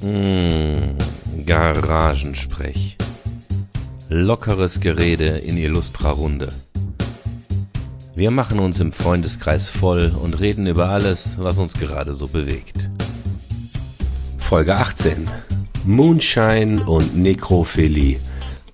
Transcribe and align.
Mmh, 0.00 0.96
Garagensprech. 1.44 2.96
Lockeres 4.08 4.78
Gerede 4.78 5.38
in 5.38 5.56
illustrer 5.56 6.10
Runde. 6.10 6.50
Wir 8.14 8.30
machen 8.30 8.60
uns 8.60 8.78
im 8.78 8.92
Freundeskreis 8.92 9.68
voll 9.68 10.12
und 10.22 10.38
reden 10.38 10.68
über 10.68 10.88
alles, 10.90 11.36
was 11.38 11.58
uns 11.58 11.74
gerade 11.74 12.14
so 12.14 12.28
bewegt. 12.28 12.88
Folge 14.38 14.76
18. 14.76 15.28
Moonshine 15.84 16.84
und 16.86 17.16
Nekrophilie. 17.16 18.20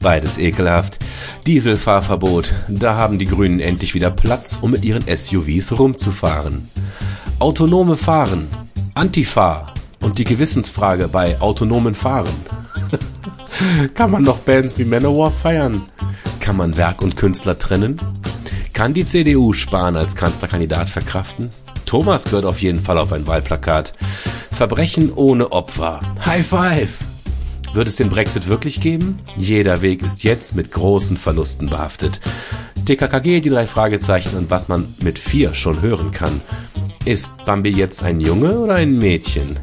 Beides 0.00 0.36
ekelhaft. 0.36 0.98
Dieselfahrverbot. 1.46 2.52
Da 2.68 2.96
haben 2.96 3.18
die 3.18 3.26
Grünen 3.26 3.60
endlich 3.60 3.94
wieder 3.94 4.10
Platz, 4.10 4.58
um 4.60 4.72
mit 4.72 4.84
ihren 4.84 5.04
SUVs 5.04 5.78
rumzufahren. 5.78 6.68
Autonome 7.38 7.96
Fahren. 7.96 8.46
Antifa. 8.92 9.72
Und 10.04 10.18
die 10.18 10.24
Gewissensfrage 10.24 11.08
bei 11.08 11.40
autonomen 11.40 11.94
Fahren. 11.94 12.34
Kann 13.94 14.10
man 14.10 14.22
noch 14.22 14.38
Bands 14.38 14.78
wie 14.78 14.84
Manowar 14.84 15.30
feiern? 15.30 15.82
Kann 16.40 16.58
man 16.58 16.76
Werk 16.76 17.00
und 17.00 17.16
Künstler 17.16 17.58
trennen? 17.58 17.98
Kann 18.74 18.92
die 18.92 19.06
CDU 19.06 19.54
Spahn 19.54 19.96
als 19.96 20.14
Kanzlerkandidat 20.14 20.90
verkraften? 20.90 21.50
Thomas 21.86 22.24
gehört 22.24 22.44
auf 22.44 22.60
jeden 22.60 22.80
Fall 22.80 22.98
auf 22.98 23.12
ein 23.12 23.26
Wahlplakat. 23.26 23.94
Verbrechen 24.52 25.10
ohne 25.10 25.52
Opfer. 25.52 26.00
High 26.26 26.46
five! 26.46 26.98
Wird 27.72 27.88
es 27.88 27.96
den 27.96 28.10
Brexit 28.10 28.46
wirklich 28.46 28.82
geben? 28.82 29.20
Jeder 29.38 29.80
Weg 29.80 30.02
ist 30.02 30.22
jetzt 30.22 30.54
mit 30.54 30.70
großen 30.70 31.16
Verlusten 31.16 31.70
behaftet. 31.70 32.20
TKKG, 32.84 33.40
die 33.40 33.48
drei 33.48 33.66
Fragezeichen 33.66 34.36
und 34.36 34.50
was 34.50 34.68
man 34.68 34.94
mit 35.00 35.18
vier 35.18 35.54
schon 35.54 35.80
hören 35.80 36.10
kann. 36.10 36.42
Ist 37.06 37.44
Bambi 37.46 37.70
jetzt 37.70 38.04
ein 38.04 38.20
Junge 38.20 38.58
oder 38.58 38.74
ein 38.74 38.98
Mädchen? 38.98 39.56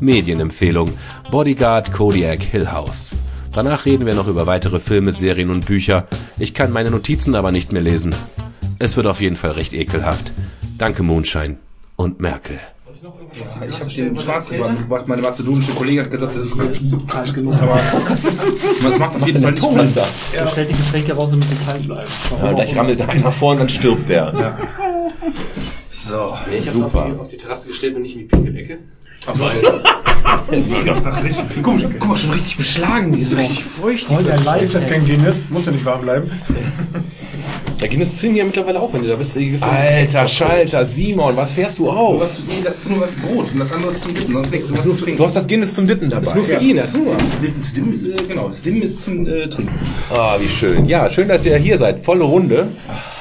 Medienempfehlung. 0.00 0.90
Bodyguard 1.30 1.92
Kodiak 1.92 2.42
Hill 2.42 2.70
House. 2.72 3.12
Danach 3.52 3.84
reden 3.84 4.06
wir 4.06 4.14
noch 4.14 4.28
über 4.28 4.46
weitere 4.46 4.78
Filme, 4.78 5.12
Serien 5.12 5.50
und 5.50 5.66
Bücher. 5.66 6.06
Ich 6.38 6.54
kann 6.54 6.72
meine 6.72 6.90
Notizen 6.90 7.34
aber 7.34 7.50
nicht 7.52 7.72
mehr 7.72 7.82
lesen. 7.82 8.14
Es 8.78 8.96
wird 8.96 9.06
auf 9.06 9.20
jeden 9.20 9.36
Fall 9.36 9.52
recht 9.52 9.74
ekelhaft. 9.74 10.32
Danke 10.78 11.02
Moonshine 11.02 11.56
und 11.96 12.20
Merkel. 12.20 12.58
Ich 13.68 13.80
habe 13.80 13.90
den 13.90 14.18
Schwarzgeber 14.18 14.68
mitgebracht. 14.70 15.08
Meine 15.08 15.22
mazedonische 15.22 15.72
Kollegin 15.72 16.04
hat 16.04 16.10
gesagt, 16.10 16.34
das 16.36 16.44
ist 16.44 16.58
gut. 16.58 17.08
Kalt 17.08 17.34
genug. 17.34 17.54
Aber 17.54 17.80
es 18.90 18.98
macht 18.98 19.16
auf 19.16 19.26
jeden 19.26 19.42
Fall 19.42 19.52
nicht 19.52 19.62
Thomas 19.62 19.94
da. 19.94 20.06
Er 20.32 20.48
stellt 20.48 20.70
die 20.70 20.74
Getränke 20.74 21.12
raus, 21.14 21.30
damit 21.30 21.48
sie 21.48 21.56
kalt 21.64 21.86
bleiben. 21.86 22.10
Ja, 22.42 22.52
gleich 22.52 22.76
rammelt 22.76 23.00
da 23.00 23.06
einer 23.06 23.32
vor 23.32 23.52
und 23.52 23.58
dann 23.58 23.68
stirbt 23.68 24.08
der. 24.08 24.58
So. 25.92 26.34
Nee, 26.48 26.56
ich 26.56 26.70
Super. 26.70 27.04
habe 27.04 27.20
auf 27.20 27.28
die 27.28 27.36
Terrasse 27.36 27.68
gestellt 27.68 27.94
und 27.94 28.02
nicht 28.02 28.14
in 28.14 28.20
die 28.20 28.24
Pinkelecke. 28.24 28.78
Ach, 29.26 30.50
richtig. 30.52 31.44
Guck, 31.62 31.80
mal, 31.80 31.90
guck 31.98 32.08
mal, 32.08 32.16
schon 32.16 32.30
richtig 32.30 32.56
beschlagen. 32.56 33.12
Die 33.12 33.20
ist 33.22 33.36
richtig 33.36 33.64
feucht. 33.64 34.04
Voll 34.04 34.22
der 34.24 34.36
Ist 34.36 34.44
Leid. 34.44 34.62
das 34.62 34.86
kein 34.86 35.06
Guinness? 35.06 35.44
Muss 35.50 35.66
ja 35.66 35.72
nicht 35.72 35.84
warm 35.84 36.02
bleiben. 36.02 36.30
Da 37.78 37.86
ging 37.86 38.00
es 38.02 38.14
drin 38.16 38.36
ja 38.36 38.44
mittlerweile 38.44 38.78
auch, 38.80 38.92
wenn 38.92 39.02
du 39.02 39.08
da 39.08 39.16
bist. 39.16 39.38
Alter 39.60 40.26
Schalter, 40.26 40.84
Simon, 40.84 41.34
was 41.36 41.52
fährst 41.52 41.78
du 41.78 41.88
auf? 41.90 42.20
Was, 42.20 42.38
nee, 42.46 42.60
das 42.62 42.76
ist 42.78 42.90
nur 42.90 43.00
das 43.00 43.14
Brot 43.14 43.50
und 43.52 43.58
das 43.58 43.72
andere 43.72 43.90
ist 43.92 44.02
zum 44.02 44.14
Dippen, 44.14 44.34
sonst 44.34 44.50
nichts. 44.50 44.68
Du 44.68 44.74
nur 44.74 44.98
trinken. 44.98 45.16
Du 45.16 45.24
hast 45.24 45.36
das 45.36 45.46
Guinness 45.48 45.74
zum 45.74 45.86
Dippen 45.86 46.10
dabei. 46.10 46.20
Das 46.24 46.30
ist 46.30 46.36
nur 46.36 46.44
für 46.44 46.56
ihn, 46.62 46.78
hat 46.82 46.92
Hunger. 46.92 47.12
Das 47.62 47.72
Dim 47.72 47.94
ist, 47.94 48.06
äh, 48.06 48.16
genau, 48.28 48.48
das 48.50 48.60
Dim 48.60 48.82
ist 48.82 49.02
zum 49.02 49.26
äh, 49.26 49.48
Trinken. 49.48 49.72
Ah, 50.10 50.36
wie 50.38 50.48
schön. 50.48 50.84
Ja, 50.86 51.08
schön, 51.08 51.28
dass 51.28 51.44
ihr 51.46 51.56
hier 51.56 51.78
seid. 51.78 52.04
Volle 52.04 52.24
Runde. 52.24 52.68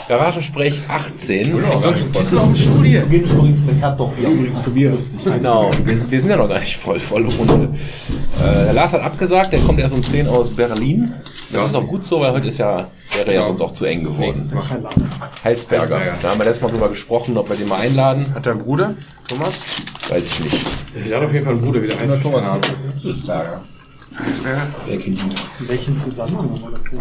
Garagensprech 0.09 0.81
18. 0.87 1.53
Sonst 1.77 2.11
Kissen 2.13 2.37
auf 2.39 2.45
dem 2.45 2.55
Stuhl 2.55 2.83
hier. 2.85 3.09
Genau. 5.23 5.69
Wir, 5.85 5.95
sind- 5.97 6.09
wir 6.11 6.19
sind 6.19 6.29
ja 6.31 6.35
noch 6.35 6.49
gar 6.49 6.59
nicht 6.59 6.77
voll, 6.77 6.99
volle 6.99 7.27
Runde. 7.27 7.69
Äh, 8.39 8.41
der 8.65 8.73
Lars 8.73 8.91
hat 8.93 9.01
abgesagt, 9.03 9.53
der 9.53 9.59
kommt 9.59 9.79
erst 9.79 9.93
um 9.93 10.01
10 10.01 10.27
aus 10.27 10.49
Berlin. 10.49 11.13
Das 11.53 11.69
ist 11.69 11.75
auch 11.75 11.85
gut 11.87 12.05
so, 12.07 12.19
weil 12.21 12.31
heute 12.31 12.47
ist 12.47 12.57
ja, 12.57 12.87
wäre 13.15 13.35
ja 13.35 13.43
sonst 13.43 13.61
auch 13.61 13.71
zu 13.71 13.85
eng 13.85 14.03
geworden. 14.03 14.35
Heilsberger. 14.39 14.89
Heilsberger. 15.43 16.13
Da 16.19 16.29
haben 16.31 16.39
wir 16.39 16.45
letztes 16.45 16.63
Mal 16.63 16.69
drüber 16.71 16.89
gesprochen, 16.89 17.37
ob 17.37 17.47
wir 17.49 17.55
den 17.55 17.67
mal 17.67 17.79
einladen. 17.81 18.33
Hat 18.33 18.47
dein 18.47 18.57
Bruder, 18.59 18.95
Thomas? 19.27 19.59
Weiß 20.09 20.25
ich 20.25 20.39
nicht. 20.43 20.57
Der 21.07 21.17
hat 21.17 21.23
auf 21.25 21.31
jeden 21.33 21.45
Fall 21.45 21.53
einen 21.53 21.61
Bruder 21.63 21.83
wieder 21.83 21.97
eins. 21.99 22.13
Thomas. 22.23 22.43
Wer 24.87 24.97
kennt 24.97 25.05
ihn? 25.05 25.29
In 25.59 25.67
welchem 25.67 25.99
Zusammenhang 25.99 26.49
war 26.63 26.71
das 26.71 26.83
denn? 26.85 26.99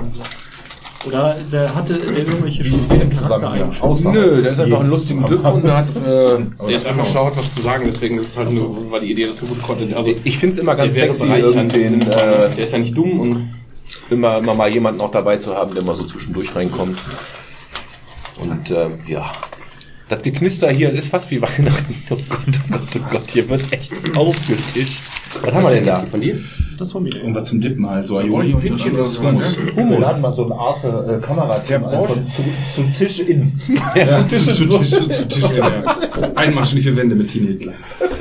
Oder 1.06 1.36
der 1.52 1.74
hatte 1.74 1.94
der 1.94 2.18
irgendwelche 2.18 2.64
speziellen 2.64 3.10
Charaktereigenschaften? 3.10 4.12
Nö, 4.12 4.42
der 4.42 4.52
ist 4.52 4.60
einfach 4.60 4.80
ein 4.80 4.90
lustiger 4.90 5.26
Typ 5.26 5.44
und 5.44 5.70
hat, 5.70 5.96
äh, 5.96 6.38
Der 6.66 6.76
ist 6.76 6.86
einfach 6.86 7.06
schlau, 7.06 7.26
hat 7.26 7.36
was 7.38 7.54
zu 7.54 7.62
sagen, 7.62 7.84
deswegen 7.86 8.18
ist 8.18 8.28
es 8.28 8.36
halt 8.36 8.50
nur, 8.50 8.90
weil 8.90 9.02
die 9.02 9.12
Idee, 9.12 9.26
dass 9.26 9.40
wir 9.40 9.48
gut 9.48 9.62
Content, 9.62 9.96
also 9.96 10.10
ich 10.24 10.38
find's 10.38 10.58
immer 10.58 10.74
ganz 10.74 10.96
sexy, 10.96 11.26
irgendwen, 11.26 12.02
äh, 12.02 12.06
der 12.10 12.58
ist 12.58 12.72
ja 12.72 12.78
nicht 12.78 12.96
dumm 12.96 13.20
und 13.20 13.54
immer, 14.10 14.38
immer 14.38 14.54
mal 14.54 14.68
jemanden 14.72 15.00
auch 15.00 15.12
dabei 15.12 15.36
zu 15.36 15.54
haben, 15.54 15.72
der 15.72 15.84
mal 15.84 15.94
so 15.94 16.04
zwischendurch 16.04 16.54
reinkommt. 16.54 16.98
Und 18.40 18.70
ähm, 18.70 18.98
ja, 19.06 19.30
das 20.08 20.22
Geknister 20.22 20.70
hier 20.70 20.92
ist 20.92 21.08
fast 21.08 21.30
wie 21.30 21.40
Weihnachten. 21.40 21.94
Oh 22.10 22.16
Gott, 22.28 22.40
oh 22.46 22.72
Gott, 22.72 22.88
oh 22.96 23.04
Gott, 23.10 23.30
hier 23.30 23.48
wird 23.48 23.72
echt 23.72 23.92
aufgetischt. 24.16 25.00
Was 25.42 25.54
haben 25.54 25.64
wir 25.64 25.70
denn 25.70 25.86
da? 25.86 26.04
von 26.10 26.20
dir? 26.20 26.38
Das 26.78 26.92
von 26.92 27.02
mir. 27.02 27.14
Irgendwas 27.16 27.48
zum 27.48 27.60
Dippen 27.60 27.88
halt. 27.88 28.06
So 28.06 28.18
Aioli-Pinchen 28.18 28.96
ist 28.98 29.20
Hummus. 29.20 29.58
Wir 29.58 29.74
Hummus. 29.76 29.98
laden 29.98 30.22
mal 30.22 30.32
so 30.32 30.44
eine 30.44 30.54
Art 30.54 30.84
äh, 30.84 31.20
Kamerateam 31.20 31.82
Der 31.82 32.00
ein 32.00 32.26
zu, 32.28 32.44
zu 32.72 32.82
Tisch 32.96 33.18
in. 33.20 33.52
Ja, 33.96 34.20
Zu 34.20 34.28
Tisch, 34.28 34.44
zu 34.56 34.64
Tisch, 34.78 34.90
zu 34.90 35.28
Tisch. 35.28 35.50
ja. 35.56 35.82
Einmaschen 36.36 36.80
für 36.80 36.94
Wände 36.96 37.16
mit 37.16 37.28
Tine 37.30 37.48
Hitler. 37.48 37.72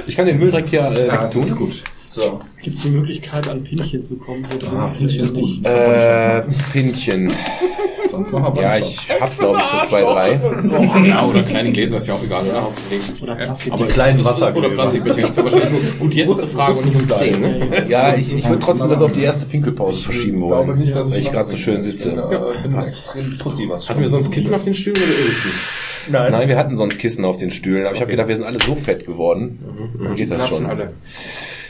Ich 0.08 0.16
kann 0.16 0.26
den 0.26 0.40
Müll 0.40 0.50
direkt 0.50 0.70
hier 0.70 0.92
äh, 0.92 1.08
Ja, 1.08 1.24
das 1.24 1.36
ist 1.36 1.56
gut. 1.56 1.84
So. 2.18 2.40
Gibt 2.64 2.78
es 2.78 2.84
die 2.84 2.90
Möglichkeit, 2.90 3.48
an 3.48 3.64
Pinchen 3.64 4.02
zu 4.02 4.16
kommen? 4.18 4.44
Wo 4.50 4.76
Ah, 4.76 4.92
Pinchen 4.98 5.24
ist 5.24 5.34
gut. 5.36 5.64
Äh, 5.64 6.42
Pinchen. 6.74 7.32
Sonst 8.12 8.32
machen 8.32 8.56
wir 8.56 8.62
Ja, 8.64 8.78
ich 8.78 9.08
hab 9.22 9.38
glaube 9.38 9.60
ich 9.60 9.66
so 9.68 9.78
zwei, 9.82 10.02
drei. 10.02 10.40
Ja, 11.08 11.24
oder 11.26 11.44
kleine 11.44 11.72
Gläser, 11.72 11.98
ist 11.98 12.08
ja 12.08 12.16
auch 12.16 12.24
egal, 12.24 12.48
oder? 12.48 12.72
Oder 13.22 13.36
Plastik. 13.36 13.76
Die 13.76 13.84
kleinen 13.86 14.26
Wassergläser. 14.26 14.68
Oder 14.68 14.76
Plastikbecher, 14.76 15.22
das 15.22 15.30
ist 15.30 15.38
ja 15.38 15.44
wahrscheinlich 15.44 15.84
nur 15.84 16.00
gut 16.00 16.14
jetzt 16.16 16.40
zu 16.40 16.48
fragen 16.48 16.78
und 16.80 16.86
nicht 16.86 17.02
um 17.02 17.08
10, 17.08 17.40
ne? 17.40 17.86
Ja, 17.88 18.16
ich, 18.16 18.36
ich 18.36 18.50
würde 18.50 18.64
trotzdem 18.64 18.90
das 18.90 19.02
auf 19.04 19.12
die 19.12 19.22
erste 19.22 19.46
Pinkelpause 19.46 20.02
verschieben 20.02 20.42
Ich 20.42 20.48
glaube 20.48 20.68
wollen, 20.70 20.80
nicht, 20.80 20.96
dass 20.96 21.12
weil 21.12 21.20
ich 21.20 21.32
gerade 21.32 21.50
so 21.50 21.58
schön 21.58 21.84
sitze. 21.84 22.12
Ich 22.12 23.38
Pussy 23.40 23.70
was. 23.70 23.88
Hatten 23.88 24.02
wir 24.02 24.08
sonst 24.08 24.32
Kissen 24.32 24.56
auf 24.56 24.64
den 24.64 24.74
Stühlen 24.74 24.98
oder 24.98 25.20
irgendwie? 25.20 25.50
Nein. 26.10 26.32
Nein, 26.32 26.50
wir 26.50 26.58
hatten 26.58 26.76
sonst 26.76 26.98
Kissen 26.98 27.26
auf 27.26 27.38
den 27.38 27.52
Stühlen, 27.52 27.86
aber 27.86 27.94
ich 27.94 28.02
habe 28.02 28.10
gedacht, 28.10 28.28
wir 28.28 28.36
sind 28.36 28.46
alle 28.46 28.60
so 28.60 28.76
fett 28.76 29.06
geworden. 29.06 29.60
Dann 30.02 30.16
geht 30.16 30.32
das 30.32 30.48
schon. 30.48 30.66
alle. 30.66 30.94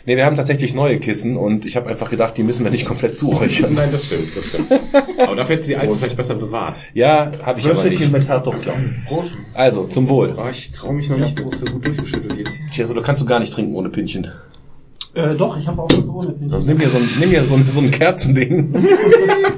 Nee, 0.07 0.15
wir 0.15 0.25
haben 0.25 0.37
tatsächlich 0.37 0.73
neue 0.73 0.99
Kissen 0.99 1.35
und 1.35 1.65
ich 1.65 1.75
habe 1.75 1.89
einfach 1.89 2.09
gedacht, 2.09 2.37
die 2.37 2.43
müssen 2.43 2.63
wir 2.63 2.71
nicht 2.71 2.85
komplett 2.85 3.17
zuräuchern. 3.17 3.73
Nein, 3.75 3.89
das 3.91 4.05
stimmt, 4.05 4.37
das 4.37 4.45
stimmt. 4.45 4.71
Aber 5.19 5.35
dafür 5.35 5.55
hättest 5.55 5.67
du 5.67 5.73
die 5.73 5.75
alten 5.75 5.97
vielleicht 5.97 6.15
besser 6.15 6.35
bewahrt. 6.35 6.77
Ja, 6.93 7.29
habe 7.43 7.59
ich 7.59 7.65
aber 7.65 7.75
Würfelchen 7.75 8.03
nicht. 8.03 8.11
mit 8.13 8.25
Herdöpfler. 8.25 8.75
Prost. 9.05 9.31
Also, 9.53 9.85
zum 9.87 10.07
Wohl. 10.07 10.31
Aber 10.31 10.49
ich 10.49 10.71
traue 10.71 10.93
mich 10.93 11.09
noch 11.09 11.17
nicht, 11.17 11.43
wo 11.43 11.49
es 11.49 11.59
so 11.59 11.65
gut 11.73 11.85
durchgeschüttelt 11.85 12.35
ist. 12.35 12.53
Tja, 12.71 12.87
so, 12.87 12.93
du 12.93 13.01
kannst 13.01 13.21
du 13.21 13.25
gar 13.25 13.41
nicht 13.41 13.51
trinken 13.51 13.75
ohne 13.75 13.89
Pinchen. 13.89 14.31
Äh, 15.13 15.35
doch, 15.35 15.59
ich 15.59 15.67
habe 15.67 15.81
auch 15.81 15.89
was 15.91 16.07
ohne 16.07 16.31
Pinchen. 16.31 16.53
Also 16.53 16.69
nimm 16.69 16.79
hier 16.79 16.89
so 16.89 16.99
ein, 16.99 17.09
nimm 17.19 17.29
hier 17.29 17.43
so 17.43 17.55
ein, 17.55 17.69
so 17.69 17.81
ein 17.81 17.91
Kerzending. 17.91 18.73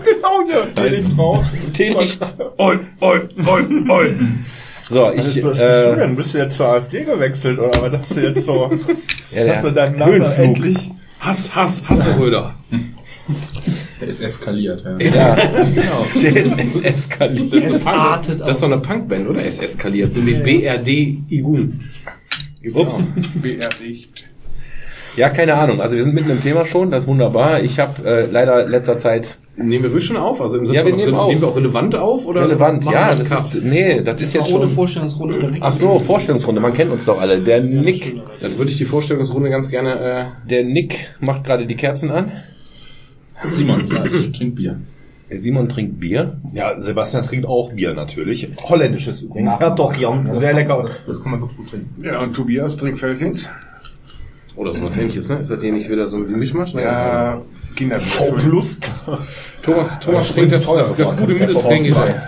Genau 0.03 0.41
hier. 0.47 0.73
Teelicht 0.73 1.15
drauf. 1.15 1.45
Teelicht. 1.73 2.37
Oi, 2.57 2.79
oi, 3.01 3.19
oi, 3.45 3.63
oi. 3.87 4.15
So, 4.89 5.03
Was, 5.03 5.35
ich, 5.35 5.43
was 5.43 5.59
bist 5.59 5.61
du 5.61 5.65
äh, 5.65 5.95
denn? 5.97 6.15
Bist 6.15 6.33
du 6.33 6.37
jetzt 6.39 6.57
zur 6.57 6.65
AfD 6.65 7.03
gewechselt 7.03 7.59
oder 7.59 7.79
was 7.79 7.99
hast 7.99 8.17
du 8.17 8.21
jetzt 8.21 8.43
so? 8.43 8.71
ja, 9.31 9.47
hast 9.47 9.63
du 9.63 9.69
deinen 9.69 9.97
Namen 9.97 10.23
endlich? 10.23 10.89
Hass, 11.19 11.55
Hass, 11.55 11.87
Hasse-Röder. 11.87 12.55
Der 14.01 14.07
ist 14.07 14.21
eskaliert. 14.21 14.83
Ja. 14.83 14.97
Ja, 14.97 15.35
Genau. 15.35 16.05
der 16.19 16.35
ist 16.35 16.59
es 16.59 16.81
eskaliert. 16.81 17.53
Das 17.53 17.65
ist, 17.65 17.85
eine 17.85 17.97
artet 17.97 18.37
Punk, 18.39 18.47
das 18.47 18.57
ist 18.57 18.63
doch 18.63 18.71
eine 18.71 18.81
Punkband, 18.81 19.27
oder? 19.29 19.45
Es 19.45 19.59
eskaliert. 19.59 20.13
So 20.13 20.25
wie 20.25 20.33
BRD 20.33 20.87
Igun. 21.29 21.81
Gibt's 22.63 22.79
Ups. 22.79 22.95
auch. 22.95 23.05
Ja, 25.15 25.29
keine 25.29 25.55
Ahnung. 25.55 25.81
Also 25.81 25.95
wir 25.95 26.03
sind 26.03 26.13
mitten 26.15 26.29
im 26.29 26.39
Thema 26.39 26.65
schon, 26.65 26.91
das 26.91 27.03
ist 27.03 27.09
wunderbar. 27.09 27.61
Ich 27.61 27.79
habe 27.79 28.05
äh, 28.07 28.25
leider 28.25 28.67
letzter 28.67 28.97
Zeit 28.97 29.37
Nehmen 29.55 29.83
wir 29.83 29.91
wirklich 29.91 30.05
schon 30.05 30.17
auf? 30.17 30.39
Also 30.41 30.57
im 30.57 30.65
Sinne 30.65 30.77
Ja, 30.77 30.85
wir 30.85 30.91
von, 30.91 30.99
nehmen 30.99 31.15
auf. 31.15 31.27
nehmen 31.29 31.41
wir 31.41 31.47
auch 31.49 31.55
relevant 31.55 31.95
auf? 31.95 32.25
Oder 32.25 32.43
relevant. 32.43 32.85
Ja, 32.85 33.13
das 33.13 33.29
Cut? 33.29 33.55
ist 33.55 33.63
nee, 33.63 34.01
das 34.01 34.21
ist 34.21 34.33
jetzt 34.33 34.53
ohne 34.53 34.65
schon. 34.65 34.71
Vorstellungsrunde 34.75 35.37
oder 35.37 35.51
Ach 35.61 35.71
so, 35.71 35.99
Vorstellungsrunde. 35.99 36.61
Man 36.61 36.73
kennt 36.73 36.91
uns 36.91 37.05
doch 37.05 37.19
alle. 37.19 37.41
Der 37.41 37.61
Nick, 37.61 38.15
Dann 38.41 38.57
würde 38.57 38.71
ich 38.71 38.77
die 38.77 38.85
Vorstellungsrunde 38.85 39.49
ganz 39.49 39.69
gerne. 39.69 39.99
Äh, 39.99 40.25
der 40.49 40.63
Nick 40.63 41.09
macht 41.19 41.43
gerade 41.43 41.65
die 41.65 41.75
Kerzen 41.75 42.11
an. 42.11 42.31
Simon, 43.51 43.89
ja, 43.91 44.05
ich 44.05 44.31
trinke 44.31 44.55
Bier. 44.55 44.79
Simon 45.31 45.69
trinkt 45.69 45.99
Bier. 45.99 46.37
Ja, 46.53 46.81
Sebastian 46.81 47.23
trinkt 47.23 47.45
auch 47.45 47.71
Bier 47.73 47.93
natürlich. 47.93 48.49
Holländisches 48.63 49.21
übrigens. 49.21 49.59
Herdöpfler. 49.59 50.33
Sehr 50.33 50.53
lecker. 50.53 50.89
Das 51.05 51.21
kann 51.21 51.31
man 51.31 51.41
wirklich 51.41 51.57
gut 51.57 51.69
trinken. 51.69 52.03
Ja, 52.03 52.19
und 52.21 52.35
Tobias 52.35 52.77
trinkt 52.77 52.97
Feldins. 52.97 53.49
Oder 54.55 54.73
sowas 54.73 54.97
ähnliches, 54.97 55.29
ne? 55.29 55.37
Ist 55.39 55.51
das 55.51 55.61
hier 55.61 55.71
nicht 55.71 55.89
wieder 55.89 56.07
so 56.07 56.17
ein 56.17 56.31
Mischmasch? 56.31 56.73
Ne? 56.73 56.83
Ja, 56.83 57.41
Kinderbier. 57.75 58.05
V 58.05 58.35
plus. 58.35 58.79
Thomas, 59.61 59.99
Thomas 59.99 60.33
trinkt 60.33 60.53
das, 60.53 60.65
das, 60.65 60.95
das 60.95 61.17
gute 61.17 61.33
Mittelfränkische. 61.33 62.21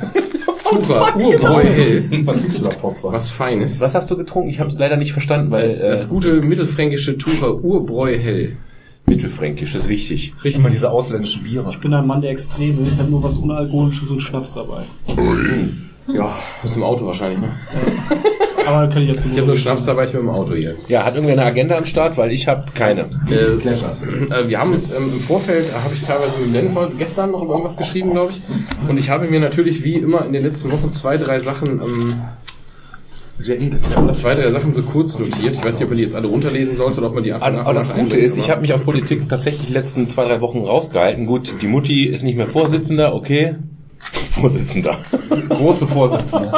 Tucher, 0.72 1.16
Urbräu 1.18 1.64
hell. 1.64 2.06
Was 2.26 2.44
ist? 2.44 2.62
Was 3.04 3.32
Feines. 3.32 3.80
Was 3.82 3.94
hast 3.94 4.10
du 4.10 4.16
getrunken? 4.18 4.50
Ich 4.50 4.60
habe 4.60 4.70
es 4.70 4.78
leider 4.78 4.96
nicht 4.96 5.12
verstanden, 5.12 5.52
weil 5.52 5.72
äh, 5.72 5.90
Das 5.90 6.08
gute 6.08 6.42
mittelfränkische 6.42 7.18
Tucher 7.18 7.56
Urbräu 7.56 8.18
hell. 8.18 8.58
Mittelfränkisch 9.06 9.76
ist 9.76 9.90
wichtig. 9.90 10.34
Immer 10.44 10.70
diese 10.70 10.90
ausländischen 10.92 11.44
Biere. 11.44 11.72
Ich 11.72 11.80
bin 11.80 11.94
ein 11.94 12.08
Mann 12.08 12.22
der 12.22 12.32
Extreme. 12.32 12.88
Ich 12.88 12.98
habe 12.98 13.10
nur 13.10 13.24
was 13.24 13.38
Unalkoholisches 13.38 14.10
und 14.10 14.22
Schnaps 14.22 14.54
dabei. 14.54 14.84
Ja, 16.14 16.36
bist 16.62 16.78
im 16.78 16.84
Auto 16.84 17.06
wahrscheinlich, 17.06 17.40
ne? 17.40 17.50
Aber 18.66 18.88
kann 18.88 19.02
ich 19.02 19.10
jetzt 19.10 19.26
Ich 19.26 19.38
habe 19.38 19.48
nur 19.48 19.58
Schnaps 19.58 19.86
dabei, 19.86 20.06
ich 20.06 20.12
bin 20.12 20.22
im 20.22 20.30
Auto 20.30 20.54
hier. 20.54 20.76
Ja, 20.88 21.04
hat 21.04 21.16
irgendwer 21.16 21.34
eine 21.34 21.46
Agenda 21.46 21.78
am 21.78 21.86
Start? 21.86 22.18
Weil 22.18 22.32
ich 22.32 22.48
habe 22.48 22.72
keine. 22.74 23.10
Äh, 23.30 23.34
äh, 23.34 24.48
wir 24.48 24.60
haben 24.60 24.74
es 24.74 24.92
ähm, 24.92 25.14
im 25.14 25.20
Vorfeld, 25.20 25.70
äh, 25.70 25.74
habe 25.74 25.94
ich 25.94 26.04
teilweise 26.04 26.38
mit 26.38 26.56
Dennis 26.56 26.76
heute, 26.76 26.96
gestern 26.96 27.32
noch 27.32 27.42
über 27.42 27.54
irgendwas 27.54 27.78
geschrieben, 27.78 28.12
glaube 28.12 28.32
ich. 28.32 28.42
Und 28.88 28.98
ich 28.98 29.10
habe 29.10 29.28
mir 29.28 29.40
natürlich 29.40 29.84
wie 29.84 29.96
immer 29.96 30.26
in 30.26 30.34
den 30.34 30.44
letzten 30.44 30.72
Wochen 30.72 30.92
zwei, 30.92 31.18
drei 31.18 31.40
Sachen, 31.40 31.82
ähm, 31.82 32.22
Sehr 33.40 33.60
edel. 33.60 33.80
zwei, 34.14 34.36
drei 34.36 34.52
Sachen 34.52 34.74
so 34.74 34.84
kurz 34.84 35.18
notiert. 35.18 35.56
Ich 35.56 35.66
weiß 35.66 35.76
nicht, 35.76 35.84
ob 35.84 35.90
man 35.90 35.98
die 35.98 36.04
jetzt 36.04 36.16
alle 36.16 36.28
runterlesen 36.28 36.76
sollte 36.76 37.00
oder 37.00 37.08
ob 37.08 37.16
man 37.16 37.24
die 37.24 37.34
einfach 37.34 37.48
Aber 37.48 37.70
und 37.70 37.76
das 37.76 37.90
nach 37.90 37.98
Gute 37.98 38.18
ist, 38.18 38.38
ich 38.38 38.50
habe 38.52 38.62
mich 38.62 38.74
aus 38.74 38.82
Politik 38.82 39.28
tatsächlich 39.28 39.68
die 39.68 39.74
letzten 39.74 40.08
zwei, 40.10 40.26
drei 40.26 40.40
Wochen 40.42 40.60
rausgehalten. 40.60 41.26
Gut, 41.26 41.56
die 41.62 41.68
Mutti 41.68 42.06
ist 42.06 42.24
nicht 42.24 42.38
mehr 42.38 42.48
Vorsitzender, 42.48 43.16
okay. 43.16 43.56
Vorsitzender. 44.32 44.98
Große 45.50 45.88
Vorsitzende. 45.88 46.52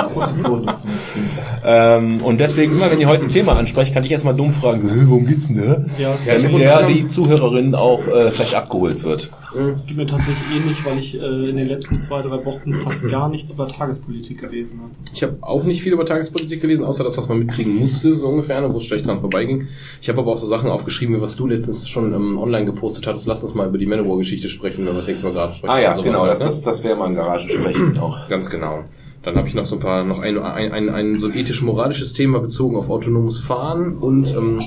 Ähm, 1.66 2.22
und 2.22 2.40
deswegen, 2.40 2.74
immer 2.74 2.92
wenn 2.92 3.00
ihr 3.00 3.08
heute 3.08 3.26
ein 3.26 3.32
Thema 3.32 3.54
ansprecht, 3.58 3.94
kann 3.94 4.04
ich 4.04 4.12
erstmal 4.12 4.36
dumm 4.36 4.52
fragen, 4.52 4.90
"Hä, 4.90 5.02
worum 5.06 5.26
geht's 5.26 5.48
denn 5.48 5.58
da? 5.58 5.82
Ja, 5.98 6.16
Damit 6.26 6.58
der, 6.60 6.84
die 6.84 7.08
Zuhörerin 7.08 7.74
auch 7.76 8.06
äh, 8.08 8.32
vielleicht 8.32 8.56
abgeholt 8.56 9.04
wird. 9.04 9.30
Es 9.60 9.86
geht 9.86 9.98
mir 9.98 10.06
tatsächlich 10.06 10.50
ähnlich, 10.52 10.84
weil 10.86 10.98
ich 10.98 11.16
äh, 11.16 11.50
in 11.50 11.58
den 11.58 11.68
letzten 11.68 12.02
zwei, 12.02 12.22
drei 12.22 12.44
Wochen 12.46 12.82
fast 12.84 13.08
gar 13.10 13.30
nichts 13.30 13.52
über 13.52 13.68
Tagespolitik 13.68 14.40
gelesen 14.40 14.82
habe. 14.82 14.92
Ich 15.14 15.24
habe 15.24 15.38
auch 15.42 15.64
nicht 15.64 15.82
viel 15.82 15.94
über 15.94 16.06
Tagespolitik 16.06 16.62
gelesen, 16.62 16.84
außer 16.84 17.04
das, 17.04 17.18
was 17.18 17.28
man 17.30 17.40
mitkriegen 17.40 17.76
musste, 17.76 18.18
so 18.18 18.28
ungefähr, 18.28 18.62
ne, 18.62 18.74
wo 18.74 18.78
es 18.78 18.86
schlecht 18.86 19.06
dran 19.06 19.20
vorbeiging. 19.20 19.68
Ich 20.02 20.10
habe 20.10 20.20
aber 20.20 20.32
auch 20.32 20.38
so 20.38 20.48
Sachen 20.48 20.70
aufgeschrieben, 20.70 21.16
wie 21.16 21.22
was 21.22 21.36
du 21.36 21.48
letztens 21.48 21.88
schon 21.88 22.14
ähm, 22.14 22.38
online 22.38 22.66
gepostet 22.66 23.08
hattest. 23.08 23.28
Lass 23.28 23.44
uns 23.44 23.54
mal 23.54 23.68
über 23.68 23.78
die 23.78 23.86
Manowar-Geschichte 23.86 24.50
sprechen, 24.50 24.86
wenn 24.86 24.94
wir 24.94 24.98
das 24.98 25.08
nächste 25.08 25.26
Mal 25.26 25.34
gerade 25.34 25.54
sprechen. 25.54 25.74
Ah 25.74 25.80
ja, 25.80 25.94
Sowas 25.94 26.06
genau, 26.06 26.22
halt, 26.22 26.32
das, 26.32 26.40
ne? 26.40 26.46
das, 26.46 26.62
das 26.62 26.84
wäre 26.84 26.96
mal 26.96 27.08
ein 27.08 27.16
Garagensprechen 27.16 27.98
auch. 28.00 28.28
Ganz 28.30 28.50
genau. 28.50 28.84
Dann 29.24 29.36
habe 29.38 29.48
ich 29.48 29.56
noch 29.56 29.66
so 29.66 29.78
ein 29.78 29.82
paar, 29.82 30.04
noch 30.04 30.20
ein, 30.20 30.38
ein, 30.38 30.72
ein, 30.74 30.90
ein 30.90 31.20
so 31.20 31.28
ein 31.28 31.34
ethisch-moralisches 31.36 32.14
Thema 32.14 32.40
bezogen 32.40 32.76
auf 32.76 32.90
autonomes 32.90 33.40
Fahren 33.40 33.98
und 33.98 34.36
ähm, 34.36 34.62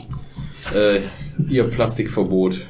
äh, 0.75 1.01
ihr 1.51 1.65
Plastikverbot. 1.65 2.67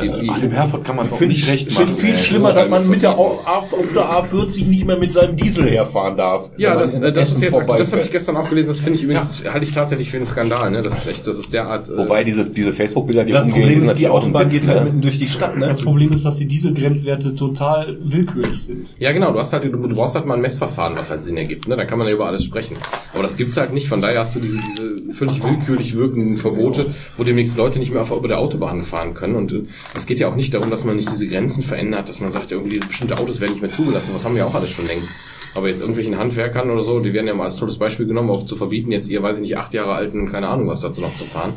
Die, 0.00 0.08
die, 0.08 0.28
Ach, 0.30 0.38
dem 0.38 0.50
Herford 0.52 0.84
kann 0.84 0.94
man 0.96 1.06
es 1.06 1.12
auch 1.12 1.16
Finde 1.18 1.34
nicht 1.34 1.44
ich 1.44 1.52
recht 1.52 1.74
machen. 1.74 1.96
viel 1.96 2.10
ey. 2.10 2.18
schlimmer, 2.18 2.52
dass 2.52 2.68
man 2.68 2.88
mit 2.88 3.02
der 3.02 3.10
A, 3.10 3.14
auf 3.14 3.92
der 3.94 4.04
A40 4.04 4.66
nicht 4.68 4.86
mehr 4.86 4.96
mit 4.96 5.12
seinem 5.12 5.34
Diesel 5.34 5.68
herfahren 5.68 6.16
darf. 6.16 6.50
ja, 6.56 6.76
das, 6.76 7.00
äh, 7.00 7.12
das 7.12 7.32
ist 7.32 7.42
jetzt, 7.42 7.56
das 7.56 7.92
habe 7.92 8.02
ich 8.02 8.10
gestern 8.12 8.36
auch 8.36 8.48
gelesen. 8.48 8.68
Das 8.68 8.80
finde 8.80 8.98
ich 8.98 9.04
übrigens, 9.04 9.44
halte 9.44 9.64
ich 9.64 9.72
tatsächlich 9.72 10.10
für 10.10 10.18
einen 10.18 10.26
Skandal. 10.26 10.70
Ne? 10.70 10.82
Das 10.82 10.98
ist 10.98 11.08
echt, 11.08 11.26
das 11.26 11.38
ist 11.38 11.52
derart. 11.52 11.88
Äh, 11.88 11.96
Wobei 11.96 12.22
diese, 12.22 12.44
diese 12.44 12.72
Facebook-Bilder, 12.72 13.24
die 13.24 13.32
Das 13.32 13.42
rumgehen, 13.44 13.62
Problem 13.62 13.80
sind 13.80 13.88
ist, 13.90 13.98
die 13.98 14.08
Autobahn 14.08 14.48
geht 14.48 14.66
halt 14.68 14.78
ne? 14.78 14.84
mitten 14.84 15.00
durch 15.00 15.18
die 15.18 15.26
Stadt, 15.26 15.56
ne? 15.56 15.66
Das 15.66 15.82
Problem 15.82 16.12
ist, 16.12 16.24
dass 16.24 16.36
die 16.36 16.46
Dieselgrenzwerte 16.46 17.34
total 17.34 17.96
willkürlich 18.00 18.62
sind. 18.62 18.94
Ja, 18.98 19.12
genau, 19.12 19.32
du 19.32 19.40
hast 19.40 19.52
halt, 19.52 19.64
du, 19.64 19.68
du 19.70 19.94
brauchst 19.96 20.14
halt 20.14 20.26
mal 20.26 20.34
ein 20.34 20.40
Messverfahren, 20.40 20.94
was 20.96 21.10
halt 21.10 21.24
Sinn 21.24 21.36
ergibt, 21.36 21.66
ne? 21.66 21.76
Dann 21.76 21.86
kann 21.88 21.98
man 21.98 22.06
ja 22.06 22.14
über 22.14 22.26
alles 22.26 22.44
sprechen. 22.44 22.76
Aber 23.12 23.24
das 23.24 23.36
gibt's 23.36 23.56
halt 23.56 23.72
nicht, 23.72 23.88
von 23.88 24.00
daher 24.00 24.20
hast 24.20 24.36
du 24.36 24.40
diese, 24.40 24.58
diese 24.58 25.12
völlig 25.12 25.42
willkürlich 25.42 25.96
wirkenden 25.96 26.36
Verbote, 26.36 26.94
wo 27.16 27.24
demnächst 27.24 27.56
Leute 27.56 27.78
nicht 27.80 27.90
mehr 27.92 28.02
auf, 28.02 28.12
über 28.12 28.28
der 28.28 28.38
Autobahn 28.38 28.84
fahren 28.84 29.14
können. 29.14 29.34
Und 29.34 29.52
äh, 29.52 29.62
es 29.94 30.06
geht 30.06 30.20
ja 30.20 30.28
auch 30.28 30.36
nicht 30.36 30.52
darum, 30.54 30.70
dass 30.70 30.84
man 30.84 30.96
nicht 30.96 31.10
diese 31.10 31.26
Grenzen 31.26 31.62
verändert, 31.62 32.08
dass 32.08 32.20
man 32.20 32.30
sagt, 32.30 32.52
irgendwie 32.52 32.78
bestimmte 32.78 33.18
Autos 33.18 33.40
werden 33.40 33.52
nicht 33.52 33.62
mehr 33.62 33.70
zugelassen. 33.70 34.14
Was 34.14 34.24
haben 34.24 34.34
wir 34.34 34.46
auch 34.46 34.54
alles 34.54 34.70
schon 34.70 34.86
längst. 34.86 35.12
Aber 35.54 35.68
jetzt 35.68 35.80
irgendwelchen 35.80 36.18
Handwerkern 36.18 36.70
oder 36.70 36.84
so, 36.84 37.00
die 37.00 37.12
werden 37.12 37.26
ja 37.26 37.34
mal 37.34 37.44
als 37.44 37.56
tolles 37.56 37.78
Beispiel 37.78 38.06
genommen, 38.06 38.30
auch 38.30 38.44
zu 38.44 38.56
verbieten, 38.56 38.92
jetzt 38.92 39.08
ihr, 39.08 39.22
weiß 39.22 39.36
ich 39.36 39.42
nicht, 39.42 39.56
acht 39.56 39.72
Jahre 39.74 39.94
alten, 39.94 40.30
keine 40.30 40.48
Ahnung 40.48 40.68
was 40.68 40.82
dazu 40.82 41.00
noch 41.00 41.14
zu 41.16 41.24
fahren. 41.24 41.52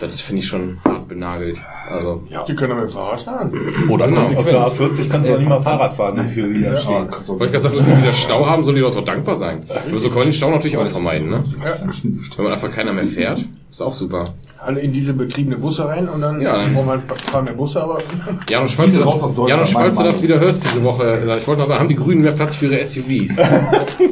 Das 0.00 0.20
finde 0.20 0.40
ich 0.40 0.48
schon 0.48 0.78
hart 0.84 1.08
benagelt. 1.08 1.56
Also, 1.88 2.22
Die 2.48 2.54
können 2.54 2.70
doch 2.70 2.76
mit 2.82 2.90
dem 2.90 2.92
Fahrrad 2.92 3.22
fahren. 3.22 3.52
Oder 3.88 4.08
Genau. 4.08 4.22
Auf 4.22 4.44
der 4.48 4.66
A40 4.66 5.08
kannst 5.10 5.30
du 5.30 5.34
auch 5.34 5.38
nicht 5.38 5.48
mal 5.48 5.60
Fahrrad 5.60 5.94
fahren, 5.94 6.16
so 6.16 6.22
viel 6.24 6.52
wie 6.54 6.62
da 6.64 6.74
steht. 6.74 7.28
wollte 7.28 7.44
ich 7.46 7.52
gerade 7.52 7.60
sagen, 7.60 7.76
wenn 7.78 7.86
wir 7.86 7.98
wieder 8.02 8.12
Stau 8.12 8.46
haben, 8.46 8.64
sollen 8.64 8.76
die 8.76 8.82
Leute 8.82 8.96
doch 8.98 9.04
dankbar 9.04 9.36
sein. 9.36 9.62
Aber 9.88 9.98
so 9.98 10.08
kann 10.08 10.18
man 10.18 10.26
den 10.28 10.32
Stau 10.32 10.50
natürlich 10.50 10.76
auch 10.76 10.86
vermeiden, 10.86 11.30
ne? 11.30 11.44
Wenn 12.36 12.44
man 12.44 12.52
einfach 12.54 12.70
keiner 12.70 12.92
mehr 12.92 13.06
fährt, 13.06 13.44
ist 13.70 13.82
auch 13.82 13.94
super. 13.94 14.24
Alle 14.58 14.80
in 14.80 14.92
diese 14.92 15.12
betriebene 15.14 15.58
Busse 15.58 15.86
rein 15.86 16.08
und 16.08 16.20
dann 16.20 16.40
Ja, 16.40 16.56
dann- 16.58 16.74
brauchen 16.74 16.86
wir 16.86 16.92
ein 16.94 17.02
paar 17.06 17.42
mehr 17.42 17.52
Busse, 17.52 17.82
aber 17.82 17.98
Janusz, 18.48 18.72
falls, 18.72 18.92
du, 18.94 19.00
meine 19.04 19.72
falls 19.72 19.96
du 19.98 20.04
das 20.04 20.22
wieder 20.22 20.38
hörst 20.40 20.64
diese 20.64 20.82
Woche, 20.82 21.36
ich 21.38 21.46
wollte 21.46 21.60
noch 21.62 21.68
sagen, 21.68 21.80
haben 21.80 21.88
die 21.88 21.96
Grünen 21.96 22.22
mehr 22.22 22.32
Platz 22.32 22.54
für 22.56 22.66
ihre 22.66 22.84
SUVs? 22.84 23.36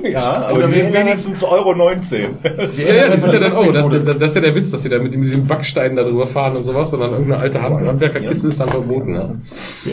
Ja, 0.02 0.46
aber 0.49 0.58
Oder 0.58 0.69
die 0.69 0.93
wenigstens 0.93 1.44
Euro 1.44 1.75
19. 1.75 2.23
ja, 2.43 2.50
ja, 2.50 2.94
ja 3.06 3.58
oh, 3.58 3.73
das, 3.73 3.88
das, 3.88 4.05
das 4.05 4.23
ist 4.23 4.34
ja 4.34 4.40
der 4.40 4.55
Witz, 4.55 4.70
dass 4.70 4.82
sie 4.82 4.88
da 4.88 4.99
mit 4.99 5.14
diesem 5.14 5.46
Backstein 5.46 5.81
da 5.90 6.02
drüber 6.02 6.26
fahren 6.26 6.56
und 6.56 6.64
sowas, 6.64 6.90
sondern 6.90 7.11
irgendeine 7.12 7.40
alte 7.43 7.62
Hand- 7.62 7.87
Handwerkerkiste 7.87 8.49
ist 8.49 8.61
dann 8.61 8.69
verboten. 8.70 9.12
Ne? 9.12 9.40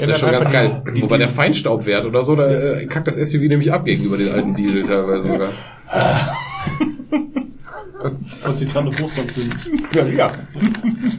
Das 0.02 0.10
ist 0.12 0.20
schon 0.20 0.32
ganz 0.32 0.50
geil. 0.52 0.82
Wobei 1.02 1.18
der 1.18 1.30
Feinstaubwert 1.30 2.06
oder 2.06 2.24
so, 2.24 2.36
da 2.36 2.48
äh, 2.50 2.86
kackt 2.86 3.08
das 3.08 3.16
SUV 3.16 3.42
nämlich 3.42 3.72
ab 3.74 3.86
gegenüber 3.86 4.18
den 4.18 4.32
alten 4.32 4.54
Diesel 4.56 4.84
teilweise 4.84 5.28
sogar. 5.28 5.50
Eine 8.02 9.00
Wurst 9.00 9.20
anzünden. 9.20 9.60
Ja, 9.94 10.06
ja. 10.06 10.32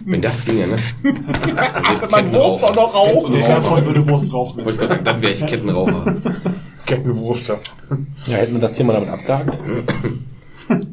Wenn 0.07 0.23
das 0.23 0.45
ginge, 0.45 0.67
ne? 0.67 0.77
Man 2.11 2.31
muss 2.31 2.61
doch 2.61 2.75
noch 2.75 2.95
rauchen. 2.95 3.33
Der 3.35 3.47
Erfolg 3.49 3.85
würde 3.85 4.09
Wurst 4.09 4.33
rauchen. 4.33 4.59
Wollte 4.65 4.71
ich 4.71 4.77
gerade 4.79 4.89
sagen, 4.89 5.05
dann 5.05 5.21
wäre 5.21 5.33
ich 5.33 5.47
Kettenraucher. 5.47 6.17
Kettenwurst. 6.87 7.49
Ja, 7.49 8.37
hätten 8.37 8.55
wir 8.55 8.61
das 8.61 8.73
Thema 8.73 8.95
damit 8.95 9.11
abgehakt? 9.11 9.59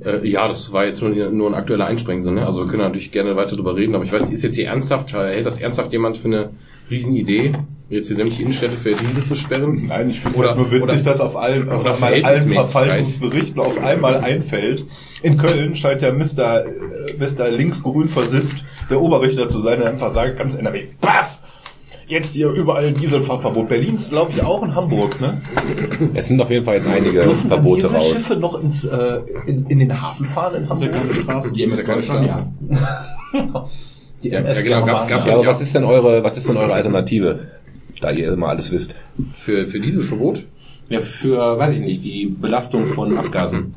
Äh, 0.05 0.27
ja, 0.27 0.47
das 0.47 0.71
war 0.73 0.85
jetzt 0.85 1.01
nur, 1.01 1.11
nur 1.11 1.49
ein 1.49 1.53
aktueller 1.55 1.85
Einsprengsel. 1.85 2.33
Ne? 2.33 2.45
Also 2.45 2.61
wir 2.61 2.67
können 2.67 2.83
natürlich 2.83 3.11
gerne 3.11 3.35
weiter 3.35 3.55
drüber 3.55 3.75
reden, 3.75 3.95
aber 3.95 4.03
ich 4.03 4.11
weiß, 4.11 4.29
ist 4.29 4.43
jetzt 4.43 4.55
hier 4.55 4.67
ernsthaft, 4.67 5.13
hält 5.13 5.45
das 5.45 5.59
ernsthaft 5.59 5.91
jemand 5.91 6.17
für 6.17 6.27
eine 6.27 6.49
Riesenidee, 6.89 7.51
jetzt 7.89 8.07
hier 8.07 8.15
sämtliche 8.15 8.43
Innenstädte 8.43 8.77
für 8.77 8.93
Diesel 8.93 9.23
zu 9.23 9.35
sperren? 9.35 9.87
Nein, 9.87 10.09
ich 10.09 10.19
finde 10.19 10.39
halt 10.47 10.57
nur 10.57 10.71
witzig, 10.71 10.83
oder- 11.01 11.03
dass 11.03 11.21
auf 11.21 11.35
allen, 11.35 11.69
auf 11.69 11.85
einmal 11.85 12.23
allen. 12.23 12.49
Verfalschungsberichten 12.49 13.59
auf 13.61 13.77
einmal 13.81 14.15
einfällt. 14.15 14.85
In 15.21 15.37
Köln 15.37 15.75
scheint 15.75 16.01
ja 16.01 16.11
Mr. 16.11 16.65
äh, 16.65 17.13
Mr. 17.19 17.49
linksgrün 17.49 18.07
versifft 18.07 18.63
der 18.89 19.01
Oberrichter 19.01 19.49
zu 19.49 19.59
sein, 19.59 19.79
der 19.79 19.89
einfach 19.89 20.11
sagt, 20.11 20.37
ganz 20.37 20.55
NRW, 20.55 20.87
paff! 21.01 21.39
Jetzt 22.07 22.33
hier 22.35 22.49
überall 22.51 22.93
Dieselfahrverbot. 22.93 23.67
Berlin 23.67 23.95
ist, 23.95 24.09
glaube 24.11 24.31
ich, 24.31 24.41
auch 24.41 24.63
in 24.63 24.73
Hamburg, 24.73 25.19
ne? 25.19 25.41
Es 26.13 26.27
sind 26.27 26.39
auf 26.41 26.49
jeden 26.49 26.63
Fall 26.63 26.75
jetzt 26.75 26.87
einige 26.87 27.21
Dürfen 27.23 27.49
Verbote 27.49 27.91
raus. 27.91 28.03
Dieselschiffe 28.05 28.39
noch 28.39 28.61
ins, 28.63 28.85
äh, 28.85 29.19
in, 29.45 29.65
in 29.67 29.79
den 29.79 30.01
Hafen 30.01 30.25
fahren 30.25 30.55
in 30.63 30.69
Das 30.69 30.81
ist 30.81 30.85
ja 30.87 30.93
Hamburg? 30.93 31.25
keine 31.25 31.41
Straße. 31.41 31.51
Die 31.53 31.59
ja 31.61 31.83
keine 31.83 32.03
Straße. 32.03 32.47
Die 34.23 34.29
Ja, 34.29 34.39
MS 34.39 34.57
ja, 34.57 34.63
genau, 34.63 34.85
gab's- 34.85 35.07
gab's 35.07 35.25
Ja, 35.25 35.33
ja 35.33 35.37
aber 35.39 35.47
was 35.47 35.61
ist 35.61 35.75
denn 35.75 35.83
eure, 35.83 36.23
was 36.23 36.37
ist 36.37 36.47
denn 36.47 36.57
eure 36.57 36.73
Alternative? 36.73 37.39
Da 37.99 38.11
ihr 38.11 38.31
immer 38.31 38.47
alles 38.49 38.71
wisst. 38.71 38.95
Für, 39.37 39.67
für 39.67 39.79
Dieselverbot? 39.79 40.43
Ja, 40.89 41.01
für, 41.01 41.57
weiß 41.59 41.73
ich 41.73 41.81
nicht, 41.81 42.05
die 42.05 42.27
Belastung 42.27 42.93
von 42.93 43.17
Abgasen. 43.17 43.75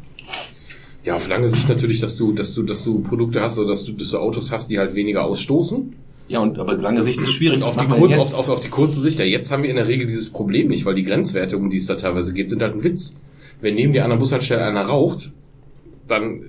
Ja, 1.02 1.16
auf 1.16 1.26
lange 1.28 1.48
Sicht 1.48 1.68
natürlich, 1.68 1.98
dass 2.00 2.16
du, 2.16 2.32
dass 2.32 2.54
du, 2.54 2.62
dass 2.62 2.84
du 2.84 3.00
Produkte 3.00 3.40
hast 3.40 3.58
oder 3.58 3.68
dass 3.70 3.84
du, 3.84 3.92
dass 3.92 4.10
du 4.10 4.18
Autos 4.18 4.52
hast, 4.52 4.70
die 4.70 4.78
halt 4.78 4.94
weniger 4.94 5.24
ausstoßen. 5.24 5.94
Ja, 6.30 6.38
und 6.38 6.60
aber 6.60 6.76
lange 6.76 7.02
Sicht 7.02 7.20
ist 7.20 7.32
schwierig. 7.32 7.64
Auf 7.64 7.76
die, 7.76 7.88
kurz, 7.88 8.14
auf, 8.14 8.34
auf, 8.34 8.48
auf 8.50 8.60
die 8.60 8.68
kurze 8.68 9.00
Sicht, 9.00 9.18
ja, 9.18 9.24
jetzt 9.24 9.50
haben 9.50 9.64
wir 9.64 9.70
in 9.70 9.74
der 9.74 9.88
Regel 9.88 10.06
dieses 10.06 10.30
Problem 10.30 10.68
nicht, 10.68 10.84
weil 10.84 10.94
die 10.94 11.02
Grenzwerte, 11.02 11.56
um 11.56 11.70
die 11.70 11.78
es 11.78 11.86
da 11.86 11.96
teilweise 11.96 12.32
geht, 12.32 12.48
sind 12.48 12.62
halt 12.62 12.74
ein 12.74 12.84
Witz. 12.84 13.16
Wenn 13.60 13.74
neben 13.74 13.92
dir 13.92 14.04
an 14.04 14.10
der 14.10 14.16
Bushaltestelle 14.16 14.64
einer 14.64 14.82
raucht, 14.82 15.32
dann 16.06 16.40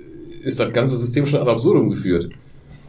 ist 0.43 0.59
das 0.59 0.71
ganze 0.71 0.97
System 0.97 1.25
schon 1.25 1.41
ad 1.41 1.49
absurdum 1.49 1.89
geführt. 1.89 2.29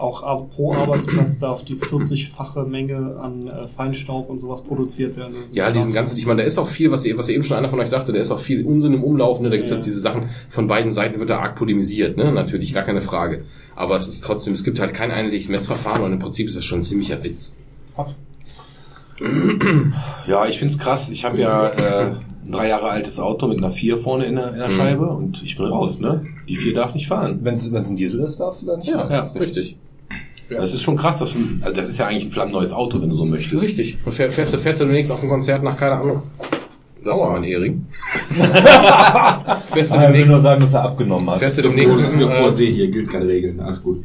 Auch 0.03 0.49
pro 0.51 0.75
Arbeitsplatz 0.75 1.39
darf 1.39 1.65
die 1.65 1.77
40-fache 1.77 2.65
Menge 2.67 3.17
an 3.21 3.47
äh, 3.47 3.69
Feinstaub 3.77 4.29
und 4.29 4.39
sowas 4.39 4.63
produziert 4.63 5.17
werden. 5.17 5.37
Ja, 5.53 5.71
diesen 5.71 5.93
ganzen, 5.95 6.19
ich 6.19 6.27
meine, 6.27 6.43
da 6.43 6.47
ist 6.49 6.59
auch 6.59 6.69
viel, 6.69 6.91
was, 6.91 7.07
was 7.17 7.29
eben 7.29 7.45
schon 7.45 7.57
einer 7.57 7.69
von 7.69 7.79
euch 7.79 7.89
sagte, 7.89 8.13
da 8.13 8.19
ist 8.19 8.33
auch 8.33 8.41
viel 8.41 8.67
Unsinn 8.67 8.95
im 8.95 9.05
Umlaufen, 9.05 9.45
ne? 9.45 9.51
da 9.51 9.57
gibt 9.57 9.71
es 9.71 9.77
Ja. 9.77 9.83
diese 9.83 10.01
Sachen, 10.01 10.29
von 10.51 10.67
beiden 10.67 10.93
Seiten 10.93 11.21
wird 11.21 11.31
da 11.31 11.39
arg 11.39 11.55
polemisiert, 11.57 12.17
ne? 12.17 12.33
natürlich, 12.33 12.75
gar 12.75 12.83
keine 12.83 13.01
Frage. 13.01 13.45
Aber 13.77 13.97
es 13.97 14.09
ist 14.09 14.23
trotzdem, 14.25 14.55
es 14.55 14.65
gibt 14.65 14.81
halt 14.81 14.93
kein 14.93 15.11
einheitliches 15.13 15.49
Messverfahren 15.49 16.03
und 16.03 16.13
im 16.13 16.19
Prinzip 16.19 16.49
ist 16.49 16.57
das 16.57 16.65
schon 16.65 16.81
ein 16.81 16.85
ziemlicher 16.85 17.23
Witz. 17.23 17.57
Ja, 20.27 20.47
ich 20.47 20.59
find's 20.59 20.79
krass. 20.79 21.09
Ich 21.11 21.25
habe 21.25 21.39
ja 21.39 21.69
äh, 21.69 22.05
ein 22.45 22.51
drei 22.51 22.69
Jahre 22.69 22.89
altes 22.89 23.21
Auto 23.21 23.47
mit 23.47 23.59
einer 23.59 23.71
4 23.71 23.99
vorne 23.99 24.27
in 24.27 24.37
der, 24.37 24.49
in 24.53 24.59
der 24.59 24.69
Mhm. 24.69 24.73
Scheibe 24.73 25.07
und 25.07 25.43
ich 25.45 25.59
will 25.59 25.67
raus, 25.67 26.01
ne? 26.01 26.25
Die 26.49 26.57
4 26.57 26.75
darf 26.75 26.95
nicht 26.95 27.07
fahren. 27.09 27.41
Wenn 27.43 27.55
es 27.55 27.73
ein 27.73 27.97
Diesel 27.97 28.21
ist, 28.21 28.41
darfst 28.41 28.63
du 28.63 28.67
da 28.67 28.77
nicht 28.77 28.89
Ja, 28.91 28.99
fahren. 29.07 29.13
ja 29.13 29.21
richtig. 29.41 29.77
Das 30.61 30.73
ist 30.75 30.83
schon 30.83 30.97
krass. 30.97 31.19
Das 31.19 31.31
ist, 31.31 31.37
ein, 31.37 31.61
also 31.65 31.75
das 31.77 31.89
ist 31.89 31.99
ja 31.99 32.07
eigentlich 32.07 32.27
ein 32.27 32.33
flammneues 32.33 32.73
Auto, 32.73 33.01
wenn 33.01 33.09
du 33.09 33.15
so 33.15 33.25
möchtest. 33.25 33.63
Richtig. 33.63 33.99
Und 34.05 34.13
fähr- 34.13 34.31
fährst 34.31 34.55
du, 34.55 34.59
fährst 34.59 34.81
du 34.81 34.85
demnächst 34.85 35.11
auf 35.13 35.23
ein 35.23 35.29
Konzert 35.29 35.63
nach, 35.63 35.77
keine 35.77 35.97
Ahnung. 35.97 36.23
Das 37.05 37.19
war 37.19 37.33
mein 37.33 37.43
Hering. 37.43 37.87
fährst 39.73 39.93
du 39.93 39.97
Ah, 39.97 40.03
er 40.03 40.09
will 40.09 40.13
demnächst, 40.13 40.31
nur 40.31 40.41
sagen, 40.41 40.61
dass 40.61 40.75
er 40.75 40.83
abgenommen 40.85 41.31
hat. 41.31 41.39
fährst 41.41 41.59
du 41.59 41.63
demnächst, 41.63 41.99
Das 41.99 42.09
ist 42.09 42.15
eine 42.15 42.25
äh, 42.33 42.41
Vorsee 42.43 42.73
hier, 42.73 42.89
gilt 42.91 43.11
keine 43.11 43.27
Regeln. 43.27 43.59
Alles 43.61 43.83
gut. 43.83 44.05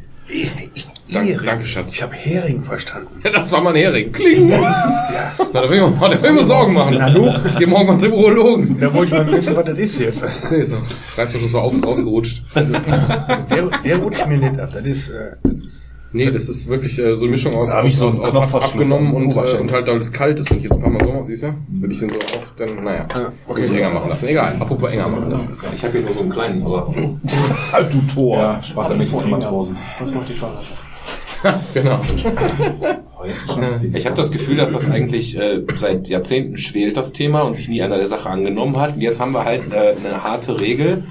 danke, 1.14 1.40
danke, 1.46 1.66
Schatz. 1.66 1.94
Ich 1.94 2.02
habe 2.04 2.14
Hering 2.16 2.62
verstanden. 2.62 3.08
Ja, 3.24 3.30
das 3.32 3.50
war 3.52 3.62
mein 3.62 3.76
Hering. 3.76 4.12
Kling! 4.12 4.50
Na, 4.50 5.32
da 5.54 5.70
will 5.70 5.78
ich 5.78 5.82
mir, 5.84 5.94
da 6.02 6.22
will 6.22 6.30
ich 6.32 6.36
mir 6.36 6.44
Sorgen 6.46 6.74
machen. 6.74 7.46
Ich 7.48 7.56
gehe 7.58 7.68
morgen 7.68 7.88
mal 7.88 7.98
zum 8.00 8.12
Urologen. 8.14 8.78
Da 8.80 8.94
wollte 8.94 9.16
ich 9.16 9.22
mal 9.22 9.32
wissen, 9.32 9.56
was 9.56 9.66
das 9.66 9.78
ist 9.78 10.00
jetzt. 10.00 10.26
Nee, 10.52 10.66
so. 10.66 10.78
Reißverschluss 11.16 11.54
war 11.54 11.62
aufs 11.64 11.86
rausgerutscht. 11.86 12.42
Der, 12.56 13.70
der 13.86 13.98
rutscht 13.98 14.28
mir 14.28 14.38
nicht 14.38 14.60
ab. 14.60 14.70
Das 14.74 14.84
ist, 14.86 15.10
äh, 15.10 15.32
das 15.44 15.54
ist 15.64 15.87
Nee, 16.14 16.32
das 16.32 16.48
ist 16.48 16.70
wirklich 16.70 16.98
äh, 17.00 17.16
so 17.16 17.24
eine 17.24 17.32
Mischung 17.32 17.54
aus, 17.56 17.74
hab 17.74 17.84
aus, 17.84 17.98
so 17.98 18.08
aus, 18.08 18.20
aus 18.20 18.36
ab, 18.36 18.54
abgenommen 18.54 19.14
und, 19.14 19.36
äh, 19.36 19.40
Oberschenkel. 19.40 19.62
und 19.62 19.72
halt, 19.74 19.88
weil 19.88 19.98
es 19.98 20.12
kalt 20.12 20.40
ist 20.40 20.50
und 20.52 20.58
ich 20.58 20.64
jetzt 20.64 20.76
ein 20.76 20.82
paar 20.82 20.90
Mal 20.90 21.04
so, 21.04 21.24
siehst 21.24 21.44
du? 21.44 21.54
Würde 21.68 21.94
ich 21.94 22.00
den 22.00 22.10
so 22.10 22.16
auf, 22.16 22.54
dann, 22.56 22.84
naja, 22.84 23.08
muss 23.48 23.60
ich 23.60 23.72
enger 23.72 23.90
machen 23.90 24.10
lassen. 24.10 24.28
Egal, 24.28 24.56
apropos 24.60 24.92
enger 24.92 25.08
machen 25.10 25.32
lassen. 25.32 25.58
Ich 25.76 25.84
habe 25.84 25.94
hier 25.94 26.02
nur 26.02 26.14
so 26.14 26.22
einen 26.22 26.30
kleinen, 26.30 26.64
aber 26.64 26.94
Halt 27.72 27.94
du 27.94 28.02
Tor. 28.14 28.38
Ja, 28.38 28.64
spart 28.64 28.92
er 28.92 28.98
nicht 28.98 29.14
für 29.14 29.28
Matrosen. 29.28 29.78
Was 30.00 30.14
macht 30.14 30.30
die 30.30 30.34
Schwangerschaft? 30.34 30.84
Genau. 31.74 32.02
ich 33.94 34.06
habe 34.08 34.16
das 34.16 34.32
Gefühl, 34.32 34.58
dass 34.58 34.72
das 34.72 34.90
eigentlich 34.90 35.38
äh, 35.38 35.62
seit 35.76 36.08
Jahrzehnten 36.08 36.58
schwelt, 36.58 36.98
das 36.98 37.14
Thema, 37.14 37.42
und 37.42 37.56
sich 37.56 37.70
nie 37.70 37.82
einer 37.82 37.98
der 37.98 38.08
Sache 38.08 38.28
angenommen 38.28 38.76
hat. 38.78 38.96
Und 38.96 39.02
jetzt 39.02 39.20
haben 39.20 39.34
wir 39.34 39.46
halt 39.46 39.72
äh, 39.72 39.96
eine 40.04 40.24
harte 40.24 40.60
Regel. 40.60 41.04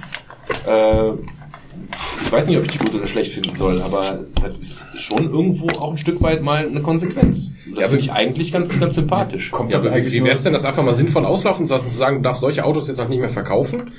Äh, 0.67 1.13
ich 2.25 2.33
weiß 2.33 2.47
nicht, 2.49 2.57
ob 2.59 2.65
ich 2.65 2.71
die 2.73 2.79
gut 2.79 2.95
oder 2.95 3.07
schlecht 3.07 3.33
finden 3.33 3.55
soll, 3.55 3.81
aber 3.83 4.01
das 4.43 4.87
ist 4.95 5.03
schon 5.03 5.25
irgendwo 5.31 5.67
auch 5.81 5.93
ein 5.93 5.99
Stück 5.99 6.21
weit 6.23 6.43
mal 6.43 6.67
eine 6.67 6.83
Konsequenz. 6.83 7.51
Das 7.71 7.81
Ja, 7.83 7.89
finde 7.89 7.99
ich 8.01 8.13
eigentlich 8.13 8.53
ganz, 8.53 8.79
ganz 8.81 8.95
sympathisch. 8.95 9.51
Kommt 9.51 9.71
Ja, 9.71 9.79
das 9.79 9.87
aber 9.87 9.95
wie, 9.97 10.01
eigentlich 10.01 10.15
wie 10.15 10.19
nur- 10.21 10.29
wär's 10.29 10.43
denn, 10.43 10.53
das 10.53 10.65
einfach 10.65 10.83
mal 10.83 10.95
sinnvoll 10.95 11.25
auslaufen 11.25 11.67
zu 11.67 11.75
lassen, 11.75 11.89
zu 11.89 11.97
sagen, 11.97 12.17
du 12.17 12.23
darfst 12.23 12.41
solche 12.41 12.65
Autos 12.65 12.89
jetzt 12.89 12.99
halt 12.99 13.11
nicht 13.11 13.21
mehr 13.21 13.29
verkaufen? 13.29 13.91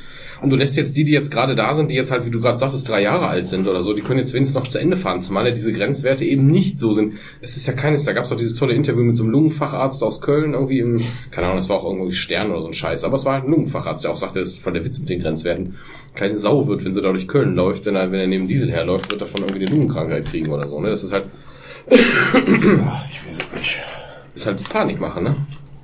Und 0.41 0.50
du 0.50 0.56
lässt 0.56 0.75
jetzt 0.77 0.96
die, 0.98 1.03
die 1.03 1.12
jetzt 1.12 1.32
gerade 1.32 1.56
da 1.56 1.74
sind, 1.75 1.89
die 1.91 1.96
jetzt 1.96 2.12
halt, 2.12 2.25
wie 2.25 2.29
du 2.29 2.39
gerade 2.39 2.58
sagtest, 2.58 2.88
drei 2.88 3.01
Jahre 3.01 3.27
alt 3.27 3.48
sind 3.48 3.67
oder 3.67 3.82
so, 3.82 3.94
die 3.94 4.01
können 4.01 4.20
jetzt 4.20 4.34
wenigstens 4.34 4.56
noch 4.56 4.67
zu 4.67 4.77
Ende 4.79 4.96
fahren, 4.98 5.20
zumal 5.20 5.46
ja 5.48 5.51
diese 5.51 5.74
Grenzwerte 5.74 6.25
eben 6.25 6.48
nicht 6.48 6.77
so 6.79 6.91
sind. 6.91 7.13
Es 7.41 7.58
ist 7.58 7.65
ja 7.67 7.74
keines, 7.74 8.03
da 8.03 8.13
gab's 8.13 8.29
doch 8.29 8.38
dieses 8.38 8.56
tolle 8.56 8.74
Interview 8.74 9.03
mit 9.03 9.17
so 9.17 9.24
einem 9.24 9.32
Lungenfacharzt 9.32 10.03
aus 10.03 10.22
Köln, 10.22 10.53
irgendwie 10.53 10.79
im, 10.79 11.01
keine 11.32 11.48
Ahnung, 11.48 11.58
das 11.58 11.70
war 11.70 11.77
auch 11.77 11.86
irgendwie 11.86 12.13
Stern 12.13 12.51
oder 12.51 12.62
so 12.62 12.67
ein 12.67 12.74
Scheiß, 12.74 13.03
aber 13.03 13.15
es 13.15 13.25
war 13.25 13.34
halt 13.34 13.46
ein 13.46 13.51
Lungenfacharzt, 13.51 14.03
der 14.03 14.12
auch 14.12 14.17
sagte, 14.17 14.39
das 14.39 14.50
ist 14.50 14.60
voll 14.60 14.74
der 14.74 14.86
Witz 14.86 15.00
mit 15.00 15.10
den 15.10 15.22
Grenzwerten. 15.22 15.75
Keine 16.15 16.38
Sau 16.38 16.67
wird, 16.67 16.84
wenn 16.86 16.94
sie 16.94 17.01
da 17.01 17.12
durch 17.12 17.27
Köln 17.27 17.56
läuft, 17.56 17.86
wenn 17.86 17.96
er, 17.96 18.12
wenn 18.12 18.20
er 18.20 18.27
neben 18.27 18.48
Diesel 18.48 18.72
herläuft, 18.72 19.10
wird 19.12 19.22
er 19.22 19.27
von 19.27 19.41
irgendwie 19.41 19.65
eine 19.65 19.72
Lungenkrankheit 19.72 20.25
kriegen 20.25 20.51
oder 20.51 20.67
so, 20.67 20.79
ne? 20.79 20.89
Das 20.89 21.03
ist 21.03 21.13
halt, 21.13 21.25
Ja, 21.89 21.98
ich 23.10 23.29
weiß 23.29 23.38
es 23.39 23.53
nicht. 23.60 23.79
ist 24.36 24.46
halt 24.46 24.70
Panik 24.70 25.00
machen, 25.00 25.24
ne? 25.24 25.36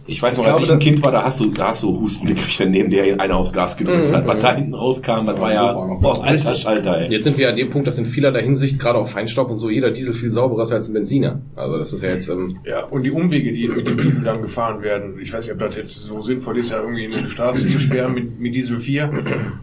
Ich 0.05 0.21
weiß 0.21 0.35
noch, 0.35 0.43
Ich 0.43 0.49
als 0.49 0.57
glaube, 0.57 0.65
ich 0.65 0.71
ein 0.71 0.79
das- 0.79 0.83
Kind 0.85 1.01
war, 1.03 1.11
da 1.13 1.23
hast 1.23 1.39
du, 1.39 1.45
da 1.45 1.67
hast 1.69 1.81
du 1.81 1.97
Husten 2.01 2.27
gekriegt, 2.27 2.59
wenn 2.59 2.71
neben 2.71 2.89
dir 2.89 3.19
einer 3.21 3.37
aufs 3.37 3.53
Gas 3.53 3.77
gedrückt 3.77 4.09
Mhm. 4.09 4.13
hat. 4.15 4.27
Was 4.27 4.39
da 4.43 4.53
hinten 4.55 4.73
rauskam, 4.73 5.25
das 5.25 5.39
war 5.39 5.53
ja, 5.53 5.73
oh, 5.73 6.07
alter 6.21 6.53
Schalter, 6.55 6.97
ey. 6.97 7.09
Jetzt 7.09 7.23
sind 7.23 7.37
wir 7.37 7.47
an 7.49 7.55
dem 7.55 7.69
Punkt, 7.69 7.87
dass 7.87 7.97
in 7.97 8.05
vielerlei 8.05 8.41
Hinsicht, 8.43 8.79
gerade 8.79 8.99
auf 8.99 9.11
Feinstaub 9.11 9.49
und 9.49 9.59
so, 9.59 9.69
jeder 9.69 9.91
Diesel 9.91 10.13
viel 10.13 10.29
sauberer 10.29 10.63
ist 10.63 10.73
als 10.73 10.89
ein 10.89 10.93
Benziner. 10.93 11.39
Also 11.55 11.77
das 11.77 11.93
ist 11.93 12.03
ja 12.03 12.09
jetzt, 12.09 12.27
ähm, 12.27 12.57
Ja, 12.65 12.83
und 12.83 13.03
die 13.03 13.11
Umwege, 13.11 13.53
die 13.53 13.69
mit 13.69 13.87
dem 13.87 13.97
Diesel 13.97 14.25
dann 14.25 14.41
gefahren 14.41 14.81
werden, 14.83 15.19
ich 15.21 15.31
weiß 15.31 15.45
nicht, 15.45 15.53
ob 15.53 15.59
das 15.59 15.75
jetzt 15.77 15.93
so 15.93 16.21
sinnvoll 16.21 16.57
ist, 16.57 16.71
ja 16.71 16.81
irgendwie 16.81 17.05
eine 17.05 17.29
Straße 17.29 17.69
zu 17.69 17.79
sperren 17.79 18.13
mit, 18.13 18.39
mit 18.41 18.53
Diesel 18.55 18.81
4 18.81 19.09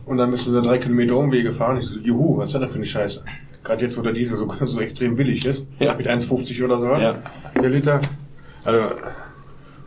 und 0.07 0.17
dann 0.17 0.31
müssen 0.31 0.53
sie 0.53 0.63
drei 0.63 0.79
Kilometer 0.79 1.19
Umwege 1.19 1.53
fahren. 1.53 1.77
Ich 1.81 1.85
so, 1.87 1.99
juhu, 1.99 2.39
was 2.39 2.47
ist 2.49 2.53
denn 2.55 2.63
da 2.63 2.69
für 2.69 2.77
eine 2.77 2.87
Scheiße? 2.87 3.25
Gerade 3.63 3.83
jetzt, 3.83 3.99
wo 3.99 4.01
der 4.01 4.15
Diesel 4.15 4.39
so, 4.39 4.49
so 4.65 4.81
extrem 4.81 5.17
billig 5.17 5.45
ist, 5.45 5.67
Ja. 5.79 5.95
mit 5.97 6.09
1,50 6.09 6.65
oder 6.65 6.81
so, 6.81 6.87
Ja. 6.87 7.17
der 7.61 7.69
Liter. 7.69 8.01
Also, 8.65 8.81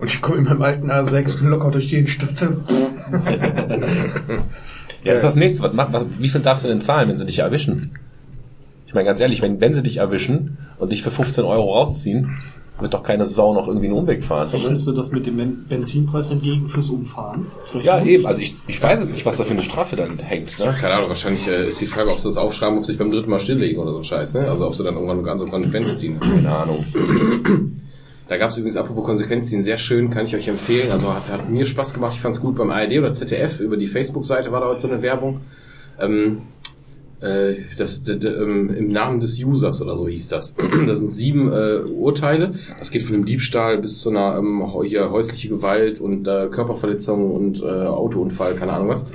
und 0.04 0.10
ich 0.10 0.22
komme 0.22 0.38
in 0.40 0.44
meinem 0.44 0.62
alten 0.62 0.92
A6 0.92 1.44
locker 1.46 1.72
durch 1.72 1.86
jeden 1.92 2.08
Stadt. 2.08 2.46
Ja, 5.04 5.12
das 5.14 5.18
ist 5.18 5.24
das 5.24 5.36
nächste. 5.36 5.64
Was, 5.64 5.74
macht- 5.74 5.94
was, 5.94 6.06
wie 6.20 6.30
viel 6.30 6.42
darfst 6.42 6.64
du 6.64 6.68
denn 6.68 6.82
zahlen, 6.82 7.10
wenn 7.10 7.18
sie 7.18 7.26
dich 7.26 7.40
erwischen? 7.40 7.92
Ich 8.88 8.94
meine, 8.94 9.06
ganz 9.06 9.20
ehrlich, 9.20 9.42
wenn, 9.42 9.60
wenn 9.62 9.74
sie 9.74 9.82
dich 9.84 9.98
erwischen 9.98 10.58
und 10.78 10.92
dich 10.92 11.04
für 11.04 11.12
15 11.12 11.44
Euro 11.46 11.74
rausziehen, 11.74 12.38
wird 12.80 12.94
doch 12.94 13.04
keine 13.04 13.26
Sau 13.26 13.54
noch 13.54 13.68
irgendwie 13.68 13.86
einen 13.88 13.96
Umweg 13.96 14.24
fahren. 14.24 14.50
Rechnest 14.50 14.88
du 14.88 14.92
das 14.92 15.12
mit 15.12 15.26
dem 15.26 15.38
Ben- 15.38 15.66
Benzinpreis 15.70 16.30
entgegen 16.32 16.68
fürs 16.70 16.90
Umfahren? 16.90 17.46
Vielleicht 17.66 17.86
Ja, 17.86 18.04
eben. 18.04 18.26
Also 18.26 18.42
ich, 18.42 18.56
ich 18.68 18.82
weiß 18.82 19.00
es 19.00 19.10
nicht, 19.10 19.26
was 19.26 19.38
da 19.38 19.44
für 19.46 19.52
eine 19.52 19.62
Strafe 19.62 19.96
dann 19.96 20.20
hängt. 20.20 20.60
Ne? 20.60 20.74
keine 20.80 20.96
Ahnung, 20.96 21.10
wahrscheinlich 21.10 21.48
äh, 21.48 21.68
ist 21.70 21.80
die 21.82 21.86
Frage, 21.86 22.12
ob 22.12 22.20
sie 22.20 22.28
das 22.28 22.38
aufschreiben, 22.38 22.78
ob 22.78 22.84
sie 22.86 22.92
sich 22.92 23.00
beim 23.00 23.12
dritten 23.12 23.30
Mal 23.30 23.40
stilllegen 23.40 23.82
oder 23.82 23.92
so 23.92 24.00
ein 24.00 24.04
Scheiß, 24.04 24.34
ne? 24.36 24.50
Also 24.50 24.68
ob 24.68 24.76
sie 24.76 24.84
dann 24.84 24.96
irgendwann 24.96 25.24
ganz 25.24 25.42
so 25.42 25.48
Konsequenz 25.48 25.98
ziehen. 25.98 26.20
Keine 26.20 26.50
Ahnung. 26.54 26.86
Da 28.28 28.38
gab 28.38 28.52
es 28.52 28.58
übrigens, 28.58 28.78
apropos 28.78 29.04
Konsequenz 29.04 29.48
ziehen, 29.48 29.64
sehr 29.64 29.78
schön, 29.78 30.10
kann 30.10 30.26
ich 30.26 30.36
euch 30.36 30.48
empfehlen. 30.48 30.92
Also 30.92 31.14
hat, 31.14 31.28
hat 31.28 31.50
mir 31.50 31.66
Spaß 31.66 31.94
gemacht, 31.94 32.14
ich 32.16 32.22
fand 32.22 32.36
es 32.36 32.42
gut 32.42 32.56
beim 32.56 32.72
ARD 32.72 32.98
oder 32.98 33.12
ZDF, 33.12 33.60
über 33.60 33.78
die 33.78 33.88
Facebook-Seite 33.88 34.52
war 34.52 34.62
da 34.62 34.68
heute 34.68 34.82
so 34.82 34.88
eine 34.90 35.02
Werbung. 35.02 35.42
Ähm, 36.00 36.44
äh, 37.24 37.56
das, 37.78 38.04
d, 38.04 38.18
d, 38.18 38.28
ähm, 38.28 38.70
im 38.70 38.90
Namen 38.90 39.20
des 39.20 39.42
Users 39.42 39.82
oder 39.82 39.98
so 39.98 40.08
hieß 40.08 40.28
das. 40.28 40.56
Das 40.88 41.00
sind 41.00 41.10
sieben 41.10 41.52
äh, 41.52 41.80
Urteile. 41.90 42.54
Das 42.78 42.92
geht 42.92 43.04
von 43.04 43.16
einem 43.16 43.26
Diebstahl 43.26 43.78
bis 43.78 44.02
zu 44.02 44.10
einer 44.10 44.38
ähm, 44.38 44.66
hier, 44.84 45.10
häusliche 45.12 45.50
Gewalt 45.50 46.02
und 46.02 46.28
äh, 46.28 46.48
Körperverletzung 46.48 47.32
und 47.32 47.62
äh, 47.62 47.66
Autounfall, 47.66 48.56
keine 48.56 48.74
Ahnung 48.74 48.90
was. 48.90 49.06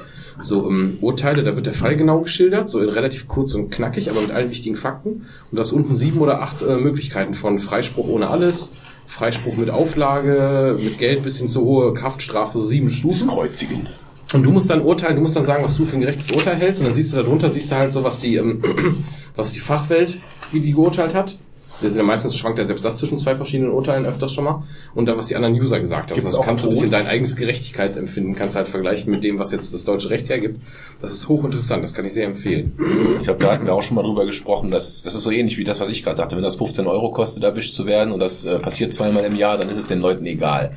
So 0.41 0.69
ähm, 0.69 0.99
Urteile, 1.01 1.43
da 1.43 1.57
wird 1.57 1.67
der 1.67 1.75
Fall 1.75 1.97
genau 1.97 2.21
geschildert, 2.21 2.71
so 2.71 2.81
in 2.81 2.89
relativ 2.89 3.27
kurz 3.27 3.55
und 3.55 3.71
knackig, 3.71 4.11
aber 4.11 4.21
mit 4.21 4.31
allen 4.31 4.51
wichtigen 4.51 4.77
Fakten. 4.77 5.27
Und 5.51 5.57
da 5.57 5.63
ist 5.63 5.73
unten 5.73 5.97
sieben 5.97 6.21
oder 6.21 6.41
acht 6.41 6.63
äh, 6.63 6.77
Möglichkeiten 6.77 7.35
von 7.35 7.59
Freispruch 7.59 8.09
ohne 8.09 8.31
alles, 8.31 8.73
Freispruch 9.09 9.57
mit 9.57 9.71
Auflage, 9.71 10.79
mit 10.81 10.99
Geld 10.99 11.25
bis 11.25 11.39
hin 11.39 11.49
zu 11.49 11.65
hohe 11.65 12.01
Haftstrafe, 12.01 12.59
so 12.59 12.67
sieben 12.67 12.91
Stufen. 12.91 13.29
Kreuzigen. 13.29 13.89
Und 14.35 14.43
du 14.43 14.51
musst 14.51 14.69
dann 14.69 14.83
urteilen, 14.83 15.17
du 15.17 15.23
musst 15.23 15.35
dann 15.37 15.47
sagen, 15.47 15.65
was 15.65 15.77
du 15.77 15.87
für 15.87 15.97
ein 15.97 16.03
gerechtes 16.03 16.31
Urteil 16.31 16.57
hältst. 16.57 16.83
Und 16.83 16.89
dann 16.89 16.95
siehst 16.95 17.15
du 17.15 17.17
darunter, 17.17 17.49
siehst 17.49 17.73
du 17.73 17.77
halt 17.77 17.93
so, 17.93 18.05
was 18.05 18.21
die, 18.21 18.37
ähm, 18.37 18.63
was 19.37 19.53
die 19.53 19.61
Fachwelt, 19.61 20.19
wie 20.53 20.61
die 20.61 20.73
geurteilt 20.73 21.15
hat. 21.15 21.39
Das 21.81 21.93
ist 21.93 21.97
ja 21.97 22.03
meistens 22.03 22.37
schwankt 22.37 22.59
ja 22.59 22.65
selbst 22.65 22.85
das 22.85 22.99
zwischen 22.99 23.19
zwei 23.19 23.37
verschiedenen 23.37 23.71
Urteilen 23.71 24.05
öfters 24.05 24.33
schon 24.33 24.45
mal. 24.45 24.65
Und 24.95 25.07
dann, 25.07 25.17
was 25.17 25.29
die 25.29 25.37
anderen 25.37 25.55
User 25.55 25.79
gesagt 25.79 26.11
haben. 26.11 26.17
Gibt's 26.17 26.25
Also 26.25 26.41
kannst 26.41 26.65
du 26.65 26.69
ein 26.69 26.71
bisschen 26.71 26.91
dein 26.91 27.07
eigenes 27.07 27.37
Gerechtigkeitsempfinden, 27.37 28.35
kannst 28.35 28.57
halt 28.57 28.69
vergleichen 28.69 29.13
mit 29.13 29.23
dem, 29.23 29.39
was 29.39 29.53
jetzt 29.53 29.73
das 29.73 29.85
deutsche 29.85 30.11
Recht 30.11 30.29
hergibt. 30.29 30.61
Das 31.01 31.13
ist 31.13 31.29
hochinteressant, 31.29 31.85
das 31.85 31.95
kann 31.95 32.05
ich 32.05 32.13
sehr 32.13 32.27
empfehlen. 32.27 32.73
Ich 33.19 33.25
glaube, 33.25 33.41
da 33.45 33.53
hatten 33.53 33.67
wir 33.67 33.75
auch 33.75 33.83
schon 33.83 33.95
mal 33.95 34.03
drüber 34.03 34.27
gesprochen, 34.27 34.71
dass 34.71 35.03
das 35.03 35.15
ist 35.15 35.23
so 35.23 35.31
ähnlich 35.31 35.59
wie 35.59 35.65
das, 35.65 35.81
was 35.81 35.89
ich 35.89 36.03
gerade 36.03 36.17
sagte. 36.17 36.37
Wenn 36.37 36.43
das 36.43 36.57
15 36.57 36.87
Euro 36.87 37.11
kostet, 37.13 37.45
erwischt 37.45 37.75
zu 37.75 37.87
werden 37.87 38.13
und 38.13 38.21
das 38.21 38.45
äh, 38.45 38.59
passiert 38.59 38.93
zweimal 38.93 39.25
im 39.25 39.37
Jahr, 39.37 39.57
dann 39.57 39.69
ist 39.69 39.79
es 39.79 39.87
den 39.87 40.01
Leuten 40.01 40.27
egal. 40.27 40.73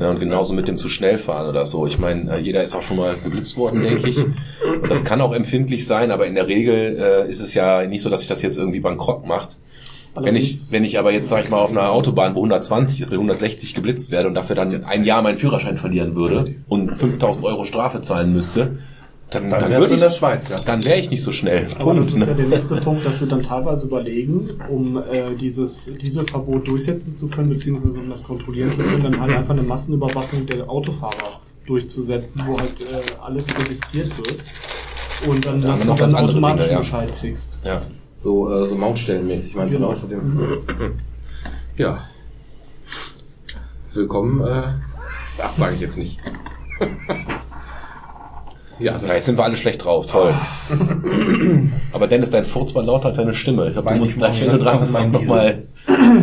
Ja, 0.00 0.10
und 0.10 0.20
genauso 0.20 0.54
mit 0.54 0.68
dem 0.68 0.76
zu 0.76 0.88
schnell 0.88 1.18
fahren 1.18 1.48
oder 1.48 1.66
so. 1.66 1.86
Ich 1.86 1.98
meine, 1.98 2.36
äh, 2.36 2.38
jeder 2.38 2.62
ist 2.62 2.74
auch 2.76 2.82
schon 2.82 2.96
mal 2.96 3.18
geblitzt 3.18 3.56
worden, 3.56 3.82
denke 3.82 4.08
ich. 4.08 4.18
Und 4.18 4.88
das 4.88 5.04
kann 5.04 5.20
auch 5.20 5.32
empfindlich 5.32 5.86
sein, 5.86 6.12
aber 6.12 6.26
in 6.26 6.36
der 6.36 6.46
Regel 6.46 6.96
äh, 6.98 7.28
ist 7.28 7.40
es 7.40 7.54
ja 7.54 7.84
nicht 7.84 8.02
so, 8.02 8.08
dass 8.08 8.20
sich 8.20 8.28
das 8.28 8.42
jetzt 8.42 8.58
irgendwie 8.58 8.80
bankrott 8.80 9.26
macht. 9.26 9.56
Wenn 10.14 10.36
ich, 10.36 10.72
wenn 10.72 10.84
ich 10.84 10.98
aber 10.98 11.12
jetzt, 11.12 11.28
sag 11.28 11.44
ich 11.44 11.50
mal, 11.50 11.58
auf 11.58 11.70
einer 11.70 11.90
Autobahn, 11.90 12.34
wo 12.34 12.40
120 12.40 13.02
ist, 13.02 13.10
mit 13.10 13.18
160 13.18 13.74
geblitzt 13.74 14.10
werde 14.10 14.28
und 14.28 14.34
dafür 14.34 14.56
dann 14.56 14.82
ein 14.84 15.04
Jahr 15.04 15.22
meinen 15.22 15.38
Führerschein 15.38 15.76
verlieren 15.76 16.16
würde 16.16 16.56
und 16.68 16.96
5000 16.98 17.44
Euro 17.44 17.64
Strafe 17.64 18.02
zahlen 18.02 18.32
müsste, 18.32 18.78
dann, 19.30 19.50
dann, 19.50 19.60
wärst 19.60 19.72
würde 19.72 19.88
du 19.88 19.94
in 19.94 20.00
der 20.00 20.10
Schweiz, 20.10 20.48
ja. 20.48 20.56
dann 20.64 20.82
wäre 20.84 20.98
ich 20.98 21.10
nicht 21.10 21.22
so 21.22 21.32
schnell. 21.32 21.66
Aber 21.78 21.92
das 21.94 22.08
ist 22.08 22.18
ne? 22.18 22.26
ja 22.26 22.34
der 22.34 22.46
nächste 22.46 22.76
Punkt, 22.76 23.04
dass 23.04 23.20
wir 23.20 23.28
dann 23.28 23.42
teilweise 23.42 23.86
überlegen, 23.86 24.58
um 24.70 24.96
äh, 24.96 25.34
dieses 25.38 25.92
Dieselverbot 26.00 26.66
durchsetzen 26.66 27.12
zu 27.14 27.28
können, 27.28 27.50
beziehungsweise 27.50 27.98
um 27.98 28.08
das 28.08 28.24
kontrollieren 28.24 28.72
zu 28.72 28.82
können, 28.82 29.02
dann 29.02 29.20
halt 29.20 29.32
einfach 29.32 29.52
eine 29.52 29.62
Massenüberwachung 29.62 30.46
der 30.46 30.68
Autofahrer 30.68 31.40
durchzusetzen, 31.66 32.42
wo 32.46 32.58
halt 32.58 32.80
äh, 32.80 33.02
alles 33.22 33.54
registriert 33.58 34.16
wird. 34.16 34.44
Und 35.26 35.44
dann, 35.44 35.60
Da 35.60 35.68
haben 35.68 35.72
dass 35.72 35.80
du 35.82 35.86
noch 35.88 35.98
dann 35.98 36.14
automatisch 36.14 36.64
Dinge, 36.64 36.72
ja. 36.72 36.78
Bescheid 36.78 37.10
kriegst. 37.20 37.58
Ja. 37.64 37.82
So, 38.18 38.52
äh, 38.52 38.66
so 38.66 38.74
Mautstellenmäßig 38.74 39.54
meinst 39.54 39.74
du 39.74 39.78
Genau. 39.78 39.90
was 39.90 40.02
mit 40.02 40.10
dem? 40.12 40.98
Ja. 41.76 42.08
Willkommen, 43.94 44.40
äh, 44.40 44.72
ach, 45.40 45.54
sage 45.54 45.76
ich 45.76 45.80
jetzt 45.80 45.96
nicht. 45.96 46.18
ja, 48.78 48.98
Ja, 48.98 49.14
jetzt 49.14 49.26
sind 49.26 49.38
wir 49.38 49.44
alle 49.44 49.56
schlecht 49.56 49.84
drauf, 49.84 50.06
toll. 50.06 50.34
Aber 51.92 52.06
Dennis, 52.06 52.30
dein 52.30 52.44
Furz 52.44 52.74
war 52.74 52.82
lauter 52.82 53.06
als 53.06 53.16
deine 53.16 53.34
Stimme. 53.34 53.66
Ich 53.66 53.72
glaube, 53.72 53.90
du 53.90 53.96
musst 53.96 54.12
ich 54.12 54.18
gleich, 54.18 54.40
mal, 54.40 54.46
wenn 54.52 54.58
du 54.58 54.64
dran 54.64 54.80
bist, 54.80 54.92
nochmal... 54.92 55.64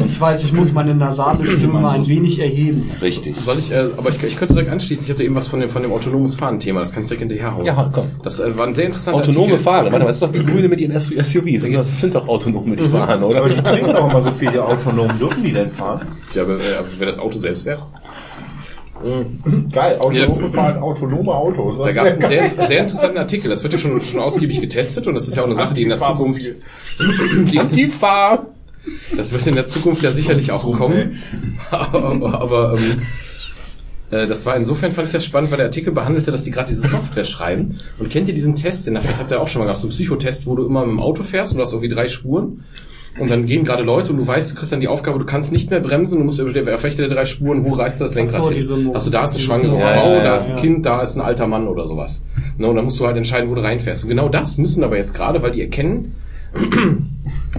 Ich 0.05 0.19
weiß, 0.19 0.43
ich 0.43 0.53
muss 0.53 0.71
meine 0.73 0.93
nasale 0.93 1.45
Stimme 1.45 1.79
mal 1.79 1.95
ein 1.95 2.07
wenig 2.07 2.39
erheben. 2.39 2.91
Richtig. 3.01 3.35
soll 3.37 3.57
ich, 3.57 3.71
äh, 3.71 3.89
aber 3.97 4.09
ich, 4.09 4.21
ich 4.23 4.37
könnte 4.37 4.53
direkt 4.53 4.71
anschließen. 4.71 5.05
Ich 5.05 5.11
hatte 5.11 5.23
eben 5.23 5.35
was 5.35 5.47
von 5.47 5.59
dem, 5.59 5.69
von 5.69 5.81
dem 5.81 5.91
autonomes 5.91 6.35
Fahren-Thema. 6.35 6.81
Das 6.81 6.91
kann 6.91 7.03
ich 7.03 7.09
direkt 7.09 7.29
hinterherhauen. 7.29 7.65
Ja, 7.65 7.89
komm. 7.93 8.11
Das 8.23 8.39
äh, 8.39 8.55
war 8.57 8.67
ein 8.67 8.73
sehr 8.73 8.85
interessanter 8.85 9.21
Autonome 9.21 9.45
Artikel. 9.45 9.63
Fahren. 9.63 9.85
Warte 9.85 9.99
mal, 9.99 10.05
das 10.07 10.17
ist 10.17 10.23
doch 10.23 10.33
wie 10.33 10.43
Grüne 10.43 10.67
mit 10.67 10.79
ihren 10.81 10.99
SUVs. 10.99 11.71
Das 11.71 11.99
sind 12.01 12.15
doch 12.15 12.27
autonome, 12.27 12.75
die 12.75 12.87
fahren, 12.87 13.23
Aber 13.23 13.49
die 13.49 13.55
oder? 13.55 13.63
trinken 13.63 13.91
doch 13.93 14.09
immer 14.09 14.23
so 14.23 14.31
viel 14.31 14.51
hier 14.51 14.65
autonom. 14.65 15.17
Dürfen 15.19 15.43
die 15.43 15.51
denn 15.51 15.69
fahren? 15.69 16.05
Ja, 16.33 16.43
aber 16.43 16.55
äh, 16.55 16.83
wer 16.97 17.07
das 17.07 17.19
Auto 17.19 17.37
selbst 17.37 17.65
wäre. 19.03 19.25
Geil, 19.71 19.99
autonome 19.99 20.41
Ja. 20.43 20.49
fahren 20.49 20.77
autonome 20.77 21.33
Autos. 21.33 21.77
Da 21.77 21.91
gab 21.91 22.05
es 22.05 22.17
einen 22.17 22.27
sehr, 22.27 22.49
sehr 22.67 22.79
interessanten 22.81 23.17
Artikel. 23.17 23.49
Das 23.49 23.63
wird 23.63 23.73
ja 23.73 23.79
schon, 23.79 24.01
schon 24.01 24.19
ausgiebig 24.19 24.61
getestet 24.61 25.07
und 25.07 25.13
das 25.15 25.27
ist 25.27 25.35
ja 25.35 25.41
auch 25.41 25.47
eine 25.47 25.55
Sache, 25.55 25.73
die 25.73 25.83
in 25.83 25.89
der 25.89 25.99
Zukunft. 25.99 26.51
Die, 27.73 27.87
fahren. 27.87 28.47
Das 29.15 29.31
wird 29.31 29.45
in 29.47 29.55
der 29.55 29.65
Zukunft 29.65 30.03
ja 30.03 30.11
sicherlich 30.11 30.51
auch 30.51 30.63
kommen. 30.71 31.21
aber 31.71 32.39
aber 32.41 32.77
ähm, 32.77 33.01
äh, 34.11 34.27
das 34.27 34.45
war 34.45 34.55
insofern 34.55 34.91
fand 34.91 35.07
ich 35.07 35.13
das 35.13 35.25
spannend, 35.25 35.51
weil 35.51 35.57
der 35.57 35.67
Artikel 35.67 35.91
behandelte, 35.93 36.31
dass 36.31 36.43
die 36.43 36.51
gerade 36.51 36.69
diese 36.69 36.87
Software 36.87 37.25
schreiben. 37.25 37.79
Und 37.99 38.09
kennt 38.09 38.27
ihr 38.27 38.33
diesen 38.33 38.55
Test? 38.55 38.87
Den 38.87 38.99
vielleicht 39.01 39.19
habt 39.19 39.31
ihr 39.31 39.41
auch 39.41 39.47
schon 39.47 39.59
mal 39.59 39.65
gehabt, 39.65 39.79
so 39.79 39.87
einen 39.87 39.91
Psychotest, 39.91 40.47
wo 40.47 40.55
du 40.55 40.65
immer 40.65 40.85
mit 40.85 40.91
dem 40.91 41.01
Auto 41.01 41.23
fährst 41.23 41.53
und 41.53 41.57
du 41.57 41.63
hast 41.63 41.73
irgendwie 41.73 41.93
drei 41.93 42.07
Spuren. 42.07 42.63
Und 43.17 43.29
dann 43.29 43.45
gehen 43.45 43.63
gerade 43.63 43.81
Leute 43.83 44.11
und 44.11 44.17
du 44.17 44.27
weißt, 44.27 44.51
du 44.51 44.55
kriegst 44.55 44.73
dann 44.73 44.81
die 44.81 44.89
Aufgabe, 44.89 45.19
du 45.19 45.25
kannst 45.25 45.51
nicht 45.53 45.69
mehr 45.69 45.79
bremsen, 45.79 46.17
du 46.17 46.25
musst 46.25 46.39
über 46.39 46.51
der 46.51 46.65
welche 46.65 46.97
der 46.97 47.07
drei 47.07 47.25
Spuren, 47.25 47.63
wo 47.63 47.71
reißt 47.71 48.01
du 48.01 48.03
das 48.05 48.13
Lenkrad 48.13 48.43
so, 48.43 48.51
hin? 48.51 48.91
Also 48.93 49.09
da 49.09 49.23
ist 49.23 49.31
eine 49.31 49.39
schwangere 49.39 49.77
Frau, 49.77 49.85
Ja, 50.11 50.15
ja, 50.17 50.23
da 50.23 50.35
ist 50.35 50.49
ein 50.49 50.55
ja. 50.57 50.61
Kind, 50.61 50.85
da 50.85 51.01
ist 51.01 51.15
ein 51.15 51.21
alter 51.21 51.47
Mann 51.47 51.67
oder 51.67 51.87
sowas. 51.87 52.23
Ne, 52.57 52.67
und 52.67 52.75
dann 52.75 52.83
musst 52.85 52.99
du 52.99 53.05
halt 53.05 53.15
entscheiden, 53.15 53.49
wo 53.49 53.55
du 53.55 53.61
reinfährst. 53.61 54.03
Und 54.03 54.09
genau 54.09 54.27
das 54.27 54.57
müssen 54.57 54.83
aber 54.83 54.97
jetzt 54.97 55.13
gerade, 55.13 55.41
weil 55.41 55.51
die 55.51 55.61
erkennen, 55.61 56.13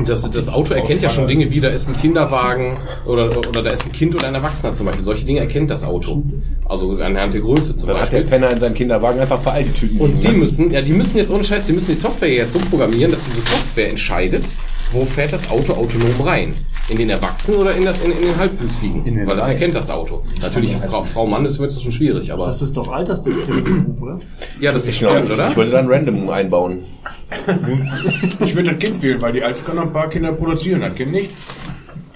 Das, 0.05 0.31
das 0.31 0.49
Auto 0.49 0.75
erkennt 0.75 1.03
ja 1.03 1.09
schon 1.09 1.27
Dinge 1.27 1.51
wie, 1.51 1.59
da 1.59 1.69
ist 1.69 1.89
ein 1.89 1.97
Kinderwagen 1.97 2.77
oder, 3.07 3.37
oder 3.37 3.63
da 3.63 3.71
ist 3.71 3.85
ein 3.87 3.93
Kind 3.93 4.15
oder 4.15 4.29
ein 4.29 4.35
Erwachsener 4.35 4.75
zum 4.75 4.87
Beispiel. 4.87 5.05
Solche 5.05 5.25
Dinge 5.27 5.41
erkennt 5.41 5.71
das 5.71 5.85
Auto. 5.85 6.23
Also 6.69 6.93
anhand 6.99 7.35
der 7.35 7.41
Größe 7.41 7.75
zum 7.75 7.89
Dann 7.89 7.99
hat 7.99 8.13
der 8.13 8.19
Beispiel. 8.19 8.31
Penner 8.31 8.51
in 8.51 8.59
seinem 8.59 8.75
Kinderwagen 8.75 9.19
einfach 9.19 9.39
ein 9.39 9.43
paar 9.43 9.55
Aldi-Tüten 9.55 9.99
Und 10.01 10.23
die 10.23 10.29
liegen. 10.29 10.41
müssen, 10.41 10.71
ja, 10.71 10.83
die 10.83 10.93
müssen 10.93 11.17
jetzt 11.17 11.31
ohne 11.31 11.43
Scheiß, 11.43 11.67
die 11.67 11.73
müssen 11.73 11.89
die 11.89 11.95
Software 11.95 12.29
jetzt 12.33 12.53
so 12.53 12.59
programmieren, 12.71 13.11
dass 13.11 13.25
diese 13.25 13.41
Software 13.41 13.89
entscheidet, 13.89 14.45
wo 14.93 15.05
fährt 15.05 15.33
das 15.33 15.51
Auto 15.51 15.73
autonom 15.75 16.21
rein. 16.21 16.55
In 16.89 16.99
den 16.99 17.11
Erwachsenen 17.11 17.59
oder 17.59 17.75
in, 17.75 17.85
das, 17.85 18.01
in, 18.01 18.13
in 18.13 18.21
den 18.29 18.37
Halbwüchsigen. 18.37 19.05
In 19.05 19.17
den 19.17 19.27
Weil 19.27 19.35
das 19.35 19.49
erkennt 19.49 19.75
das 19.75 19.91
Auto. 19.91 20.23
Natürlich, 20.41 20.77
Frau, 20.77 21.03
Frau 21.03 21.27
Mann 21.27 21.45
ist 21.45 21.59
wird 21.59 21.73
das 21.73 21.83
schon 21.83 21.91
schwierig, 21.91 22.33
aber 22.33 22.47
Das 22.47 22.63
ist 22.63 22.77
doch 22.77 22.87
Altersdiskriminierung, 22.93 23.99
oder? 24.01 24.19
ja, 24.61 24.71
das 24.71 24.87
ist 24.87 24.97
spannend, 24.99 25.31
oder? 25.31 25.49
ich 25.49 25.57
würde 25.57 25.73
dann 25.73 25.89
Random 25.89 26.29
einbauen. 26.31 26.85
Ich 28.45 28.55
würde 28.55 28.71
das 28.71 28.79
Kind 28.79 29.03
wählen, 29.03 29.21
weil 29.21 29.33
die 29.33 29.43
Alte 29.43 29.65
kann 29.65 29.77
noch 29.77 29.83
ein 29.83 29.93
paar 29.93 30.09
Kinder 30.09 30.31
produzieren, 30.33 30.81
das 30.83 30.95
Kind 30.95 31.11
nicht. 31.11 31.31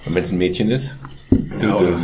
Und 0.05 0.15
wenn 0.15 0.23
es 0.23 0.31
ein 0.31 0.37
Mädchen 0.37 0.71
ist? 0.71 0.95
Ja, 1.61 1.75
oder, 1.75 1.97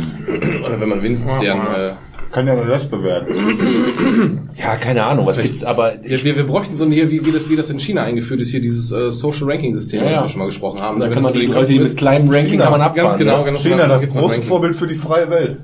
oder 0.66 0.80
wenn 0.80 0.88
man 0.90 1.02
wenigstens 1.02 1.38
deren, 1.38 1.66
äh, 1.74 1.92
Kann 2.32 2.46
ja 2.46 2.54
nur 2.54 2.66
das 2.66 2.88
bewerten. 2.88 4.44
Ja, 4.58 4.74
keine 4.76 5.04
Ahnung, 5.04 5.24
was 5.24 5.40
gibt's 5.40 5.62
aber... 5.64 5.94
wir, 6.02 6.24
wir, 6.24 6.36
wir 6.36 6.44
bräuchten 6.44 6.76
so 6.76 6.84
ein 6.84 6.90
hier, 6.90 7.08
wie, 7.10 7.24
wie, 7.24 7.30
das, 7.30 7.48
wie 7.48 7.54
das 7.54 7.70
in 7.70 7.78
China 7.78 8.02
eingeführt 8.02 8.40
ist, 8.40 8.50
hier 8.50 8.60
dieses 8.60 8.90
äh, 8.90 9.12
Social 9.12 9.48
Ranking 9.48 9.72
System, 9.72 10.00
Ja, 10.00 10.06
über 10.06 10.10
das 10.10 10.20
ja. 10.20 10.26
wir 10.26 10.30
schon 10.30 10.38
mal 10.40 10.46
gesprochen 10.46 10.80
haben. 10.80 10.98
Da 10.98 11.08
kann 11.10 11.22
man 11.22 11.32
die 11.32 11.46
Leute, 11.46 11.68
die 11.68 11.78
mit 11.78 11.86
ist. 11.86 11.96
kleinem 11.96 12.28
Ranking 12.28 12.50
China, 12.50 12.64
kann 12.64 12.72
man 12.72 12.80
abfahren. 12.80 13.08
Ganz 13.08 13.18
genau, 13.18 13.38
ne? 13.38 13.44
genau. 13.44 13.58
China, 13.58 13.86
Da 13.86 14.00
das 14.00 14.12
große. 14.12 14.42
Vorbild 14.42 14.74
für 14.74 14.88
die 14.88 14.96
freie 14.96 15.30
Welt. 15.30 15.58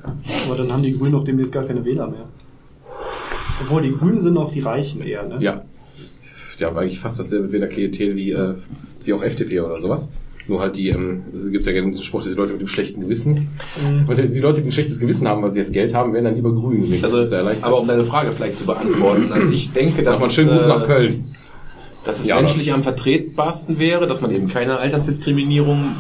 Aber 0.46 0.56
dann 0.56 0.72
haben 0.72 0.84
die 0.84 0.96
Grünen 0.96 1.16
auch 1.16 1.24
demnächst 1.24 1.52
gar 1.52 1.64
keine 1.64 1.84
Wähler 1.84 2.06
mehr. 2.06 2.26
Obwohl, 3.62 3.82
die 3.82 3.92
Grünen 3.92 4.20
sind 4.20 4.36
auch 4.38 4.52
die 4.52 4.60
Reichen 4.60 5.02
eher, 5.02 5.24
ne? 5.24 5.38
Ja. 5.40 5.62
Die 6.60 6.64
haben 6.64 6.78
eigentlich 6.78 7.00
fast 7.00 7.18
dasselbe 7.18 7.50
Wählerklientel 7.50 8.14
wie, 8.14 8.30
äh, 8.30 8.54
wie 9.04 9.12
auch 9.12 9.22
FDP 9.24 9.58
oder 9.60 9.80
sowas. 9.80 10.08
Nur 10.46 10.60
halt 10.60 10.76
die, 10.76 10.90
ähm, 10.90 11.22
es 11.34 11.50
gibt 11.50 11.64
ja 11.64 11.72
gerne 11.72 11.90
diesen 11.90 12.04
Spruch, 12.04 12.22
diese 12.22 12.34
Leute 12.34 12.52
mit 12.52 12.60
dem 12.60 12.68
schlechten 12.68 13.00
Gewissen. 13.00 13.48
Mhm. 13.82 14.08
Und 14.08 14.16
die 14.18 14.40
Leute, 14.40 14.60
die 14.60 14.68
ein 14.68 14.72
schlechtes 14.72 15.00
Gewissen 15.00 15.26
haben, 15.26 15.42
weil 15.42 15.52
sie 15.52 15.60
jetzt 15.60 15.72
Geld 15.72 15.94
haben, 15.94 16.12
werden 16.12 16.24
dann 16.26 16.34
lieber 16.34 16.52
grün. 16.52 16.82
gewählt. 16.82 17.02
Das 17.02 17.12
ist 17.12 17.18
Also, 17.18 17.30
sehr 17.30 17.38
erleichtert. 17.38 17.66
aber 17.66 17.80
um 17.80 17.88
deine 17.88 18.04
Frage 18.04 18.32
vielleicht 18.32 18.56
zu 18.56 18.66
beantworten, 18.66 19.32
also 19.32 19.50
ich 19.50 19.72
denke, 19.72 20.02
dass 20.02 20.14
Nochmal 20.14 20.28
es, 20.28 20.34
schönen 20.34 20.50
Gruß 20.50 20.66
äh, 20.66 20.68
nach 20.68 20.84
Köln. 20.84 21.34
dass 22.04 22.20
es 22.20 22.26
Ja, 22.26 22.36
menschlich 22.36 22.72
am 22.74 22.82
vertretbarsten 22.82 23.78
wäre, 23.78 24.06
dass 24.06 24.20
man 24.20 24.30
eben 24.32 24.48
keine 24.48 24.76
Altersdiskriminierung 24.78 25.92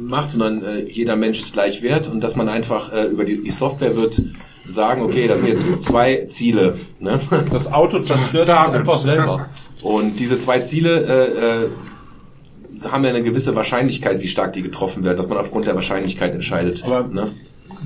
macht, 0.00 0.30
sondern 0.30 0.62
äh, 0.64 0.88
jeder 0.88 1.16
Mensch 1.16 1.40
ist 1.40 1.52
gleich 1.52 1.82
wert 1.82 2.08
und 2.08 2.22
dass 2.22 2.34
man 2.36 2.48
einfach 2.48 2.92
äh, 2.92 3.04
über 3.06 3.24
die, 3.24 3.42
die 3.42 3.50
Software 3.50 3.94
wird 3.96 4.22
sagen, 4.66 5.02
okay, 5.02 5.26
das 5.28 5.38
sind 5.38 5.48
jetzt 5.48 5.82
zwei 5.84 6.24
Ziele. 6.28 6.76
Ne? 7.00 7.18
Das 7.50 7.70
Auto 7.72 7.98
zerstört 8.00 8.48
einfach 8.48 8.98
selber. 9.00 9.48
Und 9.82 10.18
diese 10.20 10.38
zwei 10.38 10.60
Ziele 10.60 11.02
äh, 11.04 11.64
äh, 11.64 11.68
haben 12.90 13.04
ja 13.04 13.10
eine 13.10 13.22
gewisse 13.22 13.54
Wahrscheinlichkeit, 13.54 14.20
wie 14.22 14.26
stark 14.28 14.52
die 14.54 14.62
getroffen 14.62 15.04
werden, 15.04 15.16
dass 15.18 15.28
man 15.28 15.38
aufgrund 15.38 15.66
der 15.66 15.74
Wahrscheinlichkeit 15.74 16.34
entscheidet. 16.34 16.82
Aber- 16.84 17.06
ne? 17.06 17.28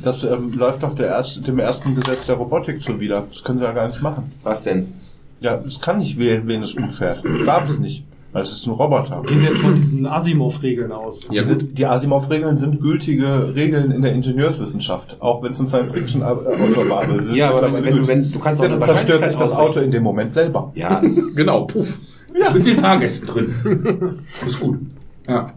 Das 0.05 0.23
ähm, 0.25 0.53
läuft 0.53 0.83
doch 0.83 0.95
der 0.95 1.07
erste, 1.07 1.41
dem 1.41 1.59
ersten 1.59 1.95
Gesetz 1.95 2.27
der 2.27 2.37
Robotik 2.37 2.83
zuwider. 2.83 3.25
Das 3.33 3.43
können 3.43 3.59
sie 3.59 3.65
ja 3.65 3.73
gar 3.73 3.89
nicht 3.89 4.03
machen. 4.03 4.31
Was 4.43 4.63
denn? 4.63 4.93
Ja, 5.41 5.59
es 5.67 5.81
kann 5.81 5.99
nicht 5.99 6.19
wählen, 6.19 6.43
wen 6.47 6.63
es 6.63 6.75
umfährt. 6.75 7.23
Darf 7.47 7.69
es 7.71 7.79
nicht. 7.79 8.05
Weil 8.33 8.43
es 8.43 8.53
ist 8.53 8.67
ein 8.67 8.73
Roboter. 8.73 9.23
Gehen 9.27 9.39
Sie 9.39 9.47
jetzt 9.47 9.61
von 9.61 9.75
diesen 9.75 10.05
Asimov-Regeln 10.05 10.93
aus. 10.93 11.29
Ja, 11.31 11.41
die, 11.41 11.49
sind, 11.49 11.79
die 11.79 11.87
Asimov-Regeln 11.87 12.59
sind 12.59 12.83
gültige 12.83 13.55
Regeln 13.55 13.91
in 13.91 14.03
der 14.03 14.13
Ingenieurswissenschaft, 14.13 15.17
auch 15.21 15.43
wenn 15.43 15.53
es 15.53 15.61
ein 15.61 15.69
Science-Fiction-Autor 15.69 16.91
war. 16.91 17.05
aber 17.05 17.19
sie 17.21 17.29
sind 17.29 17.37
Ja, 17.37 17.51
aber 17.51 17.73
wenn 17.73 17.83
du- 17.85 17.91
gültig. 17.93 18.09
wenn- 18.09 18.33
du 18.33 18.39
kannst 18.39 18.61
auch 18.61 18.65
Ja, 18.67 18.73
dann 18.73 18.83
zerstört 18.83 19.25
sich 19.25 19.37
das. 19.37 19.57
Auto 19.57 19.81
in 19.81 19.91
dem 19.91 20.03
Moment 20.03 20.35
selber. 20.35 20.73
Ja, 20.75 21.01
Genau, 21.35 21.65
puff. 21.65 21.99
Mit 22.55 22.67
den 22.67 22.77
Fahrgästen 22.79 23.29
drin. 23.29 24.21
Ist 24.47 24.61
gut. 24.61 24.79
Ja. 25.27 25.53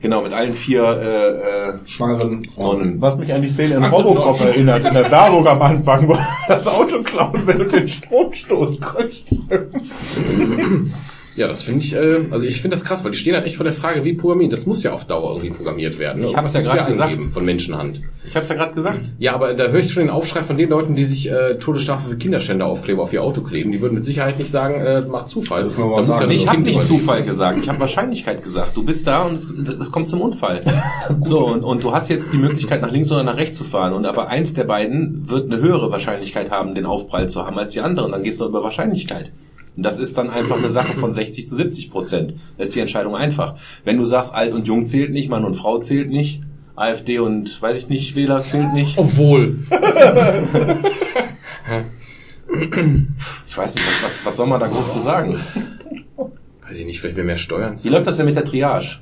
genau, 0.00 0.22
mit 0.22 0.32
allen 0.32 0.52
vier 0.52 0.82
äh, 0.82 1.68
äh, 1.68 1.72
Schwangeren 1.86 2.44
Frauen. 2.44 3.00
Was 3.00 3.16
mich 3.16 3.32
an 3.32 3.42
die 3.42 3.48
Szene 3.48 3.74
in 3.74 3.84
Robocop 3.84 4.40
erinnert, 4.40 4.84
in 4.84 4.94
der 4.94 5.10
Werbung 5.10 5.46
am 5.46 5.62
Anfang, 5.62 6.08
wo 6.08 6.18
das 6.48 6.66
Auto 6.66 7.02
klauen 7.02 7.46
will 7.46 7.62
und 7.62 7.72
den 7.72 7.88
Stromstoß 7.88 8.80
kriegt. 8.80 9.34
Ja, 11.36 11.48
das 11.48 11.64
finde 11.64 11.80
ich, 11.80 11.94
äh, 11.94 12.20
also 12.30 12.46
ich 12.46 12.62
finde 12.62 12.76
das 12.76 12.84
krass, 12.84 13.04
weil 13.04 13.10
die 13.12 13.18
stehen 13.18 13.34
halt 13.34 13.44
echt 13.44 13.56
vor 13.56 13.64
der 13.64 13.74
Frage, 13.74 14.04
wie 14.04 14.14
programmieren. 14.14 14.50
Das 14.50 14.64
muss 14.64 14.82
ja 14.82 14.92
auf 14.92 15.04
Dauer 15.06 15.32
irgendwie 15.36 15.50
programmiert 15.50 15.98
werden. 15.98 16.22
ne? 16.22 16.28
Ich 16.28 16.36
hab's 16.36 16.54
ja 16.54 16.60
Irgendwas 16.60 16.76
gerade 16.78 16.90
gesagt. 16.90 17.22
Von 17.34 17.44
Menschenhand. 17.44 18.00
Ich 18.26 18.34
habe 18.34 18.42
es 18.42 18.48
ja 18.48 18.54
gerade 18.54 18.74
gesagt. 18.74 19.12
Ja, 19.18 19.34
aber 19.34 19.52
da 19.52 19.68
höre 19.68 19.80
ich 19.80 19.92
schon 19.92 20.04
den 20.04 20.10
Aufschrei 20.10 20.42
von 20.42 20.56
den 20.56 20.70
Leuten, 20.70 20.94
die 20.96 21.04
sich 21.04 21.30
äh, 21.30 21.58
Todesstrafe 21.58 22.08
für 22.08 22.16
Kinderschänder-Aufkleber 22.16 23.02
auf 23.02 23.12
ihr 23.12 23.22
Auto 23.22 23.42
kleben. 23.42 23.70
Die 23.70 23.80
würden 23.82 23.94
mit 23.94 24.04
Sicherheit 24.04 24.38
nicht 24.38 24.50
sagen, 24.50 24.80
äh, 24.80 25.02
macht 25.02 25.28
Zufall. 25.28 25.64
Das 25.64 25.76
muss 25.76 25.78
man 25.78 25.88
Da 25.88 25.90
mal 25.90 25.96
muss 25.98 26.06
sagen. 26.06 26.30
ja 26.30 26.36
Ich 26.36 26.48
habe 26.48 26.60
nicht. 26.62 26.84
Zufall 26.84 27.22
gesagt, 27.22 27.58
ich 27.62 27.68
habe 27.68 27.80
Wahrscheinlichkeit 27.80 28.42
gesagt. 28.42 28.74
Du 28.76 28.82
bist 28.84 29.06
da 29.06 29.24
und 29.24 29.34
es, 29.34 29.50
es 29.50 29.92
kommt 29.92 30.08
zum 30.08 30.22
Unfall. 30.22 30.62
so, 31.22 31.46
und, 31.46 31.62
und 31.64 31.84
du 31.84 31.92
hast 31.92 32.08
jetzt 32.08 32.32
die 32.32 32.38
Möglichkeit, 32.38 32.80
nach 32.80 32.90
links 32.90 33.12
oder 33.12 33.22
nach 33.22 33.36
rechts 33.36 33.58
zu 33.58 33.64
fahren. 33.64 33.92
Und 33.92 34.06
aber 34.06 34.28
eins 34.28 34.54
der 34.54 34.64
beiden 34.64 35.28
wird 35.28 35.52
eine 35.52 35.60
höhere 35.60 35.90
Wahrscheinlichkeit 35.90 36.50
haben, 36.50 36.74
den 36.74 36.86
Aufprall 36.86 37.28
zu 37.28 37.44
haben 37.44 37.58
als 37.58 37.72
die 37.74 37.80
andere. 37.80 38.06
Und 38.06 38.12
dann 38.12 38.22
gehst 38.22 38.40
du 38.40 38.46
über 38.46 38.62
Wahrscheinlichkeit. 38.62 39.32
Und 39.76 39.82
das 39.82 39.98
ist 39.98 40.16
dann 40.16 40.30
einfach 40.30 40.56
eine 40.56 40.70
Sache 40.70 40.94
von 40.94 41.12
60 41.12 41.46
zu 41.46 41.54
70 41.54 41.90
Prozent. 41.90 42.34
Da 42.56 42.64
ist 42.64 42.74
die 42.74 42.80
Entscheidung 42.80 43.14
einfach. 43.14 43.56
Wenn 43.84 43.98
du 43.98 44.04
sagst, 44.04 44.34
alt 44.34 44.52
und 44.52 44.66
jung 44.66 44.86
zählt 44.86 45.12
nicht, 45.12 45.28
Mann 45.28 45.44
und 45.44 45.54
Frau 45.54 45.78
zählt 45.78 46.08
nicht, 46.10 46.42
AfD 46.74 47.18
und, 47.18 47.60
weiß 47.60 47.76
ich 47.76 47.88
nicht, 47.88 48.16
Wähler 48.16 48.42
zählt 48.42 48.72
nicht. 48.72 48.98
Obwohl. 48.98 49.58
Ich 53.46 53.58
weiß 53.58 53.74
nicht, 53.74 53.86
was, 53.86 54.04
was, 54.04 54.24
was 54.26 54.36
soll 54.36 54.46
man 54.46 54.60
da 54.60 54.68
groß 54.68 54.92
zu 54.92 54.98
sagen? 55.00 55.40
Weiß 56.66 56.80
ich 56.80 56.86
nicht, 56.86 57.00
vielleicht 57.00 57.16
mehr 57.16 57.36
Steuern. 57.36 57.76
Wie 57.82 57.88
läuft 57.88 58.06
das 58.06 58.16
denn 58.16 58.26
mit 58.26 58.36
der 58.36 58.44
Triage? 58.44 59.00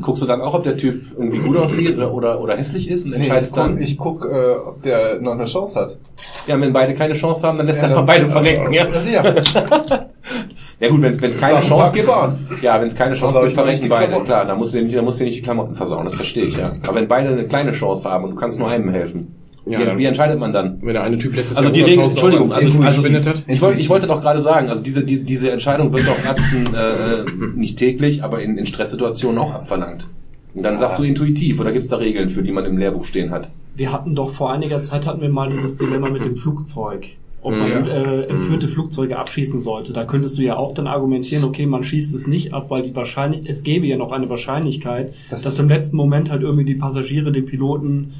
Guckst 0.00 0.22
du 0.22 0.26
dann 0.26 0.40
auch, 0.40 0.54
ob 0.54 0.62
der 0.62 0.76
Typ 0.76 1.02
irgendwie 1.16 1.38
gut 1.38 1.56
aussieht 1.56 1.96
oder, 1.96 2.14
oder, 2.14 2.40
oder 2.40 2.56
hässlich 2.56 2.88
ist 2.88 3.04
und 3.04 3.12
ich 3.12 3.18
entscheidest 3.18 3.54
guck, 3.54 3.64
dann? 3.64 3.78
ich 3.78 3.98
guck 3.98 4.24
äh, 4.24 4.52
ob 4.54 4.82
der 4.82 5.20
noch 5.20 5.32
eine 5.32 5.46
Chance 5.46 5.80
hat. 5.80 5.96
Ja, 6.46 6.60
wenn 6.60 6.72
beide 6.72 6.94
keine 6.94 7.14
Chance 7.14 7.46
haben, 7.46 7.58
dann 7.58 7.66
lässt 7.66 7.82
Ja, 7.82 7.88
er 7.88 7.90
einfach 7.98 8.06
beide 8.06 8.28
verrecken, 8.28 8.72
ja. 8.72 8.86
Ja. 9.10 9.34
Ja 10.80 10.90
gut, 10.90 11.02
wenn 11.02 11.30
es 11.30 11.38
keine 11.38 11.60
Chance 11.60 11.92
gibt, 11.92 12.08
ja, 12.62 12.80
wenn 12.80 12.86
es 12.86 12.94
keine 12.94 13.16
Chance 13.16 13.40
gibt, 13.40 13.50
ich 13.50 13.54
verrecken 13.54 13.88
beide. 13.88 14.20
Klar, 14.22 14.44
dann 14.44 14.58
musst 14.58 14.74
du 14.74 14.78
dir 14.78 14.84
nicht, 14.84 14.96
dann 14.96 15.04
musst 15.04 15.18
du 15.18 15.24
dir 15.24 15.30
nicht 15.30 15.38
die 15.38 15.42
Klamotten 15.42 15.74
versauen, 15.74 16.04
das 16.04 16.14
verstehe 16.14 16.44
ich, 16.44 16.56
ja. 16.56 16.76
Aber 16.86 16.94
wenn 16.94 17.08
beide 17.08 17.30
eine 17.30 17.48
kleine 17.48 17.72
Chance 17.72 18.08
haben 18.08 18.24
und 18.24 18.30
du 18.30 18.36
kannst 18.36 18.60
nur 18.60 18.68
einem 18.68 18.88
helfen, 18.90 19.34
Ja, 19.70 19.94
wie, 19.94 19.98
wie 19.98 20.04
entscheidet 20.04 20.38
man 20.38 20.52
dann? 20.52 20.78
Wenn 20.82 20.94
der 20.94 21.02
eine 21.02 21.18
Typ 21.18 21.34
letztes 21.36 21.56
Also 21.56 21.70
die 21.70 21.80
Jahr 21.80 21.88
Regel, 21.88 22.04
100.000 22.04 22.10
Entschuldigung, 22.10 22.52
also, 22.52 22.82
als 22.82 23.04
also 23.04 23.42
ich, 23.46 23.60
wollte, 23.60 23.80
ich 23.80 23.88
wollte 23.88 24.06
doch 24.06 24.20
gerade 24.20 24.40
sagen, 24.40 24.68
also 24.68 24.82
diese, 24.82 25.04
diese, 25.04 25.22
diese 25.24 25.50
Entscheidung 25.50 25.92
wird 25.92 26.06
doch 26.06 26.18
Ärzten 26.24 26.64
äh, 26.74 27.24
nicht 27.56 27.78
täglich, 27.78 28.22
aber 28.22 28.40
in, 28.42 28.56
in 28.58 28.66
Stresssituationen 28.66 29.38
auch 29.38 29.52
abverlangt. 29.52 30.06
Und 30.54 30.62
dann 30.62 30.78
sagst 30.78 30.98
du 30.98 31.02
intuitiv, 31.04 31.60
oder 31.60 31.72
gibt 31.72 31.84
es 31.84 31.90
da 31.90 31.96
Regeln, 31.98 32.30
für 32.30 32.42
die 32.42 32.52
man 32.52 32.64
im 32.64 32.78
Lehrbuch 32.78 33.04
stehen 33.04 33.30
hat? 33.30 33.50
Wir 33.74 33.92
hatten 33.92 34.14
doch 34.14 34.34
vor 34.34 34.52
einiger 34.52 34.82
Zeit 34.82 35.06
hatten 35.06 35.20
wir 35.20 35.28
mal 35.28 35.50
dieses 35.50 35.76
Dilemma 35.76 36.08
mit 36.10 36.24
dem 36.24 36.36
Flugzeug. 36.36 37.06
Ob 37.40 37.54
man 37.54 37.70
Ja. 37.70 37.86
äh, 37.86 38.22
entführte 38.24 38.66
Flugzeuge 38.66 39.16
abschießen 39.16 39.60
sollte. 39.60 39.92
Da 39.92 40.04
könntest 40.04 40.38
du 40.38 40.42
ja 40.42 40.56
auch 40.56 40.74
dann 40.74 40.88
argumentieren, 40.88 41.44
okay, 41.44 41.66
man 41.66 41.84
schießt 41.84 42.12
es 42.16 42.26
nicht 42.26 42.52
ab, 42.52 42.66
weil 42.70 42.82
die 42.82 42.96
wahrscheinlich, 42.96 43.48
es 43.48 43.62
gäbe 43.62 43.86
ja 43.86 43.96
noch 43.96 44.10
eine 44.10 44.28
Wahrscheinlichkeit, 44.28 45.14
Das- 45.30 45.42
dass 45.44 45.56
im 45.60 45.68
letzten 45.68 45.96
Moment 45.96 46.32
halt 46.32 46.42
irgendwie 46.42 46.64
die 46.64 46.74
Passagiere 46.74 47.30
den 47.30 47.46
Piloten 47.46 48.14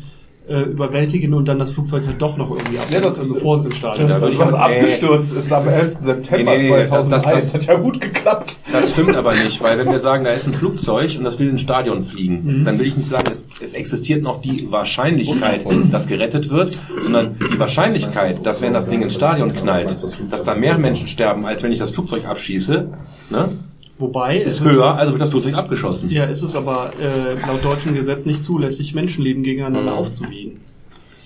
äh, 0.49 0.63
überwältigen 0.63 1.35
und 1.35 1.47
dann 1.47 1.59
das 1.59 1.73
Flugzeug 1.73 2.07
halt 2.07 2.21
doch 2.23 2.37
noch 2.37 2.51
irgendwie 2.51 2.79
abschießt, 2.79 3.05
das 3.05 3.19
ist- 3.19 3.35
bevor 3.35 3.57
es 3.57 3.65
ins 3.65 3.77
Stadion 3.77 4.09
Ja, 4.09 4.15
ist. 4.17 4.21
würde 4.23 4.33
ich 4.35 4.39
was 4.41 4.55
abgestürzt 4.55 5.35
ist 5.35 5.53
am 5.53 5.69
11. 5.69 5.97
September 6.03 6.53
Nee, 6.53 6.59
nee, 6.63 6.71
nee, 6.71 6.79
das- 6.81 6.89
2001. 6.89 7.23
das- 7.25 7.53
das- 7.53 7.69
hat 7.69 7.77
ja 7.77 7.83
gut 7.83 8.01
geklappt. 8.01 8.57
Das 8.73 8.91
stimmt 8.93 9.15
aber 9.17 9.35
nicht, 9.35 9.63
weil 9.63 9.79
wenn 9.79 9.91
wir 9.91 9.99
sagen, 9.99 10.25
da 10.25 10.31
ist 10.31 10.47
ein 10.47 10.55
Flugzeug 10.55 11.17
und 11.19 11.25
das 11.25 11.39
will 11.39 11.49
in 11.49 11.55
ein 11.57 11.59
Stadion 11.59 12.03
fliegen, 12.05 12.61
Mhm. 12.61 12.65
dann 12.65 12.79
will 12.79 12.87
ich 12.87 12.97
nicht 12.97 13.09
sagen, 13.09 13.27
es, 13.31 13.47
es 13.61 13.75
existiert 13.75 14.23
noch 14.23 14.41
die 14.41 14.67
Wahrscheinlichkeit, 14.71 15.65
dass 15.93 16.07
gerettet 16.07 16.51
wird, 16.51 16.79
sondern 17.01 17.37
die 17.53 17.59
Wahrscheinlichkeit, 17.59 18.45
dass 18.47 18.63
wenn 18.63 18.73
das 18.73 18.89
Ding 18.89 19.03
ins 19.03 19.15
Stadion 19.15 19.53
knallt, 19.55 19.97
dass 20.31 20.45
da 20.45 20.55
mehr 20.55 20.79
Menschen 20.79 21.07
sterben, 21.09 21.45
als 21.47 21.63
wenn 21.63 21.73
ich 21.73 21.79
das 21.79 21.91
Flugzeug 21.91 22.27
abschieße, 22.27 22.89
ne, 23.31 23.49
Wobei 23.99 24.39
ist 24.39 24.55
es 24.55 24.61
ist- 24.61 24.73
höher, 24.73 24.95
also 24.95 25.13
wird 25.13 25.21
das 25.23 25.31
Flugzeug 25.31 25.55
abgeschossen. 25.55 26.11
Ja, 26.11 26.25
ist 26.25 26.43
es 26.43 26.55
aber 26.55 26.93
äh, 27.01 27.35
laut 27.47 27.65
deutschem 27.65 27.95
Gesetz 27.95 28.25
nicht 28.25 28.45
zulässig, 28.45 28.95
Menschenleben 28.95 29.43
gegeneinander 29.43 29.93
Mhm. 29.93 29.99
aufzuwiegen. 29.99 30.61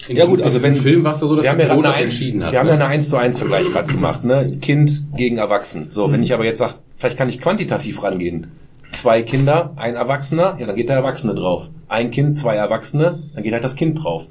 In 0.08 0.16
Ja 0.16 0.26
gut, 0.26 0.42
also 0.42 0.62
wenn 0.62 0.74
Film 0.74 1.04
war 1.04 1.12
es 1.12 1.20
ja 1.20 1.26
so, 1.28 1.36
dass 1.36 1.44
wir 1.44 1.50
haben 1.52 1.60
ja 1.60 1.70
eine, 1.70 2.02
entschieden 2.02 2.42
hat. 2.44 2.52
wir 2.52 2.58
haben 2.58 2.66
ja 2.66 2.74
ne? 2.76 2.84
eine 2.84 2.92
1 2.94 3.08
zu 3.08 3.16
1 3.18 3.38
Vergleich 3.38 3.70
gerade 3.70 3.92
gemacht, 3.92 4.24
ne? 4.24 4.58
Kind 4.60 5.04
gegen 5.16 5.38
Erwachsen. 5.38 5.86
So, 5.90 6.10
wenn 6.10 6.22
ich 6.24 6.34
aber 6.34 6.44
jetzt 6.44 6.58
sage, 6.58 6.74
vielleicht 6.96 7.16
kann 7.16 7.28
ich 7.28 7.40
quantitativ 7.40 8.02
rangehen. 8.02 8.48
Zwei 8.90 9.22
Kinder, 9.22 9.72
ein 9.76 9.94
Erwachsener, 9.94 10.56
ja, 10.58 10.66
dann 10.66 10.74
geht 10.76 10.88
der 10.88 10.96
Erwachsene 10.96 11.34
drauf. 11.34 11.68
Ein 11.88 12.10
Kind, 12.10 12.36
zwei 12.36 12.56
Erwachsene, 12.56 13.22
dann 13.34 13.42
geht 13.44 13.52
halt 13.52 13.64
das 13.64 13.76
Kind 13.76 14.02
drauf. 14.02 14.26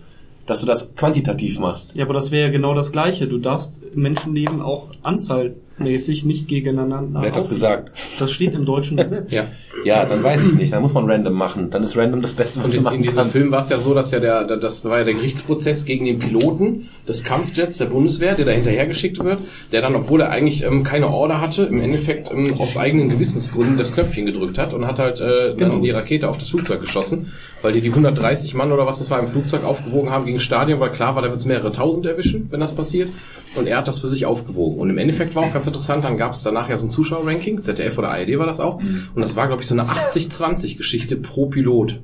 Dass 0.45 0.59
du 0.59 0.65
das 0.65 0.93
quantitativ 0.95 1.57
machst. 1.59 1.91
Ja, 1.95 2.03
aber 2.03 2.13
das 2.13 2.31
wäre 2.31 2.47
ja 2.47 2.51
genau 2.51 2.73
das 2.73 2.91
Gleiche. 2.91 3.27
Du 3.27 3.37
darfst 3.37 3.79
Menschenleben 3.95 4.61
auch 4.61 4.87
Anzahl 5.03 5.53
mäßig 5.83 6.25
nicht 6.25 6.47
gegeneinander. 6.47 7.21
Wer 7.21 7.29
hat 7.29 7.35
das 7.37 7.49
gesagt? 7.49 7.91
Das 8.19 8.31
steht 8.31 8.53
im 8.53 8.65
deutschen 8.65 8.97
Gesetz. 8.97 9.33
Ja. 9.33 9.47
Ja, 9.85 10.05
dann 10.05 10.21
weiß 10.21 10.43
ich 10.43 10.53
nicht. 10.53 10.73
Dann 10.73 10.81
muss 10.81 10.93
man 10.93 11.09
random 11.09 11.33
machen. 11.33 11.69
Dann 11.71 11.81
ist 11.83 11.97
random 11.97 12.21
das 12.21 12.33
Beste, 12.33 12.59
was 12.59 12.65
Und 12.65 12.73
du 12.73 12.77
in, 12.77 12.83
machen 12.83 12.95
in 12.97 13.03
diesem 13.03 13.17
kannst. 13.17 13.31
Film 13.31 13.51
war 13.51 13.61
es 13.61 13.69
ja 13.69 13.79
so, 13.79 13.93
dass 13.95 14.11
ja 14.11 14.19
der, 14.19 14.43
der, 14.43 14.57
das 14.57 14.85
war 14.85 14.99
ja 14.99 15.05
der 15.05 15.13
Gerichtsprozess 15.15 15.85
gegen 15.85 16.05
den 16.05 16.19
Piloten 16.19 16.89
des 17.07 17.23
Kampfjets 17.23 17.77
der 17.79 17.85
Bundeswehr, 17.85 18.35
der 18.35 18.45
da 18.45 18.51
hinterhergeschickt 18.51 19.23
wird, 19.23 19.39
der 19.71 19.81
dann, 19.81 19.95
obwohl 19.95 20.21
er 20.21 20.29
eigentlich 20.29 20.63
ähm, 20.63 20.83
keine 20.83 21.07
Order 21.09 21.41
hatte, 21.41 21.63
im 21.63 21.81
Endeffekt 21.81 22.29
ähm, 22.31 22.53
aus 22.59 22.77
eigenen 22.77 23.09
Gewissensgründen 23.09 23.77
das 23.77 23.93
Knöpfchen 23.93 24.25
gedrückt 24.25 24.57
hat 24.59 24.73
und 24.73 24.85
hat 24.85 24.99
halt 24.99 25.19
äh, 25.19 25.53
Genau. 25.55 25.73
dann 25.75 25.81
die 25.81 25.91
Rakete 25.91 26.29
auf 26.29 26.37
das 26.37 26.49
Flugzeug 26.49 26.81
geschossen, 26.81 27.31
weil 27.61 27.73
die 27.73 27.81
die 27.81 27.89
130 27.89 28.53
Mann 28.53 28.71
oder 28.71 28.85
was 28.85 28.99
das 28.99 29.09
war 29.09 29.19
im 29.19 29.29
Flugzeug 29.29 29.63
aufgewogen 29.63 30.09
haben 30.11 30.25
gegen 30.25 30.39
Stadion, 30.39 30.79
weil 30.79 30.91
klar 30.91 31.15
war, 31.15 31.21
da 31.23 31.29
wird 31.29 31.39
es 31.39 31.45
mehrere 31.45 31.71
tausend 31.71 32.05
erwischen, 32.05 32.47
wenn 32.51 32.59
das 32.59 32.73
passiert. 32.75 33.09
Und 33.55 33.67
er 33.67 33.77
hat 33.79 33.87
das 33.89 33.99
für 33.99 34.07
sich 34.07 34.25
aufgewogen. 34.25 34.79
Und 34.79 34.89
im 34.89 34.97
Endeffekt 34.97 35.35
war 35.35 35.43
auch 35.43 35.51
ganz 35.53 35.67
interessant, 35.71 36.03
dann 36.03 36.17
gab 36.17 36.33
es 36.33 36.43
danach 36.43 36.69
ja 36.69 36.77
so 36.77 36.87
ein 36.87 36.91
Zuschauerranking, 36.91 37.61
ZDF 37.61 37.97
oder 37.97 38.11
ARD 38.11 38.37
war 38.37 38.45
das 38.45 38.59
auch. 38.59 38.75
Und 38.79 39.21
das 39.21 39.35
war, 39.35 39.47
glaube 39.47 39.61
ich, 39.61 39.67
so 39.67 39.75
eine 39.75 39.85
80-20-Geschichte 39.85 41.15
pro 41.15 41.47
Pilot. 41.47 41.99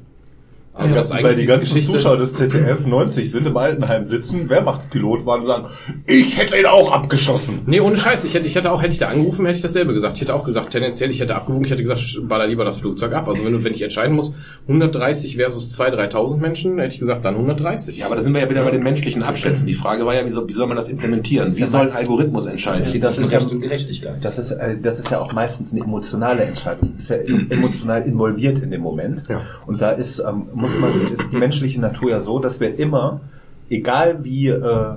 Also 0.78 0.94
das 0.94 1.08
ist 1.08 1.14
Weil 1.14 1.26
eigentlich 1.26 1.38
die 1.38 1.46
ganzen 1.46 1.74
Geschichte. 1.74 1.98
Zuschauer 1.98 2.18
des 2.18 2.34
ZDF 2.34 2.86
90 2.86 3.32
sind 3.32 3.48
im 3.48 3.58
Altenheim 3.58 4.06
sitzen, 4.06 4.48
Wehrmachtspilot 4.50 5.26
waren 5.26 5.42
und 5.42 5.48
sagen, 5.48 5.66
ich 6.06 6.38
hätte 6.38 6.58
ihn 6.58 6.68
auch 6.68 6.92
abgeschossen. 6.92 7.62
Nee, 7.66 7.80
ohne 7.80 7.98
Scheiß. 7.98 8.24
Ich 8.24 8.36
hätte, 8.36 8.48
ich 8.48 8.56
hätte 8.56 8.72
auch, 8.72 8.82
hätte 8.82 8.94
ich 8.94 9.00
da 9.00 9.08
angerufen, 9.08 9.46
hätte 9.46 9.58
ich 9.58 9.64
dasselbe 9.64 9.94
gesagt. 9.94 10.16
Ich 10.16 10.22
hätte 10.22 10.36
auch 10.36 10.46
gesagt, 10.46 10.72
tendenziell, 10.72 11.10
ich 11.10 11.20
hätte 11.20 11.36
abgewogen, 11.36 11.66
ich 11.66 11.72
hätte 11.72 11.82
gesagt, 11.82 12.02
baller 12.28 12.48
lieber 12.48 12.64
das 12.64 12.80
Flugzeug 12.80 13.14
ab. 13.14 13.28
Also 13.28 13.44
wenn 13.44 13.54
du, 13.54 13.64
wenn 13.64 13.74
ich 13.74 13.82
entscheiden 13.82 14.16
muss, 14.16 14.36
130 14.68 15.38
versus 15.38 15.80
2.000, 15.80 16.12
3.000 16.12 16.38
Menschen, 16.38 16.80
hätte 16.80 16.94
ich 16.94 17.00
gesagt, 17.00 17.26
dann 17.26 17.36
130. 17.36 17.98
Ja, 17.98 18.06
aber 18.06 18.16
da 18.16 18.22
sind 18.22 18.34
wir 18.34 18.42
ja 18.42 18.50
wieder 18.50 18.64
bei 18.64 18.72
den 18.72 18.84
menschlichen 18.84 19.24
Abschätzen. 19.24 19.66
Die 19.66 19.74
Frage 19.74 20.06
war 20.06 20.14
ja, 20.14 20.26
wie 20.26 20.30
soll, 20.30 20.48
wie 20.48 20.54
soll 20.54 20.68
man 20.68 20.78
das 20.78 20.90
implementieren? 20.90 21.58
Wie 21.58 21.64
soll 21.64 21.90
ein 21.90 21.92
Algorithmus 21.92 22.46
entscheiden? 22.46 22.86
Das 23.02 23.18
ist 23.18 23.32
ja, 23.32 23.40
Gerechtigkeit. 23.40 24.24
das 24.24 24.38
ist, 24.38 24.52
äh, 24.52 24.78
das 24.80 25.00
ist 25.00 25.10
ja 25.10 25.20
auch 25.20 25.34
meistens 25.34 25.72
eine 25.72 25.84
emotionale 25.84 26.44
Entscheidung. 26.44 26.90
Du 26.90 26.96
bist 26.96 27.10
ja 27.10 27.18
emotional 27.50 28.04
involviert 28.04 28.62
in 28.62 28.72
dem 28.72 28.82
Moment. 28.82 29.24
Ja. 29.28 29.42
Und 29.66 29.82
da 29.82 29.92
ist, 29.92 30.20
ähm, 30.20 30.50
muss 30.68 30.78
man, 30.80 31.08
ist 31.08 31.32
die 31.32 31.38
menschliche 31.38 31.80
Natur 31.80 32.12
ja 32.12 32.20
so, 32.20 32.40
dass 32.40 32.60
wir 32.60 32.78
immer, 32.78 33.22
egal 33.70 34.24
wie, 34.24 34.48
äh, 34.48 34.96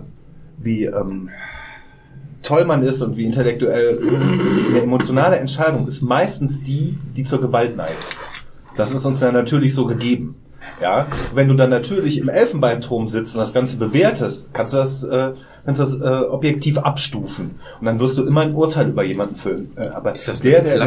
wie 0.59 0.85
ähm, 0.85 1.31
toll 2.43 2.65
man 2.65 2.83
ist 2.83 3.03
und 3.03 3.17
wie 3.17 3.25
intellektuell, 3.25 3.99
eine 4.69 4.83
emotionale 4.83 5.37
Entscheidung 5.37 5.87
ist 5.87 6.03
meistens 6.03 6.63
die, 6.63 6.99
die 7.17 7.25
zur 7.25 7.41
Gewalt 7.41 7.77
neigt. 7.77 8.07
Das 8.77 8.93
ist 8.93 9.05
uns 9.05 9.21
ja 9.21 9.33
natürlich 9.33 9.75
so 9.75 9.87
gegeben. 9.87 10.37
Ja, 10.81 11.07
wenn 11.35 11.49
du 11.49 11.55
dann 11.55 11.71
natürlich 11.71 12.19
im 12.19 12.29
Elfenbeinturm 12.29 13.07
sitzt 13.07 13.35
und 13.35 13.41
das 13.41 13.53
Ganze 13.53 13.79
bewertest, 13.79 14.53
kannst 14.53 14.75
du 14.75 14.79
das, 14.79 15.05
äh, 15.05 15.33
kannst 15.65 15.81
das 15.81 16.01
äh, 16.01 16.05
objektiv 16.05 16.79
abstufen. 16.79 17.59
Und 17.81 17.87
dann 17.87 17.99
wirst 17.99 18.19
du 18.19 18.25
immer 18.25 18.43
ein 18.43 18.55
Urteil 18.55 18.89
über 18.89 19.03
jemanden 19.03 19.37
füllen. 19.37 19.73
Äh, 19.77 19.89
aber 19.89 20.15
Ist 20.15 20.29
das 20.29 20.41
der, 20.41 20.61
eine 20.61 20.69
der 20.69 20.79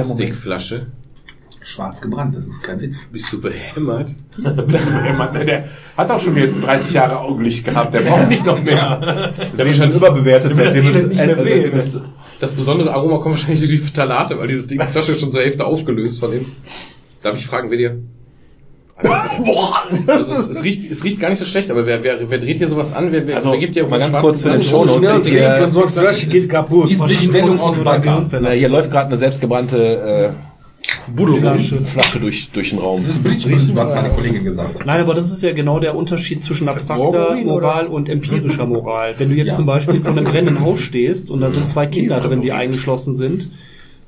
Schwarz 1.63 2.01
gebrannt, 2.01 2.35
das 2.35 2.45
ist 2.45 2.63
kein 2.63 2.79
Witz. 2.81 2.97
Bist 3.11 3.31
du 3.31 3.39
behämmert? 3.41 4.09
Der 5.47 5.65
hat 5.97 6.09
auch 6.11 6.19
schon 6.19 6.35
jetzt 6.37 6.63
30 6.63 6.93
Jahre 6.93 7.19
Augenlicht 7.19 7.65
gehabt. 7.65 7.93
Der 7.93 8.01
braucht 8.01 8.29
nicht 8.29 8.45
noch 8.45 8.61
mehr. 8.61 9.33
Der 9.57 9.65
ist 9.65 9.77
schon 9.77 9.91
überbewertet, 9.91 10.55
seitdem 10.55 10.87
es 10.87 11.03
nicht 11.05 11.15
mehr 11.25 11.35
sehen. 11.37 11.61
seitdem 11.63 11.79
es- 11.79 12.01
Das 12.39 12.51
besondere 12.53 12.91
Aroma 12.93 13.17
kommt 13.19 13.35
wahrscheinlich 13.35 13.59
durch 13.59 13.71
die 13.71 13.77
Phthalate, 13.77 14.37
weil 14.37 14.47
dieses 14.47 14.67
Ding, 14.67 14.79
die 14.79 14.85
Flasche 14.87 15.11
ist 15.13 15.21
schon 15.21 15.31
zur 15.31 15.41
Hälfte 15.41 15.65
aufgelöst 15.65 16.19
von 16.19 16.33
innen. 16.33 16.51
Darf 17.21 17.37
ich 17.37 17.45
fragen, 17.45 17.69
wer 17.69 17.77
dir... 17.77 17.99
Also 20.07 20.33
es, 20.33 20.47
es, 20.57 20.63
riecht, 20.63 20.89
es 20.91 21.03
riecht 21.03 21.19
gar 21.19 21.29
nicht 21.29 21.39
so 21.39 21.45
schlecht, 21.45 21.69
aber 21.71 21.85
wer, 21.85 22.03
wer, 22.03 22.29
wer 22.29 22.37
dreht 22.37 22.57
hier 22.59 22.69
sowas 22.69 22.93
an? 22.93 23.11
Wer, 23.11 23.25
wer, 23.27 23.35
Also, 23.37 23.51
wer 23.51 23.57
gibt 23.57 23.75
dir 23.75 23.87
mal 23.87 23.99
ganz 23.99 24.17
kurz 24.17 24.41
zu 24.41 24.49
den? 24.51 24.61
Shownotes. 24.61 25.73
So 25.73 25.87
Flasche 25.87 26.27
geht 26.27 26.47
kaputt. 26.49 26.89
Die 26.89 26.95
Bestellung 26.95 27.59
aus 27.59 27.77
Bagger. 27.83 28.23
Hier 28.53 28.69
läuft 28.69 28.91
gerade 28.91 29.07
eine 29.07 29.17
selbstgebrannte 29.17 29.77
äh, 30.29 30.29
Budo 31.07 31.35
Flasche. 31.35 31.81
Flasche 31.83 32.19
durch, 32.19 32.49
durch 32.51 32.69
den 32.69 32.79
Raum. 32.79 33.01
Das 33.01 33.09
ist 33.09 33.23
Bleach, 33.23 33.45
hat 33.45 33.75
meine 33.75 34.09
Kollegin 34.09 34.43
gesagt. 34.43 34.85
Nein, 34.85 35.01
aber 35.01 35.13
das 35.13 35.31
ist 35.31 35.41
ja 35.43 35.51
genau 35.53 35.79
der 35.79 35.95
Unterschied 35.95 36.43
zwischen 36.43 36.67
abstrakter? 36.67 37.35
Moral 37.35 37.87
und 37.87 38.09
empirischer 38.09 38.65
Moral. 38.65 39.15
Wenn 39.17 39.29
du 39.29 39.35
jetzt 39.35 39.49
Ja. 39.49 39.55
zum 39.55 39.65
Beispiel 39.65 40.01
vor 40.01 40.11
einem 40.11 40.25
brennenden 40.25 40.61
Haus 40.61 40.79
stehst 40.79 41.31
und 41.31 41.41
da 41.41 41.51
sind 41.51 41.69
zwei 41.69 41.87
Kinder 41.87 42.19
drin, 42.19 42.41
die 42.41 42.51
eingeschlossen 42.51 43.13
sind, 43.13 43.49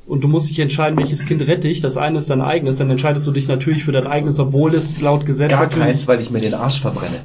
und 0.08 0.24
du 0.24 0.28
musst 0.28 0.50
dich 0.50 0.60
entscheiden, 0.60 0.98
welches 1.00 1.26
Kind 1.26 1.42
rette 1.48 1.68
ich, 1.68 1.82
das 1.82 1.98
eine 1.98 2.20
ist 2.20 2.30
dein 2.30 2.42
eigenes, 2.42 2.76
dann 2.76 2.92
entscheidest 2.92 3.26
du 3.26 3.32
dich 3.32 3.48
natürlich 3.48 3.84
für 3.84 3.92
dein 3.92 4.06
eigenes, 4.06 4.40
obwohl 4.40 4.76
es 4.76 5.02
laut 5.02 5.26
Gesetz 5.26 5.50
Gar 5.50 5.68
keins, 5.68 6.08
weil 6.08 6.22
ich 6.22 6.30
mir 6.30 6.40
den 6.40 6.54
Arsch 6.54 6.80
verbrenne. 6.82 7.22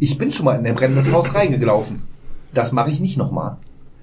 Ich 0.00 0.16
bin 0.18 0.32
schon 0.32 0.46
mal 0.46 0.58
in 0.58 0.66
ein 0.66 0.74
brennendes 0.74 1.12
Haus 1.12 1.34
reingelaufen. 1.34 2.02
Das 2.54 2.72
mache 2.72 2.90
ich 2.90 3.00
nicht 3.00 3.18
nochmal. 3.18 3.58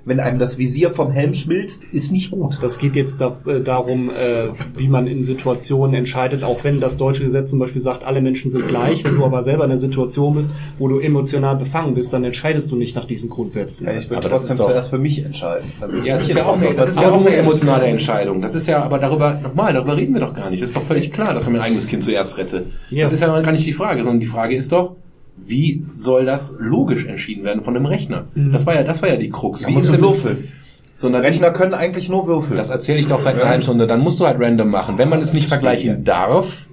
Wenn 0.06 0.20
einem 0.20 0.38
das 0.38 0.58
Visier 0.58 0.92
vom 0.92 1.12
Helm 1.12 1.34
schmilzt, 1.34 1.82
ist 1.94 2.12
nicht 2.12 2.32
gut. 2.32 2.60
Das 2.62 2.78
geht 2.78 2.96
jetzt 2.98 3.22
da, 3.22 3.38
äh, 3.48 3.62
darum, 3.62 4.10
äh, 4.10 4.50
wie 4.76 4.89
man 4.89 5.08
in 5.08 5.24
Situationen 5.24 5.96
entscheidet, 5.96 6.44
auch 6.44 6.63
wenn 6.66 6.82
das 6.82 6.98
deutsche 6.98 7.24
Gesetz 7.24 7.52
zum 7.52 7.60
Beispiel 7.60 7.80
sagt, 7.82 8.04
alle 8.04 8.22
Menschen 8.22 8.52
sind 8.52 8.68
gleich. 8.68 9.06
Wenn 9.06 9.16
du 9.16 9.24
aber 9.24 9.44
selber 9.44 9.63
in 9.63 9.72
einer 9.72 9.78
Situation 9.78 10.36
bist, 10.36 10.54
wo 10.78 10.89
du 10.89 11.00
emotional 11.00 11.56
befangen 11.56 11.94
bist, 11.96 12.12
dann 12.12 12.26
entscheidest 12.26 12.70
du 12.72 12.76
nicht 12.76 12.96
nach 12.98 13.06
diesen 13.06 13.30
Grundsätzen. 13.30 13.88
Ja, 13.88 13.94
ich 13.94 14.10
würde 14.10 14.18
Aber 14.18 14.30
das 14.30 14.39
trotzdem 14.42 14.54
ist 14.56 14.60
doch- 14.60 14.68
zuerst 14.68 14.89
für 14.89 14.98
mich 14.98 15.24
entscheiden. 15.24 15.72
Ja, 16.04 16.16
das 16.16 16.24
ist 16.30 16.36
ja 16.36 16.46
auch, 16.46 16.56
entscheiden. 16.56 16.78
das 16.78 16.89
ist 16.89 16.98
Aber 16.98 17.08
ja 17.08 17.13
auch 17.13 17.26
eine 17.26 17.36
emotionale 17.36 17.86
Entscheidung. 17.86 18.42
Das 18.42 18.56
ist 18.56 18.68
ja, 18.68 18.84
aber 18.84 19.00
darüber, 19.00 19.39
nochmal, 19.42 19.72
darüber 19.74 19.96
reden 19.96 20.13
wir 20.13 20.22
doch 20.22 20.34
gar 20.34 20.50
nicht. 20.50 20.62
Das 20.62 20.70
ist 20.72 20.76
doch 20.76 20.84
völlig 20.84 21.12
klar, 21.13 21.34
dass 21.34 21.46
man 21.46 21.54
mein 21.54 21.62
eigenes 21.62 21.88
Kind 21.88 22.04
zuerst 22.04 22.38
rette. 22.38 22.66
Ja. 22.89 23.04
Das 23.06 23.13
ist 23.13 23.22
ja 23.22 23.39
gar 23.39 23.52
nicht 23.54 23.66
die 23.66 23.72
Frage, 23.74 24.04
sondern 24.04 24.20
die 24.20 24.28
Frage 24.28 24.56
ist 24.56 24.72
doch, 24.74 24.98
wie 25.45 25.86
soll 25.93 26.25
das 26.25 26.56
logisch 26.60 27.06
entschieden 27.06 27.43
werden 27.43 27.63
von 27.63 27.75
einem 27.75 27.86
Rechner? 27.86 28.25
Mhm. 28.36 28.51
Das 28.51 28.65
war 28.65 28.75
ja, 28.75 28.84
das 28.84 29.01
war 29.01 29.10
ja 29.10 29.15
die 29.17 29.29
Krux. 29.29 29.62
Da 29.62 29.69
Wie 29.69 29.75
ist 29.75 29.91
denn- 29.91 30.01
würfeln. 30.01 30.47
Sondern 30.95 31.21
Rechner 31.21 31.51
können 31.51 31.73
eigentlich 31.73 32.08
nur 32.08 32.27
würfeln. 32.27 32.56
Das 32.56 32.69
erzähle 32.69 32.99
ich 32.99 33.08
doch 33.08 33.19
seit 33.19 33.36
einer 33.36 33.49
halben 33.49 33.63
Stunde. 33.63 33.88
Dann 33.88 33.99
musst 33.99 34.19
du 34.19 34.25
halt 34.25 34.39
random 34.39 34.69
machen. 34.69 34.97
Wenn 34.97 35.10
man 35.10 35.21
es 35.21 35.34
nicht 35.34 35.49
vergleichen 35.49 36.03
darf, 36.06 36.67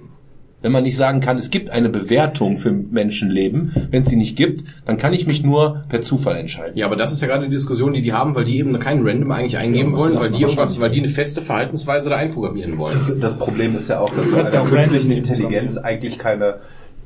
wenn 0.61 0.71
man 0.71 0.83
nicht 0.83 0.95
sagen 0.95 1.21
kann, 1.21 1.37
es 1.39 1.49
gibt 1.49 1.71
eine 1.71 1.89
Bewertung 1.89 2.57
für 2.59 2.71
Menschenleben, 2.71 3.71
wenn 3.89 4.03
es 4.03 4.09
sie 4.09 4.15
nicht 4.15 4.37
gibt, 4.37 4.63
dann 4.85 4.97
kann 4.97 5.11
ich 5.11 5.25
mich 5.25 5.43
nur 5.43 5.83
per 5.89 6.01
Zufall 6.01 6.37
entscheiden. 6.37 6.77
Ja, 6.77 6.85
aber 6.85 6.95
das 6.95 7.11
ist 7.11 7.19
ja 7.21 7.27
gerade 7.27 7.45
die 7.45 7.49
Diskussion, 7.49 7.93
die 7.93 8.03
die 8.03 8.13
haben, 8.13 8.35
weil 8.35 8.45
die 8.45 8.59
eben 8.59 8.77
keinen 8.79 9.05
Random 9.05 9.31
eigentlich 9.31 9.57
eingeben 9.57 9.93
Ja, 9.93 9.97
wollen, 9.97 10.15
weil 10.19 10.29
die 10.29 10.41
irgendwas, 10.43 10.79
weil 10.79 10.91
die 10.91 10.99
eine 10.99 11.07
feste 11.07 11.41
Verhaltensweise 11.41 12.11
da 12.11 12.15
einprogrammieren 12.17 12.77
wollen. 12.77 12.93
Das, 12.93 13.19
das 13.19 13.37
Problem 13.39 13.75
ist 13.75 13.89
ja 13.89 13.99
auch, 13.99 14.11
dass 14.13 14.29
Du 14.29 14.37
ja 14.37 14.43
einer 14.45 14.61
auch 14.61 14.69
künstlichen 14.69 15.11
Intelligenz 15.11 15.77
eigentlich 15.77 16.19
keine, 16.19 16.57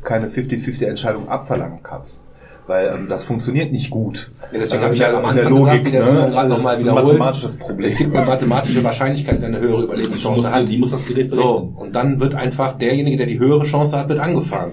keine 0.05 0.27
50-50-Entscheidung 0.27 1.27
abverlangen 1.27 1.79
kannst. 1.83 2.21
Weil 2.67 2.87
ähm, 2.95 3.07
das 3.09 3.23
funktioniert 3.23 3.71
nicht 3.71 3.91
gut. 3.91 4.31
Ja, 4.51 4.57
deswegen 4.59 4.63
Also 4.73 4.85
habe 4.85 4.93
ich 4.95 4.99
ja 4.99 5.15
am 5.15 5.25
Anfang 5.25 5.49
Logik, 5.53 5.85
gesagt, 5.85 6.11
ne? 6.13 6.31
Das 6.33 6.47
nochmal 6.47 6.77
ist 6.79 6.87
ein 6.87 6.95
mathematisches 6.95 7.57
Problem. 7.57 7.85
Es 7.85 7.95
gibt 7.95 8.15
eine 8.15 8.25
mathematische 8.25 8.83
Wahrscheinlichkeit, 8.83 9.37
wer 9.39 9.49
eine 9.49 9.59
höhere 9.59 9.83
Überlebenschance 9.83 10.41
muss, 10.41 10.49
hat. 10.51 10.67
die 10.67 10.77
muss 10.79 10.89
das 10.91 11.05
Gerät 11.05 11.31
So, 11.31 11.43
berechnen. 11.43 11.75
und 11.75 11.95
dann 11.95 12.19
wird 12.19 12.33
einfach 12.33 12.75
derjenige, 12.77 13.17
der 13.17 13.27
die 13.27 13.37
höhere 13.37 13.65
Chance 13.65 13.99
hat, 13.99 14.09
wird 14.09 14.19
angefahren. 14.19 14.71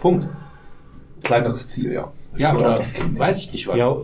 Punkt. 0.00 0.28
Kleineres 1.22 1.68
Ziel, 1.68 1.92
ja. 1.92 2.10
Ja, 2.38 2.56
oder 2.56 2.78
nicht. 2.78 3.18
weiß 3.18 3.38
ich 3.38 3.52
nicht 3.52 3.66
was. 3.68 3.78
Ja, 3.78 3.96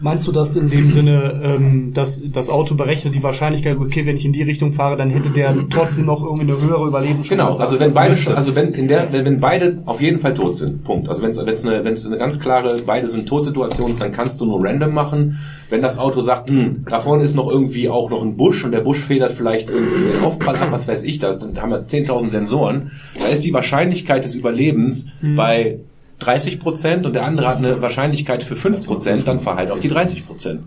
meinst 0.00 0.26
du 0.26 0.32
das 0.32 0.56
in 0.56 0.68
dem 0.68 0.90
Sinne, 0.90 1.40
ähm, 1.42 1.92
dass 1.94 2.22
das 2.24 2.50
Auto 2.50 2.74
berechnet 2.74 3.14
die 3.14 3.22
Wahrscheinlichkeit, 3.22 3.78
okay, 3.78 4.06
wenn 4.06 4.16
ich 4.16 4.24
in 4.24 4.32
die 4.32 4.42
Richtung 4.42 4.72
fahre, 4.72 4.96
dann 4.96 5.10
hätte 5.10 5.30
der 5.30 5.56
trotzdem 5.70 6.06
noch 6.06 6.22
irgendwie 6.22 6.42
eine 6.42 6.60
höhere 6.60 6.86
Überlebenschance? 6.86 7.28
Genau, 7.28 7.48
als 7.48 7.60
also 7.60 7.80
wenn 7.80 7.94
beide 7.94 8.16
also 8.34 8.54
wenn 8.54 8.72
in 8.74 8.88
der, 8.88 9.12
wenn, 9.12 9.24
wenn 9.24 9.40
beide 9.40 9.82
auf 9.86 10.00
jeden 10.00 10.18
Fall 10.18 10.34
tot 10.34 10.56
sind, 10.56 10.84
Punkt. 10.84 11.08
Also 11.08 11.22
wenn 11.22 11.30
es 11.30 11.38
wenn 11.38 11.48
es 11.48 11.64
eine, 11.64 11.84
wenn 11.84 11.92
es 11.92 12.06
eine 12.06 12.18
ganz 12.18 12.38
klare, 12.38 12.76
beide 12.84 13.06
sind 13.06 13.28
Todsituation 13.28 13.90
ist, 13.90 14.00
dann 14.00 14.12
kannst 14.12 14.40
du 14.40 14.46
nur 14.46 14.64
random 14.64 14.92
machen. 14.92 15.38
Wenn 15.70 15.82
das 15.82 15.98
Auto 15.98 16.20
sagt, 16.20 16.50
hm, 16.50 16.84
da 16.88 17.00
vorne 17.00 17.24
ist 17.24 17.34
noch 17.34 17.48
irgendwie 17.48 17.88
auch 17.88 18.10
noch 18.10 18.22
ein 18.22 18.36
Busch 18.36 18.64
und 18.64 18.72
der 18.72 18.80
Busch 18.80 19.00
federt 19.00 19.32
vielleicht 19.32 19.68
irgendwie 19.68 20.12
den 20.12 20.22
Aufprall 20.22 20.56
ab, 20.56 20.72
was 20.72 20.88
weiß 20.88 21.04
ich, 21.04 21.18
da, 21.18 21.32
sind, 21.32 21.60
haben 21.60 21.70
wir 21.70 21.86
10.000 21.86 22.30
Sensoren, 22.30 22.92
da 23.18 23.26
ist 23.26 23.44
die 23.44 23.52
Wahrscheinlichkeit 23.52 24.24
des 24.24 24.34
Überlebens 24.34 25.10
bei 25.36 25.78
30 26.18 26.60
Prozent 26.60 27.06
und 27.06 27.14
der 27.14 27.24
andere 27.24 27.48
hat 27.48 27.58
eine 27.58 27.80
Wahrscheinlichkeit 27.80 28.42
für 28.42 28.56
5 28.56 28.86
Prozent, 28.86 29.26
dann 29.26 29.40
fahr 29.40 29.56
halt 29.56 29.70
auf 29.70 29.80
die 29.80 29.88
30 29.88 30.26
Prozent. 30.26 30.62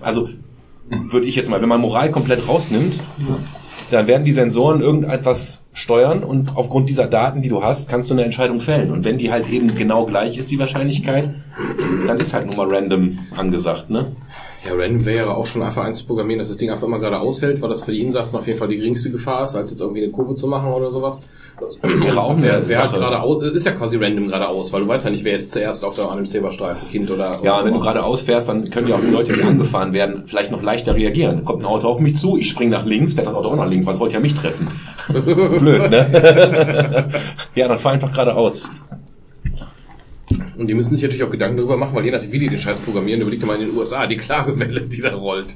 Also 0.00 0.28
würde 0.88 1.26
ich 1.26 1.36
jetzt 1.36 1.48
mal, 1.48 1.62
wenn 1.62 1.68
man 1.68 1.80
Moral 1.80 2.10
komplett 2.10 2.46
rausnimmt, 2.46 3.00
dann 3.90 4.06
werden 4.06 4.24
die 4.24 4.32
Sensoren 4.32 4.80
irgendetwas 4.80 5.64
steuern 5.72 6.22
und 6.22 6.56
aufgrund 6.56 6.88
dieser 6.88 7.06
Daten, 7.06 7.42
die 7.42 7.48
du 7.48 7.62
hast, 7.62 7.88
kannst 7.88 8.10
du 8.10 8.14
eine 8.14 8.24
Entscheidung 8.24 8.60
fällen. 8.60 8.90
Und 8.90 9.04
wenn 9.04 9.18
die 9.18 9.30
halt 9.30 9.48
eben 9.50 9.74
genau 9.74 10.06
gleich 10.06 10.36
ist, 10.36 10.50
die 10.50 10.58
Wahrscheinlichkeit, 10.58 11.30
dann 12.06 12.20
ist 12.20 12.34
halt 12.34 12.46
nur 12.46 12.66
mal 12.66 12.74
random 12.74 13.18
angesagt, 13.36 13.90
ne? 13.90 14.12
Ja, 14.64 14.74
Random 14.74 15.04
wäre 15.04 15.26
ja 15.26 15.34
auch 15.34 15.46
schon 15.46 15.62
einfach 15.62 15.84
einzuprogrammieren, 15.84 16.38
dass 16.38 16.48
das 16.48 16.56
Ding 16.56 16.70
einfach 16.70 16.86
immer 16.86 17.00
gerade 17.00 17.18
aushält, 17.18 17.60
weil 17.60 17.68
das 17.68 17.82
für 17.84 17.90
die 17.90 18.00
Insassen 18.00 18.36
auf 18.38 18.46
jeden 18.46 18.58
Fall 18.58 18.68
die 18.68 18.76
geringste 18.76 19.10
Gefahr 19.10 19.44
ist, 19.44 19.56
als 19.56 19.70
jetzt 19.70 19.80
irgendwie 19.80 20.04
eine 20.04 20.12
Kurve 20.12 20.34
zu 20.34 20.46
machen 20.46 20.72
oder 20.72 20.90
sowas. 20.90 21.20
Wäre 21.82 22.20
auch 22.20 22.34
wer, 22.38 22.66
wer 22.68 22.76
Sache. 22.76 22.96
geradeaus, 22.96 23.42
ist 23.42 23.66
ja 23.66 23.72
quasi 23.72 23.96
random 23.96 24.28
geradeaus, 24.28 24.72
weil 24.72 24.82
du 24.82 24.88
weißt 24.88 25.04
ja 25.04 25.10
nicht, 25.10 25.24
wer 25.24 25.34
ist 25.34 25.50
zuerst 25.50 25.84
auf 25.84 25.96
der, 25.96 26.08
an 26.10 26.16
dem 26.16 26.26
Zebrastreifen, 26.26 26.88
Kind 26.88 27.10
oder... 27.10 27.40
Ja, 27.42 27.58
und 27.58 27.64
wenn 27.66 27.72
du 27.72 27.78
oder- 27.80 27.92
gerade 27.92 28.04
ausfährst, 28.04 28.48
dann 28.48 28.70
können 28.70 28.88
ja 28.88 28.94
auch 28.96 29.00
die 29.00 29.10
Leute, 29.10 29.32
die 29.34 29.42
angefahren 29.42 29.92
werden, 29.92 30.24
vielleicht 30.26 30.50
noch 30.52 30.62
leichter 30.62 30.94
reagieren. 30.94 31.44
Kommt 31.44 31.62
ein 31.62 31.66
Auto 31.66 31.88
auf 31.88 31.98
mich 32.00 32.16
zu, 32.16 32.36
ich 32.36 32.48
spring 32.48 32.70
nach 32.70 32.84
links, 32.84 33.14
fährt 33.14 33.26
das 33.26 33.34
Auto 33.34 33.48
auch 33.50 33.56
nach 33.56 33.68
links, 33.68 33.84
weil 33.86 33.94
es 33.94 34.00
wollte 34.00 34.14
ja 34.14 34.20
mich 34.20 34.34
treffen. 34.34 34.70
Blöd, 35.08 35.90
ne? 35.90 37.08
ja, 37.54 37.68
dann 37.68 37.78
fahr 37.78 37.92
einfach 37.92 38.12
geradeaus. 38.12 38.68
Und 40.56 40.66
die 40.66 40.74
müssen 40.74 40.94
sich 40.94 41.02
natürlich 41.02 41.22
auch 41.24 41.30
Gedanken 41.30 41.56
darüber 41.56 41.76
machen, 41.76 41.94
weil 41.94 42.04
je 42.04 42.10
nachdem, 42.10 42.32
wie 42.32 42.38
die 42.38 42.48
den 42.48 42.58
Scheiß 42.58 42.80
programmieren, 42.80 43.20
überleg 43.20 43.40
dir 43.40 43.46
mal 43.46 43.60
in 43.60 43.68
den 43.68 43.76
USA 43.76 44.06
die 44.06 44.16
Klagewelle, 44.16 44.82
die 44.82 45.00
da 45.00 45.14
rollt. 45.14 45.54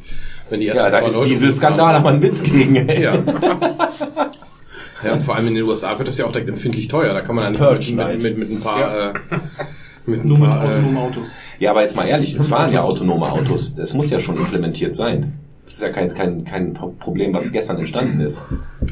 Wenn 0.51 0.61
die 0.61 0.67
Ja, 0.67 0.91
da 0.91 0.99
ist 0.99 1.17
Leute 1.17 1.29
Dieselskandal, 1.29 1.95
haben 1.95 2.05
wir 2.05 2.11
einen 2.11 2.23
Witz 2.23 2.43
gegen. 2.43 2.77
ey. 2.77 3.03
Ja. 3.03 3.15
ja, 5.05 5.13
und 5.13 5.23
vor 5.23 5.37
allem 5.37 5.49
in 5.49 5.55
den 5.55 5.65
USA 5.65 5.97
wird 5.99 6.09
das 6.09 6.19
ja 6.19 6.27
auch 6.27 6.33
direkt 6.33 6.49
empfindlich 6.49 6.89
teuer. 6.89 7.13
Da 7.13 7.21
kann 7.21 7.35
man 7.35 7.55
ja 7.55 7.73
nicht 7.75 7.95
mit, 7.95 8.09
mit, 8.09 8.23
mit, 8.23 8.39
mit 8.39 8.51
ein 8.51 8.61
paar, 8.61 9.11
äh, 9.11 9.15
mit 10.07 10.25
ein 10.25 10.29
Nur 10.29 10.39
mit 10.39 10.49
paar, 10.49 10.65
äh, 10.65 10.69
autonomen 10.69 10.97
Autos. 10.97 11.27
Ja, 11.59 11.71
aber 11.71 11.83
jetzt 11.83 11.97
mal 11.97 12.07
ehrlich, 12.07 12.35
es 12.35 12.47
fahren 12.47 12.73
ja 12.73 12.83
autonome 12.83 13.31
Autos. 13.31 13.75
Das 13.75 13.95
muss 13.95 14.11
ja 14.11 14.21
schon 14.21 14.37
implementiert 14.37 14.95
sein. 14.95 15.35
Das 15.67 15.75
ist 15.75 15.83
ja 15.83 15.91
kein, 15.91 16.15
kein, 16.15 16.45
kein 16.45 16.75
Problem, 16.75 17.35
was 17.35 17.51
gestern 17.51 17.79
entstanden 17.79 18.21
ist. 18.21 18.45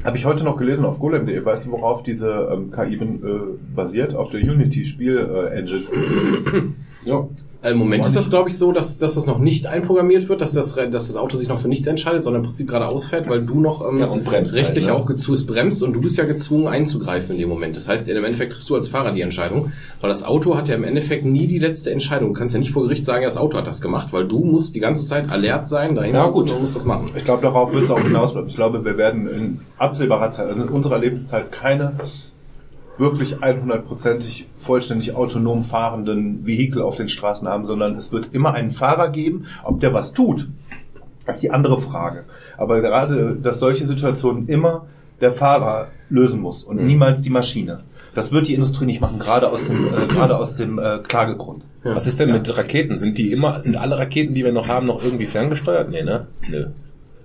Habe 0.04 0.16
ich 0.16 0.24
heute 0.24 0.42
noch 0.42 0.56
gelesen 0.56 0.84
auf 0.84 0.98
golem.de. 0.98 1.44
Weißt 1.44 1.66
du, 1.66 1.70
worauf 1.70 2.02
diese 2.02 2.48
ähm, 2.52 2.72
KI 2.72 2.96
äh, 2.96 3.40
basiert? 3.74 4.16
Auf 4.16 4.30
der 4.30 4.40
Unity-Spiel-Engine. 4.40 5.84
Ja. 7.04 7.28
Äh, 7.64 7.70
Im 7.70 7.79
Moment 7.79 8.05
ist 8.05 8.14
das, 8.14 8.29
glaube 8.29 8.50
ich, 8.50 8.59
so, 8.59 8.72
dass, 8.72 8.98
dass 8.98 9.14
das 9.14 9.24
noch 9.27 9.38
nicht 9.38 9.66
einprogrammiert 9.66 10.29
wird, 10.29 10.42
dass 10.42 10.53
das, 10.53 10.74
dass 10.74 10.90
das 11.07 11.16
Auto 11.16 11.38
sich 11.38 11.48
noch 11.48 11.59
für 11.59 11.68
nichts 11.68 11.87
entscheidet, 11.87 12.22
sondern 12.22 12.42
im 12.42 12.46
Prinzip 12.48 12.68
gerade 12.68 12.87
ausfährt, 12.87 13.27
weil 13.29 13.40
du 13.42 13.59
noch 13.59 13.88
ähm, 13.88 14.00
Ja, 14.00 14.07
und 14.07 14.22
bremst 14.24 14.55
rechtlich 14.55 14.88
halt, 14.88 14.98
ne? 14.98 15.03
auch 15.03 15.07
gezwungen 15.07 15.46
bremst 15.46 15.83
und 15.83 15.94
du 15.94 16.00
bist 16.03 16.18
ja 16.18 16.24
gezwungen 16.27 16.66
einzugreifen 16.68 17.35
in 17.35 17.40
dem 17.40 17.48
Moment. 17.48 17.79
Das 17.79 17.88
heißt, 17.88 18.07
im 18.07 18.22
Endeffekt 18.22 18.53
triffst 18.53 18.68
du 18.68 18.74
als 18.74 18.88
Fahrer 18.88 19.12
die 19.12 19.22
Entscheidung, 19.22 19.72
weil 20.03 20.11
das 20.11 20.24
Auto 20.24 20.57
hat 20.57 20.68
ja 20.68 20.74
im 20.74 20.85
Endeffekt 20.85 21.24
nie 21.24 21.46
die 21.46 21.59
letzte 21.59 21.90
Entscheidung. 21.90 22.35
Du 22.35 22.38
kannst 22.38 22.53
ja 22.55 22.61
nicht 22.61 22.70
vor 22.70 22.83
Gericht 22.83 23.07
sagen, 23.07 23.22
ja, 23.22 23.29
das 23.29 23.38
Auto 23.38 23.57
hat 23.57 23.66
das 23.66 23.81
gemacht, 23.81 24.12
weil 24.12 24.29
du 24.29 24.44
musst 24.44 24.74
die 24.74 24.81
ganze 24.81 25.07
Zeit 25.07 25.31
alert 25.31 25.66
sein, 25.68 25.94
dahin 25.94 26.14
Ja, 26.14 26.27
gut. 26.27 26.50
und 26.50 26.61
musst 26.61 26.77
das 26.77 26.85
machen. 26.85 27.07
Ich 27.16 27.24
glaube, 27.24 27.40
darauf 27.42 27.72
wird 27.72 27.85
es 27.85 27.90
auch 27.90 27.98
hinausbleiben. 28.00 28.50
Ich 28.50 28.57
glaube, 28.57 28.85
wir 28.85 28.98
werden 28.98 29.27
in 29.27 29.61
absehbarer 29.79 30.33
Zeit, 30.33 30.55
in 30.55 30.62
unserer 30.68 30.98
Lebenszeit, 30.98 31.50
keine 31.50 31.94
wirklich 32.98 33.37
100%ig 33.37 34.46
vollständig 34.59 35.14
autonom 35.14 35.64
fahrenden 35.64 36.46
Vehikel 36.46 36.83
auf 36.83 36.96
den 36.96 37.09
Straßen 37.09 37.48
haben, 37.48 37.66
sondern 37.66 37.96
es 37.96 38.12
wird 38.12 38.30
immer 38.33 38.54
einen 38.54 38.70
Fahrer 38.70 39.11
geben. 39.11 39.46
Ob 39.64 39.80
der 39.80 39.92
was 39.92 40.12
tut, 40.12 40.48
ist 41.26 41.42
die 41.42 41.50
andere 41.50 41.80
Frage. 41.80 42.24
Aber 42.57 42.80
gerade, 42.80 43.37
dass 43.42 43.59
solche 43.61 43.85
Situationen 43.85 44.46
immer 44.48 44.87
der 45.20 45.33
Fahrer 45.33 45.88
lösen 46.11 46.40
muss 46.40 46.64
und 46.64 46.80
Mhm. 46.80 46.87
niemals 46.87 47.20
die 47.22 47.30
Maschine. 47.30 47.80
Das 48.14 48.30
wird 48.30 48.46
die 48.46 48.54
Industrie 48.54 48.85
nicht 48.85 49.00
machen, 49.00 49.18
gerade 49.18 49.48
aus 49.50 49.66
dem, 49.66 49.88
äh, 49.88 50.07
gerade 50.07 50.37
aus 50.37 50.54
dem 50.57 50.78
äh, 50.78 50.98
Klagegrund. 50.98 51.64
Was 51.83 52.07
ist 52.07 52.20
denn 52.20 52.30
mit 52.30 52.57
Raketen? 52.57 52.98
Sind 52.98 53.18
die 53.18 53.33
immer, 53.33 53.61
sind 53.61 53.76
alle 53.76 53.98
Raketen, 53.98 54.35
die 54.35 54.44
wir 54.44 54.52
noch 54.52 54.68
haben, 54.68 54.87
noch 54.87 55.02
irgendwie 55.02 55.26
ferngesteuert? 55.26 55.90
Nee, 55.90 56.02
ne? 56.04 56.26
Nö. 56.48 56.66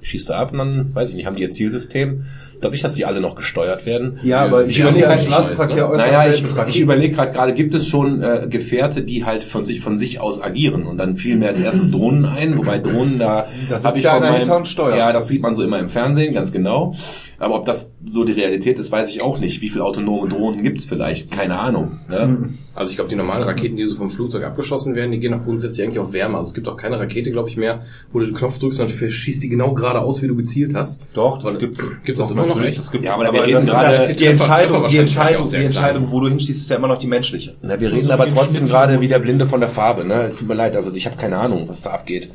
Schießt 0.01 0.29
du 0.29 0.33
ab 0.33 0.51
und 0.51 0.57
dann, 0.57 0.95
weiß 0.95 1.09
ich 1.09 1.15
nicht, 1.15 1.25
haben 1.27 1.35
die 1.35 1.43
ihr 1.43 1.49
Zielsystem? 1.51 2.25
Ich 2.59 2.61
glaube 2.61 2.73
nicht, 2.73 2.83
dass 2.83 2.93
die 2.93 3.05
alle 3.05 3.21
noch 3.21 3.35
gesteuert 3.35 3.85
werden. 3.85 4.19
Ja, 4.21 4.41
aber 4.41 4.65
Ich 4.65 4.77
überlege 4.77 5.07
halt- 5.07 5.21
Straßenverkehr 5.21 5.89
äußerst 5.89 6.11
Naja, 6.11 6.29
ich, 6.29 6.75
ich 6.75 6.81
überlege 6.81 7.15
gerade 7.15 7.31
gerade, 7.31 7.53
gibt 7.53 7.73
es 7.73 7.87
schon 7.87 8.21
äh, 8.21 8.47
Gefährte, 8.49 9.01
die 9.01 9.23
halt 9.23 9.45
von 9.45 9.63
sich 9.63 9.79
von 9.79 9.95
sich 9.95 10.19
aus 10.19 10.41
agieren 10.43 10.85
und 10.85 10.97
dann 10.97 11.15
fielen 11.15 11.39
mir 11.39 11.47
als 11.47 11.61
erstes 11.61 11.89
Drohnen 11.91 12.25
ein, 12.25 12.57
wobei 12.57 12.79
Drohnen 12.79 13.17
da 13.17 13.47
habe 13.81 13.97
ich 13.97 14.03
ja 14.03 14.11
von 14.15 14.23
meinem, 14.23 14.97
ja, 14.97 15.13
das 15.13 15.29
sieht 15.29 15.41
man 15.41 15.55
so 15.55 15.63
immer 15.63 15.79
im 15.79 15.87
Fernsehen, 15.87 16.33
ganz 16.33 16.51
genau. 16.51 16.93
Aber 17.39 17.55
ob 17.55 17.65
das 17.65 17.93
so 18.05 18.25
die 18.25 18.33
Realität 18.33 18.77
ist, 18.79 18.91
weiß 18.91 19.09
ich 19.11 19.21
auch 19.21 19.39
nicht. 19.39 19.61
Wie 19.61 19.69
viele 19.69 19.85
autonome 19.85 20.27
Drohnen 20.27 20.61
gibt's 20.61 20.85
vielleicht? 20.85 21.31
Keine 21.31 21.57
Ahnung. 21.57 21.99
Ne? 22.09 22.27
Mhm. 22.27 22.57
Also 22.75 22.91
ich 22.91 22.97
glaube, 22.97 23.09
die 23.09 23.15
normalen 23.15 23.43
Raketen, 23.43 23.77
die 23.77 23.85
so 23.85 23.95
vom 23.95 24.09
Flugzeug 24.11 24.43
abgeschossen 24.43 24.93
werden, 24.95 25.11
die 25.11 25.19
gehen 25.19 25.33
auch 25.33 25.45
grundsätzlich 25.45 25.85
eigentlich 25.85 25.99
auf 25.99 26.11
Wärme. 26.11 26.37
Also 26.37 26.49
es 26.49 26.53
gibt 26.53 26.67
auch 26.67 26.75
keine 26.75 26.99
Rakete, 26.99 27.31
glaube 27.31 27.47
ich, 27.47 27.55
mehr, 27.55 27.83
wo 28.11 28.19
du 28.19 28.25
den 28.25 28.35
Knopf 28.35 28.59
drückst 28.59 28.81
und 28.81 28.89
dann 29.01 29.09
schießt 29.09 29.41
die 29.41 29.47
genau 29.49 29.73
geradeaus, 29.73 30.21
wie 30.21 30.27
du 30.27 30.35
gezielt 30.35 30.75
hast. 30.75 31.01
Doch, 31.13 31.41
das 31.41 31.53
Weil- 31.53 31.59
gibt's. 31.61 31.87
Gibt 32.03 32.19
es 32.19 32.27
Doch, 32.27 32.31
immer 32.35 32.45
noch 32.49 32.55
natürlich, 32.55 32.71
echt? 32.77 32.79
Das 32.85 32.91
gibt's. 32.91 33.05
Ja, 33.05 33.13
aber 33.13 33.23
wir 33.23 33.29
aber 33.29 33.43
reden 33.45 33.53
das 33.55 33.65
ist 33.65 33.71
gerade- 33.71 33.95
ja 34.07 34.13
die 34.13 34.25
Entscheidung, 34.25 34.87
die 34.87 34.97
Entscheidung, 34.97 35.49
die 35.49 35.55
Entscheidung, 35.55 36.11
wo 36.11 36.19
du 36.19 36.27
hinschießt, 36.29 36.61
ist 36.61 36.69
ja 36.69 36.75
immer 36.75 36.87
noch 36.87 36.99
die 36.99 37.07
menschliche. 37.07 37.55
Na, 37.61 37.79
wir 37.79 37.87
reden 37.87 37.95
Also 37.95 38.11
aber 38.13 38.27
trotzdem 38.29 38.65
gerade 38.65 38.99
wie 39.01 39.07
der 39.07 39.19
Blinde 39.19 39.45
von 39.45 39.59
der 39.59 39.69
Farbe. 39.69 40.03
Ne? 40.05 40.31
Tut 40.37 40.47
mir 40.47 40.53
leid, 40.55 40.75
also 40.75 40.93
ich 40.93 41.05
habe 41.05 41.15
keine 41.17 41.37
Ahnung, 41.37 41.67
was 41.67 41.81
da 41.81 41.91
abgeht. 41.91 42.29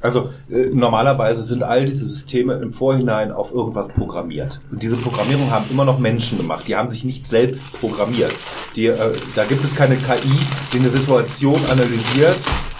Also 0.00 0.30
äh, 0.50 0.66
normalerweise 0.72 1.42
sind 1.42 1.62
all 1.62 1.86
diese 1.86 2.08
Systeme 2.08 2.54
im 2.62 2.72
Vorhinein 2.72 3.32
auf 3.32 3.52
irgendwas 3.52 3.88
programmiert. 3.88 4.60
Und 4.70 4.82
diese 4.82 4.96
Programmierung 4.96 5.50
haben 5.50 5.64
immer 5.70 5.84
noch 5.84 5.98
Menschen 5.98 6.36
gemacht. 6.38 6.68
Die 6.68 6.76
haben 6.76 6.90
sich 6.90 7.02
nicht 7.04 7.28
selbst 7.28 7.64
programmiert. 7.80 8.30
Die, 8.76 8.86
äh, 8.86 8.94
da 9.34 9.44
gibt 9.44 9.64
es 9.64 9.74
keine 9.74 9.96
KI, 9.96 10.28
die 10.72 10.78
eine 10.78 10.90
Situation 10.90 11.58
analysiert, 11.72 12.36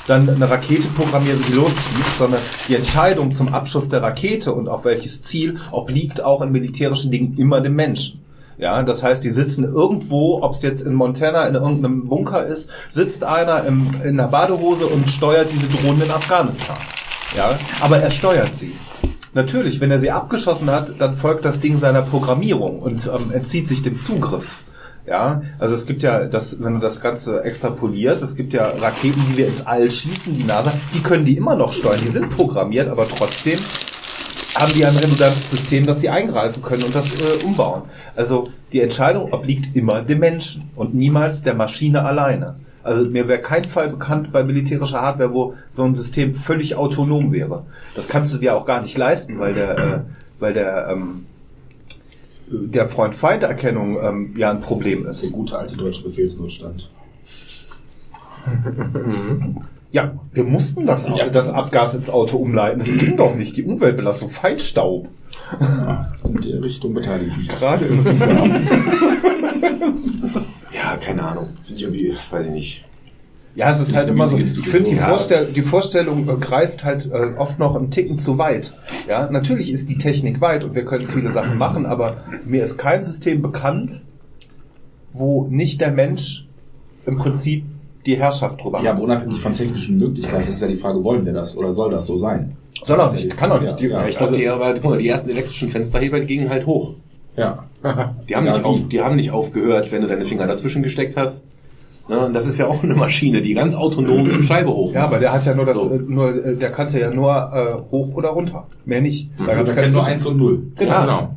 dann 0.06 0.28
eine 0.28 0.48
Rakete 0.48 0.88
programmiert 0.88 1.38
und 1.38 1.48
die 1.48 1.54
losschießt, 1.54 2.18
sondern 2.18 2.40
die 2.68 2.76
Entscheidung 2.76 3.34
zum 3.34 3.52
Abschuss 3.52 3.88
der 3.88 4.02
Rakete 4.02 4.52
und 4.52 4.68
auf 4.68 4.84
welches 4.84 5.22
Ziel 5.22 5.58
obliegt 5.72 6.22
auch 6.22 6.42
in 6.42 6.52
militärischen 6.52 7.10
Dingen 7.10 7.36
immer 7.38 7.60
dem 7.60 7.74
Menschen. 7.74 8.20
Ja, 8.58 8.82
das 8.82 9.02
heißt, 9.02 9.22
die 9.22 9.30
sitzen 9.30 9.64
irgendwo, 9.64 10.42
ob 10.42 10.54
es 10.54 10.62
jetzt 10.62 10.82
in 10.82 10.94
Montana 10.94 11.46
in 11.46 11.54
irgendeinem 11.54 12.08
Bunker 12.08 12.46
ist, 12.46 12.70
sitzt 12.90 13.22
einer 13.22 13.64
im, 13.64 13.90
in 14.02 14.18
einer 14.18 14.28
Badehose 14.28 14.86
und 14.86 15.10
steuert 15.10 15.48
diese 15.52 15.68
Drohnen 15.68 16.02
in 16.02 16.10
Afghanistan. 16.10 16.76
Ja, 17.36 17.50
aber 17.82 17.98
er 17.98 18.10
steuert 18.10 18.56
sie. 18.56 18.72
Natürlich, 19.34 19.80
wenn 19.80 19.90
er 19.90 19.98
sie 19.98 20.10
abgeschossen 20.10 20.70
hat, 20.70 20.98
dann 20.98 21.16
folgt 21.16 21.44
das 21.44 21.60
Ding 21.60 21.76
seiner 21.76 22.00
Programmierung 22.00 22.78
und 22.78 23.06
ähm, 23.06 23.30
entzieht 23.30 23.68
sich 23.68 23.82
dem 23.82 24.00
Zugriff. 24.00 24.60
Ja, 25.06 25.42
also 25.60 25.74
es 25.74 25.86
gibt 25.86 26.02
ja 26.02 26.24
das, 26.24 26.60
wenn 26.60 26.74
du 26.74 26.80
das 26.80 27.00
Ganze 27.00 27.44
extrapolierst, 27.44 28.22
es 28.22 28.34
gibt 28.34 28.52
ja 28.52 28.66
Raketen, 28.66 29.22
die 29.30 29.36
wir 29.36 29.46
ins 29.46 29.64
All 29.64 29.88
schießen, 29.88 30.36
die 30.36 30.44
NASA, 30.44 30.72
die 30.94 31.00
können 31.00 31.24
die 31.24 31.36
immer 31.36 31.54
noch 31.54 31.72
steuern, 31.72 32.00
die 32.02 32.10
sind 32.10 32.28
programmiert, 32.30 32.88
aber 32.88 33.08
trotzdem 33.08 33.60
haben 34.56 34.72
die 34.72 34.84
ein 34.84 34.96
redundantes 34.96 35.50
System, 35.50 35.86
dass 35.86 36.00
sie 36.00 36.08
eingreifen 36.08 36.62
können 36.62 36.82
und 36.82 36.94
das 36.94 37.06
äh, 37.20 37.44
umbauen. 37.44 37.82
Also 38.16 38.48
die 38.72 38.80
Entscheidung 38.80 39.32
obliegt 39.32 39.76
immer 39.76 40.02
dem 40.02 40.18
Menschen 40.18 40.70
und 40.74 40.94
niemals 40.94 41.42
der 41.42 41.54
Maschine 41.54 42.04
alleine. 42.04 42.56
Also 42.82 43.08
mir 43.10 43.28
wäre 43.28 43.40
kein 43.40 43.64
Fall 43.64 43.90
bekannt 43.90 44.32
bei 44.32 44.42
militärischer 44.42 45.02
Hardware, 45.02 45.32
wo 45.32 45.54
so 45.70 45.84
ein 45.84 45.94
System 45.94 46.34
völlig 46.34 46.76
autonom 46.76 47.32
wäre. 47.32 47.64
Das 47.94 48.08
kannst 48.08 48.32
du 48.32 48.38
dir 48.38 48.56
auch 48.56 48.64
gar 48.64 48.80
nicht 48.80 48.96
leisten, 48.96 49.38
weil 49.38 49.54
der, 49.54 49.78
äh, 49.78 49.98
weil 50.38 50.54
der, 50.54 50.88
ähm, 50.90 51.26
der 52.50 52.88
Freund-Feind-Erkennung 52.88 53.98
ähm, 54.02 54.34
ja 54.36 54.50
ein 54.50 54.60
Problem 54.60 55.02
Der 55.02 55.12
ist. 55.12 55.32
gute 55.32 55.58
alte 55.58 55.76
deutsche 55.76 56.04
Befehlsnotstand. 56.04 56.90
Ja, 59.92 60.12
wir 60.32 60.44
mussten 60.44 60.84
das, 60.84 61.06
das 61.32 61.48
Abgas 61.48 61.94
ins 61.94 62.10
Auto 62.10 62.36
umleiten. 62.36 62.80
Das 62.80 62.98
ging 62.98 63.16
doch 63.16 63.34
nicht. 63.34 63.56
Die 63.56 63.62
Umweltbelastung, 63.62 64.28
Feinstaub. 64.28 65.08
In 66.24 66.40
der 66.40 66.62
Richtung 66.62 66.92
beteilige 66.92 67.30
ich 67.30 67.36
mich. 67.38 67.48
Gerade 67.48 67.86
im 67.86 68.00
Riga. 68.00 68.26
Ja, 70.74 70.96
keine 70.98 71.22
Ahnung. 71.22 71.48
Irgendwie, 71.68 72.14
weiß 72.30 72.46
ich 72.46 72.52
nicht. 72.52 72.84
Ja, 73.56 73.70
es 73.70 73.80
ist 73.80 73.96
halt 73.96 74.08
immer 74.10 74.26
so. 74.26 74.36
Ich 74.36 74.68
finde, 74.68 74.90
die. 74.90 74.96
Vorstell 74.96 75.46
die 75.54 75.62
Vorstellung 75.62 76.28
äh, 76.28 76.36
greift 76.36 76.84
halt 76.84 77.06
äh, 77.10 77.32
oft 77.38 77.58
noch 77.58 77.74
einen 77.74 77.90
Ticken 77.90 78.18
zu 78.18 78.36
weit. 78.38 78.74
Ja, 79.08 79.28
natürlich 79.30 79.72
ist 79.72 79.88
die 79.88 79.96
Technik 79.96 80.40
weit 80.42 80.62
und 80.62 80.74
wir 80.74 80.84
können 80.84 81.08
viele 81.08 81.30
Sachen 81.30 81.56
machen, 81.58 81.86
aber 81.86 82.18
mir 82.44 82.62
ist 82.62 82.76
kein 82.76 83.02
System 83.02 83.40
bekannt, 83.42 84.02
wo 85.12 85.46
nicht 85.48 85.80
der 85.80 85.90
Mensch 85.90 86.46
im 87.06 87.16
Prinzip 87.16 87.64
die 88.04 88.16
Herrschaft 88.16 88.62
drüber 88.62 88.82
Ja, 88.82 88.90
hat. 88.90 88.96
aber 88.96 89.04
unabhängig 89.04 89.40
von 89.40 89.54
technischen 89.54 89.98
Möglichkeiten 89.98 90.50
ist 90.50 90.60
ja 90.60 90.68
die 90.68 90.76
Frage, 90.76 91.02
wollen 91.02 91.24
wir 91.24 91.32
das 91.32 91.56
oder 91.56 91.72
soll 91.72 91.90
das 91.90 92.06
so 92.06 92.18
sein? 92.18 92.56
Soll 92.84 93.00
auch 93.00 93.12
nicht, 93.12 93.36
kann 93.36 93.50
auch 93.50 93.60
nicht. 93.60 93.80
Die- 93.80 93.86
Ja, 93.86 94.02
Ja, 94.02 94.08
ich 94.08 94.18
glaube, 94.18 94.34
die, 94.34 94.46
aber, 94.48 94.74
guck 94.74 94.84
mal, 94.84 94.98
die 94.98 95.08
ersten 95.08 95.30
elektrischen 95.30 95.70
Fensterheber, 95.70 96.20
die 96.20 96.26
gingen 96.26 96.50
halt 96.50 96.66
hoch. 96.66 96.94
ja. 97.36 97.64
Die 98.28 98.34
haben, 98.34 98.46
Ja, 98.46 98.56
nicht, 98.56 98.64
auf, 98.64 98.88
die 98.88 99.00
haben 99.00 99.14
nicht 99.16 99.30
aufgehört, 99.30 99.92
wenn 99.92 100.02
du 100.02 100.08
deine 100.08 100.24
Finger 100.24 100.46
dazwischen 100.48 100.82
gesteckt 100.82 101.16
hast. 101.16 101.44
Ne, 102.08 102.26
und 102.26 102.32
das 102.34 102.46
ist 102.46 102.56
ja 102.58 102.66
auch 102.68 102.82
eine 102.84 102.94
Maschine, 102.94 103.42
die 103.42 103.52
ganz 103.54 103.74
autonom 103.74 104.24
die 104.28 104.42
Scheibe 104.44 104.70
hoch. 104.70 104.92
Ja, 104.92 105.04
aber 105.04 105.18
der 105.18 105.32
hat 105.32 105.44
ja 105.44 105.54
nur 105.54 105.64
das, 105.66 105.76
So. 105.76 105.90
äh, 105.92 105.98
nur, 105.98 106.44
äh, 106.44 106.56
der 106.56 106.70
kannte 106.70 107.00
ja 107.00 107.10
nur 107.10 107.32
äh, 107.34 107.90
hoch 107.90 108.14
oder 108.14 108.28
runter. 108.28 108.68
Mehr 108.84 109.00
nicht. 109.00 109.30
Mhm. 109.38 109.46
Da 109.46 109.54
gab's 109.56 109.70
keine 109.70 109.80
kennt 109.82 109.92
nur 109.92 110.02
Zwischen- 110.02 110.12
eins 110.14 110.26
und 110.26 110.36
null. 110.36 110.62
Ja. 110.78 111.02
genau. 111.04 111.30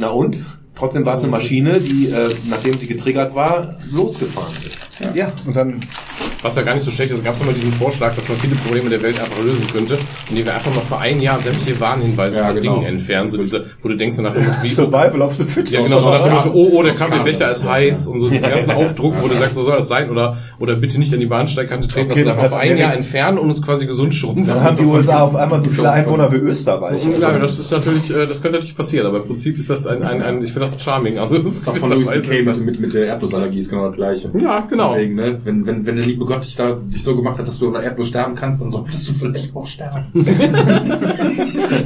Na 0.00 0.08
und? 0.08 0.38
Trotzdem 0.76 1.06
war 1.06 1.14
es 1.14 1.20
eine 1.20 1.28
Maschine, 1.28 1.80
die, 1.80 2.08
äh, 2.08 2.28
nachdem 2.50 2.74
sie 2.74 2.86
getriggert 2.86 3.34
war, 3.34 3.76
losgefahren 3.90 4.52
ist. 4.66 4.82
Ja, 5.14 5.32
und 5.46 5.56
dann 5.56 5.80
Was 6.42 6.54
ja 6.54 6.62
gar 6.62 6.74
nicht 6.74 6.84
so 6.84 6.90
schlecht 6.90 7.12
ist, 7.12 7.18
es 7.18 7.24
gab 7.24 7.42
mal 7.44 7.54
diesen 7.54 7.72
Vorschlag, 7.72 8.14
dass 8.14 8.28
man 8.28 8.36
viele 8.36 8.54
Probleme 8.56 8.90
der 8.90 9.00
Welt 9.00 9.18
einfach 9.18 9.42
lösen 9.42 9.66
könnte, 9.72 9.96
indem 10.28 10.44
wir 10.44 10.54
einfach 10.54 10.74
mal 10.74 10.82
für 10.82 10.98
ein 10.98 11.22
Jahr 11.22 11.38
sämtliche 11.40 11.80
Warnhinweise 11.80 12.36
Ja, 12.36 12.46
von 12.48 12.56
genau. 12.56 12.74
Dingen 12.74 12.86
entfernen, 12.86 13.30
so 13.30 13.38
diese, 13.38 13.64
wo 13.82 13.88
du 13.88 13.96
denkst, 13.96 14.18
nach 14.18 14.34
dem 14.34 14.44
Survival 14.68 15.22
of 15.22 15.34
the 15.34 15.44
Fittest. 15.44 15.72
Ja, 15.72 15.80
genau, 15.82 16.00
so 16.00 16.10
nach 16.10 16.22
dem 16.22 16.34
Motto, 16.34 16.50
oh, 16.52 16.68
oh, 16.74 16.82
der 16.82 16.94
Kaffeebecher 16.94 17.50
ist 17.50 17.66
heiß 17.66 18.06
und 18.08 18.20
so 18.20 18.28
diese 18.28 18.42
ganzen 18.42 18.72
Aufdruck, 18.72 19.14
wo 19.22 19.28
du 19.28 19.34
sagst, 19.34 19.54
so 19.54 19.64
soll 19.64 19.78
das 19.78 19.88
sein 19.88 20.10
oder, 20.10 20.36
oder 20.58 20.76
bitte 20.76 20.98
nicht 20.98 21.12
an 21.14 21.20
die 21.20 21.26
Bahnsteigkante 21.26 21.88
treten, 21.88 22.10
Okay, 22.10 22.24
dass 22.24 22.34
wir 22.36 22.42
dann 22.42 22.42
das 22.44 22.52
auf 22.52 22.58
hat 22.58 22.70
ein 22.70 22.76
Jahr 22.76 22.92
entfernen 22.92 23.38
und 23.38 23.48
uns 23.48 23.62
quasi 23.62 23.86
gesund 23.86 24.14
schrumpfen. 24.14 24.46
Dann 24.46 24.62
haben 24.62 24.76
die 24.76 24.84
USA 24.84 25.22
auf 25.22 25.34
einmal 25.34 25.62
so 25.62 25.70
viele 25.70 25.90
Einwohner 25.90 26.30
wie 26.30 26.36
Österreich. 26.36 26.98
Ja, 27.18 27.38
das 27.38 27.58
ist 27.58 27.70
natürlich, 27.70 28.10
äh, 28.10 28.26
das 28.26 28.42
könnte 28.42 28.58
natürlich 28.58 28.76
passieren, 28.76 29.06
aber 29.06 29.18
im 29.18 29.26
Prinzip 29.26 29.58
ist 29.58 29.70
das 29.70 29.86
ein, 29.86 30.02
ein, 30.02 30.22
ein 30.22 30.42
ich 30.42 30.52
finde 30.52 30.65
das 30.74 30.82
charming. 30.82 31.18
Also 31.18 31.38
das 31.38 31.52
ist 31.54 31.66
Das 31.66 31.78
von 31.78 31.90
Louis 31.90 32.08
C.K. 32.10 32.32
ist 32.34 32.46
das- 32.46 32.58
mit, 32.58 32.66
mit, 32.72 32.80
mit 32.80 32.94
der 32.94 33.06
Erdnussallergie 33.06 33.58
ist 33.58 33.70
genau 33.70 33.86
das 33.88 33.96
gleiche. 33.96 34.30
Ja, 34.38 34.60
genau. 34.60 34.94
Deswegen, 34.94 35.14
ne, 35.14 35.38
wenn, 35.44 35.66
wenn, 35.66 35.86
wenn 35.86 35.96
der 35.96 36.04
liebe 36.06 36.24
Gott 36.24 36.44
dich 36.44 36.56
da 36.56 36.72
dich 36.72 37.02
so 37.02 37.14
gemacht 37.16 37.38
hat, 37.38 37.46
dass 37.48 37.58
du 37.58 37.68
an 37.68 37.74
der 37.74 37.82
Erdnuss 37.84 38.08
sterben 38.08 38.34
kannst, 38.34 38.60
dann 38.60 38.70
solltest 38.70 39.08
du 39.08 39.12
vielleicht 39.14 39.54
auch 39.56 39.66
sterben. 39.66 40.06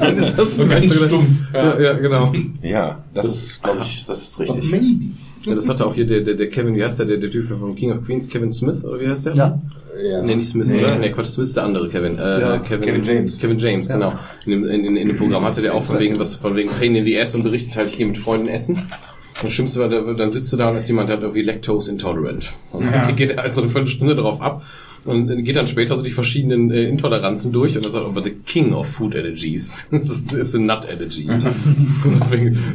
Dann 0.01 0.17
ist 0.19 0.39
das 0.39 0.55
So 0.57 0.67
ganz 0.67 0.95
stumpf. 0.95 1.29
Ja, 1.55 1.79
ja, 1.81 1.93
genau. 1.95 2.33
Ja, 2.63 2.99
das 3.15 3.27
ist, 3.27 3.63
glaube 3.63 3.81
ich, 3.83 4.05
das 4.07 4.23
ist 4.23 4.41
richtig. 4.41 4.71
Maybe. 4.71 5.11
Ja, 5.45 5.55
das 5.55 5.69
hatte 5.69 5.87
auch 5.87 5.95
hier 5.95 6.07
der, 6.07 6.21
der, 6.21 6.35
der 6.35 6.49
Kevin, 6.51 6.75
wie 6.77 6.85
heißt 6.85 6.99
der, 6.99 7.07
der, 7.07 7.17
der 7.17 7.31
Typ 7.31 7.47
von 7.47 7.75
King 7.75 7.93
of 7.93 8.05
Queens, 8.05 8.29
Kevin 8.29 8.51
Smith, 8.51 8.85
oder 8.85 9.01
wie 9.01 9.09
heißt 9.09 9.27
der? 9.27 9.35
Ja. 9.35 9.63
Ja. 10.03 10.23
Nee, 10.23 10.37
nicht 10.37 10.49
Smith, 10.49 10.71
Nee. 10.73 10.85
oder? 10.85 10.97
Nee, 10.97 11.11
Quatsch, 11.11 11.27
Smith 11.31 11.49
ist 11.49 11.57
der 11.57 11.65
andere 11.65 11.89
Kevin. 11.89 12.19
Äh, 12.19 12.41
Ja, 12.41 12.59
Kevin, 12.59 12.85
Kevin 12.87 13.05
James. 13.05 13.39
Kevin 13.39 13.59
James, 13.59 13.89
genau. 13.89 14.15
In 14.45 14.51
dem, 14.53 14.65
in, 14.65 14.85
in, 14.85 14.97
in 14.97 15.09
dem 15.09 15.17
Programm 15.17 15.45
hatte 15.45 15.61
der 15.63 15.75
auch 15.75 15.83
von 15.83 15.99
wegen, 15.99 16.19
was, 16.19 16.37
von 16.37 16.57
wegen 16.57 16.71
Pain 16.71 16.95
in 16.95 17.05
the 17.05 17.19
Ass 17.21 17.35
und 17.35 17.43
berichtet 17.43 17.77
halt, 17.77 17.89
ich 17.89 17.97
gehe 17.99 18.07
mit 18.07 18.19
Freunden 18.19 18.49
essen. 18.49 18.77
Und 18.77 19.45
das 19.45 19.53
Schlimmste 19.53 19.81
war, 19.81 19.89
da- 19.89 20.13
dann 20.13 20.31
sitzt 20.31 20.53
du 20.53 20.57
da 20.59 20.69
und 20.71 20.77
ist 20.77 20.89
jemand, 20.89 21.09
der 21.09 21.17
hat 21.17 21.23
irgendwie 21.23 21.43
Lactose 21.43 21.91
intolerant. 21.91 22.53
Und 22.73 22.85
Ja. 22.85 23.07
dann 23.07 23.17
geht 23.17 23.31
er 23.33 23.43
halt 23.43 23.55
so 23.55 23.63
eine 23.63 23.71
Viertelstunde 23.71 24.15
drauf 24.15 24.41
ab 24.43 24.63
und 25.05 25.45
geht 25.45 25.57
dann 25.57 25.67
später 25.67 25.97
so 25.97 26.03
die 26.03 26.11
verschiedenen 26.11 26.71
äh, 26.71 26.85
Intoleranzen 26.85 27.53
durch 27.53 27.77
und 27.77 27.85
er 27.85 27.91
sagt, 27.91 28.05
aber 28.05 28.23
the 28.23 28.33
king 28.33 28.73
of 28.73 28.87
food 28.87 29.15
allergies 29.15 29.87
ist 29.91 30.55
a 30.55 30.59
nut 30.59 30.87
allergy. 30.87 31.29
und 31.29 31.45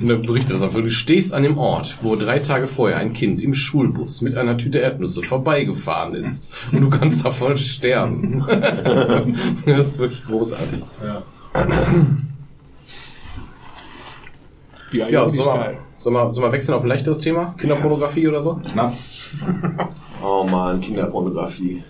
dann 0.09 0.21
berichtet 0.23 0.51
er 0.51 0.53
das 0.53 0.61
einfach, 0.63 0.81
du 0.81 0.89
stehst 0.89 1.33
an 1.33 1.43
dem 1.43 1.57
Ort, 1.57 1.97
wo 2.01 2.15
drei 2.15 2.39
Tage 2.39 2.67
vorher 2.67 2.97
ein 2.97 3.13
Kind 3.13 3.41
im 3.41 3.53
Schulbus 3.53 4.21
mit 4.21 4.35
einer 4.35 4.57
Tüte 4.57 4.79
Erdnüsse 4.79 5.21
vorbeigefahren 5.21 6.15
ist 6.15 6.49
und 6.71 6.81
du 6.81 6.89
kannst 6.89 7.23
davon 7.23 7.57
sterben. 7.57 8.43
das 9.65 9.91
ist 9.91 9.99
wirklich 9.99 10.25
großartig. 10.25 10.83
Ja, 14.91 15.05
Eier, 15.05 15.25
die 15.29 15.38
soll 15.38 15.39
ist 15.39 15.45
mal, 15.45 15.57
geil. 15.57 15.77
soll, 15.97 16.13
mal 16.13 16.51
wechseln 16.51 16.73
auf 16.73 16.83
ein 16.83 16.88
leichteres 16.88 17.19
Thema? 17.19 17.53
Kinderpornografie 17.57 18.27
oder 18.27 18.41
so? 18.41 18.59
Schnaps. 18.71 19.31
Oh 20.23 20.45
man, 20.49 20.79
Kinderpornografie. 20.79 21.83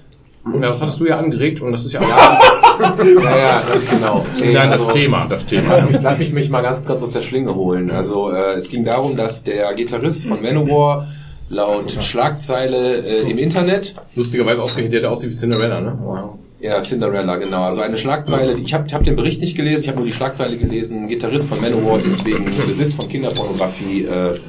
Ja, 0.54 0.60
das 0.70 0.82
hattest 0.82 1.00
du 1.00 1.06
ja 1.06 1.18
angeregt 1.18 1.62
und 1.62 1.72
das 1.72 1.86
ist 1.86 1.94
ja 1.94 2.00
auch 2.02 2.08
Ja, 2.08 3.38
ja, 3.38 3.64
ganz 3.68 3.90
genau. 3.90 4.26
Nee, 4.40 4.54
Nein, 4.54 4.70
das 4.72 4.84
also- 4.84 4.94
Thema, 4.94 5.26
das 5.28 5.46
Thema. 5.46 5.76
Lass 5.78 5.90
mich, 5.90 6.02
lass 6.02 6.18
mich 6.20 6.32
mich 6.34 6.50
mal 6.50 6.62
ganz 6.62 6.86
kurz 6.86 7.02
aus 7.04 7.12
der 7.12 7.22
Schlinge 7.22 7.56
holen. 7.56 7.90
Also 7.92 8.32
äh, 8.32 8.54
es 8.56 8.70
ging 8.70 8.84
darum, 8.86 9.16
dass 9.16 9.44
der 9.44 9.74
Gitarrist 9.74 10.26
von 10.28 10.42
Manowar 10.42 11.08
laut 11.50 11.92
Schlagzeile 12.04 12.98
äh, 13.06 13.30
im 13.30 13.38
Internet, 13.38 13.96
Lustigerweise 14.16 14.62
ausgerechnet 14.64 14.94
der, 14.94 15.02
der 15.02 15.12
aussieht 15.12 15.30
wie 15.30 15.36
Cinderella, 15.36 15.80
ne? 15.82 15.98
Wow. 16.04 16.30
ja 16.60 16.80
Cinderella 16.80 17.36
genau, 17.36 17.64
also 17.66 17.82
eine 17.82 17.98
Schlagzeile, 17.98 18.54
ich 18.54 18.74
habe 18.74 18.86
ich 18.88 18.94
hab 18.96 19.04
den 19.04 19.16
Bericht 19.16 19.42
nicht 19.42 19.56
gelesen, 19.56 19.84
ich 19.84 19.88
habe 19.90 19.98
nur 20.00 20.08
die 20.08 20.14
Schlagzeile 20.14 20.58
gelesen, 20.58 21.08
Gitarrist 21.08 21.48
von 21.48 21.62
Manowar 21.62 22.00
ist 22.04 22.26
wegen 22.26 22.46
Besitz 22.68 22.96
von 22.96 23.08
Kinderpornografie 23.08 24.06
äh, 24.06 24.40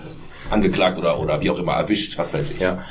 angeklagt 0.51 0.99
oder 0.99 1.19
oder 1.21 1.41
wie 1.41 1.51
auch 1.51 1.59
immer 1.59 1.73
erwischt, 1.73 2.17
was 2.19 2.33
weiß 2.35 2.53
ich. 2.53 2.61
Ja. 2.61 2.85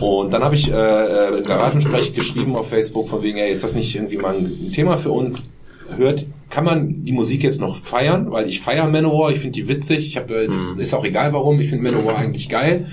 Und 0.00 0.32
dann 0.32 0.42
habe 0.42 0.54
ich 0.54 0.70
äh, 0.70 0.74
äh, 0.74 1.42
Garagensprech 1.42 2.12
geschrieben 2.14 2.56
auf 2.56 2.68
Facebook 2.68 3.08
von 3.08 3.22
wegen, 3.22 3.38
ey, 3.38 3.50
ist 3.50 3.62
das 3.64 3.74
nicht 3.74 3.94
irgendwie 3.94 4.16
mal 4.16 4.34
ein 4.34 4.72
Thema 4.72 4.96
für 4.98 5.10
uns? 5.10 5.48
Hört, 5.96 6.24
kann 6.50 6.64
man 6.64 7.04
die 7.04 7.10
Musik 7.12 7.42
jetzt 7.42 7.60
noch 7.60 7.82
feiern? 7.84 8.30
Weil 8.30 8.48
ich 8.48 8.60
feiere 8.60 8.86
Manowar, 8.88 9.32
ich 9.32 9.40
finde 9.40 9.60
die 9.60 9.66
witzig, 9.68 10.06
ich 10.06 10.16
habe, 10.16 10.48
Mhm. 10.48 10.78
ist 10.80 10.94
auch 10.94 11.04
egal 11.04 11.32
warum, 11.32 11.60
ich 11.60 11.68
finde 11.68 11.90
Manowar 11.90 12.16
eigentlich 12.16 12.48
geil. 12.48 12.86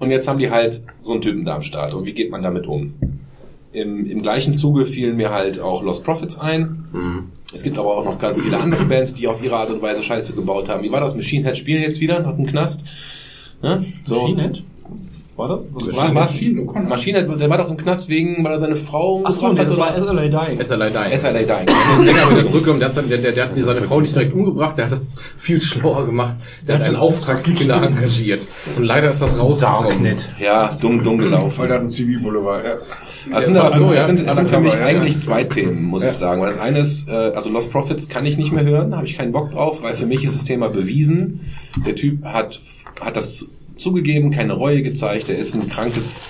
Und 0.00 0.10
jetzt 0.10 0.26
haben 0.26 0.40
die 0.40 0.50
halt 0.50 0.82
so 1.02 1.12
einen 1.12 1.22
Typen 1.22 1.44
da 1.44 1.54
am 1.54 1.62
Start. 1.62 1.94
Und 1.94 2.04
wie 2.06 2.12
geht 2.12 2.30
man 2.30 2.42
damit 2.42 2.66
um? 2.66 2.94
Im, 3.72 4.06
Im 4.06 4.22
gleichen 4.22 4.54
Zuge 4.54 4.86
fielen 4.86 5.16
mir 5.16 5.30
halt 5.30 5.58
auch 5.58 5.82
Lost 5.82 6.04
Profits 6.04 6.38
ein. 6.38 6.84
Mhm. 6.92 7.24
Es 7.54 7.62
gibt 7.62 7.78
aber 7.78 7.96
auch 7.96 8.04
noch 8.04 8.18
ganz 8.18 8.40
viele 8.40 8.58
andere 8.58 8.84
Bands, 8.84 9.14
die 9.14 9.28
auf 9.28 9.42
ihre 9.42 9.56
Art 9.56 9.70
und 9.70 9.82
Weise 9.82 10.02
Scheiße 10.02 10.34
gebaut 10.34 10.68
haben. 10.68 10.82
Wie 10.82 10.90
war 10.92 11.00
das? 11.00 11.14
Machine 11.14 11.44
Head 11.44 11.56
spielen 11.56 11.82
jetzt 11.82 12.00
wieder 12.00 12.20
nach 12.20 12.36
dem 12.36 12.46
Knast? 12.46 12.84
Ne? 13.62 13.84
So. 14.04 14.22
Machine 14.22 14.42
Head? 14.42 14.64
War 15.48 15.60
das? 15.86 15.96
War, 15.96 16.12
Machine 16.12 16.60
O'Connor. 16.62 16.88
Maschine, 16.88 17.18
Head, 17.26 17.40
der 17.40 17.50
war 17.50 17.58
doch 17.58 17.68
im 17.70 17.76
Knast 17.76 18.08
wegen, 18.08 18.44
weil 18.44 18.52
er 18.52 18.58
seine 18.58 18.76
Frau 18.76 19.22
Achso, 19.24 19.48
umgebracht 19.48 19.70
nee, 19.70 19.76
das 19.76 19.80
hat, 19.80 19.96
war? 19.98 20.04
SLA 20.04 20.28
Dying. 20.28 20.60
SLA 20.64 20.90
Dying. 20.90 21.18
SLA 21.18 21.32
Dying. 21.42 21.66
Den 21.66 22.04
Sänger 22.04 22.30
wieder 22.30 22.44
zurückgekommen, 22.46 22.80
der 22.80 22.88
hat, 22.88 22.94
seine- 22.94 23.08
der, 23.08 23.18
der, 23.18 23.32
der 23.32 23.44
hat 23.46 23.50
seine 23.56 23.82
Frau 23.82 24.00
nicht 24.00 24.14
direkt 24.14 24.34
umgebracht, 24.34 24.78
der 24.78 24.86
hat 24.86 24.92
das 24.92 25.16
viel 25.36 25.60
schlauer 25.60 26.06
gemacht. 26.06 26.36
Der 26.66 26.78
hat 26.78 26.86
einen 26.86 26.96
Auftragskiller 26.96 27.82
engagiert. 27.86 28.46
Und 28.76 28.84
leider 28.84 29.10
ist 29.10 29.20
das 29.22 29.38
rausgekommen. 29.38 30.16
Ja, 30.38 30.76
dumm, 30.80 31.02
dumm 31.02 31.18
Weil 31.18 31.24
gelaufen. 31.26 31.68
da 31.68 31.78
ein 31.78 31.90
Zivilboulevard, 31.90 32.64
ja. 32.64 32.72
Das 33.32 33.46
sind, 33.46 33.54
Ja, 33.54 33.62
aber, 33.62 33.76
so, 33.76 33.86
das 33.90 33.96
ja. 33.96 34.02
sind, 34.06 34.26
das 34.26 34.34
sind 34.36 34.48
für 34.50 34.58
mich 34.60 34.76
eigentlich 34.76 35.14
ja. 35.14 35.20
zwei 35.20 35.44
Themen, 35.44 35.84
muss 35.84 36.02
Ja. 36.02 36.08
ich 36.10 36.16
sagen. 36.16 36.40
Weil 36.40 36.48
das 36.48 36.58
eine 36.58 36.80
ist, 36.80 37.08
äh, 37.08 37.12
also 37.12 37.50
Lost 37.50 37.70
Profits 37.70 38.08
kann 38.08 38.26
ich 38.26 38.36
nicht 38.36 38.52
mehr 38.52 38.64
hören, 38.64 38.90
da 38.90 38.96
habe 38.96 39.06
ich 39.06 39.16
keinen 39.16 39.32
Bock 39.32 39.52
drauf, 39.52 39.82
weil 39.82 39.94
für 39.94 40.06
mich 40.06 40.24
ist 40.24 40.36
das 40.36 40.44
Thema 40.44 40.68
bewiesen. 40.68 41.40
Der 41.86 41.94
Typ 41.94 42.24
hat, 42.24 42.60
hat 43.00 43.16
das 43.16 43.46
zugegeben, 43.76 44.30
keine 44.30 44.54
Reue 44.54 44.82
gezeigt, 44.82 45.28
der 45.28 45.38
ist 45.38 45.54
ein 45.54 45.68
krankes, 45.68 46.26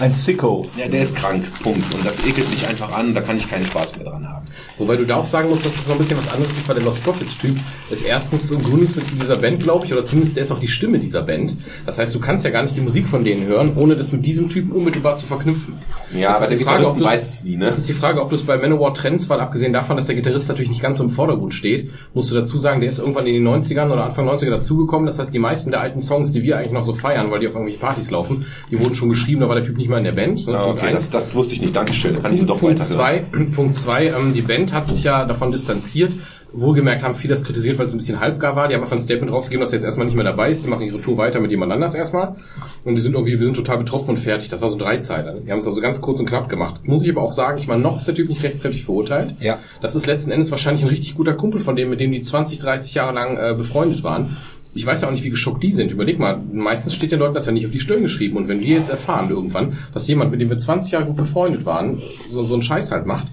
Ein 0.00 0.14
Sicko. 0.14 0.66
ja, 0.76 0.86
der 0.86 1.02
ist 1.02 1.16
krank, 1.16 1.44
Punkt. 1.62 1.92
Und 1.94 2.04
das 2.06 2.24
ekelt 2.24 2.48
mich 2.50 2.66
einfach 2.68 2.92
an, 2.92 3.14
da 3.14 3.20
kann 3.20 3.36
ich 3.36 3.50
keinen 3.50 3.66
Spaß 3.66 3.96
mehr 3.96 4.06
dran 4.06 4.28
haben. 4.28 4.46
Wobei 4.78 4.96
du 4.96 5.04
da 5.04 5.16
auch 5.16 5.26
sagen 5.26 5.48
musst, 5.48 5.64
dass 5.64 5.74
das 5.74 5.86
noch 5.86 5.94
ein 5.94 5.98
bisschen 5.98 6.18
was 6.18 6.32
anderes 6.32 6.52
ist, 6.56 6.68
weil 6.68 6.76
der 6.76 6.84
Lost 6.84 7.02
Profits 7.04 7.36
Typ 7.36 7.56
ist 7.90 8.02
erstens 8.02 8.48
so 8.48 8.56
ein 8.56 8.62
Gründungsmitglied 8.62 9.20
dieser 9.20 9.36
Band, 9.36 9.62
glaube 9.62 9.86
ich, 9.86 9.92
oder 9.92 10.04
zumindest 10.04 10.36
der 10.36 10.44
ist 10.44 10.52
auch 10.52 10.60
die 10.60 10.68
Stimme 10.68 10.98
dieser 10.98 11.22
Band. 11.22 11.56
Das 11.84 11.98
heißt, 11.98 12.14
du 12.14 12.20
kannst 12.20 12.44
ja 12.44 12.50
gar 12.50 12.62
nicht 12.62 12.76
die 12.76 12.80
Musik 12.80 13.08
von 13.08 13.24
denen 13.24 13.46
hören, 13.46 13.72
ohne 13.76 13.96
das 13.96 14.12
mit 14.12 14.24
diesem 14.24 14.48
Typen 14.48 14.72
unmittelbar 14.72 15.16
zu 15.16 15.26
verknüpfen. 15.26 15.74
Ja, 16.12 16.18
Jetzt 16.18 16.28
aber 16.28 16.40
ist 16.42 16.50
der 16.50 16.58
die 16.58 16.64
Frage, 16.64 16.78
Gitarrist 16.84 17.04
weiß 17.04 17.28
es 17.28 17.44
nie, 17.44 17.56
ne? 17.56 17.66
Das 17.66 17.78
ist 17.78 17.88
die 17.88 17.92
Frage, 17.92 18.22
ob 18.22 18.30
du 18.30 18.36
es 18.36 18.42
bei 18.44 18.56
Manowar 18.56 18.94
trennst, 18.94 19.28
weil 19.28 19.40
abgesehen 19.40 19.72
davon, 19.72 19.96
dass 19.96 20.06
der 20.06 20.14
Gitarrist 20.14 20.48
natürlich 20.48 20.70
nicht 20.70 20.80
ganz 20.80 20.98
so 20.98 21.04
im 21.04 21.10
Vordergrund 21.10 21.54
steht, 21.54 21.90
musst 22.14 22.30
du 22.30 22.34
dazu 22.34 22.56
sagen, 22.58 22.80
der 22.80 22.88
ist 22.88 22.98
irgendwann 22.98 23.26
in 23.26 23.34
den 23.34 23.46
90ern 23.46 23.90
oder 23.90 24.04
Anfang 24.04 24.28
90er 24.28 24.50
dazugekommen. 24.50 25.06
Das 25.06 25.18
heißt, 25.18 25.34
die 25.34 25.38
meisten 25.38 25.70
der 25.70 25.80
alten 25.80 26.00
Songs, 26.00 26.32
die 26.32 26.42
wir 26.42 26.56
eigentlich 26.56 26.72
noch 26.72 26.84
so 26.84 26.92
feiern, 26.94 27.30
weil 27.30 27.40
die 27.40 27.48
auf 27.48 27.54
irgendwelche 27.54 27.80
Partys 27.80 28.10
laufen, 28.10 28.46
die 28.70 28.78
wurden 28.78 28.94
schon 28.94 29.08
geschrieben, 29.08 29.40
da 29.40 29.48
war 29.48 29.56
der 29.56 29.64
Typ 29.64 29.76
nicht 29.76 29.87
mehr 29.88 29.98
in 29.98 30.04
der 30.04 30.12
Band. 30.12 30.46
ne? 30.46 30.58
Ah, 30.58 30.66
okay, 30.66 30.92
das, 30.92 31.10
das 31.10 31.34
wusste 31.34 31.54
ich 31.54 31.60
nicht. 31.60 31.74
Dankeschön. 31.76 32.14
Da 32.14 32.20
kann 32.20 32.34
ich 32.34 32.40
sie 32.40 32.46
doch 32.46 32.58
Punkt 32.60 32.82
zwei, 32.82 33.24
Punkt 33.54 33.74
zwei, 33.74 34.06
ähm, 34.08 34.32
die 34.34 34.42
Band 34.42 34.72
hat 34.72 34.88
sich 34.88 35.04
ja 35.04 35.24
davon 35.24 35.52
distanziert. 35.52 36.12
Wohlgemerkt 36.50 37.02
haben 37.02 37.14
viele 37.14 37.34
das 37.34 37.44
kritisiert, 37.44 37.78
weil 37.78 37.84
es 37.84 37.92
ein 37.92 37.98
bisschen 37.98 38.20
halbgar 38.20 38.56
war. 38.56 38.68
Die 38.68 38.74
haben 38.74 38.80
einfach 38.80 38.96
ein 38.96 39.00
Statement 39.00 39.30
rausgegeben, 39.30 39.60
dass 39.60 39.72
er 39.72 39.76
jetzt 39.76 39.84
erstmal 39.84 40.06
nicht 40.06 40.14
mehr 40.14 40.24
dabei 40.24 40.50
ist. 40.50 40.64
Die 40.64 40.68
machen 40.68 40.86
ihre 40.86 40.98
Tour 40.98 41.18
weiter 41.18 41.40
mit 41.40 41.50
jemand 41.50 41.72
anders 41.72 41.94
erstmal. 41.94 42.36
Und 42.84 42.94
die 42.94 43.02
sind 43.02 43.12
irgendwie, 43.12 43.32
wir 43.32 43.44
sind 43.44 43.54
total 43.54 43.76
betroffen 43.76 44.10
und 44.10 44.16
fertig. 44.16 44.48
Das 44.48 44.62
war 44.62 44.70
so 44.70 44.76
ein 44.76 44.78
Dreizeiler. 44.78 45.34
Die 45.34 45.50
haben 45.50 45.58
es 45.58 45.66
also 45.66 45.78
ganz 45.82 46.00
kurz 46.00 46.20
und 46.20 46.26
knapp 46.26 46.48
gemacht. 46.48 46.80
Muss 46.84 47.04
ich 47.04 47.10
aber 47.10 47.20
auch 47.20 47.32
sagen, 47.32 47.58
ich 47.58 47.66
meine, 47.68 47.82
noch 47.82 47.98
ist 47.98 48.08
der 48.08 48.14
Typ 48.14 48.30
nicht 48.30 48.42
rechtskräftig 48.42 48.86
verurteilt. 48.86 49.34
Ja. 49.40 49.58
Das 49.82 49.94
ist 49.94 50.06
letzten 50.06 50.30
Endes 50.30 50.50
wahrscheinlich 50.50 50.82
ein 50.82 50.88
richtig 50.88 51.16
guter 51.16 51.34
Kumpel 51.34 51.60
von 51.60 51.76
dem, 51.76 51.90
mit 51.90 52.00
dem 52.00 52.12
die 52.12 52.22
20, 52.22 52.58
30 52.60 52.94
Jahre 52.94 53.12
lang 53.12 53.36
äh, 53.36 53.54
befreundet 53.54 54.02
waren. 54.02 54.38
Ich 54.74 54.84
weiß 54.86 55.00
ja 55.02 55.08
auch 55.08 55.12
nicht, 55.12 55.24
wie 55.24 55.30
geschockt 55.30 55.62
die 55.62 55.72
sind. 55.72 55.90
Überleg 55.90 56.18
mal, 56.18 56.40
meistens 56.52 56.94
steht 56.94 57.10
den 57.12 57.18
Leuten 57.18 57.34
das 57.34 57.46
ja 57.46 57.52
nicht 57.52 57.64
auf 57.64 57.72
die 57.72 57.80
Stirn 57.80 58.02
geschrieben. 58.02 58.36
Und 58.36 58.48
wenn 58.48 58.60
wir 58.60 58.68
jetzt 58.68 58.90
erfahren 58.90 59.30
irgendwann, 59.30 59.78
dass 59.92 60.06
jemand, 60.06 60.30
mit 60.30 60.40
dem 60.40 60.50
wir 60.50 60.58
20 60.58 60.92
Jahre 60.92 61.06
gut 61.06 61.16
befreundet 61.16 61.64
waren, 61.64 62.00
so, 62.30 62.44
so 62.44 62.54
einen 62.54 62.62
Scheiß 62.62 62.92
halt 62.92 63.06
macht, 63.06 63.26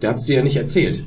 der 0.00 0.10
hat 0.10 0.16
es 0.18 0.26
dir 0.26 0.36
ja 0.36 0.42
nicht 0.42 0.56
erzählt. 0.56 1.04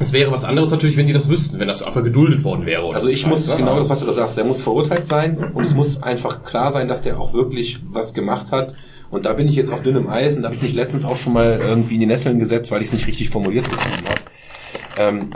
Es 0.00 0.14
wäre 0.14 0.30
was 0.30 0.44
anderes 0.44 0.70
natürlich, 0.70 0.96
wenn 0.96 1.06
die 1.06 1.12
das 1.12 1.28
wüssten, 1.28 1.58
wenn 1.58 1.68
das 1.68 1.82
einfach 1.82 2.02
geduldet 2.02 2.42
worden 2.42 2.64
wäre. 2.64 2.84
Oder 2.84 2.96
Also 2.96 3.08
so 3.08 3.12
ich 3.12 3.26
muss, 3.26 3.46
ne? 3.48 3.56
genau 3.56 3.76
das, 3.76 3.90
was 3.90 4.00
du 4.00 4.06
da 4.06 4.12
sagst, 4.12 4.36
der 4.38 4.44
muss 4.44 4.62
verurteilt 4.62 5.04
sein 5.04 5.36
und 5.52 5.62
es 5.62 5.74
muss 5.74 6.02
einfach 6.02 6.42
klar 6.44 6.70
sein, 6.70 6.88
dass 6.88 7.02
der 7.02 7.20
auch 7.20 7.34
wirklich 7.34 7.80
was 7.90 8.14
gemacht 8.14 8.50
hat. 8.50 8.74
Und 9.10 9.26
da 9.26 9.34
bin 9.34 9.46
ich 9.48 9.56
jetzt 9.56 9.70
auf 9.70 9.82
dünnem 9.82 10.08
Eis 10.08 10.36
und 10.36 10.42
da 10.42 10.48
habe 10.48 10.56
ich 10.56 10.62
mich 10.62 10.74
letztens 10.74 11.04
auch 11.04 11.16
schon 11.16 11.34
mal 11.34 11.60
irgendwie 11.62 11.94
in 11.94 12.00
die 12.00 12.06
Nesseln 12.06 12.38
gesetzt, 12.38 12.70
weil 12.70 12.80
ich 12.80 12.88
es 12.88 12.94
nicht 12.94 13.06
richtig 13.06 13.28
formuliert 13.28 13.68
bekommen 13.68 13.92
habe. 14.08 14.20
Ähm, 14.98 15.30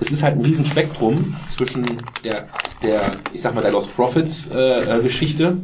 es 0.00 0.12
ist 0.12 0.22
halt 0.22 0.36
ein 0.36 0.44
Riesenspektrum 0.44 1.36
zwischen 1.48 1.84
der, 2.24 2.46
der, 2.82 3.00
ich 3.32 3.42
sag 3.42 3.54
mal, 3.54 3.60
der 3.62 3.72
Lost 3.72 3.94
Profits 3.94 4.48
äh, 4.48 5.00
Geschichte 5.02 5.58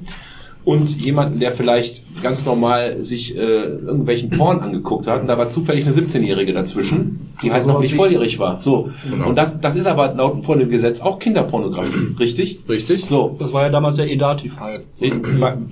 und 0.67 1.01
jemanden, 1.01 1.39
der 1.39 1.53
vielleicht 1.53 2.03
ganz 2.25 2.45
normal 2.45 3.01
sich 3.01 3.37
äh, 3.37 3.41
irgendwelchen 3.41 4.31
Porn 4.31 4.59
angeguckt 4.59 5.07
hat 5.07 5.21
und 5.21 5.29
da 5.29 5.39
war 5.39 5.49
zufällig 5.49 5.85
eine 5.85 5.95
17-Jährige 5.95 6.53
dazwischen, 6.53 7.33
die 7.41 7.53
halt 7.53 7.69
noch 7.69 7.81
nicht 7.81 7.95
volljährig 7.95 8.41
war. 8.41 8.59
So. 8.59 8.91
Genau. 9.09 9.29
Und 9.29 9.39
das, 9.39 9.61
das 9.61 9.77
ist 9.77 9.87
aber 9.87 10.13
laut 10.15 10.45
vor 10.45 10.57
dem 10.57 10.69
Gesetz 10.69 11.01
auch 11.01 11.21
Kinderpornografie, 11.21 12.15
richtig? 12.19 12.61
Richtig? 12.69 13.07
So. 13.07 13.37
Das 13.39 13.53
war 13.53 13.63
ja 13.63 13.69
damals 13.69 13.95
der 13.95 14.11
Edati-Fall. 14.11 14.81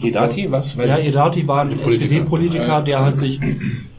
Edati, 0.00 0.52
was? 0.52 0.78
Weiß 0.78 0.88
Ja. 0.88 0.98
Edati 0.98 1.48
war 1.48 1.62
ein 1.62 1.70
Politiker. 1.70 2.14
SPD-Politiker, 2.14 2.82
der 2.82 3.00
halt 3.00 3.18
sich 3.18 3.40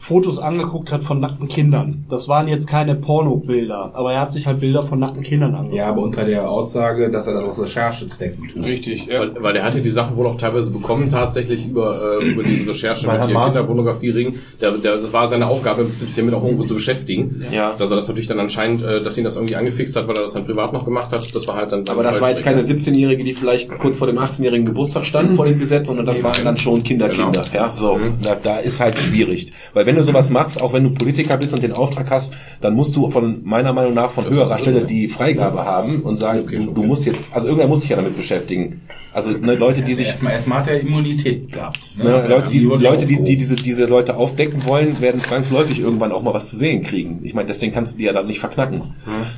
Fotos 0.07 0.37
angeguckt 0.37 0.91
hat 0.91 1.03
von 1.03 1.19
nackten 1.19 1.47
Kindern. 1.47 2.05
Das 2.09 2.27
waren 2.27 2.47
jetzt 2.47 2.67
keine 2.67 2.93
Porno-Bilder, 2.93 3.89
aber 3.95 4.13
er 4.13 4.21
hat 4.21 4.33
sich 4.33 4.45
halt 4.45 4.59
Bilder 4.59 4.83
von 4.83 4.99
nackten 4.99 5.23
Kindern 5.23 5.55
angeguckt. 5.55 5.75
Ja, 5.75 5.87
aber 5.87 6.03
unter 6.03 6.25
der 6.25 6.47
Aussage, 6.47 7.09
dass 7.09 7.25
er 7.25 7.33
das 7.33 7.43
aus 7.43 7.59
Recherchezwecken 7.59 8.47
tut. 8.47 8.63
Richtig, 8.63 9.07
ja. 9.07 9.21
Weil, 9.21 9.31
weil 9.41 9.53
der 9.53 9.63
hatte 9.63 9.81
die 9.81 9.89
Sachen 9.89 10.15
wohl 10.15 10.27
auch 10.27 10.37
teilweise 10.37 10.69
bekommen, 10.69 11.09
tatsächlich 11.09 11.65
über, 11.67 12.19
äh, 12.21 12.25
über 12.25 12.43
diese 12.43 12.67
Recherche 12.69 13.07
Bei 13.07 13.13
mit 13.17 13.25
hier 13.25 13.33
Hamas. 13.35 13.55
Kinderpornografie-Ring. 13.55 14.35
Der, 14.61 14.71
der, 14.73 14.97
das 14.97 15.11
war 15.11 15.27
seine 15.27 15.47
Aufgabe, 15.47 15.81
im 15.81 15.87
Prinzip 15.89 16.09
sich 16.09 16.17
damit 16.17 16.35
auch 16.35 16.43
irgendwo 16.43 16.65
zu 16.65 16.75
beschäftigen. 16.75 17.43
Ja. 17.51 17.75
Dass 17.75 17.89
er 17.89 17.95
das 17.95 18.07
natürlich 18.07 18.27
dann 18.27 18.39
anscheinend, 18.39 18.83
äh, 18.83 19.01
dass 19.01 19.17
ihn 19.17 19.23
das 19.23 19.35
irgendwie 19.37 19.55
angefixt 19.55 19.95
hat, 19.95 20.07
weil 20.07 20.15
er 20.17 20.21
das 20.23 20.33
dann 20.33 20.45
privat 20.45 20.71
noch 20.71 20.85
gemacht 20.85 21.11
hat. 21.11 21.35
Das 21.35 21.47
war 21.47 21.55
halt 21.55 21.71
dann. 21.71 21.83
Aber 21.89 22.03
das 22.03 22.21
war 22.21 22.29
jetzt 22.29 22.43
keine 22.43 22.61
17-Jährige, 22.61 23.23
die 23.23 23.33
vielleicht 23.33 23.75
kurz 23.79 23.97
vor 23.97 24.05
dem 24.05 24.19
18-jährigen 24.19 24.67
Geburtstag 24.67 25.03
stand 25.05 25.35
vor 25.35 25.45
dem 25.45 25.57
Gesetz, 25.57 25.87
sondern 25.87 26.05
das 26.05 26.21
waren 26.21 26.43
dann 26.43 26.57
schon 26.57 26.83
Kinder, 26.83 27.09
Genau. 27.09 27.31
Kinder. 27.31 27.41
Ja, 27.51 27.69
so. 27.69 27.97
Mhm. 27.97 28.17
Da, 28.21 28.35
da 28.35 28.57
ist 28.59 28.79
halt 28.79 28.99
schwierig. 28.99 29.51
Weil 29.73 29.87
wenn 29.87 29.94
du 29.95 30.03
sowas 30.03 30.29
machst, 30.29 30.61
auch 30.61 30.73
wenn 30.73 30.83
du 30.83 30.93
Politiker 30.93 31.37
bist 31.37 31.53
und 31.53 31.61
den 31.61 31.73
Auftrag 31.73 32.09
hast, 32.11 32.33
dann 32.61 32.75
musst 32.75 32.95
du 32.95 33.09
von 33.09 33.41
meiner 33.43 33.73
Meinung 33.73 33.93
nach 33.93 34.11
von 34.11 34.29
höherer 34.29 34.57
Stelle 34.57 34.85
die 34.85 35.07
Freigabe 35.07 35.65
haben 35.65 36.01
und 36.01 36.17
sagen, 36.17 36.41
Okay, 36.45 36.59
du, 36.59 36.71
du 36.71 36.83
musst 36.83 37.05
jetzt, 37.05 37.33
also 37.33 37.47
irgendwer 37.47 37.67
muss 37.67 37.81
sich 37.81 37.89
ja 37.89 37.95
damit 37.95 38.15
beschäftigen. 38.15 38.81
Also 39.13 39.31
ne, 39.31 39.55
Leute, 39.55 39.81
die 39.81 39.93
sich 39.93 40.07
Erstmal, 40.07 40.33
erstmal 40.33 40.59
hat 40.59 40.67
er 40.67 40.81
Immunität 40.81 41.51
gehabt. 41.51 41.79
Ne, 41.95 42.27
Leute, 42.27 42.51
die, 42.51 42.59
Leute 42.59 43.05
die, 43.05 43.23
die 43.23 43.37
diese, 43.37 43.55
diese 43.55 43.85
Leute 43.85 44.17
aufdecken 44.17 44.65
wollen, 44.65 44.99
werden 44.99 45.21
zwangsläufig 45.21 45.79
irgendwann 45.79 46.11
auch 46.11 46.21
mal 46.21 46.33
was 46.33 46.49
zu 46.49 46.57
sehen 46.57 46.81
kriegen. 46.81 47.21
Ich 47.23 47.33
meine, 47.33 47.47
deswegen 47.47 47.73
kannst 47.73 47.93
du 47.93 47.97
die 47.99 48.03
ja 48.03 48.13
dann 48.13 48.27
nicht 48.27 48.39
verknacken. 48.39 48.93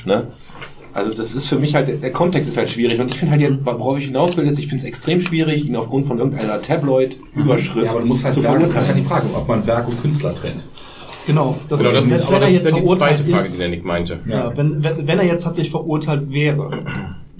Ne? 0.05 0.27
Also 0.97 1.13
das 1.13 1.35
ist 1.35 1.45
für 1.45 1.59
mich 1.59 1.75
halt, 1.75 2.01
der 2.01 2.11
Kontext 2.11 2.49
ist 2.49 2.57
halt 2.57 2.69
schwierig. 2.69 2.99
Und 2.99 3.11
ich 3.11 3.19
finde 3.19 3.33
halt, 3.33 3.41
jetzt, 3.41 3.63
worauf 3.63 3.99
ich 3.99 4.05
hinaus 4.05 4.35
will, 4.35 4.47
ist, 4.47 4.57
ich 4.57 4.65
finde 4.67 4.77
es 4.77 4.83
extrem 4.83 5.19
schwierig, 5.19 5.63
ihn 5.67 5.75
aufgrund 5.75 6.07
von 6.07 6.17
irgendeiner 6.17 6.59
Tabloid-Überschrift 6.59 7.85
Ja, 7.85 7.91
aber 7.91 7.99
halt 8.01 8.03
zu 8.03 8.17
Werk, 8.17 8.23
das 8.23 8.37
ist 8.37 8.43
verurteilen. 8.45 8.87
halt 8.87 8.97
die 8.97 9.03
Frage, 9.03 9.27
ob 9.35 9.47
man 9.47 9.67
Werk 9.67 9.87
und 9.87 10.01
Künstler 10.01 10.33
trennt. 10.33 10.63
Genau, 11.27 11.55
das 11.69 11.81
Genau, 11.81 11.91
das 11.91 12.09
wenn 12.09 12.15
ist, 12.15 12.25
aber 12.25 12.35
er 12.37 12.39
das 12.39 12.51
jetzt 12.53 12.65
ist 12.65 12.71
ja 12.71 12.79
die 12.79 12.87
zweite 12.87 13.23
Frage, 13.23 13.45
ist, 13.45 13.53
die 13.53 13.57
der 13.59 13.69
Nick 13.69 13.85
meinte. 13.85 14.19
Ja, 14.27 14.57
wenn, 14.57 14.83
wenn, 14.83 15.07
wenn 15.07 15.19
er 15.19 15.25
jetzt 15.25 15.43
tatsächlich 15.43 15.69
verurteilt 15.69 16.31
wäre, 16.31 16.71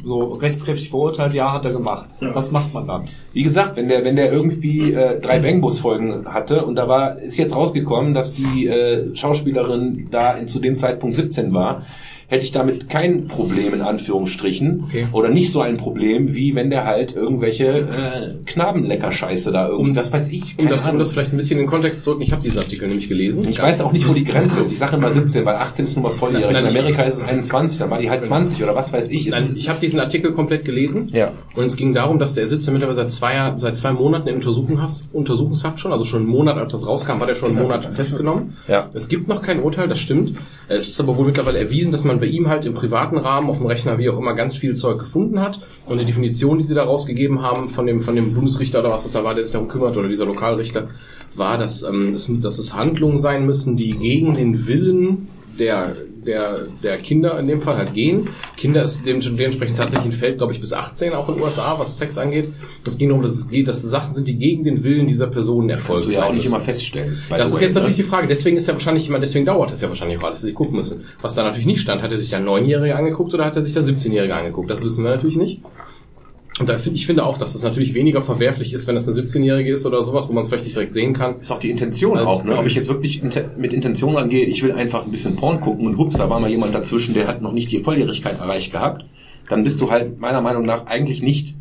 so 0.03 0.33
rechtskräftig 0.33 0.91
verurteilt, 0.91 1.33
ja, 1.33 1.51
hat 1.51 1.65
er 1.65 1.71
gemacht. 1.71 2.09
Was 2.19 2.51
macht 2.51 2.75
man 2.75 2.85
dann? 2.85 3.05
Wie 3.33 3.41
gesagt, 3.41 3.75
wenn 3.75 3.87
der, 3.87 4.05
wenn 4.05 4.17
der 4.17 4.31
irgendwie 4.31 4.93
äh, 4.93 5.19
drei 5.19 5.39
Bangbus-Folgen 5.39 6.31
hatte 6.31 6.63
und 6.63 6.75
da 6.75 6.87
war, 6.87 7.17
ist 7.17 7.37
jetzt 7.37 7.55
rausgekommen, 7.55 8.13
dass 8.13 8.35
die 8.35 8.67
äh, 8.67 9.15
Schauspielerin 9.15 10.09
da 10.11 10.33
in, 10.33 10.47
zu 10.47 10.59
dem 10.59 10.75
Zeitpunkt 10.75 11.15
17 11.15 11.55
war, 11.55 11.81
hätte 12.27 12.43
ich 12.43 12.51
damit 12.51 12.89
kein 12.89 13.27
Problem 13.27 13.73
in 13.73 13.81
Anführungsstrichen 13.81 14.83
Okay. 14.87 15.07
oder 15.13 15.29
nicht 15.29 15.51
so 15.51 15.61
ein 15.61 15.77
Problem, 15.77 16.35
wie 16.35 16.55
wenn 16.55 16.69
der 16.69 16.85
halt 16.85 17.15
irgendwelche 17.15 17.65
äh, 17.67 18.33
Knabenlecker-Scheiße 18.45 19.51
da 19.51 19.67
irgendwie, 19.69 19.91
Um- 19.91 19.95
was 19.95 20.11
weiß 20.11 20.31
ich, 20.31 20.57
Um 20.59 20.67
das, 20.67 20.85
um 20.85 20.99
das 20.99 21.11
vielleicht 21.13 21.31
ein 21.33 21.37
bisschen 21.37 21.57
in 21.57 21.63
den 21.65 21.69
Kontext 21.69 22.03
zu 22.03 22.11
rücken, 22.11 22.23
ich 22.23 22.31
habe 22.31 22.41
diesen 22.41 22.59
Artikel 22.59 22.87
nämlich 22.87 23.07
gelesen. 23.07 23.47
Ich 23.47 23.61
weiß 23.61 23.81
auch 23.81 23.91
nicht, 23.91 24.07
wo 24.07 24.13
die 24.13 24.23
Grenze 24.23 24.61
ist. 24.61 24.71
Ich 24.71 24.77
sage 24.77 24.97
immer 24.97 25.09
17, 25.09 25.45
weil 25.45 25.55
18 25.55 25.85
ist 25.85 25.95
nun 25.95 26.03
mal 26.03 26.11
volljährig. 26.11 26.51
Nein, 26.53 26.65
In 26.65 26.69
Amerika 26.71 27.03
ist 27.03 27.15
es 27.15 27.21
21, 27.23 27.79
dann 27.79 27.89
war 27.89 27.97
die 27.97 28.09
halt 28.09 28.23
20 28.23 28.61
oder 28.63 28.75
was 28.75 28.91
weiß 28.93 29.09
ich. 29.11 29.27
Nein, 29.29 29.53
ich 29.55 29.69
habe 29.69 29.79
diesen 29.79 29.99
Artikel 29.99 30.33
komplett 30.33 30.65
gelesen. 30.65 31.09
Ja. 31.13 31.31
Und 31.55 31.65
es 31.65 31.75
ging 31.77 31.93
darum, 31.93 32.19
dass 32.19 32.35
der 32.35 32.47
sitzt 32.47 32.67
ja 32.67 32.73
mittlerweile 32.73 32.95
seit 32.97 33.11
zwei, 33.11 33.53
seit 33.57 33.77
zwei 33.77 33.93
Monaten 33.93 34.27
in 34.27 34.35
Untersuchungshaft, 34.35 35.03
Untersuchungshaft 35.13 35.79
schon, 35.79 35.91
also 35.91 36.03
schon 36.05 36.21
einen 36.23 36.29
Monat, 36.29 36.57
als 36.57 36.71
das 36.71 36.85
rauskam, 36.85 37.19
war 37.19 37.27
der 37.27 37.35
schon 37.35 37.51
einen 37.51 37.61
Monat 37.61 37.93
festgenommen. 37.93 38.57
Ja. 38.67 38.89
Es 38.93 39.07
gibt 39.07 39.27
noch 39.27 39.41
kein 39.41 39.61
Urteil, 39.61 39.87
das 39.87 39.99
stimmt. 39.99 40.33
Es 40.67 40.87
ist 40.89 40.99
aber 40.99 41.17
wohl 41.17 41.25
mittlerweile 41.25 41.59
erwiesen, 41.59 41.91
dass 41.91 42.03
man 42.03 42.16
bei 42.19 42.25
ihm 42.27 42.47
halt 42.47 42.65
im 42.65 42.73
privaten 42.73 43.17
Rahmen, 43.17 43.49
auf 43.49 43.57
dem 43.57 43.67
Rechner, 43.67 43.97
wie 43.97 44.09
auch 44.09 44.17
immer, 44.17 44.33
ganz 44.33 44.57
viel 44.57 44.75
Zeug 44.75 44.99
gefunden 44.99 45.39
hat. 45.39 45.59
Und 45.85 45.99
die 45.99 46.05
Definition, 46.05 46.57
die 46.57 46.63
sie 46.63 46.75
da 46.75 46.83
rausgegeben 46.83 47.41
haben 47.41 47.69
von 47.69 47.85
dem, 47.85 47.99
von 47.99 48.15
dem 48.15 48.33
Bundesrichter 48.33 48.79
oder 48.79 48.91
was 48.91 49.03
das 49.03 49.11
da 49.11 49.23
war, 49.23 49.35
der 49.35 49.43
sich 49.43 49.53
darum 49.53 49.67
kümmert, 49.67 49.97
oder 49.97 50.07
dieser 50.07 50.25
Lokalrichter, 50.25 50.89
war, 51.35 51.57
dass, 51.57 51.83
ähm, 51.83 52.13
es, 52.13 52.31
dass 52.41 52.59
es 52.59 52.75
Handlungen 52.75 53.19
sein 53.19 53.45
müssen, 53.45 53.75
die 53.75 53.91
gegen 53.91 54.35
den 54.35 54.67
Willen 54.67 55.27
der, 55.59 55.95
der, 56.27 56.67
der 56.83 56.97
Kinder 56.97 57.39
in 57.39 57.47
dem 57.47 57.61
Fall 57.61 57.77
halt 57.77 57.93
gehen. 57.93 58.29
Kinder 58.57 58.83
ist 58.83 59.05
dem, 59.05 59.19
dementsprechend 59.21 59.77
tatsächlich 59.77 60.13
ein 60.13 60.17
Feld, 60.17 60.37
glaube 60.37 60.53
ich, 60.53 60.59
bis 60.59 60.73
18 60.73 61.13
auch 61.13 61.29
in 61.29 61.35
den 61.35 61.43
USA, 61.43 61.79
was 61.79 61.97
Sex 61.97 62.17
angeht. 62.17 62.49
Es 62.85 62.97
ging 62.97 63.09
darum, 63.09 63.23
dass 63.23 63.33
es 63.33 63.49
geht, 63.49 63.67
dass 63.67 63.83
es 63.83 63.89
Sachen 63.89 64.13
sind, 64.13 64.27
die 64.27 64.37
gegen 64.37 64.63
den 64.63 64.83
Willen 64.83 65.07
dieser 65.07 65.27
Personen 65.27 65.69
erfolgen. 65.69 66.05
du 66.05 66.11
ja 66.11 66.25
auch 66.25 66.33
nicht 66.33 66.45
immer 66.45 66.61
feststellen. 66.61 67.17
Das 67.29 67.51
ist 67.51 67.61
jetzt 67.61 67.73
ne? 67.73 67.79
natürlich 67.79 67.95
die 67.95 68.03
Frage. 68.03 68.27
Deswegen 68.27 68.57
ist 68.57 68.67
ja 68.67 68.73
wahrscheinlich 68.73 69.07
immer, 69.07 69.19
deswegen 69.19 69.45
dauert 69.45 69.71
es 69.71 69.81
ja 69.81 69.87
wahrscheinlich 69.87 70.19
auch 70.19 70.23
alles, 70.23 70.39
dass 70.39 70.47
sie 70.47 70.53
gucken 70.53 70.75
müssen. 70.75 71.05
Was 71.21 71.33
da 71.33 71.43
natürlich 71.43 71.65
nicht 71.65 71.79
stand, 71.79 72.01
hat 72.01 72.11
er 72.11 72.17
sich 72.17 72.29
der 72.29 72.41
Neunjährige 72.41 72.95
angeguckt 72.95 73.33
oder 73.33 73.45
hat 73.45 73.55
er 73.55 73.61
sich 73.61 73.73
der 73.73 73.83
17-Jährige 73.83 74.35
angeguckt? 74.35 74.69
Das 74.69 74.83
wissen 74.83 75.03
wir 75.03 75.11
natürlich 75.11 75.37
nicht. 75.37 75.61
Und 76.59 76.67
da 76.69 76.77
ich 76.91 77.05
finde 77.05 77.23
auch, 77.25 77.37
dass 77.37 77.53
es 77.53 77.61
natürlich 77.61 77.93
weniger 77.93 78.21
verwerflich 78.21 78.73
ist, 78.73 78.87
wenn 78.87 78.95
das 78.95 79.07
eine 79.07 79.15
17-Jährige 79.15 79.71
ist 79.71 79.85
oder 79.85 80.03
sowas, 80.03 80.27
wo 80.27 80.33
man 80.33 80.43
es 80.43 80.49
vielleicht 80.49 80.65
nicht 80.65 80.75
direkt 80.75 80.93
sehen 80.93 81.13
kann. 81.13 81.39
Ist 81.39 81.51
auch 81.51 81.59
die 81.59 81.69
Intention 81.69 82.17
auch, 82.17 82.43
ne? 82.43 82.57
Ob 82.57 82.65
ich 82.65 82.73
jetzt 82.73 82.87
wirklich 82.87 83.21
mit 83.21 83.73
Intention 83.73 84.15
rangehe, 84.15 84.45
ich 84.45 84.63
will 84.63 84.71
einfach 84.71 85.05
ein 85.05 85.11
bisschen 85.11 85.35
Porn 85.35 85.61
gucken 85.61 85.85
und 85.85 85.97
hups, 85.97 86.17
da 86.17 86.29
war 86.29 86.39
mal 86.39 86.49
jemand 86.49 86.73
dazwischen, 86.73 87.13
der 87.13 87.27
hat 87.27 87.41
noch 87.41 87.51
nicht 87.51 87.71
die 87.71 87.79
Volljährigkeit 87.79 88.39
erreicht 88.39 88.71
gehabt, 88.71 89.05
dann 89.49 89.63
bist 89.63 89.79
du 89.81 89.91
halt 89.91 90.19
meiner 90.19 90.41
Meinung 90.41 90.63
nach 90.63 90.87
eigentlich 90.87 91.21
nicht, 91.21 91.55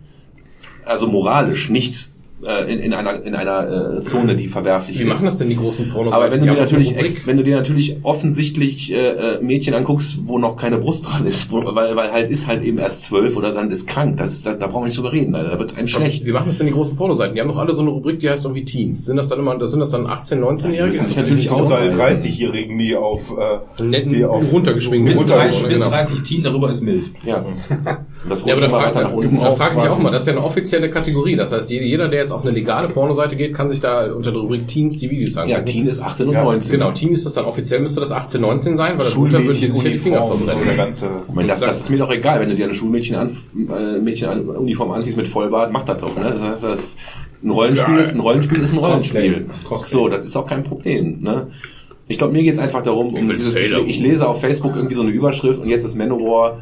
also 0.84 1.06
moralisch 1.06 1.68
nicht 1.68 2.08
äh, 2.44 2.72
in, 2.72 2.80
in 2.80 2.92
einer, 2.92 3.22
in 3.24 3.34
einer 3.34 3.98
äh, 3.98 4.02
Zone, 4.02 4.36
die 4.36 4.48
verwerflich 4.48 4.98
Wie 4.98 5.02
ist. 5.04 5.08
machen 5.08 5.24
das 5.24 5.38
denn 5.38 5.48
die 5.48 5.56
großen 5.56 5.90
Pornos? 5.90 6.12
Aber 6.12 6.30
wenn 6.30 6.40
du 6.40 6.46
dir 6.46 6.60
natürlich, 6.60 6.96
ex, 6.96 7.26
wenn 7.26 7.36
du 7.36 7.42
dir 7.44 7.56
natürlich 7.56 7.96
offensichtlich 8.02 8.92
äh, 8.92 8.96
äh, 9.36 9.40
Mädchen 9.42 9.72
anguckst, 9.74 10.18
wo 10.26 10.38
noch 10.38 10.56
keine 10.56 10.78
Brust 10.78 11.06
dran 11.06 11.24
ist, 11.26 11.50
wo, 11.50 11.62
weil, 11.74 11.96
weil 11.96 12.12
halt 12.12 12.30
ist 12.30 12.46
halt 12.46 12.62
eben 12.62 12.78
erst 12.78 13.04
zwölf 13.04 13.36
oder 13.36 13.52
dann 13.52 13.70
ist 13.70 13.86
krank, 13.88 14.18
das, 14.18 14.42
da, 14.42 14.52
da 14.54 14.66
brauchen 14.66 14.82
wir 14.84 14.88
nicht 14.88 14.98
drüber 14.98 15.12
reden, 15.12 15.32
da 15.32 15.58
wird 15.58 15.76
einem 15.76 15.88
schlecht. 15.88 16.26
Wie 16.26 16.32
machen 16.32 16.48
das 16.48 16.58
denn 16.58 16.66
die 16.66 16.72
großen 16.72 16.94
Pornoseiten? 16.96 17.34
Die 17.34 17.40
haben 17.40 17.48
doch 17.48 17.56
alle 17.58 17.72
so 17.72 17.80
eine 17.82 17.90
Rubrik, 17.90 18.20
die 18.20 18.28
heißt 18.28 18.44
irgendwie 18.44 18.64
Teens. 18.64 19.04
Sind 19.06 19.16
das 19.16 19.28
dann 19.28 19.38
immer, 19.38 19.56
das 19.58 19.70
sind 19.70 19.80
das 19.80 19.90
dann 19.90 20.06
18, 20.06 20.40
19-Jährige? 20.42 20.96
das 20.98 21.08
Ist 21.10 21.16
natürlich 21.16 21.50
auch- 21.50 21.64
überall 21.66 21.90
30-Jährigen, 21.90 22.78
die 22.78 22.94
auf, 22.96 23.32
äh, 23.78 23.82
Netten, 23.82 24.12
die 24.12 24.24
auf 24.24 24.52
runtergeschwingt 24.52 25.06
Bis 25.06 25.14
sind. 25.14 25.22
runter- 25.30 25.36
30, 25.44 25.62
bis 25.68 25.78
Genau. 25.78 25.88
30 25.90 26.22
Teen, 26.22 26.42
darüber 26.42 26.70
ist 26.70 26.82
mild. 26.82 27.04
Ja. 27.24 27.44
Und 28.26 28.32
das 28.32 28.44
Ja, 28.44 28.54
aber 28.54 28.62
da 28.62 28.68
frage 28.68 28.98
nach 29.02 29.12
unten 29.12 29.38
da 29.38 29.46
auf 29.46 29.56
frag 29.56 29.70
ich 29.70 29.76
mich 29.76 29.88
auch 29.88 29.98
mal, 30.00 30.10
das 30.10 30.22
ist 30.22 30.26
ja 30.26 30.32
eine 30.32 30.44
offizielle 30.44 30.90
Kategorie. 30.90 31.36
Das 31.36 31.52
heißt, 31.52 31.70
jeder, 31.70 32.08
der 32.08 32.20
jetzt 32.22 32.32
auf 32.32 32.42
eine 32.42 32.50
legale 32.50 32.88
Pornoseite 32.88 33.36
geht, 33.36 33.54
kann 33.54 33.70
sich 33.70 33.80
da 33.80 34.12
unter 34.12 34.32
der 34.32 34.40
Rubrik 34.40 34.66
Teens 34.66 34.98
die 34.98 35.08
Videos 35.08 35.36
angucken. 35.36 35.50
Ja, 35.52 35.60
Teen 35.60 35.86
ist 35.86 36.02
18 36.02 36.26
und 36.26 36.32
Ja, 36.34 36.42
19. 36.42 36.72
Genau, 36.72 36.90
Teen 36.90 37.12
ist 37.12 37.24
das 37.24 37.34
dann 37.34 37.44
offiziell, 37.44 37.78
müsste 37.78 38.00
das 38.00 38.10
18, 38.10 38.40
19 38.40 38.76
sein, 38.76 38.98
weil 38.98 39.04
das 39.04 39.16
runter 39.16 39.38
würden 39.38 39.60
die 39.60 39.70
sich 39.70 39.82
ja 39.84 39.90
die 39.90 39.98
Finger 39.98 40.24
und 40.24 40.44
der 40.44 40.56
verbrennen. 40.56 40.76
ganze... 40.76 41.08
Ich 41.28 41.34
meine, 41.34 41.48
das, 41.48 41.60
das 41.60 41.80
ist 41.82 41.90
mir 41.90 41.98
doch 41.98 42.10
egal, 42.10 42.40
wenn 42.40 42.48
du 42.48 42.56
dir 42.56 42.64
eine 42.64 42.74
Schulmädchen 42.74 43.14
an, 43.14 43.36
äh, 43.54 44.00
Mädchen 44.00 44.28
an, 44.28 44.40
Uniform 44.44 44.90
anziehst 44.90 45.16
mit 45.16 45.28
Vollbart, 45.28 45.70
mach 45.70 45.84
das 45.84 45.98
doch, 46.00 46.16
ne? 46.16 46.30
Das 46.30 46.40
heißt, 46.40 46.64
das, 46.64 46.80
ein 47.44 47.50
Rollenspiel 47.50 47.98
ist 47.98 48.12
ein 48.12 48.20
Rollenspiel 48.20 48.60
ist 48.60 48.72
ein. 48.72 48.78
Rollenspiel. 48.78 49.46
Das. 49.70 49.90
So, 49.90 50.08
das 50.08 50.24
ist 50.24 50.36
auch 50.36 50.46
kein 50.46 50.64
Problem, 50.64 51.20
ne? 51.20 51.48
Ich 52.08 52.18
glaube, 52.18 52.32
mir 52.32 52.44
geht's 52.44 52.60
einfach 52.60 52.82
darum, 52.82 53.14
um 53.14 53.28
dieses, 53.28 53.56
ich, 53.56 53.72
ich 53.72 54.00
lese 54.00 54.28
auf 54.28 54.40
Facebook 54.40 54.76
irgendwie 54.76 54.94
so 54.94 55.02
eine 55.02 55.10
Überschrift 55.10 55.60
und 55.60 55.68
jetzt 55.68 55.84
ist 55.84 55.96
Manowar. 55.96 56.60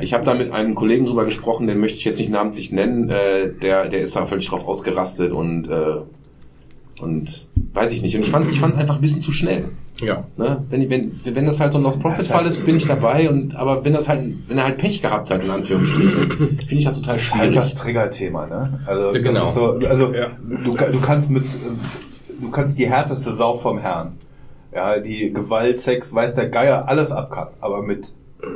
Ich 0.00 0.14
habe 0.14 0.24
da 0.24 0.34
mit 0.34 0.50
einem 0.50 0.74
Kollegen 0.74 1.04
drüber 1.04 1.26
gesprochen, 1.26 1.66
den 1.66 1.78
möchte 1.78 1.98
ich 1.98 2.04
jetzt 2.04 2.18
nicht 2.18 2.30
namentlich 2.30 2.72
nennen, 2.72 3.10
äh, 3.10 3.52
der, 3.52 3.88
der 3.88 4.00
ist 4.00 4.16
da 4.16 4.24
völlig 4.24 4.46
drauf 4.48 4.66
ausgerastet 4.66 5.30
und 5.30 5.68
äh, 5.68 5.96
und 7.00 7.48
weiß 7.74 7.92
ich 7.92 8.02
nicht. 8.02 8.16
Und 8.16 8.22
ich 8.22 8.30
fand 8.30 8.50
ich 8.50 8.60
fand's 8.60 8.76
einfach 8.76 8.96
ein 8.96 9.00
bisschen 9.00 9.20
zu 9.20 9.32
schnell. 9.32 9.66
Ja. 10.00 10.24
Ne? 10.36 10.64
Wenn, 10.70 10.88
wenn, 10.90 11.20
wenn 11.24 11.46
das 11.46 11.60
halt 11.60 11.72
so 11.72 11.78
ein 11.78 11.82
Lost 11.84 12.00
Profit 12.00 12.26
Fall 12.26 12.46
ist, 12.46 12.64
bin 12.64 12.76
ich 12.76 12.86
dabei. 12.86 13.28
Und 13.28 13.56
aber 13.56 13.84
wenn 13.84 13.92
das 13.92 14.08
halt, 14.08 14.34
wenn 14.48 14.58
er 14.58 14.64
halt 14.64 14.78
Pech 14.78 15.02
gehabt 15.02 15.30
hat, 15.30 15.42
in 15.42 15.50
Anführungsstrichen, 15.50 16.30
finde 16.66 16.74
ich 16.74 16.84
das 16.84 16.96
total 17.00 17.14
Das 17.14 17.22
ist 17.24 17.34
halt 17.34 17.54
schwierig. 17.54 17.56
das 17.56 17.74
Triggerthema, 17.74 18.46
ne? 18.46 18.80
Also, 18.86 19.12
Ja, 19.12 19.20
genau. 19.20 19.40
das 19.40 19.48
ist 19.50 19.54
so, 19.54 19.72
also 19.88 20.12
du, 20.64 20.76
du 20.76 21.00
kannst 21.00 21.30
mit, 21.30 21.44
du 22.40 22.50
kannst 22.50 22.78
die 22.78 22.88
härteste 22.88 23.32
Sau 23.32 23.56
vom 23.56 23.78
Herrn, 23.78 24.12
ja, 24.74 24.98
die 24.98 25.32
Gewalt, 25.32 25.80
Sex, 25.80 26.14
weiß 26.14 26.34
der 26.34 26.48
Geier, 26.48 26.88
alles 26.88 27.12
abkacken. 27.12 27.54
Aber 27.60 27.82
mit 27.82 28.12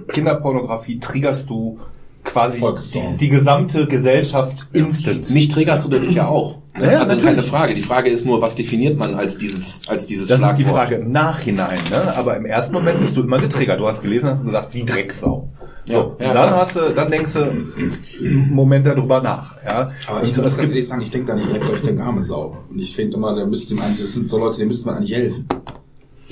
Kinderpornografie 0.09 1.01
triggerst 1.01 1.49
du 1.51 1.79
quasi 2.25 2.61
die, 2.93 3.17
die 3.17 3.29
gesamte 3.31 3.87
Gesellschaft 3.89 4.69
instant. 4.73 5.31
Nicht 5.31 5.53
triggerst 5.53 5.85
du 5.85 5.89
dadurch 5.91 6.15
ja 6.15 6.29
auch. 6.29 6.61
Ne? 6.79 6.93
Ja, 6.93 7.01
also 7.01 7.15
natürlich. 7.15 7.25
keine 7.25 7.43
Frage. 7.43 7.75
Die 7.75 7.83
Frage 7.83 8.11
ist 8.11 8.25
nur, 8.25 8.41
was 8.41 8.55
definiert 8.55 8.97
man 8.97 9.15
als 9.15 9.37
dieses, 9.39 9.89
als 9.89 10.07
dieses 10.07 10.29
Das 10.29 10.37
ist 10.37 10.41
Schlagwort? 10.45 10.59
die 10.61 10.65
Frage 10.71 10.95
im 10.97 11.11
Nachhinein, 11.11 11.81
ne? 11.91 12.17
Aber 12.17 12.37
im 12.37 12.47
ersten 12.47 12.73
Moment 12.75 13.01
bist 13.01 13.17
du 13.17 13.23
immer 13.23 13.39
getriggert. 13.39 13.81
Du 13.81 13.87
hast 13.89 14.03
gelesen, 14.03 14.29
hast 14.29 14.45
gesagt, 14.45 14.73
die 14.73 14.85
Drecksau. 14.85 15.49
So, 15.85 15.93
Ja, 15.93 15.97
ja, 15.99 16.05
und 16.05 16.21
dann 16.21 16.33
klar. 16.47 16.61
hast 16.61 16.77
du, 16.77 16.95
dann 16.95 17.11
denkst 17.11 17.33
du 17.33 17.41
einen 17.43 18.51
Moment 18.55 18.87
darüber 18.87 19.21
nach, 19.21 19.57
ja. 19.65 19.91
Aber 20.07 20.21
Und 20.21 20.29
ich 20.29 20.37
muss 20.37 20.37
es 20.37 20.43
ganz 20.43 20.57
gibt, 20.59 20.69
ehrlich 20.71 20.87
sagen, 20.87 21.03
ich 21.03 21.11
denke 21.11 21.27
da 21.27 21.35
nicht 21.35 21.49
direkt, 21.49 21.65
so, 21.65 21.75
ich 21.75 21.83
denke 21.83 22.05
arme 22.05 22.23
Sau. 22.23 22.57
Und 22.71 22.79
ich 22.79 22.95
finde 22.95 23.17
immer, 23.17 23.35
da 23.35 23.45
müsste 23.45 23.75
eigentlich, 23.83 24.03
das 24.03 24.13
sind 24.15 24.29
so 24.29 24.39
Leute, 24.39 24.59
denen 24.59 24.69
müsste 24.69 24.87
man 24.87 24.99
eigentlich 24.99 25.13
helfen. 25.13 25.49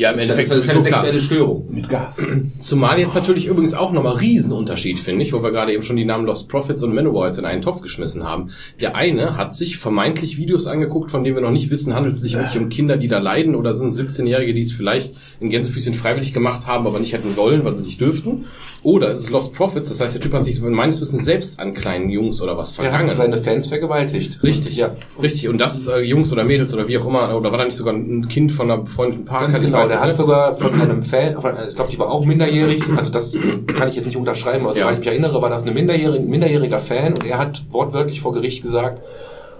Ja, 0.01 0.11
im 0.13 0.17
Das 0.17 0.25
ist, 0.25 0.31
Endeffekt 0.31 0.51
das 0.51 0.65
ist 0.65 0.71
eine 0.71 0.83
sexuelle 0.83 1.21
Störung. 1.21 1.67
mit 1.71 1.89
Gas. 1.91 2.25
Zumal 2.61 2.99
jetzt 2.99 3.15
natürlich 3.15 3.47
übrigens 3.47 3.75
auch 3.75 3.93
nochmal 3.93 4.15
Riesenunterschied, 4.17 4.99
finde 4.99 5.23
ich, 5.25 5.33
wo 5.35 5.43
wir 5.43 5.51
gerade 5.51 5.73
eben 5.75 5.83
schon 5.83 5.97
die 5.97 6.07
Namen 6.07 6.25
Lost 6.25 6.49
Profits 6.49 6.83
und 6.83 6.95
Manowar 6.95 7.27
jetzt 7.27 7.39
in 7.39 7.45
einen 7.45 7.61
Topf 7.61 7.83
geschmissen 7.83 8.25
haben. 8.25 8.51
Der 8.81 8.97
eine 8.97 9.37
hat 9.37 9.55
sich 9.55 9.77
vermeintlich 9.77 10.39
Videos 10.39 10.67
angeguckt, 10.67 11.11
von 11.11 11.23
denen 11.23 11.37
wir 11.37 11.43
noch 11.43 11.51
nicht 11.51 11.71
wissen, 11.71 11.95
handelt 11.95 12.15
es 12.15 12.23
sich 12.23 12.35
wirklich 12.37 12.57
um 12.57 12.71
Kinder, 12.71 12.97
die 12.97 13.09
da 13.09 13.19
leiden 13.19 13.55
oder 13.55 13.75
sind 13.75 13.91
17-Jährige, 13.93 14.55
die 14.55 14.63
es 14.63 14.73
vielleicht 14.73 15.15
in 15.39 15.51
Gänsefüßchen 15.51 15.93
freiwillig 15.93 16.33
gemacht 16.33 16.67
haben, 16.67 16.87
aber 16.87 16.99
nicht 16.99 17.13
hätten 17.13 17.33
sollen, 17.33 17.65
weil 17.65 17.75
sie 17.77 17.85
nicht 17.85 18.01
dürften. 18.01 18.47
Oder 18.83 19.11
es 19.13 19.21
ist 19.25 19.31
Lost 19.31 19.53
Profits, 19.55 19.91
das 19.91 20.01
heißt, 20.01 20.15
der 20.15 20.23
Typ 20.23 20.33
hat 20.33 20.45
sich 20.45 20.59
meines 20.63 21.01
Wissens 21.03 21.27
selbst 21.27 21.61
an 21.61 21.75
kleinen 21.75 22.09
Jungs 22.09 22.41
oder 22.41 22.57
was 22.57 22.71
Er 22.79 22.85
vergangen. 22.85 23.11
hat 23.11 23.17
seine 23.17 23.37
Fans 23.37 23.69
vergewaltigt. 23.69 24.43
Richtig, 24.43 24.77
Ja. 24.79 24.97
richtig. 25.21 25.49
Und 25.51 25.59
das 25.59 25.77
ist 25.77 25.87
äh, 25.89 26.01
Jungs 26.01 26.33
oder 26.33 26.45
Mädels 26.45 26.73
oder 26.73 26.89
wie 26.89 26.97
auch 26.97 27.07
immer, 27.07 27.37
oder 27.37 27.51
war 27.51 27.59
da 27.59 27.67
nicht 27.67 27.77
sogar 27.77 27.93
ein 27.93 28.29
Kind 28.29 28.51
von 28.53 28.71
einer 28.71 28.81
befreundeten 28.83 29.27
Park? 29.27 29.53
Der 29.91 30.01
hat 30.01 30.17
sogar 30.17 30.57
von 30.57 30.81
einem 30.81 31.03
Fan, 31.03 31.41
von- 31.41 31.55
ich 31.69 31.75
glaube, 31.75 31.91
die 31.91 31.99
war 31.99 32.11
auch 32.11 32.25
minderjährig, 32.25 32.83
also 32.97 33.11
das 33.11 33.35
kann 33.77 33.89
ich 33.89 33.95
jetzt 33.97 34.07
nicht 34.07 34.17
unterschreiben, 34.17 34.65
aber 34.67 34.75
Ja. 34.75 34.83
soweit 34.83 34.95
ich 34.95 34.99
mich 35.01 35.09
erinnere, 35.09 35.41
war 35.43 35.51
das 35.51 35.67
ein 35.67 35.75
minderjährig, 35.75 36.23
minderjähriger 36.23 36.79
Fan. 36.81 37.15
Und 37.15 37.25
er 37.27 37.39
hat 37.39 37.63
wortwörtlich 37.71 38.21
vor 38.21 38.33
Gericht 38.33 38.63
gesagt, 38.63 39.01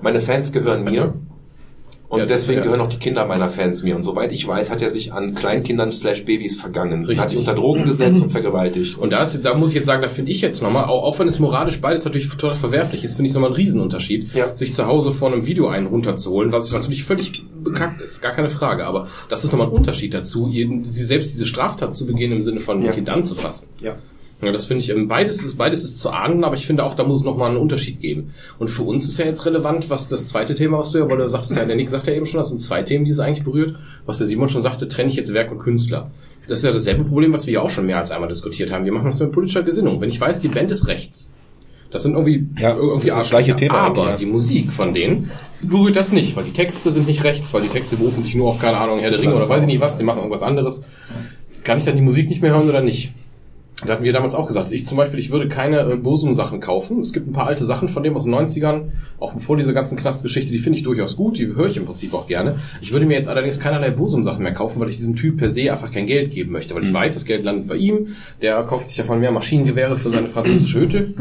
meine 0.03 0.21
Fans 0.21 0.53
gehören 0.53 0.85
mir 0.85 1.13
und 2.11 2.19
Ja, 2.19 2.27
deswegen 2.27 2.59
ja. 2.59 2.65
gehören 2.65 2.81
auch 2.81 2.89
die 2.89 2.99
Kinder 2.99 3.25
meiner 3.25 3.49
Fans 3.49 3.83
mir 3.83 3.97
und 3.97 4.03
soweit 4.03 4.33
ich 4.33 4.47
weiß, 4.47 4.69
hat 4.71 4.83
er 4.83 4.91
sich 4.91 5.13
an 5.13 5.35
Kleinkindern 5.35 5.93
slash 5.93 6.25
Babys 6.27 6.61
vergangen, 6.61 7.05
Richtig. 7.07 7.19
hat 7.21 7.31
die 7.33 7.37
unter 7.39 7.55
Drogen 7.55 7.85
gesetzt 7.87 8.23
und 8.23 8.31
vergewaltigt. 8.33 8.99
Und 8.99 9.11
da, 9.13 9.23
ist, 9.23 9.41
da 9.45 9.55
muss 9.55 9.71
ich 9.71 9.77
jetzt 9.77 9.87
sagen, 9.87 10.03
da 10.03 10.09
finde 10.09 10.33
ich 10.33 10.41
jetzt 10.41 10.61
nochmal, 10.61 10.85
auch, 10.87 11.05
auch 11.05 11.19
wenn 11.21 11.29
es 11.29 11.39
moralisch 11.39 11.81
beides 11.81 12.05
natürlich 12.05 12.29
total 12.29 12.57
verwerflich 12.57 13.05
ist, 13.05 13.15
finde 13.17 13.27
ich 13.27 13.31
es 13.31 13.35
nochmal 13.35 13.51
einen 13.51 13.57
Riesenunterschied, 13.57 14.35
Ja. 14.35 14.55
sich 14.57 14.73
zu 14.75 14.87
Hause 14.87 15.13
vor 15.13 15.33
einem 15.33 15.47
Video 15.47 15.69
einen 15.69 15.87
runterzuholen, 15.87 16.53
was 16.53 16.73
was 16.75 16.83
natürlich 16.83 17.05
völlig 17.05 17.45
bekackt 17.63 18.01
ist, 18.03 18.21
gar 18.21 18.33
keine 18.33 18.49
Frage. 18.49 18.85
Aber 18.87 19.07
das 19.29 19.45
ist 19.45 19.53
nochmal 19.53 19.69
ein 19.69 19.73
Unterschied 19.73 20.13
dazu, 20.13 20.49
jeden, 20.49 20.93
sie 20.93 21.05
selbst 21.05 21.33
diese 21.33 21.47
Straftat 21.47 21.95
zu 21.95 22.07
begehen 22.07 22.33
im 22.33 22.43
Sinne 22.43 22.61
von 22.61 22.83
Ja. 22.83 22.91
Kind 22.93 23.09
anzufassen. 23.09 23.69
Ja. 23.81 23.95
Ja, 24.43 24.53
das 24.53 24.67
finde 24.67 24.83
ich, 24.83 24.91
ähm, 24.91 25.07
beides 25.07 25.43
ist, 25.45 25.57
beides 25.59 25.85
ist 25.85 25.99
zu 25.99 26.11
ahnden, 26.11 26.45
aber 26.45 26.55
ich 26.55 26.67
finde 26.67 26.85
auch, 26.85 26.95
da 26.95 27.05
muss 27.05 27.19
es 27.19 27.25
nochmal 27.25 27.51
einen 27.51 27.59
Unterschied 27.59 28.01
geben. 28.01 28.33
Und 28.59 28.69
für 28.69 28.83
uns 28.83 29.07
ist 29.07 29.19
ja 29.19 29.27
jetzt 29.27 29.45
relevant, 29.45 29.91
was 29.91 30.09
das 30.09 30.29
zweite 30.29 30.55
Thema, 30.55 30.79
was 30.79 30.93
du 30.93 30.99
ja, 30.99 31.09
weil 31.09 31.19
du 31.19 31.29
sagtest 31.29 31.57
ja, 31.57 31.65
der 31.65 31.77
Nick 31.77 31.91
sagt 31.91 32.07
ja 32.07 32.15
eben 32.15 32.25
schon, 32.27 32.39
das 32.41 32.49
sind 32.49 32.61
zwei 32.61 32.83
Themen, 32.83 33.05
die 33.05 33.11
es 33.11 33.19
eigentlich 33.19 33.45
berührt. 33.45 33.77
Was 34.07 34.19
der 34.19 34.27
Simon 34.27 34.49
schon 34.49 34.63
sagte, 34.63 34.89
trenne 34.89 35.11
ich 35.11 35.17
jetzt 35.17 35.35
Werk 35.35 35.51
und 35.53 35.59
Künstler. 35.59 36.11
das 36.49 36.61
ist 36.61 36.65
ja 36.65 36.73
dasselbe 36.73 37.05
Problem, 37.05 37.33
was 37.35 37.47
wir 37.47 37.55
ja 37.55 37.61
auch 37.61 37.71
schon 37.71 37.85
mehr 37.87 37.99
als 37.99 38.11
einmal 38.13 38.29
diskutiert 38.31 38.73
haben. 38.73 38.85
Wir 38.87 38.93
machen 38.93 39.07
das 39.07 39.21
mit 39.21 39.33
politischer 39.33 39.63
Gesinnung. 39.63 40.01
Wenn 40.01 40.09
ich 40.09 40.21
weiß, 40.21 40.41
die 40.41 40.49
Band 40.49 40.71
ist 40.73 40.87
rechts, 40.87 41.31
das 41.91 42.05
sind 42.05 42.15
irgendwie, 42.15 42.47
Ja, 42.59 42.75
irgendwie 42.77 43.09
das 43.09 43.17
das 43.19 43.31
gleiche. 43.31 43.55
Thema 43.57 43.75
Aber 43.81 44.11
ja. 44.11 44.17
die 44.17 44.25
Musik 44.27 44.73
von 44.73 44.95
denen 44.95 45.31
berührt 45.61 45.97
das 45.97 46.13
nicht, 46.13 46.35
weil 46.37 46.45
die 46.45 46.53
Texte 46.53 46.93
sind 46.93 47.07
nicht 47.07 47.25
rechts, 47.25 47.53
weil 47.53 47.63
die 47.63 47.69
Texte 47.69 47.97
berufen 47.97 48.23
sich 48.23 48.35
nur 48.37 48.49
auf, 48.49 48.59
keine 48.59 48.79
Ahnung, 48.79 49.01
Herr 49.01 49.11
der 49.11 49.21
Ringe 49.21 49.35
oder 49.35 49.49
weiß 49.49 49.61
ich 49.63 49.67
nicht 49.67 49.81
was, 49.81 49.99
die 49.99 50.05
machen 50.05 50.19
irgendwas 50.19 50.43
anderes. 50.43 50.83
Kann 51.63 51.77
ich 51.79 51.85
dann 51.85 51.97
die 51.97 52.03
Musik 52.03 52.29
nicht 52.31 52.41
mehr 52.43 52.53
hören 52.53 52.69
oder 52.69 52.81
nicht? 52.81 53.13
Da 53.87 53.95
hatten 53.95 54.05
wir 54.05 54.13
damals 54.13 54.35
auch 54.35 54.47
gesagt, 54.47 54.71
ich 54.73 54.87
zum 54.87 54.97
Beispiel, 54.97 55.19
ich 55.19 55.31
würde 55.31 55.49
keine 55.49 55.81
äh, 55.81 55.97
Bosum-Sachen 55.97 56.61
kaufen. 56.61 57.01
Es 57.01 57.13
gibt 57.13 57.29
ein 57.29 57.33
paar 57.33 57.47
alte 57.47 57.65
Sachen 57.65 57.89
von 57.89 58.03
dem 58.03 58.17
aus 58.17 58.25
den 58.25 58.35
90ern, 58.35 58.91
auch 59.19 59.33
bevor 59.33 59.57
diese 59.57 59.73
ganzen 59.73 59.97
Knastgeschichte, 59.97 60.51
die 60.51 60.59
finde 60.59 60.79
ich 60.79 60.85
durchaus 60.85 61.17
gut, 61.17 61.39
die 61.39 61.47
höre 61.47 61.67
ich 61.67 61.77
im 61.77 61.87
Prinzip 61.87 62.13
auch 62.15 62.27
gerne. 62.27 62.59
Ich 62.81 62.93
würde 62.93 63.07
mir 63.07 63.15
jetzt 63.15 63.29
allerdings 63.29 63.59
keinerlei 63.59 63.91
Bosum-Sachen 63.91 64.43
mehr 64.43 64.53
kaufen, 64.53 64.81
weil 64.81 64.91
ich 64.91 64.97
diesem 64.97 65.17
Typ 65.17 65.39
per 65.39 65.51
se 65.51 65.73
einfach 65.73 65.91
kein 65.91 66.07
Geld 66.07 66.31
geben 66.33 66.53
möchte, 66.53 66.75
weil 66.75 66.85
ich 66.85 66.93
weiß, 66.93 67.15
das 67.15 67.25
Geld 67.25 67.45
landet 67.45 67.69
bei 67.69 67.77
ihm, 67.77 68.09
der 68.43 68.63
kauft 68.65 68.89
sich 68.89 68.99
davon 68.99 69.21
mehr 69.21 69.33
Maschinengewehre 69.33 69.97
für 69.97 70.11
seine 70.11 70.29
französische 70.29 70.81
Hütte. 70.81 71.15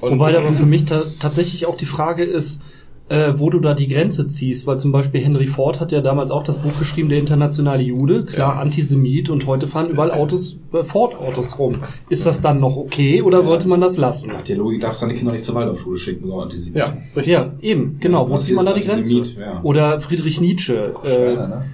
Und 0.00 0.18
Wobei 0.18 0.36
aber 0.36 0.52
für 0.52 0.66
mich 0.66 0.84
ta 0.84 1.04
tatsächlich 1.20 1.66
auch 1.66 1.76
die 1.76 1.86
Frage 1.86 2.24
ist, 2.24 2.60
äh, 3.08 3.34
wo 3.36 3.50
du 3.50 3.58
da 3.60 3.74
die 3.74 3.88
Grenze 3.88 4.28
ziehst, 4.28 4.66
weil 4.66 4.78
zum 4.78 4.90
Beispiel 4.92 5.20
Henry 5.20 5.46
Ford 5.46 5.80
hat 5.80 5.92
ja 5.92 6.00
damals 6.00 6.30
auch 6.30 6.42
das 6.44 6.58
Buch 6.58 6.78
geschrieben, 6.78 7.08
der 7.08 7.18
internationale 7.18 7.82
Jude, 7.82 8.24
klar 8.24 8.54
Ja. 8.54 8.60
Antisemit 8.60 9.28
und 9.28 9.46
heute 9.46 9.66
fahren 9.68 9.90
überall 9.90 10.10
Autos, 10.10 10.56
äh, 10.72 10.82
Ford-Autos 10.82 11.58
rum. 11.58 11.76
Ist 12.08 12.24
das 12.26 12.40
dann 12.40 12.60
noch 12.60 12.76
okay 12.76 13.20
oder 13.22 13.42
sollte 13.42 13.68
man 13.68 13.80
das 13.80 13.96
lassen? 13.98 14.32
Nach 14.32 14.42
der 14.42 14.56
Logik 14.56 14.80
darfst 14.80 15.02
du 15.02 15.06
deine 15.06 15.18
Kinder 15.18 15.32
nicht 15.32 15.44
zur 15.44 15.54
Waldorfschule 15.54 15.98
schicken, 15.98 16.26
so 16.26 16.40
Antisemit. 16.40 16.76
ja, 16.78 16.96
richtig. 17.14 17.32
Ja, 17.32 17.52
eben, 17.60 17.98
genau. 18.00 18.28
Wo 18.28 18.34
Was 18.34 18.44
zieht 18.44 18.56
man 18.56 18.66
da 18.66 18.72
die 18.72 18.80
Grenze? 18.80 19.22
Ja. 19.38 19.60
Oder 19.62 20.00
Friedrich 20.00 20.40
Nietzsche 20.40 20.94
äh, 21.04 21.34
ne? 21.34 21.64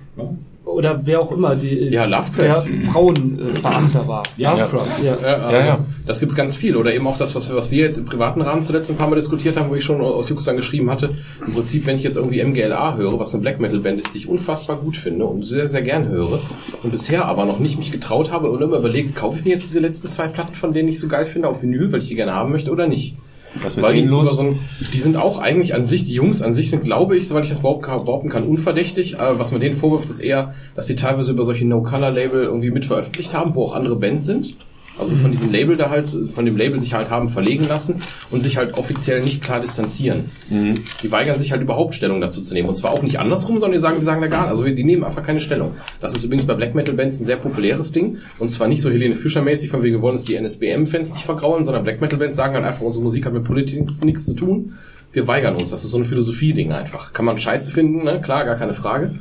Oder 0.69 1.01
wer 1.05 1.21
auch 1.21 1.33
immer, 1.33 1.57
die, 1.57 1.89
Ja, 1.89 2.05
Lovecraft. 2.05 2.67
der 2.67 2.91
Frauenbeamter 2.93 4.07
war. 4.07 4.23
Ja. 4.37 4.53
Lovecraft, 4.53 5.03
ja. 5.03 5.17
Ja, 5.21 5.35
also, 5.37 5.57
Ja, 5.57 5.67
ja. 5.67 5.79
Das 6.07 6.21
gibt's 6.21 6.35
ganz 6.37 6.57
viel. 6.57 6.77
Oder 6.77 6.95
eben 6.95 7.07
auch 7.07 7.19
das, 7.19 7.35
was 7.35 7.49
wir, 7.49 7.57
was 7.57 7.71
wir 7.71 7.85
jetzt 7.85 7.99
im 7.99 8.05
privaten 8.05 8.41
Rahmen 8.41 8.63
zuletzt 8.63 8.91
ein 8.91 8.97
paar 8.97 9.09
Mal 9.09 9.17
diskutiert 9.17 9.57
haben, 9.57 9.71
wo 9.71 9.75
ich 9.75 9.85
schon 9.85 10.01
aus 10.01 10.29
Jux 10.29 10.45
dann 10.45 10.57
geschrieben 10.57 10.91
hatte. 10.91 11.17
Im 11.47 11.55
Prinzip, 11.55 11.87
wenn 11.87 11.97
ich 11.97 12.03
jetzt 12.03 12.17
irgendwie 12.17 12.43
MGLA 12.43 12.97
höre, 12.97 13.19
was 13.19 13.35
eine 13.35 13.43
Black 13.43 13.61
Metal 13.61 13.81
Band 13.81 14.01
ist, 14.01 14.15
die 14.15 14.19
ich 14.19 14.29
unfassbar 14.29 14.77
gut 14.77 14.97
finde 14.97 15.25
und 15.27 15.45
sehr, 15.45 15.69
sehr 15.69 15.83
gern 15.83 16.09
höre 16.09 16.41
und 16.83 16.91
bisher 16.91 17.27
aber 17.27 17.45
noch 17.45 17.59
nicht 17.59 17.79
mich 17.79 17.93
getraut 17.93 18.31
habe 18.31 18.51
und 18.51 18.63
immer 18.63 18.79
überlegt, 18.79 19.17
kaufe 19.17 19.39
ich 19.39 19.45
mir 19.45 19.51
jetzt 19.53 19.65
diese 19.69 19.81
letzten 19.81 20.09
zwei 20.09 20.29
Platten, 20.29 20.55
von 20.55 20.73
denen 20.73 20.89
ich 20.89 20.99
so 20.99 21.09
geil 21.09 21.27
finde, 21.27 21.49
auf 21.49 21.63
Vinyl, 21.63 21.91
weil 21.93 22.01
ich 22.01 22.09
die 22.09 22.15
gerne 22.15 22.35
haben 22.35 22.53
möchte 22.53 22.71
oder 22.71 22.87
nicht. 22.87 23.17
Was 23.63 23.77
mit 23.77 23.85
Weil 23.85 23.95
die, 23.95 24.01
denen 24.01 24.11
los? 24.11 24.37
so 24.37 24.43
ein, 24.43 24.61
die 24.93 24.99
sind 24.99 25.17
auch 25.17 25.39
eigentlich 25.39 25.75
an 25.75 25.85
sich, 25.85 26.05
die 26.05 26.15
Jungs 26.15 26.43
an 26.43 26.53
sich 26.53 26.71
sind, 26.71 26.85
glaube 26.85 27.17
ich, 27.17 27.29
soweit 27.29 27.45
ich 27.45 27.51
das 27.51 27.61
behaupten 27.61 27.83
kann, 27.85 28.05
behaupten 28.05 28.29
kann 28.29 28.47
unverdächtig. 28.47 29.19
Aber 29.19 29.39
was 29.39 29.51
man 29.53 29.61
denen 29.61 29.77
vorwirft, 29.77 30.09
ist 30.11 30.21
eher, 30.21 30.55
dass 30.75 30.87
sie 30.87 30.97
teilweise 30.97 31.33
über 31.33 31.45
solche 31.45 31.67
No-Color-Label 31.67 32.45
irgendwie 32.45 32.71
mit 32.71 32.85
veröffentlicht 32.85 33.35
haben, 33.35 33.55
wo 33.55 33.65
auch 33.65 33.75
andere 33.75 33.97
Bands 33.97 34.27
sind. 34.27 34.55
Also 34.99 35.15
von 35.17 35.31
diesem 35.31 35.51
Label 35.53 35.77
da 35.77 35.91
halt, 35.91 36.09
von 36.09 36.45
dem 36.45 36.57
Label 36.57 36.81
sich 36.81 36.95
halt 36.95 37.11
haben 37.11 37.29
verlegen 37.29 37.65
lassen 37.65 38.03
und 38.31 38.43
sich 38.43 38.57
halt 38.57 38.75
offiziell 38.75 39.23
nicht 39.23 39.43
klar 39.43 39.61
distanzieren. 39.61 40.31
Mhm. 40.49 40.85
Die 41.03 41.11
weigern 41.13 41.39
sich 41.39 41.53
halt 41.53 41.63
überhaupt 41.63 41.95
Stellung 41.95 42.21
dazu 42.21 42.43
zu 42.43 42.55
nehmen. 42.55 42.69
Und 42.69 42.77
zwar 42.77 42.91
auch 42.93 43.03
nicht 43.03 43.19
andersrum, 43.19 43.57
sondern 43.61 43.73
die 43.73 43.79
sagen, 43.79 43.99
die 44.01 44.05
sagen 44.05 44.21
da 44.21 44.27
gar 44.27 44.49
also 44.49 44.65
die 44.65 44.85
nehmen 44.85 45.05
einfach 45.05 45.23
keine 45.23 45.41
Stellung. 45.41 45.73
Das 46.01 46.15
ist 46.15 46.25
übrigens 46.25 46.47
bei 46.47 46.55
Black 46.55 46.75
Metal 46.75 46.95
Bands 46.95 47.21
ein 47.21 47.25
sehr 47.25 47.37
populäres 47.37 47.93
Ding. 47.93 48.19
Und 48.39 48.51
zwar 48.51 48.69
nicht 48.69 48.83
so 48.83 48.91
Helene 48.91 49.15
Fischer 49.15 49.43
mäßig, 49.43 49.71
von 49.71 49.83
wegen 49.83 49.97
wir 49.97 50.03
wollen 50.03 50.15
uns 50.17 50.25
die 50.25 50.35
NSBM-Fans 50.37 51.13
nicht 51.13 51.25
vergrauen, 51.25 51.65
sondern 51.65 51.85
Black 51.85 52.01
Metal 52.01 52.19
Bands 52.19 52.37
sagen 52.37 52.55
halt 52.55 52.65
einfach, 52.65 52.83
unsere 52.83 53.03
Musik 53.05 53.27
hat 53.27 53.33
mit 53.33 53.45
Politik 53.45 53.83
nichts- 54.05 54.25
zu 54.25 54.35
tun. 54.35 54.75
Wir 55.13 55.27
weigern 55.27 55.57
uns. 55.57 55.71
Das 55.71 55.85
ist 55.85 55.91
so 55.91 55.99
ein 55.99 56.05
Philosophie-Ding 56.05 56.73
einfach. 56.73 57.13
Kann 57.13 57.25
man 57.25 57.39
scheiße 57.39 57.71
finden, 57.71 58.05
ne? 58.05 58.21
Klar, 58.21 58.45
gar 58.45 58.57
keine 58.57 58.75
Frage. 58.75 59.15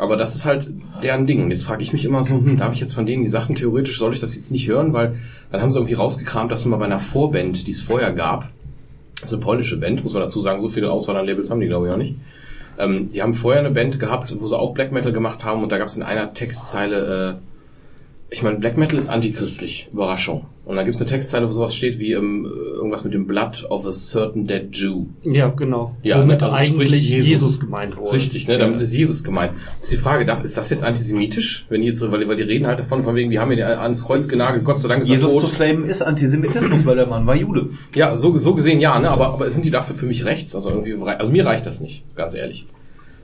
Aber 0.00 0.16
das 0.16 0.34
ist 0.34 0.46
halt 0.46 0.66
deren 1.02 1.26
Ding. 1.26 1.44
Und 1.44 1.50
jetzt 1.50 1.64
frage 1.64 1.82
ich 1.82 1.92
mich 1.92 2.06
immer 2.06 2.24
so, 2.24 2.36
hm, 2.36 2.56
darf 2.56 2.72
ich 2.72 2.80
jetzt 2.80 2.94
von 2.94 3.04
denen 3.04 3.22
die 3.22 3.28
Sachen, 3.28 3.54
theoretisch 3.54 3.98
soll 3.98 4.14
ich 4.14 4.20
das 4.20 4.34
jetzt 4.34 4.50
nicht 4.50 4.66
hören, 4.66 4.94
weil 4.94 5.16
dann 5.52 5.60
haben 5.60 5.70
sie 5.70 5.78
irgendwie 5.78 5.94
rausgekramt, 5.94 6.50
dass 6.50 6.62
sie 6.62 6.70
mal 6.70 6.78
bei 6.78 6.86
einer 6.86 6.98
Vorband, 6.98 7.66
die 7.66 7.70
es 7.70 7.82
vorher 7.82 8.14
gab, 8.14 8.48
das 9.20 9.28
ist 9.28 9.34
eine 9.34 9.42
polnische 9.42 9.76
Band, 9.78 10.02
muss 10.02 10.14
man 10.14 10.22
dazu 10.22 10.40
sagen, 10.40 10.62
so 10.62 10.70
viele 10.70 10.90
Auswahl 10.90 11.18
an 11.18 11.26
Labels 11.26 11.50
haben 11.50 11.60
die 11.60 11.66
glaube 11.66 11.86
ich 11.86 11.92
auch 11.92 11.98
nicht. 11.98 12.14
Ähm, 12.78 13.12
die 13.12 13.20
haben 13.20 13.34
vorher 13.34 13.60
eine 13.60 13.72
Band 13.72 14.00
gehabt, 14.00 14.34
wo 14.40 14.46
sie 14.46 14.58
auch 14.58 14.72
Black 14.72 14.90
Metal 14.90 15.12
gemacht 15.12 15.44
haben 15.44 15.62
und 15.62 15.70
da 15.70 15.76
gab 15.76 15.88
es 15.88 15.96
in 15.98 16.02
einer 16.02 16.32
Textzeile, 16.32 17.36
äh, 17.36 17.49
ich 18.32 18.42
meine, 18.42 18.58
Black 18.58 18.76
Metal 18.76 18.96
ist 18.96 19.08
antichristlich, 19.08 19.88
Überraschung. 19.92 20.46
Und 20.64 20.76
da 20.76 20.84
gibt 20.84 20.94
es 20.94 21.00
eine 21.00 21.10
Textzeile, 21.10 21.48
wo 21.48 21.50
sowas 21.50 21.74
steht 21.74 21.98
wie 21.98 22.12
ähm, 22.12 22.46
irgendwas 22.74 23.02
mit 23.02 23.12
dem 23.12 23.26
Blood 23.26 23.66
of 23.70 23.84
a 23.86 23.92
certain 23.92 24.46
dead 24.46 24.68
Jew. 24.70 25.06
Ja, 25.24 25.48
genau. 25.48 25.96
Ja, 26.04 26.20
Womit 26.20 26.40
ne, 26.40 26.44
also 26.44 26.56
eigentlich 26.56 26.88
sprich 26.90 27.10
Jesus. 27.10 27.28
Jesus. 27.28 27.60
gemeint 27.60 27.96
wurde. 27.96 28.12
Richtig, 28.12 28.46
ne? 28.46 28.56
Damit 28.56 28.80
ist 28.80 28.94
Jesus 28.94 29.24
gemeint. 29.24 29.54
Das 29.54 29.86
ist 29.86 29.92
die 29.92 29.96
Frage, 29.96 30.30
ist 30.44 30.56
das 30.56 30.70
jetzt 30.70 30.84
antisemitisch? 30.84 31.66
Wenn 31.70 31.80
die 31.80 31.88
jetzt, 31.88 32.00
weil, 32.02 32.28
weil 32.28 32.36
die 32.36 32.44
reden 32.44 32.68
halt 32.68 32.78
davon, 32.78 33.02
von 33.02 33.16
wegen, 33.16 33.30
wir 33.30 33.40
haben 33.40 33.50
ihn 33.50 33.60
ans 33.60 34.04
Kreuz 34.04 34.28
genagelt, 34.28 34.64
Gott 34.64 34.78
sei 34.78 34.86
Dank 34.86 35.02
ist 35.02 35.08
er 35.08 35.14
Jesus 35.16 35.32
zu 35.32 35.40
tot. 35.40 35.48
flamen 35.50 35.84
ist 35.84 36.02
Antisemitismus, 36.02 36.86
weil 36.86 36.94
der 36.94 37.06
Mann 37.06 37.26
war 37.26 37.34
Jude. 37.34 37.70
Ja, 37.96 38.16
so, 38.16 38.36
so 38.36 38.54
gesehen 38.54 38.78
ja, 38.80 38.96
ne? 39.00 39.10
Aber, 39.10 39.30
aber 39.30 39.50
sind 39.50 39.64
die 39.64 39.72
dafür 39.72 39.96
für 39.96 40.06
mich 40.06 40.24
rechts? 40.24 40.54
Also 40.54 40.70
irgendwie, 40.70 40.94
also 40.94 41.32
mir 41.32 41.44
reicht 41.44 41.66
das 41.66 41.80
nicht, 41.80 42.04
ganz 42.14 42.34
ehrlich. 42.34 42.68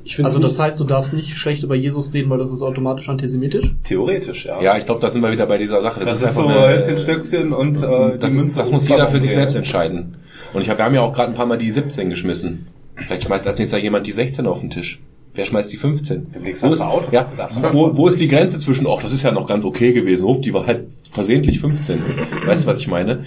Ich 0.06 0.14
finde 0.14 0.28
Also 0.28 0.38
das 0.38 0.56
heißt, 0.56 0.78
du 0.78 0.84
darfst 0.84 1.12
nicht 1.12 1.36
schlecht 1.36 1.64
über 1.64 1.74
Jesus 1.74 2.12
reden, 2.14 2.30
weil 2.30 2.38
das 2.38 2.52
ist 2.52 2.62
automatisch 2.62 3.08
antisemitisch? 3.08 3.72
Theoretisch, 3.82 4.46
ja. 4.46 4.62
Ja, 4.62 4.78
ich 4.78 4.84
glaube, 4.84 5.00
da 5.00 5.08
sind 5.08 5.20
wir 5.20 5.32
wieder 5.32 5.46
bei 5.46 5.58
dieser 5.58 5.82
Sache. 5.82 5.98
das, 5.98 6.22
ist 6.22 6.34
so 6.36 6.46
einfach 6.46 6.56
eine- 6.56 6.74
Häuschen, 6.78 6.96
Stöckchen 6.96 7.52
und 7.52 7.76
äh, 7.78 8.16
das, 8.16 8.30
die 8.30 8.36
ist, 8.36 8.40
Münze 8.40 8.58
das 8.60 8.70
muss 8.70 8.86
jeder 8.86 9.08
für 9.08 9.18
sich 9.18 9.32
selbst 9.34 9.56
entscheiden. 9.56 10.18
Und 10.54 10.62
ich 10.62 10.70
hab, 10.70 10.78
wir 10.78 10.84
haben 10.84 10.94
ja 10.94 11.00
auch 11.00 11.12
gerade 11.12 11.32
ein 11.32 11.34
paar 11.34 11.46
Mal 11.46 11.58
die 11.58 11.72
17 11.72 12.08
geschmissen. 12.08 12.68
Vielleicht 12.94 13.24
schmeißt 13.24 13.48
als 13.48 13.58
nächster 13.58 13.78
jemand 13.78 14.06
die 14.06 14.12
16 14.12 14.46
auf 14.46 14.60
den 14.60 14.70
Tisch. 14.70 15.00
Wer 15.36 15.44
schmeißt 15.44 15.70
die 15.72 15.76
15? 15.76 16.32
Demnächst 16.34 16.62
Wo 16.62 16.72
ist, 16.72 16.80
Auto. 16.80 17.08
ja, 17.12 17.28
wo, 17.72 17.94
wo 17.96 18.08
ist 18.08 18.18
die 18.18 18.26
Grenze 18.28 18.58
zwischen, 18.58 18.86
ach, 18.88 19.02
das 19.02 19.12
ist 19.12 19.22
ja 19.22 19.32
noch 19.32 19.46
ganz 19.46 19.66
okay 19.66 19.92
gewesen, 19.92 20.24
oh, 20.24 20.40
die 20.42 20.52
war 20.54 20.66
halt 20.66 20.86
versehentlich 21.12 21.60
15. 21.60 22.00
Weißt 22.46 22.64
du, 22.64 22.68
was 22.68 22.78
ich 22.78 22.88
meine? 22.88 23.24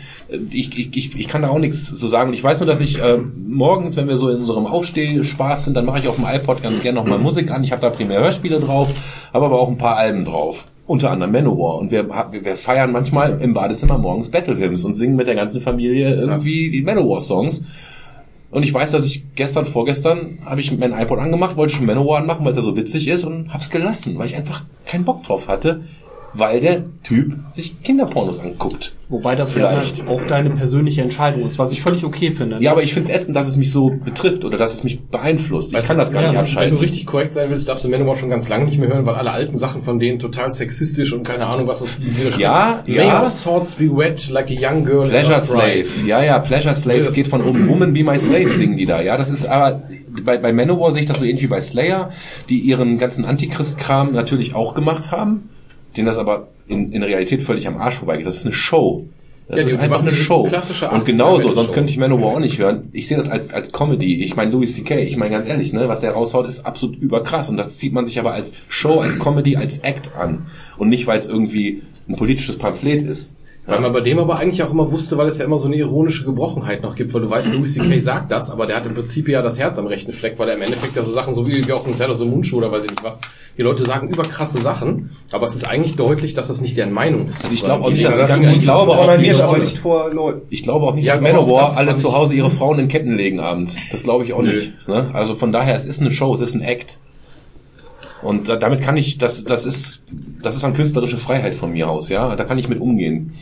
Ich, 0.52 0.78
ich, 0.78 0.96
ich, 0.96 1.20
ich 1.20 1.28
kann 1.28 1.44
da 1.44 1.50
auch 1.50 1.60
nichts 1.60 1.88
so 1.88 2.08
sagen. 2.08 2.30
Und 2.30 2.34
ich 2.34 2.44
weiß 2.44 2.60
nur, 2.60 2.68
dass 2.68 2.82
ich 2.82 3.00
äh, 3.00 3.18
morgens, 3.18 3.96
wenn 3.96 4.08
wir 4.08 4.16
so 4.16 4.30
in 4.30 4.38
unserem 4.38 4.66
Aufstehspaß 4.66 5.66
sind, 5.66 5.76
dann 5.76 5.86
mache 5.86 6.00
ich 6.00 6.08
auf 6.08 6.16
dem 6.16 6.26
iPod 6.26 6.64
ganz 6.64 6.82
gerne 6.82 7.00
nochmal 7.00 7.20
Musik 7.20 7.52
an. 7.52 7.64
Ich 7.64 7.72
habe 7.72 7.82
da 7.82 7.90
primär 7.92 8.20
Hörspiele 8.20 8.60
drauf, 8.60 8.90
habe 9.32 9.46
aber 9.46 9.60
auch 9.60 9.70
ein 9.70 9.78
paar 9.78 9.98
Alben 9.98 10.26
drauf. 10.26 10.66
Unter 10.88 11.12
anderem 11.12 11.32
Manowar. 11.32 11.78
Und 11.78 11.92
wir, 11.92 12.10
wir 12.10 12.44
wir 12.44 12.56
feiern 12.58 12.92
manchmal 12.92 13.40
im 13.40 13.54
Badezimmer 13.54 14.00
morgens 14.00 14.32
Battle 14.32 14.58
Hymns 14.58 14.84
und 14.84 14.96
singen 14.96 15.16
mit 15.16 15.28
der 15.28 15.36
ganzen 15.36 15.62
Familie 15.62 16.16
irgendwie 16.16 16.72
die 16.72 16.82
Manowar-Songs. 16.82 17.64
Und 18.52 18.64
ich 18.64 18.74
weiß, 18.74 18.92
dass 18.92 19.06
ich 19.06 19.24
gestern, 19.36 19.66
vorgestern, 19.66 20.40
habe 20.44 20.60
ich 20.60 20.76
mein 20.76 20.94
iPod 20.94 21.20
angemacht, 21.20 21.56
wollte 21.56 21.76
schon 21.76 21.86
Manowar 21.86 22.20
anmachen, 22.20 22.44
weil 22.46 22.54
der 22.54 22.64
so 22.64 22.76
witzig 22.76 23.08
ist 23.08 23.24
und 23.24 23.54
hab's 23.54 23.70
gelassen, 23.70 24.18
weil 24.18 24.26
ich 24.26 24.36
einfach 24.36 24.64
keinen 24.86 25.06
Bock 25.06 25.24
drauf 25.24 25.48
hatte, 25.48 25.84
weil 26.34 26.62
der 26.62 26.84
Typ 27.04 27.34
sich 27.52 27.82
Kinderpornos 27.84 28.40
anguckt. 28.40 28.94
Wobei 29.10 29.36
das 29.36 29.54
Vielleicht. 29.54 30.00
ja 30.00 30.08
auch 30.08 30.22
deine 30.28 30.52
persönliche 30.52 31.02
Entscheidung 31.02 31.44
ist, 31.44 31.58
was 31.58 31.72
ich 31.72 31.82
völlig 31.82 32.06
okay 32.06 32.32
finde. 32.32 32.58
Ja, 32.60 32.72
aber 32.72 32.84
ich 32.84 32.94
find's 32.94 33.10
ätzend, 33.10 33.36
dass 33.36 33.48
es 33.48 33.58
mich 33.58 33.72
so 33.72 33.90
betrifft 33.90 34.46
oder 34.46 34.58
dass 34.58 34.76
es 34.76 34.84
mich 34.84 35.02
beeinflusst. 35.02 35.74
Ich 35.74 35.86
kann 35.88 35.98
das 35.98 36.12
gar 36.12 36.22
ja, 36.22 36.42
nicht 36.42 36.56
wenn 36.56 36.66
Wenn 36.66 36.76
du 36.76 36.82
richtig 36.82 37.08
korrekt 37.08 37.34
sein 37.34 37.50
willst, 37.50 37.68
darfst 37.68 37.84
du 37.84 37.90
Manowar 37.90 38.16
schon 38.16 38.30
ganz 38.30 38.50
lange 38.50 38.66
nicht 38.66 38.78
mehr 38.78 38.90
hören, 38.90 39.08
weil 39.08 39.16
alle 39.16 39.32
alten 39.32 39.58
Sachen 39.58 39.82
von 39.82 39.98
denen 39.98 40.20
total 40.20 40.52
sexistisch 40.52 41.12
und 41.12 41.26
keine 41.26 41.48
Ahnung 41.48 41.68
was. 41.68 41.84
Ja, 42.38 42.84
May 42.86 43.08
ja. 43.08 43.22
our 43.22 43.30
swords 43.30 43.76
be 43.76 43.86
wet 43.86 44.30
like 44.30 44.52
a 44.52 44.54
young 44.54 44.86
girl. 44.86 45.10
Pleasure. 45.10 45.42
Slave. 45.42 45.88
Ja, 46.06 46.24
ja, 46.24 46.38
Pleasure 46.38 46.76
Slave 46.76 47.06
Das- 47.06 47.16
geht 47.16 47.28
von 47.28 47.42
oben. 47.42 47.68
Woman 47.68 47.94
be 47.94 48.04
my 48.04 48.20
slave 48.20 48.50
singen 48.50 48.78
die 48.78 48.86
da. 48.86 49.02
Ja, 49.02 49.18
das 49.18 49.32
ist 49.32 49.48
aber, 49.48 49.82
bei, 50.24 50.38
bei 50.38 50.54
Manowar 50.54 50.92
sehe 50.92 51.02
ich 51.02 51.08
das 51.08 51.20
so 51.20 51.26
ähnlich 51.26 51.44
wie 51.44 51.48
bei 51.48 51.62
Slayer, 51.62 52.12
die 52.50 52.60
ihren 52.60 53.00
ganzen 53.00 53.26
Antichrist-Kram 53.26 54.12
natürlich 54.12 54.54
auch 54.54 54.76
gemacht 54.76 55.12
haben, 55.12 55.50
denen 55.98 56.08
das 56.08 56.18
aber 56.18 56.48
in, 56.68 56.92
in 56.92 57.04
Realität 57.04 57.42
völlig 57.42 57.68
am 57.68 57.78
Arsch 57.78 57.96
vorbeigeht. 57.96 58.26
Das 58.26 58.38
ist 58.38 58.46
eine 58.46 58.54
Show. 58.54 59.08
Das 59.48 59.60
Ja, 59.62 59.66
ist 59.68 59.80
einfach 59.80 60.02
eine 60.02 60.14
Show. 60.14 60.44
klassische 60.44 60.90
Und 60.92 61.06
genauso, 61.06 61.50
80er 61.50 61.54
sonst 61.56 61.74
könnte 61.74 61.90
ich 61.90 61.98
Manowar 61.98 62.36
auch 62.36 62.40
nicht 62.40 62.60
hören. 62.60 62.90
Ich 62.92 63.08
sehe 63.08 63.18
das 63.18 63.30
als, 63.30 63.52
als 63.52 63.72
Comedy. 63.74 64.24
Ich 64.24 64.36
meine, 64.36 64.52
Louis 64.52 64.76
C.K., 64.76 65.00
ich 65.00 65.18
meine 65.18 65.32
ganz 65.32 65.48
ehrlich, 65.48 65.74
ne, 65.74 65.88
was 65.88 66.02
der 66.02 66.12
raushaut, 66.12 66.48
ist 66.48 66.68
absolut 66.68 66.98
überkrass. 66.98 67.50
Und 67.50 67.58
das 67.58 67.78
zieht 67.80 67.92
man 67.92 68.06
sich 68.06 68.20
aber 68.20 68.34
als 68.34 68.54
Show, 68.68 69.00
als 69.00 69.18
Comedy, 69.18 69.56
als 69.58 69.80
Act 69.80 70.12
an. 70.16 70.46
Und 70.78 70.90
nicht, 70.90 71.08
weil 71.08 71.18
es 71.18 71.28
irgendwie 71.28 71.82
ein 72.08 72.16
politisches 72.16 72.60
Pamphlet 72.60 73.02
ist. 73.02 73.34
Weil 73.70 73.82
man 73.82 73.94
bei 73.94 74.02
dem 74.02 74.20
aber 74.20 74.38
eigentlich 74.38 74.64
auch 74.64 74.72
immer 74.72 74.92
wusste, 74.92 75.18
weil 75.18 75.28
es 75.28 75.38
ja 75.38 75.46
immer 75.46 75.58
so 75.58 75.68
eine 75.68 75.76
ironische 75.76 76.26
Gebrochenheit 76.26 76.82
noch 76.82 76.96
gibt, 76.96 77.14
weil 77.14 77.22
du 77.22 77.30
weißt, 77.30 77.54
Louis 77.54 77.74
C.K. 77.74 78.00
sagt 78.02 78.32
das, 78.32 78.50
aber 78.50 78.66
der 78.66 78.78
hat 78.78 78.86
im 78.86 78.96
Prinzip 78.96 79.28
ja 79.28 79.42
das 79.42 79.60
Herz 79.60 79.78
am 79.78 79.88
rechten 79.88 80.12
Fleck, 80.12 80.40
weil 80.40 80.50
er 80.50 80.56
im 80.56 80.62
Endeffekt 80.62 80.96
ja 80.96 81.04
so 81.04 81.12
Sachen, 81.12 81.34
so 81.34 81.46
wie, 81.46 81.68
wie 81.68 81.72
aus 81.72 81.86
dem 81.86 81.94
Zeller, 81.96 82.16
so 82.16 82.26
Mundschuh 82.26 82.58
oder 82.58 82.72
weiß 82.72 82.84
ich 82.86 82.90
nicht 82.90 83.04
was, 83.04 83.22
die 83.58 83.62
Leute 83.62 83.86
sagen 83.86 84.10
überkrasse 84.10 84.60
Sachen, 84.60 85.12
aber 85.32 85.46
es 85.46 85.56
ist 85.56 85.66
eigentlich 85.66 85.96
deutlich, 85.96 86.34
dass 86.34 86.48
das 86.48 86.62
nicht 86.62 86.78
deren 86.78 86.94
Meinung 86.94 87.28
ist. 87.28 87.44
Also 87.44 87.54
ich 87.54 87.64
glaube 87.64 87.86
auch 87.86 87.92
nicht, 87.92 88.06
dass 88.06 88.16
die 88.16 88.44
das 88.46 88.58
ich 88.58 88.62
glaube 88.62 88.92
auch 88.94 89.18
nicht, 89.18 89.42
aber 89.42 89.58
nicht 89.58 89.78
vor 89.78 90.12
Leuten. 90.12 90.42
ich 90.50 90.64
glaube 90.64 90.86
auch 90.86 90.96
nicht, 90.96 91.06
Ja, 91.06 91.14
dass 91.14 91.22
auch 91.22 91.24
Manowar 91.24 91.62
das 91.62 91.78
alle 91.78 91.96
zu 91.96 92.16
Hause 92.16 92.36
ihre 92.36 92.50
Frauen 92.50 92.80
in 92.80 92.88
Ketten 92.88 93.16
legen 93.16 93.40
abends. 93.40 93.78
Das 93.92 94.04
glaube 94.04 94.24
ich 94.24 94.34
auch 94.34 94.42
Nö. 94.42 94.54
nicht. 94.54 94.88
Ne? 94.88 95.12
Also 95.14 95.36
von 95.36 95.52
daher, 95.52 95.76
es 95.76 95.86
ist 95.86 96.02
eine 96.02 96.12
Show, 96.12 96.34
es 96.34 96.42
ist 96.42 96.56
ein 96.56 96.62
Act. 96.62 96.98
Und 98.22 98.50
da, 98.50 98.56
damit 98.58 98.82
kann 98.82 98.98
ich, 98.98 99.18
das, 99.18 99.44
das 99.44 99.66
ist, 99.66 100.04
das 100.42 100.56
ist 100.56 100.64
dann 100.64 100.74
künstlerische 100.74 101.18
Freiheit 101.18 101.56
von 101.56 101.72
mir 101.72 101.90
aus, 101.90 102.10
ja. 102.10 102.36
Da 102.36 102.44
kann 102.44 102.58
ich 102.58 102.68
mit 102.68 102.82
umgehen. 102.82 103.34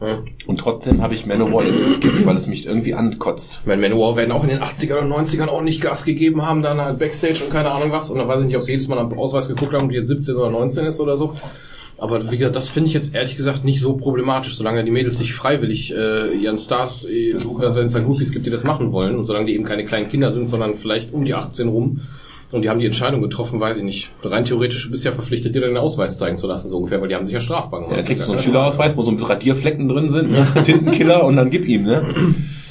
Ja. 0.00 0.18
Und 0.46 0.58
trotzdem 0.58 1.02
habe 1.02 1.14
ich 1.14 1.24
Manowar 1.24 1.64
jetzt 1.64 1.84
geskippt, 1.84 2.26
weil 2.26 2.36
es 2.36 2.46
mich 2.46 2.66
irgendwie 2.66 2.94
ankotzt. 2.94 3.60
Ich 3.62 3.66
meine, 3.66 3.80
Manowar 3.80 4.16
werden 4.16 4.32
auch 4.32 4.42
in 4.42 4.50
den 4.50 4.60
80er 4.60 4.98
oder 4.98 5.06
90ern 5.06 5.48
ordentlich 5.48 5.80
Gas 5.80 6.04
gegeben 6.04 6.42
haben, 6.42 6.62
dann 6.62 6.80
halt 6.80 6.98
Backstage 6.98 7.44
und 7.44 7.50
keine 7.50 7.70
Ahnung 7.70 7.92
was. 7.92 8.10
Und 8.10 8.18
dann 8.18 8.28
weiß 8.28 8.40
ich 8.40 8.46
nicht, 8.46 8.56
ob 8.56 8.62
sie 8.62 8.72
jedes 8.72 8.88
Mal 8.88 8.98
am 8.98 9.16
Ausweis 9.18 9.48
geguckt 9.48 9.72
haben, 9.72 9.84
ob 9.84 9.90
die 9.90 9.96
jetzt 9.96 10.08
17 10.08 10.34
oder 10.36 10.50
19 10.50 10.86
ist 10.86 11.00
oder 11.00 11.16
so. 11.16 11.36
Aber 11.98 12.30
wie 12.30 12.38
gesagt, 12.38 12.56
das 12.56 12.68
finde 12.68 12.88
ich 12.88 12.94
jetzt 12.94 13.14
ehrlich 13.14 13.36
gesagt 13.36 13.64
nicht 13.64 13.80
so 13.80 13.94
problematisch, 13.96 14.56
solange 14.56 14.84
die 14.84 14.90
Mädels 14.90 15.18
sich 15.18 15.32
freiwillig 15.32 15.94
äh, 15.94 16.34
ihren 16.34 16.58
Stars 16.58 17.04
äh, 17.04 17.36
suchen, 17.38 17.64
also 17.64 17.78
wenn 17.78 17.86
es 17.86 17.92
da 17.92 18.00
Groupies 18.00 18.32
gibt, 18.32 18.46
die 18.46 18.50
das 18.50 18.64
machen 18.64 18.90
wollen 18.92 19.16
und 19.16 19.24
solange 19.24 19.46
die 19.46 19.54
eben 19.54 19.64
keine 19.64 19.84
kleinen 19.84 20.08
Kinder 20.08 20.32
sind, 20.32 20.48
sondern 20.48 20.74
vielleicht 20.76 21.12
um 21.14 21.24
die 21.24 21.34
18 21.34 21.68
rum 21.68 22.00
und 22.54 22.62
die 22.62 22.70
haben 22.70 22.78
die 22.78 22.86
Entscheidung 22.86 23.20
getroffen, 23.20 23.58
weiß 23.58 23.78
ich 23.78 23.82
nicht. 23.82 24.10
Rein 24.22 24.44
theoretisch 24.44 24.88
bist 24.88 25.04
du 25.04 25.08
ja 25.08 25.14
verpflichtet, 25.14 25.56
dir 25.56 25.60
deinen 25.60 25.76
Ausweis 25.76 26.18
zeigen 26.18 26.36
zu 26.36 26.46
lassen, 26.46 26.68
so 26.68 26.76
ungefähr, 26.76 27.00
weil 27.00 27.08
die 27.08 27.16
haben 27.16 27.24
sich 27.24 27.34
ja 27.34 27.40
strafbar 27.40 27.80
gemacht. 27.80 27.96
Ja, 27.96 28.02
da 28.02 28.06
kriegst 28.06 28.22
du 28.22 28.26
so 28.28 28.32
einen 28.34 28.42
Schülerausweis, 28.42 28.96
wo 28.96 29.02
so 29.02 29.10
Radierflecken 29.10 29.88
drin 29.88 30.08
sind, 30.08 30.30
ne? 30.30 30.46
Tintenkiller 30.64 31.24
und 31.24 31.34
dann 31.34 31.50
gib 31.50 31.66
ihm, 31.66 31.82
ne? 31.82 32.14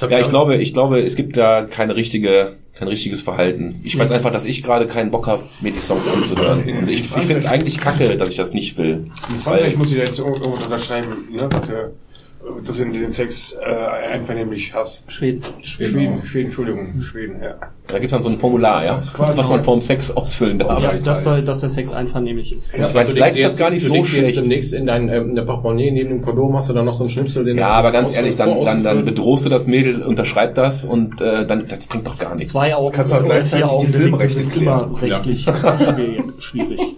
Ja, 0.10 0.20
ich 0.20 0.30
glaube, 0.30 0.56
ich 0.56 0.74
glaube, 0.74 1.02
es 1.02 1.18
gibt 1.18 1.36
da 1.36 1.66
keine 1.66 1.98
richtige, 1.98 2.54
kein 2.74 2.88
richtiges 2.88 3.22
Verhalten. 3.22 3.82
Ich 3.84 3.98
weiß 3.98 4.12
einfach, 4.12 4.32
dass 4.32 4.46
ich 4.46 4.64
gerade 4.64 4.88
keinen 4.88 5.12
Bock 5.12 5.28
habe, 5.28 5.44
mir 5.62 5.72
die 5.72 5.80
Songs 5.80 6.04
anzuhören. 6.08 6.64
Und 6.64 6.90
ich, 6.90 7.02
ich 7.02 7.08
finde 7.08 7.36
es 7.36 7.46
eigentlich 7.46 7.78
kacke, 7.78 8.18
dass 8.18 8.32
ich 8.32 8.38
das 8.38 8.54
nicht 8.54 8.78
will. 8.78 9.12
In 9.30 9.40
Frankreich 9.40 9.76
muss 9.76 9.92
ich 9.92 9.98
da 9.98 10.04
jetzt 10.04 10.20
irgendwo 10.20 10.52
unterschreiben, 10.52 11.28
ne, 11.32 11.50
dass, 12.66 12.78
du 12.78 12.86
den 12.86 13.10
Sex 13.10 13.56
äh, 13.62 14.14
einvernehmlich 14.14 14.74
hast. 14.74 15.10
Schweden. 15.12 15.44
Schweden, 15.64 16.22
Schweden, 16.24 16.46
Entschuldigung, 16.46 17.02
Schweden, 17.02 17.42
ja. 17.42 17.56
Da 17.88 18.00
gibt's 18.00 18.12
dann 18.14 18.22
so 18.24 18.30
ein 18.30 18.38
Formular, 18.40 18.84
ja, 18.86 19.04
was 19.18 19.50
man 19.50 19.64
vorm 19.64 19.82
Sex 19.82 20.10
ausfüllen 20.12 20.58
darf. 20.60 20.82
Ja, 20.82 20.92
dass, 21.04 21.24
der- 21.26 21.42
dass 21.42 21.60
der 21.60 21.70
Sex 21.70 21.92
einvernehmlich 21.92 22.56
ist. 22.56 22.76
Ja, 22.76 22.88
ich 22.88 22.94
meine, 22.94 23.10
vielleicht 23.10 23.36
ist 23.36 23.44
das 23.44 23.58
gar 23.58 23.70
nicht 23.70 23.86
so 23.86 24.04
schlecht. 24.04 24.38
Demnächst 24.38 24.74
in 24.74 24.86
dein 24.86 25.10
ähm, 25.10 25.30
in 25.30 25.36
der 25.36 25.44
Portemonnaie 25.44 25.92
neben 25.92 26.10
dem 26.10 26.22
Kondom 26.22 26.56
hast 26.56 26.70
du 26.70 26.74
dann 26.74 26.86
noch 26.86 26.94
so 26.94 27.04
einen 27.04 27.10
Schnipsel, 27.10 27.44
den 27.44 27.58
Ja, 27.58 27.70
aber 27.72 27.92
ganz 27.92 28.14
ehrlich, 28.14 28.36
dann, 28.38 28.64
dann, 28.64 28.84
dann 28.84 29.04
bedrohst 29.06 29.46
du 29.46 29.50
das 29.50 29.68
Mädel, 29.68 30.02
unterschreibt 30.02 30.58
das 30.58 30.86
und 30.86 31.20
äh, 31.22 31.46
dann 31.46 31.68
das 31.68 31.86
bringt 31.88 32.08
doch 32.08 32.18
gar 32.18 32.36
nichts. 32.36 32.54
Zwei 32.54 32.74
Augen 32.76 32.94
Kannst 32.96 33.12
du 33.12 33.18
auch 33.18 33.20
oder 33.26 33.40
gleichzeitig 33.42 33.70
die 33.82 33.88
Filmrechte 33.88 34.40
sind 34.40 34.52
klären. 34.52 34.96
rechtlich 34.96 35.44
schwierig. 35.44 36.24
schwierig. 36.40 36.80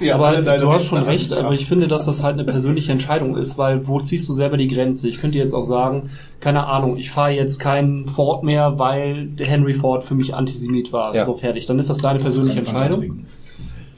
Ja, 0.00 0.16
Aber 0.16 0.42
du 0.42 0.72
hast 0.72 0.84
schon 0.86 1.02
recht, 1.04 1.32
aber 1.32 1.52
ich 1.52 1.66
finde, 1.66 1.86
dass 1.86 2.04
das 2.04 2.22
halt 2.22 2.34
eine 2.34 2.44
persönliche 2.44 2.90
Entscheidung 2.90 3.36
ist, 3.36 3.56
weil 3.56 3.86
wo 3.86 4.00
ziehst 4.00 4.28
du 4.28 4.34
selber 4.34 4.56
die 4.56 4.65
Grenze? 4.68 5.08
Ich 5.08 5.20
könnte 5.20 5.38
jetzt 5.38 5.52
auch 5.52 5.64
sagen, 5.64 6.10
keine 6.40 6.66
Ahnung, 6.66 6.96
ich 6.96 7.10
fahre 7.10 7.32
jetzt 7.32 7.58
keinen 7.58 8.08
Ford 8.08 8.42
mehr, 8.44 8.78
weil 8.78 9.26
der 9.26 9.46
Henry 9.46 9.74
Ford 9.74 10.04
für 10.04 10.14
mich 10.14 10.34
Antisemit 10.34 10.92
war. 10.92 11.14
Ja. 11.14 11.24
So 11.24 11.34
fertig. 11.34 11.66
Dann 11.66 11.78
ist 11.78 11.90
das 11.90 11.98
deine 11.98 12.18
persönliche 12.18 12.60
Entscheidung. 12.60 13.26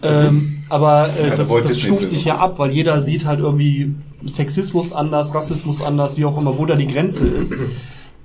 Ähm, 0.00 0.58
aber 0.68 1.08
äh, 1.18 1.36
das, 1.36 1.48
das 1.48 1.80
stuft 1.80 2.10
sich 2.10 2.24
ja 2.24 2.36
ab, 2.36 2.58
weil 2.58 2.70
jeder 2.70 3.00
sieht 3.00 3.26
halt 3.26 3.40
irgendwie 3.40 3.94
Sexismus 4.26 4.92
anders, 4.92 5.34
Rassismus 5.34 5.82
anders, 5.82 6.16
wie 6.18 6.24
auch 6.24 6.38
immer, 6.38 6.56
wo 6.56 6.66
da 6.66 6.76
die 6.76 6.86
Grenze 6.86 7.26
ist. 7.26 7.52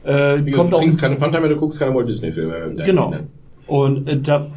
Äh, 0.05 0.41
gesagt, 0.41 0.51
kommt 0.53 0.71
du 0.73 0.75
auch 0.75 0.79
trinkst 0.81 0.99
keine 0.99 1.17
Fanta 1.17 1.39
mehr, 1.39 1.49
du 1.49 1.55
guckst 1.55 1.79
keine 1.79 1.95
Walt 1.95 2.09
Disney 2.09 2.31
Filme 2.31 2.67
mehr. 2.67 2.85
Genau. 2.85 3.13
Und 3.67 4.07
äh, 4.07 4.19
da, 4.19 4.47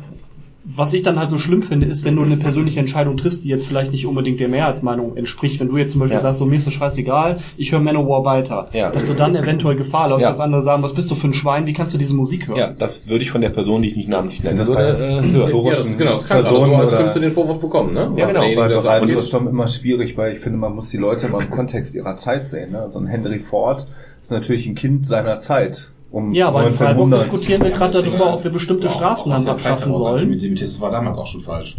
was 0.74 0.92
ich 0.94 1.02
dann 1.02 1.18
halt 1.18 1.30
so 1.30 1.38
schlimm 1.38 1.62
finde, 1.62 1.86
ist, 1.86 2.04
wenn 2.04 2.16
du 2.16 2.22
eine 2.22 2.36
persönliche 2.36 2.80
Entscheidung 2.80 3.16
triffst, 3.16 3.44
die 3.44 3.48
jetzt 3.48 3.66
vielleicht 3.66 3.92
nicht 3.92 4.04
unbedingt 4.06 4.40
der 4.40 4.48
Mehrheitsmeinung 4.48 5.16
entspricht. 5.16 5.60
Wenn 5.60 5.68
du 5.68 5.76
jetzt 5.76 5.92
zum 5.92 6.00
Beispiel 6.00 6.16
Ja. 6.16 6.20
sagst, 6.22 6.40
so 6.40 6.44
mir 6.46 6.56
ist 6.56 6.66
das 6.66 6.74
scheißegal, 6.74 7.36
ich 7.56 7.70
höre 7.70 7.78
Manowar 7.80 8.24
weiter. 8.24 8.68
Ja. 8.72 8.90
Dass 8.90 9.06
du 9.06 9.14
dann 9.14 9.36
eventuell 9.36 9.76
Gefahr 9.76 10.08
läufst, 10.08 10.24
Ja. 10.24 10.30
dass 10.30 10.40
andere 10.40 10.62
sagen, 10.62 10.82
was 10.82 10.92
bist 10.94 11.10
du 11.10 11.14
für 11.14 11.28
ein 11.28 11.34
Schwein, 11.34 11.66
wie 11.66 11.72
kannst 11.72 11.94
du 11.94 11.98
diese 11.98 12.14
Musik 12.16 12.48
hören? 12.48 12.58
Ja, 12.58 12.72
das 12.72 13.06
würde 13.08 13.22
ich 13.22 13.30
von 13.30 13.40
der 13.42 13.50
Person, 13.50 13.82
die 13.82 13.90
ich 13.90 13.96
nicht 13.96 14.08
namentlich 14.08 14.42
nennen 14.42 14.56
Das 14.56 14.66
würde, 14.68 14.82
bei 14.82 14.88
äh. 14.88 15.16
Ja, 15.26 15.42
historischen 15.44 15.76
das, 15.76 15.98
genau, 15.98 16.10
das 16.12 16.26
kann 16.26 16.40
Personen 16.42 16.70
so, 16.70 16.76
als 16.76 16.90
könntest 16.92 17.16
du 17.16 17.20
den 17.20 17.30
Vorwurf 17.30 17.60
bekommen, 17.60 17.94
ne? 17.94 18.00
Ja, 18.16 18.26
genau, 18.26 18.40
Derjenige, 18.40 18.60
bei 18.60 18.68
der 18.68 18.78
sagt, 18.80 19.00
Bereitschussstamm 19.04 19.48
immer 19.48 19.68
schwierig, 19.68 20.16
weil 20.16 20.32
ich 20.32 20.40
finde, 20.40 20.58
man 20.58 20.74
muss 20.74 20.90
die 20.90 20.96
Leute 20.98 21.26
immer 21.26 21.40
im 21.40 21.50
Kontext 21.50 21.94
ihrer 21.94 22.16
Zeit 22.16 22.50
sehen. 22.50 22.72
Ne? 22.72 22.86
So 22.88 22.98
ein 22.98 23.06
Henry 23.06 23.38
Ford 23.38 23.86
ist 24.22 24.30
natürlich 24.32 24.66
ein 24.66 24.74
Kind 24.74 25.06
seiner 25.06 25.38
Zeit. 25.40 25.92
Um 26.10 26.32
Ja, 26.32 26.48
aber 26.48 26.66
in 26.66 26.74
Freiburg 26.74 27.06
1900. 27.12 27.20
diskutieren 27.22 27.62
wir 27.62 27.70
gerade 27.70 28.02
darüber, 28.02 28.34
ob 28.34 28.44
wir 28.44 28.50
bestimmte 28.50 28.88
Straßen 28.88 29.30
der 29.30 29.52
abschaffen 29.52 29.92
sollen. 29.92 30.20
Antisemitismus 30.20 30.80
war 30.80 30.90
damals 30.90 31.18
auch 31.18 31.26
schon 31.26 31.40
falsch. 31.40 31.76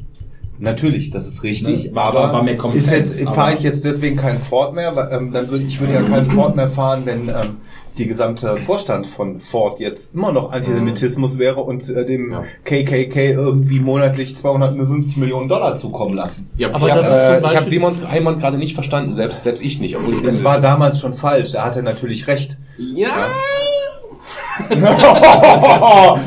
Natürlich, 0.60 1.12
das 1.12 1.28
ist 1.28 1.44
richtig. 1.44 1.86
Ne? 1.86 1.96
War 1.96 2.42
mehr 2.44 2.58
Common 2.58 2.76
ist 2.78 2.90
jetzt 2.90 3.22
aber- 3.22 3.36
fahre 3.36 3.54
ich 3.54 3.60
jetzt 3.62 3.86
deswegen 3.86 4.16
keinen 4.18 4.40
Ford 4.40 4.74
mehr, 4.74 4.96
weil, 4.96 5.10
ähm, 5.12 5.32
dann 5.32 5.50
würde 5.52 5.64
ich 5.66 5.80
würde 5.80 5.94
ja 5.94 6.02
keinen 6.02 6.32
Ford 6.32 6.56
mehr 6.56 6.70
fahren, 6.72 7.04
wenn 7.06 7.30
ähm, 7.30 7.58
die 8.00 8.08
gesamte 8.08 8.58
Vorstand 8.58 9.06
von 9.06 9.40
Ford 9.40 9.80
jetzt 9.80 10.16
immer 10.16 10.32
noch 10.32 10.52
Antisemitismus 10.52 11.38
wäre 11.38 11.62
und 11.62 11.88
äh, 11.90 12.06
dem 12.06 12.32
Ja. 12.32 12.44
KKK 12.66 13.34
irgendwie 13.34 13.80
monatlich 13.80 14.36
250 14.36 15.18
Millionen 15.18 15.48
Dollar 15.48 15.76
zukommen 15.76 16.16
lassen. 16.16 16.50
Ja, 16.58 16.74
Aber 16.74 16.88
ich 16.88 16.94
das 16.94 17.12
habe 17.12 17.46
äh, 17.46 17.56
hab 17.56 17.68
Simons 17.68 18.02
Heimann 18.08 18.40
gerade 18.40 18.58
nicht 18.58 18.74
verstanden, 18.74 19.14
selbst 19.14 19.44
selbst 19.44 19.64
ich 19.64 19.80
nicht, 19.80 19.96
obwohl 19.96 20.16
ich 20.16 20.22
Das 20.24 20.44
war 20.44 20.60
damals 20.60 21.00
schon 21.00 21.14
falsch. 21.14 21.52
Da 21.52 21.66
hat 21.66 21.76
er 21.78 21.84
natürlich 21.84 22.26
recht. 22.28 22.58
ja, 22.80 23.28
Nein, 24.70 26.22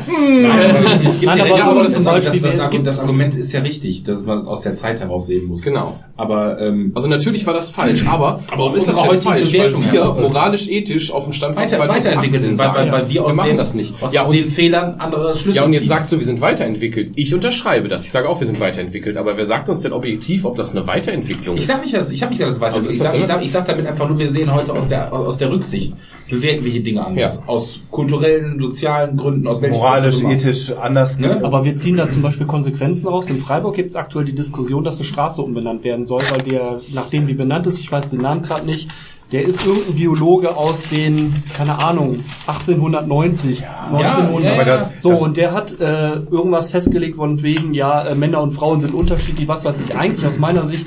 es 1.05 1.19
gibt 1.19 1.25
Nein, 1.25 1.37
ja 1.37 1.65
aber 1.65 1.81
recht, 1.81 1.91
so 1.91 2.09
aber 2.09 2.19
das, 2.19 2.33
ist, 2.33 2.43
das, 2.43 2.69
das, 2.69 2.83
das, 2.83 2.99
Argument 2.99 3.35
ist 3.35 3.51
ja 3.51 3.61
richtig, 3.61 4.03
dass 4.03 4.25
man 4.25 4.37
es 4.37 4.47
aus 4.47 4.61
der 4.61 4.75
Zeit 4.75 4.99
heraus 4.99 5.27
sehen 5.27 5.47
muss. 5.47 5.63
genau. 5.63 5.99
Aber 6.17 6.59
ähm, 6.61 6.91
Also 6.95 7.07
natürlich 7.07 7.45
war 7.45 7.53
das 7.53 7.71
falsch, 7.71 8.05
aber, 8.05 8.41
Aber 8.51 8.63
auf 8.63 8.73
warum 8.73 8.77
ist 8.77 8.87
das 8.87 8.95
heutigen 8.95 9.21
falsch? 9.21 9.53
Weil 9.53 9.69
Bewertung 9.69 9.91
wir 9.91 10.29
moralisch, 10.29 10.67
ethisch 10.69 11.11
auf 11.11 11.23
dem 11.25 11.33
Stand 11.33 11.55
von 11.55 11.63
weiter, 11.63 11.77
2018 11.77 12.11
weiterentwickelt 12.11 12.43
sind, 12.43 12.57
weil, 12.59 12.73
weil, 12.73 12.91
weil 12.91 13.09
wir 13.09 13.23
aus 13.23 13.29
wir 13.31 13.35
machen 13.35 13.47
den, 13.49 13.57
das 13.57 13.73
nicht. 13.73 14.01
Aus 14.01 14.13
Ja, 14.13 14.23
den 14.23 14.43
und, 14.43 14.49
Fehlern 14.51 14.95
andere 14.99 15.35
Schlüsse 15.35 15.57
ja, 15.57 15.63
und 15.65 15.73
jetzt 15.73 15.81
ziehen. 15.81 15.89
sagst 15.89 16.11
du, 16.11 16.19
wir 16.19 16.25
sind 16.25 16.41
weiterentwickelt. 16.41 17.11
Ich 17.15 17.33
unterschreibe 17.33 17.87
das. 17.87 18.05
Ich 18.05 18.11
sage 18.11 18.29
auch, 18.29 18.39
wir 18.39 18.47
sind 18.47 18.59
weiterentwickelt. 18.59 19.17
Aber 19.17 19.35
wer 19.37 19.45
sagt 19.45 19.69
uns 19.69 19.81
denn 19.81 19.93
objektiv, 19.93 20.45
ob 20.45 20.55
das 20.55 20.75
eine 20.75 20.85
Weiterentwicklung 20.87 21.55
Ich 21.55 21.61
ist? 21.63 21.67
sag 21.69 21.81
nicht, 21.81 21.93
dass, 21.93 22.11
ich 22.11 22.21
habe 22.21 22.33
nicht 22.33 22.43
alles 22.43 22.59
weiter. 22.59 22.75
Also 22.75 22.89
ist 22.89 22.95
ich, 22.97 23.01
das 23.01 23.27
sag, 23.27 23.39
ich, 23.41 23.45
ich 23.47 23.51
sag 23.51 23.65
damit 23.65 23.87
einfach 23.87 24.07
nur, 24.07 24.17
wir 24.19 24.31
sehen 24.31 24.53
heute 24.53 24.73
aus 24.73 24.87
der 24.87 25.11
aus 25.11 25.37
der 25.37 25.51
Rücksicht 25.51 25.93
bewerten 26.31 26.65
wir 26.65 26.71
die 26.71 26.81
Dinge 26.81 27.05
anders. 27.05 27.37
Ja. 27.37 27.43
Aus 27.47 27.79
kulturellen, 27.91 28.59
sozialen 28.59 29.17
Gründen, 29.17 29.45
aus 29.47 29.61
welchen 29.61 29.77
Moralisch, 29.77 30.23
ethisch 30.23 30.71
anders. 30.71 31.19
Ne? 31.19 31.39
Aber 31.43 31.63
wir 31.63 31.75
ziehen 31.75 31.97
da 31.97 32.09
zum 32.09 32.23
Beispiel 32.23 32.47
Konsequenzen 32.47 33.07
raus. 33.07 33.29
In 33.29 33.39
Freiburg 33.39 33.75
gibt 33.75 33.91
es 33.91 33.95
aktuell 33.95 34.25
die 34.25 34.33
Diskussion, 34.35 34.83
dass 34.83 34.97
eine 34.97 35.05
Straße 35.05 35.41
umbenannt 35.41 35.83
werden 35.83 36.07
soll, 36.07 36.21
weil 36.31 36.41
der, 36.41 36.79
nachdem 36.93 37.27
die 37.27 37.33
benannt 37.35 37.67
ist, 37.67 37.79
ich 37.79 37.91
weiß 37.91 38.09
den 38.09 38.21
Namen 38.21 38.41
gerade 38.41 38.65
nicht, 38.65 38.89
der 39.31 39.45
ist 39.45 39.65
irgendein 39.65 39.95
Biologe 39.95 40.57
aus 40.57 40.89
den, 40.89 41.33
keine 41.55 41.81
Ahnung, 41.81 42.19
1890, 42.47 43.63
1900. 43.93 44.43
ja, 44.43 44.53
Aber 44.53 44.67
ja. 44.67 44.77
da- 44.77 44.91
So, 44.97 45.11
und 45.11 45.37
der 45.37 45.53
hat 45.53 45.79
äh, 45.79 45.83
irgendwas 46.29 46.69
festgelegt 46.69 47.15
von 47.15 47.41
wegen, 47.41 47.73
ja, 47.73 48.03
äh, 48.03 48.15
Männer 48.15 48.41
und 48.41 48.51
Frauen 48.53 48.81
sind 48.81 48.93
unterschiedlich, 48.93 49.47
was 49.47 49.63
weiß 49.63 49.81
ich. 49.81 49.95
Eigentlich 49.97 50.25
aus 50.25 50.37
meiner 50.39 50.65
Sicht 50.67 50.85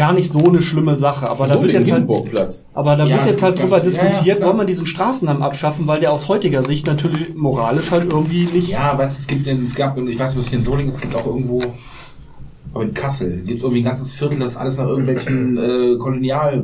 gar 0.00 0.12
nicht 0.14 0.32
so 0.32 0.42
eine 0.48 0.62
schlimme 0.62 0.94
Sache. 0.94 1.28
Aber 1.28 1.46
da 1.46 1.54
so 1.54 1.62
wird 1.62 1.74
den 1.74 1.80
jetzt 1.84 1.92
halt, 1.92 2.08
aber 2.74 2.96
da 2.96 3.04
Ja, 3.04 3.16
wird 3.18 3.26
jetzt 3.26 3.42
halt 3.42 3.58
drüber 3.58 3.80
ganz- 3.80 3.96
ja, 3.96 4.02
ja, 4.02 4.08
diskutiert, 4.08 4.40
soll 4.40 4.54
man 4.54 4.66
diesen 4.66 4.86
Straßennamen 4.86 5.42
abschaffen, 5.42 5.86
weil 5.86 6.00
der 6.00 6.10
aus 6.12 6.26
heutiger 6.28 6.62
Sicht 6.62 6.86
natürlich 6.86 7.34
moralisch 7.34 7.90
halt 7.90 8.10
irgendwie 8.12 8.46
nicht. 8.46 8.68
Ja, 8.68 8.94
was 8.96 9.18
es 9.18 9.26
gibt, 9.26 9.46
in, 9.46 9.64
es 9.64 9.74
gab, 9.74 9.98
ich 9.98 10.18
weiß 10.18 10.34
nicht, 10.36 10.52
in 10.52 10.62
Solingen, 10.62 10.90
es 10.90 11.00
gibt 11.00 11.14
auch 11.14 11.26
irgendwo, 11.26 11.60
aber 12.72 12.84
in 12.84 12.94
Kassel 12.94 13.42
gibt 13.44 13.58
es 13.58 13.62
irgendwie 13.64 13.82
ein 13.82 13.84
ganzes 13.84 14.14
Viertel, 14.14 14.38
das 14.38 14.52
ist 14.52 14.56
alles 14.56 14.78
nach 14.78 14.86
irgendwelchen 14.86 15.56
äh, 15.58 15.96
Kolonial 15.98 16.62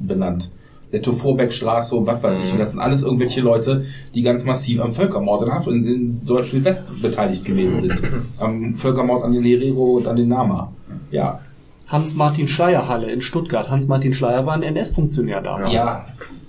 benannt. 0.00 0.50
Der 0.90 1.04
Vorbeckstraße 1.04 1.94
und 1.96 2.06
was 2.06 2.22
weiß 2.22 2.38
ich. 2.46 2.52
Und 2.52 2.58
das 2.60 2.72
sind 2.72 2.80
alles 2.80 3.02
irgendwelche 3.02 3.42
Leute, 3.42 3.84
die 4.14 4.22
ganz 4.22 4.46
massiv 4.46 4.80
am 4.80 4.92
Völkermord 4.94 5.42
in, 5.42 5.50
Af- 5.52 5.66
in, 5.68 5.84
in 5.84 6.24
Deutsch-Südwest 6.24 7.02
beteiligt 7.02 7.44
gewesen 7.44 7.80
sind. 7.80 8.02
Am 8.38 8.74
Völkermord 8.74 9.22
an 9.22 9.32
den 9.34 9.44
Herero 9.44 9.98
und 9.98 10.06
an 10.06 10.16
den 10.16 10.28
Nama. 10.28 10.72
Ja. 11.10 11.40
Hans-Martin 11.88 12.48
Schleyer-Halle 12.48 13.10
in 13.10 13.20
Stuttgart. 13.20 13.70
Hans-Martin 13.70 14.12
Schleyer 14.14 14.44
war 14.46 14.54
ein 14.54 14.62
NS-Funktionär 14.62 15.40
damals. 15.40 15.72
Ja. 15.72 16.06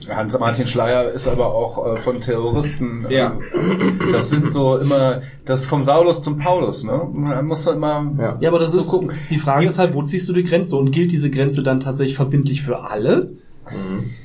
Hans-Martin 0.10 0.66
Schleier 0.68 1.12
ist 1.12 1.28
aber 1.28 1.54
auch 1.54 1.96
äh, 1.96 1.98
von 2.00 2.20
Terroristen. 2.22 3.06
äh, 3.10 3.16
Ja. 3.18 3.34
Das 4.12 4.30
sind 4.30 4.50
so 4.52 4.78
immer, 4.78 5.22
das 5.46 5.66
vom 5.66 5.84
Saulus 5.84 6.22
zum 6.22 6.38
Paulus, 6.40 6.84
ne? 6.84 7.08
Man 7.14 7.46
muss 7.46 7.64
da 7.66 7.74
immer. 7.74 8.12
Ja. 8.18 8.38
Ja, 8.40 8.50
aber 8.50 8.60
das 8.60 8.72
So 8.74 8.80
ist, 8.80 8.90
gucken. 8.90 9.12
die 9.30 9.38
Frage 9.40 9.62
Die- 9.62 9.68
ist 9.68 9.80
halt, 9.80 9.94
wo 9.94 10.04
ziehst 10.04 10.28
du 10.30 10.34
die 10.34 10.44
Grenze? 10.44 10.76
Und 10.78 10.92
gilt 10.92 11.12
diese 11.12 11.30
Grenze 11.30 11.64
dann 11.64 11.80
tatsächlich 11.80 12.16
verbindlich 12.16 12.62
für 12.62 12.90
alle? 12.90 13.32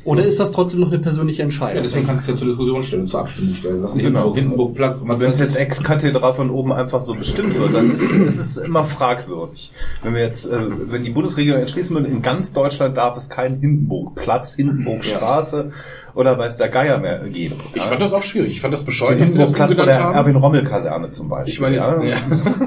Oder 0.05 0.25
ist 0.25 0.41
das 0.41 0.51
trotzdem 0.51 0.81
noch 0.81 0.89
eine 0.89 0.99
persönliche 0.99 1.39
ja, 1.39 1.45
Entscheidung? 1.45 1.83
deswegen 1.83 2.07
kannst 2.07 2.27
du 2.27 2.33
ja 2.33 2.39
zur 2.39 2.49
Diskussion 2.49 2.83
stellen, 2.83 3.07
zur 3.07 3.21
Abstimmung 3.21 3.55
stellen. 3.55 3.83
Das 3.83 3.93
ist 3.93 3.99
Genau. 3.99 4.35
Hindenburg, 4.35 4.37
Hindenburgplatz. 4.37 5.03
Und 5.03 5.21
wenn 5.21 5.31
es 5.31 5.39
jetzt 5.39 5.57
ex 5.57 5.83
cathedra 5.83 6.33
von 6.33 6.51
oben 6.51 6.73
einfach 6.73 7.03
so 7.03 7.15
bestimmt 7.15 7.59
wird, 7.59 7.75
dann 7.75 7.91
ist, 7.91 8.03
ist 8.03 8.39
es 8.39 8.57
immer 8.57 8.85
fragwürdig. 8.85 9.71
Wenn 10.03 10.15
wir 10.15 10.23
jetzt, 10.23 10.47
äh, 10.47 10.59
wenn 10.91 11.05
die 11.05 11.11
Bundesregierung 11.11 11.61
entschließen 11.61 11.95
würde, 11.95 12.09
in 12.09 12.23
ganz 12.23 12.53
Deutschland 12.53 12.97
darf 12.97 13.17
es 13.17 13.29
keinen 13.29 13.61
Hindenburgplatz, 13.61 14.55
Hindenburgstraße 14.55 15.73
oder 16.15 16.39
weiß 16.39 16.57
der 16.57 16.69
Geier 16.69 16.99
mehr 16.99 17.19
geben. 17.29 17.57
Ich 17.75 17.77
ja? 17.77 17.83
fand 17.83 18.01
das 18.01 18.13
auch 18.13 18.23
schwierig. 18.23 18.53
Ich 18.53 18.61
fand 18.61 18.73
das 18.73 18.85
bescheuert, 18.85 19.21
dass 19.21 19.33
sie 19.33 19.39
das 19.39 19.51
Hindenburgplatz 19.51 19.77
bei 19.77 19.83
umbenannt 19.83 19.99
der 19.99 20.05
haben. 20.05 20.15
Erwin 20.15 20.37
Rommel 20.37 20.65
Kaserne 20.65 21.11
zum 21.11 21.29
Beispiel. 21.29 21.53
Ich 21.53 21.61
meine 21.61 21.77
jetzt, 21.77 21.89
ja. 21.89 22.17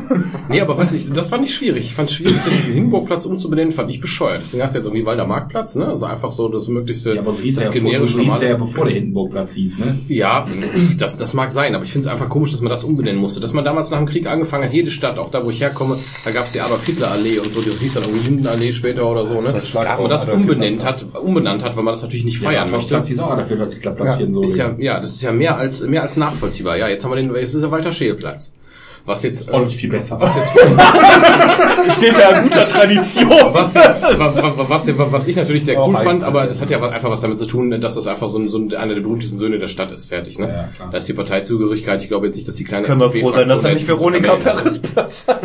nee, 0.50 0.62
aber 0.62 0.78
weiß 0.78 0.94
ich, 0.94 1.12
das 1.12 1.30
fand 1.30 1.46
ich 1.46 1.56
schwierig. 1.56 1.86
Ich 1.86 1.96
fand 1.96 2.10
es 2.10 2.16
schwierig, 2.16 2.38
den 2.44 2.74
Hindenburgplatz 2.74 3.26
umzubenennen, 3.26 3.72
fand 3.72 3.90
ich 3.90 4.02
bescheuert. 4.02 4.42
Deswegen 4.44 4.64
hast 4.64 4.76
du 4.76 4.80
jetzt 4.80 4.86
irgendwie 4.86 5.06
Walder 5.06 5.26
Marktplatz, 5.26 5.76
ne? 5.76 5.88
Also 5.88 6.06
einfach 6.06 6.32
so 6.32 6.50
das 6.50 6.68
möglichste, 6.68 7.16
ja, 7.16 7.22
aber 7.22 7.34
so 7.34 7.42
hieß 7.42 7.56
das 7.56 7.70
er 7.70 7.76
ja, 7.76 7.82
generische 7.82 8.18
so 8.18 8.40
der 8.40 8.50
ja, 8.50 8.58
bevor 8.58 8.86
der 8.86 8.96
Hindenburgplatz 8.96 9.54
hieß, 9.54 9.80
ne? 9.80 10.00
Ja, 10.08 10.46
das, 10.98 11.18
das 11.18 11.34
mag 11.34 11.52
sein, 11.52 11.76
aber 11.76 11.84
ich 11.86 11.92
finde 11.92 12.08
es 12.08 12.12
einfach 12.12 12.30
komisch, 12.30 12.52
dass 12.52 12.62
man 12.62 12.70
das 12.70 12.84
umbenennen 12.84 13.22
musste. 13.22 13.40
Dass 13.40 13.54
man 13.54 13.64
damals 13.64 13.90
nach 13.92 13.98
dem 13.98 14.08
Krieg 14.08 14.28
angefangen 14.28 14.66
hat, 14.66 14.74
jede 14.74 14.92
Stadt, 14.92 15.18
auch 15.18 15.32
da 15.32 15.46
wo 15.46 15.50
ich 15.50 15.62
herkomme, 15.62 16.00
da 16.26 16.32
gab 16.32 16.46
es 16.46 16.52
die 16.52 16.62
Adolf-Hitler-Allee 16.62 17.40
und 17.40 17.52
so, 17.54 17.62
die 17.62 17.70
hieß 17.70 17.94
dann 17.94 18.04
irgendwie 18.04 18.28
Lindenallee 18.28 18.74
später 18.74 19.10
oder 19.10 19.26
so, 19.26 19.36
ne? 19.36 19.54
Das 19.54 19.72
Dass 19.72 19.74
man 19.74 20.10
das 20.10 20.24
Adolf 20.24 20.42
umbenennt 20.42 20.84
Hitler. 20.84 21.14
hat, 21.14 21.22
umbenannt 21.22 21.64
hat, 21.64 21.78
weil 21.78 21.84
man 21.84 21.94
das 21.94 22.02
natürlich 22.02 22.26
nicht 22.26 22.40
feiern 22.40 22.72
möchte. 22.72 22.96
Platz 23.38 23.50
dafür, 23.50 23.66
dass 23.66 23.76
Hitlerplatz 23.76 24.18
hier 24.18 24.26
in 24.26 24.34
Solingen. 24.34 24.52
Ist 24.52 24.58
ja, 24.58 24.76
ja, 24.78 25.00
das 25.00 25.12
ist 25.14 25.22
ja 25.22 25.32
mehr 25.32 25.58
als, 25.58 25.82
mehr 25.82 26.04
als 26.04 26.18
nachvollziehbar. 26.18 26.78
Ja, 26.78 26.88
jetzt 26.88 27.04
haben 27.04 27.12
wir 27.12 27.16
den, 27.16 27.34
jetzt 27.36 27.54
ist 27.54 27.64
er 27.64 27.72
Walter 27.72 27.92
Scheelplatz. 27.92 28.54
Was 29.08 29.24
jetzt, 29.24 29.50
Auch 29.54 29.62
äh, 29.62 29.64
nicht 29.64 29.78
viel 29.78 29.90
besser. 29.90 30.20
was 30.20 30.36
jetzt, 30.36 30.52
Steht 31.98 32.18
ja 32.18 32.40
in 32.40 32.44
guter 32.44 32.66
Tradition. 32.66 33.30
was, 33.54 33.74
jetzt, 33.74 34.04
was, 34.04 34.60
was, 34.70 35.12
was, 35.14 35.28
ich 35.30 35.36
natürlich 35.38 35.64
sehr 35.64 35.80
Auch 35.80 35.88
cool 35.88 35.96
fand, 35.96 36.24
aber 36.26 36.46
das 36.46 36.62
hat 36.62 36.70
ja 36.70 36.82
einfach 36.82 37.10
was 37.10 37.22
damit 37.22 37.40
zu 37.40 37.46
tun, 37.46 37.72
dass 37.80 37.96
das 37.96 38.06
einfach 38.06 38.28
so, 38.28 38.38
ein, 38.38 38.50
so 38.50 38.58
ein, 38.58 38.76
einer 38.76 38.96
der 38.96 39.02
berühmtesten 39.02 39.38
Söhne 39.38 39.60
der 39.60 39.70
Stadt 39.70 39.92
ist. 39.92 40.10
Fertig, 40.10 40.38
ne? 40.40 40.70
Ja. 40.78 40.90
Da 40.92 40.98
ist 40.98 41.08
die 41.08 41.14
Parteizugehörigkeit. 41.14 42.04
Ich 42.04 42.10
glaube 42.10 42.26
jetzt 42.26 42.36
nicht, 42.36 42.50
dass 42.50 42.58
die 42.58 42.66
kleine 42.66 42.86
Können 42.86 43.00
wir 43.00 43.10
froh 43.10 43.32
sein, 43.32 43.48
dass 43.48 43.64
er 43.64 43.76
nicht 43.76 43.88
Veronika 43.88 44.36
Ferres 44.36 44.80
Platz 44.80 45.26
hat. 45.26 45.42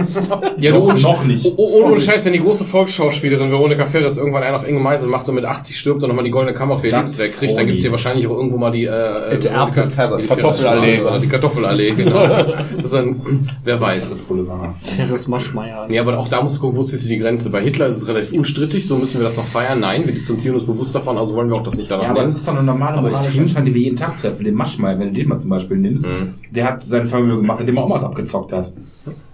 Ja, 0.59 0.73
du, 0.73 0.79
Noch- 0.79 0.89
ohne, 0.89 1.01
noch 1.01 1.25
nicht. 1.25 1.47
Oh, 1.47 1.55
oh, 1.57 1.85
ohne 1.85 2.01
Scheiß, 2.01 2.25
wenn 2.25 2.33
die 2.33 2.41
große 2.41 2.65
Volksschauspielerin 2.65 3.53
Veronika 3.53 3.87
Ferres 3.87 4.17
irgendwann 4.17 4.43
einen 4.43 4.57
auf 4.57 4.67
enge 4.67 4.81
Meise 4.81 5.07
macht 5.07 5.29
und 5.29 5.37
mit 5.37 5.45
80 5.45 5.79
stirbt 5.79 6.03
und 6.03 6.09
nochmal 6.09 6.25
die 6.25 6.33
goldene 6.33 6.53
Kammer 6.57 6.79
für 6.81 6.89
ihr 6.89 6.97
Lebenswerk 6.97 7.39
kriegt, 7.39 7.57
dann 7.57 7.67
gibt's 7.69 7.83
hier 7.83 7.93
wahrscheinlich 7.93 8.27
auch 8.27 8.37
irgendwo 8.37 8.57
mal 8.57 8.73
die, 8.73 8.87
äh, 8.87 9.39
die 9.39 9.49
Kartoffelallee. 9.49 11.01
Die 11.23 11.29
Kartoffelallee, 11.29 11.93
genau. 11.93 12.23
Das 12.77 12.85
ist 12.85 12.95
dann, 12.95 13.52
wer 13.65 13.81
weiß. 13.81 14.11
Das 14.11 14.21
Boulevard. 14.23 14.75
Ferris 14.83 15.29
Maschmeyer. 15.29 15.87
Nee, 15.89 15.99
aber 15.99 16.19
auch 16.19 16.29
da 16.29 16.43
musst 16.43 16.57
du 16.57 16.61
gucken, 16.61 16.79
wo 16.79 16.83
ist 16.83 17.09
die 17.09 17.19
Grenze. 17.19 17.51
Bei 17.51 17.61
Hitler 17.63 17.87
ist 17.89 17.99
es 17.99 18.09
relativ 18.09 18.33
unstrittig, 18.37 18.87
so 18.87 18.97
müssen 18.97 19.19
wir 19.19 19.25
das 19.25 19.37
noch 19.37 19.45
feiern. 19.45 19.81
Nein, 19.81 20.05
wir 20.07 20.13
distanzieren 20.13 20.55
uns 20.57 20.65
bewusst 20.67 20.95
davon, 20.95 21.19
also 21.19 21.35
wollen 21.35 21.49
wir 21.49 21.57
auch 21.57 21.63
das 21.63 21.77
nicht 21.77 21.91
danach 21.91 22.05
Ja, 22.05 22.11
aber 22.11 22.23
das 22.23 22.35
ist 22.35 22.47
doch 22.47 22.55
eine 22.55 22.63
normale 22.63 22.99
Aber 22.99 23.09
ist 23.09 23.15
moralische 23.15 23.41
Entscheidung, 23.41 23.67
die 23.67 23.75
wir 23.75 23.83
jeden 23.83 23.97
Tag 23.97 24.17
treffen. 24.19 24.45
Den 24.45 24.55
Maschmeyer, 24.55 24.99
wenn 24.99 25.09
du 25.09 25.15
den 25.15 25.29
mal 25.29 25.39
zum 25.39 25.51
Beispiel 25.51 25.77
nimmst, 25.79 26.07
Mhm. 26.09 26.35
der 26.51 26.65
hat 26.67 26.83
sein 26.85 27.07
Vermögen 27.07 27.43
gemacht, 27.43 27.61
indem 27.61 27.77
er 27.77 27.85
Omas 27.85 28.05
abgezockt 28.05 28.53
hat. 28.53 28.73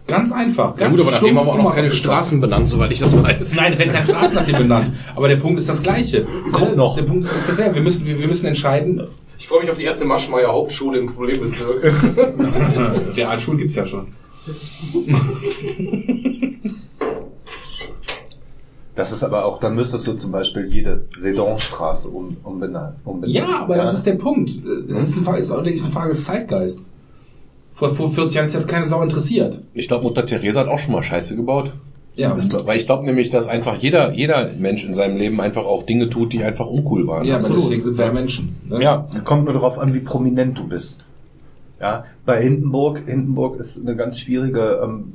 Ganz 0.06 0.32
einfach. 0.32 0.70
Ja 0.78 0.86
Ganz 0.86 0.92
gut, 0.96 1.00
aber 1.02 1.10
nachdem 1.10 1.38
haben 1.38 1.46
wir 1.46 1.52
auch 1.52 1.58
noch 1.62 1.74
keine. 1.74 1.90
Straßen 1.90 2.40
benannt, 2.40 2.66
soweit 2.68 2.90
ich 2.92 2.98
das 2.98 3.12
weiß. 3.22 3.54
Nein, 3.56 3.72
da 3.72 3.78
werden 3.78 3.92
keine 3.92 4.06
Straßen 4.06 4.34
nach 4.34 4.44
dem 4.44 4.56
benannt. 4.56 4.90
Aber 5.14 5.28
der 5.28 5.36
Punkt 5.36 5.58
ist 5.60 5.68
das 5.68 5.82
gleiche. 5.82 6.26
Kommt 6.50 6.70
Der- 6.70 6.76
noch. 6.76 6.96
Der 6.96 7.02
Punkt 7.02 7.24
ist 7.26 7.34
dasselbe. 7.46 7.74
Wir 7.74 7.82
müssen, 7.82 8.06
wir, 8.06 8.18
wir 8.18 8.26
müssen 8.26 8.46
entscheiden. 8.46 9.02
Ich 9.38 9.46
freue 9.46 9.60
mich 9.60 9.70
auf 9.70 9.78
die 9.78 9.84
erste 9.84 10.04
Maschmeyer 10.04 10.48
Hauptschule 10.48 10.98
im 10.98 11.14
Problembezirk. 11.14 11.84
Realschulen 13.16 13.58
gibt's 13.58 13.76
ja 13.76 13.86
schon. 13.86 14.08
Das 18.96 19.12
ist 19.12 19.22
aber 19.22 19.44
auch, 19.44 19.60
dann 19.60 19.76
müsstest 19.76 20.08
du 20.08 20.14
zum 20.14 20.32
Beispiel 20.32 20.66
jede 20.66 21.04
Sedanstraße 21.16 22.08
um, 22.08 22.36
umbenennen. 22.42 22.96
umbenennen. 23.04 23.48
Ja, 23.48 23.60
aber 23.60 23.76
das 23.76 23.94
ist 23.94 24.06
der 24.06 24.16
Punkt. 24.16 24.50
Das 24.50 25.10
ist, 25.10 25.16
eine 25.16 25.24
Frage, 25.24 25.38
ist 25.38 25.52
auch, 25.52 25.62
denke 25.62 25.74
ich, 25.78 25.84
eine 25.84 25.92
Frage 25.92 26.14
des 26.14 26.24
Zeitgeists. 26.24 26.90
Vor, 27.74 27.94
vor 27.94 28.10
40 28.10 28.34
Jahren 28.34 28.52
hat 28.52 28.66
keine 28.66 28.88
Sau 28.88 29.00
interessiert. 29.02 29.60
Ich 29.72 29.86
glaube, 29.86 30.02
Mutter 30.02 30.24
Teresa 30.26 30.60
hat 30.60 30.68
auch 30.68 30.80
schon 30.80 30.92
mal 30.92 31.04
Scheiße 31.04 31.36
gebaut. 31.36 31.72
Ja, 32.18 32.34
Das 32.34 32.48
glaub, 32.48 32.66
weil 32.66 32.76
ich 32.76 32.86
glaube 32.86 33.06
nämlich, 33.06 33.30
dass 33.30 33.46
einfach 33.46 33.76
jeder, 33.76 34.12
jeder 34.12 34.50
Mensch 34.58 34.84
in 34.84 34.92
seinem 34.92 35.16
Leben 35.16 35.40
einfach 35.40 35.64
auch 35.64 35.84
Dinge 35.84 36.10
tut, 36.10 36.32
die 36.32 36.42
einfach 36.42 36.66
uncool 36.66 37.06
waren. 37.06 37.24
ja 37.24 37.36
aber 37.36 37.48
deswegen 37.48 37.84
sind 37.84 37.96
wir 37.96 38.06
ja 38.06 38.12
Menschen. 38.12 38.56
Ne? 38.64 38.82
ja. 38.82 39.06
Kommt 39.22 39.44
nur 39.44 39.54
darauf 39.54 39.78
an, 39.78 39.94
wie 39.94 40.00
prominent 40.00 40.58
du 40.58 40.66
bist. 40.66 41.04
Ja, 41.80 42.06
bei 42.26 42.42
Hindenburg, 42.42 43.02
Hindenburg 43.06 43.60
ist 43.60 43.80
eine 43.80 43.94
ganz 43.94 44.18
schwierige 44.18 44.80
ähm, 44.82 45.12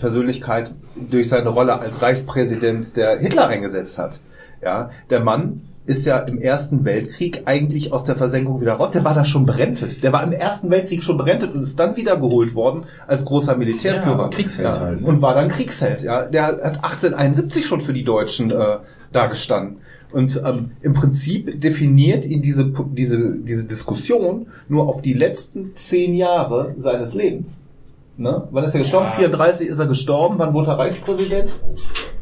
Persönlichkeit 0.00 0.72
durch 1.10 1.28
seine 1.28 1.50
Rolle 1.50 1.78
als 1.78 2.00
Reichspräsident, 2.00 2.96
der 2.96 3.18
Hitler 3.18 3.48
eingesetzt 3.48 3.98
hat. 3.98 4.18
Ja, 4.62 4.88
der 5.10 5.20
Mann 5.20 5.60
ist 5.88 6.04
ja 6.04 6.18
im 6.18 6.38
Ersten 6.38 6.84
Weltkrieg 6.84 7.42
eigentlich 7.46 7.92
aus 7.92 8.04
der 8.04 8.14
Versenkung 8.14 8.60
wieder 8.60 8.74
raus. 8.74 8.90
Der 8.92 9.04
war 9.04 9.14
da 9.14 9.24
schon 9.24 9.46
berentet. 9.46 10.04
Der 10.04 10.12
war 10.12 10.22
im 10.22 10.32
Ersten 10.32 10.70
Weltkrieg 10.70 11.02
schon 11.02 11.16
berentet 11.16 11.54
und 11.54 11.62
ist 11.62 11.78
dann 11.78 11.96
wiedergeholt 11.96 12.54
worden 12.54 12.84
als 13.06 13.24
großer 13.24 13.56
Militärführer. 13.56 14.24
Ja, 14.24 14.28
Kriegsheld 14.28 14.80
halt, 14.80 15.00
ne? 15.00 15.06
Und 15.06 15.22
war 15.22 15.34
dann 15.34 15.48
Kriegsheld. 15.48 16.02
Ja, 16.02 16.26
der 16.26 16.46
hat 16.46 16.60
1871 16.60 17.64
schon 17.64 17.80
für 17.80 17.94
die 17.94 18.04
Deutschen 18.04 18.50
äh, 18.50 18.76
dagestanden. 19.12 19.78
Und 20.12 20.40
ähm, 20.44 20.72
im 20.82 20.92
Prinzip 20.92 21.58
definiert 21.58 22.26
ihn 22.26 22.42
diese, 22.42 22.70
diese, 22.90 23.36
diese 23.38 23.66
Diskussion 23.66 24.48
nur 24.68 24.88
auf 24.88 25.00
die 25.00 25.14
letzten 25.14 25.72
zehn 25.74 26.14
Jahre 26.14 26.74
seines 26.76 27.14
Lebens. 27.14 27.60
Ne? 28.18 28.46
Wann 28.50 28.64
ist 28.64 28.74
er 28.74 28.80
gestorben? 28.80 29.08
34 29.16 29.68
ist 29.68 29.78
er 29.78 29.86
gestorben. 29.86 30.38
Wann 30.38 30.52
wurde 30.52 30.70
er 30.70 30.78
Reichspräsident? 30.78 31.50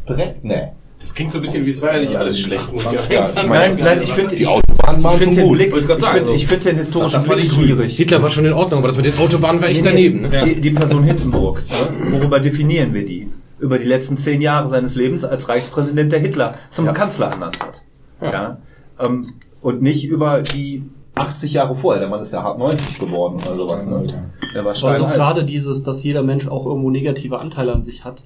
Direkt? 0.09 0.45
Nee. 0.45 0.69
Das 1.07 1.15
klingt 1.15 1.31
so 1.31 1.39
ein 1.39 1.43
bisschen 1.43 1.65
wie, 1.65 1.71
es 1.71 1.81
war 1.81 1.95
ja 1.95 2.01
nicht 2.01 2.17
alles 2.17 2.41
schlecht, 2.41 2.73
muss 2.73 2.83
ich 2.85 3.11
Ja, 3.11 3.23
sagen. 3.23 3.49
Nein, 3.49 3.77
nein, 3.81 4.03
ich 4.03 4.13
finde 4.13 4.35
Die 4.35 4.45
Autobahnen 4.45 5.05
waren 5.05 5.15
ich 5.19 5.23
schon 5.23 5.35
finde 5.35 5.37
den 5.37 5.49
gut. 5.49 5.57
Blick, 5.57 5.75
ich 5.77 5.85
finde 5.85 6.25
so. 6.25 6.35
ich 6.35 6.47
finde 6.49 6.65
den 6.65 6.77
historischen 6.79 7.13
Das 7.13 7.29
war 7.29 7.37
Blick 7.37 7.51
schwierig. 7.53 7.97
Hitler 7.97 8.23
war 8.23 8.31
schon 8.31 8.45
in 8.45 8.53
Ordnung, 8.53 8.81
aber 8.81 8.89
das 8.89 8.97
mit 8.97 9.07
den 9.07 9.17
Autobahnen 9.17 9.63
war 9.63 9.69
echt 9.69 9.85
Nee, 9.85 9.91
daneben. 9.91 10.23
Ne? 10.23 10.43
Die, 10.45 10.61
die 10.61 10.71
Person 10.73 11.05
Hindenburg. 11.05 11.63
Worüber 12.11 12.41
definieren 12.41 12.93
wir 12.93 13.07
die? 13.07 13.29
Über 13.61 13.79
die 13.79 13.85
letzten 13.85 14.19
zehn 14.19 14.43
Jahre 14.43 14.69
seines 14.69 14.97
Lebens 14.97 15.25
als 15.25 15.49
Reichspräsident, 15.49 16.11
der 16.11 16.19
Hitler 16.19 16.57
zum 16.73 16.87
Ja. 16.87 16.93
Kanzler 16.93 17.27
ernannt 17.29 17.59
hat. 17.65 17.83
Ja. 18.21 18.33
Ja. 18.33 18.59
Ähm, 18.99 19.35
und 19.63 19.83
nicht 19.83 20.07
über 20.09 20.43
die 20.43 20.83
80 21.17 21.53
Jahre 21.55 21.75
vorher. 21.75 22.01
Der 22.01 22.09
Mann 22.09 22.21
ist 22.21 22.33
ja 22.33 22.43
hart 22.43 22.59
90 22.59 22.99
geworden 22.99 23.37
oder 23.37 23.57
sowas. 23.57 23.87
Ne? 23.87 24.07
Der 24.55 24.65
war 24.65 24.69
Also 24.71 24.89
steinalt. 24.89 25.15
gerade 25.15 25.45
dieses, 25.45 25.83
dass 25.83 26.05
jeder 26.05 26.23
Mensch 26.23 26.47
auch 26.47 26.67
irgendwo 26.67 26.91
negative 26.91 27.39
Anteile 27.39 27.73
an 27.73 27.83
sich 27.83 28.05
hat, 28.05 28.23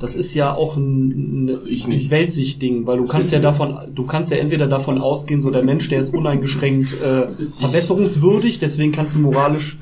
das 0.00 0.16
ist 0.16 0.34
ja 0.34 0.54
auch 0.54 0.76
ein, 0.76 1.46
ein 1.48 1.60
nicht. 1.66 2.10
Weltsichtding, 2.10 2.86
weil 2.86 2.98
du 2.98 3.04
kannst 3.04 3.32
ja 3.32 3.38
davon, 3.38 3.78
du 3.94 4.04
kannst 4.04 4.30
ja 4.30 4.36
entweder 4.38 4.66
davon 4.66 5.00
ausgehen, 5.00 5.40
so 5.40 5.50
der 5.50 5.62
Mensch, 5.62 5.88
der 5.88 6.00
ist 6.00 6.12
uneingeschränkt 6.12 7.00
äh, 7.00 7.28
verbesserungswürdig, 7.60 8.58
deswegen 8.58 8.92
kannst 8.92 9.14
du 9.14 9.20
moralisch, 9.20 9.78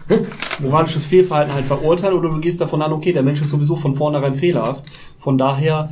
moralisches 0.61 1.07
Fehlverhalten 1.07 1.55
halt 1.55 1.65
verurteilen, 1.65 2.17
oder 2.17 2.29
du 2.29 2.41
gehst 2.41 2.61
davon 2.61 2.83
an, 2.83 2.93
okay, 2.93 3.13
der 3.13 3.23
Mensch 3.23 3.41
ist 3.41 3.51
sowieso 3.51 3.77
von 3.77 3.97
vornherein 3.97 4.35
fehlerhaft. 4.35 4.85
Von 5.19 5.39
daher 5.39 5.91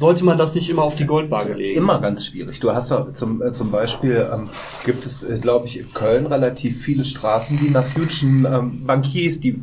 sollte 0.00 0.24
man 0.24 0.38
das 0.38 0.54
nicht 0.54 0.70
immer 0.70 0.82
auf 0.82 0.94
die 0.94 1.04
Goldwaage 1.04 1.52
legen. 1.52 1.76
Immer 1.78 2.00
ganz 2.00 2.26
schwierig. 2.26 2.58
Du 2.58 2.72
hast 2.72 2.90
doch 2.90 3.12
zum, 3.12 3.42
äh, 3.42 3.52
zum 3.52 3.70
Beispiel, 3.70 4.28
ähm, 4.32 4.48
gibt 4.84 5.04
es, 5.04 5.22
äh, 5.22 5.38
glaube 5.38 5.66
ich, 5.66 5.78
in 5.78 5.92
Köln 5.92 6.26
relativ 6.26 6.82
viele 6.82 7.04
Straßen, 7.04 7.58
die 7.58 7.68
nach 7.68 7.94
jüdischen 7.94 8.46
ähm, 8.46 8.86
Bankiers, 8.86 9.40
die 9.40 9.62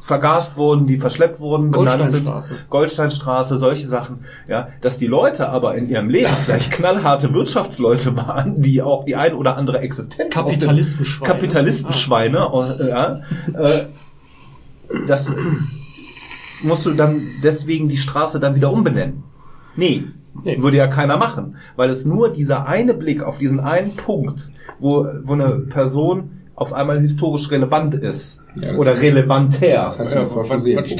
vergast 0.00 0.56
wurden, 0.56 0.86
die 0.86 0.98
verschleppt 0.98 1.38
wurden, 1.38 1.70
benannt 1.70 2.10
sind. 2.10 2.24
Goldsteinstraße. 2.24 2.54
Goldsteinstraße, 2.68 3.58
solche 3.58 3.88
Sachen. 3.88 4.24
Ja, 4.48 4.68
dass 4.80 4.98
die 4.98 5.06
Leute 5.06 5.48
aber 5.48 5.76
in 5.76 5.88
ihrem 5.88 6.10
Leben 6.10 6.32
vielleicht 6.44 6.72
knallharte 6.72 7.32
Wirtschaftsleute 7.32 8.16
waren, 8.16 8.60
die 8.60 8.82
auch 8.82 9.04
die 9.04 9.14
ein 9.14 9.34
oder 9.34 9.56
andere 9.56 9.78
Existenz 9.78 10.34
Kapitalistenschweine. 10.34 11.32
Kapitalistenschweine, 11.32 12.38
äh, 12.80 12.88
ja, 12.88 13.20
äh, 13.54 13.86
das 15.06 15.32
musst 16.62 16.84
du 16.84 16.94
dann 16.94 17.22
deswegen 17.44 17.88
die 17.88 17.96
Straße 17.96 18.40
dann 18.40 18.56
wieder 18.56 18.72
umbenennen. 18.72 19.22
Nee, 19.76 20.04
Nee. 20.44 20.60
würde 20.60 20.76
ja 20.76 20.86
keiner 20.86 21.16
machen, 21.16 21.56
weil 21.76 21.88
es 21.90 22.04
nur 22.04 22.30
dieser 22.30 22.66
eine 22.66 22.94
Blick 22.94 23.22
auf 23.22 23.38
diesen 23.38 23.58
einen 23.60 23.96
Punkt, 23.96 24.50
wo, 24.78 25.06
wo 25.22 25.32
eine 25.32 25.50
Person 25.70 26.30
auf 26.58 26.72
einmal 26.72 26.98
historisch 27.00 27.50
relevant 27.50 27.94
ist 27.94 28.42
Ja, 28.58 28.72
oder 28.76 28.98
relevanter. 28.98 29.60
Das 29.60 29.98
heißt, 29.98 30.14
Ja, 30.14 30.22
was, 30.34 30.48
was, 30.48 30.62
sehen. 30.62 30.78
was, 30.82 30.90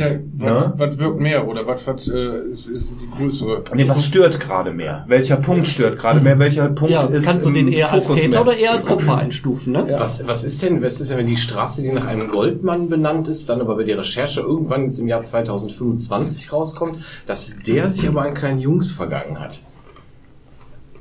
Ja. 0.46 0.74
was, 0.76 0.98
wirkt 0.98 1.18
mehr 1.18 1.48
oder 1.48 1.66
was, 1.66 1.86
was 1.86 2.06
äh, 2.08 2.40
ist, 2.50 2.66
ist 2.68 2.94
die 3.00 3.08
größere? 3.16 3.62
Nee, 3.74 3.88
was 3.88 4.04
stört 4.04 4.38
gerade 4.38 4.70
mehr? 4.70 5.06
Welcher 5.08 5.36
Punkt 5.38 5.66
stört 5.66 5.98
gerade 5.98 6.20
mehr? 6.20 6.38
Welcher 6.38 6.68
Punkt 6.68 6.92
Ja, 6.92 7.04
ist 7.06 7.24
kannst 7.24 7.46
du 7.46 7.48
im 7.48 7.54
den 7.54 7.68
eher 7.68 7.90
als 7.90 8.04
Fokus 8.04 8.20
Täter 8.20 8.28
mehr? 8.32 8.40
oder 8.42 8.56
eher 8.58 8.72
als 8.72 8.86
Opfer 8.86 9.16
einstufen, 9.16 9.72
ne? 9.72 9.86
Was, 9.98 10.26
was 10.26 10.44
ist 10.44 10.62
denn, 10.62 10.82
was 10.82 11.00
ist 11.00 11.10
denn, 11.10 11.16
wenn 11.16 11.26
die 11.26 11.36
Straße, 11.38 11.80
die 11.80 11.90
nach 11.90 12.06
einem 12.06 12.28
Goldmann 12.28 12.90
benannt 12.90 13.26
ist, 13.28 13.48
dann 13.48 13.62
aber 13.62 13.76
bei 13.76 13.84
der 13.84 13.96
Recherche 13.96 14.42
irgendwann 14.42 14.84
jetzt 14.84 14.98
im 15.00 15.08
Jahr 15.08 15.22
2025 15.22 16.52
rauskommt, 16.52 16.98
dass 17.26 17.56
der 17.66 17.88
sich 17.88 18.06
aber 18.06 18.22
an 18.22 18.34
kleinen 18.34 18.60
Jungs 18.60 18.92
vergangen 18.92 19.40
hat? 19.40 19.60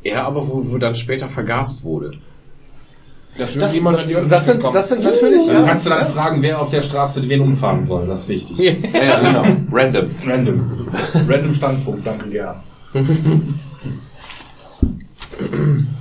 Er 0.01 0.23
aber, 0.25 0.47
wo, 0.47 0.63
wo 0.71 0.77
dann 0.77 0.95
später 0.95 1.27
vergast 1.27 1.83
wurde. 1.83 2.11
Das, 3.37 3.53
Das, 3.53 3.73
das, 3.73 4.27
das, 4.29 4.45
sind, 4.45 4.63
das 4.63 4.89
sind 4.89 5.03
natürlich, 5.03 5.45
Dann 5.45 5.57
ja. 5.57 5.63
kannst 5.63 5.85
du 5.85 5.89
dann 5.89 6.05
fragen, 6.05 6.41
wer 6.41 6.61
auf 6.61 6.69
der 6.69 6.81
Straße 6.81 7.27
wen 7.27 7.41
umfahren 7.41 7.85
soll. 7.85 8.07
Das 8.07 8.21
ist 8.21 8.29
wichtig. 8.29 8.57
Ja, 8.57 9.19
genau. 9.19 9.43
Random. 9.71 10.09
Random. 10.25 10.87
Random 11.27 11.53
Standpunkt, 11.53 12.07
danke 12.07 12.29
gern. 12.29 12.63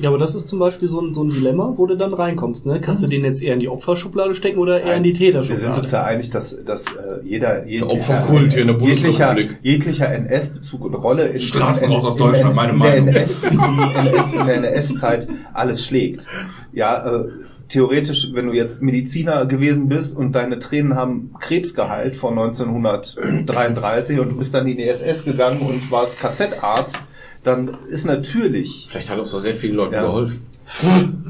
Ja, 0.00 0.08
aber 0.08 0.18
das 0.18 0.34
ist 0.34 0.48
zum 0.48 0.58
Beispiel 0.58 0.88
so 0.88 1.00
ein, 1.00 1.14
so 1.14 1.22
ein 1.22 1.28
Dilemma, 1.28 1.74
wo 1.76 1.86
du 1.86 1.96
dann 1.96 2.12
reinkommst. 2.14 2.66
Ne? 2.66 2.80
Kannst 2.80 3.04
du 3.04 3.06
den 3.06 3.24
jetzt 3.24 3.42
eher 3.42 3.54
in 3.54 3.60
die 3.60 3.68
Opferschublade 3.68 4.34
stecken 4.34 4.58
oder 4.58 4.80
eher 4.80 4.96
in 4.96 5.02
die 5.02 5.10
Wir 5.10 5.16
sind 5.16 5.44
Täterschublade? 5.44 5.80
uns 5.80 5.90
ja 5.92 6.04
einig, 6.04 6.30
dass, 6.30 6.64
dass 6.64 6.84
äh, 6.86 7.20
jeder, 7.24 7.66
jeglicher, 7.66 7.90
Opferkult 7.90 8.52
hier 8.52 8.62
in 8.62 8.68
der 8.68 8.76
jeglicher, 8.78 9.26
Bundesrepublik. 9.28 9.58
jeglicher 9.62 10.12
NS-Bezug 10.12 10.84
und 10.84 10.94
Rolle 10.94 11.28
in, 11.28 11.40
Straßenort 11.40 12.02
in, 12.02 12.08
aus 12.08 12.16
Deutschland, 12.16 12.50
in, 12.50 12.56
meine 12.56 12.72
in 12.72 12.78
Meinung. 12.78 13.06
Der 13.06 13.22
NS, 13.22 13.44
NS, 13.44 14.34
in 14.34 14.46
der 14.46 14.56
NS-Zeit 14.56 15.28
alles 15.52 15.84
schlägt. 15.84 16.26
Ja, 16.72 17.06
äh, 17.06 17.28
theoretisch, 17.68 18.30
wenn 18.32 18.46
du 18.46 18.52
jetzt 18.52 18.82
Mediziner 18.82 19.46
gewesen 19.46 19.88
bist 19.88 20.16
und 20.16 20.32
deine 20.32 20.58
Tränen 20.58 20.96
haben 20.96 21.34
Krebs 21.40 21.74
geheilt 21.74 22.16
von 22.16 22.38
1933 22.38 24.18
und 24.18 24.32
du 24.32 24.36
bist 24.38 24.54
dann 24.54 24.66
in 24.66 24.76
die 24.76 24.88
SS 24.88 25.24
gegangen 25.24 25.60
und 25.60 25.90
warst 25.90 26.18
KZ-Arzt, 26.18 26.98
dann 27.44 27.76
ist 27.88 28.04
natürlich 28.04 28.86
Vielleicht 28.88 29.10
hat 29.10 29.18
auch 29.18 29.24
so 29.24 29.38
sehr 29.38 29.54
vielen 29.54 29.76
Leuten 29.76 29.94
Ja. 29.94 30.02
geholfen. 30.02 30.46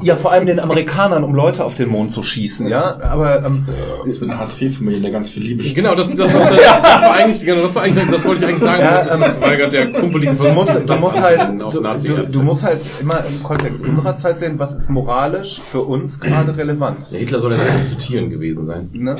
Ja, 0.00 0.16
vor 0.16 0.32
allem 0.32 0.46
den 0.46 0.60
Amerikanern, 0.60 1.24
um 1.24 1.34
Leute 1.34 1.64
auf 1.64 1.74
den 1.74 1.88
Mond 1.88 2.12
zu 2.12 2.22
schießen, 2.22 2.68
ja. 2.68 3.00
Aber 3.02 3.44
ähm, 3.44 3.66
Ich 4.06 4.20
bin 4.20 4.30
eine 4.30 4.38
Hartz-IV-Familie, 4.38 5.00
der 5.00 5.10
ganz 5.10 5.30
viel 5.30 5.42
Liebe 5.42 5.62
spürt. 5.62 5.76
Genau, 5.76 5.94
das, 5.94 6.14
das, 6.14 6.32
das, 6.32 6.56
das 6.56 7.02
war 7.02 7.12
eigentlich, 7.14 7.40
genau, 7.44 7.62
das 7.62 7.74
war 7.74 7.82
eigentlich, 7.82 8.08
das 8.10 8.24
wollte 8.24 8.42
ich 8.42 8.48
eigentlich 8.48 8.60
sagen. 8.62 8.82
Ja, 8.82 8.90
das, 8.98 9.06
ist, 9.06 9.20
das 9.20 9.40
war 9.40 9.56
gerade 9.56 9.70
der 9.70 9.92
kumpelige 9.92 10.32
du 10.32 10.36
Versuch, 10.38 10.54
musst, 10.54 10.74
diesen 10.74 10.86
du 10.86 10.96
musst 10.96 11.20
halt, 11.20 11.48
du, 11.60 12.16
du, 12.16 12.26
du 12.32 12.42
musst 12.42 12.62
halt 12.64 12.80
immer 13.00 13.24
im 13.24 13.42
Kontext 13.42 13.84
unserer 13.84 14.14
Zeit 14.16 14.38
sehen, 14.38 14.58
was 14.58 14.74
ist 14.74 14.88
moralisch 14.90 15.60
für 15.64 15.80
uns 15.80 16.20
gerade 16.20 16.56
relevant. 16.56 16.98
Ja, 17.10 17.18
Hitler 17.18 17.40
soll 17.40 17.52
ja 17.52 17.58
sehr 17.58 17.84
zu 17.84 17.96
Tieren 17.96 18.30
gewesen 18.30 18.66
sein. 18.66 18.88
Ne? 18.92 19.16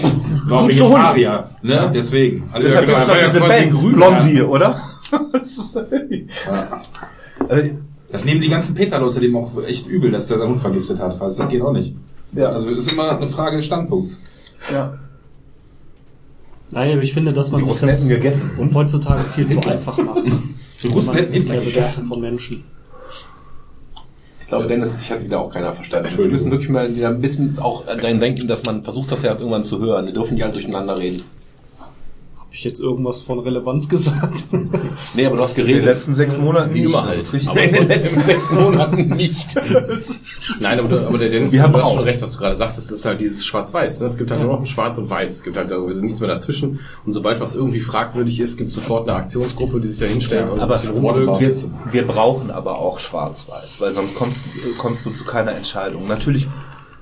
War 0.46 0.68
Vegetarier, 0.68 1.44
ne? 1.62 1.90
Deswegen. 1.94 2.48
Alle 2.52 2.64
Deshalb 2.64 2.86
genau, 2.86 2.98
gibt's 2.98 3.14
ja 3.20 3.26
diese 3.26 3.40
Band, 3.40 3.92
Blondie, 3.94 4.42
oder? 4.42 4.80
Das 5.32 5.58
ist- 5.58 5.74
Ja. 6.46 6.82
Äh, 7.48 7.70
Das 8.10 8.24
nehmen 8.24 8.40
die 8.40 8.48
ganzen 8.48 8.74
Peter-Leute 8.74 9.20
dem 9.20 9.36
auch 9.36 9.50
echt 9.64 9.86
übel, 9.86 10.10
dass 10.10 10.28
der 10.28 10.38
seinen 10.38 10.50
Hund 10.50 10.60
vergiftet 10.60 10.98
hat. 11.00 11.20
Das 11.20 11.36
geht 11.48 11.62
auch 11.62 11.72
nicht. 11.72 11.94
Ja. 12.32 12.50
Also 12.50 12.68
ist 12.68 12.90
immer 12.90 13.16
eine 13.16 13.26
Frage 13.28 13.56
des 13.56 13.66
Standpunkts. 13.66 14.18
ja. 14.72 14.98
Nein, 16.70 16.92
aber 16.94 17.02
ich 17.02 17.12
finde, 17.12 17.32
dass 17.32 17.52
man 17.52 17.62
Die 17.64 17.70
sich 17.72 17.80
das 17.82 18.08
gegessen. 18.08 18.50
Und? 18.58 18.74
heutzutage 18.74 19.20
viel 19.34 19.46
zu 19.46 19.58
einfach 19.68 19.96
macht. 19.98 20.22
Die 20.82 20.88
Russen 20.88 21.06
Man- 21.08 21.16
hätten 21.16 21.32
Hitler 21.32 21.56
gegessen. 21.56 22.08
Von 22.08 22.20
Menschen. 22.20 22.64
Ich 24.40 24.48
glaube, 24.48 24.66
Dennis, 24.66 24.96
dich 24.96 25.10
hat 25.10 25.22
wieder 25.22 25.40
auch 25.40 25.50
keiner 25.52 25.72
verstanden. 25.72 26.08
Wir 26.18 26.26
müssen 26.26 26.50
wirklich 26.50 26.68
mal 26.70 26.94
wieder 26.94 27.08
ein 27.10 27.20
bisschen 27.20 27.58
auch 27.58 27.86
an 27.86 27.98
dein 28.00 28.18
Denken, 28.18 28.48
dass 28.48 28.64
man 28.64 28.82
versucht, 28.82 29.12
das 29.12 29.22
ja 29.22 29.32
irgendwann 29.32 29.62
zu 29.64 29.78
hören. 29.80 30.06
Wir 30.06 30.12
dürfen 30.14 30.34
nicht 30.34 30.42
halt 30.42 30.54
durcheinander 30.54 30.98
reden. 30.98 31.22
Habe 32.54 32.58
ich 32.60 32.64
jetzt 32.66 32.78
irgendwas 32.80 33.20
von 33.20 33.40
Relevanz 33.40 33.88
gesagt? 33.88 34.44
Nee, 35.14 35.26
aber 35.26 35.36
du 35.36 35.42
hast 35.42 35.58
In 35.58 35.64
den 35.66 35.72
geredet. 35.74 35.86
letzten 35.96 36.14
sechs 36.14 36.38
Monaten 36.38 36.72
Wie 36.72 36.84
immer 36.84 37.04
das 37.08 37.16
ist 37.26 37.32
richtig. 37.32 37.50
Aber 37.50 37.62
in 37.64 37.72
den 37.74 37.88
letzten 37.88 38.20
sechs 38.20 38.50
Monaten 38.52 39.08
nicht. 39.08 39.54
Nein, 40.60 40.78
aber, 40.78 40.88
du- 40.88 41.06
aber 41.08 41.18
der 41.18 41.30
Dennis, 41.30 41.50
Wir 41.50 41.62
du 41.62 41.66
haben 41.66 41.74
auch. 41.80 41.94
schon 41.96 42.04
recht, 42.04 42.22
was 42.22 42.32
du 42.34 42.38
gerade 42.38 42.54
sagtest, 42.54 42.90
es 42.92 42.98
ist 42.98 43.04
halt 43.06 43.20
dieses 43.20 43.44
Schwarz-Weiß. 43.44 43.98
Ne? 44.00 44.06
Es 44.06 44.16
gibt 44.16 44.30
halt 44.30 44.40
nur 44.40 44.52
noch 44.52 44.60
ein 44.60 44.66
Schwarz 44.66 44.98
und 44.98 45.10
Weiß. 45.10 45.30
Es 45.32 45.42
gibt 45.42 45.56
halt 45.56 45.72
nichts 46.00 46.20
mehr 46.20 46.28
dazwischen. 46.28 46.78
Und 47.04 47.12
sobald 47.12 47.40
was 47.40 47.56
irgendwie 47.56 47.80
fragwürdig 47.80 48.38
ist, 48.38 48.56
gibt 48.56 48.68
es 48.70 48.76
sofort 48.76 49.08
eine 49.08 49.18
Aktionsgruppe, 49.18 49.80
die 49.80 49.88
sich 49.88 49.98
da 49.98 50.06
hinstellt 50.06 50.48
und 50.50 50.60
Aber 50.60 50.80
wir, 50.80 51.54
wir 51.90 52.06
brauchen 52.06 52.52
aber 52.52 52.78
auch 52.78 53.00
Schwarz-Weiß, 53.00 53.80
weil 53.80 53.92
sonst 53.94 54.14
kommst, 54.14 54.38
kommst 54.78 55.04
du 55.06 55.10
zu 55.10 55.24
keiner 55.24 55.52
Entscheidung. 55.56 56.06
Natürlich, 56.06 56.46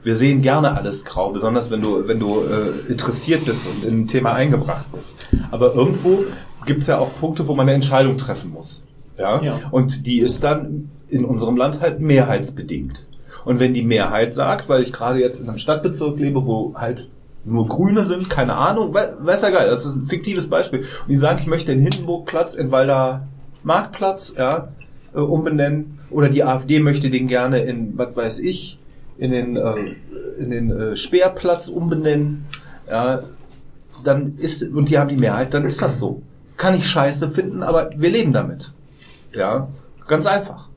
wir 0.04 0.14
sehen 0.14 0.42
gerne 0.42 0.76
alles 0.76 1.04
grau, 1.04 1.30
besonders 1.30 1.70
wenn 1.70 1.80
du, 1.80 2.08
wenn 2.08 2.18
du 2.18 2.40
äh, 2.40 2.90
interessiert 2.90 3.44
bist 3.44 3.66
und 3.66 3.84
in 3.84 4.00
ein 4.02 4.06
Thema 4.08 4.32
eingebracht 4.32 4.86
bist. 4.92 5.26
Aber 5.50 5.74
irgendwo 5.74 6.24
gibt 6.66 6.82
es 6.82 6.88
ja 6.88 6.98
auch 6.98 7.10
Punkte, 7.20 7.46
wo 7.48 7.54
man 7.54 7.66
eine 7.68 7.74
Entscheidung 7.74 8.18
treffen 8.18 8.50
muss. 8.52 8.84
Ja? 9.18 9.42
Ja. 9.42 9.60
Und 9.70 10.06
die 10.06 10.18
ist 10.20 10.42
dann 10.42 10.90
in 11.08 11.24
unserem 11.24 11.56
Land 11.56 11.80
halt 11.80 12.00
mehrheitsbedingt. 12.00 13.04
Und 13.44 13.60
wenn 13.60 13.74
die 13.74 13.82
Mehrheit 13.82 14.34
sagt, 14.34 14.68
weil 14.68 14.82
ich 14.82 14.92
gerade 14.92 15.20
jetzt 15.20 15.40
in 15.40 15.48
einem 15.48 15.58
Stadtbezirk 15.58 16.18
lebe, 16.18 16.44
wo 16.46 16.74
halt 16.76 17.08
nur 17.44 17.66
Grüne 17.66 18.04
sind, 18.04 18.30
keine 18.30 18.54
Ahnung, 18.54 18.94
we- 18.94 19.14
weiß 19.20 19.42
ja 19.42 19.50
geil, 19.50 19.68
das 19.68 19.84
ist 19.84 19.94
ein 19.96 20.06
fiktives 20.06 20.48
Beispiel. 20.48 20.80
Und 20.80 21.08
die 21.08 21.16
sagen, 21.18 21.40
ich 21.40 21.48
möchte 21.48 21.72
den 21.72 21.80
Hindenburgplatz 21.80 22.54
in 22.54 22.70
Walder 22.70 23.26
Marktplatz, 23.64 24.34
ja, 24.38 24.68
äh, 25.14 25.18
umbenennen, 25.18 25.98
oder 26.10 26.28
die 26.28 26.44
AfD 26.44 26.78
möchte 26.78 27.10
den 27.10 27.26
gerne 27.26 27.60
in, 27.60 27.96
was 27.98 28.16
weiß 28.16 28.38
ich, 28.40 28.78
in 29.22 29.30
den, 29.30 29.56
äh, 29.56 29.94
in 30.38 30.50
den 30.50 30.70
äh, 30.72 30.96
Speerplatz 30.96 31.68
umbenennen, 31.68 32.46
ja, 32.90 33.22
dann 34.02 34.36
ist, 34.36 34.64
und 34.64 34.88
die 34.88 34.98
haben 34.98 35.08
die 35.08 35.16
Mehrheit, 35.16 35.54
dann 35.54 35.64
ist 35.64 35.80
das 35.80 36.00
so. 36.00 36.22
Kann 36.56 36.74
ich 36.74 36.88
scheiße 36.88 37.30
finden, 37.30 37.62
aber 37.62 37.90
wir 37.96 38.10
leben 38.10 38.32
damit. 38.32 38.72
Ja, 39.32 39.68
ganz 40.08 40.26
einfach. 40.26 40.68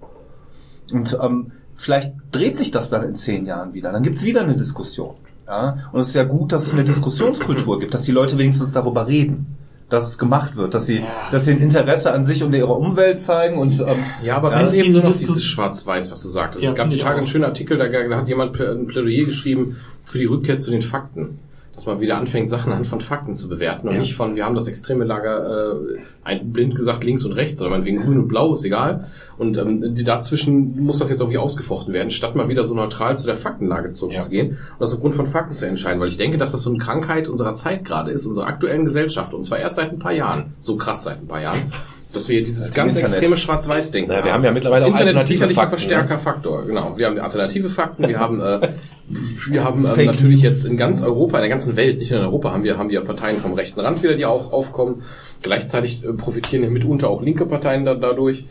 Und 0.94 1.18
ähm, 1.20 1.54
vielleicht 1.76 2.14
dreht 2.32 2.60
sich 2.60 2.70
das 2.70 2.92
dann 2.92 3.04
in 3.04 3.16
zehn 3.16 3.48
Jahren 3.48 3.74
wieder. 3.74 3.92
Dann 3.92 4.04
gibt's 4.04 4.24
wieder 4.24 4.42
eine 4.42 4.56
Diskussion. 4.56 5.16
Ja? 5.48 5.90
Und 5.92 6.02
es 6.02 6.10
ist 6.10 6.16
ja 6.16 6.24
gut, 6.24 6.52
dass 6.52 6.68
es 6.68 6.74
eine 6.74 6.84
Diskussionskultur 6.84 7.80
gibt, 7.80 7.96
dass 7.96 8.04
die 8.04 8.12
Leute 8.12 8.38
wenigstens 8.38 8.74
darüber 8.74 9.08
reden, 9.08 9.55
dass 9.90 10.08
es 10.10 10.18
gemacht 10.18 10.56
wird, 10.56 10.74
dass 10.74 10.88
sie, 10.88 11.04
dass 11.32 11.46
sie 11.46 11.52
ein 11.52 11.62
Interesse 11.62 12.12
an 12.12 12.26
sich 12.26 12.44
und 12.44 12.54
ihrer 12.54 12.76
Umwelt 12.76 13.22
zeigen 13.22 13.60
und 13.60 13.80
ähm, 13.80 14.04
Ja, 14.24 14.38
aber 14.38 14.50
es 14.50 14.56
Ja, 14.56 14.62
ist 14.62 14.74
eben 14.74 14.92
nur 14.94 15.04
noch 15.04 15.16
dieses 15.16 15.44
Schwarz-Weiß, 15.44 16.12
was 16.12 16.24
du 16.24 16.30
sagtest. 16.30 16.64
Ja, 16.64 16.72
es 16.72 16.76
gab 16.76 16.90
die 16.90 16.98
Tage 16.98 17.16
auch. 17.16 17.20
einen 17.20 17.28
schönen 17.28 17.44
Artikel, 17.44 17.78
da, 17.78 17.86
hat 18.18 18.28
jemand 18.28 18.60
ein 18.60 18.88
Plädoyer 18.88 19.26
geschrieben 19.26 19.78
für 20.04 20.18
die 20.18 20.26
Rückkehr 20.26 20.60
zu 20.60 20.72
den 20.72 20.82
Fakten. 20.82 21.40
Dass 21.76 21.86
man 21.86 22.00
wieder 22.00 22.18
anfängt, 22.18 22.50
Sachen 22.50 22.72
anhand 22.72 22.88
von 22.88 23.02
Fakten 23.02 23.36
zu 23.36 23.50
bewerten 23.50 23.88
und 23.90 23.96
Ja. 23.96 24.00
nicht 24.00 24.16
von, 24.16 24.36
wir 24.36 24.46
haben 24.46 24.56
das 24.56 24.68
extreme 24.68 25.04
Lager, 25.04 25.74
äh, 25.74 25.98
ein, 26.24 26.54
blind 26.54 26.76
gesagt 26.76 27.04
links 27.04 27.26
und 27.26 27.34
rechts, 27.34 27.60
sondern 27.60 27.84
wegen 27.84 28.02
grün 28.02 28.18
und 28.18 28.28
blau 28.30 28.54
ist 28.54 28.64
egal. 28.64 29.08
Und 29.38 29.58
ähm, 29.58 29.94
die, 29.94 30.06
dazwischen 30.06 30.82
muss 30.82 31.00
das 31.00 31.10
jetzt 31.10 31.20
irgendwie 31.20 31.38
ausgefochten 31.38 31.94
werden, 31.94 32.12
statt 32.12 32.34
mal 32.36 32.48
wieder 32.48 32.64
so 32.64 32.74
neutral 32.74 33.18
zu 33.18 33.26
der 33.26 33.36
Faktenlage 33.36 33.92
zurückzugehen 33.92 34.52
und 34.52 34.58
das 34.80 34.94
aufgrund 34.94 35.16
von 35.16 35.26
Fakten 35.28 35.56
zu 35.56 35.68
entscheiden. 35.68 36.00
Weil 36.00 36.08
ich 36.08 36.18
denke, 36.18 36.38
dass 36.38 36.54
das 36.54 36.62
so 36.62 36.70
eine 36.70 36.80
Krankheit 36.80 37.28
unserer 37.28 37.56
Zeit 37.56 37.84
gerade 37.84 38.12
ist, 38.12 38.26
unserer 38.26 38.48
aktuellen 38.48 38.86
Gesellschaft. 38.86 39.34
Und 39.34 39.44
zwar 39.46 39.60
erst 39.60 39.76
seit 39.76 39.92
ein 39.92 40.00
paar 40.00 40.14
Jahren. 40.14 40.54
So 40.60 40.78
krass 40.78 41.04
seit 41.04 41.20
ein 41.20 41.28
paar 41.28 41.42
Jahren. 41.42 41.74
Dass 42.16 42.30
wir 42.30 42.44
dieses 42.44 42.70
im 42.70 42.74
ganz 42.74 42.96
Internet. 42.96 43.12
extreme 43.12 43.38
Schwarz-Weiß-Denken 43.38 44.10
Naja, 44.10 44.26
wir 44.26 44.34
haben 44.34 44.44
ja 44.44 44.52
mittlerweile 44.52 44.86
das 44.86 44.90
auch 44.90 45.00
Internet 45.00 45.14
ist 45.14 45.18
alternative 45.18 45.34
sicherlich 45.34 45.58
ein 45.58 45.62
Fakten, 45.62 45.78
verstärker 45.78 46.18
Faktor, 46.18 46.66
genau. 46.66 46.98
Wir 46.98 47.08
haben 47.08 47.20
alternative 47.20 47.70
Fakten, 47.70 48.08
wir 48.08 48.20
haben, 48.20 48.42
äh, 48.42 48.70
wir 49.50 49.64
haben 49.64 49.86
ähm, 49.86 50.06
natürlich 50.06 50.42
jetzt 50.42 50.66
in 50.66 50.78
ganz 50.78 51.04
Europa, 51.04 51.38
in 51.38 51.42
der 51.42 51.50
ganzen 51.50 51.76
Welt, 51.76 52.00
nicht 52.00 52.12
nur 52.12 52.22
in 52.22 52.26
Europa, 52.26 52.52
haben 52.52 52.64
wir, 52.64 52.78
haben 52.78 52.90
wir 52.90 53.02
Parteien 53.02 53.40
vom 53.40 53.54
rechten 53.54 53.80
Rand 53.80 54.02
wieder, 54.02 54.16
die 54.16 54.26
auch 54.26 54.52
aufkommen. 54.52 55.04
Gleichzeitig 55.42 56.04
äh, 56.04 56.14
profitieren 56.14 56.64
ja 56.64 56.70
mitunter 56.70 57.10
auch 57.10 57.22
linke 57.22 57.46
Parteien 57.46 57.86
da, 57.86 57.94
dadurch. 57.96 58.46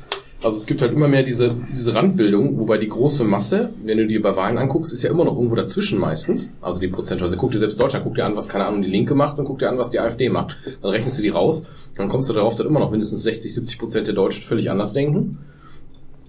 Also 0.44 0.58
es 0.58 0.66
gibt 0.66 0.82
halt 0.82 0.92
immer 0.92 1.08
mehr 1.08 1.22
diese, 1.22 1.56
diese 1.72 1.94
Randbildung, 1.94 2.58
wobei 2.58 2.76
die 2.76 2.86
große 2.86 3.24
Masse, 3.24 3.70
wenn 3.82 3.96
du 3.96 4.06
die 4.06 4.18
bei 4.18 4.36
Wahlen 4.36 4.58
anguckst, 4.58 4.92
ist 4.92 5.02
ja 5.02 5.10
immer 5.10 5.24
noch 5.24 5.36
irgendwo 5.36 5.54
dazwischen 5.54 5.98
meistens. 5.98 6.52
Also 6.60 6.78
die 6.80 6.88
Prozentweise. 6.88 7.38
Guck 7.38 7.52
dir 7.52 7.58
selbst 7.58 7.80
Deutschland, 7.80 8.04
guck 8.04 8.14
dir 8.14 8.26
an, 8.26 8.36
was 8.36 8.46
keine 8.46 8.66
Ahnung 8.66 8.82
die 8.82 8.90
Linke 8.90 9.14
macht 9.14 9.38
und 9.38 9.46
guck 9.46 9.60
dir 9.60 9.70
an, 9.70 9.78
was 9.78 9.90
die 9.90 10.00
AfD 10.00 10.28
macht. 10.28 10.54
Dann 10.82 10.90
rechnest 10.90 11.16
du 11.16 11.22
die 11.22 11.30
raus. 11.30 11.64
Dann 11.96 12.10
kommst 12.10 12.28
du 12.28 12.34
darauf, 12.34 12.56
dass 12.56 12.66
immer 12.66 12.78
noch 12.78 12.90
mindestens 12.90 13.22
60, 13.22 13.54
70 13.54 13.78
Prozent 13.78 14.06
der 14.06 14.12
Deutschen 14.12 14.42
völlig 14.42 14.70
anders 14.70 14.92
denken. 14.92 15.38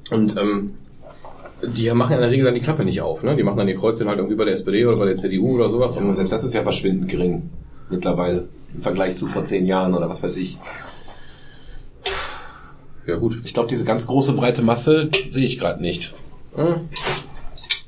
Und 0.10 0.38
ähm, 0.38 0.76
die 1.62 1.92
machen 1.92 2.14
in 2.14 2.22
der 2.22 2.32
Regel 2.32 2.46
dann 2.46 2.56
die 2.56 2.62
Klappe 2.62 2.86
nicht 2.86 3.02
auf. 3.02 3.22
Ne? 3.22 3.36
Die 3.36 3.44
machen 3.44 3.58
dann 3.58 3.68
ihr 3.68 3.76
Kreuzchen 3.76 4.08
halt 4.08 4.20
irgendwie 4.20 4.38
bei 4.38 4.46
der 4.46 4.54
SPD 4.54 4.86
oder 4.86 4.96
bei 4.96 5.08
der 5.08 5.18
CDU 5.18 5.56
oder 5.56 5.70
sowas. 5.70 5.96
Ja, 5.96 6.02
aber 6.02 6.16
selbst 6.16 6.32
das 6.32 6.46
ist 6.46 6.54
ja 6.54 6.64
verschwindend 6.64 7.12
gering 7.12 7.50
mittlerweile 7.90 8.48
im 8.74 8.82
Vergleich 8.82 9.18
zu 9.18 9.28
vor 9.28 9.44
zehn 9.44 9.66
Jahren 9.66 9.94
oder 9.94 10.08
was 10.08 10.24
weiß 10.24 10.38
ich. 10.38 10.58
Ja 13.08 13.16
gut. 13.16 13.38
Ich 13.46 13.54
glaube, 13.54 13.70
diese 13.70 13.86
ganz 13.86 14.08
große 14.08 14.34
breite 14.34 14.62
Masse 14.62 15.10
sehe 15.32 15.46
ich 15.46 15.60
gerade 15.60 15.82
nicht. 15.82 16.14
Hm. 16.56 16.90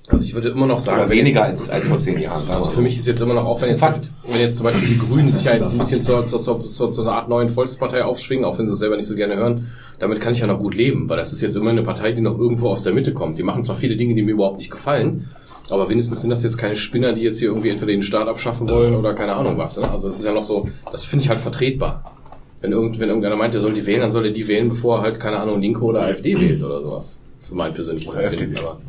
Also 0.09 0.23
ich 0.23 0.33
würde 0.33 0.49
immer 0.49 0.65
noch 0.67 0.79
sagen, 0.79 1.01
Oder 1.01 1.09
weniger 1.09 1.49
jetzt- 1.49 1.63
als, 1.63 1.69
als 1.69 1.87
vor 1.87 1.99
zehn 1.99 2.17
Jahren. 2.17 2.45
sagen 2.45 2.57
Also 2.59 2.69
für 2.69 2.81
mich 2.81 2.97
ist 2.97 3.07
jetzt 3.07 3.19
immer 3.19 3.33
noch, 3.33 3.45
auch 3.45 3.61
wenn 3.61 3.69
jetzt, 3.69 3.81
wenn 4.25 4.39
jetzt 4.39 4.55
zum 4.55 4.63
Beispiel 4.63 4.87
die 4.87 4.97
Grünen 4.97 5.33
sich 5.33 5.43
ja 5.43 5.53
jetzt 5.55 5.73
ein 5.73 5.77
bisschen 5.77 6.01
zur, 6.01 6.25
zur, 6.27 6.41
zur, 6.41 6.63
zur, 6.63 6.91
zur 6.93 7.11
Art 7.11 7.27
neuen 7.27 7.49
Volkspartei 7.49 8.05
aufschwingen, 8.05 8.45
auch 8.45 8.57
wenn 8.57 8.67
sie 8.67 8.73
es 8.73 8.79
selber 8.79 8.95
nicht 8.95 9.07
so 9.07 9.15
gerne 9.15 9.35
hören, 9.35 9.67
damit 9.99 10.21
kann 10.21 10.31
ich 10.33 10.39
ja 10.39 10.47
noch 10.47 10.59
gut 10.59 10.75
leben, 10.75 11.09
weil 11.09 11.17
das 11.17 11.33
ist 11.33 11.41
jetzt 11.41 11.57
immer 11.57 11.71
eine 11.71 11.83
Partei, 11.83 12.13
die 12.13 12.21
noch 12.21 12.37
irgendwo 12.39 12.69
aus 12.69 12.83
der 12.83 12.93
Mitte 12.93 13.13
kommt. 13.13 13.37
Die 13.37 13.43
machen 13.43 13.65
zwar 13.65 13.75
viele 13.75 13.97
Dinge, 13.97 14.15
die 14.15 14.21
mir 14.21 14.31
überhaupt 14.31 14.59
nicht 14.59 14.71
gefallen, 14.71 15.27
aber 15.69 15.89
wenigstens 15.89 16.21
sind 16.21 16.29
das 16.29 16.41
jetzt 16.41 16.57
keine 16.57 16.77
Spinner, 16.77 17.11
die 17.11 17.21
jetzt 17.21 17.39
hier 17.39 17.49
irgendwie 17.49 17.69
entweder 17.69 17.91
den 17.91 18.03
Staat 18.03 18.29
abschaffen 18.29 18.69
wollen 18.69 18.95
oder 18.95 19.13
keine 19.13 19.33
Ahnung 19.33 19.57
was. 19.57 19.77
Ne? 19.77 19.91
Also 19.91 20.07
es 20.07 20.19
ist 20.19 20.25
ja 20.25 20.31
noch 20.31 20.45
so, 20.45 20.69
das 20.89 21.05
finde 21.05 21.23
ich 21.23 21.29
halt 21.29 21.41
vertretbar. 21.41 22.13
Wenn, 22.61 22.71
irgend, 22.71 22.99
wenn 22.99 23.09
irgendeiner 23.09 23.35
meint, 23.35 23.53
er 23.53 23.61
soll 23.61 23.73
die 23.73 23.85
wählen, 23.85 24.01
dann 24.01 24.11
soll 24.11 24.25
er 24.25 24.31
die 24.31 24.47
wählen, 24.47 24.69
bevor 24.69 24.97
er 24.97 25.01
halt, 25.03 25.19
keine 25.19 25.37
Ahnung, 25.39 25.61
Linke 25.61 25.81
oder 25.83 26.01
AfD 26.01 26.39
wählt 26.39 26.63
oder 26.63 26.81
sowas. 26.81 27.19
Für 27.41 27.55
mein 27.55 27.73
persönliches 27.73 28.11
Oder 28.11 28.23
Empfinden. 28.23 28.53
FDP. 28.53 28.67
Aber, 28.67 28.79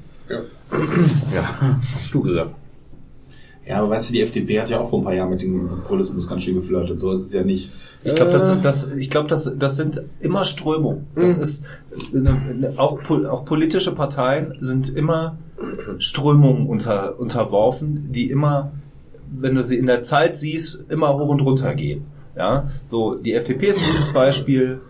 ja, 1.35 1.79
hast 1.95 2.13
du 2.15 2.23
gesagt. 2.23 2.51
Ja, 3.67 3.81
aber 3.81 3.91
weißt 3.91 4.09
du, 4.09 4.13
die 4.15 4.23
FDP 4.23 4.61
hat 4.61 4.71
ja 4.71 4.81
auch 4.81 4.89
vor 4.89 5.01
ein 5.01 5.05
paar 5.05 5.13
Jahren 5.15 5.29
mit 5.29 5.43
dem 5.43 5.69
Populismus 5.69 6.27
ganz 6.27 6.43
schön 6.43 6.55
geflirtet. 6.55 6.99
So 6.99 7.13
ist 7.13 7.27
es 7.27 7.33
ja 7.35 7.45
nicht. 7.45 7.71
Ich 8.03 8.15
glaube, 8.15 8.33
das, 8.33 8.59
das, 8.63 8.91
ich 8.97 9.11
glaub, 9.11 9.29
das, 9.29 9.53
das 9.59 9.77
sind 9.77 10.01
immer 10.21 10.45
Strömungen. 10.45 11.07
Das 11.15 11.37
Mhm. 11.37 11.43
ist 11.43 11.65
eine, 12.15 12.31
eine, 12.31 12.73
auch, 12.79 12.99
auch 13.11 13.45
politische 13.45 13.93
Parteien 13.95 14.55
sind 14.61 14.89
immer 14.97 15.37
Strömungen 15.99 16.67
unter, 16.67 17.21
unterworfen, 17.21 18.11
die 18.11 18.31
immer, 18.31 18.73
wenn 19.39 19.55
du 19.55 19.63
sie 19.65 19.77
in 19.77 19.87
der 19.87 20.03
Zeit 20.03 20.39
siehst, 20.39 20.85
immer 20.89 21.13
hoch 21.19 21.29
und 21.29 21.41
runter 21.41 21.75
gehen. 21.75 22.07
Ja, 22.39 22.71
so 22.87 23.17
die 23.17 23.35
FDP 23.35 23.67
ist 23.67 23.81
ein 23.81 23.91
gutes 23.91 24.13
Beispiel. 24.13 24.81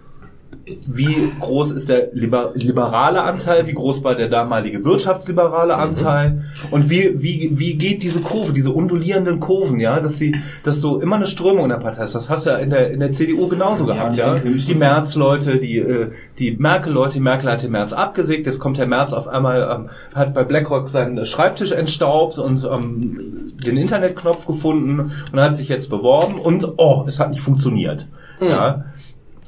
Wie 0.87 1.33
groß 1.41 1.73
ist 1.73 1.89
der 1.89 2.09
liber 2.13 2.53
liberale 2.55 3.23
Anteil? 3.23 3.67
Wie 3.67 3.75
groß 3.75 4.05
war 4.05 4.15
der 4.15 4.29
damalige 4.29 4.85
wirtschaftsliberale 4.85 5.77
Anteil? 5.77 6.45
Und 6.71 6.91
wie, 6.91 7.23
wie, 7.23 7.51
wie 7.53 7.77
geht 7.77 8.03
diese 8.03 8.21
Kurve, 8.21 8.53
diese 8.53 8.71
undulierenden 8.71 9.41
Kurven, 9.41 9.81
ja, 9.81 10.01
dass 10.01 10.19
sie, 10.19 10.35
dass 10.65 10.81
so 10.81 11.01
immer 11.01 11.17
eine 11.17 11.27
Strömung 11.27 11.65
in 11.65 11.71
der 11.71 11.77
Partei 11.77 12.03
ist. 12.03 12.15
Das 12.15 12.31
hast 12.31 12.47
du 12.47 12.51
ja 12.51 12.57
in 12.57 12.71
der, 12.71 12.91
in 12.91 13.01
der 13.01 13.13
CDU 13.13 13.49
genauso 13.49 13.87
Ja, 13.87 13.95
gehabt, 13.95 14.17
ja. 14.17 14.35
denke, 14.35 14.59
die 14.59 14.75
Merz-Leute, 14.75 15.57
die, 15.59 15.79
äh, 15.79 16.11
die 16.39 16.53
Merkel-Leute, 16.53 17.15
die 17.15 17.21
Merkel 17.21 17.51
hat 17.51 17.63
den 17.63 17.73
Merz 17.73 17.93
abgesägt, 17.93 18.47
jetzt 18.47 18.59
kommt 18.59 18.79
der 18.79 18.87
Merz 18.87 19.13
auf 19.13 19.29
einmal, 19.29 19.69
ähm, 19.75 19.91
hat 20.15 20.35
bei 20.35 20.45
BlackRock 20.45 20.89
seinen 20.89 21.25
Schreibtisch 21.27 21.73
entstaubt 21.73 22.39
und 22.39 22.65
ähm, 22.65 23.53
den 23.65 23.77
Internetknopf 23.77 24.47
gefunden 24.47 25.13
und 25.33 25.41
hat 25.41 25.57
sich 25.57 25.69
jetzt 25.69 25.91
beworben 25.91 26.39
und 26.39 26.67
oh, 26.77 27.05
es 27.07 27.21
hat 27.21 27.31
nicht 27.31 27.41
funktioniert. 27.41 28.07
Ja. 28.41 28.85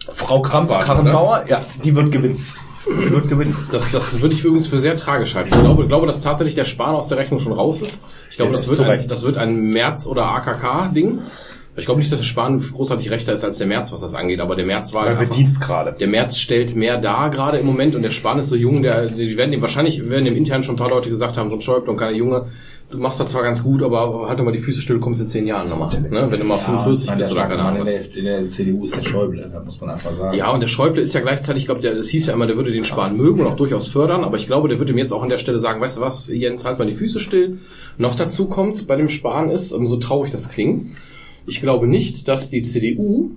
Frau 0.09 0.41
Krampf-Karrenbauer, 0.41 1.45
ja, 1.49 1.61
die 1.85 1.95
wird 1.95 2.11
gewinnen. 2.13 2.47
wird 2.87 3.29
gewinnen. 3.29 3.57
Das, 3.71 3.93
das 3.93 4.21
würde 4.21 4.35
ich 4.35 4.45
übrigens 4.45 4.67
für 4.67 4.81
sehr 4.81 4.97
tragisch 4.97 5.35
halten. 5.35 5.51
Ich 5.53 5.61
glaube, 5.61 5.87
glaube, 5.87 6.07
dass 6.07 6.21
tatsächlich 6.21 6.55
der 6.55 6.65
Spahn 6.65 6.95
aus 6.95 7.09
der 7.09 7.19
Rechnung 7.19 7.39
schon 7.39 7.53
raus 7.53 7.83
ist. 7.83 8.03
Ich 8.31 8.37
glaube, 8.37 8.53
das, 8.53 8.69
wird 8.69 8.81
ein, 8.81 9.07
das 9.09 9.23
wird 9.23 9.37
ein 9.37 9.69
März- 9.69 10.07
oder 10.07 10.25
AKK-Ding. 10.27 11.21
Ich 11.77 11.87
glaube 11.87 12.01
nicht, 12.01 12.11
dass 12.11 12.19
der 12.19 12.27
Spahn 12.27 12.61
großartig 12.61 13.11
rechter 13.11 13.33
ist 13.33 13.45
als 13.45 13.59
der 13.59 13.67
März, 13.67 13.93
was 13.93 14.01
das 14.01 14.15
angeht, 14.15 14.41
aber 14.41 14.57
der 14.57 14.67
März 14.67 14.93
war 14.93 15.07
Man 15.07 15.19
bedient 15.19 15.51
es 15.51 15.61
gerade. 15.61 15.93
Der 15.93 16.09
März 16.09 16.37
stellt 16.37 16.75
mehr 16.75 16.99
dar 16.99 17.31
gerade 17.31 17.59
im 17.59 17.67
Moment 17.67 17.95
und 17.95 18.03
der 18.03 18.11
Spahn 18.11 18.39
ist 18.39 18.49
so 18.49 18.57
jung, 18.57 18.83
der, 18.83 19.07
die 19.07 19.39
werden 19.39 19.53
dem 19.53 19.61
wahrscheinlich, 19.61 20.09
werden 20.09 20.25
dem 20.25 20.37
intern 20.37 20.63
schon 20.63 20.75
ein 20.75 20.79
paar 20.79 20.91
Leute 20.91 21.09
gesagt 21.09 21.37
haben, 21.37 21.49
so 21.49 21.57
ein 21.57 21.61
Schäuble 21.61 21.91
und 21.91 21.97
keine 21.97 22.17
Junge, 22.17 22.49
du 22.91 22.99
machst 22.99 23.21
das 23.21 23.31
zwar 23.31 23.43
ganz 23.43 23.63
gut, 23.63 23.83
aber 23.83 24.29
halt 24.29 24.39
doch 24.39 24.45
mal 24.45 24.53
die 24.53 24.59
Füße 24.59 24.81
still, 24.81 24.99
kommst 24.99 25.21
in 25.21 25.29
zehn 25.29 25.47
Jahren 25.47 25.69
nochmal. 25.69 25.89
Ne? 26.01 26.27
Wenn 26.31 26.41
du 26.41 26.45
mal 26.45 26.59
45 26.59 27.09
Ja, 27.09 27.15
bist 27.15 27.31
der 27.31 27.37
oder 27.37 27.49
keine 27.49 27.63
Ahnung 27.63 27.87
in 27.87 28.25
der, 28.25 28.49
CDU 28.49 28.85
ist 28.85 28.97
der 28.97 29.03
Schäuble, 29.03 29.49
das 29.53 29.65
muss 29.65 29.81
man 29.81 29.91
einfach 29.91 30.15
sagen. 30.15 30.37
Ja, 30.37 30.51
und 30.51 30.61
der 30.61 30.69
Schäuble 30.69 31.01
ist 31.01 31.15
ja 31.15 31.21
gleichzeitig, 31.21 31.63
ich 31.63 31.67
glaube, 31.67 31.81
das 31.81 32.09
hieß 32.09 32.27
ja 32.27 32.35
immer, 32.35 32.47
der 32.47 32.57
würde 32.57 32.73
den 32.73 32.85
Spahn 32.85 33.17
mögen 33.17 33.41
und 33.41 33.47
auch 33.47 33.57
durchaus 33.57 33.89
fördern, 33.89 34.25
aber 34.25 34.37
ich 34.37 34.47
glaube, 34.47 34.69
der 34.69 34.79
würde 34.79 34.93
ihm 34.93 34.99
jetzt 34.99 35.13
auch 35.13 35.23
an 35.23 35.29
der 35.29 35.39
Stelle 35.39 35.59
sagen, 35.59 35.81
weißt 35.81 35.99
du 35.99 36.01
was, 36.01 36.29
Jens, 36.29 36.65
halt 36.65 36.79
mal 36.79 36.87
die 36.87 36.95
Füße 36.95 37.21
still. 37.21 37.59
Noch 37.97 38.15
dazu 38.15 38.47
kommt 38.47 38.87
bei 38.87 38.97
dem 38.97 39.09
Spahn 39.09 39.51
ist, 39.51 39.71
so 39.71 39.97
traurig 39.97 40.31
das 40.31 40.49
klingt, 40.49 40.97
ich 41.47 41.61
glaube 41.61 41.87
nicht, 41.87 42.29
dass 42.29 42.51
die 42.51 42.63
CDU 42.63 43.31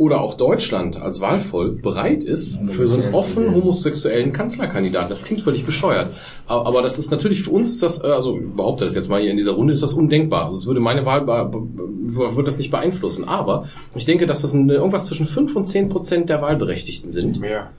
oder 0.00 0.22
auch 0.22 0.32
Deutschland 0.32 0.96
als 0.98 1.20
Wahlvolk 1.20 1.82
bereit 1.82 2.24
ist 2.24 2.58
für 2.68 2.86
so 2.86 2.98
einen 2.98 3.12
offen 3.12 3.54
homosexuellen 3.54 4.32
Kanzlerkandidaten. 4.32 5.10
Das 5.10 5.24
klingt 5.24 5.42
völlig 5.42 5.66
bescheuert. 5.66 6.14
Aber 6.46 6.80
das 6.80 6.98
ist 6.98 7.10
natürlich 7.10 7.42
für 7.42 7.50
uns 7.50 7.70
ist 7.70 7.82
das, 7.82 8.02
äh, 8.02 8.06
also 8.06 8.38
ich 8.38 8.50
behaupte 8.56 8.86
das 8.86 8.94
jetzt 8.94 9.10
mal 9.10 9.20
hier 9.20 9.30
in 9.30 9.36
dieser 9.36 9.50
Runde, 9.50 9.74
ist 9.74 9.82
das 9.82 9.92
undenkbar. 9.92 10.46
Also 10.46 10.56
es 10.56 10.66
würde 10.66 10.80
meine 10.80 11.04
Wahl, 11.04 11.26
wird 11.26 12.48
das 12.48 12.56
nicht 12.56 12.70
beeinflussen. 12.70 13.28
Aber 13.28 13.68
ich 13.94 14.06
denke, 14.06 14.26
dass 14.26 14.40
das 14.40 14.54
irgendwas 14.54 15.04
zwischen 15.04 15.26
5 15.26 15.54
und 15.54 15.66
10 15.66 15.90
Prozent 15.90 16.30
der 16.30 16.40
Wahlberechtigten 16.40 17.10
sind. 17.10 17.38
Mehr. 17.38 17.72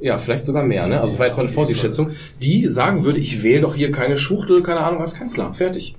Ja, 0.00 0.18
vielleicht 0.18 0.46
sogar 0.46 0.64
mehr, 0.64 0.88
ne? 0.88 1.00
Also 1.00 1.12
das 1.12 1.18
war 1.20 1.26
jetzt 1.26 1.36
mal 1.36 1.44
eine 1.44 1.52
Vorsichtsschätzung, 1.52 2.10
die 2.42 2.68
sagen 2.68 3.04
würde, 3.04 3.20
ich 3.20 3.44
wähle 3.44 3.60
doch 3.60 3.76
hier 3.76 3.92
keine 3.92 4.18
Schwuchtel, 4.18 4.64
keine 4.64 4.80
Ahnung, 4.80 5.00
als 5.00 5.14
Kanzler. 5.14 5.54
Fertig. 5.54 5.94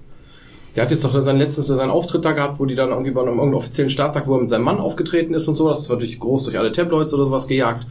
Der 0.76 0.84
hat 0.84 0.92
jetzt 0.92 1.04
doch 1.04 1.20
seinen 1.22 1.40
letztes 1.40 1.68
seinen 1.68 1.90
Auftritt 1.90 2.24
da 2.24 2.32
gehabt, 2.32 2.60
wo 2.60 2.66
die 2.66 2.76
dann 2.76 2.90
irgendwie 2.90 3.12
bei 3.12 3.22
einem 3.22 3.32
irgendeinem 3.32 3.56
offiziellen 3.56 3.90
Staatsakt, 3.90 4.28
wo 4.28 4.36
er 4.36 4.42
mit 4.42 4.50
seinem 4.50 4.64
Mann 4.64 4.80
aufgetreten 4.80 5.34
ist 5.34 5.48
und 5.48 5.56
so. 5.56 5.68
Das 5.68 5.90
war 5.90 5.98
natürlich 5.98 6.20
groß 6.20 6.46
durch 6.46 6.58
alle 6.58 6.72
Tabloids 6.72 7.14
oder 7.14 7.26
sowas 7.26 7.48
gejagt. 7.48 7.86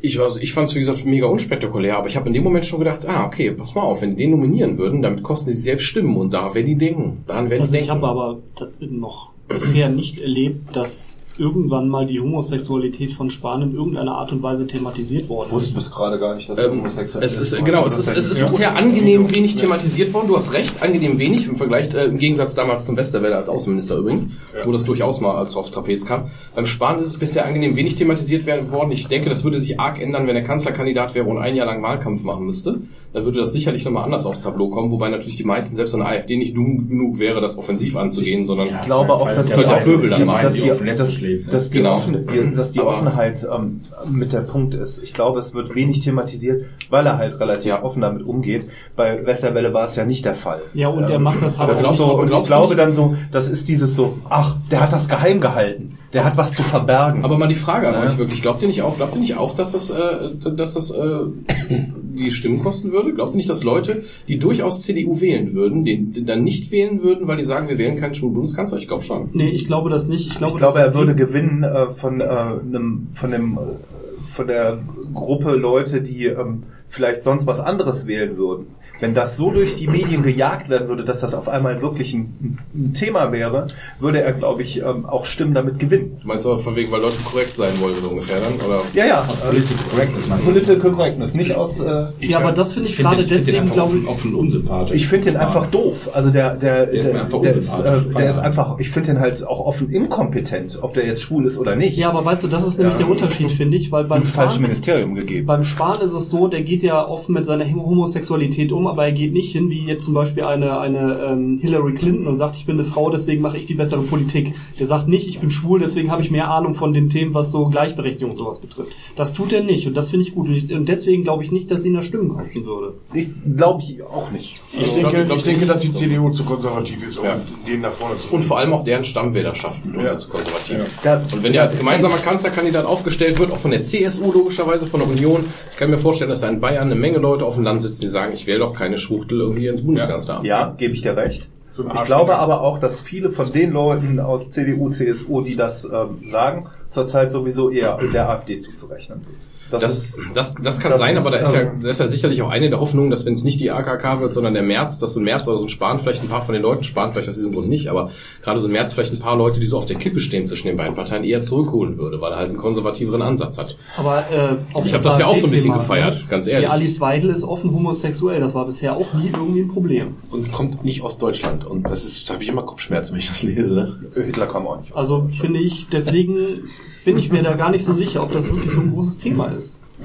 Ich, 0.00 0.16
ich 0.40 0.52
fand 0.52 0.68
es, 0.68 0.76
wie 0.76 0.78
gesagt, 0.78 1.04
mega 1.04 1.26
unspektakulär, 1.26 1.98
aber 1.98 2.06
ich 2.06 2.16
habe 2.16 2.28
in 2.28 2.32
dem 2.34 2.44
Moment 2.44 2.64
schon 2.66 2.78
gedacht, 2.78 3.04
ah, 3.08 3.26
okay, 3.26 3.50
pass 3.50 3.74
mal 3.74 3.82
auf, 3.82 4.00
wenn 4.00 4.10
die 4.10 4.22
den 4.22 4.30
nominieren 4.30 4.78
würden, 4.78 5.02
damit 5.02 5.24
kosten 5.24 5.50
die 5.50 5.56
selbst 5.56 5.86
Stimmen 5.86 6.16
und 6.16 6.32
da 6.32 6.54
werden 6.54 6.66
die 6.66 6.76
denken. 6.76 7.24
Daran 7.26 7.50
werden 7.50 7.62
Also 7.62 7.72
die 7.72 7.80
ich 7.80 7.86
denken. 7.88 8.04
habe 8.04 8.12
aber 8.20 8.38
noch 8.78 9.30
bisher 9.48 9.88
nicht 9.88 10.20
erlebt, 10.20 10.76
dass 10.76 11.08
irgendwann 11.38 11.88
mal 11.88 12.06
die 12.06 12.20
Homosexualität 12.20 13.12
von 13.12 13.30
Spahn 13.30 13.62
in 13.62 13.74
irgendeiner 13.74 14.12
Art 14.12 14.32
und 14.32 14.42
Weise 14.42 14.66
thematisiert 14.66 15.28
worden 15.28 15.46
Ich 15.48 15.52
wusste 15.52 15.70
ist. 15.70 15.74
bis 15.76 15.90
gerade 15.90 16.18
gar 16.18 16.34
nicht, 16.34 16.48
dass 16.50 16.58
Ähm, 16.58 16.78
homosexuell 16.78 17.24
es 17.24 17.38
ist, 17.38 17.64
genau, 17.64 17.84
es 17.86 17.96
ist, 17.96 18.08
es 18.08 18.26
ist 18.26 18.38
Ja. 18.40 18.46
bisher 18.46 18.76
angenehm 18.76 19.34
wenig 19.34 19.56
thematisiert 19.56 20.12
worden. 20.12 20.28
Du 20.28 20.36
hast 20.36 20.52
recht, 20.52 20.82
angenehm 20.82 21.18
wenig 21.18 21.46
im 21.46 21.56
Vergleich, 21.56 21.92
äh, 21.94 22.04
im 22.06 22.16
Gegensatz 22.18 22.54
damals 22.54 22.86
zum 22.86 22.96
Westerwelle 22.96 23.36
als 23.36 23.48
Außenminister 23.48 23.96
übrigens, 23.96 24.28
wo 24.64 24.72
das 24.72 24.84
durchaus 24.84 25.20
mal 25.20 25.36
als 25.36 25.54
aufs 25.56 25.70
Trapez 25.70 26.04
kam. 26.06 26.30
Beim 26.54 26.66
Spahn 26.66 26.98
ist 27.00 27.06
es 27.08 27.18
bisher 27.18 27.46
angenehm 27.46 27.76
wenig 27.76 27.94
thematisiert 27.94 28.44
werden 28.46 28.70
worden. 28.72 28.92
Ich 28.92 29.06
denke, 29.08 29.28
das 29.28 29.44
würde 29.44 29.58
sich 29.58 29.78
arg 29.78 30.00
ändern, 30.00 30.26
wenn 30.26 30.36
er 30.36 30.42
Kanzlerkandidat 30.42 31.14
wäre 31.14 31.26
und 31.26 31.38
ein 31.38 31.54
Jahr 31.56 31.66
lang 31.66 31.82
Wahlkampf 31.82 32.22
machen 32.22 32.44
müsste. 32.46 32.80
Dann 33.12 33.24
würde 33.24 33.40
das 33.40 33.52
sicherlich 33.54 33.84
nochmal 33.86 34.04
anders 34.04 34.26
aufs 34.26 34.42
Tableau 34.42 34.68
kommen, 34.68 34.90
wobei 34.90 35.08
natürlich 35.08 35.36
die 35.36 35.44
meisten, 35.44 35.74
selbst 35.76 35.94
an 35.94 36.00
der 36.00 36.10
AfD, 36.10 36.36
nicht 36.36 36.54
dumm 36.54 36.88
genug 36.90 37.18
wäre, 37.18 37.40
das 37.40 37.56
offensiv 37.56 37.96
anzugehen, 37.96 38.44
sondern 38.44 38.68
Ich 38.68 38.82
glaube 38.86 39.14
auch, 39.14 39.26
dass 39.26 39.46
das 39.46 39.54
sollte 39.54 39.74
auch 39.76 39.82
Pöbel 39.82 40.10
dann 40.10 40.26
machen, 40.26 40.42
dass 40.44 40.52
die 40.52 40.68
dass, 40.68 41.20
dass 41.50 41.70
Genau. 41.70 41.94
Offen, 41.94 42.26
die, 42.26 42.54
dass 42.54 42.72
die 42.72 42.80
Aber- 42.80 42.90
Offenheit 42.90 43.46
ähm, 43.50 43.80
mit 44.10 44.34
der 44.34 44.40
Punkt 44.40 44.74
ist. 44.74 45.02
Ich 45.02 45.14
glaube, 45.14 45.38
es 45.40 45.54
wird 45.54 45.74
wenig 45.74 46.00
thematisiert, 46.00 46.66
weil 46.90 47.06
er 47.06 47.16
halt 47.16 47.40
relativ 47.40 47.66
Ja. 47.66 47.82
offen 47.82 48.02
damit 48.02 48.22
umgeht. 48.24 48.66
Bei 48.94 49.24
Westerwelle 49.24 49.72
war 49.72 49.84
es 49.84 49.96
ja 49.96 50.04
nicht 50.04 50.26
der 50.26 50.34
Fall. 50.34 50.60
Ja, 50.74 50.88
und 50.88 51.04
er 51.04 51.18
macht 51.18 51.40
das 51.40 51.58
halt 51.58 51.70
Das 51.70 51.84
auch 51.84 51.94
so, 51.94 52.18
und 52.18 52.30
ich 52.32 52.44
glaube 52.44 52.68
nicht- 52.74 52.78
dann 52.78 52.92
so, 52.92 53.16
das 53.32 53.48
ist 53.48 53.68
dieses 53.68 53.96
so, 53.96 54.18
ach, 54.28 54.56
der 54.70 54.80
hat 54.82 54.92
das 54.92 55.08
geheim 55.08 55.40
gehalten. 55.40 55.98
Der 56.12 56.24
hat 56.24 56.36
was 56.38 56.52
zu 56.54 56.62
verbergen. 56.62 57.22
Aber 57.24 57.36
mal 57.36 57.48
die 57.48 57.54
Frage 57.54 57.86
an 57.88 57.94
Ja. 57.94 58.02
euch 58.04 58.16
wirklich, 58.16 58.40
glaubt 58.40 58.62
ihr 58.62 58.68
nicht 58.68 58.80
auch, 58.82 58.96
glaubt 58.96 59.14
ihr 59.14 59.20
nicht 59.20 59.36
auch, 59.36 59.54
dass 59.54 59.72
das, 59.72 59.90
äh, 59.90 60.30
dass 60.56 60.72
das 60.74 60.90
äh, 60.90 61.20
die 61.68 62.30
Stimmen 62.30 62.60
kosten 62.60 62.92
würde? 62.92 63.12
Glaubt 63.12 63.34
ihr 63.34 63.36
nicht, 63.36 63.50
dass 63.50 63.62
Leute, 63.62 64.04
die 64.26 64.38
durchaus 64.38 64.82
CDU 64.82 65.20
wählen 65.20 65.52
würden, 65.54 65.84
den, 65.84 66.14
den 66.14 66.24
dann 66.26 66.44
nicht 66.44 66.70
wählen 66.70 67.02
würden, 67.02 67.28
weil 67.28 67.36
die 67.36 67.44
sagen, 67.44 67.68
wir 67.68 67.76
wählen 67.78 67.96
keinen 67.98 68.14
schwulen 68.14 68.34
Bundeskanzler? 68.34 68.78
Ich 68.78 68.88
glaube 68.88 69.02
schon. 69.02 69.28
Nee, 69.32 69.50
ich 69.50 69.66
glaube 69.66 69.90
das 69.90 70.08
nicht. 70.08 70.26
Ich 70.28 70.38
glaube, 70.38 70.54
ich 70.54 70.58
glaube, 70.58 70.78
er 70.80 70.94
würde 70.94 71.12
die- 71.14 71.18
gewinnen 71.18 71.62
äh, 71.62 71.92
von 71.92 72.20
äh, 72.20 72.24
einem, 72.24 73.08
von 73.12 73.30
dem, 73.30 73.54
äh, 73.58 74.32
von 74.32 74.46
der 74.46 74.78
Gruppe 75.12 75.56
Leute, 75.56 76.00
die 76.00 76.24
ähm, 76.26 76.62
vielleicht 76.88 77.22
sonst 77.22 77.46
was 77.46 77.60
anderes 77.60 78.06
wählen 78.06 78.38
würden. 78.38 78.66
Wenn 79.00 79.14
das 79.14 79.36
so 79.36 79.50
durch 79.50 79.74
die 79.76 79.86
Medien 79.86 80.22
gejagt 80.22 80.68
werden 80.68 80.88
würde, 80.88 81.04
dass 81.04 81.20
das 81.20 81.32
auf 81.34 81.48
einmal 81.48 81.80
wirklich 81.82 82.12
ein, 82.14 82.58
ein 82.74 82.94
Thema 82.94 83.30
wäre, 83.32 83.68
würde 84.00 84.22
er, 84.22 84.32
glaube 84.32 84.62
ich, 84.62 84.78
ähm, 84.82 85.06
auch 85.06 85.24
Stimmen 85.24 85.54
damit 85.54 85.78
gewinnen. 85.78 86.18
Du 86.20 86.26
meinst 86.26 86.44
aber 86.46 86.58
von 86.58 86.74
wegen, 86.74 86.90
weil 86.90 87.00
Leute 87.00 87.16
korrekt 87.24 87.56
sein 87.56 87.70
wollen, 87.80 87.94
so 87.94 88.10
ungefähr 88.10 88.38
dann? 88.40 88.54
Oder? 88.66 88.80
Ja, 88.94 89.06
ja. 89.06 89.20
Political 89.20 89.84
Correctness, 89.92 90.26
meinst 90.28 90.46
du? 90.46 90.50
Political 90.52 90.90
Correctness, 90.92 91.34
nicht 91.34 91.54
aus. 91.54 91.80
Äh, 91.80 92.04
Ja, 92.20 92.38
aber 92.40 92.52
das 92.52 92.72
finde 92.74 92.88
ich, 92.88 92.96
find 92.96 93.08
gerade 93.08 93.22
ich 93.22 93.28
find 93.28 93.40
deswegen, 93.46 93.70
glaube 93.70 93.96
ich, 93.98 94.06
offen, 94.08 94.32
offen 94.32 94.34
unsympathisch. 94.34 94.96
ich 94.96 95.06
finde 95.06 95.30
den 95.32 95.36
einfach 95.36 95.66
doof. 95.66 96.10
Also 96.12 96.30
der, 96.30 96.54
der, 96.56 96.86
Der 96.86 97.00
ist 97.00 97.12
mir 97.12 97.20
einfach 97.22 97.40
der, 97.40 97.50
ist, 97.56 97.56
unsympathisch. 97.70 98.10
äh, 98.10 98.18
der 98.18 98.30
ist 98.30 98.38
einfach, 98.38 98.78
ich 98.80 98.90
finde 98.90 99.12
den 99.12 99.20
halt 99.20 99.46
auch 99.46 99.60
offen 99.60 99.90
inkompetent, 99.90 100.78
ob 100.82 100.94
der 100.94 101.06
jetzt 101.06 101.22
schwul 101.22 101.44
ist 101.46 101.58
oder 101.58 101.76
nicht. 101.76 101.96
Ja, 101.96 102.10
aber 102.10 102.24
weißt 102.24 102.42
du, 102.44 102.48
das 102.48 102.66
ist 102.66 102.78
nämlich 102.78 102.94
Ja. 102.94 102.98
der 103.04 103.10
Unterschied, 103.10 103.50
finde 103.52 103.76
ich, 103.76 103.92
weil 103.92 104.04
beim 104.04 104.24
Spahn, 104.24 104.60
Ministerium 104.60 105.14
gegeben. 105.14 105.46
beim 105.46 105.62
Spahn 105.62 106.00
ist 106.00 106.14
es 106.14 106.30
so, 106.30 106.48
der 106.48 106.62
geht 106.62 106.82
ja 106.82 107.06
offen 107.06 107.34
mit 107.34 107.44
seiner 107.44 107.64
Homosexualität 107.72 108.72
um, 108.72 108.87
aber 108.88 109.04
er 109.04 109.12
geht 109.12 109.32
nicht 109.32 109.52
hin, 109.52 109.70
wie 109.70 109.84
jetzt 109.84 110.04
zum 110.04 110.14
Beispiel 110.14 110.44
eine, 110.44 110.78
eine 110.80 111.20
ähm, 111.28 111.58
Hillary 111.60 111.94
Clinton 111.94 112.26
und 112.26 112.36
sagt, 112.36 112.56
ich 112.56 112.66
bin 112.66 112.78
eine 112.78 112.84
Frau, 112.88 113.10
deswegen 113.10 113.40
mache 113.42 113.58
ich 113.58 113.66
die 113.66 113.74
bessere 113.74 114.02
Politik. 114.02 114.54
Der 114.78 114.86
sagt 114.86 115.08
nicht, 115.08 115.28
ich 115.28 115.38
bin 115.40 115.50
schwul, 115.50 115.80
deswegen 115.80 116.10
habe 116.10 116.22
ich 116.22 116.30
mehr 116.30 116.50
Ahnung 116.50 116.74
von 116.74 116.92
den 116.92 117.08
Themen, 117.10 117.34
was 117.34 117.52
so 117.52 117.66
Gleichberechtigung 117.66 118.30
und 118.30 118.36
sowas 118.36 118.58
betrifft. 118.60 118.92
Das 119.16 119.32
tut 119.34 119.52
er 119.52 119.62
nicht 119.62 119.86
und 119.86 119.94
das 119.96 120.10
finde 120.10 120.26
ich 120.26 120.34
gut. 120.34 120.48
Und, 120.48 120.54
ich, 120.56 120.72
und 120.72 120.88
deswegen 120.88 121.22
glaube 121.22 121.44
ich 121.44 121.52
nicht, 121.52 121.70
dass 121.70 121.84
ihn 121.84 121.94
das 121.94 122.04
Stimmen 122.06 122.28
kosten 122.30 122.64
würde. 122.64 122.94
Ich 123.12 123.28
glaube 123.56 123.82
ich 123.82 124.02
auch 124.02 124.30
nicht. 124.30 124.60
Ich 124.72 124.92
denke, 124.94 125.26
ich 125.34 125.42
denke, 125.42 125.66
dass 125.66 125.80
die 125.80 125.92
CDU 125.92 126.30
zu 126.30 126.44
konservativ 126.44 127.06
ist, 127.06 127.18
um 127.18 127.24
Ja. 127.26 127.36
den 127.66 127.80
nach 127.80 127.92
vorne 127.92 128.16
zu 128.18 128.32
Und 128.34 128.42
vor 128.44 128.58
allem 128.58 128.72
auch 128.72 128.84
deren 128.84 129.04
Stammwählerschaft 129.04 129.84
mitunter 129.84 130.16
zu 130.16 130.28
konservativ 130.28 130.78
ist. 130.78 130.98
Da- 131.04 131.22
Und 131.32 131.42
wenn 131.42 131.52
der 131.52 131.62
als 131.62 131.78
gemeinsamer 131.78 132.16
Kanzlerkandidat 132.16 132.84
aufgestellt 132.86 133.38
wird, 133.38 133.52
auch 133.52 133.58
von 133.58 133.70
der 133.70 133.82
CSU 133.82 134.32
logischerweise, 134.32 134.86
von 134.86 135.00
der 135.00 135.08
Union, 135.08 135.44
ich 135.70 135.76
kann 135.76 135.90
mir 135.90 135.98
vorstellen, 135.98 136.30
dass 136.30 136.40
da 136.40 136.48
in 136.48 136.60
Bayern 136.60 136.84
eine 136.86 136.94
Menge 136.94 137.18
Leute 137.18 137.44
auf 137.44 137.54
dem 137.54 137.64
Land 137.64 137.82
sitzen, 137.82 138.00
die 138.00 138.08
sagen, 138.08 138.32
ich 138.32 138.46
wähle 138.46 138.60
doch 138.60 138.74
keine 138.78 138.98
Schwuchtel 138.98 139.40
irgendwie 139.40 139.66
ins 139.66 139.82
Bundeskanzleramt. 139.82 140.46
Ja, 140.46 140.74
gebe 140.76 140.94
ich 140.94 141.02
dir 141.02 141.16
recht. 141.16 141.48
Ich 141.94 142.04
glaube 142.04 142.36
aber 142.36 142.60
auch, 142.62 142.78
dass 142.80 143.00
viele 143.00 143.30
von 143.30 143.52
den 143.52 143.70
Leuten 143.70 144.18
aus 144.18 144.50
CDU, 144.50 144.90
CSU, 144.90 145.42
die 145.42 145.54
das 145.54 145.84
ähm, 145.84 146.18
sagen, 146.24 146.66
zurzeit 146.88 147.30
sowieso 147.30 147.70
eher 147.70 147.96
der 148.12 148.28
AfD 148.28 148.58
zuzurechnen 148.58 149.22
sind. 149.22 149.36
Das, 149.70 149.82
Das, 149.82 149.98
ist, 149.98 150.36
das, 150.36 150.54
das 150.54 150.80
kann 150.80 150.90
das 150.90 151.00
sein, 151.00 151.16
ist, 151.16 151.26
aber 151.26 151.36
da 151.36 151.42
ist, 151.42 151.52
ja, 151.52 151.60
ähm, 151.62 151.82
da 151.82 151.88
ist 151.88 152.00
ja 152.00 152.08
sicherlich 152.08 152.42
auch 152.42 152.50
eine 152.50 152.70
der 152.70 152.80
Hoffnungen, 152.80 153.10
dass 153.10 153.26
wenn 153.26 153.34
es 153.34 153.44
nicht 153.44 153.60
die 153.60 153.70
AKK 153.70 154.20
wird, 154.20 154.32
sondern 154.32 154.54
der 154.54 154.62
März, 154.62 154.98
dass 154.98 155.14
so 155.14 155.20
ein 155.20 155.24
März 155.24 155.46
oder 155.46 155.58
so 155.58 155.64
ein 155.64 155.68
Spahn 155.68 155.98
vielleicht 155.98 156.22
ein 156.22 156.28
paar 156.28 156.42
von 156.42 156.54
den 156.54 156.62
Leuten, 156.62 156.84
Spahn 156.84 157.12
vielleicht 157.12 157.28
aus 157.28 157.36
diesem 157.36 157.52
Grund 157.52 157.68
nicht, 157.68 157.88
aber 157.88 158.10
gerade 158.42 158.60
so 158.60 158.66
ein 158.66 158.72
März 158.72 158.94
vielleicht 158.94 159.12
ein 159.12 159.18
paar 159.18 159.36
Leute, 159.36 159.60
die 159.60 159.66
so 159.66 159.76
auf 159.76 159.86
der 159.86 159.96
Kippe 159.96 160.20
stehen 160.20 160.46
zwischen 160.46 160.68
den 160.68 160.76
beiden 160.76 160.94
Parteien, 160.94 161.24
eher 161.24 161.42
zurückholen 161.42 161.98
würde, 161.98 162.20
weil 162.20 162.32
er 162.32 162.38
halt 162.38 162.48
einen 162.48 162.58
konservativeren 162.58 163.22
Ansatz 163.22 163.58
hat. 163.58 163.76
Aber 163.96 164.24
äh, 164.30 164.56
auf 164.72 164.86
Ich 164.86 164.94
habe 164.94 165.04
das 165.04 165.18
ja 165.18 165.26
auch 165.26 165.36
so 165.36 165.46
ein 165.46 165.50
bisschen 165.50 165.72
gefeiert, 165.72 166.14
ne? 166.14 166.20
ganz 166.28 166.44
Die 166.46 166.52
ehrlich. 166.52 166.70
Alice 166.70 167.00
Weidel 167.00 167.30
ist 167.30 167.44
offen 167.44 167.72
homosexuell. 167.72 168.40
Das 168.40 168.54
war 168.54 168.66
bisher 168.66 168.94
auch 168.94 169.12
nie 169.14 169.30
irgendwie 169.32 169.60
ein 169.60 169.68
Problem. 169.68 170.16
Und 170.30 170.50
kommt 170.52 170.84
nicht 170.84 171.02
aus 171.02 171.18
Deutschland. 171.18 171.64
Und 171.64 171.90
das 171.90 172.04
ist, 172.04 172.28
da 172.28 172.34
habe 172.34 172.42
ich 172.42 172.48
immer 172.48 172.62
Kopfschmerzen, 172.62 173.12
wenn 173.12 173.20
ich 173.20 173.28
das 173.28 173.42
lese. 173.42 173.96
Hitler 174.14 174.46
kam 174.46 174.66
auch 174.66 174.80
nicht. 174.80 174.94
Also 174.94 175.28
finde 175.40 175.60
ich, 175.60 175.88
deswegen 175.90 176.64
bin 177.04 177.18
ich 177.18 177.30
mir 177.30 177.42
da 177.42 177.54
gar 177.54 177.70
nicht 177.70 177.84
so 177.84 177.94
sicher, 177.94 178.22
ob 178.22 178.32
das 178.32 178.50
wirklich 178.50 178.70
so 178.70 178.80
ein 178.80 178.92
großes 178.92 179.18
Thema 179.18 179.46
ist. 179.46 179.57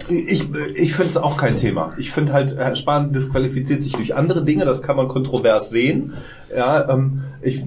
Ich, 0.10 0.50
ich 0.76 0.96
finde 0.96 1.10
es 1.10 1.18
auch 1.18 1.38
kein 1.38 1.56
Thema. 1.56 1.92
Ich 1.98 2.12
finde 2.12 2.34
halt, 2.34 2.56
Herr 2.56 2.76
Spahn 2.76 3.14
disqualifiziert 3.14 3.84
sich 3.84 3.94
durch 3.94 4.16
andere 4.16 4.44
Dinge, 4.44 4.66
das 4.66 4.82
kann 4.82 4.96
man 4.96 5.08
kontrovers 5.08 5.70
sehen. 5.70 6.14
Ja, 6.56 6.90
ähm, 6.90 7.24
ich 7.42 7.64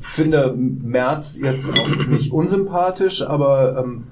finde 0.00 0.54
Merz 0.54 1.38
jetzt 1.40 1.70
auch 1.70 1.88
nicht 2.08 2.32
unsympathisch, 2.32 3.22
aber 3.22 3.78
ähm, 3.78 4.04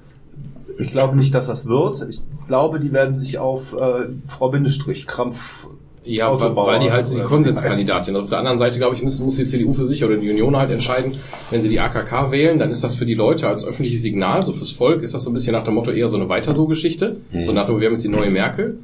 ich 0.79 0.89
glaube 0.91 1.15
nicht, 1.15 1.33
dass 1.33 1.47
das 1.47 1.67
wird. 1.67 2.05
Ich 2.09 2.21
glaube, 2.45 2.79
die 2.79 2.91
werden 2.91 3.15
sich 3.15 3.37
auf 3.37 3.73
äh, 3.73 4.07
Frau 4.27 4.49
Bindestrich 4.49 5.07
Krampf 5.07 5.67
Ja, 6.07 6.27
weil, 6.27 6.47
Autobauer 6.47 6.67
weil 6.67 6.79
die 6.79 6.91
halt 6.91 7.09
die 7.09 7.19
Konsenskandidatin. 7.19 8.15
Auf 8.15 8.29
der 8.29 8.39
anderen 8.39 8.57
Seite, 8.57 8.77
glaube 8.77 8.95
ich, 8.95 9.03
muss, 9.03 9.19
muss 9.19 9.35
die 9.35 9.45
CDU 9.45 9.73
für 9.73 9.85
sich 9.85 10.03
oder 10.03 10.17
die 10.17 10.29
Union 10.29 10.55
halt 10.55 10.71
entscheiden, 10.71 11.15
wenn 11.51 11.61
sie 11.61 11.69
die 11.69 11.79
AKK 11.79 12.31
wählen, 12.31 12.59
dann 12.59 12.71
ist 12.71 12.83
das 12.83 12.95
für 12.95 13.05
die 13.05 13.13
Leute 13.15 13.47
als 13.47 13.65
öffentliches 13.65 14.01
Signal, 14.01 14.43
so 14.43 14.51
fürs 14.53 14.71
Volk, 14.71 15.03
ist 15.03 15.13
das 15.13 15.23
so 15.23 15.29
ein 15.29 15.33
bisschen 15.33 15.53
nach 15.53 15.63
dem 15.63 15.75
Motto 15.75 15.91
eher 15.91 16.09
so 16.09 16.15
eine 16.17 16.29
Weiter-so-Geschichte. 16.29 17.17
So 17.45 17.51
nach 17.51 17.65
dem, 17.65 17.73
Motto, 17.73 17.79
wir 17.79 17.87
haben 17.87 17.93
jetzt 17.93 18.03
die 18.03 18.09
neue 18.09 18.31
Merkel. 18.31 18.77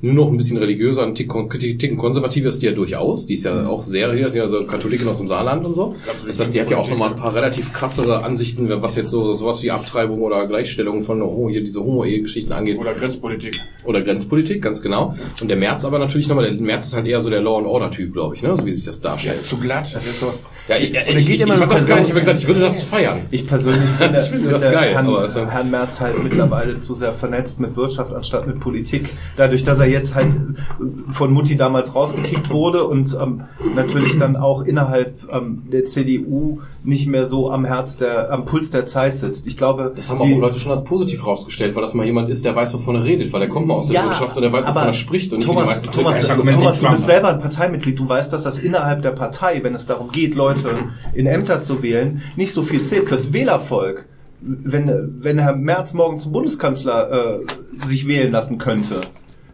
Nur 0.00 0.12
noch 0.12 0.30
ein 0.30 0.36
bisschen 0.36 0.58
religiöser, 0.58 1.02
ein 1.02 1.14
Ticken, 1.14 1.48
Ticken 1.48 1.96
konservativer 1.96 2.48
ist 2.50 2.60
die 2.60 2.66
ja 2.66 2.72
durchaus. 2.72 3.26
Die 3.26 3.34
ist 3.34 3.44
Mhm. 3.44 3.50
ja 3.50 3.68
auch 3.68 3.82
sehr, 3.82 4.12
die 4.12 4.20
ist 4.20 4.34
ja 4.34 4.48
so 4.48 4.64
Katholikin 4.66 5.08
aus 5.08 5.18
dem 5.18 5.28
Saarland 5.28 5.66
und 5.66 5.74
so. 5.74 5.94
Das 6.26 6.38
heißt, 6.40 6.54
die 6.54 6.60
hat 6.60 6.70
ja 6.70 6.76
auch 6.76 6.88
nochmal 6.90 7.10
ein 7.10 7.16
paar 7.16 7.34
relativ 7.34 7.72
krassere 7.72 8.22
Ansichten, 8.22 8.68
was 8.82 8.96
jetzt 8.96 9.10
so 9.10 9.32
sowas 9.32 9.62
wie 9.62 9.70
Abtreibung 9.70 10.20
oder 10.20 10.46
Gleichstellung 10.46 11.00
von 11.02 11.22
oh, 11.22 11.48
hier 11.48 11.62
diese 11.62 11.80
Homo-Ehe-Geschichten 11.80 12.52
angeht. 12.52 12.78
Oder 12.78 12.92
Grenzpolitik. 12.94 13.58
Oder 13.84 14.02
Grenzpolitik, 14.02 14.60
ganz 14.62 14.82
genau. 14.82 15.14
Und 15.40 15.48
der 15.48 15.56
März 15.56 15.84
aber 15.84 15.98
natürlich 15.98 16.28
nochmal, 16.28 16.44
der 16.52 16.60
März 16.60 16.86
ist 16.86 16.94
halt 16.96 17.06
eher 17.06 17.20
so 17.20 17.30
der 17.30 17.40
Law 17.40 17.58
and 17.58 17.66
Order 17.66 17.90
Typ, 17.90 18.12
glaube 18.12 18.34
ich, 18.36 18.42
ne? 18.42 18.54
so 18.56 18.66
wie 18.66 18.72
sich 18.72 18.84
das 18.84 19.00
Der 19.00 19.12
darstellt. 19.12 19.34
ist 19.36 19.46
zu 19.46 19.58
glatt. 19.58 19.94
Das 19.94 20.04
ist 20.04 20.20
so. 20.20 20.34
Ja, 20.68 20.76
ich, 20.76 20.92
ich, 20.94 20.96
ich, 21.08 21.30
ich, 21.30 21.42
ich 21.42 21.52
fand 21.52 21.70
das 21.72 21.86
geil. 21.86 22.00
Ich 22.02 22.08
habe 22.10 22.20
gesagt, 22.20 22.38
ich 22.40 22.46
würde 22.46 22.60
das 22.60 22.82
feiern. 22.82 23.22
Ich 23.30 23.46
persönlich 23.46 23.88
finde, 23.98 24.18
Ich 24.18 24.28
finde 24.28 24.50
das 24.50 24.62
geil, 24.62 24.94
Herrn, 24.94 25.06
aber 25.06 25.28
Herrn 25.50 25.70
Merz 25.70 26.00
halt 26.00 26.22
mittlerweile 26.22 26.78
zu 26.78 26.94
sehr 26.94 27.12
vernetzt 27.14 27.60
mit 27.60 27.76
Wirtschaft 27.76 28.12
anstatt 28.12 28.46
mit 28.46 28.60
Politik. 28.60 29.10
Dadurch, 29.36 29.64
dass 29.64 29.80
er 29.80 29.83
jetzt 29.86 30.14
halt 30.14 30.32
von 31.08 31.32
Mutti 31.32 31.56
damals 31.56 31.94
rausgekickt 31.94 32.50
wurde 32.50 32.84
und 32.84 33.16
ähm, 33.20 33.42
natürlich 33.74 34.18
dann 34.18 34.36
auch 34.36 34.62
innerhalb 34.64 35.14
ähm, 35.32 35.62
der 35.72 35.84
CDU 35.86 36.60
nicht 36.82 37.06
mehr 37.06 37.26
so 37.26 37.50
am 37.50 37.64
Herz 37.64 37.96
der, 37.96 38.32
am 38.32 38.44
Puls 38.44 38.70
der 38.70 38.86
Zeit 38.86 39.18
sitzt. 39.18 39.46
Ich 39.46 39.56
glaube, 39.56 39.92
Das 39.94 40.10
haben 40.10 40.20
auch 40.20 40.26
die- 40.26 40.34
Leute 40.34 40.58
schon 40.58 40.72
als 40.72 40.84
positiv 40.84 41.26
rausgestellt, 41.26 41.74
weil 41.74 41.82
das 41.82 41.94
mal 41.94 42.04
jemand 42.06 42.28
ist, 42.30 42.44
der 42.44 42.54
weiß, 42.54 42.74
wovon 42.74 42.96
er 42.96 43.04
redet, 43.04 43.32
weil 43.32 43.42
er 43.42 43.48
kommt 43.48 43.66
mal 43.66 43.74
aus 43.74 43.86
der 43.88 43.94
Ja, 43.96 44.04
Wirtschaft 44.06 44.36
und 44.36 44.42
er 44.42 44.52
weiß, 44.52 44.68
wovon 44.68 44.82
er 44.82 44.92
spricht 44.92 45.32
und 45.32 45.38
nicht 45.38 45.46
Thomas, 45.48 45.66
meisten 45.68 45.90
Thomas, 45.90 46.26
Thomas, 46.26 46.54
Thomas 46.54 46.80
du 46.80 46.88
bist 46.90 47.06
selber 47.06 47.28
ein 47.28 47.40
Parteimitglied. 47.40 47.98
Du 47.98 48.08
weißt, 48.08 48.32
dass 48.32 48.42
das 48.44 48.58
innerhalb 48.58 49.02
der 49.02 49.12
Partei, 49.12 49.60
wenn 49.62 49.74
es 49.74 49.86
darum 49.86 50.10
geht, 50.10 50.34
Leute 50.34 50.76
in 51.14 51.26
Ämter 51.26 51.62
zu 51.62 51.82
wählen, 51.82 52.22
nicht 52.36 52.52
so 52.52 52.62
viel 52.62 52.82
zählt. 52.84 53.08
Fürs 53.08 53.32
Wählervolk, 53.32 54.06
wenn, 54.40 55.16
wenn 55.20 55.38
Herr 55.38 55.56
Merz 55.56 55.94
morgen 55.94 56.18
zum 56.18 56.32
Bundeskanzler 56.32 57.38
äh, 57.40 57.88
sich 57.88 58.06
wählen 58.06 58.30
lassen 58.30 58.58
könnte, 58.58 59.00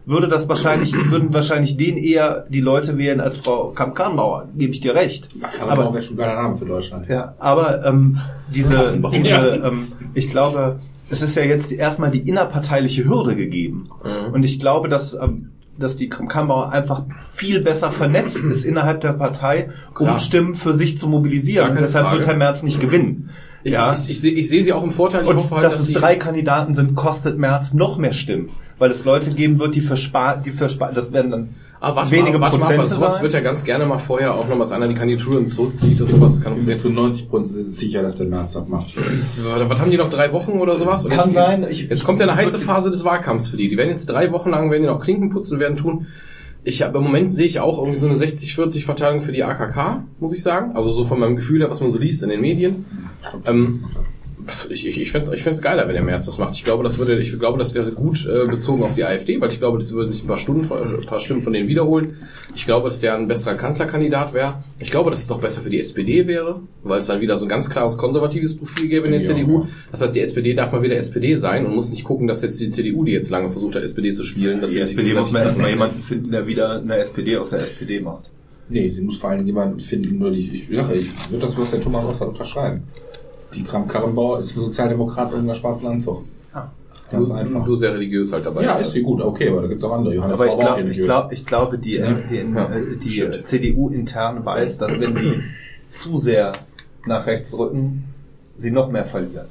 würde 0.05 0.27
das 0.27 0.49
wahrscheinlich, 0.49 0.93
würden 1.09 1.33
wahrscheinlich 1.33 1.77
den 1.77 1.97
eher 1.97 2.45
die 2.49 2.59
Leute 2.61 2.97
wählen 2.97 3.19
als 3.21 3.37
Frau 3.37 3.69
Kamp-Karrenbauer. 3.69 4.47
Gebe 4.57 4.73
ich 4.73 4.81
dir 4.81 4.95
recht. 4.95 5.29
Aber 5.59 5.93
wäre 5.93 6.01
schon 6.01 6.15
ein 6.15 6.17
geiler 6.17 6.41
Name 6.41 6.55
für 6.57 6.65
Deutschland. 6.65 7.07
Ja, 7.07 7.35
aber 7.39 7.85
ähm, 7.85 8.19
diese, 8.53 8.97
diese 9.13 9.29
Ja. 9.29 9.67
ähm, 9.67 9.87
ich 10.13 10.29
glaube, 10.29 10.79
es 11.09 11.21
ist 11.21 11.35
ja 11.35 11.43
jetzt 11.43 11.71
erstmal 11.71 12.09
die 12.11 12.19
innerparteiliche 12.27 13.05
Hürde 13.05 13.35
gegeben. 13.35 13.89
Mhm. 14.03 14.33
Und 14.33 14.43
ich 14.43 14.59
glaube, 14.59 14.89
dass, 14.89 15.13
ähm, 15.13 15.51
dass 15.77 15.97
die 15.97 16.09
Kammer 16.09 16.71
einfach 16.71 17.03
viel 17.33 17.61
besser 17.61 17.91
vernetzt 17.91 18.37
ist 18.37 18.65
innerhalb 18.65 19.01
der 19.01 19.13
Partei, 19.13 19.69
um 19.91 20.05
Klar. 20.05 20.19
Stimmen 20.19 20.55
für 20.55 20.73
sich 20.73 20.97
zu 20.97 21.07
mobilisieren. 21.09 21.75
Deshalb 21.79 22.05
Frage. 22.07 22.17
wird 22.19 22.27
Herr 22.27 22.37
Merz 22.37 22.63
nicht 22.63 22.79
gewinnen. 22.79 23.29
Ich, 23.63 23.73
ja. 23.73 23.91
ich, 23.93 24.09
ich, 24.09 24.19
sehe- 24.21 24.31
ich 24.33 24.49
sehe 24.49 24.63
sie 24.63 24.73
auch 24.73 24.83
im 24.83 24.91
Vorteil. 24.91 25.23
Ich 25.23 25.29
Und 25.29 25.35
hoffe 25.37 25.55
halt, 25.55 25.63
dass 25.65 25.73
dass 25.73 25.81
es 25.87 25.93
drei 25.93 26.15
Kandidaten 26.15 26.73
sind, 26.73 26.95
kostet 26.95 27.37
Merz 27.37 27.73
noch 27.73 27.97
mehr 27.97 28.13
Stimmen. 28.13 28.49
Weil 28.81 28.89
es 28.89 29.05
Leute 29.05 29.29
geben 29.29 29.59
wird, 29.59 29.75
die 29.75 29.81
für 29.81 29.95
Spar, 29.95 30.37
die 30.43 30.49
für 30.49 30.67
Spar, 30.67 30.91
das 30.91 31.13
werden 31.13 31.29
dann 31.29 31.49
Ah, 31.79 31.95
warte 31.95 32.09
wenige 32.11 32.37
mal, 32.39 32.45
warte 32.45 32.57
mal, 32.57 32.65
Prozente 32.65 32.81
aber 32.81 32.89
sowas 32.99 33.13
sein. 33.15 33.23
wird 33.23 33.33
ja 33.33 33.39
ganz 33.41 33.63
gerne 33.63 33.85
mal 33.85 33.97
vorher 33.99 34.33
auch 34.35 34.47
noch, 34.47 34.57
was 34.57 34.71
einer 34.71 34.87
die 34.87 34.93
Kandidaturen 34.95 35.45
zurückzieht 35.47 36.01
und 36.01 36.09
sowas. 36.09 36.33
Das 36.35 36.43
kann 36.43 36.53
Ich 36.53 36.57
man 36.59 36.65
bin 36.67 36.77
zu 36.77 36.89
90 36.89 37.29
Prozent 37.29 37.75
sicher, 37.75 38.01
dass 38.01 38.15
der 38.15 38.25
März 38.27 38.53
das 38.53 38.67
macht. 38.67 38.93
Warte, 39.43 39.69
Was 39.69 39.79
haben 39.79 39.91
die 39.91 39.97
noch? 39.97 40.09
Drei 40.09 40.31
Wochen 40.33 40.53
oder 40.53 40.77
sowas? 40.77 41.05
Und 41.05 41.11
Kann 41.11 41.25
jetzt, 41.27 41.35
sein. 41.35 41.65
Ich- 41.69 41.81
jetzt 41.89 42.03
kommt 42.03 42.19
ja 42.19 42.27
eine 42.27 42.35
heiße 42.35 42.57
Phase 42.59 42.89
des 42.89 43.03
Wahlkampfs 43.03 43.49
für 43.49 43.57
die. 43.57 43.69
Die 43.69 43.77
werden 43.77 43.89
jetzt 43.89 44.07
drei 44.07 44.31
Wochen 44.31 44.49
lang, 44.49 44.71
werden 44.71 44.81
die 44.81 44.87
noch 44.89 44.99
Klinken 45.03 45.29
putzen 45.29 45.55
und 45.55 45.59
werden 45.59 45.77
tun. 45.77 46.07
Ich 46.63 46.81
habe 46.83 46.97
im 46.99 47.03
Moment 47.03 47.31
sehe 47.31 47.45
ich 47.47 47.59
auch 47.59 47.77
irgendwie 47.79 47.99
so 47.99 48.05
eine 48.07 48.15
60-40 48.15 48.83
Verteilung 48.85 49.21
für 49.21 49.31
die 49.31 49.43
AKK, 49.43 50.03
muss 50.19 50.33
ich 50.33 50.41
sagen. 50.43 50.75
Also 50.75 50.91
so 50.91 51.03
von 51.03 51.19
meinem 51.19 51.35
Gefühl 51.35 51.61
her, 51.61 51.69
was 51.71 51.81
man 51.81 51.89
so 51.91 51.97
liest 51.99 52.21
in 52.23 52.29
den 52.29 52.41
Medien. 52.41 52.85
Ähm, 53.45 53.85
ich 54.69 54.87
ich, 54.87 54.99
ich 55.01 55.11
fände 55.11 55.27
es 55.27 55.33
ich 55.33 55.43
fänd's 55.43 55.61
geiler, 55.61 55.87
wenn 55.87 55.93
der 55.93 56.03
März 56.03 56.25
das 56.25 56.37
macht. 56.37 56.55
Ich 56.55 56.63
glaube, 56.63 56.83
das 56.83 56.97
würde, 56.97 57.17
ich 57.19 57.37
glaube, 57.39 57.57
das 57.59 57.73
wäre 57.75 57.91
gut 57.91 58.25
äh, 58.27 58.47
bezogen 58.47 58.83
auf 58.83 58.93
die 58.95 59.03
AfD, 59.03 59.39
weil 59.41 59.51
ich 59.51 59.59
glaube, 59.59 59.77
das 59.79 59.91
würde 59.93 60.11
sich 60.11 60.23
ein 60.23 60.27
paar 60.27 60.37
Stunden, 60.37 60.63
von- 60.63 61.01
ein 61.01 61.05
paar 61.05 61.19
Stimmen 61.19 61.41
von 61.41 61.53
denen 61.53 61.67
wiederholen. 61.67 62.17
Ich 62.55 62.65
glaube, 62.65 62.89
dass 62.89 62.99
der 62.99 63.15
ein 63.15 63.27
besserer 63.27 63.55
Kanzlerkandidat 63.55 64.33
wäre. 64.33 64.63
Ich 64.79 64.91
glaube, 64.91 65.11
dass 65.11 65.23
es 65.23 65.31
auch 65.31 65.39
besser 65.39 65.61
für 65.61 65.69
die 65.69 65.79
SPD 65.79 66.27
wäre, 66.27 66.61
weil 66.83 66.99
es 66.99 67.07
dann 67.07 67.21
wieder 67.21 67.37
so 67.37 67.45
ein 67.45 67.49
ganz 67.49 67.69
klares 67.69 67.97
konservatives 67.97 68.55
Profil 68.57 68.87
gäbe 68.89 69.05
in 69.07 69.11
der 69.13 69.21
Ja. 69.21 69.27
CDU. 69.27 69.65
Das 69.91 70.01
heißt, 70.01 70.15
die 70.15 70.21
SPD 70.21 70.53
darf 70.53 70.71
mal 70.71 70.81
wieder 70.83 70.97
SPD 70.97 71.35
sein 71.35 71.65
und 71.65 71.75
muss 71.75 71.91
nicht 71.91 72.03
gucken, 72.03 72.27
dass 72.27 72.41
jetzt 72.41 72.59
die 72.59 72.69
CDU, 72.69 73.03
die 73.03 73.11
jetzt 73.11 73.29
lange 73.29 73.49
versucht 73.51 73.75
hat, 73.75 73.83
SPD 73.83 74.13
zu 74.13 74.23
spielen, 74.23 74.61
dass 74.61 74.71
die 74.71 74.77
jetzt 74.79 74.91
SPD 74.91 75.13
muss 75.13 75.31
man 75.31 75.43
erstmal 75.43 75.69
jemanden 75.69 76.01
finden, 76.01 76.31
der 76.31 76.47
wieder 76.47 76.79
eine 76.79 76.97
SPD 76.97 77.37
aus 77.37 77.51
der 77.51 77.61
SPD 77.61 77.99
macht. 77.99 78.29
Nee, 78.69 78.89
sie 78.89 79.01
muss 79.01 79.17
vor 79.17 79.31
allem 79.31 79.45
jemanden 79.45 79.81
finden, 79.81 80.17
nur 80.17 80.31
die, 80.31 80.49
ich, 80.55 80.69
ja, 80.69 80.89
ich 80.93 81.09
würde 81.29 81.45
das, 81.45 81.57
was 81.57 81.71
der 81.71 81.81
Thomas 81.81 82.05
auch 82.05 82.27
unterschreiben. 82.27 82.83
Die 83.53 83.63
Kram 83.63 83.87
Karrenbauer 83.87 84.39
ist 84.39 84.55
ein 84.55 84.61
Sozialdemokrat 84.61 85.33
in 85.33 85.47
der 85.47 85.53
schwarzen 85.55 85.87
Anzug. 85.87 86.23
Ganz 87.09 87.27
du, 87.27 87.35
einfach. 87.35 87.65
du 87.65 87.75
sehr 87.75 87.93
religiös 87.93 88.31
halt 88.31 88.45
dabei. 88.45 88.63
ja, 88.63 88.75
ist 88.77 88.91
sie 88.93 89.01
gut, 89.01 89.21
okay, 89.21 89.49
aber 89.49 89.63
da 89.63 89.67
gibt's 89.67 89.83
auch 89.83 89.91
andere. 89.91 90.15
Johannes 90.15 90.39
Aber 90.39 90.47
ich 90.49 90.57
glaube, 90.57 90.81
ich, 90.89 91.01
glaub, 91.01 91.33
ich 91.33 91.45
glaube, 91.45 91.77
die, 91.77 91.97
Ja. 91.97 92.13
die, 92.13 92.35
Ja, 92.37 92.73
äh, 92.73 92.95
die 92.95 93.11
stimmt. 93.11 93.45
CDU 93.45 93.89
intern 93.89 94.45
weiß, 94.45 94.77
dass 94.77 94.97
wenn 94.97 95.13
sie 95.17 95.41
zu 95.93 96.17
sehr 96.17 96.53
nach 97.05 97.25
rechts 97.25 97.57
rücken, 97.57 98.05
sie 98.55 98.71
noch 98.71 98.89
mehr 98.89 99.03
verlieren. 99.03 99.47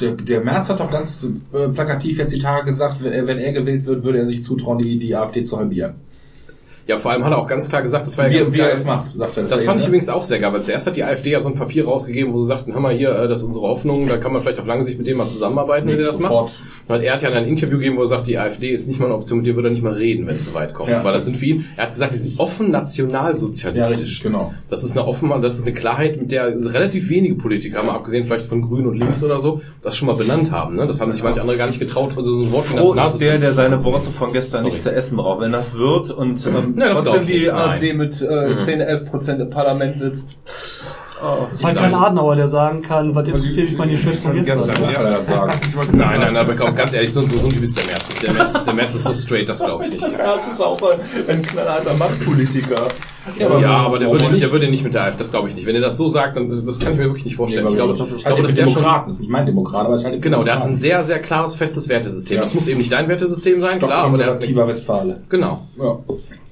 Der, 0.00 0.12
der 0.12 0.42
Merz 0.42 0.68
hat 0.68 0.80
doch 0.80 0.90
ganz 0.90 1.26
äh, 1.54 1.68
plakativ 1.68 2.18
jetzt 2.18 2.34
die 2.34 2.38
Tage 2.38 2.66
gesagt, 2.66 3.02
wenn 3.02 3.12
er, 3.12 3.26
wenn 3.26 3.38
er 3.38 3.52
gewählt 3.54 3.86
wird, 3.86 4.04
würde 4.04 4.18
er 4.18 4.26
sich 4.26 4.44
zutrauen, 4.44 4.76
die, 4.78 4.98
die 4.98 5.16
AfD 5.16 5.44
zu 5.44 5.56
halbieren. 5.56 5.94
Ja, 6.88 6.96
vor 6.98 7.10
allem 7.12 7.22
hat 7.24 7.32
er 7.32 7.38
auch 7.38 7.46
ganz 7.46 7.68
klar 7.68 7.82
gesagt, 7.82 8.06
das 8.06 8.16
war 8.16 8.24
ja 8.26 8.32
Wie, 8.32 8.36
ganz 8.38 8.52
wie 8.52 8.60
er 8.60 8.70
das 8.70 8.82
macht, 8.84 9.14
sagt 9.16 9.36
er. 9.36 9.42
Das 9.44 9.60
eben, 9.60 9.68
fand 9.68 9.80
ich 9.80 9.86
ne? 9.86 9.88
übrigens 9.90 10.08
auch 10.08 10.24
sehr 10.24 10.38
geil, 10.38 10.52
weil 10.54 10.62
zuerst 10.62 10.86
hat 10.86 10.96
die 10.96 11.04
AfD 11.04 11.30
ja 11.30 11.40
so 11.40 11.50
ein 11.50 11.54
Papier 11.54 11.84
rausgegeben, 11.84 12.32
wo 12.32 12.40
sie 12.40 12.46
sagten, 12.46 12.72
hör 12.72 12.80
mal 12.80 12.94
hier, 12.94 13.10
äh, 13.10 13.28
das 13.28 13.40
ist 13.42 13.46
unsere 13.46 13.66
Hoffnung, 13.68 14.08
da 14.08 14.16
kann 14.16 14.32
man 14.32 14.40
vielleicht 14.40 14.58
auf 14.58 14.66
lange 14.66 14.84
Sicht 14.84 14.96
mit 14.96 15.06
dem 15.06 15.18
mal 15.18 15.26
zusammenarbeiten, 15.28 15.86
wenn 15.86 15.96
Nee, 15.96 16.00
ihr 16.00 16.06
das 16.06 16.16
sofort. 16.16 16.46
macht. 16.88 16.98
Und 16.98 17.02
er 17.04 17.12
hat 17.12 17.20
ja 17.22 17.28
in 17.28 17.34
einem 17.36 17.48
Interview 17.48 17.76
gegeben, 17.76 17.98
wo 17.98 18.00
er 18.00 18.06
sagt, 18.06 18.26
die 18.26 18.38
AfD 18.38 18.70
ist 18.70 18.88
nicht 18.88 18.98
mal 19.00 19.04
eine 19.06 19.14
Option, 19.16 19.38
mit 19.40 19.46
dir 19.46 19.54
würde 19.54 19.68
er 19.68 19.72
nicht 19.72 19.82
mal 19.82 19.92
reden, 19.92 20.26
wenn 20.26 20.36
es 20.36 20.46
so 20.46 20.54
weit 20.54 20.72
kommt. 20.72 20.88
Ja. 20.88 21.04
Weil 21.04 21.12
das 21.12 21.26
sind 21.26 21.36
für 21.36 21.44
ihn, 21.44 21.66
er 21.76 21.84
hat 21.84 21.92
gesagt, 21.92 22.14
die 22.14 22.18
sind 22.18 22.40
offen 22.40 22.72
Ja, 22.72 22.80
nationalsozialistisch. 22.80 23.98
richtig, 24.00 24.22
genau. 24.22 24.54
Das 24.70 24.82
ist 24.82 24.96
eine 24.96 25.06
Offenheit, 25.06 25.44
das 25.44 25.56
ist 25.58 25.64
eine 25.66 25.74
Klarheit, 25.74 26.18
mit 26.18 26.32
der 26.32 26.46
relativ 26.72 27.10
wenige 27.10 27.34
Politiker, 27.34 27.82
mal 27.82 27.94
abgesehen 27.96 28.24
vielleicht 28.24 28.46
von 28.46 28.62
Grün 28.62 28.86
und 28.86 28.94
Links 28.94 29.22
oder 29.22 29.40
so, 29.40 29.60
das 29.82 29.96
schon 29.96 30.06
mal 30.08 30.16
benannt 30.16 30.50
haben. 30.50 30.76
Ne? 30.76 30.86
Das 30.86 31.00
haben 31.00 31.12
sich 31.12 31.22
manche 31.22 31.42
andere 31.42 31.58
gar 31.58 31.66
nicht 31.66 31.78
getraut, 31.80 32.14
also 32.16 32.32
so 32.32 32.42
ein 32.44 32.52
Wort 32.52 32.64
wie 32.64 32.68
ist 32.68 32.74
der, 32.74 32.94
Nationalsozialismus 32.94 33.42
der 33.42 33.52
seine 33.52 33.78
zu 33.78 33.84
Worte 33.84 34.10
von 34.10 34.32
gestern 34.32 34.60
Sorry. 34.62 34.72
nicht 34.72 34.82
zu 34.82 34.92
essen 34.92 35.16
braucht. 35.18 35.40
Wenn 35.40 35.52
das 35.52 35.74
wird 35.76 36.10
und 36.10 36.46
ähm, 36.46 36.77
Ja, 36.80 36.88
das 36.90 37.02
trotzdem 37.04 37.26
die. 37.26 37.50
AfD 37.50 37.92
mit 37.92 38.20
äh, 38.22 38.48
Mhm. 38.54 38.60
10, 38.62 38.80
11 38.80 39.10
Prozent 39.10 39.40
im 39.40 39.50
Parlament 39.50 39.96
sitzt. 39.98 40.36
Oh. 41.22 41.46
Es 41.52 41.60
ist 41.60 41.66
halt 41.66 41.78
kein 41.78 41.94
Adenauer, 41.94 42.36
der 42.36 42.48
sagen 42.48 42.82
kann, 42.82 43.14
was 43.14 43.26
interessiert 43.26 43.68
mich 43.68 43.78
meine 43.78 43.96
Schwester 43.96 44.30
von 44.30 44.42
gestern. 44.42 44.90
Ja, 44.90 45.10
das 45.10 45.26
sagen. 45.26 45.52
Nein, 45.92 46.20
nein, 46.20 46.36
aber 46.36 46.54
komm, 46.54 46.74
ganz 46.74 46.92
ehrlich, 46.92 47.12
so, 47.12 47.22
so, 47.22 47.36
so 47.36 47.46
ein 47.46 47.52
Typ 47.52 47.62
ist 47.62 47.76
der 47.76 47.84
Merz. 47.86 48.08
Der 48.20 48.32
Merz, 48.32 48.64
der 48.64 48.74
Merz 48.74 48.94
ist 48.94 49.04
so 49.04 49.14
straight, 49.14 49.48
das 49.48 49.64
glaube 49.64 49.84
ich 49.84 49.92
nicht. 49.92 50.12
Merz 50.16 50.48
ist 50.52 50.60
auch 50.60 50.80
ein, 50.82 51.00
ein 51.28 51.42
knallharter 51.42 51.94
Machtpolitiker. 51.94 52.88
Ja, 53.36 53.70
aber, 53.78 53.98
der, 53.98 54.10
würde 54.10 54.30
nicht, 54.30 54.42
der 54.42 54.52
würde 54.52 54.68
nicht 54.68 54.84
mit 54.84 54.94
der 54.94 55.04
AfD, 55.04 55.18
das 55.18 55.30
glaube 55.30 55.48
ich 55.48 55.54
nicht. 55.54 55.66
Wenn 55.66 55.74
er 55.74 55.80
das 55.80 55.96
so 55.96 56.08
sagt, 56.08 56.36
dann 56.36 56.48
das 56.64 56.78
kann 56.78 56.92
ich 56.92 56.98
mir 56.98 57.04
wirklich 57.04 57.24
nicht 57.24 57.36
vorstellen. 57.36 57.66
ich 57.68 57.74
glaube, 57.74 57.94
ich 57.94 58.00
halt 58.24 58.36
glaube 58.36 58.52
der 58.52 58.64
schon, 58.64 58.74
Demokraten, 58.74 59.08
das 59.08 59.16
ist 59.16 59.20
nicht 59.20 59.30
mein 59.30 59.46
Demokrat, 59.46 59.84
aber 59.84 59.94
es 59.94 60.02
ist 60.02 60.06
halt 60.06 60.22
genau, 60.22 60.44
der 60.44 60.56
hat 60.56 60.64
ein 60.64 60.76
sehr, 60.76 61.04
sehr 61.04 61.18
klares, 61.18 61.54
festes 61.54 61.88
Wertesystem. 61.88 62.36
Ja. 62.36 62.42
Das 62.42 62.54
muss 62.54 62.68
eben 62.68 62.78
nicht 62.78 62.92
dein 62.92 63.08
Wertesystem 63.08 63.60
sein, 63.60 63.78
klar, 63.78 64.04
aber 64.04 64.18
der 64.18 64.28
hat, 64.28 64.68
Westfale. 64.68 65.22
genau. 65.28 65.66
Ja. 65.76 65.98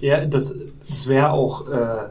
Ja, 0.01 0.27
das, 0.27 0.55
das 0.89 1.09
wäre 1.09 1.31
auch, 1.31 1.69
äh, 1.69 2.09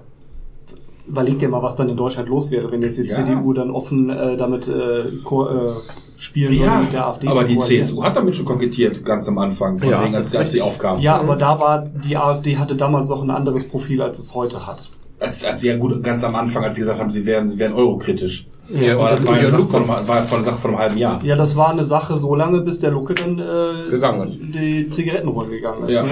überleg 1.08 1.40
dir 1.40 1.50
mal, 1.50 1.62
was 1.62 1.76
dann 1.76 1.90
in 1.90 1.98
Deutschland 1.98 2.30
los 2.30 2.52
wäre, 2.52 2.72
wenn 2.72 2.82
jetzt 2.82 2.98
die 2.98 3.04
Ja. 3.04 3.16
CDU 3.16 3.54
dann 3.54 3.72
offen 3.72 4.10
äh, 4.10 4.36
damit 4.38 4.68
äh, 4.68 5.06
ko 5.24 5.48
äh, 5.48 5.74
spielen 6.18 6.52
würde, 6.52 6.66
Ja, 6.66 6.80
mit 6.80 6.94
der 6.94 7.08
AfD 7.08 7.28
aber 7.28 7.44
die. 7.44 7.58
CSU 7.58 8.04
hat 8.04 8.16
damit 8.16 8.36
schon 8.36 8.46
kokettiert, 8.46 9.04
ganz 9.06 9.28
am 9.28 9.38
Anfang, 9.38 9.78
von 9.80 9.90
Ja, 9.90 10.04
wegen, 10.04 10.16
als, 10.16 10.28
ist 10.28 10.36
als 10.36 10.52
die 10.52 10.62
aufgaben. 10.62 11.02
Ja, 11.02 11.18
aber 11.20 11.36
da 11.36 11.60
war, 11.60 11.86
die 11.86 12.18
AfD 12.18 12.58
hatte 12.58 12.76
damals 12.76 13.10
noch 13.10 13.22
ein 13.22 13.30
anderes 13.30 13.68
Profil, 13.68 14.02
als 14.02 14.20
es 14.20 14.34
heute 14.34 14.66
hat. 14.66 14.90
Als, 15.20 15.46
als 15.46 15.62
sie 15.62 15.68
ja 15.70 15.78
gut, 15.78 16.04
ganz 16.04 16.24
am 16.24 16.36
Anfang, 16.36 16.64
als 16.64 16.76
sie 16.76 16.82
gesagt 16.82 17.00
haben, 17.00 17.10
sie 17.10 17.26
wären, 17.26 17.50
sie 17.50 17.58
wären 17.60 17.74
eurokritisch. 17.74 18.48
Ja, 18.70 18.98
war, 18.98 19.10
das 19.12 19.26
war, 19.28 19.36
eine 19.36 19.50
Sache 19.52 19.66
von, 19.66 19.88
war 19.88 20.24
von 20.24 20.44
Sache 20.44 20.58
von 20.58 20.72
einem 20.72 20.80
halben 20.80 20.98
Jahr. 20.98 21.24
Ja, 21.24 21.36
das 21.36 21.56
war 21.56 21.70
eine 21.70 21.84
Sache 21.84 22.18
so 22.18 22.34
lange, 22.34 22.62
bis 22.62 22.80
der 22.80 22.92
Lucke 22.92 23.14
dann 23.14 23.38
äh, 23.38 23.90
Gegangen 23.92 24.28
ist. 24.28 24.40
die 24.42 24.88
Zigaretten 24.88 25.32
holen 25.32 25.52
gegangen 25.52 25.88
ist. 25.88 25.94
Ja. 25.94 26.04
Ne? 26.04 26.10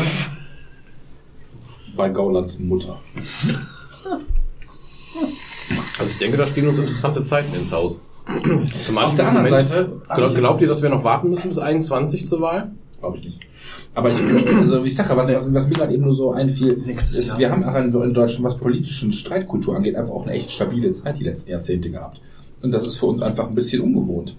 Bei 1.98 2.10
Gaulands 2.10 2.60
Mutter. 2.60 3.00
Also 6.00 6.12
ich 6.12 6.18
denke, 6.18 6.38
da 6.38 6.46
stehen 6.46 6.68
uns 6.68 6.78
interessante 6.80 7.24
Zeiten 7.24 7.54
ins 7.56 7.72
Haus. 7.72 8.00
Zum 8.84 8.98
Auf 8.98 9.16
der 9.16 9.28
anderen 9.28 9.50
Seite- 9.50 10.02
glaub, 10.14 10.34
glaubt 10.34 10.62
ihr, 10.62 10.68
dass 10.68 10.82
wir 10.82 10.90
noch 10.90 11.04
warten 11.04 11.30
müssen 11.30 11.50
bis 11.50 11.58
21 11.60 12.28
zur 12.28 12.42
Wahl? 12.42 12.72
Glaube 13.00 13.18
ich 13.18 13.26
nicht. 13.26 13.40
Aber 13.96 14.12
ich, 14.12 14.18
also 14.22 14.84
ich 14.84 14.96
sage 14.96 15.16
was, 15.16 15.28
was, 15.32 15.54
was 15.54 15.68
mir 15.68 15.74
gerade 15.76 15.94
eben 15.94 16.04
nur 16.04 16.16
so 16.16 16.32
einfiel, 16.32 16.84
ist, 16.88 17.38
wir 17.38 17.52
haben 17.52 17.64
auch 17.64 17.76
in, 17.76 17.94
in 17.94 18.14
Deutschland, 18.14 18.44
was 18.46 18.58
politischen 18.58 19.12
Streitkultur 19.12 19.76
angeht, 19.76 19.96
einfach 19.96 20.14
auch 20.14 20.24
eine 20.24 20.34
echt 20.34 20.52
stabile 20.52 20.92
Zeit 20.92 21.20
die 21.20 21.24
letzten 21.26 21.52
Jahrzehnte 21.52 21.92
gehabt. 21.92 22.22
Und 22.62 22.72
das 22.72 22.88
ist 22.88 22.98
für 22.98 23.08
uns 23.08 23.22
einfach 23.22 23.48
ein 23.48 23.56
bisschen 23.56 23.82
ungewohnt. 23.82 24.36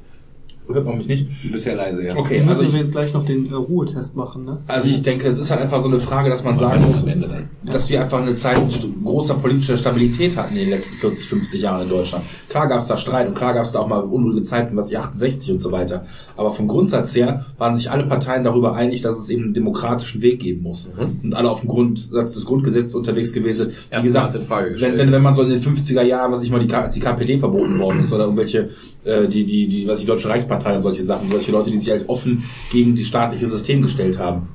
Hört 0.66 0.86
man 0.86 0.96
mich 0.96 1.08
nicht? 1.08 1.26
Du 1.42 1.52
bist 1.52 1.66
ja 1.66 1.74
leise, 1.74 2.04
ja. 2.04 2.16
Okay, 2.16 2.40
also 2.40 2.62
müssen 2.62 2.62
wir 2.62 2.68
ich, 2.68 2.86
jetzt 2.86 2.92
gleich 2.92 3.12
noch 3.12 3.26
den 3.26 3.50
äh, 3.50 3.54
Ruhetest 3.54 4.16
machen, 4.16 4.44
ne? 4.44 4.58
also 4.66 4.88
ich 4.88 5.02
denke, 5.02 5.28
es 5.28 5.38
ist 5.38 5.50
halt 5.50 5.60
einfach 5.60 5.82
so 5.82 5.88
eine 5.88 6.00
Frage, 6.00 6.30
dass 6.30 6.42
man 6.42 6.58
sagen 6.58 6.82
muss, 6.86 7.04
Ende 7.04 7.28
dann. 7.28 7.48
dass 7.64 7.90
wir 7.90 8.00
einfach 8.00 8.22
eine 8.22 8.34
Zeit 8.34 8.58
großer 9.04 9.34
politischer 9.34 9.76
Stabilität 9.76 10.36
hatten 10.36 10.54
in 10.54 10.60
den 10.60 10.70
letzten 10.70 10.94
40, 10.96 11.28
50 11.28 11.60
Jahren 11.60 11.82
in 11.82 11.88
Deutschland. 11.90 12.24
Klar 12.48 12.66
gab 12.68 12.80
es 12.80 12.88
da 12.88 12.96
Streit 12.96 13.28
und 13.28 13.34
klar 13.34 13.52
gab 13.52 13.66
es 13.66 13.72
da 13.72 13.80
auch 13.80 13.88
mal 13.88 14.00
unruhige 14.00 14.42
Zeiten, 14.42 14.74
was 14.76 14.90
ich 14.90 14.98
68 14.98 15.50
und 15.50 15.58
so 15.58 15.70
weiter. 15.70 16.06
Aber 16.36 16.50
vom 16.50 16.66
Grundsatz 16.66 17.14
her 17.14 17.44
waren 17.58 17.76
sich 17.76 17.90
alle 17.90 18.04
Parteien 18.06 18.42
darüber 18.42 18.74
einig, 18.74 19.02
dass 19.02 19.18
es 19.18 19.28
eben 19.28 19.44
einen 19.44 19.54
demokratischen 19.54 20.22
Weg 20.22 20.40
geben 20.40 20.62
muss. 20.62 20.90
Und 21.22 21.34
alle 21.34 21.50
auf 21.50 21.60
dem 21.60 21.68
Grundsatz 21.68 22.34
des 22.34 22.46
Grundgesetzes 22.46 22.94
unterwegs 22.94 23.32
gewesen. 23.32 23.72
Wie 23.90 24.06
in 24.06 24.12
Frage 24.14 24.66
wenn, 24.66 24.72
gestellt. 24.72 24.98
wenn, 24.98 25.12
wenn 25.12 25.22
man 25.22 25.36
so 25.36 25.42
in 25.42 25.50
den 25.50 25.60
50er 25.60 26.02
Jahren, 26.02 26.32
was 26.32 26.42
ich 26.42 26.50
mal 26.50 26.64
die, 26.64 26.72
als 26.72 26.94
die 26.94 27.00
KPD 27.00 27.38
verboten 27.38 27.78
worden 27.78 28.00
ist 28.00 28.12
oder 28.12 28.24
irgendwelche, 28.24 28.70
äh, 29.04 29.28
die, 29.28 29.44
die, 29.44 29.68
die, 29.68 29.86
was 29.86 30.00
die 30.00 30.06
Deutsche 30.06 30.28
Reichspartei 30.28 30.74
und 30.74 30.82
solche 30.82 31.02
Sachen, 31.02 31.28
solche 31.28 31.52
Leute, 31.52 31.70
die 31.70 31.78
sich 31.78 31.90
halt 31.90 32.08
offen 32.08 32.44
gegen 32.70 32.96
das 32.96 33.06
staatliche 33.06 33.46
System 33.46 33.82
gestellt 33.82 34.18
haben. 34.18 34.48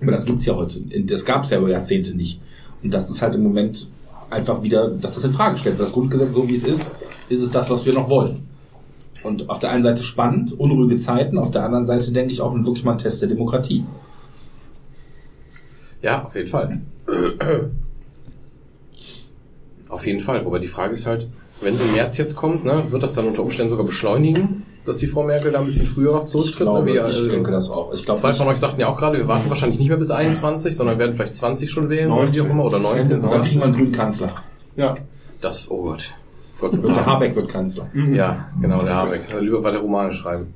Aber 0.00 0.12
das 0.12 0.24
gibt's 0.24 0.46
ja 0.46 0.54
heute. 0.54 0.80
Das 1.04 1.24
gab's 1.24 1.50
ja 1.50 1.58
über 1.58 1.70
Jahrzehnte 1.70 2.14
nicht. 2.16 2.40
Und 2.82 2.92
das 2.92 3.10
ist 3.10 3.20
halt 3.20 3.34
im 3.34 3.42
Moment 3.42 3.88
einfach 4.30 4.62
wieder, 4.62 4.88
dass 4.88 5.16
das 5.16 5.24
in 5.24 5.32
Frage 5.32 5.54
gestellt 5.54 5.78
wird. 5.78 5.88
Das 5.88 5.92
Grundgesetz, 5.92 6.34
so 6.34 6.48
wie 6.48 6.54
es 6.54 6.64
ist, 6.64 6.92
ist 7.28 7.42
es 7.42 7.50
das, 7.50 7.68
was 7.68 7.84
wir 7.84 7.92
noch 7.92 8.08
wollen. 8.08 8.46
Und 9.22 9.50
auf 9.50 9.58
der 9.58 9.70
einen 9.70 9.82
Seite 9.82 10.02
spannend, 10.02 10.58
unruhige 10.58 10.96
Zeiten, 10.96 11.36
auf 11.36 11.50
der 11.50 11.64
anderen 11.64 11.86
Seite 11.86 12.10
denke 12.12 12.32
ich 12.32 12.40
auch 12.40 12.54
wirklich 12.54 12.84
mal 12.84 12.92
ein 12.92 12.98
Test 12.98 13.20
der 13.20 13.28
Demokratie. 13.28 13.84
Ja, 16.00 16.24
auf 16.24 16.34
jeden 16.34 16.46
Fall. 16.46 16.80
Auf 19.90 20.06
jeden 20.06 20.20
Fall. 20.20 20.44
Wobei 20.46 20.60
die 20.60 20.68
Frage 20.68 20.94
ist 20.94 21.04
halt, 21.04 21.26
wenn 21.60 21.76
so 21.76 21.84
ein 21.84 21.92
März 21.92 22.16
jetzt 22.16 22.36
kommt, 22.36 22.64
ne, 22.64 22.84
wird 22.90 23.02
das 23.02 23.14
dann 23.14 23.26
unter 23.26 23.42
Umständen 23.42 23.70
sogar 23.70 23.86
beschleunigen, 23.86 24.64
dass 24.86 24.98
die 24.98 25.06
Frau 25.06 25.22
Merkel 25.24 25.52
da 25.52 25.58
ein 25.60 25.66
bisschen 25.66 25.86
früher 25.86 26.12
noch 26.12 26.24
Ich 26.24 26.30
zurücktritt? 26.30 26.66
glaube, 26.66 26.80
ne? 26.80 26.86
Wie, 26.86 26.96
ich 26.96 27.02
also, 27.02 27.28
denke 27.28 27.50
das 27.50 27.70
auch. 27.70 27.92
Ich 27.92 28.04
glaube, 28.04 28.20
Zwei 28.20 28.32
von 28.32 28.48
euch 28.48 28.58
sagten 28.58 28.80
ja 28.80 28.88
auch 28.88 28.96
gerade, 28.96 29.18
wir 29.18 29.28
warten 29.28 29.48
wahrscheinlich 29.48 29.78
nicht 29.78 29.88
mehr 29.88 29.98
bis 29.98 30.10
21, 30.10 30.74
sondern 30.74 30.98
werden 30.98 31.14
vielleicht 31.14 31.36
20 31.36 31.70
schon 31.70 31.88
wählen 31.90 32.10
oder 32.10 32.32
wie 32.32 32.40
auch 32.40 32.46
immer, 32.46 32.64
oder 32.64 32.78
19 32.78 33.10
dann 33.10 33.20
sogar. 33.20 33.42
kriegen 33.42 33.60
wir 33.60 33.64
einen 33.66 33.76
grünen 33.76 33.92
Kanzler. 33.92 34.34
Ja. 34.76 34.96
Das, 35.40 35.70
oh 35.70 35.82
Gott. 35.82 36.10
Gott 36.60 36.72
Und 36.72 36.94
der 36.94 37.06
Habeck 37.06 37.34
wird 37.36 37.48
Kanzler. 37.48 37.88
Ja, 38.12 38.50
genau, 38.60 38.82
der 38.82 38.94
Habeck. 38.94 39.22
Lieber 39.40 39.62
weiter 39.62 39.78
Romane 39.78 40.12
schreiben. 40.12 40.54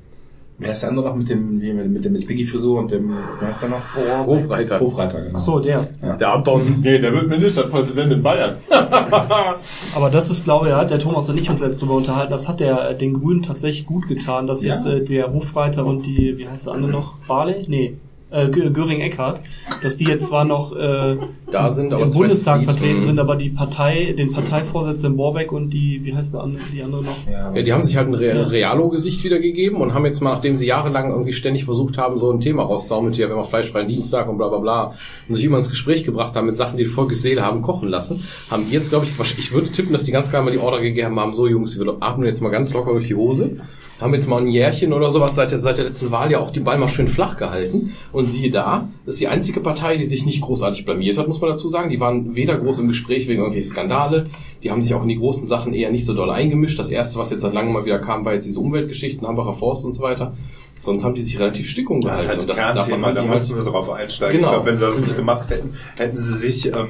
Wer 0.57 0.71
ist 0.71 0.83
der 0.83 0.89
andere 0.89 1.07
noch 1.09 1.15
mit 1.15 1.29
dem, 1.29 1.59
wie- 1.59 1.73
mit 1.73 2.05
der 2.05 2.11
Miss 2.13 2.25
Piggy 2.25 2.45
Frisur 2.45 2.79
und 2.79 2.89
dem, 2.91 3.11
wer 3.41 3.49
ist 3.49 3.61
der 3.61 3.69
noch? 3.69 4.25
Hofreiter. 4.25 4.79
Hofreiter, 4.79 5.19
genau. 5.21 5.33
Ach 5.35 5.39
so, 5.41 5.59
der. 5.59 5.81
Der 6.19 6.33
Anton. 6.33 6.79
Nee, 6.81 6.97
der 6.99 7.11
wird 7.13 7.27
Ministerpräsident 7.27 8.11
in 8.13 8.23
Bayern. 8.23 8.55
Aber 9.95 10.09
das 10.09 10.29
ist, 10.29 10.43
glaube 10.45 10.67
ich, 10.67 10.71
ja, 10.71 10.83
der 10.85 10.99
Thomas 10.99 11.27
und 11.29 11.37
ich 11.39 11.49
uns 11.49 11.61
jetzt 11.61 11.81
darüber 11.81 11.95
unterhalten, 11.95 12.31
das 12.31 12.47
hat 12.47 12.59
der 12.59 12.89
äh, 12.91 12.97
den 12.97 13.13
Grünen 13.15 13.43
tatsächlich 13.43 13.85
gut 13.85 14.07
getan, 14.07 14.47
dass 14.47 14.63
Ja. 14.63 14.75
jetzt 14.75 14.85
äh, 14.87 15.03
der 15.03 15.33
Hofreiter 15.33 15.85
und 15.85 16.05
die, 16.05 16.37
wie 16.37 16.47
heißt 16.47 16.67
der 16.67 16.73
andere 16.73 16.91
noch, 16.91 17.15
Barley? 17.27 17.65
Nee, 17.67 17.97
äh, 18.31 18.45
Gö- 18.47 18.71
Göring-Eckardt, 18.71 19.39
dass 19.83 19.97
die 19.97 20.05
jetzt 20.05 20.27
zwar 20.27 20.45
noch 20.45 20.75
äh, 20.75 21.17
Da 21.51 21.69
sind, 21.69 21.93
aber 21.93 22.03
im 22.05 22.09
Bundestag 22.11 22.63
vertreten 22.63 23.01
sind, 23.03 23.19
aber 23.19 23.35
die 23.35 23.49
Partei, 23.49 24.13
den 24.17 24.31
Parteivorsitzenden 24.33 25.15
Borbeck 25.15 25.51
und 25.51 25.69
die, 25.69 26.01
wie 26.03 26.13
heißt 26.15 26.33
der 26.33 26.41
andere, 26.41 26.63
die 26.73 26.81
andere 26.81 27.03
noch? 27.03 27.17
Ja, 27.31 27.53
Ja, 27.55 27.61
die 27.61 27.71
haben 27.71 27.83
sich 27.83 27.95
halt 27.97 28.07
ein 28.07 28.13
Re 28.15 28.35
Ja. 28.35 28.43
Realo-Gesicht 28.43 29.23
wiedergegeben 29.23 29.79
und 29.79 29.93
haben 29.93 30.05
jetzt 30.05 30.21
mal, 30.21 30.33
nachdem 30.33 30.55
sie 30.55 30.65
jahrelang 30.65 31.11
irgendwie 31.11 31.33
ständig 31.33 31.65
versucht 31.65 31.97
haben, 31.97 32.17
so 32.17 32.31
ein 32.31 32.39
Thema 32.39 32.63
rauszuhauen 32.63 33.05
mit 33.05 33.15
hier, 33.15 33.29
wenn 33.29 33.37
wir 33.37 33.43
fleischfreien 33.43 33.87
Dienstag 33.87 34.27
und 34.27 34.37
bla 34.37 34.49
bla 34.49 34.57
bla, 34.57 34.93
und 35.29 35.35
sich 35.35 35.45
immer 35.45 35.57
ins 35.57 35.69
Gespräch 35.69 36.03
gebracht 36.03 36.35
haben 36.35 36.47
mit 36.47 36.57
Sachen, 36.57 36.77
die 36.77 36.83
die 36.83 36.89
Volkes 36.89 37.21
Seele 37.21 37.43
haben 37.43 37.61
kochen 37.61 37.89
lassen, 37.89 38.23
haben 38.49 38.65
die 38.65 38.73
jetzt, 38.73 38.89
glaube 38.89 39.05
ich, 39.05 39.11
ich 39.37 39.53
würde 39.53 39.71
tippen, 39.71 39.93
dass 39.93 40.03
die 40.03 40.11
ganz 40.11 40.29
klar 40.29 40.41
mal 40.41 40.51
die 40.51 40.57
Order 40.59 40.81
gegeben 40.81 41.19
haben, 41.19 41.33
so 41.35 41.47
Jungs, 41.47 41.79
wir 41.79 41.95
atmen 41.99 42.25
jetzt 42.25 42.41
mal 42.41 42.49
ganz 42.49 42.73
locker 42.73 42.91
durch 42.91 43.07
die 43.07 43.15
Hose, 43.15 43.57
haben 44.01 44.13
jetzt 44.13 44.27
mal 44.27 44.41
ein 44.41 44.47
Jährchen 44.47 44.93
oder 44.93 45.09
sowas 45.09 45.35
seit 45.35 45.51
der, 45.51 45.59
seit 45.59 45.77
der 45.77 45.85
letzten 45.85 46.11
Wahl 46.11 46.31
ja 46.31 46.39
auch 46.39 46.51
den 46.51 46.63
Ball 46.63 46.77
mal 46.77 46.89
schön 46.89 47.07
flach 47.07 47.37
gehalten 47.37 47.93
und 48.11 48.25
siehe 48.25 48.51
da, 48.51 48.89
das 49.05 49.15
ist 49.15 49.21
die 49.21 49.27
einzige 49.27 49.61
Partei, 49.61 49.97
die 49.97 50.05
sich 50.05 50.25
nicht 50.25 50.41
großartig 50.41 50.85
blamiert 50.85 51.17
hat, 51.17 51.27
muss 51.27 51.39
man 51.39 51.49
dazu 51.49 51.67
sagen. 51.67 51.89
Die 51.89 51.99
waren 51.99 52.35
weder 52.35 52.57
groß 52.57 52.79
im 52.79 52.87
Gespräch 52.87 53.27
wegen 53.27 53.41
irgendwelcher 53.41 53.69
Skandale, 53.69 54.27
die 54.63 54.71
haben 54.71 54.81
sich 54.81 54.93
auch 54.93 55.03
in 55.03 55.09
die 55.09 55.17
großen 55.17 55.47
Sachen 55.47 55.73
eher 55.73 55.91
nicht 55.91 56.05
so 56.05 56.13
doll 56.13 56.29
eingemischt. 56.29 56.79
Das 56.79 56.89
erste, 56.89 57.19
was 57.19 57.29
jetzt 57.29 57.41
seit 57.41 57.53
langem 57.53 57.73
mal 57.73 57.85
wieder 57.85 57.99
kam, 57.99 58.25
war 58.25 58.33
jetzt 58.33 58.47
diese 58.47 58.59
Umweltgeschichten, 58.59 59.27
Hambacher 59.27 59.53
Forst 59.53 59.85
und 59.85 59.93
so 59.93 60.01
weiter. 60.01 60.33
Sonst 60.79 61.03
haben 61.03 61.15
die 61.15 61.23
sich 61.23 61.39
relativ 61.39 61.69
stickung 61.69 62.01
Das 62.01 62.19
ist 62.21 62.27
gehalten. 62.27 62.29
halt 62.29 62.41
und 62.41 62.49
das 62.49 62.57
Kernthema, 62.57 63.11
da 63.13 63.21
müssen 63.23 63.31
halt 63.31 63.65
sie 63.65 63.71
drauf 63.71 63.89
einsteigen. 63.89 64.37
Genau. 64.37 64.49
Ich 64.49 64.53
glaube, 64.53 64.69
wenn 64.69 64.77
sie 64.77 64.83
das 64.83 64.99
nicht 64.99 65.15
gemacht 65.15 65.49
hätten, 65.49 65.73
hätten 65.97 66.19
sie 66.19 66.33
sich, 66.35 66.67
ähm, 66.67 66.89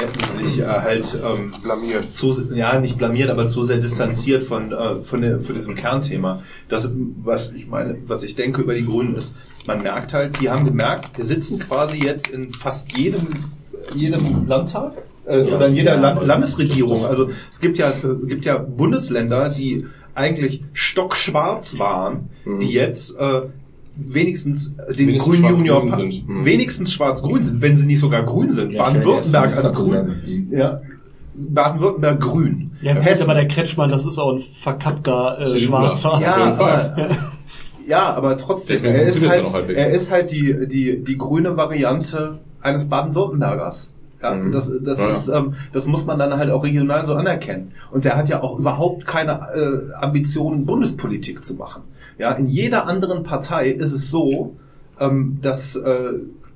hätten 0.00 0.18
sie 0.38 0.44
sich 0.44 0.60
äh, 0.60 0.66
halt 0.66 1.16
ähm, 1.24 1.54
Blamiert. 1.62 2.14
zu, 2.14 2.52
ja, 2.54 2.80
nicht 2.80 2.98
blamiert, 2.98 3.30
aber 3.30 3.46
zu 3.48 3.62
sehr 3.62 3.78
distanziert 3.78 4.42
von, 4.42 4.72
äh, 4.72 4.96
von, 5.04 5.20
der, 5.20 5.40
von 5.40 5.54
diesem 5.54 5.74
Kernthema. 5.76 6.42
Das, 6.68 6.90
was 7.22 7.52
ich 7.54 7.68
meine, 7.68 7.98
was 8.06 8.22
ich 8.24 8.34
denke 8.34 8.62
über 8.62 8.74
die 8.74 8.84
Grünen 8.84 9.14
ist, 9.14 9.34
man 9.66 9.82
merkt 9.82 10.12
halt, 10.12 10.40
die 10.40 10.50
haben 10.50 10.64
gemerkt, 10.64 11.16
wir 11.16 11.24
sitzen 11.24 11.58
quasi 11.58 11.98
jetzt 11.98 12.28
in 12.28 12.52
fast 12.52 12.96
jedem, 12.96 13.44
jedem 13.94 14.46
Landtag 14.48 14.92
äh, 15.26 15.48
Ja, 15.48 15.56
oder 15.56 15.68
in 15.68 15.74
jeder 15.74 16.00
ja, 16.00 16.20
Landesregierung. 16.20 17.04
Also 17.06 17.30
es 17.50 17.60
gibt 17.60 17.78
ja, 17.78 17.92
gibt 18.26 18.44
ja 18.44 18.58
Bundesländer, 18.58 19.48
die 19.50 19.86
eigentlich 20.16 20.62
stockschwarz 20.72 21.78
waren, 21.78 22.30
die 22.60 22.70
jetzt 22.70 23.16
äh, 23.18 23.42
wenigstens 23.96 24.74
den 24.76 25.08
Wenigstens 25.08 25.24
grünen 25.24 25.56
schwarz-grün 25.56 25.66
Junior 25.66 25.96
sind. 25.96 26.28
Mhm. 26.28 26.44
wenigstens 26.44 26.92
schwarz-grün 26.92 27.42
sind, 27.42 27.62
wenn 27.62 27.76
sie 27.76 27.86
nicht 27.86 28.00
sogar 28.00 28.22
grün 28.24 28.52
sind. 28.52 28.72
Ja, 28.72 28.84
Baden-Württemberg 28.84 29.56
als 29.56 29.74
grün. 29.74 30.48
Ja. 30.50 30.80
Baden-Württemberg 31.34 32.20
grün. 32.20 32.70
Ja, 32.82 32.94
Hessen- 32.94 33.24
aber 33.24 33.34
der 33.34 33.48
Kretschmann, 33.48 33.88
das 33.88 34.06
ist 34.06 34.18
auch 34.18 34.34
ein 34.34 34.44
verkappter 34.62 35.38
äh. 35.40 35.58
Schwarzer. 35.58 36.18
ja, 36.20 37.08
ja, 37.86 38.14
aber 38.14 38.36
trotzdem, 38.38 38.76
Deswegen 38.76 38.94
er 38.94 39.02
ist, 39.02 39.26
halt, 39.26 39.70
er 39.70 39.90
ist 39.90 40.10
halt 40.10 40.30
die, 40.30 40.66
die, 40.66 41.02
die 41.02 41.18
grüne 41.18 41.56
Variante 41.56 42.38
eines 42.60 42.88
Baden-Württembergers. 42.88 43.90
Ja, 44.22 44.34
Mhm. 44.34 44.52
das, 44.52 44.72
das, 44.82 44.98
Ja, 44.98 45.10
ist, 45.10 45.28
ähm, 45.28 45.54
das 45.72 45.86
muss 45.86 46.06
man 46.06 46.18
dann 46.18 46.36
halt 46.38 46.50
auch 46.50 46.64
regional 46.64 47.04
so 47.06 47.14
anerkennen. 47.14 47.72
Und 47.90 48.04
der 48.04 48.16
hat 48.16 48.28
ja 48.28 48.42
auch 48.42 48.58
überhaupt 48.58 49.06
keine 49.06 49.32
äh, 49.54 49.94
Ambitionen, 49.94 50.64
Bundespolitik 50.64 51.44
zu 51.44 51.54
machen. 51.54 51.82
Ja, 52.18 52.32
in 52.32 52.46
jeder 52.46 52.86
anderen 52.86 53.24
Partei 53.24 53.68
ist 53.70 53.92
es 53.92 54.10
so, 54.10 54.56
ähm, 54.98 55.38
dass 55.42 55.76
äh, 55.76 56.12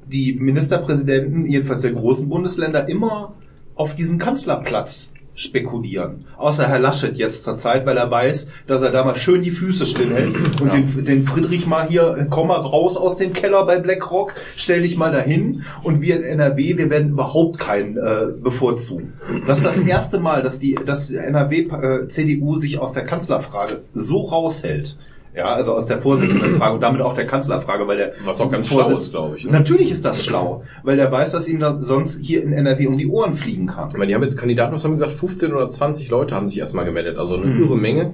die 0.06 0.32
Ministerpräsidenten, 0.32 1.46
jedenfalls 1.46 1.82
der 1.82 1.92
großen 1.92 2.28
Bundesländer, 2.28 2.88
immer 2.88 3.34
auf 3.74 3.94
diesem 3.94 4.18
Kanzlerplatz 4.18 5.12
spekulieren. 5.40 6.26
Außer 6.36 6.68
Herr 6.68 6.78
Laschet 6.78 7.16
jetzt 7.16 7.44
zur 7.44 7.56
Zeit, 7.56 7.86
weil 7.86 7.96
er 7.96 8.10
weiß, 8.10 8.48
dass 8.66 8.82
er 8.82 8.90
da 8.90 9.04
mal 9.04 9.16
schön 9.16 9.42
die 9.42 9.50
Füße 9.50 9.86
stillhält 9.86 10.60
und 10.60 10.72
den, 10.72 11.04
den 11.04 11.22
Friedrich 11.22 11.66
mal 11.66 11.88
hier, 11.88 12.14
äh, 12.16 12.26
komm 12.28 12.48
mal 12.48 12.60
raus 12.60 12.96
aus 12.96 13.16
dem 13.16 13.32
Keller 13.32 13.64
bei 13.64 13.78
BlackRock, 13.78 14.34
stell 14.56 14.82
dich 14.82 14.96
mal 14.98 15.12
dahin 15.12 15.64
und 15.82 16.02
wir 16.02 16.16
in 16.16 16.24
NRW, 16.24 16.76
wir 16.76 16.90
werden 16.90 17.10
überhaupt 17.10 17.58
keinen 17.58 17.96
äh, 17.96 18.26
bevorzugen. 18.38 19.14
Das 19.46 19.58
ist 19.58 19.64
das 19.64 19.80
erste 19.80 20.18
Mal, 20.18 20.42
dass 20.42 20.58
die, 20.58 20.74
dass 20.74 21.10
NRW 21.10 21.60
äh, 21.60 22.08
CDU 22.08 22.58
sich 22.58 22.78
aus 22.78 22.92
der 22.92 23.04
Kanzlerfrage 23.04 23.80
so 23.94 24.20
raushält. 24.20 24.98
Ja, 25.34 25.44
also 25.44 25.74
aus 25.74 25.86
der 25.86 25.98
Vorsitzendenfrage 26.00 26.74
und 26.74 26.82
damit 26.82 27.00
auch 27.00 27.14
der 27.14 27.24
Kanzlerfrage, 27.26 27.86
weil 27.86 27.96
der 27.96 28.12
Was 28.24 28.40
auch 28.40 28.50
ganz 28.50 28.66
schlau 28.66 28.96
ist, 28.96 29.12
glaube 29.12 29.36
ich. 29.36 29.44
Ne? 29.44 29.52
Natürlich 29.52 29.90
ist 29.90 30.04
das 30.04 30.24
schlau, 30.24 30.64
weil 30.82 30.96
der 30.96 31.10
weiß, 31.12 31.30
dass 31.30 31.48
ihm 31.48 31.60
da 31.60 31.80
sonst 31.80 32.20
hier 32.20 32.42
in 32.42 32.52
NRW 32.52 32.88
um 32.88 32.98
die 32.98 33.06
Ohren 33.06 33.34
fliegen 33.34 33.68
kann. 33.68 33.88
Ich 33.90 33.94
meine, 33.96 34.08
die 34.08 34.14
haben 34.16 34.24
jetzt 34.24 34.36
Kandidaten, 34.36 34.74
was 34.74 34.82
haben 34.84 34.92
gesagt, 34.92 35.12
15 35.12 35.52
oder 35.52 35.70
20 35.70 36.08
Leute 36.10 36.34
haben 36.34 36.48
sich 36.48 36.58
erstmal 36.58 36.84
gemeldet, 36.84 37.16
also 37.16 37.36
eine 37.36 37.46
Mhm. 37.46 37.62
irre 37.62 37.76
Menge. 37.76 38.12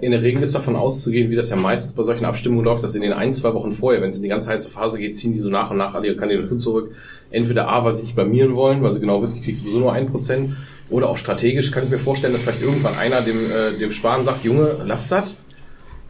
In 0.00 0.12
der 0.12 0.22
Regel 0.22 0.42
ist 0.42 0.54
davon 0.54 0.74
auszugehen, 0.76 1.30
wie 1.30 1.36
das 1.36 1.50
ja 1.50 1.56
meistens 1.56 1.92
bei 1.92 2.02
solchen 2.02 2.24
Abstimmungen 2.24 2.64
läuft, 2.64 2.82
dass 2.82 2.94
in 2.94 3.02
den 3.02 3.12
ein, 3.12 3.34
zwei 3.34 3.52
Wochen 3.52 3.70
vorher, 3.70 4.00
wenn 4.00 4.08
es 4.08 4.16
in 4.16 4.22
die 4.22 4.30
ganz 4.30 4.48
heiße 4.48 4.70
Phase 4.70 4.98
geht, 4.98 5.18
ziehen 5.18 5.34
die 5.34 5.40
so 5.40 5.50
nach 5.50 5.70
und 5.70 5.76
nach 5.76 5.94
alle 5.94 6.06
ihre 6.06 6.16
Kandidatur 6.16 6.58
zurück. 6.58 6.92
Entweder 7.30 7.68
A, 7.68 7.84
weil 7.84 7.94
sie 7.94 8.02
nicht 8.02 8.14
blamieren 8.14 8.54
wollen, 8.56 8.82
weil 8.82 8.92
sie 8.94 9.00
genau 9.00 9.20
wissen, 9.20 9.38
ich 9.40 9.44
krieg 9.44 9.54
sowieso 9.56 9.78
nur 9.80 9.92
ein 9.92 10.06
Prozent, 10.06 10.56
oder 10.88 11.08
auch 11.10 11.18
strategisch 11.18 11.70
kann 11.70 11.84
ich 11.84 11.90
mir 11.90 11.98
vorstellen, 11.98 12.32
dass 12.32 12.42
vielleicht 12.42 12.62
irgendwann 12.62 12.94
einer 12.94 13.20
dem, 13.20 13.36
äh, 13.50 13.78
dem 13.78 13.90
Spahn 13.90 14.24
sagt, 14.24 14.44
Junge, 14.44 14.76
lass 14.86 15.08
das. 15.08 15.36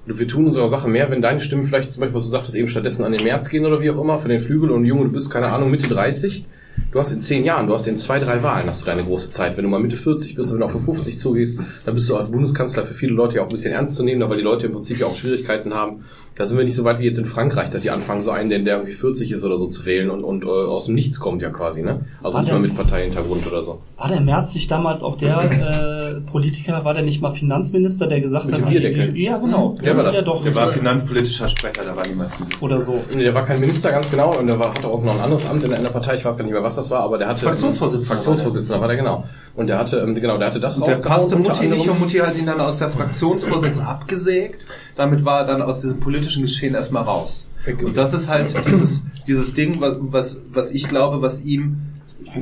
Wir 0.06 0.28
tun 0.28 0.46
unsere 0.46 0.68
Sache 0.68 0.88
mehr, 0.88 1.10
wenn 1.10 1.22
deine 1.22 1.40
Stimmen 1.40 1.64
vielleicht 1.64 1.90
zum 1.90 2.00
Beispiel, 2.00 2.16
was 2.16 2.24
du 2.24 2.30
sagtest, 2.30 2.54
eben 2.54 2.68
stattdessen 2.68 3.04
an 3.04 3.12
den 3.12 3.24
März 3.24 3.48
gehen 3.48 3.64
oder 3.64 3.80
wie 3.80 3.90
auch 3.90 4.00
immer, 4.00 4.18
für 4.18 4.28
den 4.28 4.40
Flügel 4.40 4.70
und 4.70 4.84
Junge, 4.84 5.04
du 5.04 5.12
bist, 5.12 5.30
keine 5.30 5.48
Ahnung, 5.48 5.70
Mitte 5.70 5.88
30. 5.88 6.44
Du 6.92 7.00
hast 7.00 7.12
in 7.12 7.20
zehn 7.20 7.44
Jahren, 7.44 7.66
du 7.66 7.74
hast 7.74 7.86
in 7.86 7.98
zwei, 7.98 8.18
drei 8.18 8.42
Wahlen 8.42 8.68
hast 8.68 8.82
du 8.82 8.86
deine 8.86 9.04
große 9.04 9.30
Zeit. 9.30 9.56
Wenn 9.56 9.64
du 9.64 9.70
mal 9.70 9.80
Mitte 9.80 9.96
40 9.96 10.34
bist 10.34 10.52
wenn 10.52 10.60
du 10.60 10.68
für 10.68 10.78
50 10.78 11.18
zugehst, 11.18 11.58
dann 11.84 11.94
bist 11.94 12.08
du 12.08 12.16
als 12.16 12.30
Bundeskanzler 12.30 12.84
für 12.84 12.94
viele 12.94 13.14
Leute 13.14 13.36
ja 13.36 13.42
auch 13.42 13.46
ein 13.46 13.56
bisschen 13.56 13.72
ernst 13.72 13.96
zu 13.96 14.04
nehmen, 14.04 14.28
weil 14.28 14.36
die 14.36 14.44
Leute 14.44 14.66
im 14.66 14.72
Prinzip 14.72 14.98
ja 14.98 15.06
auch 15.06 15.16
Schwierigkeiten 15.16 15.74
haben. 15.74 16.04
Da 16.36 16.46
sind 16.46 16.58
wir 16.58 16.64
nicht 16.64 16.74
so 16.74 16.82
weit 16.84 16.98
wie 16.98 17.04
jetzt 17.04 17.18
in 17.18 17.26
Frankreich, 17.26 17.70
dass 17.70 17.80
die 17.82 17.90
anfangen, 17.90 18.22
so 18.22 18.32
einen, 18.32 18.64
der 18.64 18.76
irgendwie 18.78 18.92
40 18.92 19.30
ist 19.30 19.44
oder 19.44 19.56
so 19.56 19.68
zu 19.68 19.86
wählen 19.86 20.10
und, 20.10 20.24
und 20.24 20.42
äh, 20.44 20.48
aus 20.48 20.86
dem 20.86 20.96
Nichts 20.96 21.20
kommt 21.20 21.40
ja 21.42 21.50
quasi, 21.50 21.82
ne? 21.82 22.00
Also 22.24 22.34
War 22.34 22.40
nicht 22.40 22.50
der- 22.50 22.58
mal 22.58 22.66
mit 22.66 22.74
Parteihintergrund 22.76 23.46
oder 23.46 23.62
so. 23.62 23.80
War 23.96 24.08
der 24.08 24.20
Merz 24.20 24.52
nicht 24.54 24.68
damals 24.68 25.02
auch 25.02 25.16
der 25.16 25.38
äh, 26.18 26.20
Politiker, 26.28 26.84
war 26.84 26.92
der 26.92 27.04
nicht 27.04 27.22
mal 27.22 27.32
Finanzminister, 27.34 28.08
der 28.08 28.20
gesagt 28.20 28.46
Mit 28.46 28.56
hat, 28.56 28.62
dem 28.64 28.68
Bierdeckel. 28.68 29.16
ja 29.16 29.38
genau, 29.38 29.78
Der 29.80 29.96
war 29.96 30.02
das. 30.02 30.16
Ja, 30.16 30.22
doch, 30.22 30.42
Der 30.42 30.54
war 30.56 30.72
finanzpolitischer 30.72 31.46
Sprecher, 31.46 31.84
der 31.84 31.94
war 31.96 32.04
niemals 32.06 32.36
Minister. 32.40 32.64
oder 32.64 32.80
so. 32.80 33.00
Nee, 33.14 33.22
der 33.22 33.34
war 33.34 33.44
kein 33.44 33.60
Minister 33.60 33.92
ganz 33.92 34.10
genau 34.10 34.36
und 34.36 34.48
der 34.48 34.58
war, 34.58 34.70
hatte 34.74 34.88
auch 34.88 35.04
noch 35.04 35.14
ein 35.14 35.20
anderes 35.20 35.48
Amt 35.48 35.62
in 35.62 35.68
der, 35.70 35.78
in 35.78 35.84
der 35.84 35.90
Partei, 35.92 36.16
ich 36.16 36.24
weiß 36.24 36.36
gar 36.36 36.42
nicht 36.44 36.52
mehr, 36.52 36.64
was 36.64 36.74
das 36.74 36.90
war, 36.90 37.00
aber 37.02 37.16
der 37.18 37.28
hatte 37.28 37.44
Fraktionsvorsitzender 37.44 38.14
Fraktionsvorsitzender 38.14 38.80
war 38.80 38.88
der 38.88 38.96
genau. 38.96 39.24
Und 39.54 39.68
der 39.68 39.78
hatte 39.78 39.98
ähm, 39.98 40.16
genau, 40.16 40.36
der 40.36 40.48
hatte 40.48 40.58
das 40.58 40.76
Und 40.78 40.88
der 40.88 40.96
passte 40.96 41.36
Mutti 41.36 41.66
nicht 41.68 41.88
und 41.88 42.00
Mutti 42.00 42.18
hat 42.18 42.36
ihn 42.36 42.46
dann 42.46 42.60
aus 42.60 42.78
der 42.78 42.90
Fraktionsvorsitz 42.90 43.78
abgesägt. 43.78 44.66
Damit 44.96 45.24
war 45.24 45.40
er 45.40 45.46
dann 45.46 45.62
aus 45.62 45.80
diesem 45.80 46.00
politischen 46.00 46.42
Geschehen 46.42 46.74
erstmal 46.74 47.04
raus. 47.04 47.48
Und 47.82 47.96
das 47.96 48.14
ist 48.14 48.28
halt 48.28 48.54
dieses, 48.66 49.02
dieses 49.26 49.54
Ding, 49.54 49.80
was, 49.80 50.40
was, 50.50 50.70
ich 50.70 50.88
glaube, 50.88 51.22
was 51.22 51.40
ihm 51.40 51.80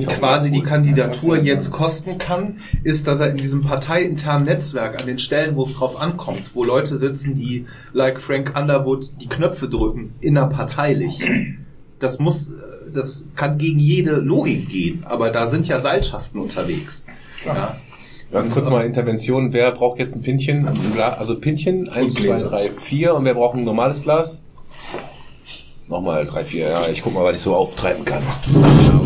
quasi 0.07 0.51
die 0.51 0.63
Kandidatur 0.63 1.37
jetzt 1.37 1.71
kosten 1.71 2.17
kann, 2.17 2.59
ist, 2.83 3.07
dass 3.07 3.19
er 3.19 3.29
in 3.29 3.37
diesem 3.37 3.61
parteiinternen 3.61 4.45
Netzwerk 4.45 4.99
an 4.99 5.07
den 5.07 5.19
Stellen, 5.19 5.55
wo 5.55 5.63
es 5.63 5.73
drauf 5.73 5.99
ankommt, 5.99 6.51
wo 6.53 6.63
Leute 6.63 6.97
sitzen, 6.97 7.35
die 7.35 7.65
like 7.91 8.19
Frank 8.19 8.57
Underwood 8.57 9.11
die 9.21 9.27
Knöpfe 9.27 9.67
drücken, 9.67 10.13
innerparteilich. 10.19 11.23
Das 11.99 12.19
muss, 12.19 12.53
das 12.93 13.25
kann 13.35 13.57
gegen 13.57 13.79
jede 13.79 14.15
Logik 14.15 14.69
gehen, 14.69 15.03
aber 15.05 15.29
da 15.29 15.47
sind 15.47 15.67
ja 15.67 15.79
Seilschaften 15.79 16.39
unterwegs. 16.39 17.05
Ja. 17.45 17.77
Ganz 18.33 18.49
kurz 18.49 18.67
mal 18.67 18.83
Intervention. 18.83 19.53
Wer 19.53 19.71
braucht 19.71 19.99
jetzt 19.99 20.15
ein 20.15 20.23
Pinchen? 20.23 20.67
Also 20.99 21.39
Pinchen, 21.39 21.87
eins, 21.87 22.15
zwei, 22.15 22.41
drei, 22.41 22.71
vier. 22.71 23.13
Und 23.13 23.25
wer 23.25 23.35
braucht 23.35 23.55
ein 23.55 23.63
normales 23.63 24.01
Glas? 24.01 24.41
Nochmal 25.87 26.25
drei, 26.25 26.43
vier. 26.43 26.69
Ja, 26.69 26.81
ich 26.91 27.03
guck 27.03 27.13
mal, 27.13 27.23
was 27.23 27.35
ich 27.35 27.41
so 27.41 27.53
auftreiben 27.53 28.03
kann. 28.03 28.23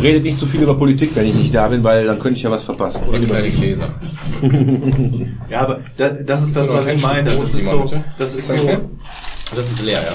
Redet 0.00 0.22
nicht 0.22 0.38
zu 0.38 0.46
viel 0.46 0.62
über 0.62 0.74
Politik, 0.74 1.10
wenn 1.14 1.26
ich 1.26 1.34
nicht 1.34 1.54
da 1.54 1.68
bin, 1.68 1.84
weil 1.84 2.06
dann 2.06 2.18
könnte 2.18 2.38
ich 2.38 2.42
ja 2.44 2.50
was 2.50 2.64
verpassen. 2.64 3.02
Oder 3.06 3.18
über 3.18 3.42
die 3.42 3.50
Gläser. 3.50 3.94
Ja, 5.50 5.60
aber 5.60 5.80
da, 5.96 6.10
das 6.10 6.42
ist 6.44 6.56
das, 6.56 6.68
was 6.68 6.86
ich 6.86 7.02
meine. 7.02 7.36
Das 7.36 7.54
ist 7.54 7.68
so, 7.68 7.84
das 8.18 8.34
ist 8.34 8.46
so, 8.46 8.54
Das 9.54 9.70
ist 9.70 9.82
leer, 9.82 10.02
ja. 10.02 10.12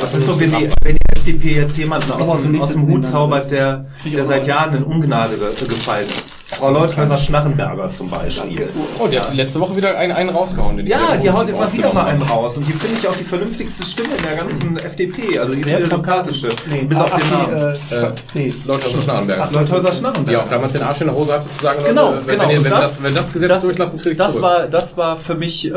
das 0.00 0.14
ist 0.14 0.26
so, 0.26 0.40
wenn 0.40 0.50
die, 0.50 0.68
wenn 0.82 0.96
die 0.96 1.18
FDP 1.18 1.54
jetzt 1.60 1.76
jemanden 1.76 2.10
aus 2.12 2.42
dem, 2.42 2.60
aus 2.60 2.72
dem 2.72 2.86
Hut 2.86 3.06
zaubert, 3.06 3.50
der, 3.50 3.86
der 4.04 4.24
seit. 4.24 4.46
Jahren 4.46 4.76
in 4.76 4.84
Ungnade 4.84 5.36
ge 5.36 5.68
gefallen 5.68 6.06
ist. 6.06 6.33
Frau 6.58 6.70
Leuthäuser-Schnarrenberger 6.70 7.90
zum 7.92 8.08
Beispiel. 8.10 8.68
Oh, 8.98 9.06
die 9.06 9.18
hat 9.18 9.34
letzte 9.34 9.60
Woche 9.60 9.76
wieder 9.76 9.96
einen, 9.98 10.12
einen 10.12 10.30
rausgehauen. 10.30 10.76
Den 10.76 10.86
Ja, 10.86 11.16
die 11.16 11.30
haut 11.30 11.48
immer 11.48 11.72
wieder 11.72 11.92
mal 11.92 12.06
einen 12.06 12.22
raus. 12.22 12.56
Und 12.56 12.66
die 12.66 12.72
finde 12.72 12.96
ich 12.98 13.06
auch 13.08 13.16
die 13.16 13.24
vernünftigste 13.24 13.84
Stimme 13.84 14.14
in 14.16 14.22
der 14.22 14.36
ganzen 14.36 14.76
FDP. 14.76 15.38
Also 15.38 15.54
die 15.54 15.60
ist 15.60 15.68
die 15.70 15.84
sympathische. 15.84 16.48
Bis 16.88 16.98
auf 17.00 17.10
den 17.10 17.20
die, 17.20 17.32
Namen. 17.32 17.56
Äh, 17.90 17.94
Äh, 17.94 18.12
nee. 18.34 18.54
Schnarrenberg. 19.02 19.52
Leuthäuser-Schnarrenberger. 19.52 20.30
Die 20.30 20.36
auch 20.46 20.50
damals 20.50 20.72
den 20.72 20.82
Arsch 20.82 21.00
in 21.00 21.06
der 21.08 21.16
Hose 21.16 21.32
hatte 21.34 21.48
zu 21.48 21.62
sagen, 21.62 21.82
Genau, 21.84 22.14
wenn, 22.24 22.38
genau. 22.38 22.48
Wenn, 22.48 22.62
das- 22.64 22.80
das, 22.80 23.02
wenn 23.02 23.14
das 23.14 23.32
Gesetz 23.32 23.48
das- 23.48 23.62
durchlassen, 23.62 23.98
trete 23.98 24.10
ich 24.12 24.18
das 24.18 24.30
zurück. 24.32 24.42
war, 24.42 24.66
das 24.68 24.96
war 24.96 25.16
für 25.16 25.34
mich, 25.34 25.70
äh, 25.70 25.74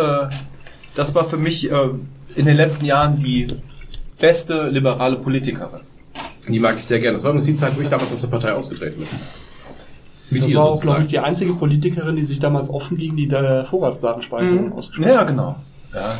das 0.95 1.13
war 1.15 1.25
für 1.25 1.37
mich 1.37 1.71
äh, 1.71 1.75
in 2.35 2.45
den 2.45 2.55
letzten 2.57 2.85
Jahren 2.85 3.17
die 3.17 3.47
beste 4.19 4.67
liberale 4.69 5.15
Politikerin. 5.17 5.81
Die 6.47 6.59
mag 6.59 6.75
ich 6.77 6.85
sehr 6.85 6.99
gerne. 6.99 7.15
Das 7.17 7.23
war 7.23 7.31
übrigens 7.31 7.45
die 7.47 7.55
Zeit, 7.55 7.75
wo 7.77 7.81
ich 7.81 7.89
damals 7.89 8.11
aus 8.13 8.21
der 8.21 8.29
Partei 8.29 8.53
ausgetreten 8.53 8.99
bin. 8.99 9.07
Mit 10.29 10.43
Das 10.43 10.49
ihr 10.51 10.57
war 10.57 10.65
auch, 10.65 10.81
glaube 10.81 11.01
ich, 11.03 11.07
die 11.07 11.19
einzige 11.19 11.53
Politikerin, 11.53 12.15
die 12.15 12.25
sich 12.25 12.39
damals 12.39 12.69
offen 12.69 12.97
gegen 12.97 13.15
die 13.15 13.29
äh, 13.29 13.65
Vorratsdatenspeicherung 13.65 14.73
ausgesprochen 14.73 15.09
Ja, 15.09 15.23
genau. 15.23 15.55
Ja. 15.93 16.15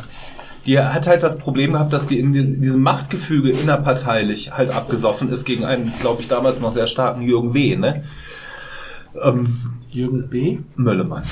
Die 0.66 0.78
hat 0.78 1.06
halt 1.06 1.22
das 1.22 1.38
Problem 1.38 1.72
gehabt, 1.72 1.92
dass 1.92 2.06
die 2.06 2.18
in 2.18 2.32
die- 2.32 2.60
diesem 2.60 2.82
Machtgefüge 2.82 3.50
innerparteilich 3.50 4.52
halt 4.56 4.70
abgesoffen 4.70 5.30
ist 5.30 5.44
gegen 5.44 5.64
einen, 5.64 5.92
glaube 6.00 6.20
ich, 6.22 6.28
damals 6.28 6.60
noch 6.60 6.72
sehr 6.72 6.86
starken 6.86 7.22
Jürgen 7.22 7.54
W., 7.54 7.76
ne? 7.76 8.04
Ähm, 9.22 9.58
Jürgen 9.90 10.28
B. 10.28 10.58
Möllemann. 10.76 11.24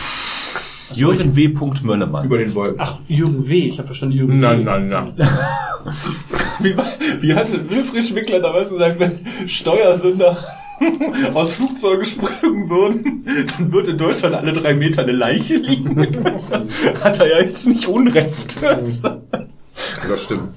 Jürgen 0.95 1.35
W. 1.37 1.49
Möllemann. 1.83 2.25
Über 2.25 2.39
den 2.39 2.55
Wolken. 2.55 2.77
Ach, 2.79 2.99
Jürgen 3.09 3.47
W. 3.49 3.67
Ich 3.67 3.79
habe 3.79 3.87
verstanden 3.87 4.17
Jürgen 4.17 4.39
Nein, 4.41 4.59
B. 4.61 4.65
nein, 4.65 4.89
nein. 4.89 5.13
Wie, 6.61 6.77
war- 6.77 6.87
wie 7.21 7.35
hatte 7.35 7.69
Wilfried 7.69 8.05
Schwickler 8.07 8.41
damals 8.41 8.71
gesagt, 8.71 8.99
wenn 8.99 9.21
Steuersünder 9.49 10.37
aus 11.35 11.53
Flugzeugen 11.53 12.05
springen 12.05 12.69
würden, 12.69 13.25
dann 13.57 13.73
würde 13.73 13.93
in 13.93 13.99
Deutschland 13.99 14.35
alle 14.35 14.53
drei 14.53 14.75
Meter 14.75 15.03
eine 15.03 15.13
Leiche 15.13 15.57
liegen. 15.57 15.97
Hat 17.01 17.21
er 17.21 17.29
ja 17.29 17.41
jetzt 17.41 17.67
nicht 17.67 17.87
Unrecht. 17.87 18.57
Das 18.63 20.23
stimmt. 20.23 20.51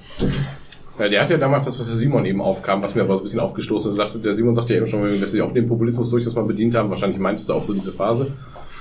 Ja, 0.98 1.08
der 1.08 1.22
hat 1.22 1.30
ja 1.30 1.38
damals 1.38 1.66
das, 1.66 1.80
was 1.80 1.88
der 1.88 1.96
Simon 1.96 2.26
eben 2.26 2.42
aufkam, 2.42 2.82
was 2.82 2.94
mir 2.94 3.04
aber 3.04 3.14
so 3.14 3.22
ein 3.22 3.24
bisschen 3.24 3.40
aufgestoßen 3.40 3.92
ist. 3.92 3.96
Sagte, 3.96 4.20
der 4.20 4.36
Simon 4.36 4.54
sagte 4.54 4.74
ja 4.74 4.82
eben 4.82 4.88
schon, 4.88 5.22
dass 5.22 5.32
sie 5.32 5.42
auch 5.42 5.54
den 5.54 5.66
Populismus 5.66 6.10
durchaus 6.10 6.36
mal 6.36 6.44
bedient 6.44 6.76
haben. 6.76 6.90
Wahrscheinlich 6.90 7.20
meintest 7.20 7.48
du 7.48 7.54
auch 7.54 7.64
so 7.64 7.74
diese 7.74 7.94
Phase. 7.94 8.34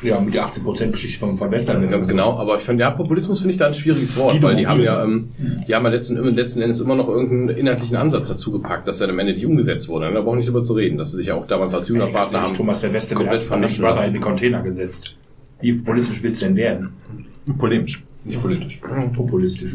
Ja, 0.03 0.21
mit 0.21 0.35
der 0.35 0.47
80%-Geschichte 0.47 1.19
von, 1.19 1.37
von 1.37 1.51
Western. 1.51 1.89
Ganz 1.91 2.07
genau. 2.07 2.39
Aber 2.39 2.57
ich 2.57 2.63
finde, 2.63 2.83
ja, 2.83 2.91
Populismus 2.91 3.41
finde 3.41 3.53
ich 3.53 3.59
da 3.59 3.67
ein 3.67 3.75
schwieriges 3.75 4.17
Wort, 4.17 4.41
weil 4.43 4.57
die 4.57 4.67
haben 4.67 4.81
ja, 4.81 5.03
ähm, 5.03 5.31
die 5.67 5.75
haben 5.75 5.85
ja 5.85 5.91
letzten, 5.91 6.17
letzten 6.35 6.63
Endes 6.63 6.81
immer 6.81 6.95
noch 6.95 7.09
irgendeinen 7.09 7.49
inhaltlichen 7.59 7.97
Ansatz 7.97 8.29
dazu 8.29 8.53
gepackt, 8.53 8.87
dass 8.87 9.01
er 9.01 9.09
am 9.09 9.19
Ende 9.19 9.33
nicht 9.33 9.45
umgesetzt 9.45 9.89
wurde. 9.89 10.13
Da 10.13 10.21
brauchen 10.21 10.35
wir 10.35 10.37
nicht 10.37 10.49
drüber 10.49 10.63
zu 10.63 10.75
reden, 10.75 10.99
dass 10.99 11.11
sie 11.11 11.17
sich 11.19 11.27
ja 11.27 11.35
auch 11.35 11.47
damals 11.47 11.75
als 11.75 11.89
Juniorpartner 11.89 12.43
haben. 12.43 12.55
Thomas 12.55 12.81
der 12.81 12.93
Weste 12.93 13.15
komplett 13.15 13.43
vernaschen 13.43 13.85
lassen. 13.85 14.07
in 14.07 14.13
den 14.13 14.23
Container 14.23 14.63
gesetzt. 14.63 15.17
Wie 15.61 15.73
populistisch 15.73 16.23
willst 16.23 16.43
du 16.43 16.47
denn 16.47 16.57
werden? 16.57 16.91
Polemisch. 17.59 18.03
Nicht 18.25 18.41
politisch. 18.41 18.81
Populistisch. 19.17 19.75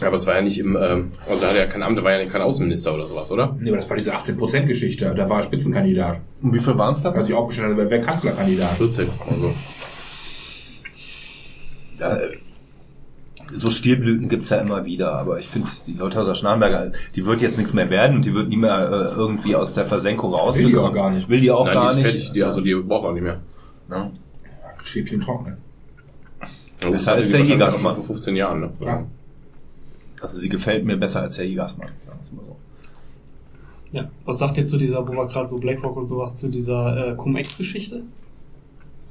Ja, 0.00 0.08
aber 0.08 0.16
es 0.16 0.26
war 0.26 0.34
ja 0.34 0.42
nicht 0.42 0.58
im, 0.58 0.76
ähm, 0.76 1.12
also 1.26 1.40
da 1.40 1.48
hat 1.48 1.56
er 1.56 1.64
ja 1.64 1.66
kein 1.66 1.82
Amt, 1.82 1.96
da 1.98 2.04
war 2.04 2.12
ja 2.12 2.18
nicht 2.18 2.30
kein 2.30 2.42
Außenminister 2.42 2.92
oder 2.94 3.08
sowas, 3.08 3.32
oder? 3.32 3.56
Nee, 3.58 3.70
aber 3.70 3.78
das 3.78 3.88
war 3.88 3.96
diese 3.96 4.14
18%-Geschichte. 4.14 5.14
Da 5.16 5.28
war 5.28 5.38
er 5.38 5.44
Spitzenkandidat. 5.44 6.18
Und 6.42 6.52
wie 6.52 6.60
viel 6.60 6.76
waren 6.76 6.94
es 6.94 7.02
da? 7.02 7.12
Als 7.12 7.28
ich 7.28 7.34
aufgestellt 7.34 7.70
habe, 7.70 7.78
wer 7.78 7.90
wäre 7.90 8.02
Kanzlerkandidat? 8.02 8.72
14. 8.72 9.08
Also. 9.30 9.54
so 13.52 13.70
Stilblüten 13.70 14.28
gibt's 14.28 14.50
ja 14.50 14.58
immer 14.58 14.84
wieder, 14.84 15.14
aber 15.14 15.38
ich 15.38 15.48
finde, 15.48 15.68
die 15.86 15.94
Leuthauser 15.94 16.34
Schnarrenberger, 16.34 16.92
die 17.14 17.24
wird 17.24 17.40
jetzt 17.40 17.56
nichts 17.56 17.72
mehr 17.74 17.88
werden 17.88 18.16
und 18.16 18.24
die 18.26 18.34
wird 18.34 18.48
nie 18.48 18.56
mehr 18.58 18.78
äh, 18.90 19.14
irgendwie 19.16 19.56
aus 19.56 19.72
der 19.72 19.86
Versenkung 19.86 20.34
raus. 20.34 20.58
Will 20.58 20.66
die 20.66 20.76
auch 20.76 20.92
gar 20.92 21.10
nicht. 21.10 21.28
Will 21.28 21.40
die 21.40 21.50
auch 21.50 21.64
Nein, 21.64 21.74
gar 21.74 21.84
die 21.84 21.90
ist 21.90 21.96
nicht. 21.96 22.06
fertig, 22.12 22.32
die, 22.32 22.42
also 22.42 22.60
die 22.60 22.74
braucht 22.74 23.06
auch 23.06 23.12
nicht 23.12 23.22
mehr. 23.22 23.40
Ja. 23.90 24.10
Schäfchen 24.84 25.20
trocknen. 25.20 25.56
Ja, 26.82 26.90
das 26.90 26.92
als 26.92 27.06
hatte 27.08 27.16
der 27.20 27.26
die 27.26 27.32
wahrscheinlich 27.32 27.48
Jägersmann. 27.48 27.92
auch 27.92 27.94
schon 27.94 28.04
vor 28.04 28.14
15 28.14 28.36
Jahren, 28.36 28.60
ne? 28.60 28.70
Ja. 28.80 29.04
Also 30.26 30.38
sie 30.38 30.48
gefällt 30.48 30.84
mir 30.84 30.96
besser 30.96 31.22
als 31.22 31.36
der 31.36 31.46
Jägersmann. 31.46 31.90
Sagen 32.04 32.18
wir's 32.18 32.32
mal 32.32 32.44
so. 32.44 32.56
Ja. 33.92 34.10
Was 34.24 34.38
sagt 34.38 34.56
ihr 34.56 34.66
zu 34.66 34.76
dieser, 34.76 35.06
wo 35.06 35.12
wir 35.12 35.24
gerade 35.28 35.48
so 35.48 35.56
BlackRock 35.56 35.96
und 35.96 36.06
sowas, 36.06 36.34
zu 36.36 36.48
dieser 36.48 37.12
äh, 37.12 37.14
Cum-Ex-Geschichte? 37.14 38.02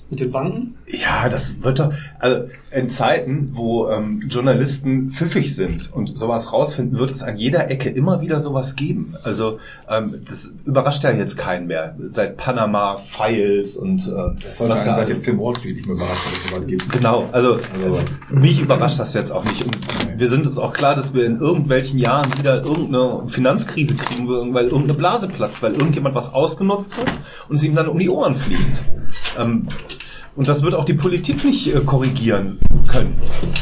Mit 0.08 0.20
den 0.20 0.32
Banken? 0.32 0.76
Ja, 0.88 1.28
das 1.30 1.64
wird 1.64 1.80
doch, 1.80 1.92
also 2.20 2.48
in 2.72 2.92
Zeiten, 2.92 3.50
wo 3.54 3.90
ähm, 3.90 4.22
Journalisten 4.30 5.10
pfiffig 5.10 5.56
sind 5.56 5.92
und 5.92 6.16
sowas 6.16 6.54
rausfinden, 6.54 7.00
wird 7.00 7.10
es 7.10 7.24
an 7.24 7.38
jeder 7.38 7.72
Ecke 7.72 7.90
immer 7.90 8.22
wieder 8.22 8.40
sowas 8.40 8.76
geben. 8.76 9.12
Also 9.24 9.58
ähm, 9.90 10.14
das 10.30 10.54
überrascht 10.64 11.04
ja 11.04 11.10
jetzt 11.12 11.38
keinen 11.38 11.66
mehr. 11.66 11.96
Seit 12.12 12.38
Panama 12.38 12.98
Files 12.98 13.78
und 13.78 14.08
äh, 14.08 14.12
Das 14.44 14.60
sollte 14.60 14.76
was 14.76 14.86
einen 14.88 14.96
seit 14.96 15.10
dem 15.10 15.18
Film 15.18 15.40
Wall 15.40 15.56
Street 15.58 15.76
nicht 15.78 15.88
mehr 15.88 15.96
überraschen, 15.96 16.32
dass 16.32 16.44
es 16.46 16.52
sowas 16.52 16.68
gibt. 16.68 16.92
Genau, 16.92 17.28
also 17.32 17.54
Also- 17.84 18.00
mich 18.30 18.62
überrascht 18.62 19.00
das 19.00 19.16
jetzt 19.16 19.32
auch 19.32 19.44
nicht. 19.44 19.64
Und 19.66 19.76
wir 20.20 20.30
sind 20.30 20.46
uns 20.46 20.60
auch 20.60 20.72
klar, 20.74 20.96
dass 20.96 21.16
wir 21.16 21.26
in 21.26 21.40
irgendwelchen 21.40 21.98
Jahren 21.98 22.32
wieder 22.38 22.64
irgendeine 22.64 23.28
Finanzkrise 23.28 23.96
kriegen 23.96 24.28
würden, 24.28 24.54
weil 24.54 24.66
irgendeine 24.66 24.94
Blase 24.94 25.28
platzt, 25.28 25.64
weil 25.64 25.74
irgendjemand 25.74 26.14
was 26.14 26.32
ausgenutzt 26.32 26.96
hat 26.96 27.12
und 27.50 27.56
es 27.56 27.64
ihm 27.64 27.74
dann 27.74 27.88
um 27.88 27.98
die 27.98 28.10
Ohren 28.10 28.36
fliegt. 28.36 28.84
Ähm, 29.40 29.68
und 30.36 30.48
das 30.48 30.62
wird 30.62 30.74
auch 30.74 30.86
die 30.86 30.94
Politik 30.94 31.44
nicht 31.44 31.74
äh, 31.74 31.80
korrigieren 31.82 32.60
können 32.88 33.18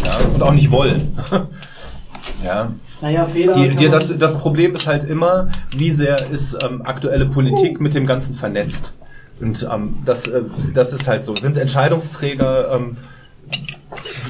ja, 0.05 0.17
und 0.33 0.41
auch 0.41 0.53
nicht 0.53 0.71
wollen. 0.71 1.17
ja. 2.43 2.71
Naja, 3.01 3.27
Fehler. 3.27 3.53
Die, 3.53 3.75
die, 3.75 3.89
das, 3.89 4.17
das 4.17 4.37
Problem 4.37 4.73
ist 4.75 4.87
halt 4.87 5.03
immer, 5.03 5.49
wie 5.75 5.91
sehr 5.91 6.29
ist 6.31 6.57
ähm, 6.63 6.81
aktuelle 6.83 7.25
Politik 7.25 7.81
mit 7.81 7.95
dem 7.95 8.07
Ganzen 8.07 8.35
vernetzt. 8.35 8.93
Und 9.41 9.67
ähm, 9.71 9.97
das, 10.05 10.27
äh, 10.27 10.41
das 10.73 10.93
ist 10.93 11.07
halt 11.07 11.25
so. 11.25 11.35
Sind 11.35 11.57
Entscheidungsträger 11.57 12.75
ähm, 12.75 12.97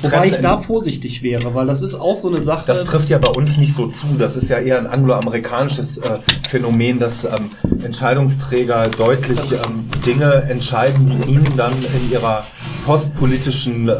Wobei 0.01 0.27
ich 0.27 0.37
da 0.37 0.57
vorsichtig 0.59 1.23
wäre, 1.23 1.53
weil 1.55 1.65
das 1.67 1.81
ist 1.81 1.95
auch 1.95 2.17
so 2.17 2.27
eine 2.27 2.41
Sache. 2.41 2.63
Das 2.65 2.83
trifft 2.83 3.09
ja 3.09 3.17
bei 3.17 3.29
uns 3.29 3.57
nicht 3.57 3.75
so 3.75 3.87
zu. 3.87 4.07
Das 4.17 4.35
ist 4.35 4.49
ja 4.49 4.59
eher 4.59 4.77
ein 4.77 4.87
angloamerikanisches 4.87 5.97
äh, 5.97 6.19
Phänomen, 6.49 6.99
dass 6.99 7.25
ähm, 7.25 7.51
Entscheidungsträger 7.83 8.89
deutlich 8.97 9.51
ähm, 9.51 9.89
Dinge 10.05 10.43
entscheiden, 10.49 11.05
die 11.07 11.31
ihnen 11.31 11.53
dann 11.57 11.73
in 11.73 12.11
ihrer 12.11 12.43
postpolitischen 12.85 13.87
äh, 13.87 13.93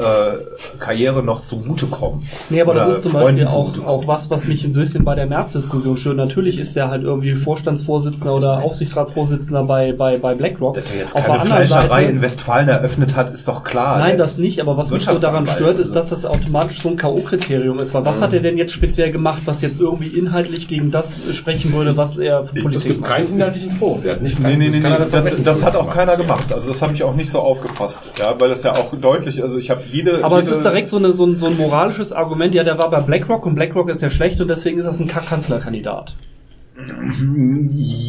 Karriere 0.80 1.24
noch 1.24 1.42
zugutekommen. 1.42 2.28
Nee, 2.50 2.62
aber 2.62 2.72
Oder 2.72 2.88
das 2.88 2.98
ist 2.98 3.04
zum 3.04 3.14
Freunden 3.14 3.46
Beispiel 3.46 3.48
auch, 3.48 3.88
auch 3.88 4.08
was, 4.08 4.30
was 4.30 4.46
mich 4.46 4.66
ein 4.66 4.74
bisschen 4.74 5.06
bei 5.06 5.16
der 5.16 5.26
März-Diskussion 5.26 5.98
stört. 5.98 6.18
Natürlich 6.18 6.60
ist 6.60 6.76
der 6.76 6.90
halt 6.90 7.04
irgendwie 7.04 7.34
Vorstandsvorsitzender 7.34 8.34
oder 8.36 8.64
Aufsichtsratsvorsitzender 8.64 9.64
bei, 9.64 9.94
bei, 9.94 10.18
bei 10.18 10.36
BlackRock. 10.36 10.76
Dass 10.76 10.92
er 10.92 10.98
jetzt 10.98 11.16
Auf 11.16 11.26
keine 11.26 11.46
Fleischerei 11.46 11.82
Seite- 11.88 12.12
in 12.12 12.22
Westfalen 12.22 12.68
eröffnet 12.70 13.16
hat, 13.16 13.34
ist 13.34 13.48
doch 13.48 13.64
klar. 13.64 14.00
Nein, 14.00 14.18
das 14.18 14.38
nicht, 14.38 14.60
aber 14.60 14.78
was 14.78 14.92
mich 14.92 15.06
so 15.06 15.18
daran 15.18 15.48
stört, 15.56 15.80
ist, 15.80 15.96
dass 15.96 16.10
das 16.10 16.26
automatisch 16.26 16.82
so 16.82 16.90
ein 16.90 16.98
K.O.-Kriterium 16.98 17.80
ist. 17.82 17.94
Weil 17.94 18.06
was 18.06 18.22
hat 18.22 18.34
er 18.34 18.40
denn 18.40 18.58
jetzt 18.58 18.74
speziell 18.74 19.12
gemacht, 19.12 19.42
was 19.46 19.62
jetzt 19.62 19.80
irgendwie 19.80 20.08
inhaltlich 20.08 20.68
gegen 20.68 20.92
das 20.92 21.24
sprechen 21.34 21.74
würde, 21.74 21.96
was 21.98 22.18
er 22.18 22.46
für 22.46 22.58
Es 22.58 22.64
Politik 22.64 22.88
gibt 22.88 23.02
macht? 23.02 23.12
keinen 23.12 23.36
inhaltlichen 23.36 23.72
Vorwurf. 23.72 24.04
Der 24.04 24.14
hat 24.14 24.22
nicht 24.22 24.40
Nee, 24.40 24.58
nee, 24.58 24.70
nee, 24.70 24.80
er 24.84 25.00
Das, 25.00 25.10
das, 25.10 25.60
schon 25.60 25.66
hat 25.66 25.76
auch 25.76 25.90
keiner 25.90 26.18
gemacht. 26.18 26.52
Also 26.54 26.70
das 26.70 26.82
habe 26.82 26.94
ich 26.94 27.04
auch 27.04 27.16
nicht 27.16 27.30
so 27.30 27.40
aufgefasst. 27.40 28.12
Ja, 28.20 28.40
weil 28.40 28.50
das 28.50 28.64
ja 28.64 28.74
auch 28.74 28.94
deutlich, 28.94 29.42
also 29.42 29.58
ich 29.58 29.70
habe 29.70 29.84
jede. 29.92 30.24
Aber 30.24 30.38
es 30.38 30.46
jede, 30.46 30.58
ist 30.58 30.64
direkt 30.64 30.90
so, 30.90 30.98
eine, 30.98 31.14
so, 31.14 31.26
ein, 31.26 31.38
so 31.38 31.48
ein 31.48 31.58
moralisches 31.58 32.12
Argument, 32.12 32.54
ja, 32.54 32.64
der 32.64 32.78
war 32.78 32.90
bei 32.90 33.00
BlackRock 33.00 33.46
und 33.46 33.56
BlackRock 33.56 33.90
ist 33.90 34.02
ja 34.02 34.10
schlecht 34.10 34.42
und 34.42 34.48
deswegen 34.48 34.80
ist 34.80 34.86
das 34.86 35.00
ein 35.00 35.08
Kack-Kanzlerkandidat. 35.08 36.14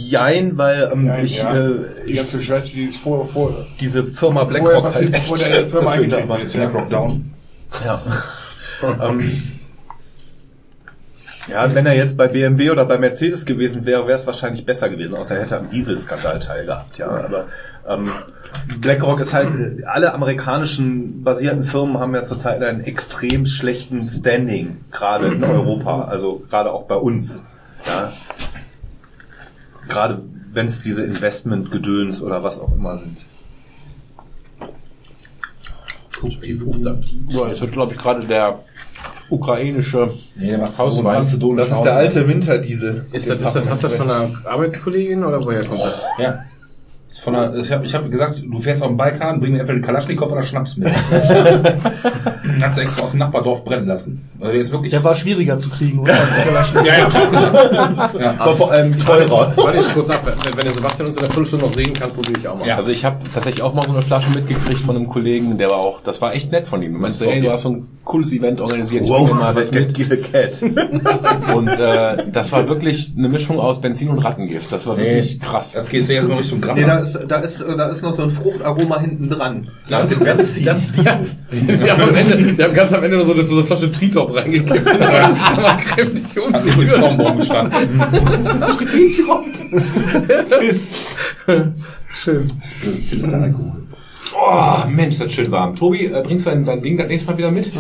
Jein, 0.08 0.56
weil 0.56 0.90
ähm, 0.92 1.06
Nein, 1.06 1.24
ich 1.24 1.38
ja. 1.38 1.54
äh, 1.54 1.74
Die 2.06 2.10
ich, 2.12 2.16
ganze 2.16 2.40
Scheiße, 2.40 2.72
die 2.74 2.84
ist 2.84 2.96
vor, 2.96 3.28
vor, 3.28 3.66
diese 3.78 4.04
Firma 4.04 4.44
BlackRock 4.44 4.94
halt 4.94 5.14
echt 5.14 5.50
der 5.50 5.66
Firma 5.66 5.92
eingetreten 5.92 6.30
ist, 6.42 6.54
ja. 6.54 6.66
BlackRock 6.66 6.90
down. 6.90 7.33
Ja. 7.84 8.00
ähm, 9.08 9.42
ja, 11.46 11.74
wenn 11.74 11.84
er 11.84 11.94
jetzt 11.94 12.16
bei 12.16 12.28
BMW 12.28 12.70
oder 12.70 12.86
bei 12.86 12.98
Mercedes 12.98 13.44
gewesen 13.44 13.84
wäre, 13.84 14.06
wäre 14.06 14.18
es 14.18 14.26
wahrscheinlich 14.26 14.64
besser 14.64 14.88
gewesen, 14.88 15.14
außer 15.14 15.36
er 15.36 15.42
hätte 15.42 15.58
am 15.58 15.68
Dieselskandal 15.68 16.40
teilgehabt, 16.40 16.96
ja. 16.98 17.08
Aber 17.08 17.46
ähm, 17.86 18.10
BlackRock 18.80 19.20
ist 19.20 19.34
halt, 19.34 19.84
alle 19.86 20.14
amerikanischen 20.14 21.22
basierten 21.22 21.64
Firmen 21.64 21.98
haben 21.98 22.14
ja 22.14 22.22
zurzeit 22.22 22.62
einen 22.62 22.82
extrem 22.82 23.44
schlechten 23.44 24.08
Standing, 24.08 24.78
gerade 24.90 25.28
in 25.28 25.44
Europa, 25.44 26.04
also 26.04 26.42
gerade 26.48 26.72
auch 26.72 26.84
bei 26.84 26.96
uns. 26.96 27.44
Ja. 27.86 28.12
Gerade 29.88 30.22
wenn 30.52 30.66
es 30.66 30.80
diese 30.80 31.04
Investmentgedöns 31.04 32.22
oder 32.22 32.42
was 32.42 32.58
auch 32.58 32.72
immer 32.72 32.96
sind. 32.96 33.26
Die 36.24 36.54
Fruchtsaft. 36.54 37.04
So, 37.28 37.46
jetzt 37.46 37.60
wird, 37.60 37.72
glaube 37.72 37.92
ich, 37.92 37.98
gerade 37.98 38.26
der 38.26 38.60
ukrainische 39.30 40.10
Nee, 40.34 40.48
der 40.48 40.58
macht 40.58 40.78
Hauswein. 40.78 41.22
Das 41.56 41.70
ist 41.70 41.82
der 41.82 41.96
alte 41.96 42.28
Winterdiesel. 42.28 43.06
Ist 43.12 43.28
das, 43.28 43.38
ist 43.38 43.54
das, 43.54 43.68
hast 43.68 43.84
du 43.84 43.88
das 43.88 43.96
von 43.96 44.10
einer 44.10 44.30
Arbeitskollegin 44.44 45.24
oder 45.24 45.44
woher 45.44 45.64
kommt 45.64 45.80
das? 45.80 46.02
Ja. 46.18 46.44
Ist 47.14 47.20
von 47.20 47.32
der, 47.34 47.54
ich 47.54 47.70
habe 47.70 47.86
ich 47.86 47.94
hab 47.94 48.10
gesagt, 48.10 48.42
du 48.44 48.58
fährst 48.58 48.82
auf 48.82 48.88
den 48.88 48.96
Balkan, 48.96 49.38
bring 49.38 49.52
mir 49.52 49.60
entweder 49.60 49.78
den 49.78 49.84
Kalaschnikow 49.84 50.32
oder 50.32 50.42
Schnaps 50.42 50.76
mit. 50.76 50.88
Hat 52.60 52.74
sie 52.74 52.80
extra 52.80 53.04
aus 53.04 53.12
dem 53.12 53.20
Nachbardorf 53.20 53.64
brennen 53.64 53.86
lassen. 53.86 54.28
Also 54.40 54.50
der 54.50 54.60
ist 54.60 54.72
wirklich. 54.72 54.90
Der 54.90 55.04
war 55.04 55.14
schwieriger 55.14 55.56
zu 55.56 55.70
kriegen, 55.70 56.00
oder? 56.00 56.12
ja, 56.74 56.82
ja, 56.84 57.06
ich 57.06 57.14
auch 57.14 57.30
gesagt. 57.30 58.20
ja, 58.20 58.34
Aber 58.36 58.56
vor 58.56 58.72
allem 58.72 58.98
teurer. 58.98 59.52
Warte 59.54 59.78
jetzt 59.78 59.94
kurz 59.94 60.10
ab, 60.10 60.22
wenn, 60.26 60.56
wenn 60.56 60.64
der 60.64 60.74
Sebastian 60.74 61.06
uns 61.06 61.14
in 61.14 61.22
der 61.22 61.30
Viertelstunde 61.30 61.66
noch 61.66 61.72
sehen 61.72 61.94
kann, 61.94 62.10
probiere 62.10 62.36
ich 62.36 62.48
auch 62.48 62.58
mal. 62.58 62.66
Ja. 62.66 62.78
Also 62.78 62.90
ich 62.90 63.04
habe 63.04 63.18
tatsächlich 63.32 63.62
auch 63.62 63.74
mal 63.74 63.82
so 63.82 63.92
eine 63.92 64.02
Flasche 64.02 64.30
mitgekriegt 64.30 64.80
von 64.80 64.96
einem 64.96 65.08
Kollegen, 65.08 65.56
der 65.56 65.70
war 65.70 65.78
auch, 65.78 66.00
das 66.00 66.20
war 66.20 66.34
echt 66.34 66.50
nett 66.50 66.66
von 66.66 66.82
ihm. 66.82 66.94
Du 66.94 66.98
meinst 66.98 67.18
so, 67.18 67.26
ey, 67.26 67.40
du 67.40 67.48
hast 67.48 67.62
so 67.62 67.68
ein 67.68 67.86
cooles 68.02 68.32
Event 68.32 68.60
organisiert, 68.60 69.04
ich 69.04 69.10
bring 69.10 69.28
dir 69.28 69.34
mal 69.34 69.54
was 69.54 69.70
mit. 69.70 70.32
cat. 70.32 70.60
Und 71.54 71.68
äh, 71.68 72.28
das 72.32 72.50
war 72.50 72.68
wirklich 72.68 73.12
eine 73.16 73.28
Mischung 73.28 73.60
aus 73.60 73.80
Benzin 73.80 74.08
und 74.08 74.18
Rattengift. 74.18 74.72
Das 74.72 74.84
war 74.88 74.96
wirklich 74.98 75.38
krass. 75.38 75.74
Das 75.74 75.88
geht 75.88 76.06
sehr 76.06 76.22
in 76.22 76.32
Richtung 76.32 76.60
Gramm. 76.60 76.76
Nee, 76.76 76.84
da 76.84 77.03
ist, 77.08 77.24
da 77.28 77.38
ist, 77.38 77.60
da 77.60 77.88
ist 77.90 78.02
noch 78.02 78.14
so 78.14 78.22
ein 78.22 78.30
Fruchtaroma 78.30 79.00
hinten 79.00 79.30
dran. 79.30 79.68
das, 79.88 80.10
ist, 80.10 80.20
das, 80.20 80.38
ist, 80.38 80.66
das 80.66 80.92
die. 80.92 81.04
Wir 81.80 81.92
haben, 81.92 82.02
am 82.02 82.14
Ende, 82.14 82.58
wir 82.58 82.64
haben 82.64 82.74
ganz 82.74 82.92
am 82.92 83.04
Ende 83.04 83.18
noch 83.18 83.26
so 83.26 83.32
eine, 83.32 83.44
so 83.44 83.54
eine 83.54 83.64
Flasche 83.64 83.90
Tritop 83.90 84.34
reingekippt. 84.34 84.86
Da 84.94 85.62
war 85.62 85.76
kräftig 85.76 86.24
Hat 86.52 86.64
nicht 86.64 86.76
mit. 86.76 86.90
Traumbaum 86.90 87.36
gestanden. 87.38 88.00
Schön. 92.10 92.46
Das 92.84 93.12
ist 93.12 93.34
Alkohol. 93.34 93.84
Oh, 94.36 94.88
Mensch, 94.88 95.18
das 95.18 95.28
ist 95.28 95.32
schön 95.34 95.50
warm. 95.50 95.76
Tobi, 95.76 96.06
äh, 96.06 96.22
bringst 96.22 96.46
du 96.46 96.50
dein, 96.50 96.64
dein 96.64 96.82
Ding 96.82 96.96
das 96.96 97.08
nächste 97.08 97.30
Mal 97.30 97.38
wieder 97.38 97.50
mit? 97.50 97.70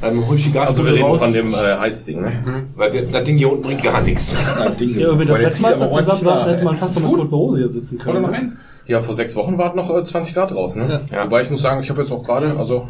Dann 0.00 0.26
hol 0.26 0.36
ich 0.36 0.52
die 0.52 0.58
Also 0.58 0.84
wir 0.84 0.92
reden 0.92 1.04
raus. 1.04 1.22
von 1.22 1.32
dem 1.32 1.54
äh, 1.54 1.78
Heizding, 1.78 2.20
ne? 2.20 2.66
weil 2.76 2.92
wir, 2.92 3.06
das 3.06 3.24
Ding 3.24 3.38
hier 3.38 3.50
unten 3.50 3.62
bringt 3.62 3.82
gar 3.82 4.02
nichts. 4.02 4.36
Ja, 4.78 5.10
aber 5.10 5.24
das 5.24 5.40
letzte 5.40 5.62
Mal, 5.62 5.74
zusammen 5.74 5.90
ordentlich 6.26 6.46
hätte 6.46 6.64
man 6.64 6.76
fast 6.76 7.00
noch 7.00 7.08
eine 7.08 7.16
kurze 7.18 7.36
Hose 7.36 7.58
hier 7.58 7.68
sitzen 7.70 7.98
können. 7.98 8.18
Oder 8.18 8.28
noch 8.28 8.34
ein? 8.34 8.58
Ja, 8.86 9.00
vor 9.00 9.14
sechs 9.14 9.34
Wochen 9.36 9.58
war 9.58 9.70
es 9.70 9.74
noch 9.74 9.90
äh, 9.96 10.04
20 10.04 10.34
Grad 10.34 10.50
draußen, 10.52 10.86
ne? 10.86 11.00
Ja. 11.10 11.24
Wobei 11.24 11.42
ich 11.42 11.50
muss 11.50 11.62
sagen, 11.62 11.80
ich 11.80 11.90
habe 11.90 12.02
jetzt 12.02 12.12
auch 12.12 12.22
gerade, 12.22 12.56
also 12.56 12.86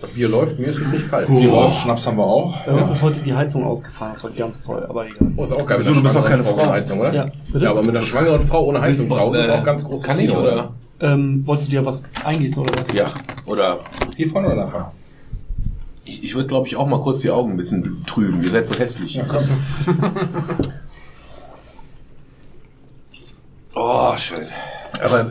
das 0.00 0.10
Bier 0.10 0.28
läuft, 0.28 0.58
mir 0.58 0.66
ist 0.66 0.78
es 0.78 0.86
nicht 0.86 1.10
kalt. 1.10 1.28
Die 1.28 1.46
läuft, 1.46 1.78
Schnaps 1.78 2.06
haben 2.06 2.18
wir 2.18 2.24
auch. 2.24 2.54
Bei 2.64 2.72
uns 2.72 2.90
ist 2.90 3.02
heute 3.02 3.20
die 3.20 3.34
Heizung 3.34 3.64
ausgefahren, 3.64 4.12
das 4.12 4.22
war 4.22 4.30
ganz 4.30 4.62
toll, 4.62 4.86
aber 4.88 5.06
egal. 5.06 5.32
Oh, 5.36 5.44
ist 5.44 5.52
auch 5.52 5.66
geil 5.66 5.78
mit 5.78 5.86
Wieso, 5.88 5.94
du 5.96 6.02
bist 6.02 6.12
schwangeren 6.14 6.30
keine 6.32 6.44
Frau 6.44 6.54
Frau. 6.54 6.62
ohne 6.62 6.72
Heizung, 6.72 7.00
oder? 7.00 7.12
Ja, 7.14 7.26
bitte? 7.52 7.64
Ja, 7.64 7.70
aber 7.70 7.80
mit 7.80 7.90
einer 7.90 8.02
schwangeren 8.02 8.40
Frau 8.42 8.64
ohne 8.66 8.80
Heizung 8.80 9.08
zu 9.10 9.18
Hause 9.18 9.40
ist 9.40 9.50
auch 9.50 9.64
ganz 9.64 9.84
groß. 9.84 10.02
Kann 10.02 10.20
ich, 10.20 10.30
oder? 10.30 10.74
Ähm, 11.00 11.42
wolltest 11.44 11.68
du 11.68 11.72
dir 11.72 11.84
was 11.84 12.04
eingießen 12.24 12.62
oder 12.62 12.72
was? 12.78 12.92
Ja. 12.92 13.06
Oder 13.46 13.80
Hier 14.16 14.30
vorne 14.30 14.46
oder 14.48 14.66
nachher? 14.66 14.92
Ich, 16.06 16.24
ich 16.24 16.34
würde, 16.34 16.48
glaube 16.48 16.66
ich, 16.66 16.76
auch 16.76 16.86
mal 16.86 17.00
kurz 17.00 17.20
die 17.20 17.30
Augen 17.30 17.52
ein 17.52 17.56
bisschen 17.56 18.04
trüben. 18.06 18.42
Ihr 18.42 18.50
seid 18.50 18.66
so 18.66 18.78
hässlich. 18.78 19.20
Oh, 23.78 24.16
schön. 24.16 24.46
Aber 25.04 25.26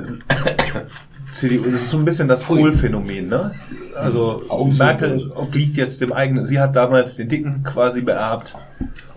CDU, 1.32 1.64
das 1.64 1.82
ist 1.82 1.90
so 1.90 1.98
ein 1.98 2.06
bisschen 2.06 2.28
das 2.28 2.46
Kohl-Phänomen, 2.46 3.28
ne? 3.28 3.52
Also 3.96 4.44
Augen. 4.50 4.78
Merkel 4.78 5.32
obliegt 5.36 5.78
jetzt 5.78 6.00
dem 6.00 6.14
eigenen, 6.14 6.46
sie 6.46 6.60
hat 6.60 6.76
damals 6.76 7.16
den 7.16 7.28
Dicken 7.28 7.64
quasi 7.64 8.02
beerbt 8.02 8.56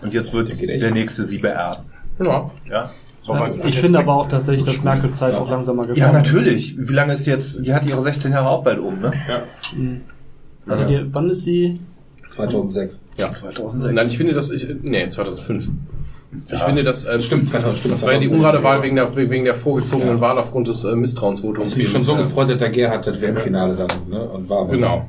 und 0.00 0.14
jetzt 0.14 0.32
wird 0.32 0.58
der 0.58 0.90
nächste 0.92 1.24
sie 1.24 1.36
beerben. 1.36 1.84
Ja. 2.24 2.50
Ja? 2.70 2.90
Ja, 3.26 3.50
ich 3.66 3.78
finde 3.78 3.98
aber 3.98 4.14
auch 4.14 4.28
tatsächlich, 4.28 4.64
dass 4.64 4.82
Merkels 4.82 5.16
Zeit 5.18 5.34
auch 5.34 5.50
langsamer 5.50 5.82
gekommen 5.82 5.98
Ja, 5.98 6.10
natürlich. 6.10 6.74
Wie 6.78 6.94
lange 6.94 7.12
ist 7.12 7.26
jetzt, 7.26 7.62
die 7.62 7.74
hat 7.74 7.84
ihre 7.84 8.00
16 8.00 8.32
Jahre 8.32 8.48
auch 8.48 8.64
bald 8.64 8.78
um, 8.78 8.98
ne? 8.98 9.12
Mhm. 9.76 10.00
Also 10.68 10.84
die, 10.84 11.06
wann 11.12 11.30
ist 11.30 11.42
sie? 11.44 11.80
2006. 12.34 13.00
Ja. 13.18 13.32
2006. 13.32 13.94
Nein, 13.94 14.08
ich 14.08 14.16
finde, 14.16 14.34
dass 14.34 14.50
ich, 14.50 14.66
nee, 14.82 15.08
2005. 15.08 15.70
Ich 16.52 16.60
finde, 16.60 16.82
dass, 16.84 17.06
äh, 17.06 17.20
Stimmt, 17.22 17.48
2000, 17.48 17.78
stimmt. 17.78 17.94
das 17.94 18.02
war 18.04 18.12
ja 18.12 18.18
die 18.18 18.28
ungerade 18.28 18.62
Wahl 18.62 18.82
wegen 18.82 18.96
der, 18.96 19.14
wegen 19.16 19.44
der 19.44 19.54
vorgezogenen 19.54 20.20
Wahl 20.20 20.38
aufgrund 20.38 20.68
des 20.68 20.84
äh, 20.84 20.94
Misstrauensvotums. 20.94 21.70
Ich 21.70 21.76
bin 21.76 21.86
schon 21.86 22.04
so 22.04 22.12
Ja. 22.12 22.22
gefreut, 22.22 22.50
dass 22.50 22.58
der 22.58 22.68
Gerhard 22.68 23.06
das 23.06 23.20
WM-Finale 23.20 23.76
dann, 23.76 23.88
ne? 24.10 24.20
Und 24.28 24.48
war 24.48 24.60
aber- 24.60 24.72
Genau. 24.72 25.08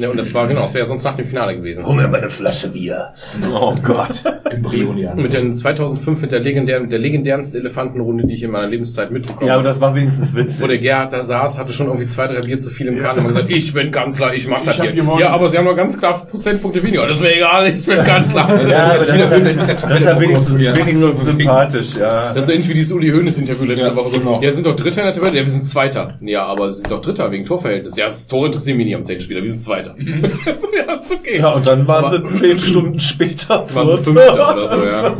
Ja, 0.00 0.10
und 0.10 0.16
das 0.16 0.32
war, 0.34 0.46
genau, 0.48 0.62
das 0.62 0.74
wäre 0.74 0.86
sonst 0.86 1.04
nach 1.04 1.16
dem 1.16 1.26
Finale 1.26 1.56
gewesen. 1.56 1.84
Hol 1.86 1.94
mir 1.96 2.08
mal 2.08 2.18
eine 2.20 2.30
Flasche 2.30 2.68
Bier. 2.68 3.10
Oh 3.54 3.74
Gott. 3.82 4.22
Im 4.50 4.62
Brioni 4.62 5.06
Mit 5.16 5.32
den 5.32 5.56
2005 5.56 6.20
mit 6.22 6.32
der 6.32 6.40
legendären, 6.40 6.82
mit 6.82 6.92
der 6.92 6.98
legendärensten 6.98 7.60
Elefantenrunde, 7.60 8.26
die 8.26 8.34
ich 8.34 8.42
in 8.42 8.50
meiner 8.50 8.66
Lebenszeit 8.68 9.10
mitbekommen 9.10 9.46
Ja, 9.46 9.54
aber 9.54 9.60
habe. 9.60 9.68
das 9.68 9.80
war 9.80 9.94
wenigstens 9.94 10.34
witzig. 10.34 10.62
Wo 10.62 10.66
der 10.66 10.78
Gerhard 10.78 11.12
da 11.12 11.22
saß, 11.22 11.58
hatte 11.58 11.72
schon 11.72 11.86
irgendwie 11.86 12.06
zwei, 12.06 12.26
drei 12.26 12.40
Bier 12.42 12.58
zu 12.58 12.70
viel 12.70 12.86
im 12.88 12.98
Kahn 12.98 13.16
und 13.16 13.22
hat 13.22 13.28
gesagt, 13.28 13.50
ich 13.50 13.72
bin 13.72 13.90
Kanzler, 13.90 14.34
ich 14.34 14.48
mach 14.48 14.64
das 14.64 14.78
hab 14.78 14.86
hier. 14.86 14.92
gewonnen. 14.94 15.20
Ja, 15.20 15.30
aber 15.30 15.48
sie 15.48 15.58
haben 15.58 15.64
noch 15.66 15.76
ganz 15.76 15.98
klar 15.98 16.26
Prozentpunkte 16.26 16.82
weniger. 16.82 17.06
Das 17.06 17.16
ist 17.16 17.22
mir 17.22 17.36
egal, 17.36 17.66
ich 17.68 17.84
bin 17.86 17.98
Kanzler. 17.98 18.48
ja, 18.68 18.96
das 18.96 19.08
ist 19.08 19.14
ja, 19.14 19.66
das 19.66 20.00
ist 20.00 20.06
ja 20.06 20.20
wenigstens, 20.20 20.58
wenigstens 20.58 21.24
sympathisch, 21.24 21.96
ja. 21.96 22.28
Das 22.32 22.38
ist 22.38 22.46
so 22.46 22.52
ähnlich 22.52 22.68
wie 22.68 22.74
dieses 22.74 22.92
Uli 22.92 23.10
Hoeneß 23.10 23.38
Interview 23.38 23.64
letzte 23.64 23.88
Ja, 23.88 23.96
Woche. 23.96 24.08
So, 24.10 24.18
genau. 24.18 24.40
Ja, 24.42 24.50
sind 24.52 24.66
doch 24.66 24.76
Dritter 24.76 25.00
in 25.00 25.06
der 25.06 25.14
Tabelle? 25.14 25.36
Ja, 25.38 25.44
wir 25.44 25.50
sind 25.50 25.64
Zweiter. 25.64 26.14
Ja, 26.20 26.44
aber 26.46 26.70
sie 26.70 26.80
sind 26.80 26.90
doch 26.90 27.00
Dritter 27.00 27.30
wegen 27.30 27.44
Torverhältnis. 27.44 27.96
Ja, 27.96 28.06
das 28.06 28.26
Tor 28.26 28.46
interessiert 28.46 28.76
mich 28.76 28.86
nicht 28.86 28.96
am 28.96 29.04
Zehnspieler. 29.04 29.40
Wir 29.42 29.48
sind 29.50 29.60
Zweiter. 29.62 29.89
So, 29.96 30.68
ja, 30.76 30.94
ist 30.94 31.12
okay. 31.12 31.38
Ja, 31.38 31.50
und 31.50 31.66
dann 31.66 31.86
waren 31.86 32.04
Aber- 32.06 32.16
sie 32.28 32.38
zehn 32.38 32.58
Stunden 32.58 32.98
später 32.98 33.66
waren 33.74 33.98
sie. 33.98 34.12
Fünfter 34.12 34.54
oder 34.54 34.68
so, 34.68 34.84
ja. 34.84 35.16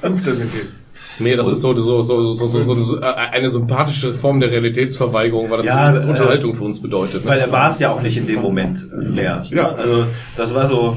Fünfter 0.00 0.34
sind 0.34 0.52
die. 0.54 1.22
Nee, 1.22 1.36
das 1.36 1.46
ist 1.46 1.60
so, 1.60 1.72
so, 1.76 2.02
so, 2.02 2.22
so, 2.22 2.46
so, 2.46 2.60
so, 2.60 2.74
so 2.74 3.00
äh, 3.00 3.04
eine 3.04 3.48
sympathische 3.48 4.14
Form 4.14 4.40
der 4.40 4.50
Realitätsverweigerung, 4.50 5.48
weil 5.48 5.58
das 5.58 5.66
Ja, 5.66 5.92
so, 5.92 6.06
äh, 6.06 6.10
Unterhaltung 6.10 6.54
für 6.54 6.64
uns 6.64 6.82
bedeutet. 6.82 7.24
Ne? 7.24 7.30
Weil 7.30 7.38
er 7.38 7.52
war 7.52 7.70
es 7.70 7.78
ja 7.78 7.90
auch 7.90 8.02
nicht 8.02 8.16
in 8.16 8.26
dem 8.26 8.42
Moment 8.42 8.80
mehr. 8.92 9.44
Ja. 9.50 9.72
Also, 9.74 10.06
das 10.36 10.52
war 10.54 10.66
so, 10.68 10.96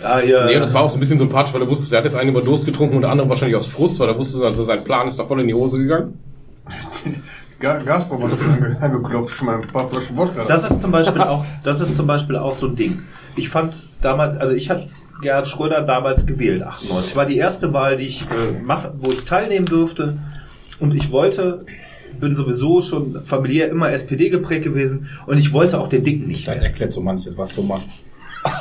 ja, 0.00 0.18
hier, 0.20 0.44
Nee, 0.46 0.54
und 0.54 0.60
das 0.60 0.72
war 0.72 0.82
auch 0.82 0.90
so 0.90 0.96
ein 0.96 1.00
bisschen 1.00 1.18
sympathisch, 1.18 1.52
weil 1.52 1.62
er 1.62 1.68
wusste, 1.68 1.92
er 1.94 1.98
hat 1.98 2.04
jetzt 2.04 2.14
einen 2.16 2.30
über 2.30 2.42
Durst 2.42 2.64
getrunken 2.64 2.94
und 2.96 3.02
der 3.02 3.10
andere 3.10 3.28
wahrscheinlich 3.28 3.56
aus 3.56 3.66
Frust, 3.66 3.98
weil 3.98 4.08
er 4.08 4.16
wusste, 4.16 4.44
also 4.44 4.62
sein 4.62 4.84
Plan 4.84 5.08
ist 5.08 5.18
da 5.18 5.24
voll 5.24 5.40
in 5.40 5.48
die 5.48 5.54
Hose 5.54 5.78
gegangen. 5.78 6.16
Ga 7.58 7.78
doch 7.82 8.38
schon 8.38 8.52
ange 8.52 8.76
angeklopft, 8.80 9.34
schon 9.34 9.46
mal 9.46 9.56
ein 9.56 9.68
paar 9.68 9.88
Flaschen 9.88 10.16
Wodka. 10.16 10.44
Das 10.44 10.70
ist 10.70 10.80
zum 10.80 10.92
Beispiel 10.92 11.22
auch, 11.22 11.44
das 11.64 11.80
ist 11.80 11.96
zum 11.96 12.06
Beispiel 12.06 12.36
auch 12.36 12.54
so 12.54 12.66
ein 12.68 12.76
Ding. 12.76 13.02
Ich 13.34 13.48
fand 13.48 13.82
damals, 14.02 14.36
also 14.36 14.54
ich 14.54 14.68
habe 14.70 14.84
Gerhard 15.22 15.48
Schröder 15.48 15.82
damals 15.82 16.26
gewählt, 16.26 16.62
98. 16.62 17.16
War 17.16 17.24
die 17.26 17.38
erste 17.38 17.72
Wahl, 17.72 17.96
die 17.96 18.06
ich 18.06 18.22
äh, 18.24 18.60
mach, 18.62 18.90
wo 18.98 19.10
ich 19.10 19.24
teilnehmen 19.24 19.66
durfte. 19.66 20.18
Und 20.78 20.94
ich 20.94 21.10
wollte, 21.10 21.60
bin 22.20 22.34
sowieso 22.36 22.82
schon 22.82 23.22
familiär 23.24 23.70
immer 23.70 23.90
SPD 23.90 24.28
geprägt 24.28 24.64
gewesen 24.64 25.08
und 25.26 25.38
ich 25.38 25.54
wollte 25.54 25.80
auch 25.80 25.88
den 25.88 26.04
Dicken 26.04 26.28
nicht. 26.28 26.46
Das 26.46 26.56
erklärt 26.56 26.92
so 26.92 27.00
manches, 27.00 27.38
was 27.38 27.54
du 27.54 27.62
machst. 27.62 27.88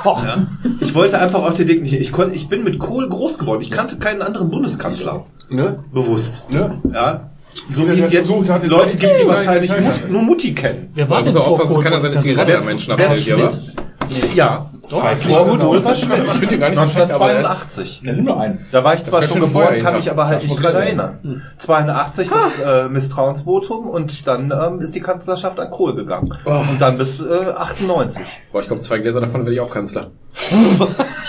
Ja? 0.05 0.47
Ich 0.79 0.95
wollte 0.95 1.19
einfach 1.19 1.43
auch 1.43 1.53
den 1.53 1.67
Dicken 1.67 1.83
nicht. 1.83 1.93
Ich 1.93 2.11
konnte, 2.11 2.33
ich 2.35 2.47
bin 2.47 2.63
mit 2.63 2.79
Kohl 2.79 3.07
groß 3.09 3.37
geworden. 3.37 3.61
Ich 3.61 3.69
kannte 3.69 3.97
keinen 3.97 4.21
anderen 4.21 4.49
Bundeskanzler. 4.49 5.25
ne? 5.49 5.83
Bewusst. 5.93 6.43
Ne? 6.49 6.81
Ja. 6.91 7.29
So 7.71 7.87
wie 7.87 7.99
es 7.99 8.11
jetzt 8.11 8.49
hat, 8.49 8.67
Leute 8.67 8.97
gibt, 8.97 9.21
die 9.21 9.27
wahrscheinlich 9.27 9.71
nur 10.09 10.21
Mutti 10.21 10.53
kennen. 10.53 10.91
Wer 10.93 11.05
Da 11.05 11.11
war 11.11 11.21
muss 11.21 11.33
denn 11.33 11.41
vor 11.41 11.51
aufpassen, 11.51 11.77
es 11.77 11.83
kann 11.83 11.93
ja 11.93 11.99
sein, 12.01 12.13
dass 12.13 12.23
die 12.23 12.33
Bundeskanzler? 12.35 12.45
Zigarette 12.45 12.57
am 12.59 12.65
Menschen 12.65 12.93
abfällt, 12.93 13.25
ja, 13.25 13.39
was? 13.39 14.35
Ja. 14.35 14.69
Doch, 14.89 15.01
Vor 15.15 15.39
Rudolf 15.49 15.97
Schmidt. 15.97 16.23
Ich 16.25 16.29
finde 16.33 16.47
den 16.47 16.59
gar 16.59 16.69
nicht 16.69 16.79
so 16.79 16.87
schlecht, 16.87 17.11
aber 17.11 17.31
er 17.31 17.41
ist, 17.41 17.47
1982. 17.47 18.01
Ja, 18.03 18.13
nimm 18.13 18.25
nur 18.25 18.39
einen. 18.39 18.67
Da 18.71 18.83
war 18.83 18.93
ich 18.93 19.03
zwar 19.03 19.23
schon 19.23 19.39
geboren, 19.41 19.51
vorher 19.51 19.81
kann 19.81 19.95
mich 19.95 20.11
aber 20.11 20.27
halt 20.27 20.43
Das 20.43 20.49
nicht 20.49 20.61
dran 20.61 20.75
erinnern. 20.75 21.41
82 21.57 22.29
das 22.29 22.59
äh, 22.59 22.89
Misstrauensvotum 22.89 23.87
und 23.87 24.27
dann 24.27 24.51
ähm, 24.51 24.81
ist 24.81 24.93
die 24.93 24.99
Kanzlerschaft 24.99 25.59
an 25.59 25.71
Kohl 25.71 25.95
gegangen. 25.95 26.37
Und 26.45 26.79
dann 26.79 26.97
bis 26.99 27.19
äh, 27.19 27.51
98. 27.57 28.23
boah, 28.51 28.61
ich 28.61 28.67
glaube, 28.67 28.81
zwei 28.83 28.99
Gläser 28.99 29.21
davon 29.21 29.41
werde 29.41 29.53
ich 29.53 29.59
auch 29.59 29.71
Kanzler. 29.71 30.11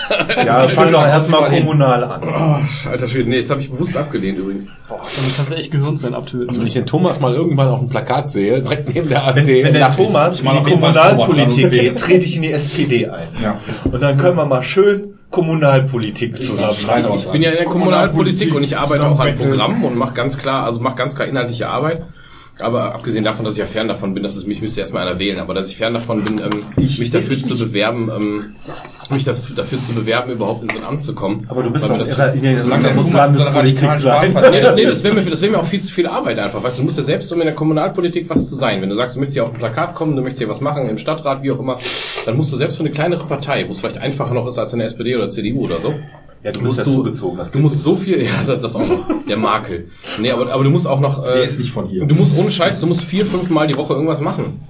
Ja, 0.45 0.67
fang 0.67 0.91
doch 0.91 1.05
erstmal 1.05 1.49
kommunal 1.49 2.03
an. 2.03 2.21
Oh, 2.23 2.89
alter 2.89 3.07
Schwede, 3.07 3.29
nee, 3.29 3.37
das 3.37 3.49
habe 3.49 3.61
ich 3.61 3.71
bewusst 3.71 3.97
abgelehnt 3.97 4.37
übrigens. 4.37 4.65
Damit 4.87 5.35
kannst 5.35 5.51
du 5.51 5.55
echt 5.55 5.71
Gehirnzellen 5.71 6.15
abtöten. 6.15 6.49
Also 6.49 6.59
wenn 6.61 6.67
ich 6.67 6.73
den 6.73 6.85
Thomas 6.85 7.19
mal 7.19 7.33
irgendwann 7.33 7.67
auf 7.69 7.79
dem 7.79 7.89
Plakat 7.89 8.31
sehe, 8.31 8.61
direkt 8.61 8.93
neben 8.93 9.09
der 9.09 9.19
Wenn, 9.19 9.39
AfD, 9.39 9.63
wenn 9.63 9.73
der 9.73 9.81
lach 9.81 9.97
ich. 9.97 10.05
Thomas 10.05 10.39
in 10.39 10.49
die 10.49 10.71
Kommunalpolitik 10.71 11.71
geht, 11.71 11.99
trete 11.99 12.25
ich 12.25 12.35
in 12.35 12.41
die 12.43 12.51
SPD 12.51 13.07
ein. 13.07 13.29
Ja. 13.43 13.59
Und 13.83 14.01
dann 14.01 14.17
können 14.17 14.37
wir 14.37 14.45
mal 14.45 14.63
schön 14.63 15.15
Kommunalpolitik 15.29 16.41
zusammen. 16.41 16.73
Ich 17.15 17.27
bin 17.27 17.41
ja 17.41 17.49
in 17.49 17.57
der 17.57 17.65
Kommunalpolitik 17.65 18.07
Kommunalpolitik 18.17 18.55
und 18.55 18.63
ich 18.63 18.77
arbeite 18.77 19.07
auch 19.07 19.19
an. 19.19 19.35
Programmen 19.35 19.83
und 19.83 19.97
mache 19.97 20.13
ganz 20.13 20.37
klar, 20.37 20.65
also 20.65 20.79
mache 20.79 20.95
ganz 20.95 21.15
klar 21.15 21.27
inhaltliche 21.27 21.67
Arbeit. 21.69 22.03
Aber 22.59 22.95
abgesehen 22.95 23.23
davon, 23.23 23.45
dass 23.45 23.53
ich 23.53 23.59
ja 23.59 23.65
fern 23.65 23.87
davon 23.87 24.13
bin, 24.13 24.23
dass 24.23 24.35
es 24.35 24.45
mich 24.47 24.61
müsste 24.61 24.81
erstmal 24.81 25.07
einer 25.07 25.19
wählen, 25.19 25.37
aber 25.39 25.53
dass 25.53 25.69
ich 25.69 25.77
fern 25.77 25.93
davon 25.93 26.23
bin, 26.23 26.39
ähm, 26.39 26.63
mich 26.75 27.11
dafür 27.11 27.37
zu 27.41 27.57
bewerben, 27.57 28.09
ähm, 28.15 28.55
mich 29.11 29.23
das, 29.23 29.43
dafür 29.53 29.79
zu 29.81 29.93
bewerben, 29.93 30.31
überhaupt 30.31 30.63
in 30.63 30.69
so 30.69 30.77
ein 30.77 30.83
Amt 30.83 31.03
zu 31.03 31.13
kommen. 31.13 31.45
Aber 31.49 31.61
du 31.63 31.69
bist 31.69 31.85
doch 31.87 31.97
das- 31.99 32.09
in 32.35 32.41
der 32.41 32.61
Solange 32.61 32.83
der 32.83 32.93
muss 32.95 33.07
in 33.07 33.13
Landespolitik 33.13 33.89
sein. 33.99 34.33
Nee, 34.51 34.61
das, 34.61 34.75
nee, 34.75 34.85
das 34.85 35.03
wäre 35.03 35.15
mir, 35.15 35.21
das 35.23 35.41
wäre 35.41 35.51
mir 35.51 35.59
auch 35.59 35.65
viel 35.65 35.81
zu 35.81 35.93
viel 35.93 36.07
Arbeit 36.07 36.39
einfach. 36.39 36.63
Weißt 36.63 36.77
du, 36.77 36.81
du 36.81 36.85
musst 36.85 36.97
ja 36.97 37.03
selbst, 37.03 37.31
um 37.31 37.39
in 37.41 37.45
der 37.45 37.55
Kommunalpolitik 37.55 38.29
was 38.29 38.49
zu 38.49 38.55
sein. 38.55 38.81
Wenn 38.81 38.89
du 38.89 38.95
sagst, 38.95 39.15
du 39.15 39.19
möchtest 39.19 39.35
hier 39.35 39.43
auf 39.43 39.53
ein 39.53 39.59
Plakat 39.59 39.93
kommen, 39.93 40.15
du 40.15 40.21
möchtest 40.21 40.39
hier 40.41 40.49
was 40.49 40.59
machen, 40.61 40.89
im 40.89 40.97
Stadtrat, 40.97 41.43
wie 41.43 41.51
auch 41.51 41.59
immer, 41.59 41.77
dann 42.25 42.35
musst 42.37 42.51
du 42.51 42.57
selbst 42.57 42.77
für 42.77 42.83
eine 42.83 42.91
kleinere 42.91 43.25
Partei, 43.27 43.65
wo 43.67 43.73
es 43.73 43.79
vielleicht 43.79 43.97
einfacher 43.99 44.33
noch 44.33 44.47
ist 44.47 44.57
als 44.57 44.73
eine 44.73 44.83
SPD 44.83 45.15
oder 45.15 45.29
CDU 45.29 45.65
oder 45.65 45.79
so. 45.79 45.93
Ja, 46.43 46.51
du 46.51 46.61
musst 46.61 46.79
ja 46.79 46.85
zugezogen. 46.85 47.37
Das 47.37 47.51
Du 47.51 47.59
musst 47.59 47.81
so 47.81 47.95
viel, 47.95 48.21
ja, 48.25 48.31
das, 48.45 48.61
das 48.61 48.75
auch 48.75 48.87
noch, 48.87 49.05
der 49.27 49.37
Makel. 49.37 49.89
Nee, 50.19 50.31
aber, 50.31 50.51
aber 50.51 50.63
du 50.63 50.69
musst 50.69 50.87
auch 50.87 50.99
noch, 50.99 51.23
äh, 51.25 51.33
Der 51.33 51.43
ist 51.43 51.59
nicht 51.59 51.71
von 51.71 51.87
hier. 51.87 52.05
Du 52.05 52.15
musst 52.15 52.37
ohne 52.37 52.51
Scheiß, 52.51 52.79
du 52.79 52.87
musst 52.87 53.03
vier, 53.03 53.25
fünf 53.25 53.49
Mal 53.49 53.67
die 53.67 53.75
Woche 53.75 53.93
irgendwas 53.93 54.21
machen. 54.21 54.61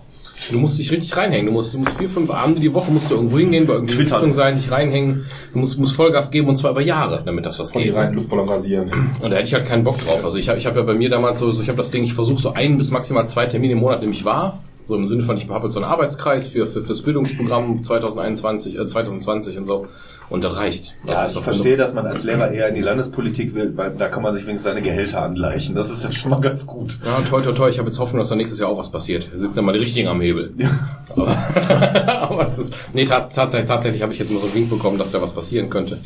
Du 0.51 0.59
musst 0.59 0.77
dich 0.77 0.91
richtig 0.91 1.17
reinhängen. 1.17 1.47
Du 1.47 1.51
musst, 1.51 1.73
du 1.73 1.79
musst 1.79 1.97
vier, 1.97 2.07
fünf 2.07 2.29
Abende 2.29 2.61
die 2.61 2.73
Woche 2.73 2.91
musst 2.91 3.09
du 3.09 3.15
irgendwo 3.15 3.39
hingehen, 3.39 3.65
bei 3.65 3.73
irgendeiner 3.73 3.97
Twittern. 3.99 4.19
Sitzung 4.19 4.33
sein, 4.33 4.55
dich 4.55 4.71
reinhängen. 4.71 5.25
Du 5.51 5.59
musst, 5.59 5.77
musst 5.79 5.95
Vollgas 5.95 6.29
geben 6.31 6.47
und 6.47 6.55
zwar 6.57 6.71
über 6.71 6.81
Jahre, 6.81 7.23
damit 7.25 7.45
das 7.45 7.59
was 7.59 7.71
die 7.71 7.79
geht. 7.79 7.95
reinen 7.95 8.13
Luftballon 8.15 8.47
rasieren. 8.47 8.91
Und 9.21 9.31
da 9.31 9.37
hätte 9.37 9.47
ich 9.47 9.53
halt 9.53 9.65
keinen 9.65 9.83
Bock 9.83 9.97
drauf. 9.97 10.23
Also 10.23 10.37
ich 10.37 10.47
habe 10.47 10.59
ich 10.59 10.65
hab 10.67 10.75
ja 10.75 10.83
bei 10.83 10.93
mir 10.93 11.09
damals 11.09 11.39
so, 11.39 11.51
so 11.51 11.61
ich 11.61 11.69
habe 11.69 11.77
das 11.77 11.89
Ding, 11.91 12.03
ich 12.03 12.13
versuche 12.13 12.41
so 12.41 12.53
ein 12.53 12.77
bis 12.77 12.91
maximal 12.91 13.27
zwei 13.27 13.47
Termine 13.47 13.73
im 13.73 13.79
Monat 13.79 14.01
nämlich 14.01 14.25
wahr. 14.25 14.61
So 14.85 14.95
im 14.95 15.05
Sinne 15.05 15.23
von, 15.23 15.35
ich 15.35 15.49
habe 15.49 15.65
jetzt 15.65 15.73
so 15.73 15.81
einen 15.81 15.91
Arbeitskreis 15.91 16.47
für, 16.47 16.65
für 16.65 16.81
fürs 16.81 17.01
Bildungsprogramm 17.01 17.83
2021, 17.83 18.79
äh, 18.79 18.87
2020 18.87 19.57
und 19.57 19.65
so. 19.65 19.87
Und 20.29 20.43
das 20.43 20.57
reicht. 20.57 20.95
Ja, 21.05 21.23
Das 21.23 21.35
ich 21.35 21.41
verstehe, 21.41 21.77
dass 21.77 21.93
man 21.93 22.05
als 22.05 22.23
Lehrer 22.23 22.51
eher 22.51 22.67
in 22.67 22.75
die 22.75 22.81
Landespolitik 22.81 23.55
will, 23.55 23.71
weil 23.77 23.91
da 23.91 24.09
kann 24.09 24.23
man 24.23 24.33
sich 24.33 24.43
wenigstens 24.43 24.71
seine 24.71 24.81
Gehälter 24.81 25.21
angleichen. 25.21 25.73
Das 25.73 25.89
ist 25.89 26.03
ja 26.03 26.11
schon 26.11 26.31
mal 26.31 26.41
ganz 26.41 26.67
gut. 26.67 26.97
Ja, 27.05 27.21
toi, 27.21 27.41
toi, 27.41 27.53
toi. 27.53 27.69
Ich 27.69 27.79
habe 27.79 27.87
jetzt 27.87 27.99
Hoffnung, 27.99 28.19
dass 28.19 28.29
da 28.29 28.35
nächstes 28.35 28.59
Jahr 28.59 28.69
auch 28.69 28.77
was 28.77 28.91
passiert. 28.91 29.31
Wir 29.31 29.39
sitzen 29.39 29.59
ja 29.59 29.61
mal 29.61 29.71
die 29.71 29.79
Richtigen 29.79 30.09
am 30.09 30.19
Hebel. 30.19 30.53
Ja. 30.57 30.71
Aber, 31.15 31.27
aber 32.29 32.45
es 32.45 32.57
ist, 32.59 32.73
nee, 32.93 33.05
tat, 33.05 33.33
tatsächlich, 33.33 33.69
tatsächlich 33.69 34.01
habe 34.01 34.11
ich 34.11 34.19
jetzt 34.19 34.31
mal 34.31 34.39
so 34.39 34.47
einen 34.47 34.55
Wink 34.55 34.69
bekommen, 34.69 34.97
dass 34.97 35.11
da 35.11 35.21
was 35.21 35.31
passieren 35.31 35.69
könnte. 35.69 35.99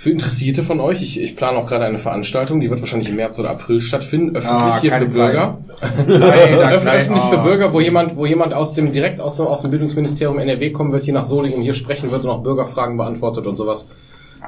Für 0.00 0.10
Interessierte 0.10 0.62
von 0.62 0.78
euch, 0.78 1.02
ich, 1.02 1.20
ich 1.20 1.34
plane 1.34 1.58
auch 1.58 1.66
gerade 1.66 1.84
eine 1.84 1.98
Veranstaltung, 1.98 2.60
die 2.60 2.70
wird 2.70 2.78
wahrscheinlich 2.78 3.08
im 3.08 3.16
März 3.16 3.36
oder 3.40 3.50
April 3.50 3.80
stattfinden, 3.80 4.36
öffentlich 4.36 4.48
Ah, 4.74 4.80
hier 4.80 4.92
für 4.92 5.06
Bürger. 5.06 5.58
Leider, 6.06 6.72
Öff, 6.76 6.86
öffentlich 6.86 7.24
für 7.24 7.38
ah. 7.40 7.42
Bürger, 7.42 7.72
wo 7.72 7.80
jemand, 7.80 8.14
wo 8.16 8.24
jemand 8.24 8.54
aus 8.54 8.74
dem, 8.74 8.92
direkt 8.92 9.20
aus, 9.20 9.38
dem- 9.38 9.46
aus 9.48 9.62
dem 9.62 9.72
Bildungsministerium 9.72 10.38
NRW 10.38 10.70
kommen 10.70 10.92
wird, 10.92 11.04
hier 11.04 11.14
nach 11.14 11.24
Solingen 11.24 11.62
hier 11.62 11.74
sprechen 11.74 12.12
wird 12.12 12.22
und 12.22 12.30
auch 12.30 12.44
Bürgerfragen 12.44 12.96
beantwortet 12.96 13.44
und 13.48 13.56
sowas. 13.56 13.88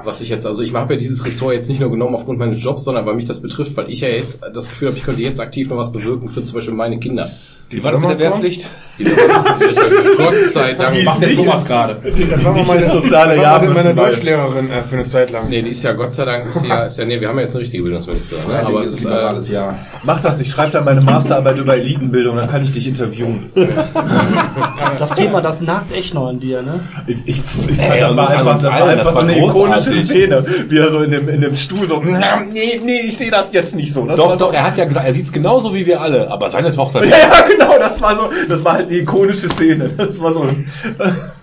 Was 0.04 0.20
ich 0.20 0.28
jetzt, 0.28 0.46
also 0.46 0.62
ich 0.62 0.72
habe 0.72 0.94
ja 0.94 1.00
dieses 1.00 1.24
Ressort 1.24 1.52
jetzt 1.54 1.68
nicht 1.68 1.80
nur 1.80 1.90
genommen 1.90 2.14
aufgrund 2.14 2.38
meines 2.38 2.62
Jobs, 2.62 2.84
sondern 2.84 3.04
weil 3.04 3.14
mich 3.14 3.24
das 3.24 3.40
betrifft, 3.42 3.76
weil 3.76 3.90
ich 3.90 4.02
ja 4.02 4.08
jetzt 4.08 4.40
das 4.54 4.68
Gefühl 4.68 4.86
habe, 4.88 4.96
ich 4.98 5.02
könnte 5.02 5.20
jetzt 5.20 5.40
aktiv 5.40 5.68
noch 5.68 5.76
was 5.78 5.90
bewirken 5.90 6.28
für 6.28 6.44
zum 6.44 6.54
Beispiel 6.54 6.74
meine 6.74 7.00
Kinder. 7.00 7.28
Wie 7.72 7.84
war 7.84 7.92
das 7.92 8.00
mit 8.00 8.10
der 8.10 8.18
Wehrpflicht? 8.18 8.66
Die- 8.98 9.04
Gott 9.04 10.34
sei 10.52 10.72
Dank. 10.74 11.04
Macht 11.04 11.22
der 11.22 11.34
Thomas 11.34 11.64
gerade. 11.64 11.96
Das 12.28 12.44
war 12.44 12.52
mal 12.52 12.64
meine, 12.64 12.90
soziale 12.90 13.36
das 13.36 13.44
war 13.44 13.62
Jahr 13.64 13.74
meine 13.74 13.94
Deutschlehrerin 13.94 14.70
äh, 14.70 14.82
für 14.82 14.96
eine 14.96 15.04
Zeit 15.04 15.30
lang. 15.30 15.48
Nee, 15.48 15.62
die 15.62 15.70
ist 15.70 15.82
ja 15.84 15.92
Gott 15.92 16.12
sei 16.12 16.24
Dank, 16.24 16.46
ist 16.46 16.64
ja, 16.66 16.84
ist 16.84 16.98
ja, 16.98 17.04
nee, 17.04 17.20
wir 17.20 17.28
haben 17.28 17.36
ja 17.36 17.42
jetzt 17.42 17.52
eine 17.54 17.62
richtige 17.62 17.84
Bildungsministerin, 17.84 18.48
ne? 18.50 18.66
aber 18.66 18.80
es 18.80 18.90
ist, 18.92 19.04
äh, 19.04 19.08
alles 19.08 19.48
ja. 19.48 19.78
Mach 20.02 20.20
das, 20.20 20.40
ich 20.40 20.50
schreibe 20.50 20.72
dann 20.72 20.84
meine 20.84 21.00
Masterarbeit 21.00 21.56
über 21.58 21.76
Elitenbildung, 21.76 22.36
dann 22.36 22.48
kann 22.50 22.60
ich 22.62 22.72
dich 22.72 22.86
interviewen. 22.88 23.50
Das 24.98 25.14
Thema, 25.14 25.40
das 25.40 25.60
nagt 25.60 25.94
echt 25.96 26.12
noch 26.14 26.28
an 26.28 26.40
dir, 26.40 26.60
ne? 26.62 26.80
Ich, 27.06 27.16
ich, 27.24 27.36
ich 27.38 27.42
fand, 27.76 27.78
Ey, 27.92 28.00
das 28.00 28.10
an- 28.10 28.16
war 28.16 28.30
an 28.30 28.36
einfach, 28.38 28.52
das 28.54 28.64
war 28.64 28.72
einfach 28.88 28.96
das 29.04 29.08
so 29.08 29.14
war 29.14 29.22
eine 29.22 29.38
ikonische. 29.38 29.92
Szene, 30.04 30.44
wie 30.68 30.78
er 30.78 30.90
so 30.90 31.00
in 31.02 31.10
dem, 31.10 31.28
in 31.28 31.40
dem 31.40 31.54
Stuhl 31.54 31.88
so, 31.88 32.02
nee, 32.02 32.80
nee, 32.84 33.00
ich 33.06 33.16
sehe 33.16 33.30
das 33.30 33.50
jetzt 33.52 33.74
nicht 33.74 33.92
so. 33.94 34.04
Das 34.06 34.16
Doch, 34.16 34.30
war 34.30 34.38
so, 34.38 34.46
doch, 34.46 34.52
er 34.54 34.64
hat 34.64 34.76
ja 34.76 34.84
gesagt, 34.84 35.06
er 35.06 35.12
sieht's 35.12 35.32
genauso 35.32 35.74
wie 35.74 35.86
wir 35.86 36.00
alle, 36.00 36.30
aber 36.30 36.50
seine 36.50 36.72
Tochter 36.72 37.00
nicht. 37.02 37.12
Ja, 37.12 37.46
genau, 37.48 37.59
das 37.78 38.00
war 38.00 38.16
so, 38.16 38.30
das 38.48 38.64
war 38.64 38.74
halt 38.74 38.88
eine 38.88 38.98
ikonische 38.98 39.48
Szene. 39.48 39.90
Das 39.96 40.20
war 40.20 40.32
so, 40.32 40.46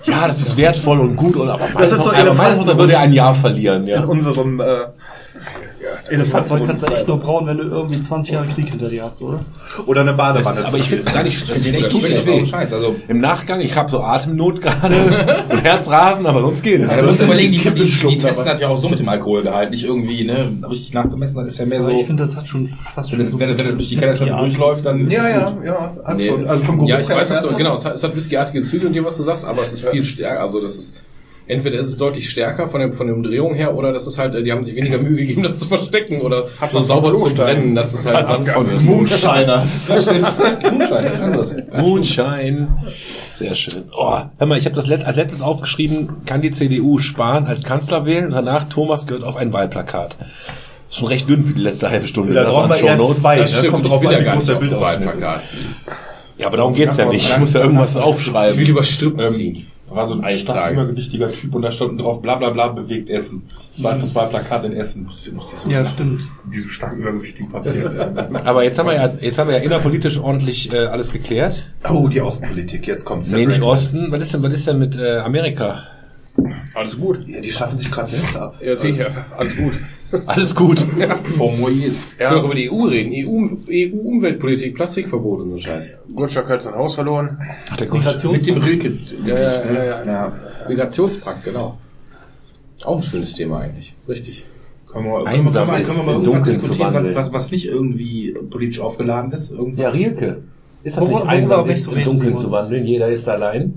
Ja, 0.04 0.28
das 0.28 0.42
ist 0.42 0.58
wertvoll 0.58 1.00
und 1.00 1.16
gut, 1.16 1.36
und 1.36 1.50
aber 1.50 1.66
meine 1.74 1.90
Das 1.90 1.92
ist 1.92 2.04
so 2.04 2.12
meine 2.12 2.58
Tochter 2.58 2.78
würde 2.78 2.98
ein 2.98 3.14
Jahr 3.14 3.36
verlieren, 3.36 3.84
in 3.84 3.88
ja. 3.90 4.04
unserem, 4.04 4.60
äh, 4.60 4.66
Elefanten 6.10 6.66
kannst 6.66 6.88
du 6.88 6.94
echt 6.94 7.08
nur 7.08 7.20
brauen, 7.20 7.46
wenn 7.48 7.58
du 7.58 7.64
irgendwie 7.64 8.02
20 8.02 8.34
Jahre 8.34 8.48
Krieg 8.48 8.70
hinter 8.70 8.90
dir 8.90 9.04
hast, 9.04 9.22
oder? 9.22 9.40
Oder 9.86 10.02
eine 10.02 10.14
Badewanne. 10.14 10.66
Aber 10.66 10.78
ich 10.78 10.90
finde 10.90 11.04
es 11.06 11.14
gar 11.14 11.24
nicht, 11.24 11.42
Ich 11.42 11.50
das, 11.50 11.60
finde 11.62 11.80
echt 11.80 11.94
nicht 11.94 12.26
weh. 12.28 12.46
Scheiß. 12.46 12.74
Also, 12.74 12.96
Im 13.08 13.20
Nachgang, 13.20 13.60
ich 13.62 13.76
habe 13.76 13.90
so 13.90 14.02
Atemnot 14.02 14.62
gerade 14.62 14.96
und 15.50 15.64
Herzrasen, 15.64 16.26
aber 16.26 16.42
sonst 16.42 16.62
geht 16.64 16.82
es. 16.82 16.90
also 16.90 17.02
du 17.04 17.08
musst 17.10 17.22
überlegen, 17.22 17.52
die, 17.52 17.60
die, 17.60 18.08
die, 18.08 18.18
testen 18.18 18.46
hat 18.46 18.60
ja 18.60 18.68
auch 18.70 18.78
so 18.78 18.90
mit 18.90 19.00
dem 19.00 19.10
Alkoholgehalt, 19.10 19.72
nicht 19.72 19.84
irgendwie, 19.84 20.24
ne, 20.24 20.52
richtig 20.70 20.94
nachgemessen, 20.94 21.44
das 21.44 21.54
ist 21.54 21.60
ja 21.60 21.66
mehr 21.66 21.80
Also 21.80 21.92
so, 21.92 21.98
ich 22.00 22.06
finde, 22.06 22.26
das 22.26 22.36
hat 22.36 22.48
schon 22.48 22.68
fast 22.68 23.12
wenn, 23.12 23.30
schon 23.30 23.40
wenn, 23.40 23.50
es- 23.50 23.58
wenn 23.58 23.66
er 23.68 23.72
durch 23.74 23.90
die 23.90 23.96
Kellertreppe 23.98 24.24
Whisky-artig. 24.32 24.58
durchläuft, 24.58 24.86
dann 24.86 25.10
ja, 25.10 25.28
ist 25.28 25.56
ja, 25.64 25.64
ja, 25.66 25.96
hat 26.06 26.22
schon. 26.22 26.48
Also 26.48 26.64
vom 26.64 26.76
Geruch 26.78 26.90
ja, 26.90 27.00
ich 27.00 27.10
weiß, 27.10 27.48
du, 27.48 27.56
genau, 27.56 27.74
es 27.76 27.86
hat, 27.86 28.16
whiskyartige 28.16 28.62
Züge 28.62 28.88
und 28.88 28.94
dem, 28.94 29.06
was 29.06 29.18
du 29.18 29.24
sagst, 29.24 29.46
aber 29.46 29.62
es 29.62 29.74
ist 29.74 29.88
viel 29.88 30.04
stärker, 30.04 30.42
also 30.42 30.62
das 30.62 30.76
ist, 30.76 31.04
entweder 31.48 31.80
ist 31.80 31.88
es 31.88 31.98
deutlich 31.98 32.30
stärker 32.30 32.68
von 32.68 32.80
der, 32.80 32.92
von 32.92 33.08
der 33.08 33.16
Umdrehung 33.16 33.54
her, 33.56 33.76
oder 33.76 33.94
das 33.94 34.08
ist 34.08 34.18
halt, 34.18 34.36
äh, 34.36 34.44
die 34.44 34.52
haben 34.52 34.64
sich 34.64 34.76
weniger 34.76 34.98
Mühe 34.98 35.16
gegeben, 35.18 35.44
das 35.44 35.60
zu 35.60 35.68
verstecken, 35.68 36.22
oder 36.22 36.48
Hat 36.60 36.72
so 36.72 36.80
sauber 36.80 37.16
von 37.18 37.30
zu 37.30 37.36
brennen, 37.36 37.76
dass 37.76 37.94
es 37.94 38.06
halt 38.06 38.28
sanft 38.28 38.48
wird. 38.48 38.82
Moonshiners. 38.84 39.82
Moonshine. 41.78 42.68
Sehr 43.36 43.56
schön. 43.56 43.84
Oh, 43.98 44.20
hör 44.38 44.48
mal, 44.48 44.58
ich 44.58 44.66
habe 44.66 44.76
das 44.76 44.88
let 44.88 45.06
als 45.06 45.16
letztes 45.16 45.42
aufgeschrieben, 45.42 46.10
kann 46.26 46.42
die 46.42 46.52
CDU 46.52 47.00
sparen 47.00 47.46
als 47.46 47.64
Kanzler 47.64 48.06
wählen 48.06 48.26
und 48.26 48.32
danach 48.32 48.70
Thomas 48.70 49.08
gehört 49.08 49.24
auf 49.24 49.36
ein 49.36 49.54
Wahlplakat. 49.54 50.16
Ist 50.90 50.98
schon 51.00 51.08
recht 51.10 51.30
dünn 51.30 51.44
für 51.44 51.54
die 51.54 51.62
letzte 51.62 51.90
halbe 51.90 52.08
Stunde. 52.08 52.34
Da 52.34 52.50
brauchen 52.50 52.70
wir 52.70 52.78
eher 52.78 52.98
zwei. 53.10 53.40
Das 53.40 53.58
stimmt, 53.58 53.72
Kommt 53.74 53.86
drauf 53.90 54.06
an, 54.06 54.12
ja 54.12 54.20
wie 54.20 54.24
gar 54.24 54.36
groß 54.36 54.48
nicht 54.48 54.54
der 54.54 54.68
Bildausschnitt 54.68 55.14
ist. 55.16 55.24
Ja, 56.38 56.48
aber 56.48 56.58
darum 56.58 56.74
geht's 56.74 56.98
ja 56.98 57.06
nicht. 57.06 57.30
Ich 57.30 57.38
muss 57.38 57.54
ja 57.54 57.62
irgendwas 57.62 57.92
Ich 57.92 57.96
will 57.98 58.04
aufschreiben. 58.04 58.60
lieber 58.64 58.84
Strippen 58.84 59.28
ziehen. 59.34 59.68
War 59.90 60.06
so 60.06 60.16
ein 60.16 60.22
Tages. 60.22 60.74
übergewichtiger 60.74 61.32
Typ 61.32 61.56
und 61.56 61.62
da 61.62 61.72
stand 61.72 62.00
drauf, 62.02 62.22
bla 62.22 62.36
bla 62.36 62.50
bla, 62.50 62.68
bewegt 62.68 63.10
Essen. 63.10 63.44
Zwei 63.80 63.94
plus 63.94 64.12
zwei 64.12 64.26
Plakat 64.26 64.66
in 64.66 64.74
Essen. 64.74 65.06
Musste 65.06 65.32
ich 65.32 65.36
so 65.64 65.70
Ja, 65.70 65.86
stimmt. 65.86 66.22
Diesem 66.54 66.70
stark 66.70 66.98
übergewichtigen 66.98 67.52
Patienten. 67.52 68.36
Aber 68.36 68.64
jetzt 68.64 68.78
haben 68.78 68.88
wir 68.88 68.96
ja, 68.96 69.14
jetzt 69.22 69.38
haben 69.38 69.48
wir 69.50 69.58
ja 69.58 69.64
innerpolitisch 69.64 70.20
ordentlich 70.20 70.74
äh, 70.74 70.78
alles 70.88 71.14
geklärt. 71.14 71.72
Oh, 71.90 72.08
die 72.10 72.20
Außenpolitik, 72.20 72.86
jetzt 72.86 73.06
kommt's. 73.06 73.32
Nee, 73.32 73.46
nicht. 73.46 73.62
Osten. 73.62 74.08
Was 74.10 74.24
ist 74.24 74.34
denn, 74.34 74.44
was 74.44 74.54
ist 74.54 74.68
denn 74.68 74.80
mit 74.80 74.98
äh, 74.98 75.18
Amerika? 75.20 75.84
Alles 76.74 76.98
gut. 77.00 77.28
Ja, 77.28 77.42
die 77.42 77.50
schaffen 77.50 77.78
sich 77.78 77.92
gerade 77.92 78.10
selbst 78.12 78.38
ab. 78.38 78.56
Ja, 78.62 78.76
sicher. 78.76 79.26
Alles 79.36 79.56
gut. 79.56 79.74
Alles 80.26 80.56
gut. 80.56 80.80
Vor 81.38 81.56
Moyes. 81.58 82.08
Ich 82.14 82.20
will 82.20 82.38
auch 82.38 82.46
über 82.46 82.56
die 82.56 82.72
EU 82.72 82.84
reden. 82.84 83.12
E 83.12 83.26
EU, 83.26 83.50
EU-Umweltpolitik, 83.70 84.76
Plastikverbot 84.76 85.42
und 85.42 85.52
so 85.52 85.58
Scheiß. 85.58 85.90
Gottschalk 86.16 86.50
hat 86.50 86.62
sein 86.62 86.76
Haus 86.76 86.96
verloren. 86.96 87.40
Ach, 87.70 87.78
der 87.78 87.88
Gott. 87.88 88.24
Mit 88.32 88.48
dem 88.48 88.58
Rilke. 88.58 88.98
Ja, 89.26 89.36
ja, 89.36 89.74
ja, 89.74 89.84
ja. 89.84 90.06
ja. 90.06 90.34
Migrationspakt, 90.70 91.44
genau. 91.44 91.78
Auch 92.84 92.98
ein 92.98 93.04
schönes 93.04 93.34
Thema 93.34 93.60
eigentlich. 93.60 93.96
Richtig. 94.08 94.46
Können 94.92 95.06
wir, 95.06 95.26
Einsam 95.28 95.68
können 95.68 95.80
wir, 95.80 95.86
können 95.86 96.26
wir 96.26 96.32
mal 96.32 96.44
zu 96.44 96.52
diskutieren, 96.52 96.94
wandeln. 96.94 97.16
was, 97.16 97.34
was, 97.34 97.52
nicht 97.52 97.68
irgendwie 97.68 98.34
politisch 98.50 98.80
aufgeladen 98.80 99.32
ist? 99.32 99.52
Irgendwas? 99.52 99.80
Ja, 99.80 99.90
Rielke. 99.90 100.44
Ist 100.84 100.96
das 100.96 101.04
Worüber- 101.04 101.20
nicht 101.20 101.30
einsam 101.30 101.70
ist, 101.70 101.92
im 101.92 102.04
Dunkeln 102.06 102.36
zu 102.38 102.52
wandeln? 102.52 102.86
Jeder 102.86 103.10
ist 103.10 103.28
allein. 103.28 103.74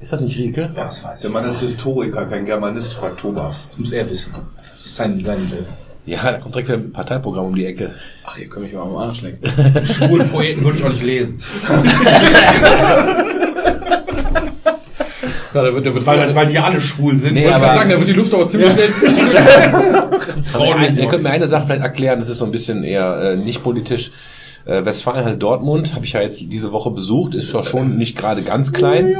Ist 0.00 0.12
das 0.12 0.20
nicht 0.20 0.38
Rielke? 0.38 0.70
Ja, 0.76 0.84
das 0.84 1.04
weiß 1.04 1.20
Der 1.20 1.28
ich. 1.28 1.34
Mann 1.34 1.44
ist 1.44 1.60
Historiker, 1.60 2.24
kein 2.26 2.46
Germanist, 2.46 2.94
fragt 2.94 3.20
Thomas. 3.20 3.68
Das 3.68 3.78
muss 3.78 3.92
er 3.92 4.08
wissen. 4.08 4.32
Das 4.76 4.86
ist 4.86 4.96
sein, 4.96 5.22
sein 5.22 5.52
äh, 5.52 6.10
Ja, 6.10 6.22
da 6.32 6.38
kommt 6.38 6.54
direkt 6.54 6.68
wieder 6.70 6.78
ein 6.78 6.92
Parteiprogramm 6.92 7.46
um 7.46 7.54
die 7.54 7.66
Ecke. 7.66 7.94
Ach, 8.24 8.38
ihr 8.38 8.48
könnt 8.48 8.64
mich 8.64 8.74
mal 8.74 8.82
am 8.82 8.96
Arsch 8.96 9.20
lecken. 9.20 9.46
schwulen 9.84 10.28
Poeten 10.30 10.64
würde 10.64 10.78
ich 10.78 10.84
auch 10.84 10.88
nicht 10.88 11.04
lesen. 11.04 11.42
Ja, 15.52 15.64
da 15.64 15.74
wird, 15.74 15.84
da 15.84 15.92
wird 15.92 16.06
Weil, 16.06 16.32
weil 16.36 16.46
die 16.46 16.58
alle 16.60 16.80
schwul 16.80 17.16
sind. 17.16 17.34
Nee, 17.34 17.42
Wollte 17.42 17.56
ich 17.56 17.62
gerade 17.62 17.78
sagen, 17.78 17.90
da 17.90 17.98
wird 17.98 18.08
die 18.08 18.12
Luft 18.12 18.32
aber 18.32 18.46
ziemlich 18.46 18.70
schnell 18.70 18.92
Aber 20.52 20.66
ihr, 20.66 20.90
ihr 20.96 21.08
könnt 21.08 21.24
mir 21.24 21.30
eine 21.30 21.48
Sache 21.48 21.66
vielleicht 21.66 21.82
erklären, 21.82 22.20
das 22.20 22.28
ist 22.28 22.38
so 22.38 22.44
ein 22.44 22.52
bisschen 22.52 22.84
eher 22.84 23.32
äh, 23.32 23.36
nicht 23.36 23.64
politisch. 23.64 24.12
Äh, 24.64 24.84
Westfalen 24.84 25.24
halt 25.24 25.42
Dortmund, 25.42 25.96
habe 25.96 26.04
ich 26.04 26.12
ja 26.12 26.20
jetzt 26.20 26.40
diese 26.40 26.70
Woche 26.70 26.92
besucht, 26.92 27.34
ist 27.34 27.52
ja 27.52 27.64
schon 27.64 27.96
nicht 27.96 28.16
gerade 28.16 28.42
ganz 28.42 28.72
klein. 28.72 29.16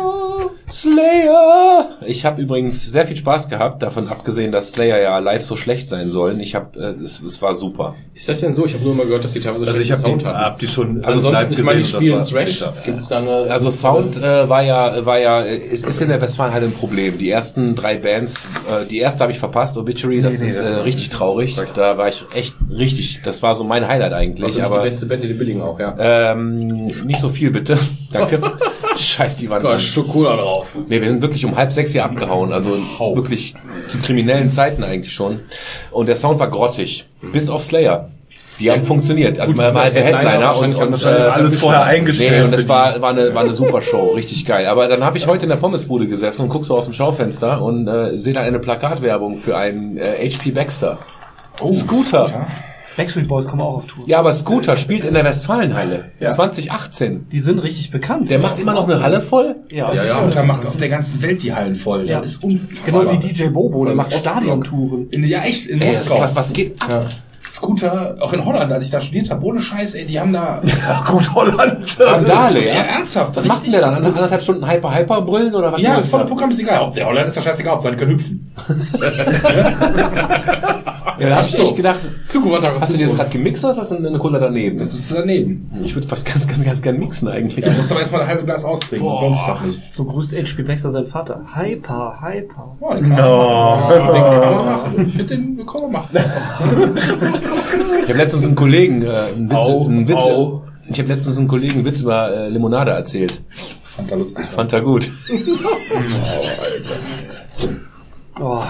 Slayer! 0.71 1.97
Ich 2.07 2.25
habe 2.25 2.41
übrigens 2.41 2.85
sehr 2.85 3.07
viel 3.07 3.17
Spaß 3.17 3.49
gehabt, 3.49 3.83
davon 3.83 4.09
abgesehen, 4.09 4.53
dass 4.53 4.73
Slayer 4.73 5.01
ja 5.01 5.19
live 5.19 5.45
so 5.45 5.57
schlecht 5.57 5.89
sein 5.89 6.11
sollen. 6.11 6.41
Ich 6.41 6.55
habe, 6.55 6.79
äh, 6.79 7.03
es, 7.03 7.21
es 7.21 7.43
war 7.43 7.55
super. 7.55 7.95
Ist 8.15 8.29
das 8.29 8.41
denn 8.41 8.55
so? 8.55 8.65
Ich 8.67 8.75
habe 8.75 8.85
nur 8.85 8.95
mal 8.95 9.07
gehört, 9.07 9.25
dass 9.25 9.33
die 9.33 9.41
teilweise 9.41 9.67
Also 9.67 9.81
ich 9.81 9.89
die, 9.89 9.97
Sound 9.97 10.25
hatten. 10.25 10.39
hab 10.39 10.59
die 10.59 10.67
schon 10.67 11.05
Also 11.05 11.31
live 11.31 11.47
sonst 11.47 11.51
nicht 11.51 11.65
mal 11.65 11.77
die 12.01 12.13
war 12.13 12.27
Thrash. 12.27 12.65
Gibt 12.85 13.01
es 13.01 13.09
da 13.09 13.19
eine... 13.19 13.31
Also 13.51 13.71
Sound 13.71 14.17
äh, 14.17 14.49
war 14.49 14.63
ja, 14.63 15.05
war 15.05 15.19
ja, 15.19 15.41
ist, 15.41 15.87
ist 15.87 16.01
in 16.01 16.09
der 16.09 16.21
Westfalen 16.21 16.53
halt 16.53 16.65
ein 16.65 16.73
Problem. 16.73 17.19
Die 17.19 17.31
ersten 17.31 17.75
drei 17.75 17.99
Bands, 17.99 18.47
äh, 18.71 18.87
die 18.87 18.99
erste 18.99 19.23
habe 19.23 19.33
ich 19.33 19.39
verpasst, 19.39 19.77
Obituary, 19.77 20.23
das 20.23 20.35
Nee, 20.35 20.41
nee, 20.41 20.47
ist 20.47 20.61
das 20.61 20.71
äh, 20.71 20.75
richtig 20.77 21.11
traurig. 21.11 21.57
Da 21.75 21.99
war 21.99 22.09
ich 22.09 22.25
echt 22.35 22.55
richtig, 22.71 23.23
das 23.25 23.43
war 23.43 23.55
so 23.55 23.65
mein 23.65 23.87
Highlight 23.87 24.13
eigentlich. 24.13 24.47
also 24.47 24.63
aber 24.63 24.79
die 24.79 24.89
beste 24.89 25.07
Band, 25.07 25.25
die 25.25 25.33
billigen 25.35 25.63
auch, 25.63 25.79
ja. 25.81 25.95
ähm, 25.99 26.85
nicht 26.85 27.21
so 27.21 27.29
viel 27.29 27.51
bitte. 27.51 27.79
Danke. 28.13 28.41
Scheiß 29.05 29.37
die 29.37 29.51
Wand. 29.51 29.81
Stück 29.81 30.09
Cola 30.09 30.37
drauf. 30.37 30.77
Nee, 30.89 31.01
wir 31.01 31.09
sind 31.09 31.23
wirklich 31.23 31.45
um 31.45 31.57
halb 31.57 31.73
sechs 31.73 31.93
hier 31.93 32.05
abgehauen. 32.05 32.53
Also 32.53 32.79
wirklich 33.15 33.55
zu 33.89 33.99
kriminellen 33.99 34.51
Zeiten 34.51 34.85
eigentlich 34.85 35.13
schon. 35.13 35.41
Und 35.91 36.07
der 36.07 36.17
Sound 36.17 36.39
war 36.39 36.49
grottig. 36.49 37.07
Bis 37.33 37.51
auf 37.51 37.63
Slayer. 37.63 38.11
Die 38.61 38.71
haben 38.71 38.85
funktioniert. 38.85 39.39
Also 39.39 39.55
man 39.55 39.75
war 39.75 39.85
halt 39.85 39.97
der 39.97 40.05
Headliner 40.05 40.57
und, 40.59 40.75
und 40.75 40.91
wahrscheinlich 40.91 41.25
äh, 41.25 41.29
alles 41.29 41.55
vorher 41.59 41.85
eingestellt 41.85 42.31
Nee, 42.31 42.43
und 42.43 42.53
das 42.53 42.69
war, 42.69 43.01
war, 43.01 43.11
eine, 43.11 43.35
war 43.35 43.43
eine 43.43 43.55
super 43.55 43.81
Show, 43.81 44.13
richtig 44.15 44.45
geil. 44.45 44.67
Aber 44.67 44.87
dann 44.87 45.03
habe 45.03 45.17
ich 45.17 45.27
heute 45.27 45.45
in 45.45 45.49
der 45.49 45.57
Pommesbude 45.57 46.07
gesessen 46.07 46.43
und 46.43 46.49
guck 46.51 46.67
so 46.67 46.77
aus 46.77 46.85
dem 46.85 46.93
Schaufenster 46.93 47.63
und 47.63 47.89
äh, 47.89 48.19
sehe 48.19 48.35
da 48.35 48.43
eine 48.43 48.59
Plakatwerbung 48.59 49.39
für 49.39 49.57
einen 49.57 49.97
äh, 49.97 50.29
HP 50.31 50.51
Baxter. 50.51 50.99
Scooter. 51.69 52.47
Backstreet 53.01 53.29
Boys 53.29 53.47
kommen 53.47 53.63
auch 53.63 53.77
auf 53.77 53.87
Tour. 53.87 54.05
Ja, 54.07 54.19
aber 54.19 54.33
Scooter 54.35 54.77
spielt 54.77 55.07
in 55.07 55.15
der 55.15 55.25
Westfalenhalle. 55.25 56.11
Ja. 56.21 56.31
2018. 56.31 57.29
Die 57.31 57.41
sind 57.41 57.59
richtig 57.61 57.91
bekannt. 57.91 58.29
Der 58.29 58.39
macht 58.39 58.59
immer 58.59 58.75
noch 58.75 58.85
eine 58.89 59.03
Halle 59.03 59.23
voll? 59.23 59.57
Ja, 59.71 59.93
Ja, 59.95 60.05
ja. 60.05 60.21
Scooter 60.21 60.43
macht 60.43 60.67
auf 60.67 60.77
der 60.77 60.91
ganzen 60.91 61.23
Welt 61.23 61.43
die 61.43 61.55
Hallen 61.55 61.77
voll. 61.77 62.07
Ja. 62.07 62.21
Das 62.21 62.33
ist 62.33 62.45
unfassbar. 62.45 62.85
Genauso 62.87 63.13
wie 63.15 63.29
DJ 63.33 63.47
Bobo, 63.49 63.87
der 63.87 63.95
macht. 63.95 64.13
Stadiontouren. 64.13 65.09
In, 65.11 65.25
ja, 65.25 65.43
echt, 65.43 65.67
in 65.67 65.81
Ey, 65.81 65.89
Moskau. 65.95 66.21
was, 66.21 66.37
was 66.37 66.53
geht 66.53 66.81
ab? 66.81 66.91
Ja. 66.91 67.07
Scooter, 67.51 68.17
auch 68.21 68.33
in 68.33 68.45
Holland, 68.45 68.73
als 68.73 68.85
ich 68.85 68.91
da 68.91 69.01
studiert 69.01 69.31
habe, 69.31 69.45
ohne 69.45 69.61
Scheiß, 69.61 69.95
ey, 69.95 70.07
die 70.07 70.21
haben 70.21 70.33
da... 70.33 70.63
Gut, 71.07 71.35
Holland. 71.35 71.97
Randale, 71.99 72.65
ja, 72.65 72.75
ja? 72.75 72.83
ernsthaft. 72.83 73.37
Was 73.37 73.45
macht 73.45 73.65
denn 73.65 73.73
der 73.73 73.81
dann? 73.81 74.05
Anderthalb 74.05 74.43
Stunden 74.43 74.69
Hyper 74.69 74.95
Hyper 74.95 75.23
brüllen 75.23 75.55
oder 75.55 75.73
was? 75.73 75.81
Ja, 75.81 75.95
macht 75.95 76.07
voll 76.07 76.21
der? 76.21 76.27
Programm 76.27 76.51
ist 76.51 76.61
egal. 76.61 76.79
Hauptsache 76.79 77.07
Holland 77.07 77.29
ist 77.29 77.37
ja 77.37 77.43
scheißegal, 77.43 77.73
Hauptsache 77.73 77.97
die 77.97 77.99
können 77.99 78.13
hüpfen. 78.13 78.55
Ja, 81.21 81.29
da 81.29 81.37
hab 81.37 81.45
ich 81.45 81.59
echt 81.59 81.77
gedacht, 81.77 81.99
Zugewandter 82.27 82.73
hast 82.81 82.95
du 82.95 82.97
dir 82.97 83.09
das 83.09 83.17
gerade 83.17 83.29
gemixt 83.29 83.63
oder 83.63 83.73
ist 83.73 83.79
das 83.79 83.93
eine 83.93 84.19
Cola 84.19 84.39
daneben? 84.39 84.79
Das 84.79 84.95
ist 84.95 85.13
daneben. 85.13 85.71
ich 85.85 85.95
würde 85.95 86.09
fast 86.09 86.25
ganz, 86.25 86.49
ganz, 86.49 86.65
ganz 86.65 86.81
gern 86.81 86.99
mixen 86.99 87.29
eigentlich. 87.29 87.63
Du 87.63 87.71
musst 87.73 87.91
aber 87.91 88.01
erstmal 88.01 88.23
ein 88.23 88.29
halbes 88.29 88.47
Glas 88.47 88.65
austrinken, 88.65 89.07
das 89.07 89.61
nicht. 89.67 89.95
So 89.95 90.05
grüßt 90.05 90.35
HP 90.35 90.63
Baxter 90.63 90.91
seinen 90.91 91.09
Vater. 91.09 91.43
Hyper, 91.55 92.19
hyper. 92.23 92.75
Ja, 92.81 92.95
den 92.95 93.11
kann 93.11 93.19
man 93.19 93.29
machen. 93.37 93.93
Den 93.93 94.41
kann 94.41 94.55
man 94.55 94.65
machen. 94.65 95.07
Ich 95.09 95.15
finde, 95.15 95.37
den 95.37 95.67
kann 95.67 95.83
man 95.83 95.93
machen. 95.93 96.09
Ich 98.03 98.09
habe 98.09 98.19
letztens 98.19 98.45
einen 98.47 98.55
Kollegen 98.55 99.03
äh, 99.03 99.09
einen 99.35 99.49
Witz, 99.51 99.57
Au, 99.57 99.85
einen 99.87 100.09
Witz 100.09 100.17
au. 100.17 100.63
ich 100.89 100.99
habe 100.99 101.09
letztens 101.09 101.39
einen 101.39 101.49
Kollegen 101.49 101.75
einen 101.75 101.85
Witz 101.85 102.01
über 102.01 102.31
äh, 102.35 102.49
Limonade 102.49 102.91
erzählt. 102.93 103.41
Fand 103.85 104.11
er 104.11 104.17
lustig. 104.19 104.45
Fand 104.55 104.73
er 104.73 104.81
gut. 104.81 105.09
Oh. 108.43 108.63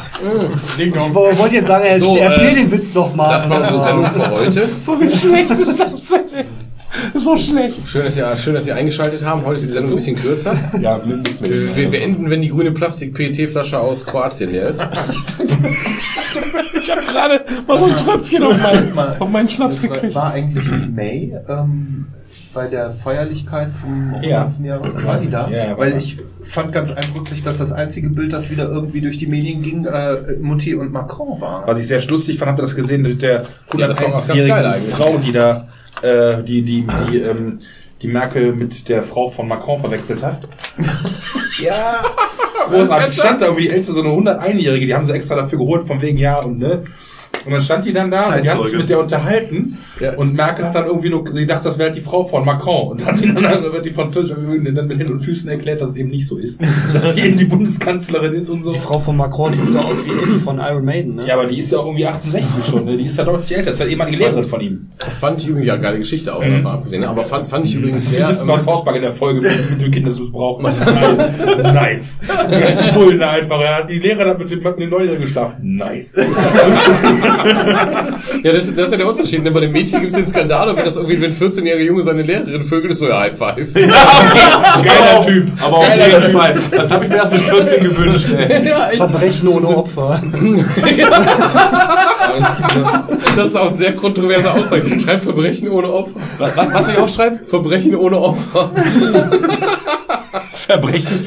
Ich 0.78 1.14
wo- 1.14 1.38
wollte 1.38 1.54
jetzt 1.56 1.68
sagen, 1.68 1.84
er- 1.84 1.98
So, 2.00 2.16
erzähl 2.16 2.48
äh, 2.48 2.54
den 2.54 2.72
Witz 2.72 2.92
doch 2.92 3.14
mal. 3.14 3.34
Das 3.34 3.48
war 3.48 3.60
unsere 3.60 3.78
Sendung 3.78 4.10
für 4.10 4.30
heute. 4.30 4.68
Wie 5.00 5.16
schlecht 5.16 5.50
ist 5.52 5.78
das 5.80 6.08
denn? 6.08 6.46
So 7.14 7.36
schlecht. 7.36 7.88
Schön, 7.88 8.04
dass 8.04 8.16
ihr, 8.16 8.36
schön, 8.36 8.54
dass 8.54 8.66
ihr 8.66 8.74
eingeschaltet 8.74 9.24
haben. 9.24 9.44
Heute 9.44 9.60
ist 9.60 9.68
die 9.68 9.72
Sendung 9.72 9.92
ein 9.92 9.96
bisschen 9.96 10.16
kürzer. 10.16 10.56
Ja, 10.80 10.98
mehr. 10.98 11.18
Wir, 11.40 11.76
wir, 11.76 11.92
wir 11.92 12.02
enden, 12.02 12.30
wenn 12.30 12.42
die 12.42 12.48
grüne 12.48 12.72
Plastik-PET-Flasche 12.72 13.78
aus 13.78 14.06
Kroatien 14.06 14.50
leer 14.50 14.68
ist. 14.68 14.80
Ich 16.82 16.90
habe 16.90 17.02
gerade 17.02 17.44
mal 17.68 17.78
so 17.78 17.84
ein 17.84 17.96
Tröpfchen 17.96 18.42
auf 18.42 18.56
meinen, 18.58 18.98
auf 19.20 19.28
meinen 19.28 19.48
Schnaps 19.48 19.82
gekriegt. 19.82 20.14
War 20.14 20.32
eigentlich 20.32 20.66
May 20.90 21.36
ähm, 21.48 22.06
bei 22.52 22.66
der 22.66 22.92
Feierlichkeit 22.92 23.74
zum 23.74 24.14
Ja. 24.22 24.46
100. 24.46 24.64
Jahres 24.64 25.30
da? 25.30 25.48
Ja, 25.48 25.66
ja, 25.68 25.78
Weil 25.78 25.96
ich 25.96 26.18
fand 26.42 26.72
ganz 26.72 26.90
eindrücklich, 26.92 27.42
dass 27.42 27.58
das 27.58 27.72
einzige 27.72 28.08
Bild, 28.10 28.32
das 28.32 28.50
wieder 28.50 28.68
irgendwie 28.68 29.00
durch 29.00 29.18
die 29.18 29.26
Medien 29.26 29.62
ging, 29.62 29.84
äh, 29.84 30.36
Mutti 30.40 30.74
und 30.74 30.92
Macron 30.92 31.40
war. 31.40 31.66
Was 31.66 31.78
ich 31.78 31.86
sehr 31.86 32.02
lustig 32.06 32.38
fand, 32.38 32.50
habt 32.50 32.58
ihr 32.58 32.62
das 32.62 32.74
gesehen 32.74 33.02
mit 33.02 33.22
der 33.22 33.44
Ja, 33.76 33.86
das 33.86 34.00
war 34.00 34.08
auch 34.08 34.12
ganz 34.26 34.28
geil 34.28 34.38
101-jährigen 34.38 34.72
eigentlich. 34.72 34.94
Frau, 34.94 35.18
die 35.18 35.32
da, 35.32 35.68
äh, 36.02 36.42
die, 36.42 36.62
die, 36.62 36.86
die, 37.10 37.18
ähm, 37.18 37.60
die 38.02 38.08
Merkel 38.08 38.52
mit 38.54 38.88
der 38.88 39.02
Frau 39.02 39.28
von 39.30 39.46
Macron 39.46 39.80
verwechselt 39.80 40.22
hat. 40.22 40.48
ja, 41.62 42.02
Großartig. 42.68 43.14
Stand 43.14 43.42
da 43.42 43.46
irgendwie 43.46 43.64
die 43.64 43.70
älteste, 43.70 43.92
so 43.92 44.00
eine 44.00 44.10
101-jährige, 44.10 44.86
die 44.86 44.94
haben 44.94 45.04
sie 45.06 45.12
extra 45.12 45.34
dafür 45.36 45.58
geholt, 45.58 45.86
von 45.86 46.00
wegen, 46.00 46.18
ja, 46.18 46.38
und 46.38 46.58
ne. 46.58 46.82
Und 47.44 47.52
dann 47.52 47.62
stand 47.62 47.86
die 47.86 47.92
dann 47.92 48.10
da 48.10 48.34
und 48.34 48.44
die 48.44 48.50
hat 48.50 48.62
sich 48.62 48.76
mit 48.76 48.90
der 48.90 49.00
unterhalten 49.00 49.78
und 50.16 50.34
Merkel 50.34 50.66
hat 50.66 50.74
dann 50.74 50.86
irgendwie 50.86 51.10
nur, 51.10 51.24
sie 51.32 51.46
dachte, 51.46 51.64
das 51.64 51.78
wäre 51.78 51.88
halt 51.88 51.96
die 51.96 52.02
Frau 52.02 52.24
von 52.24 52.44
Macron 52.44 52.92
und 52.92 53.06
hat 53.06 53.18
sie 53.18 53.32
dann, 53.32 53.42
dann 53.42 53.62
wird 53.62 53.84
die 53.84 53.90
Französische 53.90 54.34
dann 54.34 54.86
mit 54.86 54.98
Händen 54.98 55.12
und 55.12 55.20
Füßen 55.20 55.48
erklärt, 55.50 55.80
dass 55.80 55.90
es 55.90 55.96
eben 55.96 56.10
nicht 56.10 56.26
so 56.26 56.36
ist. 56.36 56.60
dass 56.92 57.14
sie 57.14 57.20
eben 57.20 57.36
die 57.36 57.44
Bundeskanzlerin 57.44 58.32
ist 58.32 58.48
und 58.48 58.62
so. 58.62 58.72
Die 58.72 58.78
Frau 58.78 58.98
von 58.98 59.16
Macron, 59.16 59.52
die 59.52 59.58
sieht 59.58 59.74
doch 59.74 59.84
aus 59.84 60.04
wie 60.04 60.10
Eddie 60.10 60.40
von 60.40 60.58
Iron 60.58 60.84
Maiden, 60.84 61.16
ne? 61.16 61.26
Ja, 61.26 61.34
aber 61.34 61.46
die 61.46 61.58
ist 61.58 61.72
ja 61.72 61.78
auch 61.78 61.86
irgendwie 61.86 62.06
68 62.06 62.64
schon, 62.66 62.84
ne? 62.84 62.96
Die 62.96 63.04
ist 63.04 63.16
ja 63.18 63.24
deutlich 63.24 63.52
älter, 63.52 63.70
das 63.70 63.80
ist 63.80 63.86
ja 63.86 63.90
ehemalige 63.90 64.18
Lehrerin 64.18 64.44
von 64.44 64.60
ihm. 64.60 64.90
Das 64.98 65.16
fand 65.16 65.40
ich 65.40 65.48
übrigens, 65.48 65.66
ja, 65.66 65.76
geile 65.76 65.98
Geschichte 65.98 66.34
auch 66.34 66.42
davon 66.42 66.66
abgesehen, 66.66 67.02
ne? 67.02 67.08
aber 67.08 67.24
fand, 67.24 67.46
fand 67.46 67.66
ich 67.66 67.74
übrigens 67.74 68.10
Sie 68.10 68.16
sehr, 68.16 68.28
wissen, 68.28 68.42
ähm, 68.42 68.48
was 68.48 68.66
Hausbank 68.66 68.96
in 68.96 69.02
der 69.02 69.14
Folge 69.14 69.40
mit, 69.40 69.70
mit 69.70 69.82
dem 69.82 69.90
Kindesmissbrauch 69.90 70.60
nice. 70.60 72.20
Die 72.20 72.92
Bullen 72.92 73.18
da 73.18 73.30
einfach. 73.30 73.60
Er 73.60 73.78
hat 73.78 73.90
die 73.90 73.98
Lehrer 73.98 74.30
hat 74.30 74.38
mit 74.38 74.50
den 74.50 74.60
Neunjährigen 74.62 75.22
geschlafen. 75.22 75.76
Nice. 75.76 76.14
Ja, 78.42 78.52
das, 78.52 78.74
das 78.74 78.86
ist 78.86 78.92
ja 78.92 78.96
der 78.98 79.08
Unterschied. 79.08 79.42
Bei 79.52 79.60
den 79.60 79.72
Mädchen 79.72 80.00
gibt 80.00 80.12
es 80.12 80.18
den 80.18 80.26
Skandal, 80.26 80.68
und 80.70 80.76
wenn 80.76 80.84
das 80.84 80.96
irgendwie, 80.96 81.20
wenn 81.20 81.32
14-jährige 81.32 81.84
Junge 81.84 82.02
seine 82.02 82.22
Lehrerin 82.22 82.64
vögelt, 82.64 82.92
ist 82.92 83.00
so, 83.00 83.08
ja, 83.08 83.20
High 83.20 83.36
Five. 83.36 83.72
Geiler 83.74 85.26
Typ. 85.26 85.48
Aber 85.60 85.78
auf 85.78 85.96
jeden 85.96 86.32
Fall. 86.32 86.58
Das 86.70 86.90
habe 86.90 87.04
ich 87.04 87.10
mir 87.10 87.16
erst 87.16 87.32
mit 87.32 87.42
14 87.42 87.84
gewünscht. 87.84 88.28
Ey. 88.36 88.66
ja, 88.68 88.88
echt. 88.88 88.98
Verbrechen 88.98 89.48
ohne 89.48 89.68
Opfer. 89.68 90.22
Das 93.36 93.46
ist 93.46 93.56
auch 93.56 93.68
eine 93.68 93.76
sehr 93.76 93.92
kontroverse 93.94 94.52
Aussage. 94.52 95.00
Schreib 95.00 95.22
Verbrechen 95.22 95.68
ohne 95.68 95.92
Opfer. 95.92 96.20
Was, 96.38 96.56
was, 96.56 96.72
was 96.72 96.84
soll 96.84 96.94
ich 96.94 97.00
aufschreiben? 97.00 97.40
Verbrechen 97.46 97.96
ohne 97.96 98.18
Opfer. 98.18 98.70
Verbrechen. 100.52 101.26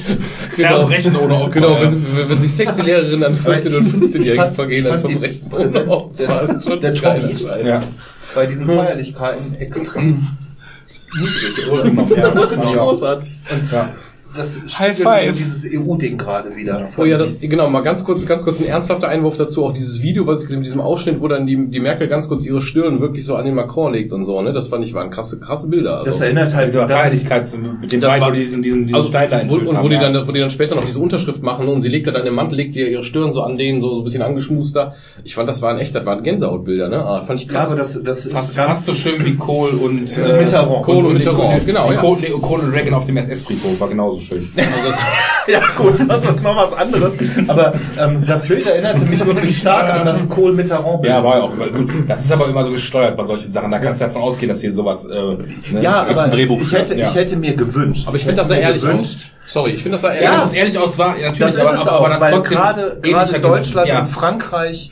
Verbrechen 0.51 1.15
ohne 1.17 1.35
Opfer. 1.35 1.49
Genau, 1.51 1.81
wenn, 1.81 2.05
wenn, 2.15 2.29
wenn 2.29 2.41
sich 2.41 2.53
sexy 2.53 2.81
Lehrerinnen 2.81 3.23
an 3.23 3.35
14- 3.35 3.75
und 3.75 3.87
Ich 3.87 3.93
15-Jährigen 4.15 4.35
fand- 4.35 4.55
vergehen, 4.55 4.85
dann 4.85 4.99
fand 4.99 5.09
die 5.09 5.13
Verbrechen 5.19 5.51
ohne 5.53 5.87
Opfer. 5.91 6.17
der- 6.27 6.47
Das 6.47 6.57
ist 6.57 6.63
schon 6.69 6.81
der 6.81 6.93
Tories. 6.93 7.47
Scheiß. 7.47 7.65
Ja. 7.65 7.83
bei 8.35 8.45
diesen 8.45 8.67
Feierlichkeiten 8.67 9.55
extrem 9.55 10.27
niedrig. 11.19 11.65
So 11.65 11.79
immer. 11.81 12.03
Das 12.15 12.25
ist 12.51 12.63
Ja. 12.63 12.71
großartig. 12.83 13.37
Ja. 13.71 13.89
Das 14.35 14.59
High 14.79 14.97
spiegelt 14.97 15.37
dieses 15.39 15.65
EU-Ding 15.71 16.17
gerade 16.17 16.55
wieder. 16.55 16.89
Oh 16.97 17.05
ja, 17.05 17.17
das, 17.17 17.29
genau, 17.41 17.69
mal 17.69 17.81
ganz 17.81 18.03
kurz, 18.03 18.25
ganz 18.25 18.43
kurz 18.43 18.59
ein 18.59 18.65
ernsthafter 18.65 19.07
Einwurf 19.07 19.37
dazu, 19.37 19.63
auch 19.65 19.73
dieses 19.73 20.01
Video, 20.01 20.25
was 20.25 20.39
ich 20.39 20.43
gesehen 20.45 20.55
habe, 20.55 20.59
mit 20.59 20.65
diesem 20.67 20.81
Ausschnitt, 20.81 21.21
wo 21.21 21.27
dann 21.27 21.45
die, 21.45 21.67
die 21.67 21.79
Merkel 21.79 22.07
ganz 22.07 22.27
kurz 22.27 22.45
ihre 22.45 22.61
Stirn 22.61 22.99
wirklich 22.99 23.25
so 23.25 23.35
an 23.35 23.45
den 23.45 23.53
Macron 23.55 23.93
legt 23.93 24.11
und 24.13 24.25
so, 24.25 24.41
ne, 24.41 24.51
das 24.53 24.69
fand 24.69 24.83
ich, 24.85 24.93
waren 24.93 25.09
krasse, 25.11 25.39
krasse 25.39 25.67
Bilder. 25.67 25.99
Also. 25.99 26.11
Das 26.11 26.21
erinnert 26.21 26.53
halt 26.53 26.69
ist- 26.73 26.75
Feierlichkeit 26.81 27.47
mit 27.81 27.91
beiden, 28.01 28.01
war- 28.21 28.29
wo 28.29 28.31
die 28.33 28.39
diesen, 28.43 28.61
diesen, 28.63 28.81
diesen 28.83 28.95
Also, 28.95 29.09
Steinlein 29.09 29.49
wo, 29.49 29.55
und 29.55 29.67
wo 29.67 29.73
haben, 29.75 29.89
die 29.89 29.95
ja. 29.95 30.11
dann, 30.11 30.27
wo 30.27 30.31
die 30.31 30.39
dann 30.39 30.49
später 30.49 30.75
noch 30.75 30.85
diese 30.85 30.99
Unterschrift 30.99 31.43
machen 31.43 31.67
und 31.67 31.81
sie 31.81 31.89
legt 31.89 32.07
dann 32.07 32.25
im 32.25 32.33
Mantel, 32.35 32.55
legt 32.57 32.73
sie 32.73 32.81
ja 32.81 32.87
ihre 32.87 33.03
Stirn 33.03 33.33
so 33.33 33.41
an 33.41 33.57
denen, 33.57 33.81
so, 33.81 33.89
so 33.89 33.97
ein 33.99 34.03
bisschen 34.03 34.21
angeschmuster. 34.23 34.95
Ich 35.23 35.35
fand, 35.35 35.47
das 35.47 35.61
waren 35.61 35.77
echt, 35.77 35.93
das 35.95 36.05
waren 36.05 36.23
Gänsehautbilder, 36.23 36.89
ne? 36.89 37.03
Ah, 37.05 37.21
fand 37.21 37.39
ich 37.41 37.47
Ja, 37.47 37.53
krass. 37.53 37.67
aber 37.67 37.77
das, 37.77 38.01
das 38.03 38.25
ist 38.25 38.31
Fast, 38.33 38.55
fast 38.55 38.85
so 38.85 38.93
schön 38.93 39.23
wie 39.25 39.35
Kohl 39.35 39.69
und 39.71 40.17
Äh, 40.17 40.41
Mitterrand. 40.43 40.83
Kohl 40.83 41.05
und 41.05 41.13
Mitterrand, 41.13 41.65
genau, 41.65 41.91
ja. 41.91 41.99
Kohl, 41.99 42.17
Kohl 42.41 42.59
und 42.61 42.71
Reagan 42.73 42.93
auf 42.95 43.05
dem 43.05 43.17
SS-Friedhof 43.17 43.79
war 43.79 43.89
genauso 43.89 44.19
schön. 44.23 44.49
ja 45.47 45.61
gut, 45.77 45.95
das 46.07 46.29
ist 46.29 46.43
noch 46.43 46.55
was 46.55 46.73
anderes. 46.73 47.13
Aber 47.47 47.73
ähm, 47.97 48.23
das 48.25 48.41
Bild 48.43 48.65
erinnerte 48.65 49.05
mich 49.05 49.23
wirklich 49.25 49.57
stark 49.57 49.93
an 49.93 50.05
das 50.05 50.27
Kohl 50.29 50.53
Mitterrand. 50.53 51.01
Bild. 51.01 51.13
Ja, 51.13 51.23
war 51.23 51.37
ja 51.37 51.43
auch 51.43 51.55
gut. 51.55 51.91
Das 52.07 52.25
ist 52.25 52.31
aber 52.31 52.47
immer 52.47 52.63
so 52.63 52.71
gesteuert 52.71 53.17
bei 53.17 53.25
solchen 53.27 53.51
Sachen. 53.51 53.71
Da 53.71 53.79
kannst 53.79 54.01
du 54.01 54.05
davon 54.05 54.21
ausgehen, 54.21 54.49
dass 54.49 54.61
hier 54.61 54.73
sowas. 54.73 55.05
Äh, 55.05 55.71
ne? 55.71 55.81
Ja, 55.81 56.03
aber 56.03 56.23
ein 56.23 56.31
Drehbuch 56.31 56.61
ich 56.61 56.71
hätte, 56.71 56.95
ja. 56.95 57.07
ich 57.07 57.15
hätte 57.15 57.35
mir 57.35 57.55
gewünscht. 57.55 58.07
aber 58.07 58.17
ich 58.17 58.23
finde, 58.23 58.41
das 58.41 58.49
mir 58.49 58.59
ehrlich 58.59 58.81
gewünscht, 58.81 59.31
aus. 59.45 59.51
Sorry, 59.51 59.71
ich 59.71 59.83
finde, 59.83 59.97
das 59.97 60.03
Ja, 60.03 60.09
ehrlich 60.11 60.43
es 60.45 60.53
ehrlich 60.53 60.77
aus 60.77 60.97
war, 60.97 61.17
ja, 61.17 61.27
natürlich, 61.27 61.53
Das 61.53 61.55
ist 61.55 61.61
aber, 61.61 61.81
es 61.81 61.87
auch, 61.87 61.99
aber 61.99 62.09
das 62.09 62.21
weil 62.21 62.41
gerade, 62.41 62.99
gerade 63.01 63.39
Deutschland 63.39 63.87
ja. 63.87 63.99
und 63.99 64.07
Frankreich, 64.07 64.89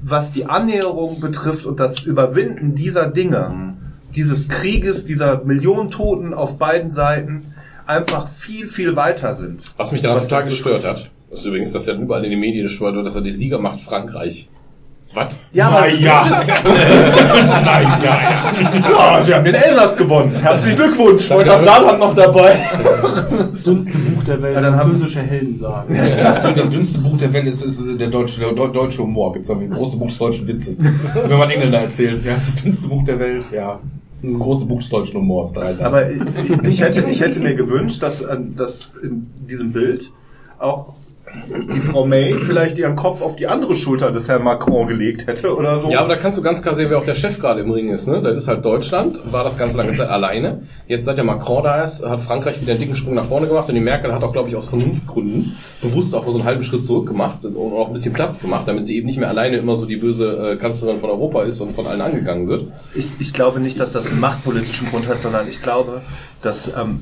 was 0.00 0.32
die 0.32 0.46
Annäherung 0.46 1.20
betrifft 1.20 1.66
und 1.66 1.78
das 1.78 2.02
Überwinden 2.02 2.74
dieser 2.74 3.06
Dinge, 3.06 3.74
dieses 4.14 4.48
Krieges, 4.48 5.04
dieser 5.04 5.44
Millionen 5.44 5.90
Toten 5.90 6.34
auf 6.34 6.58
beiden 6.58 6.92
Seiten, 6.92 7.51
einfach 7.86 8.28
viel, 8.38 8.66
viel 8.66 8.94
weiter 8.96 9.34
sind. 9.34 9.60
Was 9.76 9.92
mich 9.92 10.00
daran 10.02 10.22
total 10.22 10.44
gestört 10.44 10.84
hat, 10.84 11.08
ist 11.30 11.44
übrigens, 11.44 11.72
dass 11.72 11.86
ja 11.86 11.94
überall 11.94 12.24
in 12.24 12.30
den 12.30 12.40
Medien 12.40 12.64
gesteuert 12.64 12.94
wird, 12.96 13.06
dass 13.06 13.14
er 13.14 13.22
die 13.22 13.32
Siegermacht 13.32 13.80
Frankreich. 13.80 14.48
Was? 15.14 15.36
Ja, 15.52 15.68
Na 15.70 15.86
ja. 15.88 16.24
Na 16.64 17.82
ja, 17.82 17.98
ja. 18.02 19.16
ja, 19.18 19.22
sie 19.22 19.34
haben 19.34 19.44
den 19.44 19.54
Elsass 19.54 19.94
gewonnen. 19.94 20.34
Herzlichen 20.40 20.76
Glückwunsch. 20.76 21.30
Und 21.30 21.46
das 21.46 21.62
Saarland 21.64 21.98
noch 21.98 22.14
dabei. 22.14 22.66
Das 23.52 23.62
dünnste 23.62 23.98
Buch 23.98 24.24
der 24.24 24.40
Welt, 24.40 24.54
Ja, 24.54 24.60
dann 24.62 24.72
haben- 24.74 24.90
französische 24.90 25.20
Helden 25.20 25.56
sagen. 25.58 25.94
Das, 26.22 26.42
das 26.54 26.70
dünnste 26.70 26.98
Buch 27.00 27.18
der 27.18 27.30
Welt 27.32 27.46
ist, 27.46 27.62
ist 27.62 27.82
der 28.00 28.08
deutsche, 28.08 28.40
der 28.40 28.52
deu- 28.52 28.72
deutsche 28.72 29.02
Humor. 29.02 29.34
Gibt's 29.34 29.50
auch 29.50 29.60
ein 29.60 29.68
großes 29.70 29.98
Buch 29.98 30.08
des 30.08 30.18
deutschen 30.18 30.48
Witzes. 30.48 30.78
Wenn 30.80 31.38
man 31.38 31.50
Engländer 31.50 31.80
erzählt, 31.80 32.24
ja, 32.24 32.34
das 32.34 32.56
dünnste 32.56 32.88
Buch 32.88 33.04
der 33.04 33.18
Welt, 33.18 33.44
ja. 33.52 33.80
Das 34.22 34.30
ist 34.30 34.36
ein 34.36 34.40
großes 34.40 34.68
Buch 34.68 34.78
des 34.78 34.88
deutschen 34.88 35.20
Humors. 35.20 35.50
Seiten. 35.50 35.82
Aber 35.82 36.10
ich, 36.10 36.22
ich, 36.62 36.80
hätte, 36.80 37.00
ich 37.10 37.20
hätte 37.20 37.40
mir 37.40 37.54
gewünscht, 37.54 38.02
dass, 38.02 38.22
äh, 38.22 38.38
dass 38.56 38.94
in 39.02 39.26
diesem 39.48 39.72
Bild 39.72 40.10
auch 40.58 40.94
die 41.72 41.80
Frau 41.80 42.06
May 42.06 42.36
vielleicht 42.44 42.78
ihren 42.78 42.96
Kopf 42.96 43.22
auf 43.22 43.36
die 43.36 43.46
andere 43.46 43.74
Schulter 43.74 44.12
des 44.12 44.28
Herrn 44.28 44.42
Macron 44.42 44.86
gelegt 44.86 45.26
hätte 45.26 45.54
oder 45.56 45.78
so. 45.78 45.90
Ja, 45.90 46.00
aber 46.00 46.08
da 46.08 46.16
kannst 46.16 46.38
du 46.38 46.42
ganz 46.42 46.62
klar 46.62 46.74
sehen, 46.74 46.90
wer 46.90 46.98
auch 46.98 47.04
der 47.04 47.14
Chef 47.14 47.38
gerade 47.38 47.60
im 47.60 47.70
Ring 47.70 47.90
ist. 47.90 48.06
Ne? 48.06 48.20
Das 48.22 48.36
ist 48.36 48.48
halt 48.48 48.64
Deutschland, 48.64 49.20
war 49.30 49.44
das 49.44 49.58
ganz 49.58 49.74
lange 49.74 49.94
Zeit 49.94 50.08
alleine. 50.08 50.62
Jetzt, 50.86 51.04
seit 51.04 51.16
der 51.16 51.24
Macron 51.24 51.64
da 51.64 51.82
ist, 51.82 52.04
hat 52.04 52.20
Frankreich 52.20 52.60
wieder 52.60 52.72
einen 52.72 52.80
dicken 52.80 52.96
Sprung 52.96 53.14
nach 53.14 53.24
vorne 53.24 53.46
gemacht 53.46 53.68
und 53.68 53.74
die 53.74 53.80
Merkel 53.80 54.12
hat 54.12 54.22
auch, 54.22 54.32
glaube 54.32 54.48
ich, 54.48 54.56
aus 54.56 54.68
Vernunftgründen 54.68 55.56
bewusst 55.80 56.14
auch 56.14 56.24
mal 56.24 56.32
so 56.32 56.38
einen 56.38 56.46
halben 56.46 56.62
Schritt 56.62 56.84
zurück 56.84 57.06
gemacht 57.06 57.44
und 57.44 57.56
auch 57.56 57.86
ein 57.86 57.92
bisschen 57.92 58.12
Platz 58.12 58.40
gemacht, 58.40 58.68
damit 58.68 58.86
sie 58.86 58.96
eben 58.96 59.06
nicht 59.06 59.18
mehr 59.18 59.28
alleine 59.28 59.56
immer 59.56 59.76
so 59.76 59.86
die 59.86 59.96
böse 59.96 60.52
äh, 60.52 60.56
Kanzlerin 60.56 61.00
von 61.00 61.10
Europa 61.10 61.42
ist 61.44 61.60
und 61.60 61.72
von 61.72 61.86
allen 61.86 62.00
angegangen 62.00 62.48
wird. 62.48 62.66
Ich, 62.94 63.08
ich 63.18 63.32
glaube 63.32 63.60
nicht, 63.60 63.80
dass 63.80 63.92
das 63.92 64.06
einen 64.10 64.20
machtpolitischen 64.20 64.88
Grund 64.88 65.08
hat, 65.08 65.22
sondern 65.22 65.48
ich 65.48 65.62
glaube, 65.62 66.02
dass 66.42 66.68
ähm, 66.68 67.00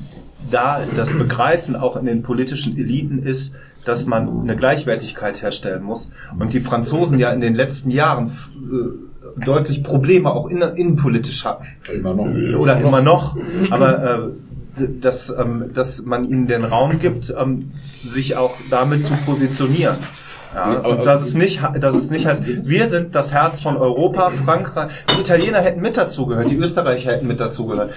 da 0.49 0.85
das 0.95 1.13
Begreifen 1.17 1.75
auch 1.75 1.95
in 1.95 2.05
den 2.05 2.23
politischen 2.23 2.77
Eliten 2.77 3.23
ist, 3.23 3.53
dass 3.85 4.05
man 4.05 4.41
eine 4.41 4.55
Gleichwertigkeit 4.55 5.41
herstellen 5.41 5.83
muss. 5.83 6.11
Und 6.37 6.53
die 6.53 6.61
Franzosen 6.61 7.19
ja 7.19 7.31
in 7.31 7.41
den 7.41 7.55
letzten 7.55 7.89
Jahren 7.89 8.27
äh, 8.27 9.43
deutlich 9.45 9.83
Probleme 9.83 10.31
auch 10.31 10.47
in, 10.47 10.61
innenpolitisch 10.61 11.45
hatten. 11.45 11.65
Immer 11.93 12.13
noch. 12.13 12.59
Oder 12.59 12.79
immer 12.79 13.01
noch. 13.01 13.37
Aber 13.69 14.03
äh, 14.03 14.87
dass, 15.01 15.29
ähm, 15.29 15.71
dass 15.73 16.05
man 16.05 16.29
ihnen 16.29 16.47
den 16.47 16.63
Raum 16.63 16.99
gibt, 16.99 17.33
ähm, 17.37 17.71
sich 18.03 18.35
auch 18.35 18.55
damit 18.69 19.05
zu 19.05 19.15
positionieren. 19.25 19.97
Ja, 20.53 20.63
Aber- 20.63 20.89
und 20.89 21.05
dass 21.05 21.25
es 21.25 21.33
nicht, 21.35 21.61
dass 21.79 21.95
es 21.95 22.09
nicht 22.09 22.25
heißt, 22.25 22.41
wir 22.45 22.89
sind 22.89 23.15
das 23.15 23.31
Herz 23.31 23.61
von 23.61 23.77
Europa, 23.77 24.31
Frankreich, 24.43 24.91
die 25.15 25.21
Italiener 25.21 25.59
hätten 25.61 25.81
mit 25.81 25.95
dazugehört, 25.95 26.49
die 26.49 26.57
Österreicher 26.57 27.11
hätten 27.13 27.27
mit 27.27 27.39
dazugehört. 27.39 27.91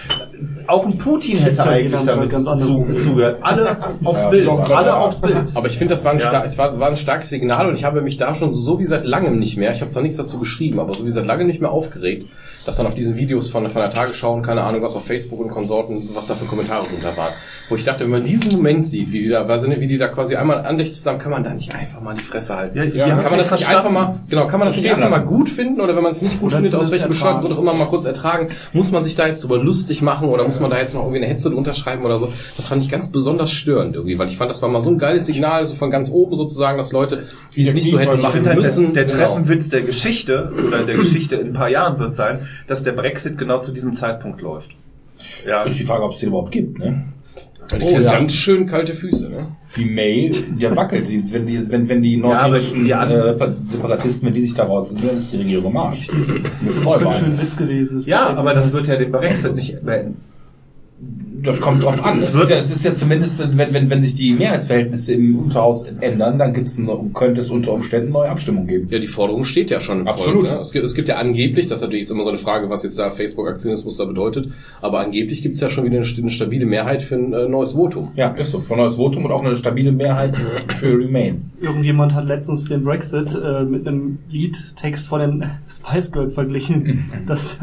Auch 0.66 0.86
ein 0.86 0.97
Putin 0.97 1.36
hätte 1.36 1.60
Italiener 1.60 1.98
eigentlich 1.98 2.35
damit 2.35 2.62
zu, 2.62 2.94
zugehört. 2.98 3.39
Alle 3.43 3.76
aufs 4.05 4.22
Ja, 4.22 4.28
Bild, 4.31 4.48
alle 4.48 4.97
aufs 4.97 5.20
Bild. 5.20 5.36
Aber 5.55 5.66
ich 5.66 5.76
finde, 5.76 5.94
das 5.94 6.05
war 6.05 6.12
ein, 6.12 6.18
Ja. 6.18 6.44
es 6.44 6.56
war, 6.56 6.78
war 6.78 6.89
ein 6.89 6.97
starkes 6.97 7.31
Signal 7.31 7.66
und 7.66 7.74
ich 7.74 7.85
habe 7.85 8.01
mich 8.02 8.16
da 8.16 8.35
schon 8.35 8.52
so 8.52 8.78
wie 8.78 8.85
seit 8.85 9.05
langem 9.05 9.39
nicht 9.39 9.56
mehr, 9.56 9.72
ich 9.72 9.81
habe 9.81 9.90
zwar 9.90 10.02
nichts 10.02 10.16
dazu 10.16 10.39
geschrieben, 10.39 10.78
aber 10.81 10.94
so 10.94 11.05
wie 11.05 11.10
seit 11.10 11.26
langem 11.26 11.47
nicht 11.48 11.60
mehr 11.60 11.70
aufgeregt, 11.72 12.26
dass 12.66 12.77
dann 12.77 12.86
auf 12.86 12.95
diesen 12.95 13.16
Videos 13.16 13.51
von, 13.51 13.69
von 13.69 13.82
der 13.82 13.91
Tagesschau 13.91 14.35
und 14.35 14.43
keine 14.43 14.62
Ahnung 14.62 14.82
was 14.82 14.97
auf 14.97 15.07
Facebook 15.07 15.41
und 15.41 15.51
Konsorten, 15.51 16.11
was 16.15 16.27
da 16.27 16.35
für 16.35 16.47
Kommentare 16.47 16.86
drunter 16.86 17.16
waren. 17.16 17.32
Wo 17.69 17.77
ich 17.77 17.85
dachte, 17.85 18.05
wenn 18.05 18.11
man 18.11 18.24
diesen 18.24 18.53
Moment 18.53 18.85
sieht, 18.85 19.12
wie 19.12 19.20
die 19.23 19.28
da, 19.28 19.49
wie 19.49 19.86
die 19.86 19.99
da 19.99 20.09
quasi 20.09 20.36
einmal 20.36 20.65
andächtig 20.66 20.97
zusammen, 20.97 21.19
kann 21.19 21.31
man 21.32 21.45
da 21.45 21.55
nicht 21.55 21.74
einfach 21.74 22.01
mal 22.01 22.15
die 22.15 22.23
Fresse 22.23 22.57
halten. 22.57 22.77
Ja, 22.77 22.85
Ja, 22.85 23.16
kann 23.16 23.31
man 23.31 23.39
das 23.39 23.51
nicht 23.51 23.65
verstanden. 23.65 23.77
einfach 23.77 23.91
mal, 23.91 24.20
genau, 24.28 24.47
kann 24.47 24.59
man 24.61 24.69
das 24.69 24.77
nicht 24.77 24.89
einfach 24.89 25.11
mal 25.11 25.16
lassen. 25.16 25.27
gut 25.27 25.49
finden 25.49 25.81
oder 25.81 25.97
wenn 25.97 26.03
man 26.03 26.12
es 26.12 26.23
nicht 26.23 26.41
gut 26.41 26.49
Oder 26.53 26.57
findet, 26.57 26.74
aus 26.74 26.91
welchem 26.91 27.09
bescheuerten 27.09 27.41
Grund 27.43 27.55
auch 27.55 27.61
immer 27.61 27.74
mal 27.74 27.86
kurz 27.86 28.05
ertragen, 28.05 28.49
muss 28.73 28.91
man 28.91 29.05
sich 29.05 29.15
da 29.16 29.27
jetzt 29.27 29.43
drüber 29.43 29.59
lustig 29.59 30.03
machen 30.03 30.28
oder 30.28 30.45
muss 30.45 30.61
man 30.61 30.70
da 30.70 30.78
jetzt 30.78 30.95
noch 30.95 31.03
irgendwie 31.03 31.19
eine 31.23 31.27
Hetze 31.27 31.51
drunter 31.51 31.74
schreiben 31.74 32.05
oder 32.05 32.19
so. 32.19 32.32
Das 32.57 32.69
fand 32.69 32.82
ich 32.82 32.89
ganz 32.91 33.09
besonders 33.09 33.53
störend 33.53 33.95
irgendwie, 33.95 34.19
weil 34.19 34.28
ich 34.28 34.36
fand, 34.36 34.51
das 34.51 34.62
war 34.62 34.69
mal 34.69 34.81
so 34.81 34.91
ein 34.91 34.99
geiles 34.99 35.27
Signal, 35.27 35.65
so 35.66 35.74
von 35.74 35.91
ganz 35.91 36.11
oben 36.11 36.36
sozusagen, 36.36 36.78
dass 36.78 36.93
Leute, 36.93 37.24
die 37.55 37.66
es 37.66 37.74
nicht 37.74 37.91
so 37.91 37.99
hätten 37.99 38.20
machen 38.20 38.47
halt, 38.47 38.59
müssen, 38.59 38.93
der, 38.93 39.05
der 39.05 39.16
genau. 39.16 39.35
Treppenwitz 39.35 39.69
der 39.69 39.82
Geschichte 39.82 40.53
oder 40.66 40.85
der 40.85 40.97
Geschichte 40.97 41.36
in 41.36 41.49
ein 41.49 41.53
paar 41.55 41.69
Jahren 41.69 41.99
wird 41.99 42.15
sein, 42.15 42.49
dass 42.66 42.82
der 42.82 42.93
Brexit 42.93 43.39
genau 43.39 43.60
zu 43.60 43.72
diesem 43.72 43.94
Zeitpunkt 43.94 44.40
läuft. 44.40 44.70
Ja, 45.47 45.62
Ist 45.64 45.78
die 45.78 45.85
Frage, 45.85 46.05
ob 46.05 46.12
es 46.12 46.20
den 46.20 46.31
überhaupt 46.31 46.52
gibt, 46.52 46.78
ne? 46.78 47.05
Die 47.70 47.76
Oh, 47.76 47.93
kriegst 47.93 48.06
ja. 48.06 48.12
ganz 48.12 48.35
schön 48.35 48.66
kalte 48.66 48.93
Füße, 48.93 49.31
ne? 49.31 49.47
Die 49.76 49.86
May, 49.86 50.31
der 50.60 50.76
wackelt. 50.76 51.09
Die, 51.09 51.32
wenn 51.32 51.47
die, 51.47 51.70
wenn, 51.70 51.89
wenn 51.89 52.02
die 52.02 52.16
norwegischen 52.16 52.85
die 52.85 52.90
äh, 52.90 53.35
Separatisten, 53.68 54.26
wenn 54.28 54.35
die 54.35 54.43
sich 54.43 54.55
daraus 54.55 54.90
sind, 54.90 55.02
dann 55.02 55.16
ist 55.16 55.32
die 55.32 55.39
Regierung 55.39 55.70
im 55.70 55.76
Arsch. 55.78 56.06
Das 56.09 56.18
ist 56.18 56.31
ein 56.86 57.12
schöner 57.12 57.40
Witz 57.43 57.56
gewesen. 57.56 58.01
ja 58.02 58.26
aber 58.28 58.52
das 58.55 58.72
wird 58.72 58.86
ja 58.86 58.97
den 58.97 59.10
Brexit 59.10 59.55
nicht 59.55 59.82
beenden. 59.85 60.20
Das 61.43 61.61
kommt 61.61 61.83
drauf 61.83 62.03
an. 62.03 62.21
Es, 62.21 62.35
ist 62.35 62.49
ja, 62.49 62.57
es 62.57 62.71
ist 62.71 62.85
ja 62.85 62.95
zumindest, 62.95 63.39
wenn, 63.39 63.75
wenn, 63.75 63.91
wenn 63.91 64.03
sich 64.03 64.15
die 64.15 64.33
Mehrheitsverhältnisse 64.33 65.12
im 65.12 65.39
Unterhaus 65.39 65.85
ändern, 66.01 66.39
dann 66.39 66.55
gibt's 66.55 66.79
ein, 66.79 67.12
könnte 67.12 67.43
es 67.43 67.51
unter 67.51 67.73
Umständen 67.73 68.12
neue 68.12 68.31
Abstimmungen 68.31 68.66
geben. 68.66 68.89
Ja, 68.91 68.99
die 68.99 69.07
Forderung 69.07 69.45
steht 69.45 69.71
ja 69.71 69.81
schon 69.81 70.01
im 70.01 70.09
Absolut. 70.09 70.47
Volk. 70.47 70.57
Ne? 70.57 70.61
Es, 70.61 70.73
gibt, 70.73 70.85
es 70.87 70.95
gibt 70.95 71.09
ja 71.09 71.16
angeblich, 71.16 71.66
das 71.66 71.79
ist 71.79 71.83
natürlich 71.83 72.03
jetzt 72.03 72.11
immer 72.11 72.23
so 72.23 72.31
eine 72.31 72.39
Frage, 72.39 72.71
was 72.71 72.83
jetzt 72.83 72.99
da 72.99 73.11
Facebook-Aktionismus 73.11 73.99
da 73.99 74.07
bedeutet, 74.07 74.53
aber 74.81 75.01
angeblich 75.01 75.43
gibt's 75.43 75.61
ja 75.61 75.69
schon 75.69 75.85
wieder 75.85 75.99
eine, 75.99 76.07
eine 76.07 76.31
stabile 76.31 76.65
Mehrheit 76.65 77.03
für 77.03 77.16
ein 77.16 77.33
äh, 77.35 77.47
neues 77.49 77.75
Votum. 77.75 78.12
Ja, 78.16 78.29
ist 78.29 78.53
so. 78.53 78.61
Von 78.61 78.79
neues 78.79 78.97
Votum 78.97 79.27
und 79.27 79.33
auch 79.33 79.45
eine 79.45 79.57
stabile 79.57 79.93
Mehrheit 79.93 80.37
für 80.79 80.99
Remain. 80.99 81.51
Irgendjemand 81.61 82.15
hat 82.15 82.27
letztens 82.27 82.65
den 82.66 82.85
Brexit 82.85 83.35
äh, 83.35 83.65
mit 83.65 83.87
einem 83.87 84.19
Liedtext 84.31 85.09
von 85.09 85.21
den 85.21 85.51
Spice 85.69 86.11
Girls 86.11 86.33
verglichen, 86.33 87.11
dass 87.27 87.59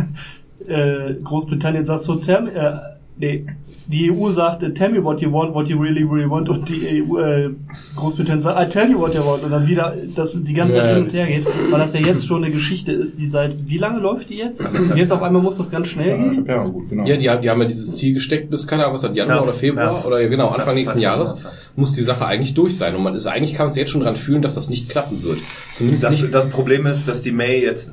äh, 0.68 1.16
Großbritannien 1.24 1.86
sagt 1.86 2.04
so, 2.04 2.20
äh, 2.20 2.74
nee, 3.18 3.46
die 3.88 4.10
EU 4.12 4.30
sagt, 4.30 4.64
äh, 4.64 4.74
tell 4.74 4.90
me 4.90 5.04
what 5.04 5.20
you 5.22 5.32
want, 5.34 5.54
what 5.54 5.68
you 5.68 5.78
really, 5.78 6.04
really 6.04 6.30
want 6.30 6.48
und 6.48 6.70
die 6.70 7.04
EU, 7.04 7.18
äh, 7.20 7.50
Großbritannien 7.96 8.42
sagt, 8.42 8.60
I 8.60 8.70
tell 8.72 8.90
you 8.90 9.00
what 9.00 9.14
you 9.14 9.22
want 9.26 9.44
und 9.44 9.52
dann 9.52 9.68
wieder, 9.68 9.96
dass 10.16 10.42
die 10.42 10.54
ganze 10.54 10.78
Zeit 10.78 10.88
Ja, 10.90 10.96
hin 10.96 11.04
und 11.04 11.14
her 11.14 11.28
geht, 11.28 11.46
weil 11.72 11.80
das 11.80 11.94
ja 11.94 12.00
jetzt 12.00 12.26
schon 12.26 12.44
eine 12.44 12.54
Geschichte 12.54 12.92
ist, 12.94 13.20
die 13.20 13.28
seit, 13.28 13.68
wie 13.68 13.78
lange 13.78 14.00
läuft 14.00 14.30
die 14.30 14.36
jetzt? 14.38 14.62
Und 14.62 14.96
jetzt 14.96 15.12
auf 15.12 15.22
einmal 15.22 15.42
muss 15.42 15.58
das 15.58 15.72
ganz 15.72 15.88
schnell 15.88 16.18
gehen. 16.18 16.46
Ja, 16.48 16.64
gut, 16.64 16.90
genau. 16.90 17.06
Ja, 17.06 17.18
die, 17.18 17.30
haben- 17.30 17.42
die 17.42 17.50
haben 17.50 17.62
ja 17.62 17.68
dieses 17.68 17.96
Ziel 17.98 18.14
gesteckt 18.14 18.50
bis, 18.50 18.66
keine 18.68 18.84
Ahnung, 18.84 18.96
was 18.96 19.04
hat, 19.04 19.16
Januar 19.16 19.38
März, 19.42 19.50
oder 19.50 19.58
Februar 19.58 19.92
März. 19.94 20.06
oder 20.08 20.28
genau, 20.30 20.48
Anfang 20.50 20.68
März 20.68 20.76
nächsten 20.78 21.00
Jahres 21.00 21.30
2019. 21.36 21.60
muss 21.76 21.94
die 21.94 22.02
Sache 22.02 22.26
eigentlich 22.26 22.54
durch 22.54 22.78
sein 22.78 22.96
und 22.96 23.04
man 23.04 23.16
ist, 23.16 23.26
eigentlich 23.28 23.56
kann 23.56 23.66
man 23.68 23.74
sich 23.74 23.82
jetzt 23.82 23.92
schon 23.92 24.02
dran 24.02 24.16
fühlen, 24.16 24.42
dass 24.42 24.56
das 24.56 24.70
nicht 24.70 24.88
klappen 24.90 25.22
wird. 25.24 25.40
Zumindest 25.72 26.04
Das, 26.06 26.12
nicht, 26.22 26.34
das 26.34 26.50
Problem 26.50 26.86
ist, 26.86 27.08
dass 27.08 27.22
die 27.22 27.32
May 27.32 27.62
jetzt 27.62 27.90
äh, 27.90 27.92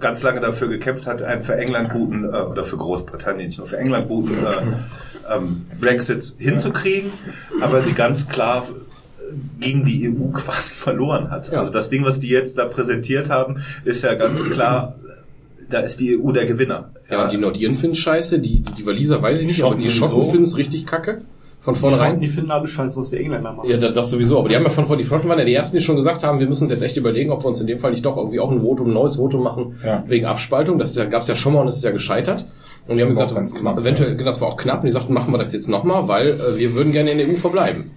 ganz 0.00 0.22
lange 0.22 0.40
dafür 0.40 0.68
gekämpft 0.68 1.06
hat, 1.06 1.22
einen 1.22 1.42
für 1.42 1.56
England 1.56 1.90
guten, 1.90 2.24
äh, 2.24 2.28
oder 2.28 2.64
für 2.64 2.76
Großbritannien, 2.76 3.48
nicht 3.48 3.58
nur 3.58 3.66
für 3.66 3.78
England 3.78 4.08
guten 4.08 4.34
äh, 4.34 5.34
ähm, 5.34 5.66
Brexit 5.80 6.34
hinzukriegen, 6.38 7.12
aber 7.60 7.80
sie 7.82 7.92
ganz 7.92 8.28
klar 8.28 8.68
äh, 8.68 9.64
gegen 9.64 9.84
die 9.84 10.08
EU 10.08 10.28
quasi 10.32 10.74
verloren 10.74 11.30
hat. 11.30 11.50
Ja. 11.50 11.58
Also 11.58 11.72
das 11.72 11.90
Ding, 11.90 12.04
was 12.04 12.20
die 12.20 12.28
jetzt 12.28 12.58
da 12.58 12.66
präsentiert 12.66 13.30
haben, 13.30 13.62
ist 13.84 14.02
ja 14.02 14.14
ganz 14.14 14.42
klar, 14.50 14.96
da 15.70 15.80
ist 15.80 16.00
die 16.00 16.18
EU 16.18 16.32
der 16.32 16.46
Gewinner. 16.46 16.90
ja, 17.10 17.24
und 17.24 17.32
die 17.32 17.36
Nordiren 17.36 17.74
finden 17.74 17.96
scheiße, 17.96 18.38
die, 18.38 18.60
die, 18.60 18.86
Waliser 18.86 19.20
weiß 19.20 19.40
ich 19.40 19.46
nicht, 19.46 19.62
aber 19.62 19.74
die 19.74 19.90
Schotten 19.90 19.98
Schotten 19.98 20.10
sowieso. 20.14 20.30
finden 20.30 20.46
es 20.46 20.56
richtig 20.56 20.86
kacke. 20.86 21.22
Von 21.60 21.74
vornherein. 21.74 22.20
die 22.20 22.28
finden 22.28 22.50
alles 22.50 22.70
scheiße, 22.70 22.98
was 22.98 23.10
die 23.10 23.18
Engländer 23.18 23.52
machen. 23.52 23.68
Ja, 23.68 23.76
das, 23.76 23.92
das 23.94 24.10
sowieso. 24.10 24.38
Aber 24.38 24.48
die 24.48 24.56
haben 24.56 24.62
ja 24.62 24.70
von 24.70 24.86
vor, 24.86 24.96
die 24.96 25.04
Flotten 25.04 25.28
waren 25.28 25.38
ja 25.38 25.44
die 25.44 25.54
ersten, 25.54 25.76
die 25.76 25.82
schon 25.82 25.96
gesagt 25.96 26.22
haben, 26.22 26.38
wir 26.38 26.46
müssen 26.46 26.64
uns 26.64 26.70
jetzt 26.70 26.82
echt 26.82 26.96
überlegen, 26.96 27.30
ob 27.30 27.42
wir 27.44 27.48
uns 27.48 27.60
in 27.60 27.66
dem 27.66 27.78
Fall 27.78 27.90
nicht 27.90 28.04
doch 28.04 28.16
irgendwie 28.16 28.40
auch 28.40 28.50
ein 28.50 28.60
Votum, 28.62 28.88
ein 28.88 28.94
neues 28.94 29.16
Votum 29.16 29.42
machen, 29.42 29.74
Ja. 29.84 30.04
wegen 30.06 30.24
Abspaltung. 30.26 30.78
Das 30.78 30.90
ist 30.90 30.96
ja, 30.96 31.04
gab's 31.04 31.28
ja 31.28 31.36
schon 31.36 31.52
mal 31.52 31.60
und 31.60 31.68
es 31.68 31.76
ist 31.76 31.84
ja 31.84 31.90
gescheitert. 31.90 32.46
Und 32.86 32.96
die 32.96 33.02
haben 33.02 33.10
gesagt, 33.10 33.34
knapp, 33.54 33.78
eventuell, 33.78 34.16
das 34.16 34.40
war 34.40 34.48
auch 34.48 34.56
knapp, 34.56 34.80
und 34.80 34.86
die 34.86 34.92
sagten, 34.92 35.12
machen 35.12 35.30
wir 35.34 35.36
das 35.36 35.52
jetzt 35.52 35.68
nochmal, 35.68 36.08
weil 36.08 36.28
äh, 36.40 36.58
wir 36.58 36.72
würden 36.74 36.92
gerne 36.92 37.10
in 37.10 37.18
der 37.18 37.28
EU 37.28 37.34
verbleiben. 37.34 37.90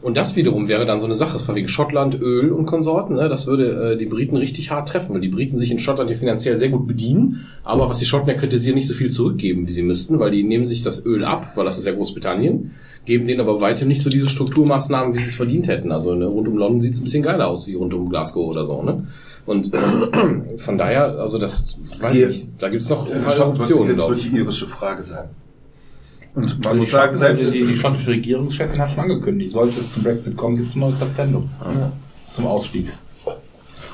Und 0.00 0.16
das 0.16 0.36
wiederum 0.36 0.68
wäre 0.68 0.86
dann 0.86 1.00
so 1.00 1.06
eine 1.06 1.16
Sache, 1.16 1.40
von 1.40 1.56
wegen 1.56 1.66
Schottland, 1.66 2.14
Öl 2.20 2.52
und 2.52 2.66
Konsorten, 2.66 3.16
ne? 3.16 3.28
das 3.28 3.48
würde 3.48 3.94
äh, 3.94 3.96
die 3.96 4.06
Briten 4.06 4.36
richtig 4.36 4.70
hart 4.70 4.88
treffen, 4.88 5.12
weil 5.12 5.20
die 5.20 5.28
Briten 5.28 5.58
sich 5.58 5.72
in 5.72 5.80
Schottland 5.80 6.08
hier 6.08 6.18
finanziell 6.18 6.56
sehr 6.56 6.68
gut 6.68 6.86
bedienen, 6.86 7.46
aber 7.64 7.88
was 7.88 7.98
die 7.98 8.04
Schotten 8.04 8.28
ja 8.28 8.34
kritisieren, 8.34 8.76
nicht 8.76 8.86
so 8.86 8.94
viel 8.94 9.10
zurückgeben, 9.10 9.66
wie 9.66 9.72
sie 9.72 9.82
müssten, 9.82 10.20
weil 10.20 10.30
die 10.30 10.44
nehmen 10.44 10.66
sich 10.66 10.82
das 10.82 11.04
Öl 11.04 11.24
ab, 11.24 11.52
weil 11.56 11.64
das 11.64 11.78
ist 11.78 11.84
ja 11.84 11.92
Großbritannien, 11.92 12.72
geben 13.06 13.26
denen 13.26 13.40
aber 13.40 13.60
weiterhin 13.60 13.88
nicht 13.88 14.02
so 14.02 14.10
diese 14.10 14.28
Strukturmaßnahmen, 14.28 15.14
wie 15.14 15.18
sie 15.18 15.28
es 15.30 15.34
verdient 15.34 15.66
hätten. 15.66 15.90
Also 15.90 16.14
ne, 16.14 16.26
rund 16.26 16.46
um 16.46 16.56
London 16.56 16.80
sieht 16.80 16.94
es 16.94 17.00
ein 17.00 17.04
bisschen 17.04 17.22
geiler 17.24 17.48
aus, 17.48 17.66
wie 17.66 17.74
rund 17.74 17.92
um 17.92 18.08
Glasgow 18.08 18.46
oder 18.46 18.64
so. 18.66 18.82
Ne? 18.82 19.06
Und 19.46 19.72
äh, 19.74 20.58
von 20.58 20.78
daher, 20.78 21.18
also 21.18 21.38
das 21.38 21.78
weiß 22.00 22.12
Die- 22.12 22.22
ich 22.24 22.46
da 22.58 22.68
gibt's 22.68 22.88
noch 22.90 23.10
ein 23.10 23.22
paar 23.24 23.48
Optionen, 23.48 23.94
glaube 23.94 24.14
wird 24.14 24.24
die 24.24 24.36
irische 24.36 24.66
Frage 24.66 25.02
sein. 25.02 25.30
Und 26.38 26.58
man 26.58 26.66
Also 26.68 26.76
muss 26.78 26.86
die, 26.86 26.92
sagen, 26.92 27.16
selbst 27.16 27.40
also 27.40 27.52
die, 27.52 27.66
die 27.66 27.76
schottische 27.76 28.10
Regierungschefin 28.10 28.80
hat 28.80 28.90
schon 28.90 29.00
angekündigt, 29.00 29.52
sollte 29.52 29.80
es 29.80 29.92
zum 29.92 30.04
Brexit 30.04 30.36
kommen, 30.36 30.56
gibt 30.56 30.68
es 30.68 30.76
ein 30.76 30.80
neues 30.80 31.00
Referendum 31.00 31.48
zum 32.30 32.46
Ausstieg. 32.46 32.86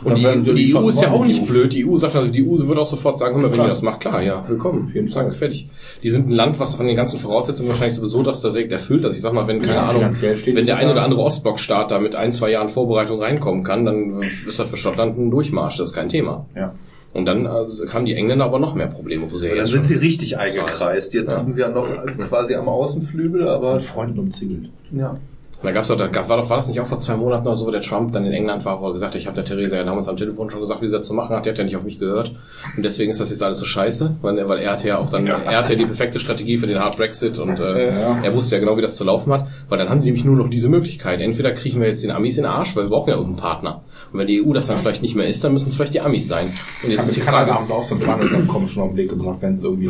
Und 0.02 0.18
die, 0.18 0.26
die, 0.42 0.52
die 0.52 0.76
EU 0.76 0.88
ist 0.90 1.00
ja 1.00 1.10
auch 1.12 1.24
nicht 1.24 1.46
blöd. 1.46 1.72
Die 1.72 1.86
EU 1.88 1.96
sagt 1.96 2.14
also, 2.14 2.30
die 2.30 2.46
EU 2.46 2.58
wird 2.68 2.78
auch 2.78 2.84
sofort 2.86 3.16
sagen, 3.16 3.42
wenn 3.42 3.58
ihr 3.58 3.68
das 3.68 3.80
macht, 3.80 4.00
klar, 4.00 4.20
ja, 4.22 4.46
willkommen, 4.46 4.88
auf 4.88 4.94
jeden 4.94 5.08
Fall, 5.08 5.32
fertig. 5.32 5.70
Die 6.02 6.10
sind 6.10 6.28
ein 6.28 6.32
Land, 6.32 6.60
was 6.60 6.74
von 6.74 6.86
den 6.86 6.96
ganzen 6.96 7.18
Voraussetzungen 7.18 7.70
wahrscheinlich 7.70 7.96
sowieso 7.96 8.22
das 8.22 8.42
direkt 8.42 8.70
erfüllt. 8.70 9.04
Also 9.04 9.16
ich 9.16 9.22
sag 9.22 9.32
mal, 9.32 9.46
wenn, 9.46 9.60
keine 9.60 9.74
Ja, 9.74 9.82
Ahnung, 9.84 10.02
finanziell 10.02 10.36
steht 10.36 10.56
wenn 10.56 10.66
der 10.66 10.76
ein 10.76 10.90
oder 10.90 11.04
andere 11.04 11.22
Ostblock-Staat 11.22 11.90
da 11.90 12.00
mit 12.00 12.14
ein, 12.14 12.32
zwei 12.32 12.50
Jahren 12.50 12.68
Vorbereitung 12.68 13.20
reinkommen 13.20 13.64
kann, 13.64 13.86
dann 13.86 14.22
ist 14.46 14.58
das 14.58 14.68
für 14.68 14.76
Schottland 14.76 15.16
ein 15.16 15.30
Durchmarsch, 15.30 15.78
das 15.78 15.90
ist 15.90 15.94
kein 15.94 16.10
Thema. 16.10 16.44
Ja. 16.54 16.74
Und 17.14 17.26
dann 17.26 17.46
also, 17.46 17.86
haben 17.92 18.04
die 18.04 18.14
Engländer 18.14 18.44
aber 18.44 18.58
noch 18.58 18.74
mehr 18.74 18.88
Probleme, 18.88 19.30
wo 19.30 19.36
sie 19.38 19.46
ja 19.46 19.50
dann 19.52 19.58
jetzt 19.60 19.70
sind 19.70 19.86
sie 19.86 19.94
richtig 19.94 20.36
eingekreist. 20.36 21.14
Jetzt 21.14 21.30
Ja. 21.30 21.38
sind 21.44 21.56
wir 21.56 21.68
noch 21.68 21.88
quasi 22.28 22.54
am 22.56 22.68
Außenflügel, 22.68 23.48
aber 23.48 23.74
Mit 23.74 23.82
Freunden 23.84 24.18
umzingelt. 24.18 24.70
ja. 24.92 25.16
Da 25.64 25.72
gab's 25.72 25.88
doch, 25.88 25.96
da 25.96 26.06
gab, 26.08 26.28
war 26.28 26.36
doch, 26.36 26.48
war 26.50 26.58
das 26.58 26.68
nicht 26.68 26.78
auch 26.80 26.86
vor 26.86 27.00
zwei 27.00 27.16
Monaten 27.16 27.46
oder 27.46 27.56
so, 27.56 27.66
wo 27.66 27.70
der 27.70 27.80
Trump 27.80 28.12
dann 28.12 28.24
in 28.24 28.32
England 28.32 28.64
war, 28.64 28.80
wo 28.80 28.86
er 28.88 28.92
gesagt 28.92 29.14
hat, 29.14 29.20
ich 29.20 29.26
habe 29.26 29.34
der 29.34 29.44
Theresa 29.44 29.76
ja 29.76 29.84
damals 29.84 30.06
am 30.08 30.16
Telefon 30.16 30.50
schon 30.50 30.60
gesagt, 30.60 30.82
wie 30.82 30.86
sie 30.86 30.96
das 30.98 31.06
zu 31.06 31.14
machen 31.14 31.34
hat, 31.34 31.46
die 31.46 31.50
hat 31.50 31.58
ja 31.58 31.64
nicht 31.64 31.76
auf 31.76 31.82
mich 31.84 31.98
gehört. 31.98 32.32
Und 32.76 32.82
deswegen 32.84 33.10
ist 33.10 33.20
das 33.20 33.30
jetzt 33.30 33.42
alles 33.42 33.58
so 33.58 33.64
scheiße, 33.64 34.16
weil, 34.22 34.38
er- 34.38 34.48
weil 34.48 34.58
er 34.58 34.72
hatte 34.72 34.88
ja 34.88 34.98
auch 34.98 35.10
dann, 35.10 35.26
er 35.26 35.56
hatte 35.58 35.72
ja 35.72 35.78
die 35.78 35.86
perfekte 35.86 36.18
Strategie 36.20 36.58
für 36.58 36.66
den 36.66 36.78
Hard 36.78 36.96
Brexit 36.96 37.38
und 37.38 37.58
äh, 37.60 37.98
Ja. 38.00 38.18
er 38.22 38.34
wusste 38.34 38.56
ja 38.56 38.60
genau, 38.60 38.76
wie 38.76 38.82
das 38.82 38.96
zu 38.96 39.04
laufen 39.04 39.32
hat, 39.32 39.46
weil 39.68 39.78
dann 39.78 39.88
haben 39.88 40.00
die 40.00 40.06
nämlich 40.06 40.24
nur 40.24 40.36
noch 40.36 40.48
diese 40.50 40.68
Möglichkeit. 40.68 41.20
Entweder 41.20 41.52
kriechen 41.52 41.80
wir 41.80 41.88
jetzt 41.88 42.04
den 42.04 42.10
Amis 42.10 42.36
in 42.36 42.44
den 42.44 42.50
Arsch, 42.52 42.76
weil 42.76 42.84
wir 42.84 42.90
brauchen 42.90 43.10
ja 43.10 43.16
irgendeinen 43.16 43.40
Partner. 43.42 43.80
Und 44.12 44.18
wenn 44.20 44.26
die 44.26 44.46
EU 44.46 44.52
das 44.52 44.66
dann 44.66 44.76
vielleicht 44.78 45.02
nicht 45.02 45.16
mehr 45.16 45.26
ist, 45.28 45.42
dann 45.42 45.52
müssen 45.52 45.68
es 45.70 45.76
vielleicht 45.76 45.94
die 45.94 46.00
Amis 46.00 46.28
sein. 46.28 46.52
Und 46.84 46.90
jetzt 46.90 47.06
ist 47.08 47.16
die 47.16 47.20
Frage, 47.20 47.52
haben 47.54 47.64
sie 47.64 47.72
auch 47.72 47.82
so 47.82 47.94
ein 47.94 48.00
Freihandelsabkommen 48.00 48.68
schon 48.68 48.82
auf 48.84 48.90
den 48.90 48.96
Weg 48.98 49.08
gebracht, 49.10 49.38
wenn 49.40 49.54
es 49.54 49.64
irgendwie 49.64 49.88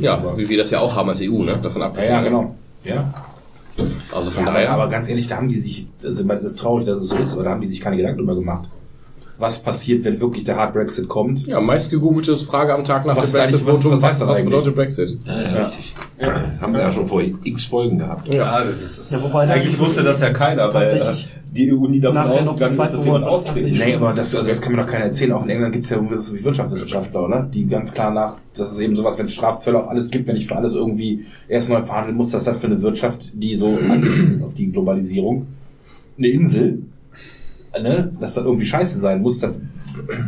ja, 0.00 0.22
wie 0.36 0.48
wir 0.48 0.58
das 0.58 0.70
ja 0.70 0.80
auch 0.80 0.96
haben 0.96 1.08
als 1.10 1.20
EU, 1.20 1.42
ne, 1.42 1.58
davon 1.62 1.82
ja, 1.82 1.88
abgesehen. 1.88 2.12
ja, 2.12 2.22
genau. 2.22 2.54
Ja. 2.84 3.14
Also 4.12 4.30
von 4.30 4.46
Ja, 4.46 4.52
daher. 4.52 4.70
aber, 4.72 4.82
aber 4.84 4.90
ganz 4.92 5.08
ehrlich, 5.08 5.26
da 5.26 5.36
haben 5.36 5.48
die 5.48 5.58
sich, 5.60 5.88
also 6.04 6.22
das 6.24 6.44
ist 6.44 6.58
traurig, 6.58 6.86
dass 6.86 6.98
es 6.98 7.08
so 7.08 7.16
ist, 7.16 7.32
aber 7.32 7.42
da 7.44 7.50
haben 7.50 7.60
die 7.60 7.68
sich 7.68 7.80
keine 7.80 7.96
Gedanken 7.96 8.18
drüber 8.18 8.34
gemacht. 8.36 8.68
Was 9.36 9.58
passiert, 9.58 10.04
wenn 10.04 10.20
wirklich 10.20 10.44
der 10.44 10.56
Hard 10.56 10.74
Brexit 10.74 11.08
kommt? 11.08 11.44
ja, 11.46 11.60
meist 11.60 11.90
gegoogelte 11.90 12.36
Frage 12.36 12.72
am 12.72 12.84
Tag 12.84 13.04
nach 13.04 13.16
Was 13.16 13.32
dem 13.32 13.38
Brexit-Votum. 13.40 13.92
was- 13.92 14.02
was 14.02 14.20
Was, 14.20 14.28
was 14.28 14.44
bedeutet 14.44 14.74
Brexit? 14.76 15.18
Ja, 15.26 15.42
ja, 15.42 15.62
richtig. 15.64 15.96
Haben 16.60 16.72
wir 16.72 16.80
ja 16.82 16.92
schon 16.92 17.08
vor 17.08 17.20
x 17.42 17.64
Folgen 17.64 17.98
gehabt. 17.98 18.32
Ja. 18.32 18.62
das 18.64 18.82
ist, 18.98 19.10
Ja, 19.10 19.20
wobei 19.20 19.48
eigentlich 19.48 19.76
wusste 19.78 20.04
das 20.04 20.20
ja 20.20 20.32
keiner, 20.32 20.72
weil 20.72 20.88
äh, 20.96 21.14
die 21.54 21.72
EU 21.72 21.86
nie 21.86 22.00
davon 22.00 22.16
nachher 22.16 22.44
noch 22.44 22.52
ausgegangen 22.52 22.72
ist, 22.72 22.94
dass 22.94 23.04
jemand 23.04 23.24
austreten 23.24 23.70
Nee, 23.70 23.94
aber 23.94 24.12
das, 24.12 24.34
also 24.34 24.48
das 24.48 24.60
kann 24.60 24.72
mir 24.72 24.82
doch 24.82 24.88
keiner 24.88 25.04
erzählen. 25.04 25.32
Auch 25.32 25.44
in 25.44 25.50
England 25.50 25.72
gibt 25.72 25.84
es 25.84 25.90
ja 25.90 25.96
irgendwie 25.96 26.16
so 26.16 26.34
wie 26.34 26.44
Wirtschaftswissenschaftler, 26.44 27.24
oder? 27.24 27.42
Die 27.42 27.66
ganz 27.66 27.92
klar 27.92 28.10
nach, 28.10 28.38
das 28.56 28.72
ist 28.72 28.80
eben 28.80 28.96
sowas, 28.96 29.18
wenn 29.18 29.26
es 29.26 29.34
Strafzölle 29.34 29.80
auf 29.80 29.88
alles 29.88 30.10
gibt, 30.10 30.26
wenn 30.26 30.36
ich 30.36 30.48
für 30.48 30.56
alles 30.56 30.74
irgendwie 30.74 31.26
erst 31.48 31.68
neu 31.68 31.82
verhandeln 31.82 32.16
muss, 32.16 32.30
dass 32.30 32.44
das 32.44 32.58
für 32.58 32.66
eine 32.66 32.82
Wirtschaft, 32.82 33.30
die 33.32 33.54
so 33.54 33.78
angewiesen 33.88 34.34
ist 34.34 34.42
auf 34.42 34.54
die 34.54 34.70
Globalisierung, 34.70 35.46
eine 36.18 36.28
Insel, 36.28 36.82
ne, 37.80 38.12
dass 38.20 38.34
das 38.34 38.44
irgendwie 38.44 38.66
scheiße 38.66 38.98
sein 38.98 39.22
muss, 39.22 39.38
das 39.38 39.54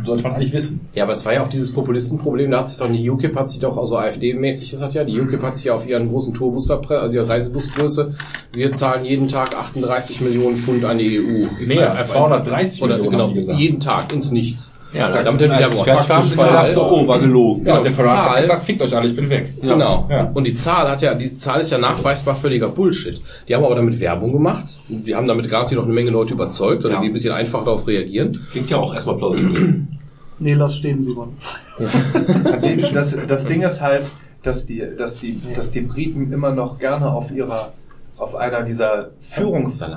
sollte 0.03 0.23
man 0.23 0.33
eigentlich 0.33 0.53
wissen. 0.53 0.81
Ja, 0.93 1.03
aber 1.03 1.13
es 1.13 1.25
war 1.25 1.33
ja 1.33 1.43
auch 1.43 1.49
dieses 1.49 1.71
Populistenproblem, 1.71 2.51
da 2.51 2.59
hat 2.59 2.69
sich 2.69 2.77
doch 2.77 2.91
die 2.91 3.09
UKIP 3.09 3.35
hat 3.35 3.49
sich 3.49 3.59
doch, 3.59 3.77
also 3.77 3.97
AfD-mäßig 3.97 4.73
ist 4.73 4.81
das 4.81 4.93
ja, 4.93 5.03
die 5.03 5.19
UKIP 5.19 5.41
hat 5.41 5.55
sich 5.55 5.65
ja 5.65 5.73
auf 5.75 5.87
ihren 5.87 6.09
großen 6.09 6.33
Tourbus 6.33 6.69
also 6.69 7.11
die 7.11 7.17
Reisebusgröße, 7.17 8.13
wir 8.53 8.71
zahlen 8.71 9.05
jeden 9.05 9.27
Tag 9.27 9.55
38 9.55 10.21
Millionen 10.21 10.57
Pfund 10.57 10.83
an 10.85 10.97
die 10.97 11.19
EU. 11.19 11.65
Mehr, 11.65 11.97
Äh, 11.99 12.03
230 12.05 12.81
oder, 12.83 12.97
Millionen 12.97 13.11
genau, 13.11 13.27
die 13.29 13.33
gesagt. 13.35 13.59
jeden 13.59 13.79
Tag 13.79 14.13
ins 14.13 14.31
Nichts. 14.31 14.73
Ja, 14.93 15.07
damit 15.09 15.25
damit 15.41 15.41
er 15.41 15.57
wieder 15.71 15.83
fertig 15.83 16.09
war, 16.09 16.17
haben 16.17 16.23
sie 16.27 16.35
gesagt, 16.37 16.73
so, 16.73 16.89
oh, 16.89 17.07
war 17.07 17.19
gelogen. 17.19 17.65
Ja, 17.65 17.75
Ja, 17.77 17.83
der 17.83 17.91
Farage 17.91 18.17
hat 18.21 18.25
Zahl- 18.33 18.41
gesagt, 18.41 18.63
fickt 18.63 18.81
euch 18.81 18.95
alle, 18.95 19.07
ich 19.07 19.15
bin 19.15 19.29
weg. 19.29 19.53
Genau. 19.61 20.07
Ja. 20.09 20.31
Und 20.33 20.45
die 20.45 20.55
Zahl 20.55 20.89
hat 20.89 21.01
ja, 21.01 21.13
die 21.13 21.35
Zahl 21.35 21.59
ist 21.59 21.71
ja 21.71 21.77
nachweisbar 21.77 22.35
völliger 22.35 22.69
Bullshit. 22.69 23.21
Die 23.47 23.53
haben 23.55 23.65
aber 23.65 23.75
damit 23.75 23.99
Werbung 23.99 24.31
gemacht. 24.31 24.65
Die 24.87 25.13
haben 25.13 25.27
damit 25.27 25.49
garantiert 25.49 25.77
noch 25.79 25.85
eine 25.85 25.93
Menge 25.93 26.09
Leute 26.11 26.33
überzeugt 26.33 26.85
oder 26.85 26.95
Ja. 26.95 27.01
die 27.01 27.07
ein 27.07 27.13
bisschen 27.13 27.33
einfach 27.33 27.65
darauf 27.65 27.85
reagieren. 27.87 28.39
Klingt 28.51 28.69
ja 28.69 28.77
auch 28.77 28.93
erstmal 28.93 29.17
plausibel. 29.17 29.83
Nee, 30.39 30.53
lass 30.53 30.75
stehen, 30.75 31.01
Simon. 31.01 31.35
das, 32.93 33.17
das 33.27 33.45
Ding 33.45 33.61
ist 33.63 33.81
halt, 33.81 34.05
dass 34.43 34.65
die, 34.67 34.83
dass 34.97 35.19
die, 35.19 35.41
dass 35.55 35.71
die 35.71 35.81
Briten 35.81 36.31
immer 36.31 36.51
noch 36.51 36.77
gerne 36.79 37.11
auf 37.11 37.31
ihrer, 37.31 37.73
auf 38.19 38.35
einer 38.35 38.61
dieser 38.63 39.09
Führungs, 39.21 39.89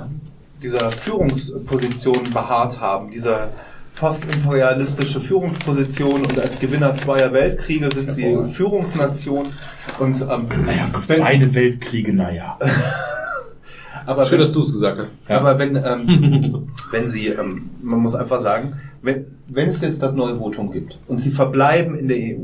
dieser 0.61 0.89
Führungsposition 0.91 2.23
beharrt 2.33 2.79
haben, 2.79 3.11
dieser 3.11 3.49
postimperialistische 3.95 5.21
Führungsposition 5.21 6.25
und 6.25 6.39
als 6.39 6.59
Gewinner 6.59 6.95
zweier 6.95 7.33
Weltkriege 7.33 7.93
sind 7.93 8.11
sie 8.11 8.37
Führungsnation 8.51 9.53
und 9.99 10.21
ähm, 10.21 10.47
Naja, 10.65 10.89
wenn, 11.07 11.21
beide 11.21 11.53
Weltkriege, 11.53 12.13
naja. 12.13 12.57
aber 14.05 14.25
Schön, 14.25 14.33
wenn, 14.33 14.39
dass 14.39 14.51
du 14.51 14.61
es 14.61 14.73
gesagt 14.73 14.99
hast. 14.99 15.09
Ja. 15.29 15.39
Aber 15.39 15.59
wenn, 15.59 15.75
ähm, 15.75 16.67
wenn 16.91 17.07
Sie, 17.07 17.27
ähm, 17.27 17.69
man 17.81 17.99
muss 17.99 18.15
einfach 18.15 18.41
sagen, 18.41 18.79
wenn, 19.01 19.25
wenn 19.47 19.67
es 19.67 19.81
jetzt 19.81 20.01
das 20.01 20.13
neue 20.13 20.37
Votum 20.37 20.71
gibt 20.71 20.97
und 21.07 21.19
Sie 21.19 21.31
verbleiben 21.31 21.95
in 21.95 22.07
der 22.07 22.17
EU, 22.17 22.43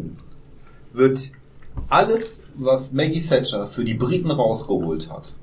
wird 0.94 1.32
alles, 1.90 2.52
was 2.58 2.92
Maggie 2.92 3.22
Thatcher 3.22 3.68
für 3.68 3.84
die 3.84 3.94
Briten 3.94 4.32
rausgeholt 4.32 5.10
hat, 5.12 5.34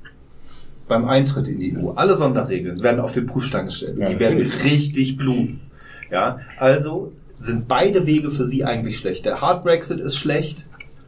beim 0.89 1.07
Eintritt 1.07 1.49
in 1.49 1.59
die 1.59 1.77
EU, 1.77 1.91
alle 1.95 2.15
Sonderregeln 2.15 2.83
werden 2.83 3.01
auf 3.01 3.13
den 3.13 3.27
Prüfstand 3.27 3.67
gestellt. 3.67 3.99
Ja, 3.99 4.11
die 4.11 4.19
werden 4.19 4.51
richtig 4.63 5.17
bluten. 5.17 5.61
Ja, 6.15 6.39
also 6.61 7.11
sind 7.41 7.67
beide 7.67 8.07
Wege 8.07 8.31
für 8.31 8.47
Sie 8.47 8.65
eigentlich 8.65 8.97
schlecht. 8.99 9.25
Der 9.27 9.41
Hard 9.41 9.65
Brexit 9.65 9.99
ist 9.99 10.17
schlecht, 10.17 10.65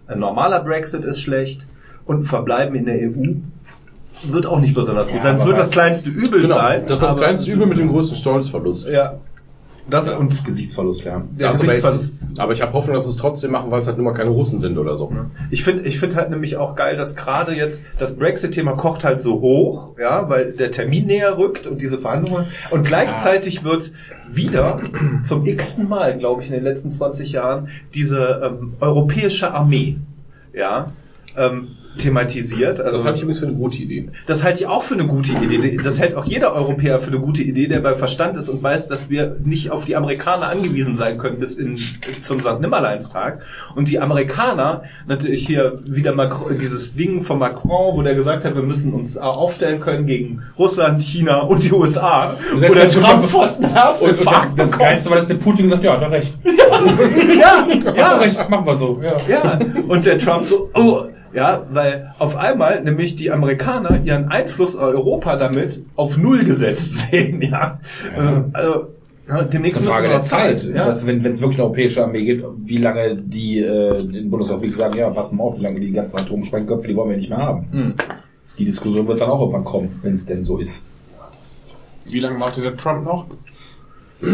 ein 0.09 0.19
normaler 0.19 0.61
Brexit 0.61 1.05
ist 1.05 1.20
schlecht 1.23 1.65
und 2.07 2.24
Verbleiben 2.24 2.74
in 2.74 2.87
der 2.87 2.97
EU 2.97 3.35
wird 4.24 4.47
auch 4.47 4.59
nicht 4.59 4.74
besonders 4.74 5.07
gut 5.07 5.19
Ja, 5.19 5.23
sein. 5.23 5.37
Es 5.37 5.45
wird 5.47 5.59
das 5.59 5.70
kleinste 5.70 6.11
Übel 6.11 6.43
Genau. 6.43 6.57
sein. 6.57 6.83
Das 6.89 7.01
ist 7.01 7.09
das 7.09 7.16
kleinste 7.16 7.51
Übel 7.53 7.66
mit 7.66 7.78
dem 7.78 7.89
größten 7.89 8.16
Stolzverlust. 8.16 8.89
Ja. 8.89 9.15
Das 9.89 10.09
und 10.09 10.33
Und 10.33 10.45
Gesichtsverlust, 10.45 11.05
ja. 11.05 11.23
der 11.39 11.49
Das 11.49 11.61
aber, 11.61 11.67
Gesichtsverlust. 11.67 12.41
aber 12.41 12.53
ich 12.53 12.63
habe 12.63 12.73
Hoffnung, 12.73 12.95
dass 12.95 13.05
sie 13.05 13.11
es 13.11 13.17
trotzdem 13.17 13.53
machen, 13.53 13.71
weil 13.71 13.81
es 13.81 13.87
halt 13.87 13.97
nun 13.97 14.05
mal 14.07 14.15
keine 14.15 14.31
Russen 14.31 14.59
sind 14.59 14.79
oder 14.79 14.97
so. 14.97 15.13
Ich 15.51 15.63
finde 15.63 15.85
ich 15.85 16.01
finde 16.01 16.17
halt 16.17 16.31
nämlich 16.31 16.57
auch 16.57 16.75
geil, 16.75 16.97
dass 16.97 17.15
gerade 17.15 17.55
jetzt 17.55 17.83
das 17.99 18.17
Brexit-Thema 18.17 18.73
kocht 18.73 19.05
halt 19.05 19.23
so 19.23 19.41
hoch, 19.41 19.97
ja, 19.99 20.29
weil 20.29 20.53
der 20.53 20.73
Termin 20.73 21.07
näher 21.07 21.39
rückt 21.39 21.67
und 21.67 21.81
diese 21.81 21.99
Verhandlungen 21.99 22.47
und 22.71 22.87
gleichzeitig 22.87 23.63
wird 23.63 23.93
wieder 24.29 24.81
zum 25.23 25.47
x-ten 25.47 25.89
Mal, 25.89 26.19
glaube 26.19 26.43
ich, 26.43 26.49
in 26.49 26.55
den 26.55 26.65
letzten 26.65 26.91
20 26.91 27.33
Jahren 27.33 27.69
diese 27.95 28.43
ähm, 28.45 28.75
europäische 28.81 29.53
Armee, 29.53 29.99
ja, 30.53 30.93
ähm, 31.37 31.69
thematisiert. 31.98 32.81
Also 32.81 32.97
Das 32.98 33.05
halte 33.05 33.16
ich 33.18 33.23
übrigens 33.23 33.40
für 33.40 33.47
eine 33.47 33.55
gute 33.56 33.78
Idee. 33.78 34.09
Das 34.27 34.44
halte 34.44 34.60
ich 34.60 34.66
auch 34.66 34.82
für 34.82 34.94
eine 34.94 35.06
gute 35.06 35.32
Idee. 35.32 35.78
Das 35.82 36.01
hält 36.01 36.14
auch 36.14 36.24
jeder 36.24 36.52
Europäer 36.55 37.01
für 37.01 37.09
eine 37.09 37.18
gute 37.20 37.43
Idee, 37.43 37.66
der 37.68 37.81
bei 37.81 37.94
Verstand 37.94 38.36
ist 38.36 38.48
und 38.48 38.62
weiß, 38.62 38.89
dass 38.89 39.10
wir 39.10 39.36
nicht 39.44 39.70
auf 39.70 39.85
die 39.85 39.97
Amerikaner 39.97 40.48
angewiesen 40.48 40.97
sein 40.97 41.18
können 41.18 41.39
bis 41.39 41.55
in, 41.56 41.77
zum 42.23 42.40
St. 42.40 42.60
Nimmerleinstag. 42.60 43.40
Und 43.74 43.89
die 43.90 43.98
Amerikaner, 44.01 44.82
natürlich 45.06 45.47
hier 45.47 45.81
wieder 45.89 46.14
Macron, 46.14 46.59
dieses 46.59 46.94
Ding 46.94 47.23
von 47.23 47.39
Macron, 47.39 47.97
wo 47.97 48.02
der 48.02 48.14
gesagt 48.14 48.44
hat, 48.44 48.55
wir 48.55 48.62
müssen 48.62 48.93
uns 48.93 49.16
aufstellen 49.18 49.81
können 49.81 50.06
gegen 50.06 50.43
Russland, 50.59 51.02
China 51.02 51.40
und 51.40 51.64
die 51.64 51.73
USA. 51.73 52.36
Wo 52.55 52.74
der 52.74 52.89
Trump 52.89 53.06
Trump- 53.06 53.24
Pfostenherz 53.24 54.01
Und 54.01 54.27
das, 54.27 54.55
das 54.55 54.78
Geilste 54.78 55.10
war, 55.10 55.16
dass 55.18 55.28
der 55.28 55.35
Putin 55.36 55.70
gesagt 55.70 55.85
hat, 55.85 55.85
ja, 55.85 55.93
hat 55.94 56.02
er 56.02 56.10
recht. 56.12 56.35
ja, 57.39 57.66
er 57.85 57.97
ja, 57.97 58.16
recht, 58.16 58.51
machen 58.51 58.66
wir 58.66 58.77
so. 58.77 59.01
Ja. 59.02 59.16
Ja, 59.28 59.60
und 59.89 60.05
der 60.05 60.18
Trump 60.18 60.44
so, 60.44 60.70
oh, 60.74 61.05
ja, 61.37 61.67
weil 61.71 62.13
auf 62.19 62.35
einmal 62.37 62.83
nämlich 62.83 63.15
die 63.17 63.31
Amerikaner 63.31 64.01
ihren 64.03 64.29
Einfluss 64.29 64.75
auf 64.77 64.95
Europa 64.95 65.37
damit 65.37 65.83
auf 65.95 66.17
Null 66.17 66.45
gesetzt 66.45 66.95
sehen, 67.11 67.41
ja. 67.43 67.79
Ja. 68.17 68.37
Äh, 68.39 68.43
Also, 68.53 68.87
ja, 69.29 69.43
demnächst 69.43 69.77
ist 69.81 69.83
eine 69.83 69.91
Frage 69.93 70.09
der 70.09 70.19
noch 70.19 70.25
Zeit, 70.25 70.65
Ja. 70.65 70.87
dass, 70.87 71.05
wenn 71.07 71.19
es 71.25 71.41
wirklich 71.41 71.59
eine 71.59 71.65
europäische 71.65 72.03
Armee 72.05 72.25
gibt, 72.25 72.45
wie 72.65 72.77
lange 72.79 73.17
die 73.17 73.59
äh, 73.59 74.01
in 74.17 74.31
Bundesrepublik 74.31 74.75
sagen, 74.75 74.97
ja, 74.97 75.11
pass 75.11 75.31
mal 75.33 75.43
auf, 75.45 75.59
wie 75.59 75.63
lange 75.65 75.81
die 75.81 75.93
ganzen 75.93 76.17
Atomsprengköpfe, 76.19 76.89
die 76.89 76.97
wollen 76.97 77.11
wir 77.11 77.17
nicht 77.17 77.29
mehr 77.29 77.39
haben. 77.39 77.67
Hm. 77.73 77.95
Die 78.59 78.65
Diskussion 78.65 79.07
wird 79.07 79.21
dann 79.21 79.29
auch 79.29 79.41
irgendwann 79.41 79.65
kommen, 79.65 79.99
wenn 80.03 80.15
es 80.15 80.25
denn 80.25 80.43
so 80.45 80.59
ist. 80.59 80.83
Wie 82.05 82.21
lange 82.21 82.39
wartet 82.39 82.65
der 82.65 82.77
Trump 82.77 83.05
noch? 83.05 83.27
Ja, 84.21 84.29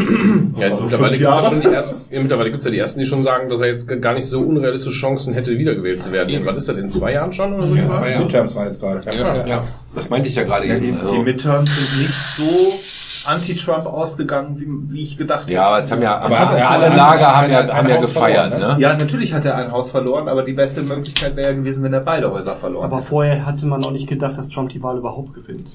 jetzt 0.68 0.80
Also 0.80 0.82
mittlerweile 0.84 1.18
gibt 1.18 1.28
es 1.28 1.36
ja 1.36 1.44
schon 1.44 1.60
die 1.60 1.66
ersten, 1.66 2.00
ja, 2.10 2.20
mittlerweile 2.20 2.50
gibt's 2.50 2.64
ja 2.64 2.70
die 2.70 2.78
ersten, 2.78 3.00
die 3.00 3.06
schon 3.06 3.22
sagen, 3.24 3.48
dass 3.50 3.60
er 3.60 3.66
jetzt 3.66 3.88
gar 4.00 4.14
nicht 4.14 4.26
so 4.28 4.40
unrealistische 4.40 4.96
Chancen 4.96 5.34
hätte, 5.34 5.58
wiedergewählt 5.58 6.00
zu 6.02 6.12
werden. 6.12 6.28
In, 6.30 6.46
was 6.46 6.56
ist 6.58 6.68
das, 6.68 6.78
in 6.78 6.88
zwei 6.88 7.12
Jahren 7.14 7.32
schon 7.32 7.52
oder 7.54 7.66
so? 7.66 7.74
Ja, 7.74 7.82
die 7.82 7.88
zwei? 7.90 8.10
Jahre. 8.10 8.22
Midterms 8.24 8.54
waren 8.54 8.66
jetzt 8.66 8.80
gerade. 8.80 9.02
Ja. 9.12 9.44
Ja, 9.44 9.64
das 9.94 10.08
meinte 10.08 10.28
ich 10.28 10.36
ja 10.36 10.44
gerade 10.44 10.66
Ja, 10.68 10.78
die, 10.78 10.86
eben. 10.88 10.98
die 10.98 11.02
Also, 11.02 11.22
Midterms 11.22 11.74
sind 11.76 12.00
nicht 12.00 12.14
so 12.14 13.28
anti-Trump 13.30 13.86
ausgegangen, 13.86 14.56
wie, 14.58 14.92
wie 14.94 15.02
ich 15.02 15.16
gedacht 15.16 15.42
hätte. 15.44 15.52
ja, 15.54 15.64
aber 15.66 15.78
es 15.78 15.90
haben 15.92 16.02
ja, 16.02 16.16
Aber 16.18 16.38
hat 16.38 16.56
er- 16.56 16.70
alle 16.70 16.86
er- 16.86 16.96
Lager 16.96 17.36
haben 17.36 17.50
ja, 17.50 17.68
haben 17.74 17.88
ja 17.88 17.94
er 17.96 18.00
gefeiert, 18.00 18.50
verloren, 18.52 18.76
ne? 18.76 18.80
Ja, 18.82 18.92
natürlich 18.96 19.32
hat 19.34 19.44
er 19.44 19.56
ein 19.56 19.70
Haus 19.72 19.90
verloren, 19.90 20.28
aber 20.28 20.42
die 20.44 20.52
beste 20.54 20.82
Möglichkeit 20.82 21.36
wäre 21.36 21.50
ja 21.50 21.56
gewesen, 21.56 21.82
wenn 21.84 21.92
er 21.92 22.00
beide 22.00 22.30
Häuser 22.32 22.56
verloren 22.56 22.84
Aber 22.86 22.98
hätte. 22.98 23.08
vorher 23.08 23.46
hatte 23.46 23.66
man 23.66 23.80
noch 23.80 23.92
nicht 23.92 24.08
gedacht, 24.08 24.36
dass 24.38 24.48
Trump 24.48 24.70
die 24.70 24.82
Wahl 24.82 24.98
überhaupt 24.98 25.34
gewinnt. 25.34 25.70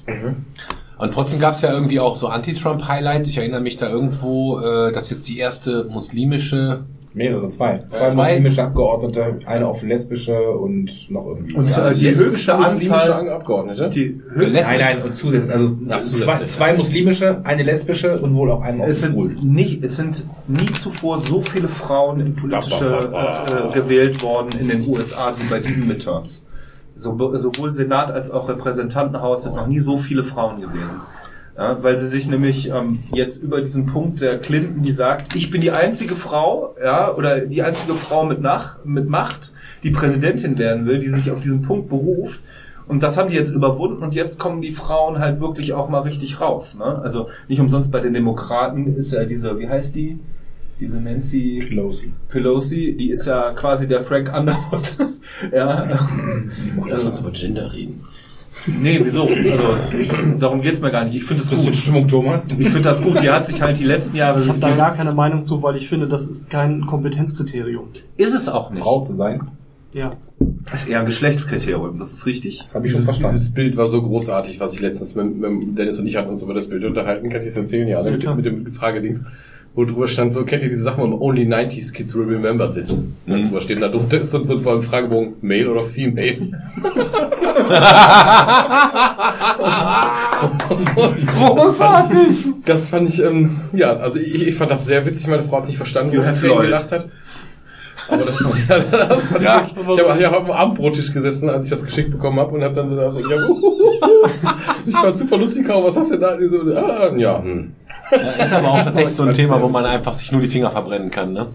Und 0.98 1.12
trotzdem 1.14 1.38
gab 1.40 1.54
es 1.54 1.60
ja 1.62 1.72
irgendwie 1.72 2.00
auch 2.00 2.16
so 2.16 2.26
Anti-Trump-Highlights. 2.28 3.28
Ich 3.30 3.38
erinnere 3.38 3.60
mich 3.60 3.76
da 3.76 3.88
irgendwo, 3.88 4.58
äh, 4.60 4.92
dass 4.92 5.10
jetzt 5.10 5.28
die 5.28 5.38
erste 5.38 5.84
muslimische 5.84 6.84
Mehrere, 7.14 7.48
zwei. 7.48 7.82
Zwei 7.88 8.10
Zwei? 8.10 8.14
muslimische 8.22 8.62
Abgeordnete, 8.64 9.38
eine 9.46 9.66
auf 9.66 9.82
lesbische 9.82 10.38
und 10.50 11.10
noch 11.10 11.26
irgendwie. 11.26 11.54
Und 11.54 11.68
Ja, 11.74 11.90
äh, 11.90 11.96
die 11.96 12.14
höchste 12.14 12.56
muslimische 12.56 12.92
Anzahl, 12.94 13.28
Abgeordnete. 13.30 13.88
die 13.88 14.20
Gelässt- 14.36 14.68
Nein, 14.70 14.78
nein, 14.80 15.02
und 15.02 15.16
zusätzlich, 15.16 15.52
also 15.52 15.72
Ach, 15.88 16.00
zusätzlich, 16.00 16.24
zwei, 16.26 16.44
zwei 16.44 16.74
muslimische, 16.74 17.40
eine 17.44 17.62
lesbische 17.64 18.18
und 18.20 18.34
wohl 18.36 18.50
auch 18.52 18.60
einen 18.60 18.82
auf 18.82 18.88
Es 18.88 19.00
sind, 19.00 19.42
nicht, 19.42 19.82
es 19.82 19.96
sind 19.96 20.24
nie 20.46 20.70
zuvor 20.72 21.18
so 21.18 21.40
viele 21.40 21.66
Frauen 21.66 22.20
in 22.20 22.36
politische 22.36 22.84
Ba, 22.84 23.06
ba, 23.06 23.06
ba, 23.06 23.44
ba. 23.62 23.68
äh, 23.68 23.72
gewählt 23.72 24.22
worden 24.22 24.50
in 24.60 24.68
den 24.68 24.86
USA 24.86 25.32
wie 25.36 25.48
bei 25.48 25.58
diesen 25.60 25.88
Midterms. 25.88 26.44
So, 26.98 27.36
sowohl 27.36 27.72
Senat 27.72 28.10
als 28.10 28.30
auch 28.30 28.48
Repräsentantenhaus 28.48 29.44
sind 29.44 29.54
noch 29.54 29.68
nie 29.68 29.78
so 29.78 29.98
viele 29.98 30.24
Frauen 30.24 30.60
gewesen. 30.60 31.00
Ja, 31.56 31.82
weil 31.82 31.98
sie 31.98 32.06
sich 32.06 32.28
nämlich 32.28 32.70
ähm, 32.70 32.98
jetzt 33.12 33.42
über 33.42 33.60
diesen 33.60 33.86
Punkt 33.86 34.20
der 34.20 34.38
Clinton, 34.38 34.82
die 34.82 34.92
sagt, 34.92 35.34
ich 35.34 35.50
bin 35.50 35.60
die 35.60 35.70
einzige 35.70 36.14
Frau, 36.16 36.74
ja, 36.82 37.12
oder 37.14 37.40
die 37.40 37.62
einzige 37.62 37.94
Frau 37.94 38.24
mit, 38.24 38.40
Nach 38.40 38.76
mit 38.84 39.08
Macht, 39.08 39.52
die 39.82 39.90
Präsidentin 39.90 40.58
werden 40.58 40.86
will, 40.86 40.98
die 40.98 41.08
sich 41.08 41.30
auf 41.30 41.40
diesen 41.40 41.62
Punkt 41.62 41.88
beruft. 41.88 42.40
Und 42.88 43.02
das 43.02 43.16
haben 43.16 43.30
die 43.30 43.36
jetzt 43.36 43.50
überwunden 43.50 44.02
und 44.02 44.14
jetzt 44.14 44.38
kommen 44.38 44.62
die 44.62 44.72
Frauen 44.72 45.18
halt 45.18 45.40
wirklich 45.40 45.74
auch 45.74 45.88
mal 45.88 46.00
richtig 46.00 46.40
raus. 46.40 46.78
Ne? 46.78 47.00
Also 47.02 47.28
nicht 47.46 47.60
umsonst 47.60 47.92
bei 47.92 48.00
den 48.00 48.14
Demokraten 48.14 48.96
ist 48.96 49.12
ja 49.12 49.24
diese, 49.24 49.58
wie 49.58 49.68
heißt 49.68 49.94
die? 49.94 50.18
Diese 50.80 51.00
Nancy 51.00 51.64
Pelosi. 51.68 52.12
Pelosi, 52.28 52.96
die 52.98 53.10
ist 53.10 53.26
ja 53.26 53.52
quasi 53.52 53.88
der 53.88 54.02
Frank 54.02 54.32
Underwood. 54.32 54.96
ja. 55.52 56.08
Lass 56.88 57.04
uns 57.04 57.20
über 57.20 57.32
Gender 57.32 57.72
reden. 57.72 58.00
Nee, 58.80 59.00
wieso? 59.02 59.22
Also, 59.22 60.16
darum 60.38 60.60
geht's 60.60 60.80
mir 60.80 60.90
gar 60.90 61.04
nicht. 61.04 61.14
Ich 61.16 61.24
finde 61.24 61.42
es 61.42 61.50
gut. 61.50 61.74
Stimmung, 61.74 62.06
Thomas? 62.06 62.44
Ich 62.46 62.68
finde 62.68 62.82
das 62.82 63.00
gut. 63.00 63.20
Die 63.20 63.30
hat 63.30 63.46
sich 63.46 63.60
halt 63.62 63.78
die 63.78 63.84
letzten 63.84 64.16
Jahre. 64.16 64.42
Ich 64.42 64.48
habe 64.48 64.58
da 64.58 64.74
gar 64.74 64.94
keine 64.94 65.12
Meinung 65.12 65.42
zu, 65.42 65.62
weil 65.62 65.76
ich 65.76 65.88
finde, 65.88 66.06
das 66.06 66.26
ist 66.26 66.50
kein 66.50 66.86
Kompetenzkriterium. 66.86 67.88
Ist 68.16 68.34
es 68.34 68.48
auch 68.48 68.70
nicht. 68.70 68.82
Frau 68.82 69.02
zu 69.02 69.14
sein? 69.14 69.48
Ja. 69.94 70.16
Das 70.70 70.82
ist 70.82 70.88
eher 70.88 71.00
ein 71.00 71.06
Geschlechtskriterium, 71.06 71.98
das 71.98 72.12
ist 72.12 72.26
richtig. 72.26 72.66
Hab 72.74 72.84
ich 72.84 72.90
schon 72.92 73.00
Dieses, 73.00 73.04
verstanden. 73.06 73.36
dieses 73.36 73.54
Bild 73.54 73.76
war 73.76 73.86
so 73.86 74.02
großartig, 74.02 74.60
was 74.60 74.74
ich 74.74 74.80
letztens 74.80 75.14
mit, 75.14 75.36
mit 75.38 75.78
Dennis 75.78 75.98
und 75.98 76.06
ich 76.06 76.16
hatten 76.16 76.28
uns 76.28 76.42
über 76.42 76.52
das 76.52 76.68
Bild 76.68 76.84
unterhalten. 76.84 77.30
Kann 77.30 77.40
ich 77.40 77.46
das 77.48 77.56
erzählen? 77.56 77.88
Ja, 77.88 78.02
ne? 78.02 78.10
mit, 78.10 78.36
mit 78.36 78.44
dem 78.44 78.72
Fragedings. 78.72 79.24
Wo 79.74 79.84
drüber 79.84 80.08
stand 80.08 80.32
so, 80.32 80.44
kennt 80.44 80.62
ihr 80.64 80.68
diese 80.70 80.82
Sachen, 80.82 81.12
only 81.12 81.42
90s 81.42 81.92
kids 81.92 82.14
will 82.16 82.24
remember 82.26 82.72
this? 82.72 83.04
Was 83.26 83.42
drüber 83.42 83.60
steht, 83.60 83.80
da 83.80 83.88
drunter 83.88 84.20
ist 84.20 84.32
so, 84.32 84.44
so 84.44 84.56
ein 84.70 84.82
Fragebogen, 84.82 85.34
male 85.40 85.70
oder 85.70 85.82
female? 85.82 86.50
Großartig! 91.26 92.46
Das 92.64 92.88
fand 92.88 93.08
ich, 93.08 93.22
ähm, 93.22 93.60
ja, 93.72 93.96
also 93.96 94.18
ich, 94.18 94.46
ich 94.48 94.54
fand 94.54 94.70
das 94.70 94.84
sehr 94.86 95.04
witzig. 95.06 95.26
Meine 95.28 95.42
Frau 95.42 95.58
hat 95.58 95.66
nicht 95.66 95.76
verstanden, 95.76 96.12
You 96.14 96.22
wo 96.22 96.46
Lloyd. 96.46 96.62
gelacht 96.66 96.92
hat. 96.92 97.08
Aber 98.10 98.24
das 98.24 98.38
fand, 98.38 98.68
ja, 98.68 98.78
das 99.08 99.28
fand 99.28 99.42
Ja, 99.44 99.66
ich 99.66 99.76
wirklich, 99.76 99.98
ich 99.98 100.08
habe 100.08 100.20
ja 100.20 100.40
dem 100.40 100.50
Abendbrottisch 100.50 101.12
gesessen, 101.12 101.50
als 101.50 101.64
ich 101.66 101.70
das 101.70 101.84
geschickt 101.84 102.10
bekommen 102.10 102.38
habe 102.40 102.54
und 102.54 102.62
habe 102.62 102.74
dann 102.74 102.88
so, 102.88 103.00
also, 103.00 103.20
ja, 103.20 103.36
ich 104.86 104.94
fand 104.96 105.16
super 105.16 105.36
lustig, 105.36 105.66
kaum, 105.66 105.84
was 105.84 105.96
hast 105.96 106.12
du 106.12 106.16
da? 106.16 106.36
Die 106.36 106.46
so, 106.48 106.60
ah, 106.74 107.14
ja, 107.16 107.42
hm. 107.42 107.72
Ja, 108.10 108.30
ist 108.42 108.52
aber 108.52 108.68
auch 108.68 108.82
tatsächlich 108.84 109.16
so 109.16 109.24
ein 109.24 109.34
Thema, 109.34 109.60
wo 109.60 109.68
man 109.68 109.84
einfach 109.84 110.14
sich 110.14 110.32
nur 110.32 110.40
die 110.40 110.48
Finger 110.48 110.70
verbrennen 110.70 111.10
kann, 111.10 111.32
ne? 111.32 111.48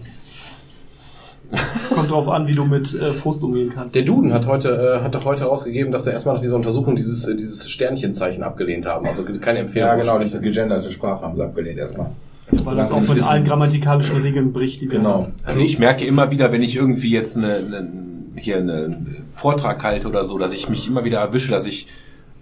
Kommt 1.94 2.10
drauf 2.10 2.28
an, 2.28 2.46
wie 2.46 2.52
du 2.52 2.64
mit 2.64 2.94
äh, 2.94 3.12
Frust 3.12 3.42
umgehen 3.42 3.70
kannst. 3.72 3.94
Der 3.94 4.02
Duden 4.02 4.32
hat 4.32 4.46
heute, 4.46 4.98
äh, 5.00 5.04
hat 5.04 5.14
doch 5.14 5.24
heute 5.24 5.44
rausgegeben, 5.44 5.92
dass 5.92 6.06
er 6.06 6.14
erstmal 6.14 6.36
nach 6.36 6.42
dieser 6.42 6.56
Untersuchung 6.56 6.96
dieses, 6.96 7.26
äh, 7.26 7.36
dieses 7.36 7.70
Sternchenzeichen 7.70 8.42
abgelehnt 8.42 8.86
haben. 8.86 9.06
Also 9.06 9.24
keine 9.40 9.60
Empfehlung. 9.60 9.88
Ja, 9.88 9.94
genau, 9.94 10.18
diese 10.18 10.40
gegenderte 10.40 10.90
Sprache 10.90 11.22
haben 11.22 11.36
sie 11.36 11.42
abgelehnt 11.42 11.78
erstmal. 11.78 12.10
Weil 12.50 12.76
das 12.76 12.92
auch 12.92 13.00
mit 13.00 13.14
nicht 13.14 13.24
allen 13.24 13.44
grammatikalischen 13.44 14.22
Regeln 14.22 14.52
bricht, 14.52 14.80
die 14.80 14.90
wir 14.90 14.98
Genau. 14.98 15.28
Also 15.44 15.62
ich 15.62 15.78
merke 15.78 16.04
immer 16.04 16.30
wieder, 16.30 16.52
wenn 16.52 16.62
ich 16.62 16.76
irgendwie 16.76 17.10
jetzt 17.10 17.36
eine, 17.36 17.56
eine, 17.56 17.90
hier 18.36 18.58
einen 18.58 19.24
Vortrag 19.32 19.82
halte 19.82 20.08
oder 20.08 20.24
so, 20.24 20.38
dass 20.38 20.52
ich 20.52 20.68
mich 20.68 20.88
immer 20.88 21.04
wieder 21.04 21.20
erwische, 21.20 21.50
dass 21.50 21.66
ich 21.66 21.86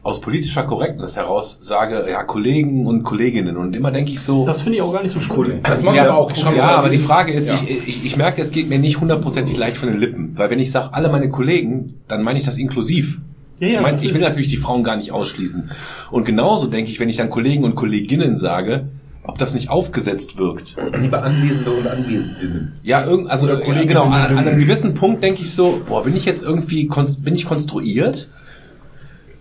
aus 0.03 0.21
politischer 0.21 0.65
Korrektness 0.65 1.17
heraus 1.17 1.59
sage, 1.61 2.07
ja, 2.11 2.25
Kollegen 2.25 2.87
und 2.87 3.05
Kolleginnen. 3.05 3.57
Und 3.57 3.77
immer 3.77 3.93
denke 3.93 4.11
ich 4.11 4.21
so, 4.21 4.45
Das 4.45 4.63
finde 4.63 4.77
ich 4.77 4.83
auch 4.83 4.93
gar 4.93 5.03
nicht 5.03 5.13
so 5.13 5.21
schlimm. 5.21 5.61
Das 5.63 5.83
machen 5.83 5.95
ja, 5.95 6.05
wir 6.05 6.15
auch. 6.15 6.35
Schreiben 6.35 6.57
ja, 6.57 6.77
aber 6.77 6.89
die 6.89 6.99
Frage 6.99 7.33
ist, 7.33 7.49
Ja. 7.49 7.55
ich, 7.55 7.87
ich, 7.89 8.05
ich 8.05 8.17
merke, 8.17 8.43
es 8.43 8.51
geht 8.51 8.69
mir 8.69 8.81
nicht 8.81 9.01
hundertprozentig 9.01 9.57
leicht 9.57 9.77
von 9.77 9.89
den 9.91 9.99
Lippen. 9.99 10.33
Weil 10.37 10.51
wenn 10.51 10.59
ich 10.59 10.73
sage, 10.73 10.93
alle 10.93 11.09
meine 11.09 11.29
Kollegen, 11.29 12.01
dann 12.09 12.23
meine 12.23 12.39
ich 12.41 12.45
das 12.45 12.59
inklusiv. 12.59 13.21
Ja, 13.61 13.69
ich, 13.69 13.75
ja, 13.75 13.81
meine, 13.81 14.03
ich 14.03 14.13
will 14.13 14.21
natürlich. 14.21 14.49
die 14.49 14.57
Frauen 14.57 14.83
gar 14.83 14.97
nicht 14.97 15.13
ausschließen. 15.13 15.71
Und 16.11 16.25
genauso 16.25 16.67
denke 16.67 16.91
ich, 16.91 16.99
wenn 16.99 17.09
ich 17.09 17.17
dann 17.17 17.31
Kollegen 17.31 17.63
und 17.63 17.77
Kolleginnen 17.77 18.37
sage, 18.37 18.89
ob 19.25 19.39
das 19.39 19.55
nicht 19.55 19.71
aufgesetzt 19.71 20.37
wirkt. 20.37 20.77
Liebe 21.01 21.23
Anwesende 21.23 21.71
und 21.71 21.87
Anwesenden. 21.87 22.73
Ja, 22.83 23.05
irgend, 23.05 23.31
also 23.31 23.49
ja, 23.49 23.55
genau, 23.85 24.07
an, 24.07 24.37
an 24.37 24.39
einem 24.39 24.59
gewissen 24.59 24.95
Punkt 24.95 25.23
denke 25.23 25.43
ich 25.43 25.55
so, 25.55 25.81
boah, 25.87 26.03
bin 26.03 26.17
ich 26.17 26.25
jetzt 26.25 26.43
irgendwie, 26.43 26.91
bin 27.21 27.37
ich 27.37 27.47
konstruiert? 27.47 28.29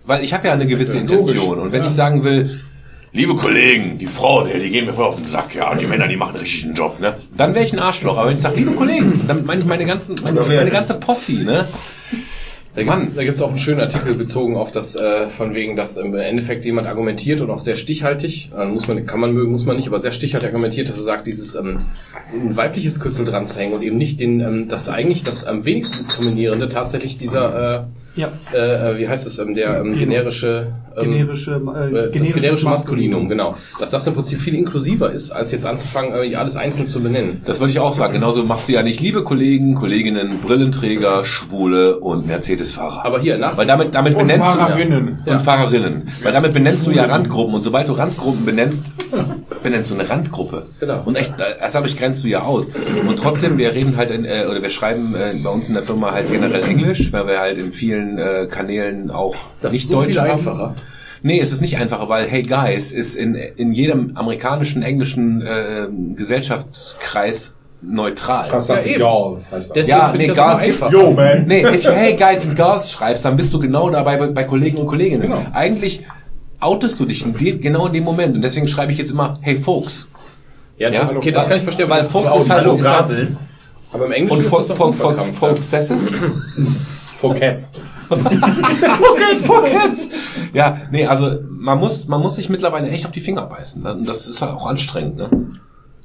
Weil 0.04 0.24
ich 0.24 0.32
habe 0.32 0.46
ja 0.48 0.52
eine 0.54 0.66
gewisse 0.66 0.96
Ja, 0.98 1.02
logisch. 1.04 1.16
Intention. 1.30 1.58
Und 1.58 1.72
wenn 1.72 1.82
Ja. 1.82 1.86
ich 1.88 1.92
sagen 1.94 2.24
will, 2.24 2.60
liebe 3.12 3.34
Kollegen, 3.36 3.98
die 3.98 4.06
Frauen, 4.06 4.48
die 4.52 4.70
gehen 4.70 4.86
mir 4.86 4.94
voll 4.94 5.04
auf 5.06 5.16
den 5.16 5.26
Sack, 5.26 5.54
ja, 5.54 5.70
und 5.70 5.80
die 5.80 5.86
Männer, 5.86 6.08
die 6.08 6.16
machen 6.16 6.36
richtig 6.36 6.64
einen 6.64 6.74
Job, 6.74 6.98
ne? 7.00 7.16
Dann 7.36 7.54
wäre 7.54 7.64
ich 7.64 7.72
ein 7.72 7.78
Arschloch. 7.78 8.16
Aber 8.18 8.28
wenn 8.28 8.36
ich 8.36 8.42
sage, 8.42 8.56
liebe 8.56 8.72
Kollegen, 8.72 9.24
dann 9.28 9.44
meine 9.44 9.60
ich 9.60 9.66
meine 9.66 9.84
ganzen, 9.86 10.16
meine, 10.22 10.40
meine 10.40 10.70
ganze 10.70 10.94
Posse, 10.94 11.32
ne? 11.34 11.68
Da 12.74 12.82
gibt's, 12.82 13.00
Mann. 13.00 13.12
da 13.14 13.22
gibt's 13.22 13.42
auch 13.42 13.50
einen 13.50 13.58
schönen 13.58 13.80
Artikel 13.80 14.14
bezogen 14.14 14.56
auf 14.56 14.72
das, 14.72 14.96
äh, 14.96 15.28
von 15.28 15.54
wegen, 15.54 15.76
dass 15.76 15.98
im 15.98 16.14
Endeffekt 16.14 16.64
jemand 16.64 16.86
argumentiert 16.88 17.42
und 17.42 17.50
auch 17.50 17.58
sehr 17.58 17.76
stichhaltig, 17.76 18.50
äh, 18.58 18.64
muss 18.64 18.88
man, 18.88 19.04
kann 19.04 19.20
man 19.20 19.34
mögen, 19.34 19.52
muss 19.52 19.66
man 19.66 19.76
nicht, 19.76 19.88
aber 19.88 20.00
sehr 20.00 20.12
stichhaltig 20.12 20.48
argumentiert, 20.48 20.88
dass 20.88 20.96
er 20.96 21.02
sagt, 21.02 21.26
dieses 21.26 21.54
ähm, 21.54 21.80
ein 22.32 22.56
weibliches 22.56 22.98
Kürzel 22.98 23.26
dran 23.26 23.46
zu 23.46 23.58
hängen 23.58 23.74
und 23.74 23.82
eben 23.82 23.98
nicht 23.98 24.20
den, 24.20 24.40
ähm, 24.40 24.68
das 24.68 24.88
eigentlich 24.88 25.22
das 25.22 25.44
am 25.44 25.66
wenigsten 25.66 25.98
diskriminierende 25.98 26.70
tatsächlich 26.70 27.18
dieser, 27.18 27.88
Ja, 28.14 28.30
äh, 28.52 28.92
äh, 28.92 28.98
wie 28.98 29.08
heißt 29.08 29.26
es, 29.26 29.38
ähm, 29.38 29.54
der 29.54 29.78
ähm, 29.80 29.98
generische, 29.98 30.72
ähm, 30.96 31.12
generische, 31.12 31.52
äh, 31.52 31.96
äh, 31.96 32.18
das 32.18 32.32
generische 32.32 32.66
Maskulinum, 32.66 33.26
genau. 33.28 33.56
Dass 33.80 33.88
das 33.88 34.06
im 34.06 34.12
Prinzip 34.14 34.40
viel 34.40 34.54
inklusiver 34.54 35.10
ist, 35.10 35.30
als 35.30 35.50
jetzt 35.50 35.64
anzufangen, 35.64 36.12
äh, 36.12 36.34
alles 36.34 36.56
einzeln 36.56 36.86
zu 36.86 37.02
benennen. 37.02 37.40
Das 37.46 37.58
wollte 37.60 37.72
ich 37.72 37.78
auch 37.78 37.94
sagen. 37.94 38.12
Genauso 38.12 38.44
machst 38.44 38.68
du 38.68 38.72
ja 38.72 38.82
nicht 38.82 39.00
liebe 39.00 39.24
Kollegen, 39.24 39.74
Kolleginnen, 39.74 40.40
Brillenträger, 40.40 41.24
Schwule 41.24 42.00
und 42.00 42.26
Mercedes-Fahrer. 42.26 43.04
Aber 43.06 43.20
hier, 43.20 43.38
nach, 43.38 43.56
Weil 43.56 43.66
damit, 43.66 43.94
damit 43.94 44.14
Und 44.14 44.26
benennst 44.26 44.46
Fahrerinnen. 44.46 45.18
du 45.24 45.30
ja. 45.30 45.36
und 45.38 45.42
Fahrerinnen. 45.42 46.08
Weil 46.22 46.32
damit 46.32 46.52
benennst 46.52 46.86
du 46.86 46.90
ja 46.90 47.04
Randgruppen 47.06 47.54
und 47.54 47.62
sobald 47.62 47.88
du 47.88 47.92
Randgruppen 47.92 48.44
benennst, 48.44 48.84
benennst 49.62 49.90
du 49.90 49.94
eine 49.94 50.08
Randgruppe. 50.08 50.66
Genau. 50.80 51.02
Und 51.06 51.16
echt, 51.16 51.32
erst 51.60 51.74
dadurch 51.74 51.96
grenzt 51.96 52.22
du 52.24 52.28
ja 52.28 52.42
aus. 52.42 52.70
Und 53.08 53.18
trotzdem, 53.18 53.56
wir 53.56 53.72
reden 53.74 53.96
halt 53.96 54.10
in, 54.10 54.26
äh, 54.26 54.46
oder 54.50 54.60
wir 54.60 54.68
schreiben 54.70 55.14
äh, 55.14 55.34
bei 55.42 55.48
uns 55.48 55.68
in 55.68 55.74
der 55.74 55.84
Firma 55.84 56.12
halt 56.12 56.30
generell 56.30 56.62
Englisch, 56.64 57.10
weil 57.12 57.26
wir 57.26 57.38
halt 57.38 57.56
in 57.56 57.72
vielen 57.72 58.01
äh, 58.18 58.46
Kanälen 58.50 59.10
auch 59.10 59.34
das 59.60 59.72
nicht 59.72 59.84
ist 59.84 59.88
so 59.90 59.96
Deutsch 59.96 60.08
viel 60.08 60.20
haben. 60.20 60.30
einfacher. 60.30 60.74
Nee, 61.24 61.38
es 61.40 61.52
ist 61.52 61.60
nicht 61.60 61.76
einfacher, 61.76 62.08
weil 62.08 62.26
Hey 62.26 62.42
Guys 62.42 62.90
ist 62.92 63.14
in, 63.14 63.34
in 63.34 63.72
jedem 63.72 64.16
amerikanischen, 64.16 64.82
englischen 64.82 65.40
äh, 65.40 65.86
Gesellschaftskreis 66.16 67.54
neutral. 67.80 68.48
Das 68.50 68.68
Ja, 68.68 68.80
eben. 68.80 69.34
das 69.34 69.52
heißt. 69.52 69.70
Deswegen 69.74 69.88
Ja, 69.88 70.12
nee, 70.16 70.24
ich 70.26 70.34
Girls 70.34 70.62
gibt's-. 70.62 70.90
Yo, 70.90 71.10
man. 71.12 71.46
Nee, 71.46 71.62
if 71.64 71.84
you 71.84 71.90
Hey 71.92 72.14
Guys 72.16 72.46
and 72.46 72.56
Girls 72.56 72.90
schreibst, 72.90 73.24
dann 73.24 73.36
bist 73.36 73.52
du 73.54 73.58
genau 73.58 73.90
dabei 73.90 74.16
bei, 74.16 74.28
bei 74.28 74.44
Kollegen 74.44 74.78
und 74.78 74.86
Kolleginnen. 74.86 75.22
Genau. 75.22 75.46
Eigentlich 75.52 76.04
outest 76.60 76.98
du 77.00 77.04
dich 77.04 77.24
in 77.24 77.36
dem, 77.36 77.60
genau 77.60 77.86
in 77.86 77.92
dem 77.92 78.04
Moment. 78.04 78.34
Und 78.34 78.42
deswegen 78.42 78.66
schreibe 78.68 78.92
ich 78.92 78.98
jetzt 78.98 79.10
immer 79.12 79.38
Hey 79.42 79.56
Folks. 79.56 80.08
Ja, 80.78 80.90
Ja, 80.90 81.10
okay, 81.14 81.30
das 81.30 81.46
kann 81.46 81.56
ich 81.56 81.62
verstehen. 81.62 81.88
Weil 81.88 82.04
Folks 82.04 82.32
aber 82.32 82.40
ist 82.40 82.50
halt, 82.50 82.80
Gabel. 82.82 83.36
Aber 83.92 84.06
im 84.06 84.12
Englischen 84.12 84.38
und 84.38 84.44
ist 84.44 84.50
Folks, 84.50 84.68
das 84.68 84.78
doch 84.78 84.92
Folks, 84.94 84.98
Folks. 84.98 85.38
Folks 85.38 85.70
Sesses. 85.70 86.14
For 88.18 89.64
Cats. 89.64 90.08
Ja, 90.52 90.78
nee, 90.90 91.06
also 91.06 91.38
man 91.48 91.78
muss, 91.78 92.06
man 92.08 92.20
muss 92.20 92.36
sich 92.36 92.48
mittlerweile 92.48 92.88
echt 92.90 93.06
auf 93.06 93.12
die 93.12 93.20
Finger 93.20 93.46
beißen. 93.46 93.82
Ne? 93.82 93.92
Und 93.94 94.06
das 94.06 94.26
ist 94.26 94.42
halt 94.42 94.52
auch 94.52 94.66
anstrengend. 94.66 95.16
Ne? 95.16 95.30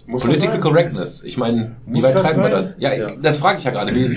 Muss 0.05 0.23
Political 0.23 0.55
das? 0.55 0.61
Correctness. 0.61 1.23
Ich 1.23 1.37
meine, 1.37 1.75
wie 1.85 2.01
weit 2.01 2.15
das 2.15 2.21
treiben 2.21 2.43
wir 2.43 2.49
das? 2.49 2.75
Ja, 2.79 2.93
Ja. 2.93 3.07
das 3.21 3.37
frage 3.37 3.57
ich 3.59 3.63
ja 3.65 3.71
gerade. 3.71 3.93
Wie, 3.93 4.07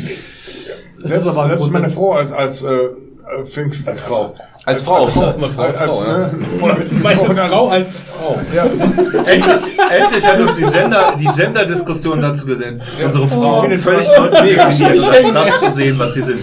Selbst, 0.99 1.25
selbst 1.25 1.35
grundsätzlich- 1.35 1.71
meine 1.73 1.89
Frau 1.89 2.13
als, 2.13 2.31
als, 2.33 2.63
äh, 2.63 2.69
äh, 2.69 3.47
fing, 3.47 3.73
als 3.87 4.01
Frau. 4.01 4.35
als 4.67 4.83
Frau. 4.83 5.07
Mal 5.39 5.49
Frau 5.49 5.63
als 5.63 5.79
als, 5.81 5.99
Frau, 5.99 6.05
ja. 6.07 6.19
ne, 6.19 6.31
meine 7.03 7.21
Frau 7.49 7.69
als 7.69 8.01
Frau. 8.01 8.39
Ja, 8.55 8.65
Endlich, 8.65 9.79
endlich 9.91 10.27
hat 10.27 10.41
uns 10.41 10.57
die 10.57 10.65
Gender, 10.79 11.17
die 11.19 11.27
Gender-Diskussion 11.27 12.21
dazu 12.21 12.45
gesendet. 12.47 12.87
Unsere 13.05 13.27
Frau 13.29 13.63
findet 13.63 13.81
völlig 13.81 14.07
was- 14.11 14.19
neu 14.19 14.29
definiert, 14.29 14.61
als 14.61 14.79
das 14.79 15.61
zu 15.61 15.71
sehen, 15.73 15.99
was 15.99 16.15
sie 16.15 16.23
sind. 16.23 16.41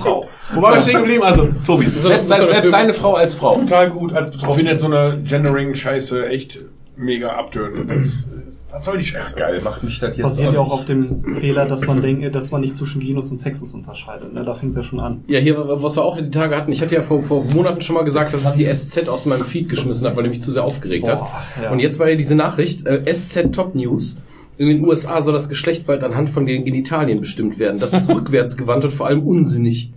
Frau. 0.00 0.26
Wo 0.54 0.62
war 0.62 0.74
wir 0.74 0.82
stehen 0.82 0.98
geblieben? 0.98 1.22
Also, 1.22 1.48
Tobi, 1.66 1.86
selbst, 1.86 2.30
deine 2.30 2.94
Frau 2.94 3.14
als 3.14 3.34
Frau. 3.34 3.54
total 3.54 3.90
gut 3.90 4.12
als 4.12 4.30
betroffen. 4.30 4.50
Ich 4.50 4.56
finde 4.56 4.70
jetzt 4.72 4.80
so 4.80 4.86
eine 4.86 5.20
Gendering-Scheiße 5.22 6.28
echt 6.28 6.64
mega 6.98 7.28
abtönen. 7.30 7.88
Das, 7.88 8.28
was 8.70 8.84
soll 8.84 8.98
die 8.98 9.04
Scheiße? 9.04 9.36
Geil, 9.36 9.60
macht 9.62 9.84
mich 9.84 9.98
das 10.00 10.16
jetzt 10.16 10.24
basiert 10.24 10.52
ja 10.52 10.58
auch 10.58 10.72
auf 10.72 10.84
dem 10.84 11.22
Fehler, 11.40 11.66
dass 11.66 11.86
man 11.86 12.02
denkt, 12.02 12.34
dass 12.34 12.50
man 12.50 12.60
nicht 12.60 12.76
zwischen 12.76 13.00
Genus 13.00 13.30
und 13.30 13.38
Sexus 13.38 13.72
unterscheidet. 13.72 14.32
Ne? 14.34 14.44
Da 14.44 14.54
fängt 14.54 14.72
es 14.72 14.76
ja 14.78 14.82
schon 14.82 15.00
an. 15.00 15.22
Ja, 15.28 15.38
hier, 15.38 15.56
was 15.56 15.96
wir 15.96 16.04
auch 16.04 16.18
die 16.18 16.30
Tage 16.30 16.56
hatten, 16.56 16.72
ich 16.72 16.82
hatte 16.82 16.96
ja 16.96 17.02
vor, 17.02 17.22
vor 17.22 17.44
Monaten 17.44 17.80
schon 17.80 17.94
mal 17.94 18.04
gesagt, 18.04 18.34
dass 18.34 18.44
ich 18.44 18.50
die 18.52 18.74
SZ 18.74 19.08
aus 19.08 19.26
meinem 19.26 19.44
Feed 19.44 19.68
geschmissen 19.68 20.06
habe, 20.06 20.16
weil 20.16 20.24
die 20.24 20.30
mich 20.30 20.42
zu 20.42 20.50
sehr 20.50 20.64
aufgeregt 20.64 21.06
Boah, 21.06 21.32
hat. 21.32 21.62
ja. 21.62 21.70
Und 21.70 21.78
jetzt 21.78 21.98
war 21.98 22.08
hier 22.08 22.16
diese 22.16 22.34
Nachricht, 22.34 22.86
äh, 22.86 23.04
SZ 23.12 23.52
Top 23.52 23.74
News. 23.74 24.16
In 24.56 24.66
den 24.66 24.84
USA 24.84 25.22
soll 25.22 25.34
das 25.34 25.48
Geschlecht 25.48 25.86
bald 25.86 26.02
anhand 26.02 26.30
von 26.30 26.44
den 26.44 26.64
Genitalien 26.64 27.20
bestimmt 27.20 27.60
werden. 27.60 27.78
Das 27.78 27.92
ist 27.92 28.10
rückwärtsgewandt 28.14 28.84
und 28.84 28.90
vor 28.90 29.06
allem 29.06 29.22
unsinnig. 29.22 29.92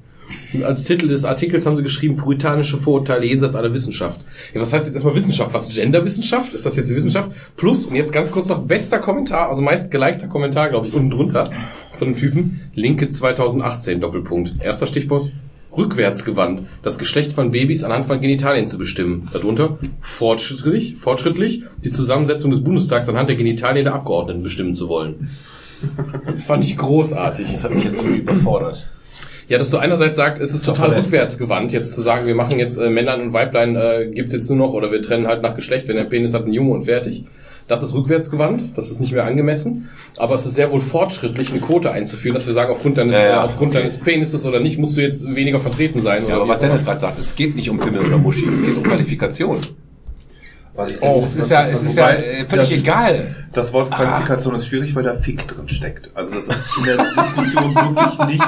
Als 0.64 0.84
Titel 0.84 1.08
des 1.08 1.26
Artikels 1.26 1.66
haben 1.66 1.78
sie 1.78 1.84
geschrieben, 1.84 2.16
puritanische 2.16 2.78
Vorurteile 2.78 3.26
jenseits 3.26 3.56
aller 3.56 3.74
Wissenschaft. 3.74 4.22
Ja, 4.54 4.62
was 4.62 4.74
heißt 4.74 4.86
jetzt 4.86 4.94
erstmal 4.94 5.16
Wissenschaft? 5.16 5.54
Was? 5.54 5.74
Genderwissenschaft? 5.74 6.54
Ist 6.54 6.66
das 6.66 6.76
jetzt 6.76 6.90
die 6.90 6.96
Wissenschaft? 6.96 7.32
Plus, 7.58 7.86
und 7.86 7.96
jetzt 7.96 8.12
ganz 8.12 8.32
kurz 8.32 8.50
noch, 8.50 8.64
bester 8.64 9.00
Kommentar, 9.00 9.50
also 9.50 9.62
meist 9.62 9.92
gelikter 9.92 10.28
Kommentar, 10.28 10.70
glaube 10.70 10.88
ich, 10.88 10.94
unten 10.94 11.12
drunter 11.12 11.52
von 11.98 12.10
dem 12.10 12.18
Typen. 12.18 12.62
Linke 12.74 13.10
2018, 13.10 14.02
Doppelpunkt. 14.02 14.56
Erster 14.60 14.88
Stichwort, 14.88 15.32
rückwärtsgewandt. 15.76 16.64
Das 16.84 16.98
Geschlecht 16.98 17.34
von 17.34 17.52
Babys 17.52 17.84
anhand 17.84 18.06
von 18.06 18.22
Genitalien 18.22 18.68
zu 18.68 18.78
bestimmen. 18.78 19.30
Darunter 19.32 19.78
fortschrittlich, 20.00 20.96
fortschrittlich 20.98 21.64
die 21.84 21.92
Zusammensetzung 21.92 22.52
des 22.52 22.64
Bundestags 22.64 23.08
anhand 23.08 23.30
der 23.30 23.36
Genitalien 23.36 23.86
der 23.86 23.94
Abgeordneten 23.94 24.44
bestimmen 24.44 24.76
zu 24.76 24.90
wollen. 24.90 25.30
Das 26.26 26.44
fand 26.44 26.64
ich 26.66 26.78
großartig. 26.78 27.54
Das 27.54 27.64
hat 27.64 27.74
mich 27.74 27.84
jetzt 27.84 27.98
irgendwie 27.98 28.20
überfordert. 28.20 28.90
Ja, 29.52 29.58
dass 29.58 29.70
du 29.70 29.78
einerseits 29.80 30.16
sagt, 30.16 30.40
es 30.40 30.54
ist 30.54 30.66
total 30.66 30.88
verletzt. 30.92 31.08
rückwärtsgewandt, 31.08 31.74
jetzt 31.74 31.94
zu 31.94 32.00
sagen, 32.00 32.26
wir 32.26 32.36
machen 32.36 32.58
jetzt 32.58 32.78
äh, 32.78 32.90
Männlein 32.90 33.20
und 33.20 33.34
Weiblein 33.34 33.76
äh, 33.76 34.10
gibt's 34.14 34.32
jetzt 34.32 34.48
nur 34.50 34.58
noch 34.58 34.74
oder 34.74 34.94
wir 34.94 35.02
trennen 35.02 35.28
halt 35.28 35.42
nach 35.42 35.56
Geschlecht, 35.56 35.90
wenn 35.90 35.98
der 35.98 36.06
Penis 36.06 36.34
hat, 36.34 36.46
ein 36.46 36.54
Junge 36.54 36.72
und 36.72 36.86
fertig. 36.86 37.26
Das 37.68 37.84
ist 37.84 37.94
rückwärtsgewandt, 37.94 38.78
das 38.78 38.90
ist 38.92 39.02
nicht 39.02 39.12
mehr 39.12 39.26
angemessen, 39.26 39.90
aber 40.18 40.36
es 40.36 40.46
ist 40.46 40.56
sehr 40.56 40.72
wohl 40.72 40.80
fortschrittlich, 40.80 41.52
eine 41.52 41.60
Quote 41.60 41.92
einzuführen, 41.92 42.34
dass 42.34 42.48
wir 42.48 42.54
sagen, 42.54 42.72
aufgrund 42.72 42.98
deines, 42.98 43.16
Ja, 43.18 43.26
ja, 43.26 43.42
äh, 43.42 43.44
aufgrund 43.44 43.72
okay. 43.72 43.80
deines 43.80 43.98
Penises 43.98 44.46
oder 44.46 44.62
nicht, 44.62 44.78
musst 44.78 44.96
du 44.96 45.02
jetzt 45.02 45.24
weniger 45.36 45.60
vertreten 45.60 46.00
sein. 46.00 46.22
Ja, 46.24 46.36
oder 46.36 46.44
aber 46.44 46.48
was. 46.54 46.60
Dennis 46.60 46.86
gerade 46.86 47.02
sagt, 47.02 47.20
es 47.20 47.36
geht 47.36 47.54
nicht 47.58 47.70
um 47.70 47.78
Pimmel 47.78 48.06
oder 48.06 48.18
Muschi, 48.18 48.46
es 48.48 48.66
geht 48.66 48.78
um 48.78 48.84
Qualifikation. 48.84 49.60
Was 50.76 50.92
ist 50.92 51.04
Es 51.04 51.36
ist 51.36 51.52
ja, 51.52 51.68
es 51.68 51.84
ist 51.84 51.98
ja 51.98 52.12
äh, 52.12 52.46
völlig 52.48 52.70
Das- 52.70 52.78
egal. 52.80 53.36
Das 53.52 53.74
Wort 53.74 53.92
Qualifikation 53.92 54.56
ist 54.56 54.68
schwierig, 54.68 54.96
weil 54.96 55.04
da 55.04 55.14
Fick 55.16 55.46
drin 55.46 55.68
steckt. 55.68 56.10
Also 56.14 56.36
das 56.36 56.48
ist 56.48 56.78
in 56.78 56.86
der 56.86 56.98
Diskussion 56.98 57.76
wirklich 57.76 58.28
nicht 58.28 58.44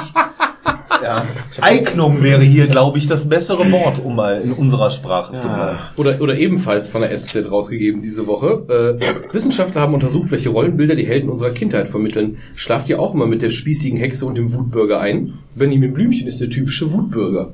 Ja. 1.03 1.25
Eignung 1.61 2.23
wäre 2.23 2.41
hier, 2.43 2.67
glaube 2.67 2.97
ich, 2.97 3.07
das 3.07 3.27
bessere 3.27 3.71
Wort, 3.71 3.99
um 4.03 4.15
mal 4.15 4.41
in 4.41 4.51
unserer 4.53 4.89
Sprache 4.89 5.35
zu 5.35 5.47
bleiben. 5.47 5.77
Oder, 5.97 6.21
oder 6.21 6.37
ebenfalls 6.37 6.89
von 6.89 7.01
der 7.01 7.15
SZ 7.17 7.51
rausgegeben 7.51 8.01
diese 8.01 8.25
Woche. 8.25 8.99
Äh, 8.99 9.33
Wissenschaftler 9.33 9.81
haben 9.81 9.93
untersucht, 9.93 10.31
welche 10.31 10.49
Rollenbilder 10.49 10.95
die 10.95 11.05
Helden 11.05 11.29
unserer 11.29 11.51
Kindheit 11.51 11.87
vermitteln. 11.87 12.37
Schlaft 12.55 12.89
ihr 12.89 12.99
auch 12.99 13.13
immer 13.13 13.27
mit 13.27 13.41
der 13.41 13.49
spießigen 13.49 13.97
Hexe 13.99 14.25
und 14.25 14.37
dem 14.37 14.53
Wutbürger 14.53 14.99
ein? 14.99 15.33
Benjamin 15.55 15.93
Blümchen 15.93 16.27
ist 16.27 16.41
der 16.41 16.49
typische 16.49 16.91
Wutbürger. 16.91 17.51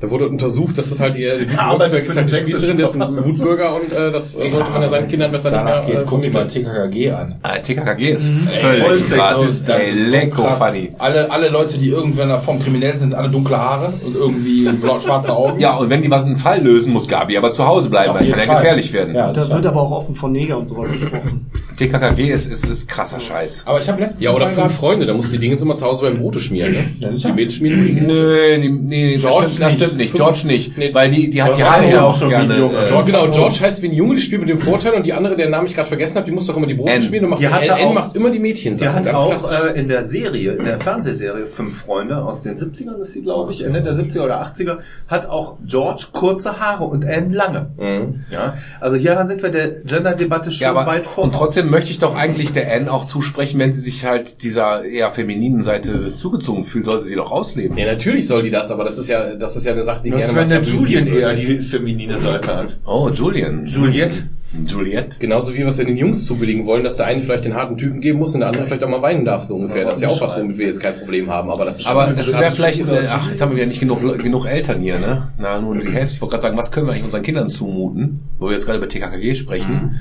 Da 0.00 0.08
wurde 0.10 0.28
untersucht, 0.28 0.78
dass 0.78 0.90
das 0.90 1.00
halt 1.00 1.16
die, 1.16 1.20
die 1.22 1.56
arbeitet 1.56 1.90
Blocksberg 1.90 2.04
für 2.04 2.10
ist 2.10 2.16
halt 2.16 2.30
die 2.30 2.34
Spießerin, 2.52 2.76
der 2.76 2.86
ist 2.86 2.94
ein 2.94 3.24
Wutbürger 3.24 3.74
und 3.74 3.92
äh, 3.92 4.12
das 4.12 4.32
sollte 4.32 4.70
man 4.70 4.82
ja 4.82 4.88
seinen 4.88 5.08
Kindern 5.08 5.32
besser 5.32 5.50
nicht 5.50 5.58
Danach 5.60 5.86
mehr 5.86 5.96
geht, 5.96 6.02
äh, 6.02 6.06
guck 6.06 6.22
dir 6.22 6.30
mal. 6.30 6.46
TKKG 6.46 7.10
an. 7.10 7.34
Ah, 7.42 7.58
TKKG 7.58 8.10
ist 8.12 8.28
Vollsex. 8.28 8.60
völlig 8.60 9.10
krass. 9.10 9.62
Das 9.66 9.82
Ey, 9.82 9.90
ist 9.90 10.04
so 10.04 10.10
lecko 10.12 10.42
krass. 10.42 10.58
funny. 10.58 10.90
Alle, 10.98 11.30
alle 11.30 11.48
Leute, 11.48 11.78
die 11.78 11.88
irgendwann 11.88 12.28
davon 12.28 12.62
kriminell 12.62 12.96
sind, 12.96 13.12
alle 13.12 13.28
dunkle 13.28 13.58
Haare 13.58 13.92
und 14.06 14.14
irgendwie 14.14 14.68
schwarze 15.00 15.34
Augen. 15.34 15.58
Ja, 15.58 15.74
und 15.76 15.90
wenn 15.90 16.02
die 16.02 16.10
was 16.10 16.24
einen 16.24 16.38
Fall 16.38 16.62
lösen, 16.62 16.92
muss 16.92 17.08
Gabi 17.08 17.36
aber 17.36 17.52
zu 17.52 17.66
Hause 17.66 17.90
bleiben, 17.90 18.14
weil 18.14 18.30
kann 18.30 18.38
ja 18.46 18.54
gefährlich 18.54 18.92
werden. 18.92 19.14
Ja, 19.16 19.26
Da 19.32 19.32
das 19.32 19.50
wird 19.50 19.64
ja. 19.64 19.70
aber 19.72 19.82
auch 19.82 19.90
offen 19.90 20.14
von 20.14 20.30
Neger 20.30 20.58
und 20.58 20.68
sowas 20.68 20.92
gesprochen. 20.92 21.50
TKKG 21.76 22.30
ist, 22.30 22.46
ist, 22.50 22.66
ist 22.66 22.88
krasser 22.88 23.18
Scheiß. 23.20 23.64
Aber 23.66 23.80
ich 23.80 23.88
habe 23.88 24.00
letztens 24.00 24.20
Ja, 24.22 24.32
oder 24.32 24.48
fünf 24.48 24.74
Freunde, 24.74 25.06
da 25.06 25.14
musst 25.14 25.30
du 25.30 25.32
die 25.34 25.40
Dinge 25.40 25.54
jetzt 25.54 25.62
immer 25.62 25.76
zu 25.76 25.86
Hause 25.86 26.02
beim 26.02 26.18
Brote 26.18 26.40
schmieren, 26.40 26.72
ne? 26.72 26.84
Ja, 26.98 27.12
sicher. 27.12 27.28
die 27.30 27.34
Mädels 27.34 27.54
schmieren. 27.54 28.06
Nö, 28.06 28.58
nee, 28.58 28.68
nee, 28.68 29.16
George 29.16 29.48
stimmt. 29.48 29.87
Stimmt 29.88 30.00
nicht. 30.02 30.14
George 30.14 30.40
nicht. 30.46 30.78
Nee. 30.78 30.90
Weil 30.94 31.10
die, 31.10 31.30
die 31.30 31.42
hat 31.42 31.56
die 31.56 31.64
Haare 31.64 31.90
ja 31.90 32.02
auch 32.02 32.28
gerne. 32.28 32.54
Äh, 32.54 32.88
George, 32.88 33.12
genau, 33.12 33.28
George 33.30 33.56
heißt 33.60 33.82
wie 33.82 33.88
ein 33.88 33.94
Junge, 33.94 34.14
die 34.14 34.20
spielt 34.20 34.40
mit 34.40 34.50
dem 34.50 34.58
Vorteil 34.58 34.92
und 34.94 35.04
die 35.04 35.12
andere, 35.12 35.36
deren 35.36 35.50
Namen 35.50 35.66
ich 35.66 35.74
gerade 35.74 35.88
vergessen 35.88 36.16
habe, 36.16 36.26
die 36.26 36.32
muss 36.32 36.46
doch 36.46 36.56
immer 36.56 36.66
die 36.66 36.74
Brote 36.74 36.92
N. 36.92 37.02
schmieren 37.02 37.24
und 37.24 37.30
macht 37.30 37.42
Die 37.42 37.48
hatte 37.48 37.70
N, 37.72 37.88
auch- 37.88 37.94
macht 37.94 38.16
immer 38.16 38.30
die 38.30 38.38
Mädchen 38.38 38.76
Sie 38.76 38.88
hat 38.88 39.08
auch 39.08 39.50
äh, 39.50 39.78
in 39.78 39.88
der 39.88 40.04
Serie, 40.04 40.52
in 40.52 40.64
der 40.64 40.80
Fernsehserie 40.80 41.46
Fünf 41.46 41.82
Freunde 41.82 42.18
aus 42.22 42.42
den 42.42 42.56
70ern 42.58 43.00
ist 43.00 43.12
sie, 43.12 43.22
glaube 43.22 43.52
ich, 43.52 43.64
Ende 43.64 43.82
der 43.82 43.94
70er 43.94 44.22
oder 44.24 44.42
80er, 44.42 44.78
hat 45.08 45.28
auch 45.28 45.56
George 45.66 46.06
kurze 46.12 46.58
Haare 46.60 46.84
und 46.84 47.04
Anne 47.04 47.34
lange. 47.34 47.70
Mhm. 47.78 48.24
Ja, 48.30 48.54
also 48.80 48.96
hieran 48.96 49.28
sind 49.28 49.42
wir 49.42 49.50
der 49.50 49.68
Gender-Debatte 49.82 50.50
schon 50.50 50.62
ja, 50.64 50.70
aber, 50.70 50.86
weit 50.86 51.06
vor. 51.06 51.24
und 51.24 51.34
trotzdem 51.34 51.70
möchte 51.70 51.90
ich 51.90 51.98
doch 51.98 52.14
eigentlich 52.14 52.52
der 52.52 52.72
Anne 52.74 52.92
auch 52.92 53.06
zusprechen, 53.06 53.58
wenn 53.58 53.72
sie 53.72 53.80
sich 53.80 54.04
halt 54.04 54.42
dieser 54.42 54.84
eher 54.84 55.10
femininen 55.10 55.62
Seite 55.62 56.14
zugezogen 56.14 56.64
fühlt, 56.64 56.84
sollte 56.86 57.04
sie 57.04 57.14
doch 57.16 57.30
ausleben. 57.30 57.76
Ja, 57.78 57.86
natürlich 57.86 58.26
soll 58.26 58.42
die 58.42 58.50
das, 58.50 58.70
aber 58.70 58.84
das 58.84 58.98
ist 58.98 59.08
ja, 59.08 59.34
das 59.34 59.56
ist 59.56 59.66
ja 59.66 59.74
eine 59.78 59.84
Sache, 59.84 60.02
die 60.04 60.12
Was 60.12 60.20
gerne 60.20 60.34
wenn 60.34 60.48
der 60.48 60.62
tabuisiert 60.62 61.06
Julian 61.06 61.06
wird. 61.06 61.22
eher 61.22 61.34
die 61.34 61.60
feminine 61.60 62.18
Seite 62.18 62.56
hat? 62.56 62.78
Oh, 62.86 63.08
Julian. 63.10 63.66
Juliette? 63.66 64.28
Juliette. 64.66 65.18
Genauso 65.18 65.52
wie 65.52 65.58
wir 65.58 65.66
es 65.66 65.76
ja 65.76 65.84
den 65.84 65.98
Jungs 65.98 66.24
zubilligen 66.24 66.64
wollen, 66.64 66.82
dass 66.82 66.96
der 66.96 67.06
eine 67.06 67.20
vielleicht 67.20 67.44
den 67.44 67.54
harten 67.54 67.76
Typen 67.76 68.00
geben 68.00 68.18
muss 68.18 68.32
und 68.34 68.40
der 68.40 68.48
andere 68.48 68.64
vielleicht 68.64 68.82
auch 68.82 68.88
mal 68.88 69.02
weinen 69.02 69.24
darf, 69.24 69.44
so 69.44 69.56
ungefähr. 69.56 69.84
Das 69.84 69.96
ist 69.96 70.02
ja 70.02 70.08
auch 70.08 70.20
was, 70.22 70.36
womit 70.36 70.56
wir 70.56 70.66
jetzt 70.66 70.82
kein 70.82 70.96
Problem 70.98 71.30
haben, 71.30 71.50
aber 71.50 71.66
das 71.66 71.80
ist 71.80 71.86
Aber 71.86 72.06
es 72.06 72.32
wäre 72.32 72.50
vielleicht, 72.50 72.80
äh, 72.80 73.06
ach, 73.08 73.30
jetzt 73.30 73.42
haben 73.42 73.50
wir 73.50 73.56
wieder 73.56 73.66
nicht 73.66 73.80
genug, 73.80 74.00
genug 74.00 74.46
Eltern 74.46 74.80
hier, 74.80 74.98
ne? 74.98 75.28
Na, 75.38 75.60
nur 75.60 75.76
die 75.76 75.90
Hälfte. 75.90 76.14
Ich 76.14 76.20
wollte 76.22 76.32
gerade 76.32 76.42
sagen, 76.42 76.56
was 76.56 76.72
können 76.72 76.86
wir 76.86 76.92
eigentlich 76.92 77.04
unseren 77.04 77.22
Kindern 77.22 77.48
zumuten, 77.48 78.20
wo 78.38 78.46
wir 78.46 78.52
jetzt 78.54 78.64
gerade 78.64 78.78
über 78.78 78.88
TKKG 78.88 79.34
sprechen? 79.34 80.00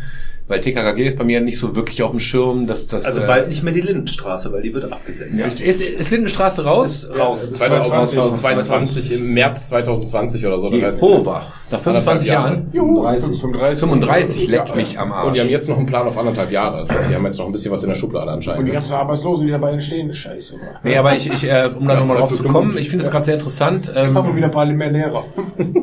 Weil 0.49 0.61
TKKG 0.61 1.05
ist 1.05 1.17
bei 1.17 1.25
mir 1.25 1.41
nicht 1.41 1.59
so 1.59 1.75
wirklich 1.75 2.01
auf 2.03 2.11
dem 2.11 2.21
Schirm, 2.21 2.67
dass 2.67 2.87
das... 2.87 3.03
Also 3.05 3.21
äh, 3.21 3.27
bald 3.27 3.49
nicht 3.49 3.63
mehr 3.63 3.73
die 3.73 3.81
Lindenstraße, 3.81 4.53
weil 4.53 4.61
die 4.61 4.73
wird 4.73 4.89
abgesetzt. 4.91 5.37
ja. 5.37 5.47
ist, 5.47 5.81
ist 5.81 6.09
Lindenstraße 6.09 6.63
raus? 6.63 7.09
raus. 7.17 7.51
2022, 7.51 9.13
im 9.13 9.33
März 9.33 9.69
2020 9.69 10.45
oder 10.45 10.59
so. 10.59 10.69
Jehova. 10.71 11.43
Nach 11.69 11.81
25 11.81 12.31
Anderthalb 12.33 12.73
Jahren? 12.73 12.95
35. 13.11 13.41
35. 13.41 13.79
35, 13.79 14.47
leck 14.47 14.75
mich 14.75 14.97
am 14.99 15.09
Und 15.09 15.17
Arsch. 15.17 15.33
die 15.33 15.41
haben 15.41 15.49
jetzt 15.49 15.67
noch 15.67 15.77
einen 15.77 15.85
Plan 15.85 16.07
auf 16.07 16.17
anderthalb 16.17 16.51
Jahre. 16.51 16.79
Das 16.79 16.91
heißt, 16.91 17.09
die 17.09 17.15
haben 17.15 17.25
jetzt 17.25 17.37
noch 17.39 17.45
ein 17.45 17.51
bisschen 17.51 17.71
was 17.73 17.83
in 17.83 17.89
der 17.89 17.95
Schublade 17.95 18.31
Und 18.31 18.43
die 18.45 18.49
anscheinend. 18.49 18.71
ganzen 18.71 18.93
Arbeitslosen, 18.93 19.45
die 19.45 19.51
dabei 19.51 19.71
entstehen, 19.71 20.09
ist 20.09 20.17
scheiße. 20.19 20.55
oder? 20.55 20.79
Nee, 20.83 20.95
aber 20.97 21.13
ich, 21.15 21.29
ich 21.29 21.43
äh, 21.43 21.69
um 21.77 21.87
da 21.87 21.95
Ja, 21.95 21.99
nochmal 21.99 22.17
drauf 22.17 22.33
zu 22.33 22.43
kommen, 22.43 22.77
ich 22.77 22.89
finde 22.89 23.03
es 23.03 23.11
gerade 23.11 23.25
sehr 23.25 23.35
interessant, 23.35 23.93
Haben 23.93 24.13
wir 24.13 24.23
ähm, 24.23 24.35
wieder 24.37 24.45
ein 24.45 24.51
paar 24.51 24.65
mehr 24.65 24.91
Lehrer. 24.91 25.25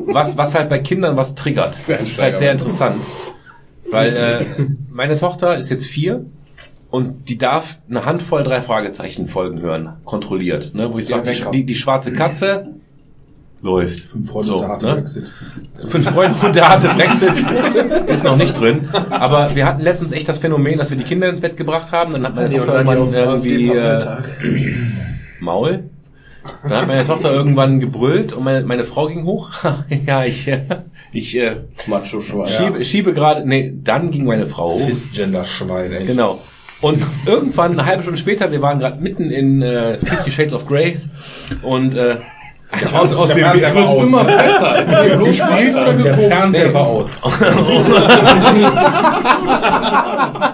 was, 0.07 0.39
was 0.39 0.55
halt 0.55 0.70
bei 0.70 0.78
Kindern 0.78 1.16
was 1.19 1.35
triggert. 1.35 1.77
Das 1.86 2.01
ist 2.03 2.20
halt 2.20 2.39
sehr 2.39 2.53
interessant. 2.53 2.97
Weil 3.94 4.16
äh, 4.58 4.66
meine 4.90 5.16
Tochter 5.16 5.56
ist 5.56 5.70
jetzt 5.70 5.86
vier 5.86 6.26
und 6.90 7.28
die 7.28 7.38
darf 7.38 7.78
eine 7.88 8.04
Handvoll 8.04 8.44
drei 8.44 8.62
Fragezeichen 8.62 9.28
Folgen 9.28 9.60
hören, 9.60 9.94
kontrolliert. 10.04 10.74
Ne, 10.74 10.92
wo 10.92 10.98
ich 10.98 11.06
sage, 11.06 11.30
die, 11.30 11.50
die, 11.50 11.64
die 11.64 11.74
schwarze 11.74 12.12
Katze 12.12 12.74
läuft. 13.62 14.00
Fünf 14.00 14.30
Freunde 14.30 14.46
So, 14.46 14.54
und 14.56 14.60
der 14.60 14.68
harte 14.68 14.86
ne? 14.86 14.94
Brexit. 14.94 15.32
Fünf 15.86 16.10
Freunde 16.10 16.46
und 16.46 16.54
der 16.54 16.68
harte 16.68 16.88
Brexit 16.88 17.44
ist 18.06 18.24
noch 18.24 18.36
nicht 18.36 18.60
drin. 18.60 18.88
Aber 19.10 19.56
wir 19.56 19.64
hatten 19.66 19.80
letztens 19.80 20.12
echt 20.12 20.28
das 20.28 20.38
Phänomen, 20.38 20.78
dass 20.78 20.90
wir 20.90 20.96
die 20.96 21.04
Kinder 21.04 21.28
ins 21.28 21.40
Bett 21.40 21.56
gebracht 21.56 21.90
haben. 21.90 22.12
Dann 22.12 22.24
hat 22.24 22.34
meine 22.34 22.50
Tochter 22.50 22.74
irgendwann 22.74 23.14
irgendwie 23.14 23.70
äh, 23.70 24.16
Maul. 25.40 25.84
Dann 26.62 26.72
hat 26.72 26.86
meine 26.86 27.06
Tochter 27.06 27.30
irgendwann 27.30 27.80
gebrüllt 27.80 28.32
und 28.32 28.44
meine, 28.44 28.64
meine 28.64 28.84
Frau 28.84 29.06
ging 29.06 29.24
hoch. 29.24 29.50
ja, 30.06 30.24
ich, 30.24 30.46
äh, 30.48 30.60
ich 31.12 31.36
äh, 31.36 31.56
Macho 31.86 32.20
Schwein. 32.20 32.48
schiebe, 32.48 32.84
schiebe 32.84 33.12
gerade. 33.12 33.46
Nee, 33.48 33.74
dann 33.82 34.10
ging 34.10 34.24
meine 34.24 34.46
Frau 34.46 34.70
hoch. 34.70 34.86
Cisgender-Schwein, 34.86 35.92
echt. 35.92 36.06
Genau. 36.06 36.40
Und 36.80 37.02
irgendwann, 37.24 37.72
eine 37.72 37.86
halbe 37.86 38.02
Stunde 38.02 38.18
später, 38.18 38.52
wir 38.52 38.60
waren 38.60 38.78
gerade 38.78 39.00
mitten 39.00 39.30
in 39.30 39.62
äh, 39.62 39.98
Fifty 40.04 40.30
Shades 40.30 40.52
of 40.52 40.66
Grey 40.66 41.00
und 41.62 41.94
äh, 41.94 42.16
aus, 42.94 43.14
aus 43.14 43.28
dem 43.28 43.38
Fernseher 43.38 43.74
war 43.74 43.88
aus. 43.88 44.06
Immer 44.06 44.24
besser. 44.24 45.18
Gespielt 45.24 45.74
oder 45.74 45.92
Der? 45.94 46.18
Fernseher 46.18 46.74
war 46.74 46.86
aus. 46.86 47.10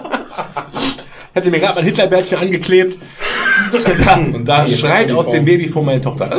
hätte 1.33 1.51
mir 1.51 1.59
gerade 1.59 1.75
mein 1.75 1.85
Hitlerbärtchen 1.85 2.37
angeklebt. 2.37 2.97
und 4.33 4.45
da 4.45 4.65
Jetzt 4.65 4.79
schreit 4.79 5.09
die 5.09 5.13
aus 5.13 5.29
dem 5.29 5.45
Babyphone 5.45 5.85
meine 5.85 6.01
Tochter. 6.01 6.31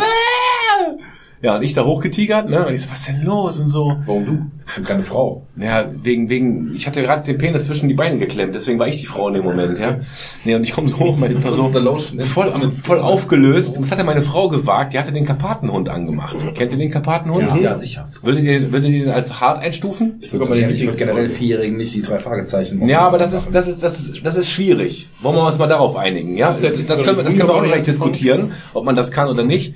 Ja, 1.43 1.57
und 1.57 1.63
ich 1.63 1.75
da 1.75 1.85
hochgetigert, 1.85 2.49
ne? 2.49 2.67
Und 2.67 2.73
ich 2.73 2.83
so, 2.83 2.91
was 2.91 3.01
ist 3.01 3.09
denn 3.09 3.25
los 3.25 3.59
und 3.59 3.67
so. 3.69 3.97
Warum 4.07 4.25
du? 4.25 4.33
Und 4.79 4.89
deine 4.89 5.03
Frau. 5.03 5.45
Ja, 5.57 5.87
wegen, 6.03 6.29
wegen, 6.29 6.73
ich 6.75 6.87
hatte 6.87 7.03
gerade 7.03 7.25
den 7.27 7.37
Penis 7.37 7.65
zwischen 7.65 7.89
die 7.89 7.95
Beine 7.95 8.17
geklemmt, 8.19 8.55
deswegen 8.55 8.79
war 8.79 8.87
ich 8.87 8.99
die 8.99 9.07
Frau 9.07 9.27
in 9.27 9.35
dem 9.35 9.43
Moment, 9.45 9.77
ja. 9.79 9.99
Nee, 10.45 10.55
und 10.55 10.63
ich 10.63 10.71
komme 10.73 10.89
so 10.89 10.99
hoch, 11.01 11.17
meine 11.17 11.35
so 11.51 11.67
in- 11.77 12.23
voll, 12.23 12.73
voll 12.73 13.01
aufgelöst. 13.01 13.77
Und 13.77 13.83
das 13.83 13.91
hatte 13.91 14.05
meine 14.05 14.23
Frau 14.23 14.49
gewagt, 14.51 14.95
die 14.95 14.99
hatte 15.01 15.13
den 15.13 15.25
Karpatenhund 15.27 15.89
angemacht. 15.89 16.37
Kennt 16.55 16.73
ihr 16.75 16.79
den 16.79 16.93
Karpatenhund? 16.93 17.61
Ja, 17.61 17.77
sicher. 17.77 18.09
Würdet 18.23 18.45
ihr, 18.45 18.73
würdet 18.73 18.91
ihr 18.91 19.05
den 19.07 19.13
als 19.13 19.41
hart 19.41 19.61
einstufen? 19.63 20.19
Ist 20.21 20.31
sogar 20.31 20.47
ich 20.49 20.55
würde 20.63 20.73
Lieblingsfolge. 20.73 21.13
generell 21.13 21.29
Vierjährigen 21.29 21.77
nicht 21.77 21.93
die 21.93 22.03
drei 22.03 22.21
Fragezeichen. 22.21 22.87
Ja, 22.89 23.01
aber 23.01 23.19
das 23.19 23.33
ist, 23.33 23.53
das 23.53 23.67
ist, 23.67 23.83
das 23.83 23.99
ist, 23.99 24.25
das 24.25 24.37
ist 24.37 24.49
schwierig. 24.49 25.09
Wollen 25.21 25.35
wir 25.37 25.45
uns 25.47 25.59
mal 25.59 25.67
darauf 25.67 25.97
einigen, 25.97 26.37
ja? 26.37 26.53
Das, 26.53 26.63
das 26.87 27.03
können 27.03 27.17
wir, 27.17 27.25
das 27.25 27.37
können 27.37 27.49
wir 27.49 27.55
auch 27.57 27.65
gleich 27.65 27.83
diskutieren, 27.83 28.53
ob 28.75 28.85
man 28.85 28.95
das 28.95 29.11
kann 29.11 29.29
oder 29.29 29.43
nicht. 29.43 29.75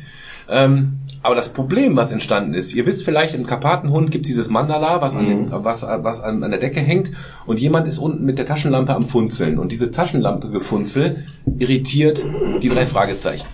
Ähm, 0.48 0.98
aber 1.22 1.34
das 1.34 1.48
Problem, 1.48 1.96
was 1.96 2.12
entstanden 2.12 2.54
ist, 2.54 2.74
ihr 2.74 2.86
wisst 2.86 3.04
vielleicht, 3.04 3.34
im 3.34 3.46
Karpatenhund 3.46 4.12
gibt 4.12 4.26
dieses 4.26 4.48
Mandala, 4.48 5.00
was, 5.00 5.16
an, 5.16 5.26
den, 5.26 5.48
was, 5.50 5.82
was 5.82 6.20
an, 6.20 6.44
an 6.44 6.50
der 6.50 6.60
Decke 6.60 6.80
hängt, 6.80 7.10
und 7.46 7.58
jemand 7.58 7.88
ist 7.88 7.98
unten 7.98 8.24
mit 8.24 8.38
der 8.38 8.46
Taschenlampe 8.46 8.94
am 8.94 9.06
Funzeln. 9.06 9.58
Und 9.58 9.72
diese 9.72 9.90
Taschenlampe-Gefunzel 9.90 11.26
irritiert 11.58 12.24
die 12.62 12.68
drei 12.68 12.86
Fragezeichen. 12.86 13.46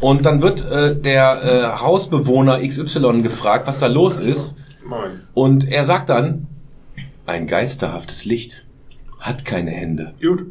Und 0.00 0.26
dann 0.26 0.42
wird 0.42 0.68
äh, 0.68 0.96
der 0.96 1.42
äh, 1.42 1.80
Hausbewohner 1.80 2.60
XY 2.60 3.22
gefragt, 3.22 3.66
was 3.66 3.78
da 3.78 3.86
los 3.86 4.20
ist. 4.20 4.56
Und 5.32 5.68
er 5.68 5.84
sagt 5.84 6.10
dann, 6.10 6.46
ein 7.24 7.46
geisterhaftes 7.46 8.24
Licht 8.24 8.66
hat 9.18 9.44
keine 9.44 9.70
Hände. 9.70 10.12
Gut. 10.20 10.46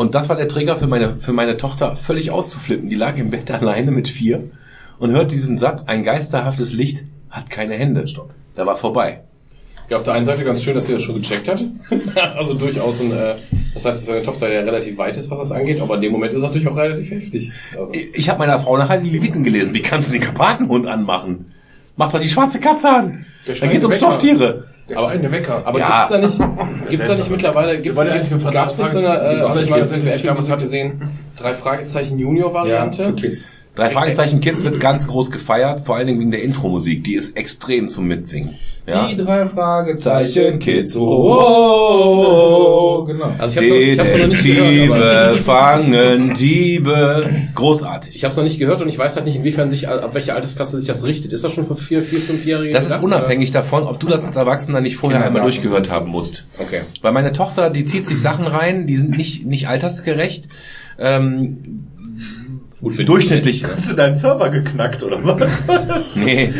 Und 0.00 0.14
das 0.14 0.30
war 0.30 0.36
der 0.36 0.48
Trigger 0.48 0.76
für 0.76 0.86
meine, 0.86 1.16
für 1.16 1.34
meine 1.34 1.58
Tochter, 1.58 1.94
völlig 1.94 2.30
auszuflippen. 2.30 2.88
Die 2.88 2.96
lag 2.96 3.18
im 3.18 3.28
Bett 3.28 3.50
alleine 3.50 3.90
mit 3.90 4.08
vier 4.08 4.44
und 4.98 5.10
hört 5.10 5.30
diesen 5.30 5.58
Satz, 5.58 5.82
ein 5.82 6.04
geisterhaftes 6.04 6.72
Licht 6.72 7.04
hat 7.28 7.50
keine 7.50 7.74
Hände. 7.74 8.06
Da 8.54 8.64
war 8.64 8.78
vorbei. 8.78 9.20
Ja, 9.90 9.98
auf 9.98 10.04
der 10.04 10.14
einen 10.14 10.24
Seite 10.24 10.42
ganz 10.42 10.62
schön, 10.62 10.74
dass 10.74 10.86
sie 10.86 10.94
das 10.94 11.02
schon 11.02 11.16
gecheckt 11.16 11.48
hat. 11.48 11.62
also 12.34 12.54
durchaus 12.54 13.02
ein, 13.02 13.12
äh, 13.12 13.34
das 13.74 13.84
heißt, 13.84 13.98
dass 13.98 14.06
seine 14.06 14.22
Tochter 14.22 14.50
ja 14.50 14.60
relativ 14.60 14.96
weit 14.96 15.18
ist, 15.18 15.30
was 15.30 15.38
das 15.38 15.52
angeht, 15.52 15.82
aber 15.82 15.96
in 15.96 16.00
dem 16.00 16.12
Moment 16.12 16.32
ist 16.32 16.38
es 16.38 16.44
natürlich 16.44 16.68
auch 16.68 16.78
relativ 16.78 17.10
heftig. 17.10 17.52
Also, 17.72 17.90
Ich, 17.92 18.14
ich 18.14 18.28
habe 18.30 18.38
meiner 18.38 18.58
Frau 18.58 18.78
nachher 18.78 19.02
die 19.02 19.10
Leviten 19.10 19.44
gelesen. 19.44 19.74
Wie 19.74 19.82
kannst 19.82 20.08
du 20.08 20.12
den 20.14 20.22
Karpatenhund 20.22 20.86
anmachen? 20.86 21.52
Mach 21.96 22.10
doch 22.10 22.20
die 22.20 22.30
schwarze 22.30 22.58
Katze 22.58 22.88
an. 22.88 23.26
Da 23.44 23.52
geht's 23.52 23.84
um 23.84 23.90
Wecker. 23.90 23.98
Stofftiere. 23.98 24.64
Aber- 24.98 25.08
schreiende 25.08 25.32
Wecker. 25.32 25.62
aber 25.64 25.78
Ja. 25.78 26.06
gibt's 26.08 26.38
da 26.38 26.44
nicht, 26.44 26.60
gibt's 26.90 27.06
da 27.08 27.14
nicht 27.14 27.30
mittlerweile, 27.30 27.80
gibt's 27.80 27.96
war 27.96 28.04
da 28.04 28.14
nicht, 28.16 28.30
gab's 28.52 28.78
nicht 28.78 28.90
so 28.90 28.98
eine, 28.98 29.08
äh, 29.08 29.44
ich 29.64 29.70
meine, 29.70 29.82
das 29.82 29.92
hatte. 30.50 30.62
gesehen, 30.64 31.02
drei 31.38 31.54
Fragezeichen 31.54 32.18
Ja, 32.18 32.24
Junior-Variante. 32.26 33.04
für 33.06 33.12
Kids. 33.14 33.48
Drei 33.74 33.90
Fragezeichen 33.90 34.40
Kids 34.40 34.64
wird 34.64 34.80
ganz 34.80 35.06
groß 35.06 35.30
gefeiert, 35.30 35.86
vor 35.86 35.96
allen 35.96 36.06
Dingen 36.06 36.20
wegen 36.20 36.30
der 36.32 36.42
Intro-Musik. 36.42 37.04
Die 37.04 37.14
ist 37.14 37.36
extrem 37.36 37.88
zum 37.88 38.06
Mitsingen. 38.06 38.56
Ja? 38.86 39.06
Die 39.06 39.16
drei 39.16 39.46
Fragezeichen 39.46 40.32
Zeichen 40.32 40.58
Kids. 40.58 40.96
Oh, 40.96 43.04
genau. 43.04 43.32
Also 43.38 43.60
ich 43.60 43.68
hab's, 43.70 43.70
noch, 43.70 43.76
ich 43.76 43.98
hab's 43.98 44.14
noch 44.14 44.26
nicht 44.26 44.42
gehört, 44.42 44.90
Detektive 44.90 45.34
fangen 45.42 46.34
Diebe. 46.34 47.30
Großartig. 47.54 48.16
ich 48.16 48.24
hab's 48.24 48.36
noch 48.36 48.44
nicht 48.44 48.58
gehört 48.58 48.82
und 48.82 48.88
ich 48.88 48.98
weiß 48.98 49.16
halt 49.16 49.26
nicht, 49.26 49.36
inwiefern 49.36 49.70
sich, 49.70 49.88
ab 49.88 50.14
welcher 50.14 50.34
Altersklasse 50.34 50.78
sich 50.78 50.88
das 50.88 51.04
richtet. 51.04 51.32
Ist 51.32 51.44
das 51.44 51.52
schon 51.52 51.66
für 51.66 51.76
vier, 51.76 52.02
vier, 52.02 52.20
fünfjährige? 52.20 52.72
Das 52.72 52.84
ist 52.84 52.90
gedacht, 52.90 53.04
unabhängig 53.04 53.52
davon, 53.52 53.84
ob 53.84 54.00
du 54.00 54.08
das 54.08 54.24
als 54.24 54.36
Erwachsener 54.36 54.80
nicht 54.80 54.96
vorher 54.96 55.18
einmal 55.18 55.42
Kindergarten. 55.42 55.62
durchgehört 55.62 55.90
haben 55.90 56.10
musst. 56.10 56.46
oder? 56.56 56.64
Okay. 56.66 56.80
Weil 57.02 57.12
meine 57.12 57.32
Tochter, 57.32 57.70
die 57.70 57.84
zieht 57.84 58.08
sich 58.08 58.20
Sachen 58.20 58.46
rein, 58.46 58.86
die 58.86 58.96
sind 58.96 59.16
nicht, 59.16 59.46
nicht 59.46 59.68
altersgerecht. 59.68 60.48
Ähm, 60.98 61.86
Gut, 62.80 63.06
Durchschnittlich 63.06 63.64
hast 63.64 63.90
du 63.90 63.96
deinen 63.96 64.16
Server 64.16 64.48
geknackt, 64.48 65.02
oder 65.02 65.22
was? 65.22 65.66
Nee, 66.14 66.52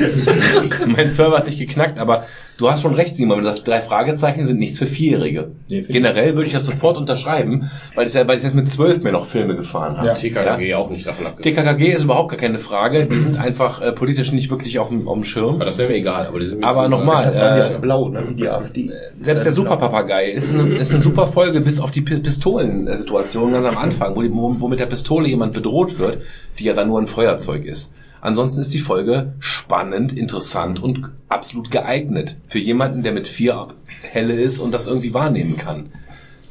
mein 0.86 1.08
Server 1.08 1.38
ist 1.38 1.46
nicht 1.46 1.58
geknackt, 1.58 1.98
aber 1.98 2.26
du 2.60 2.70
hast 2.70 2.82
schon 2.82 2.94
recht, 2.94 3.16
Simon, 3.16 3.38
wenn 3.38 3.44
du 3.44 3.50
sagst, 3.50 3.66
drei 3.66 3.80
Fragezeichen 3.80 4.46
sind 4.46 4.58
nichts 4.58 4.78
für 4.78 4.86
Vierjährige. 4.86 5.50
Nee, 5.68 5.80
Generell 5.88 6.34
würde 6.36 6.46
ich 6.46 6.52
das 6.52 6.64
sofort 6.66 6.96
unterschreiben, 6.96 7.70
weil 7.96 8.06
ich, 8.06 8.14
ja, 8.14 8.28
weil 8.28 8.36
ich 8.38 8.44
jetzt 8.44 8.54
mit 8.54 8.68
zwölf 8.68 9.02
mir 9.02 9.10
noch 9.12 9.26
Filme 9.26 9.56
gefahren 9.56 9.96
habe. 9.96 10.06
Ja. 10.08 10.14
TKKG 10.14 10.74
auch 10.74 10.90
nicht 10.90 11.06
davon 11.06 11.26
abgesehen. 11.26 11.56
TKKG 11.56 11.92
ist 11.92 12.04
überhaupt 12.04 12.28
gar 12.30 12.38
keine 12.38 12.58
Frage, 12.58 13.06
die 13.06 13.18
sind 13.18 13.36
einfach 13.38 13.80
äh, 13.80 13.90
politisch 13.92 14.30
nicht 14.32 14.50
wirklich 14.50 14.78
auf 14.78 14.88
dem, 14.88 15.08
auf 15.08 15.14
dem 15.14 15.24
Schirm. 15.24 15.56
Aber 15.56 15.64
das 15.64 15.78
wäre 15.78 15.88
mir 15.88 15.96
egal. 15.96 16.26
Aber, 16.26 16.38
die 16.38 16.46
sind 16.46 16.62
Aber 16.62 16.88
nochmal, 16.88 17.32
äh, 17.34 17.58
ja 17.72 17.78
blau, 17.78 18.08
ne? 18.10 18.34
Die 18.36 18.48
AfD. 18.48 18.90
Selbst 19.22 19.44
der 19.46 19.52
Superpapagei 19.52 20.30
ist 20.30 20.54
eine, 20.54 20.76
ist 20.76 20.92
eine 20.92 21.00
super 21.00 21.26
Folge, 21.28 21.60
bis 21.62 21.80
auf 21.80 21.90
die 21.90 22.02
Pi- 22.02 22.20
Pistolensituation 22.20 23.52
ganz 23.52 23.66
am 23.66 23.76
Anfang, 23.78 24.14
wo, 24.16 24.22
die, 24.22 24.32
wo, 24.32 24.54
wo 24.58 24.68
mit 24.68 24.80
der 24.80 24.86
Pistole 24.86 25.28
jemand 25.28 25.52
bedroht 25.54 25.98
wird, 25.98 26.18
die 26.58 26.64
ja 26.64 26.74
dann 26.74 26.88
nur 26.88 27.00
ein 27.00 27.06
Feuerzeug 27.06 27.64
ist. 27.64 27.90
Ansonsten 28.20 28.60
ist 28.60 28.74
die 28.74 28.80
Folge 28.80 29.34
spannend, 29.38 30.12
interessant 30.12 30.82
und 30.82 31.10
absolut 31.28 31.70
geeignet 31.70 32.36
für 32.48 32.58
jemanden, 32.58 33.02
der 33.02 33.12
mit 33.12 33.28
vier 33.28 33.68
helle 34.02 34.34
ist 34.34 34.58
und 34.58 34.72
das 34.72 34.86
irgendwie 34.86 35.14
wahrnehmen 35.14 35.56
kann. 35.56 35.90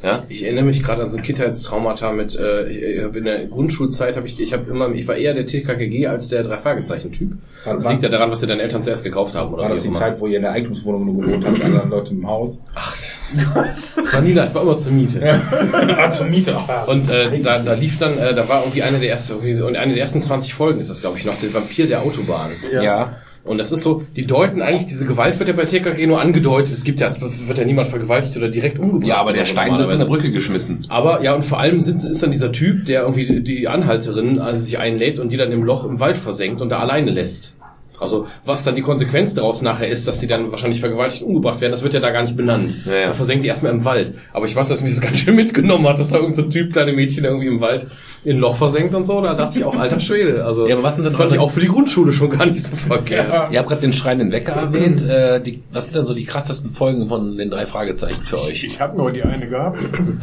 Ja? 0.02 0.24
Ich 0.30 0.44
erinnere 0.44 0.64
mich 0.64 0.82
gerade 0.82 1.04
an 1.04 1.10
so 1.10 1.18
ein 1.18 1.24
Kindheitstraumata 1.24 2.14
mit, 2.14 2.34
äh, 2.40 2.68
ich, 2.70 3.16
in 3.16 3.26
der 3.26 3.46
Grundschulzeit 3.48 4.16
habe 4.16 4.28
ich, 4.28 4.40
ich 4.40 4.54
habe 4.54 4.70
immer, 4.72 4.90
ich 4.94 5.06
war 5.08 5.16
eher 5.16 5.34
der 5.34 5.46
TKKG 5.46 6.08
als 6.08 6.30
der 6.30 6.44
drei 6.44 6.58
Fragezeichen 6.58 7.12
Typ. 7.12 7.32
War- 7.66 7.76
Das 7.76 7.84
war- 7.84 7.92
liegt 7.92 8.04
ja 8.04 8.10
daran, 8.10 8.32
was 8.32 8.40
dir 8.40 8.48
deine 8.48 8.62
Eltern 8.62 8.82
zuerst 8.82 9.04
gekauft 9.04 9.36
haben, 9.36 9.54
oder? 9.54 9.64
War 9.64 9.70
das 9.70 9.82
die 9.82 9.90
immer. 9.90 9.98
Zeit, 9.98 10.20
wo 10.22 10.28
ihr 10.28 10.38
in 10.38 10.44
der 10.44 10.52
Eigentumswohnung 10.54 11.06
nur 11.06 11.18
gewohnt 11.26 11.44
habt, 11.46 11.54
mit 11.58 11.64
anderen 11.64 11.90
Leuten 11.90 12.16
im 12.20 12.28
Haus? 12.28 12.60
Ach, 12.76 12.92
das 12.94 13.98
war 14.14 14.22
nie, 14.22 14.34
das 14.34 14.56
war 14.56 14.62
immer 14.62 14.78
zur 14.78 14.94
Miete. 14.94 15.20
Zum 16.18 16.30
Mieter. 16.30 16.88
Und 16.88 17.10
äh, 17.10 17.40
da, 17.42 17.60
da 17.60 17.74
lief 17.74 18.00
dann, 18.00 18.18
äh, 18.18 18.34
da 18.34 18.48
war 18.48 18.62
irgendwie 18.62 18.84
eine 18.84 19.00
der 19.00 19.10
ersten, 19.10 19.34
irgendwie 19.34 19.54
so- 19.54 19.68
und 19.68 19.76
eine 19.76 19.94
der 19.94 20.02
ersten 20.02 20.22
20 20.22 20.54
Folgen 20.54 20.80
ist 20.80 20.90
das, 20.90 21.02
glaube 21.02 21.18
ich, 21.18 21.26
noch, 21.26 21.38
der 21.40 21.54
Vampir 21.54 21.88
der 21.88 22.02
Autobahn. 22.04 22.52
ja. 22.82 23.18
Und 23.50 23.58
das 23.58 23.72
ist 23.72 23.82
so, 23.82 24.04
die 24.16 24.28
deuten 24.28 24.62
eigentlich, 24.62 24.86
diese 24.86 25.08
Gewalt 25.08 25.40
wird 25.40 25.50
ja 25.50 25.56
bei 25.56 25.66
TKG 25.66 26.06
nur 26.06 26.22
angedeutet. 26.22 26.72
Es 26.72 26.84
gibt 26.84 27.00
ja, 27.00 27.08
es 27.08 27.20
wird 27.20 27.58
ja 27.58 27.66
niemand 27.66 27.88
vergewaltigt 27.88 28.38
oder 28.38 28.48
direkt 28.48 28.78
umgebracht. 28.78 29.08
Ja, 29.08 29.16
aber 29.16 29.34
der 29.34 29.42
oder 29.42 29.48
so 29.48 29.52
Stein 29.54 29.76
wird 29.76 29.90
von 29.90 29.98
der. 29.98 30.06
Brücke 30.06 30.32
geschmissen. 30.32 30.86
Aber 30.88 31.24
ja, 31.24 31.34
und 31.34 31.44
vor 31.44 31.60
allem 31.60 31.82
sind, 31.82 32.04
ist 32.04 32.22
dann 32.22 32.30
dieser 32.30 32.52
Typ, 32.52 32.86
der 32.86 33.02
irgendwie 33.02 33.26
die, 33.26 33.42
die 33.44 33.68
Anhalterin 33.68 34.38
also 34.38 34.64
sich 34.64 34.78
einlädt 34.78 35.18
und 35.18 35.32
die 35.32 35.38
dann 35.38 35.52
im 35.52 35.64
Loch 35.64 35.84
im 35.84 36.00
Wald 36.00 36.20
versenkt 36.20 36.62
und 36.62 36.70
da 36.70 36.78
alleine 36.78 37.10
lässt. 37.10 37.56
Also 38.00 38.28
was 38.46 38.64
dann 38.64 38.76
die 38.76 38.82
Konsequenz 38.82 39.34
daraus 39.34 39.62
nachher 39.62 39.90
ist, 39.90 40.08
dass 40.08 40.20
die 40.20 40.28
dann 40.28 40.52
wahrscheinlich 40.52 40.80
vergewaltigt 40.80 41.24
und 41.24 41.30
umgebracht 41.30 41.62
werden, 41.62 41.72
das 41.72 41.84
wird 41.84 41.94
ja 41.94 42.00
da 42.00 42.12
gar 42.12 42.22
nicht 42.22 42.38
benannt. 42.38 42.80
Ja, 42.86 42.92
ja. 42.92 42.98
Er 43.00 43.14
versenkt 43.14 43.44
die 43.44 43.48
erstmal 43.48 43.72
im 43.72 43.86
Wald. 43.86 44.16
Aber 44.34 44.46
ich 44.46 44.56
weiß, 44.56 44.70
dass 44.70 44.82
mich 44.82 44.94
das 44.94 45.02
ganz 45.02 45.18
schön 45.18 45.36
mitgenommen 45.36 45.88
hat, 45.88 46.00
dass 46.00 46.10
da 46.10 46.18
irgendein 46.18 46.46
so 46.46 46.50
Typ, 46.50 46.74
kleine 46.74 46.94
Mädchen 46.94 47.24
irgendwie 47.26 47.48
im 47.48 47.62
Wald 47.62 47.88
in 48.24 48.38
ein 48.38 48.40
Loch 48.40 48.56
versenkt 48.56 48.94
und 48.94 49.06
so. 49.06 49.22
Da 49.22 49.34
dachte 49.34 49.60
ich 49.60 49.66
auch, 49.66 49.76
alter 49.76 50.00
Schwede. 50.00 50.44
Also 50.46 50.68
Ja, 50.68 50.76
aber 50.76 50.84
was 50.84 50.96
sind 50.96 51.06
denn 51.06 51.14
fand 51.14 51.32
ich 51.32 51.40
auch 51.40 51.52
für 51.52 51.62
die 51.62 51.68
Grundschule 51.68 52.12
schon 52.12 52.30
gar 52.30 52.46
nicht 52.46 52.64
so 52.64 52.76
verkehrt. 52.76 53.52
Ihr 53.52 53.60
habt 53.60 53.70
gerade 53.70 53.82
den 53.82 53.94
schreienden 53.94 54.32
Wecker 54.32 54.54
erwähnt. 54.54 55.02
Äh, 55.02 55.42
die, 55.42 55.64
was 55.72 55.86
sind 55.86 55.96
denn 55.96 56.06
so 56.06 56.14
die 56.14 56.26
krassesten 56.26 56.74
Folgen 56.74 57.08
von 57.08 57.38
den 57.38 57.50
drei 57.50 57.66
Fragezeichen 57.66 58.24
für 58.24 58.42
euch? 58.42 58.64
Ich 58.64 58.80
habe 58.80 58.98
nur 58.98 59.12
die 59.12 59.24
eine 59.24 59.48
gehabt. 59.48 59.80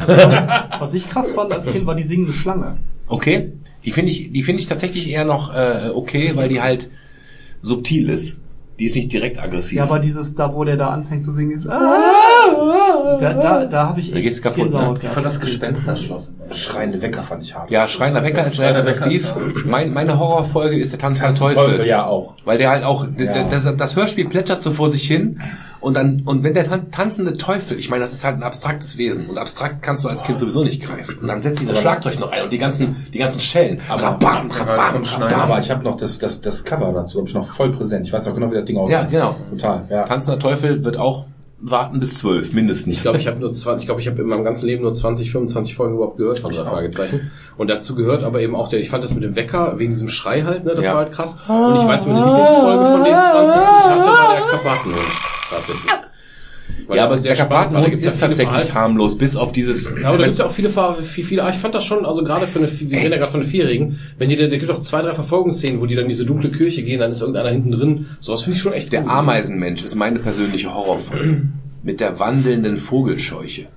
Was 0.79 0.93
ich 0.93 1.09
krass 1.09 1.33
fand 1.33 1.51
als 1.51 1.65
Kind 1.65 1.85
war 1.85 1.95
die 1.95 2.03
singende 2.03 2.33
Schlange. 2.33 2.77
Okay. 3.07 3.53
Die 3.85 3.91
finde 3.91 4.11
ich, 4.11 4.31
die 4.31 4.43
finde 4.43 4.61
ich 4.61 4.67
tatsächlich 4.67 5.09
eher 5.09 5.25
noch 5.25 5.53
äh, 5.53 5.89
okay, 5.93 6.31
weil 6.35 6.49
die 6.49 6.61
halt 6.61 6.89
subtil 7.61 8.09
ist. 8.09 8.39
Die 8.79 8.85
ist 8.85 8.95
nicht 8.95 9.11
direkt 9.11 9.41
aggressiv. 9.41 9.77
Ja, 9.77 9.83
aber 9.85 9.97
dieses 9.97 10.35
da, 10.35 10.53
wo 10.53 10.63
der 10.63 10.77
da 10.77 10.89
anfängt 10.89 11.23
zu 11.23 11.31
singen, 11.33 11.57
ist. 11.57 11.65
Da, 11.65 13.33
da, 13.33 13.65
da 13.65 13.87
habe 13.87 13.99
ich 13.99 14.11
Da 14.11 14.19
geht's 14.19 14.39
kaputt, 14.41 14.71
ne? 14.71 14.93
Ich 15.01 15.09
fand 15.09 15.25
das 15.25 15.39
Gespensterschloss. 15.39 16.31
Schreiende 16.51 17.01
Wecker 17.01 17.23
fand 17.23 17.41
ich 17.43 17.55
hart. 17.55 17.71
ja, 17.71 17.87
schreiender 17.87 18.23
Wecker 18.23 18.45
ist 18.45 18.57
leider 18.59 18.79
aggressiv. 18.79 19.33
Mein, 19.65 19.91
meine 19.93 20.19
Horrorfolge 20.19 20.77
ist 20.77 20.91
der 20.91 20.99
Tanz 20.99 21.19
der 21.19 21.27
Tanz 21.29 21.39
der 21.39 21.47
Teufel. 21.49 21.71
Teufel, 21.71 21.87
ja 21.87 22.05
auch. 22.05 22.33
Weil 22.45 22.59
der 22.59 22.69
halt 22.69 22.83
auch, 22.83 23.07
Ja. 23.17 23.43
das, 23.49 23.67
das 23.75 23.95
Hörspiel 23.95 24.27
plätschert 24.29 24.61
so 24.61 24.69
vor 24.71 24.89
sich 24.89 25.07
hin 25.07 25.41
und 25.79 25.95
dann, 25.95 26.21
und 26.25 26.43
wenn 26.43 26.53
der 26.53 26.63
tan 26.65 26.91
tanzende 26.91 27.37
Teufel, 27.37 27.77
ich 27.77 27.89
meine, 27.89 28.01
das 28.03 28.13
ist 28.13 28.23
halt 28.23 28.35
ein 28.37 28.43
abstraktes 28.43 28.97
Wesen 28.97 29.27
und 29.27 29.37
abstrakt 29.37 29.81
kannst 29.83 30.03
du 30.03 30.09
als 30.09 30.23
Kind 30.23 30.39
sowieso 30.39 30.63
nicht 30.63 30.81
greifen. 30.81 31.17
Und 31.19 31.27
dann 31.27 31.41
setzt 31.41 31.61
dieser 31.61 31.75
Schlagzeug 31.75 32.19
noch 32.19 32.31
ein 32.31 32.43
und 32.43 32.53
die 32.53 32.57
ganzen, 32.57 33.07
die 33.13 33.17
ganzen 33.19 33.39
Schellen. 33.39 33.79
Aber- 33.89 34.01
Rabam, 34.03 34.49
rabam, 34.51 35.03
rabam. 35.03 35.39
Aber 35.41 35.59
ich 35.59 35.69
habe 35.71 35.83
noch 35.83 35.97
das, 35.97 36.19
das, 36.19 36.41
das 36.41 36.63
Cover 36.63 36.91
dazu, 36.93 37.19
habe 37.19 37.27
ich 37.27 37.33
noch 37.35 37.47
voll 37.47 37.71
präsent. 37.71 38.07
Ich 38.07 38.13
weiß 38.13 38.25
noch 38.25 38.33
genau, 38.33 38.49
wie 38.51 38.55
das 38.55 38.65
Ding 38.65 38.77
aussieht. 38.77 38.97
Ja, 38.97 39.03
genau. 39.05 39.35
Total, 39.51 39.85
ja. 39.89 40.03
Tanzender 40.03 40.39
Teufel 40.39 40.83
wird 40.83 40.97
auch 40.97 41.27
warten 41.59 41.99
bis 41.99 42.19
zwölf, 42.19 42.53
mindestens. 42.53 42.97
Ich 42.97 43.01
glaube, 43.01 43.17
ich 43.17 43.25
habe 43.25 43.39
nur 43.39 43.51
20, 43.51 43.81
ich 43.83 43.87
glaube, 43.87 43.99
ich 43.99 44.07
habe 44.07 44.21
in 44.21 44.27
meinem 44.27 44.43
ganzen 44.43 44.67
Leben 44.67 44.83
nur 44.83 44.93
20, 44.93 45.31
25 45.31 45.73
Folgen 45.75 45.95
überhaupt 45.95 46.17
gehört 46.17 46.37
von 46.37 46.53
drei 46.53 46.63
Fragezeichen. 46.65 47.31
Und 47.57 47.67
dazu 47.69 47.95
gehört 47.95 48.23
aber 48.23 48.41
eben 48.41 48.55
auch 48.55 48.67
der, 48.67 48.79
ich 48.79 48.91
fand 48.91 49.03
das 49.03 49.15
mit 49.15 49.23
dem 49.23 49.35
Wecker, 49.35 49.73
wegen 49.79 49.89
diesem 49.89 50.09
Schrei 50.09 50.43
halt, 50.43 50.65
ne, 50.65 50.75
das 50.75 50.85
Ja. 50.85 50.91
war 50.91 50.99
halt 50.99 51.13
krass. 51.13 51.35
Und 51.47 51.75
ich 51.77 51.87
weiß, 51.87 52.05
meine 52.05 52.23
Lieblingsfolge 52.25 52.85
von 52.85 53.03
den 53.03 53.13
20, 53.13 53.59
die 53.59 53.77
ich 53.79 53.89
hatte, 53.89 54.07
war 54.07 54.35
der 54.35 54.45
Karpatenhund. 54.45 55.01
Tatsächlich. 55.49 55.91
Weil 56.87 56.97
ja, 56.97 57.05
aber 57.05 57.15
gibt's 57.15 57.25
ja 57.25 57.33
ist 57.33 57.39
viele 57.41 58.29
tatsächlich 58.29 58.47
Verhalten- 58.49 58.73
harmlos, 58.73 59.17
bis 59.17 59.35
auf 59.35 59.51
dieses, 59.51 59.93
Ja, 60.01 60.09
aber 60.09 60.17
da 60.19 60.23
gibt 60.25 60.33
es 60.33 60.39
ja 60.39 60.45
auch 60.45 60.51
viele, 60.51 60.69
Ver- 60.69 61.01
viel- 61.03 61.23
viele, 61.23 61.43
ah, 61.43 61.49
ich 61.49 61.55
fand 61.55 61.73
das 61.75 61.83
schon, 61.85 62.05
also 62.05 62.23
gerade 62.23 62.47
für 62.47 62.59
eine, 62.59 62.69
wir 62.71 62.97
reden 62.97 63.11
ja 63.11 63.17
gerade 63.17 63.31
von 63.31 63.41
einer 63.41 63.49
Vierjährigen, 63.49 63.99
wenn 64.17 64.29
die, 64.29 64.35
da 64.35 64.47
gibt 64.47 64.69
auch 64.71 64.81
zwei, 64.81 65.01
drei 65.01 65.13
Verfolgungsszenen, 65.13 65.81
wo 65.81 65.85
die 65.85 65.95
dann 65.95 66.03
in 66.03 66.09
diese 66.09 66.25
dunkle 66.25 66.49
Kirche 66.51 66.83
gehen, 66.83 66.99
dann 66.99 67.11
ist 67.11 67.21
irgendeiner 67.21 67.49
hinten 67.49 67.71
drin, 67.71 68.05
sowas 68.19 68.43
finde 68.43 68.55
ich 68.57 68.61
schon 68.61 68.73
echt 68.73 68.91
Der 68.93 69.01
gruselig. 69.01 69.17
Ameisenmensch 69.19 69.83
ist 69.83 69.95
meine 69.95 70.19
persönliche 70.19 70.73
Horrorfolge. 70.73 71.43
Mit 71.83 71.99
der 71.99 72.19
wandelnden 72.19 72.77
Vogelscheuche. 72.77 73.67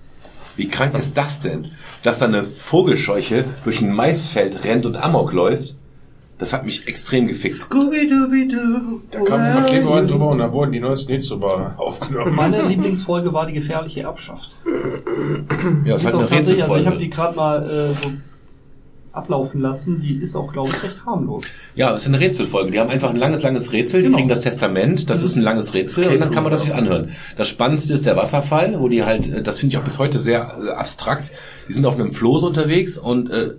Wie 0.56 0.68
krank 0.68 0.94
ist 0.96 1.16
das 1.16 1.40
denn? 1.40 1.68
Dass 2.02 2.18
da 2.18 2.26
eine 2.26 2.42
Vogelscheuche 2.44 3.44
durch 3.64 3.80
ein 3.80 3.94
Maisfeld 3.94 4.64
rennt 4.64 4.84
und 4.84 4.96
Amok 4.96 5.32
läuft? 5.32 5.74
Das 6.40 6.52
hat 6.54 6.64
mich 6.64 6.88
extrem 6.88 7.28
gefixt. 7.28 7.68
Da 7.70 9.20
kam 9.20 9.40
ein 9.40 9.66
Klebeband 9.66 10.10
drüber 10.10 10.30
und 10.30 10.38
da 10.38 10.50
wurden 10.52 10.72
die 10.72 10.80
neuesten 10.80 11.12
Hits 11.12 11.28
drüber 11.28 11.74
aufgenommen. 11.76 12.34
Meine 12.34 12.66
Lieblingsfolge 12.66 13.32
war 13.32 13.46
die 13.46 13.52
gefährliche 13.52 14.00
Erbschaft. 14.00 14.56
Ja, 15.84 15.92
das 15.92 16.04
ist 16.04 16.14
auch 16.14 16.18
eine 16.20 16.28
tatsächlich, 16.28 16.62
also 16.64 16.76
ich 16.76 16.86
habe 16.86 16.98
Rätselfolge. 16.98 16.98
die 16.98 17.10
gerade 17.10 17.36
mal 17.36 17.70
äh, 17.70 17.92
so 17.92 18.12
ablaufen 19.12 19.60
lassen. 19.60 20.00
Die 20.00 20.14
ist 20.14 20.34
auch, 20.36 20.52
glaube 20.52 20.70
ich, 20.70 20.82
recht 20.82 21.04
harmlos. 21.04 21.44
Ja, 21.74 21.92
es 21.94 22.02
ist 22.02 22.08
eine 22.08 22.20
Rätselfolge. 22.20 22.70
Die 22.70 22.80
haben 22.80 22.90
einfach 22.90 23.10
ein 23.10 23.16
langes, 23.16 23.42
langes 23.42 23.72
Rätsel. 23.72 24.00
Die 24.00 24.06
Genau. 24.06 24.16
kriegen 24.16 24.28
das 24.28 24.40
Testament. 24.40 25.10
Das 25.10 25.22
ist 25.22 25.36
ein 25.36 25.42
langes 25.42 25.74
Rätsel 25.74 26.08
und 26.08 26.20
dann 26.20 26.30
kann 26.30 26.42
man 26.42 26.52
das 26.52 26.62
sich 26.62 26.72
anhören. 26.72 27.10
Das 27.36 27.48
Spannendste 27.48 27.92
ist 27.92 28.06
der 28.06 28.16
Wasserfall, 28.16 28.80
wo 28.80 28.88
die 28.88 29.02
halt, 29.04 29.28
äh, 29.30 29.42
das 29.42 29.58
finde 29.60 29.74
ich 29.74 29.78
auch 29.78 29.84
bis 29.84 29.98
heute 29.98 30.18
sehr 30.18 30.56
äh, 30.64 30.70
abstrakt. 30.70 31.32
Die 31.68 31.72
sind 31.74 31.84
auf 31.86 31.96
einem 31.96 32.12
Floß 32.14 32.44
unterwegs 32.44 32.96
und 32.96 33.28
äh, 33.30 33.50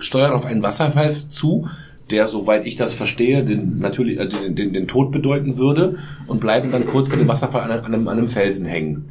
steuern 0.00 0.32
auf 0.32 0.44
einen 0.44 0.62
Wasserfall 0.62 1.14
zu, 1.28 1.68
der, 2.10 2.28
soweit 2.28 2.66
ich 2.66 2.76
das 2.76 2.94
verstehe, 2.94 3.44
den, 3.44 3.78
natürlich, 3.78 4.18
äh, 4.18 4.28
den, 4.28 4.54
den, 4.54 4.72
den 4.72 4.86
Tod 4.88 5.10
bedeuten 5.12 5.58
würde 5.58 5.98
und 6.26 6.40
bleiben 6.40 6.70
dann 6.70 6.86
kurz 6.86 7.08
vor 7.08 7.18
dem 7.18 7.28
Wasserfall 7.28 7.62
an, 7.62 7.70
einem- 7.70 7.84
an, 7.84 7.94
einem, 7.94 8.08
an 8.08 8.18
einem 8.18 8.28
Felsen 8.28 8.66
hängen. 8.66 9.08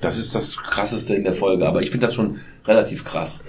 Das 0.00 0.16
ist 0.16 0.34
das 0.34 0.56
Krasseste 0.58 1.14
in 1.14 1.24
der 1.24 1.34
Folge, 1.34 1.66
aber 1.66 1.82
ich 1.82 1.90
finde 1.90 2.06
das 2.06 2.14
schon 2.14 2.36
relativ 2.66 3.04
krass. 3.04 3.42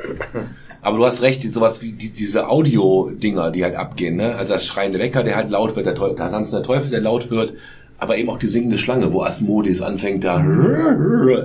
Aber 0.82 0.98
du 0.98 1.06
hast 1.06 1.22
recht, 1.22 1.44
sowas 1.54 1.82
wie 1.82 1.92
die, 1.92 2.10
diese 2.10 2.48
Audio-Dinger, 2.48 3.52
die 3.52 3.64
halt 3.64 3.76
abgehen, 3.76 4.16
ne? 4.16 4.36
Also 4.36 4.54
das 4.54 4.66
schreiende 4.66 4.98
Wecker, 4.98 5.24
der 5.24 5.36
halt 5.36 5.50
laut 5.52 5.76
wird, 5.76 5.86
der, 5.86 5.94
Teufel, 5.96 6.16
der 6.16 6.32
tanzende 6.32 6.66
Teufel, 6.66 6.90
der 6.90 7.02
laut 7.02 7.30
wird, 7.30 7.54
aber 8.00 8.18
eben 8.18 8.30
auch 8.30 8.40
die 8.40 8.48
singende 8.48 8.78
Schlange, 8.78 9.12
wo 9.14 9.24
Asmodis 9.24 9.82
anfängt, 9.82 10.24
da 10.24 10.42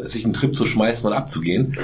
sich 0.04 0.24
einen 0.24 0.34
Trip 0.34 0.54
zu 0.54 0.64
schmeißen 0.64 1.08
und 1.08 1.16
abzugehen. 1.16 1.76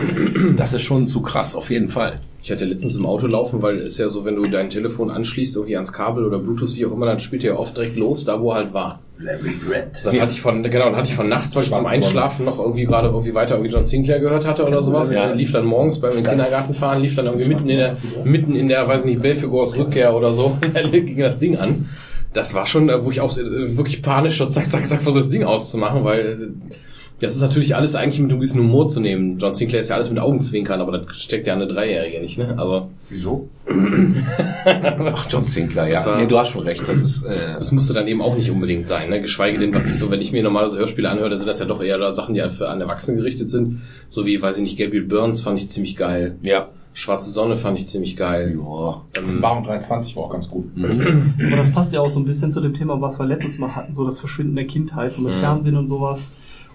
Das 0.56 0.72
ist 0.72 0.82
schon 0.82 1.06
zu 1.06 1.22
krass, 1.22 1.54
auf 1.54 1.70
jeden 1.70 1.88
Fall. 1.88 2.20
Ich 2.42 2.50
hatte 2.50 2.64
letztens 2.64 2.96
im 2.96 3.04
Auto 3.04 3.26
laufen, 3.26 3.60
weil 3.60 3.78
es 3.80 3.98
ja 3.98 4.08
so, 4.08 4.24
wenn 4.24 4.36
du 4.36 4.46
dein 4.46 4.70
Telefon 4.70 5.10
anschließt, 5.10 5.56
irgendwie 5.56 5.74
ans 5.74 5.92
Kabel 5.92 6.24
oder 6.24 6.38
Bluetooth, 6.38 6.74
wie 6.74 6.86
auch 6.86 6.92
immer, 6.92 7.04
dann 7.04 7.20
spielt 7.20 7.44
er 7.44 7.52
ja 7.52 7.58
oft 7.58 7.76
direkt 7.76 7.96
los, 7.96 8.24
da 8.24 8.40
wo 8.40 8.52
er 8.52 8.56
halt 8.56 8.72
war. 8.72 9.00
Larry 9.18 9.56
Grant. 9.66 10.00
Dann 10.02 10.18
hatte 10.18 10.32
ich 10.32 10.40
von, 10.40 10.62
genau, 10.62 10.86
dann 10.86 10.96
hatte 10.96 11.08
ich 11.08 11.14
von 11.14 11.28
nachts, 11.28 11.54
weil 11.54 11.64
ich 11.64 11.72
zum 11.72 11.84
Einschlafen 11.84 12.46
noch 12.46 12.58
irgendwie 12.58 12.84
gerade 12.84 13.08
irgendwie 13.08 13.34
weiter 13.34 13.56
irgendwie 13.56 13.72
John 13.72 13.84
Sinclair 13.84 14.20
gehört 14.20 14.46
hatte 14.46 14.66
oder 14.66 14.82
sowas. 14.82 15.12
Ja. 15.12 15.32
Lief 15.32 15.52
dann 15.52 15.66
morgens 15.66 16.00
beim 16.00 16.14
Kindergarten 16.14 16.72
fahren, 16.72 17.02
lief 17.02 17.14
dann 17.14 17.26
irgendwie 17.26 17.48
mitten 17.48 17.68
in 17.68 17.76
der, 17.76 17.96
mitten 18.24 18.54
in 18.54 18.68
der, 18.68 18.88
weiß 18.88 19.04
nicht, 19.04 19.20
Belfegors 19.20 19.76
Rückkehr 19.76 20.14
oder 20.14 20.32
so, 20.32 20.56
ging 20.90 21.18
das 21.18 21.38
Ding 21.38 21.58
an. 21.58 21.90
Das 22.32 22.54
war 22.54 22.66
schon, 22.66 22.88
äh, 22.88 23.04
wo 23.04 23.10
ich 23.10 23.20
auch 23.20 23.36
äh, 23.36 23.76
wirklich 23.76 24.02
panisch 24.02 24.38
so 24.38 24.46
zack, 24.50 24.66
zack, 24.66 24.86
zack, 24.86 25.02
versuche 25.02 25.22
das 25.22 25.30
Ding 25.30 25.44
auszumachen, 25.44 26.04
weil 26.04 26.20
äh, 26.20 26.74
das 27.20 27.34
ist 27.36 27.42
natürlich 27.42 27.76
alles 27.76 27.94
eigentlich 27.96 28.18
mit 28.18 28.30
einem 28.30 28.38
gewissen 28.40 28.60
Humor 28.60 28.88
zu 28.88 28.98
nehmen. 28.98 29.36
John 29.38 29.52
Sinclair 29.52 29.80
ist 29.82 29.90
ja 29.90 29.96
alles 29.96 30.08
mit 30.08 30.18
Augenzwinkern, 30.18 30.80
aber 30.80 30.96
das 30.98 31.20
steckt 31.20 31.46
ja 31.46 31.52
an 31.52 31.60
eine 31.60 31.70
Dreijährige 31.70 32.18
nicht, 32.22 32.38
ne? 32.38 32.54
Aber 32.56 32.88
Wieso? 33.10 33.46
Ach, 34.64 35.26
John 35.30 35.44
Sinclair, 35.44 35.88
ja. 35.88 36.04
War- 36.06 36.18
nee, 36.18 36.26
du 36.26 36.38
hast 36.38 36.50
schon 36.50 36.62
recht. 36.62 36.86
Das 36.88 36.96
ist, 37.02 37.24
äh, 37.24 37.52
Das 37.52 37.72
musste 37.72 37.92
dann 37.92 38.08
eben 38.08 38.22
auch 38.22 38.34
nicht 38.36 38.50
unbedingt 38.50 38.86
sein, 38.86 39.10
ne? 39.10 39.20
Geschweige 39.20 39.58
denn, 39.58 39.74
was 39.74 39.86
ich 39.86 39.96
so, 39.98 40.10
wenn 40.10 40.22
ich 40.22 40.32
mir 40.32 40.42
normalerweise 40.42 40.78
Hörspiele 40.78 41.10
anhöre, 41.10 41.36
sind 41.36 41.46
das 41.46 41.58
ja 41.58 41.66
doch 41.66 41.82
eher 41.82 42.14
Sachen, 42.14 42.34
die 42.34 42.40
für 42.50 42.68
an 42.70 42.80
Erwachsene 42.80 43.18
gerichtet 43.18 43.50
sind. 43.50 43.82
So 44.08 44.24
wie, 44.24 44.40
weiß 44.40 44.56
ich 44.56 44.62
nicht, 44.62 44.78
Gabriel 44.78 45.04
Burns 45.04 45.42
fand 45.42 45.58
ich 45.60 45.68
ziemlich 45.68 45.96
geil. 45.96 46.36
ja. 46.42 46.68
Schwarze 46.92 47.30
Sonne 47.30 47.56
fand 47.56 47.78
ich 47.78 47.86
ziemlich 47.86 48.16
geil. 48.16 48.56
Ja. 48.58 49.02
Ähm, 49.14 49.24
Offenbarung 49.24 49.64
23 49.64 50.16
war 50.16 50.24
auch 50.24 50.30
ganz 50.30 50.50
gut. 50.50 50.64
Aber 50.76 51.56
das 51.56 51.70
passt 51.72 51.92
ja 51.92 52.00
auch 52.00 52.10
so 52.10 52.18
ein 52.18 52.24
bisschen 52.24 52.50
zu 52.50 52.60
dem 52.60 52.74
Thema, 52.74 53.00
was 53.00 53.18
wir 53.18 53.26
letztes 53.26 53.58
Mal 53.58 53.74
hatten, 53.76 53.94
so 53.94 54.04
das 54.04 54.18
Verschwinden 54.18 54.56
der 54.56 54.66
Kindheit, 54.66 55.12
so 55.12 55.22
mit 55.22 55.34
Mhm. 55.34 55.38
Fernsehen 55.38 55.76
und 55.76 55.88
sowas. 55.88 56.30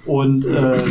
Und 0.05 0.45
äh, 0.45 0.83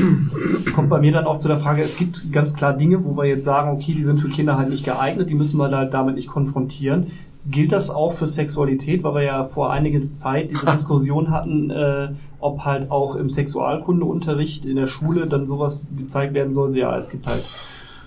kommt 0.75 0.91
bei 0.91 1.01
mir 1.01 1.13
dann 1.13 1.25
auch 1.27 1.39
zu 1.39 1.47
der 1.49 1.59
Frage, 1.61 1.83
es 1.83 1.97
gibt 1.97 2.33
ganz 2.33 2.53
klar 2.55 2.73
Dinge, 2.77 3.05
wo 3.05 3.17
wir 3.17 3.25
jetzt 3.27 3.45
sagen, 3.45 3.71
okay, 3.71 3.95
die 3.95 4.03
sind 4.03 4.19
für 4.19 4.29
Kinder 4.29 4.59
halt 4.59 4.71
nicht 4.71 4.85
geeignet, 4.85 5.31
die 5.31 5.35
müssen 5.35 5.57
wir 5.59 5.69
da 5.69 5.85
damit 5.85 6.17
nicht 6.17 6.29
konfrontieren. 6.29 7.07
Gilt 7.47 7.73
das 7.73 7.91
auch 7.91 8.15
für 8.15 8.27
Sexualität, 8.27 9.05
weil 9.05 9.15
wir 9.15 9.23
ja 9.23 9.45
vor 9.45 9.71
einiger 9.73 10.13
Zeit 10.13 10.51
diese 10.51 10.67
Diskussion 10.73 11.31
hatten, 11.31 11.71
äh, 11.71 12.09
ob 12.41 12.61
halt 12.65 12.91
auch 12.91 13.15
im 13.15 13.29
Sexualkundeunterricht 13.29 14.67
in 14.67 14.77
der 14.77 14.87
Schule 14.87 15.27
dann 15.29 15.47
sowas 15.47 15.81
gezeigt 15.97 16.35
werden 16.35 16.53
soll, 16.53 16.77
ja, 16.77 16.97
es 16.97 17.09
gibt 17.09 17.27
halt 17.27 17.45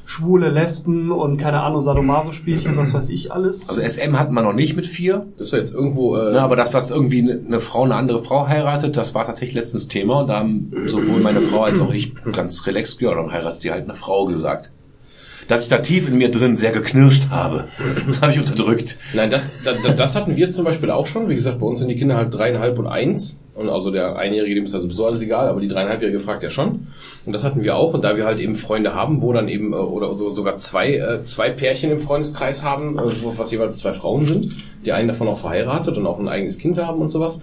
schwule 0.08 0.50
Lesben 0.50 1.12
und 1.12 1.38
keine 1.38 1.62
Ahnung, 1.62 1.82
Sadomaso-Spielchen, 1.82 2.78
was 2.78 2.94
weiß 2.94 3.10
ich 3.10 3.34
alles. 3.34 3.68
Also 3.68 3.82
SM 3.82 4.18
hatten 4.18 4.34
wir 4.34 4.42
noch 4.42 4.54
nicht 4.54 4.76
mit 4.78 4.88
vier. 4.88 5.28
Das 5.38 5.48
ist 5.48 5.52
ja 5.52 5.60
jetzt 5.60 5.74
irgendwo. 5.74 6.16
Äh, 6.16 6.32
Ne, 6.32 6.42
aber 6.42 6.56
dass 6.56 6.72
das 6.72 6.92
irgendwie 6.92 7.20
eine 7.20 7.42
eine 7.46 7.60
Frau 7.60 7.84
eine 7.84 7.96
andere 7.96 8.24
Frau 8.24 8.48
heiratet, 8.48 8.96
das 8.96 9.14
war 9.14 9.26
tatsächlich 9.26 9.56
letztens 9.56 9.90
Thema. 9.90 10.22
Und 10.22 10.28
da 10.28 10.40
haben 10.40 10.72
sowohl 10.88 11.20
meine 11.20 11.42
Frau 11.42 11.64
als 11.64 11.82
auch 11.82 11.92
ich 11.94 12.14
ganz 12.32 12.66
relaxed, 12.66 13.02
ja, 13.02 13.14
dann 13.14 13.32
heiratet 13.32 13.66
die 13.66 13.72
halt 13.72 13.84
eine 13.84 13.96
Frau 13.96 14.26
gesagt. 14.26 14.72
Dass 15.50 15.64
ich 15.64 15.70
da 15.70 15.80
tief 15.80 16.08
in 16.08 16.18
mir 16.18 16.32
drin 16.32 16.56
sehr 16.56 16.72
geknirscht 16.72 17.30
habe, 17.30 17.68
habe 18.22 18.32
ich 18.32 18.40
unterdrückt. 18.40 18.98
Nein, 19.14 19.30
das, 19.30 19.64
das, 19.64 19.96
das 19.98 20.16
hatten 20.16 20.38
wir 20.38 20.50
zum 20.52 20.64
Beispiel 20.64 20.90
auch 20.90 21.06
schon. 21.06 21.28
Wie 21.28 21.36
gesagt, 21.36 21.60
bei 21.60 21.66
uns 21.66 21.80
sind 21.80 21.90
die 21.90 21.96
Kinder 21.98 22.16
halt 22.16 22.34
dreieinhalb 22.34 22.80
und 22.80 22.88
eins. 22.88 23.40
Und 23.58 23.70
also 23.70 23.90
der 23.92 24.16
Einjährige, 24.18 24.54
dem 24.56 24.66
ist 24.66 24.74
ja 24.74 24.80
sowieso 24.82 25.06
alles 25.08 25.20
egal, 25.22 25.48
aber 25.48 25.60
die 25.60 25.68
dreieinhalbjährige 25.68 26.20
fragt 26.20 26.44
ja 26.44 26.50
schon. 26.52 26.88
Und 27.26 27.34
das 27.34 27.44
hatten 27.44 27.64
wir 27.64 27.76
auch. 27.76 27.94
Und 27.94 28.04
da 28.04 28.16
wir 28.16 28.26
halt 28.26 28.40
eben 28.40 28.54
Freunde 28.56 28.94
haben, 28.94 29.22
wo 29.22 29.34
dann 29.34 29.48
eben, 29.48 29.74
äh, 29.74 29.78
oder 29.78 30.16
so, 30.16 30.30
sogar 30.30 30.58
zwei, 30.58 30.94
äh, 30.94 31.24
zwei 31.24 31.50
Pärchen 31.50 31.92
im 31.92 32.00
Freundeskreis 32.00 32.64
haben, 32.64 32.98
äh, 33.00 33.02
wo- 33.24 33.34
was 33.38 33.52
jeweils 33.52 33.80
zwei 33.80 33.94
Frauen 33.94 34.26
sind, 34.26 34.54
die 34.86 34.92
einen 34.92 35.08
davon 35.08 35.28
auch 35.28 35.40
verheiratet 35.40 35.98
und 35.98 36.06
auch 36.06 36.20
ein 36.20 36.28
eigenes 36.28 36.58
Kind 36.60 36.78
haben 36.78 37.02
und 37.02 37.10
sowas, 37.10 37.42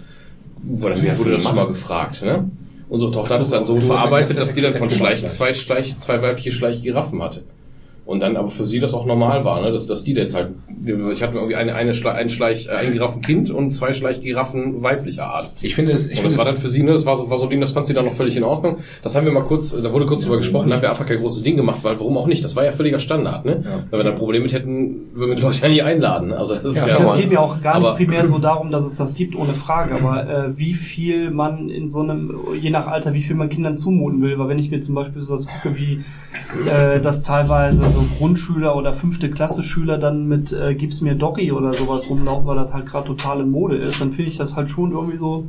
wurde, 0.62 0.94
wurde 1.18 1.32
das 1.32 1.42
schon 1.42 1.56
mal 1.56 1.66
gefragt, 1.66 2.22
ne? 2.22 2.48
Unsere 2.88 3.10
Tochter 3.10 3.34
hat 3.34 3.42
es 3.42 3.50
dann 3.50 3.66
so 3.66 3.74
verarbeitet, 3.80 4.38
dass 4.38 4.54
die 4.54 4.60
dann 4.60 4.72
von 4.74 4.88
Schleich 4.90 5.26
zwei, 5.26 5.52
Schleich, 5.54 5.98
zwei 5.98 6.22
weibliche 6.22 6.52
Schleichgiraffen 6.52 7.22
hatte. 7.22 7.42
Und 8.06 8.20
dann 8.20 8.36
aber 8.36 8.48
für 8.48 8.66
sie 8.66 8.80
das 8.80 8.92
auch 8.92 9.06
normal 9.06 9.44
war, 9.46 9.62
ne? 9.62 9.72
dass, 9.72 9.86
dass 9.86 10.04
die 10.04 10.12
da 10.12 10.20
jetzt 10.20 10.34
halt, 10.34 10.50
ich 10.84 11.22
hatte 11.22 11.36
irgendwie 11.36 11.54
eine, 11.54 11.74
eine 11.74 11.94
Schle 11.94 12.12
ein 12.12 12.28
Schleich, 12.28 12.68
äh, 12.68 12.72
ein 12.72 12.92
Giraffenkind 12.92 13.50
und 13.50 13.70
zwei 13.70 13.94
Schleichgiraffen 13.94 14.82
weiblicher 14.82 15.24
Art. 15.24 15.52
Ich 15.62 15.74
finde 15.74 15.92
es, 15.92 16.06
ich 16.06 16.20
finde 16.20 16.28
das 16.28 16.38
war 16.38 16.46
es, 16.46 16.52
dann 16.52 16.56
für 16.58 16.68
sie, 16.68 16.82
ne, 16.82 16.92
das 16.92 17.06
war 17.06 17.16
so, 17.16 17.30
war 17.30 17.38
so 17.38 17.44
ein 17.44 17.50
Ding, 17.50 17.62
das 17.62 17.72
fand 17.72 17.86
sie 17.86 17.94
dann 17.94 18.04
noch 18.04 18.12
völlig 18.12 18.36
in 18.36 18.44
Ordnung. 18.44 18.78
Das 19.02 19.16
haben 19.16 19.24
wir 19.24 19.32
mal 19.32 19.44
kurz, 19.44 19.70
da 19.70 19.90
wurde 19.90 20.04
kurz 20.04 20.24
drüber 20.24 20.36
gesprochen, 20.36 20.68
da 20.68 20.76
haben 20.76 20.82
wir 20.82 20.90
einfach 20.90 21.06
kein 21.06 21.18
großes 21.18 21.42
Ding 21.42 21.56
gemacht, 21.56 21.78
weil 21.82 21.98
warum 21.98 22.18
auch 22.18 22.26
nicht? 22.26 22.44
Das 22.44 22.56
war 22.56 22.64
ja 22.64 22.72
völliger 22.72 22.98
Standard, 22.98 23.46
ne? 23.46 23.64
Wenn 23.90 23.98
wir 23.98 24.04
da 24.04 24.10
ein 24.10 24.18
Problem 24.18 24.42
mit 24.42 24.52
hätten, 24.52 25.14
würden 25.14 25.30
wir 25.30 25.36
die 25.36 25.42
Leute 25.42 25.62
ja 25.62 25.68
nie 25.68 25.82
einladen. 25.82 26.32
Also 26.34 26.56
das 26.56 26.76
ist 26.76 26.86
ja, 26.86 26.98
Das 26.98 27.16
geht 27.16 27.30
mir 27.30 27.40
auch 27.40 27.62
gar 27.62 27.80
nicht 27.80 27.96
primär 27.96 28.26
so 28.26 28.38
darum, 28.38 28.70
dass 28.70 28.84
es 28.84 28.96
das 28.96 29.14
gibt, 29.14 29.34
ohne 29.34 29.54
Frage, 29.54 29.94
aber 29.94 30.28
äh, 30.28 30.58
wie 30.58 30.74
viel 30.74 31.30
man 31.30 31.70
in 31.70 31.88
so 31.88 32.00
einem, 32.00 32.34
je 32.60 32.68
nach 32.68 32.86
Alter, 32.86 33.14
wie 33.14 33.22
viel 33.22 33.34
man 33.36 33.48
Kindern 33.48 33.78
zumuten 33.78 34.20
will, 34.20 34.38
weil 34.38 34.48
wenn 34.48 34.58
ich 34.58 34.70
mir 34.70 34.82
zum 34.82 34.94
Beispiel 34.94 35.22
so 35.22 35.34
was 35.34 35.46
gucke, 35.46 35.74
wie 35.76 36.04
äh, 36.68 37.00
das 37.00 37.22
teilweise 37.22 37.82
so 37.94 38.04
Grundschüler 38.18 38.76
oder 38.76 38.94
fünfte 38.94 39.30
Klasse 39.30 39.62
Schüler 39.62 39.98
dann 39.98 40.26
mit 40.26 40.52
äh, 40.52 40.74
Gib's 40.74 41.00
mir 41.00 41.14
Doggy 41.14 41.52
oder 41.52 41.72
sowas 41.72 42.08
rumlaufen, 42.08 42.46
weil 42.46 42.56
das 42.56 42.74
halt 42.74 42.86
gerade 42.86 43.06
total 43.06 43.40
in 43.40 43.50
Mode 43.50 43.76
ist, 43.76 44.00
dann 44.00 44.12
finde 44.12 44.30
ich 44.30 44.36
das 44.36 44.56
halt 44.56 44.70
schon 44.70 44.92
irgendwie 44.92 45.18
so 45.18 45.46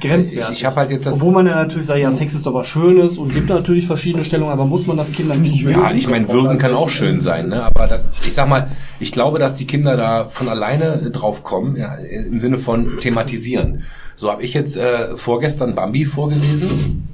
grenzwertig. 0.00 0.50
ich, 0.50 0.58
ich 0.58 0.64
habe 0.64 0.76
halt 0.76 0.90
jetzt, 0.90 1.06
Obwohl 1.06 1.32
man 1.32 1.46
ja 1.46 1.56
natürlich 1.56 1.86
sagt, 1.86 2.00
ja, 2.00 2.10
Sex 2.10 2.34
ist 2.34 2.46
doch 2.46 2.54
was 2.54 2.66
Schönes 2.66 3.18
und 3.18 3.32
gibt 3.32 3.48
natürlich 3.48 3.86
verschiedene 3.86 4.24
Stellungen, 4.24 4.52
aber 4.52 4.64
muss 4.64 4.86
man 4.86 4.96
das 4.96 5.12
Kindern 5.12 5.40
nicht 5.40 5.62
ja, 5.62 5.92
ich 5.92 6.08
meine, 6.08 6.28
Würgen 6.28 6.58
kann 6.58 6.74
auch 6.74 6.88
schön 6.88 7.20
sein, 7.20 7.48
ne? 7.48 7.62
Aber 7.64 7.86
das, 7.86 8.00
ich 8.26 8.34
sag 8.34 8.48
mal, 8.48 8.68
ich 9.00 9.12
glaube, 9.12 9.38
dass 9.38 9.54
die 9.54 9.66
Kinder 9.66 9.96
da 9.96 10.28
von 10.28 10.48
alleine 10.48 11.10
drauf 11.10 11.44
kommen, 11.44 11.76
ja, 11.76 11.94
im 11.94 12.38
Sinne 12.38 12.58
von 12.58 12.98
thematisieren. 13.00 13.84
So 14.14 14.30
habe 14.30 14.42
ich 14.42 14.54
jetzt 14.54 14.76
äh, 14.76 15.16
vorgestern 15.16 15.74
Bambi 15.74 16.04
vorgelesen 16.04 17.11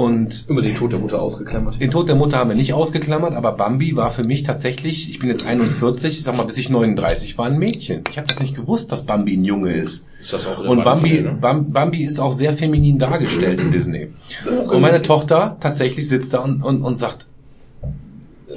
und 0.00 0.46
über 0.48 0.62
den 0.62 0.74
Tod 0.74 0.92
der 0.92 0.98
Mutter 0.98 1.20
ausgeklammert. 1.20 1.78
Den 1.78 1.90
Tod 1.90 2.08
der 2.08 2.16
Mutter 2.16 2.38
haben 2.38 2.48
wir 2.48 2.56
nicht 2.56 2.72
ausgeklammert, 2.72 3.34
aber 3.34 3.52
Bambi 3.52 3.96
war 3.96 4.10
für 4.10 4.24
mich 4.24 4.42
tatsächlich, 4.42 5.10
ich 5.10 5.18
bin 5.18 5.28
jetzt 5.28 5.44
41, 5.46 6.16
ich 6.16 6.22
sag 6.22 6.38
mal, 6.38 6.46
bis 6.46 6.56
ich 6.56 6.70
39 6.70 7.36
war 7.36 7.46
ein 7.46 7.58
Mädchen. 7.58 8.04
Ich 8.10 8.16
habe 8.16 8.26
das 8.26 8.40
nicht 8.40 8.54
gewusst, 8.54 8.90
dass 8.92 9.04
Bambi 9.04 9.36
ein 9.36 9.44
Junge 9.44 9.74
ist. 9.74 10.06
Ist 10.22 10.32
das 10.32 10.46
auch 10.46 10.64
Und 10.64 10.84
Bambi, 10.84 11.20
ne? 11.20 11.36
Bam, 11.38 11.70
Bambi 11.70 12.02
ist 12.02 12.18
auch 12.18 12.32
sehr 12.32 12.54
feminin 12.54 12.98
dargestellt 12.98 13.60
in 13.60 13.70
Disney. 13.70 14.08
Und 14.70 14.80
meine 14.80 15.02
Tochter 15.02 15.58
tatsächlich 15.60 16.08
sitzt 16.08 16.32
da 16.32 16.38
und, 16.38 16.62
und, 16.62 16.80
und 16.80 16.96
sagt, 16.96 17.26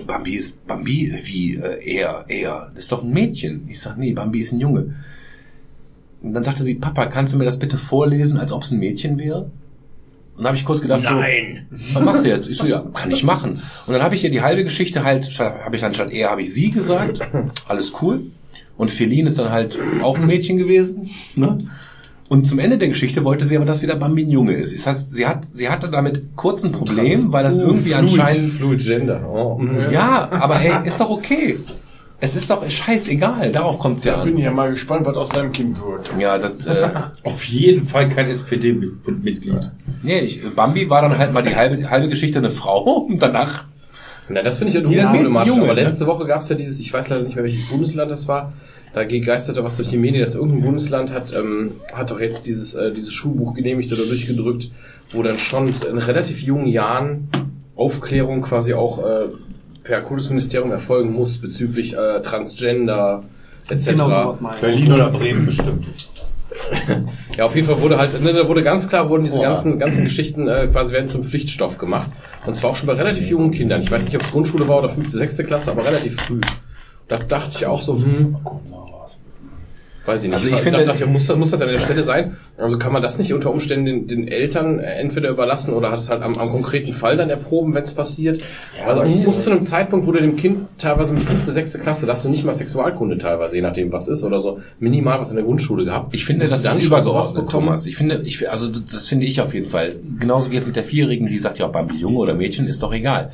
Bambi 0.08 0.36
ist 0.36 0.66
Bambi, 0.66 1.14
wie 1.26 1.56
äh, 1.56 1.98
er, 1.98 2.24
er, 2.30 2.72
das 2.74 2.86
ist 2.86 2.92
doch 2.94 3.04
ein 3.04 3.12
Mädchen. 3.12 3.68
Ich 3.68 3.82
sag, 3.82 3.98
nee, 3.98 4.14
Bambi 4.14 4.40
ist 4.40 4.54
ein 4.54 4.62
Junge. 4.62 4.96
Und 6.22 6.34
dann 6.34 6.44
sagte 6.44 6.64
sie, 6.64 6.76
Papa, 6.76 7.08
kannst 7.08 7.34
du 7.34 7.38
mir 7.38 7.46
das 7.46 7.60
bitte 7.60 7.78
vorlesen, 7.78 8.38
als 8.38 8.54
ob 8.54 8.64
es 8.64 8.72
ein 8.72 8.80
Mädchen 8.80 9.18
wäre? 9.18 9.50
Und 10.36 10.44
dann 10.44 10.48
habe 10.48 10.58
ich 10.58 10.66
kurz 10.66 10.82
gedacht, 10.82 11.04
Nein. 11.04 11.68
so, 11.70 11.96
was 11.96 12.04
machst 12.04 12.26
du 12.26 12.30
jetzt? 12.30 12.50
Ich 12.50 12.58
so, 12.58 12.66
ja, 12.66 12.84
kann 12.94 13.12
ich 13.12 13.24
machen. 13.24 13.62
Und 13.86 13.94
dann 13.94 14.02
habe 14.02 14.16
ich 14.16 14.24
ihr 14.24 14.32
die 14.32 14.42
halbe 14.42 14.64
Geschichte 14.64 15.04
halt, 15.04 15.26
habe 15.40 15.76
ich 15.76 15.82
dann 15.82 15.94
statt 15.94 16.12
er, 16.12 16.32
habe 16.32 16.42
ich 16.42 16.54
sie 16.54 16.72
gesagt, 16.72 17.20
alles 17.68 17.94
cool. 18.02 18.22
Und 18.76 18.90
Feline 18.90 19.28
ist 19.28 19.38
dann 19.38 19.52
halt 19.52 19.78
auch 20.02 20.18
ein 20.18 20.26
Mädchen 20.26 20.58
gewesen. 20.58 21.10
Ne? 21.36 21.60
Und 22.30 22.48
zum 22.48 22.58
Ende 22.58 22.80
der 22.80 22.88
Geschichte 22.88 23.24
wollte 23.24 23.46
sie 23.46 23.56
aber, 23.56 23.66
dass 23.66 23.84
wieder 23.84 23.96
Bambi 23.96 24.24
ein 24.24 24.32
Junge 24.32 24.54
ist. 24.54 24.74
Das 24.74 24.88
heißt, 24.88 25.14
sie 25.14 25.28
hat, 25.28 25.44
sie 25.52 25.70
hatte 25.70 25.92
damit 25.92 26.36
kurz 26.36 26.64
ein 26.64 26.72
Problem, 26.72 27.32
weil 27.32 27.44
das 27.44 27.60
irgendwie 27.60 27.94
anscheinend, 27.94 28.54
Fluid 28.54 28.84
Gender. 28.84 29.30
Oh. 29.30 29.62
ja, 29.92 30.30
aber 30.32 30.60
ey, 30.60 30.88
ist 30.88 31.00
doch 31.00 31.12
okay. 31.12 31.60
Es 32.24 32.38
ist 32.38 32.50
doch 32.50 32.64
scheißegal, 32.70 33.52
darauf 33.52 33.80
kommt's 33.80 34.06
ja 34.06 34.16
Da 34.16 34.24
bin 34.24 34.36
an. 34.36 34.38
ich 34.40 34.46
ja 34.46 34.52
mal 34.52 34.72
gespannt, 34.72 35.06
was 35.06 35.18
aus 35.18 35.28
deinem 35.28 35.52
Kind 35.52 35.78
wird. 35.86 36.10
Ja, 36.18 36.38
das, 36.38 36.66
äh, 36.68 36.88
Auf 37.24 37.44
jeden 37.44 37.86
Fall 37.86 38.08
kein 38.08 38.30
SPD-Mitglied. 38.30 39.70
nee, 40.04 40.20
ich, 40.22 40.42
Bambi 40.56 40.90
war 40.90 41.02
dann 41.02 41.18
halt 41.18 41.34
mal 41.34 41.44
die 41.44 41.54
halbe, 41.54 41.90
halbe 41.90 42.08
Geschichte 42.08 42.40
eine 42.40 42.50
Frau 42.50 42.82
und 43.10 43.22
danach 43.22 43.66
Na, 44.30 44.42
das 44.42 44.58
finde 44.58 44.70
ich 44.72 44.82
ja 44.82 44.90
Ja, 44.90 45.12
problematisch. 45.12 45.54
Junge, 45.54 45.66
aber 45.66 45.74
ne? 45.76 45.84
letzte 45.84 46.08
Woche 46.08 46.26
gab 46.26 46.44
es 46.44 46.48
ja 46.48 46.56
dieses, 46.56 46.80
ich 46.80 46.94
weiß 46.94 47.10
leider 47.10 47.24
nicht 47.24 47.36
mehr, 47.36 47.44
welches 47.44 47.68
Bundesland 47.68 48.10
das 48.10 48.30
war. 48.30 48.54
Da 48.94 49.04
geisterte 49.04 49.62
was 49.66 49.76
durch 49.76 49.90
die 49.90 49.98
Medien, 49.98 50.24
dass 50.24 50.36
irgendein 50.36 50.62
Bundesland 50.62 51.12
hat, 51.12 51.34
ähm, 51.34 51.74
hat 51.92 52.10
doch 52.10 52.22
jetzt 52.22 52.48
dieses, 52.48 52.74
äh, 52.76 52.94
dieses 52.94 53.12
Schulbuch 53.12 53.54
genehmigt 53.54 53.92
oder 53.92 54.04
durchgedrückt, 54.04 54.72
wo 55.12 55.24
dann 55.24 55.38
schon 55.38 55.76
in 55.90 55.98
relativ 55.98 56.42
jungen 56.42 56.68
Jahren 56.68 57.28
Aufklärung 57.76 58.42
quasi 58.44 58.74
auch 58.74 59.04
äh, 59.04 59.28
per 59.84 60.02
Kultusministerium 60.02 60.72
erfolgen 60.72 61.14
muss 61.14 61.38
bezüglich 61.40 61.94
äh, 61.94 62.22
Transgender 62.22 63.24
etc. 63.70 63.88
Genau. 63.88 64.34
Berlin 64.62 64.94
oder 64.94 65.10
Bremen 65.10 65.46
bestimmt. 65.46 65.88
Ja, 67.36 67.46
auf 67.46 67.56
jeden 67.56 67.68
Fall 67.68 67.82
wurde 67.82 67.98
halt, 67.98 68.22
ne, 68.22 68.32
da 68.32 68.48
wurde 68.48 68.62
ganz 68.62 68.88
klar, 68.88 69.10
wurden 69.10 69.24
diese 69.24 69.42
ganzen, 69.42 69.80
ganzen 69.80 70.04
Geschichten 70.04 70.48
äh, 70.48 70.68
quasi 70.72 70.94
werden 70.94 71.10
zum 71.10 71.24
Pflichtstoff 71.24 71.80
gemacht. 71.80 72.12
Und 72.46 72.56
zwar 72.56 72.70
auch 72.72 72.76
schon 72.76 72.86
bei 72.86 72.94
relativ 72.94 73.28
jungen 73.28 73.50
Kindern. 73.50 73.82
Ich 73.82 73.90
weiß 73.90 74.06
nicht, 74.06 74.16
ob 74.16 74.22
es 74.22 74.32
Grundschule 74.32 74.68
war 74.68 74.78
oder 74.78 74.90
fünfte, 74.90 75.18
sechste 75.18 75.44
Klasse, 75.44 75.72
aber 75.72 75.84
relativ 75.84 76.22
früh. 76.22 76.42
Da 77.08 77.18
dachte 77.18 77.58
ich 77.58 77.66
auch 77.66 77.82
so, 77.82 77.98
hm, 77.98 78.38
weiß 80.06 80.24
ich 80.24 80.28
nicht. 80.30 80.36
Also 80.36 80.48
ich 80.50 80.56
da 80.56 80.58
finde- 80.62 80.94
ich, 80.94 81.06
muss, 81.06 81.28
das- 81.28 81.38
muss 81.38 81.52
das 81.52 81.62
an 81.62 81.70
der 81.70 81.80
Stelle 81.80 82.04
sein? 82.04 82.38
Also 82.58 82.78
kann 82.78 82.92
man 82.94 83.02
das 83.02 83.18
nicht 83.18 83.34
unter 83.34 83.52
Umständen 83.52 83.86
den, 83.86 84.08
den 84.08 84.28
Eltern 84.28 84.80
äh, 84.80 84.84
entweder 84.96 85.30
überlassen 85.30 85.74
oder 85.74 85.92
hat 85.92 86.00
es 86.00 86.10
halt 86.10 86.22
am, 86.22 86.36
am 86.38 86.50
konkreten 86.50 86.94
Fall 86.94 87.18
dann 87.18 87.30
erproben, 87.30 87.74
wenn 87.74 87.84
es 87.84 87.94
passiert? 87.94 88.44
also 88.86 89.04
man 89.04 89.24
muss 89.24 89.44
zu 89.44 89.52
einem 89.52 89.64
Zeitpunkt, 89.64 90.06
wo 90.08 90.12
du 90.12 90.20
dem 90.20 90.36
Kind 90.36 90.68
teilweise 90.78 91.14
mit 91.14 91.24
fünfte, 91.24 91.52
sechste 91.52 91.80
Klasse, 91.80 92.06
da 92.06 92.14
hast 92.14 92.26
du 92.26 92.30
nicht 92.30 92.44
mal 92.44 92.54
Sexualkunde 92.54 93.18
teilweise, 93.18 93.56
je 93.56 93.62
nachdem 93.62 93.92
was 93.92 94.08
ist, 94.08 94.24
oder 94.24 94.42
so 94.42 94.60
minimal 94.80 95.20
was 95.20 95.30
in 95.30 95.36
der 95.38 95.46
Grundschule 95.46 95.86
gehabt. 95.86 96.14
Ich 96.14 96.26
finde, 96.26 96.48
das 96.48 96.62
du 96.62 96.68
dann 96.68 96.78
ist 96.78 96.86
übergeordnet, 96.86 97.46
bekommen? 97.46 97.68
Thomas. 97.68 97.86
Ich 97.86 97.96
finde, 97.96 98.22
ich, 98.26 98.50
also 98.50 98.68
das 98.70 98.86
das 98.86 99.08
finde 99.08 99.26
ich 99.26 99.42
auf 99.42 99.54
jeden 99.54 99.68
Fall. 99.70 99.96
Genauso 100.20 100.52
wie 100.52 100.56
es 100.56 100.66
mit 100.66 100.76
der 100.76 100.84
Vierjährigen, 100.84 101.28
die 101.28 101.40
sagt, 101.40 101.60
ja, 101.60 101.68
Bambi 101.68 101.96
Junge 101.96 102.18
oder 102.18 102.34
Mädchen, 102.34 102.68
ist 102.68 102.84
doch 102.84 102.94
egal. 102.94 103.32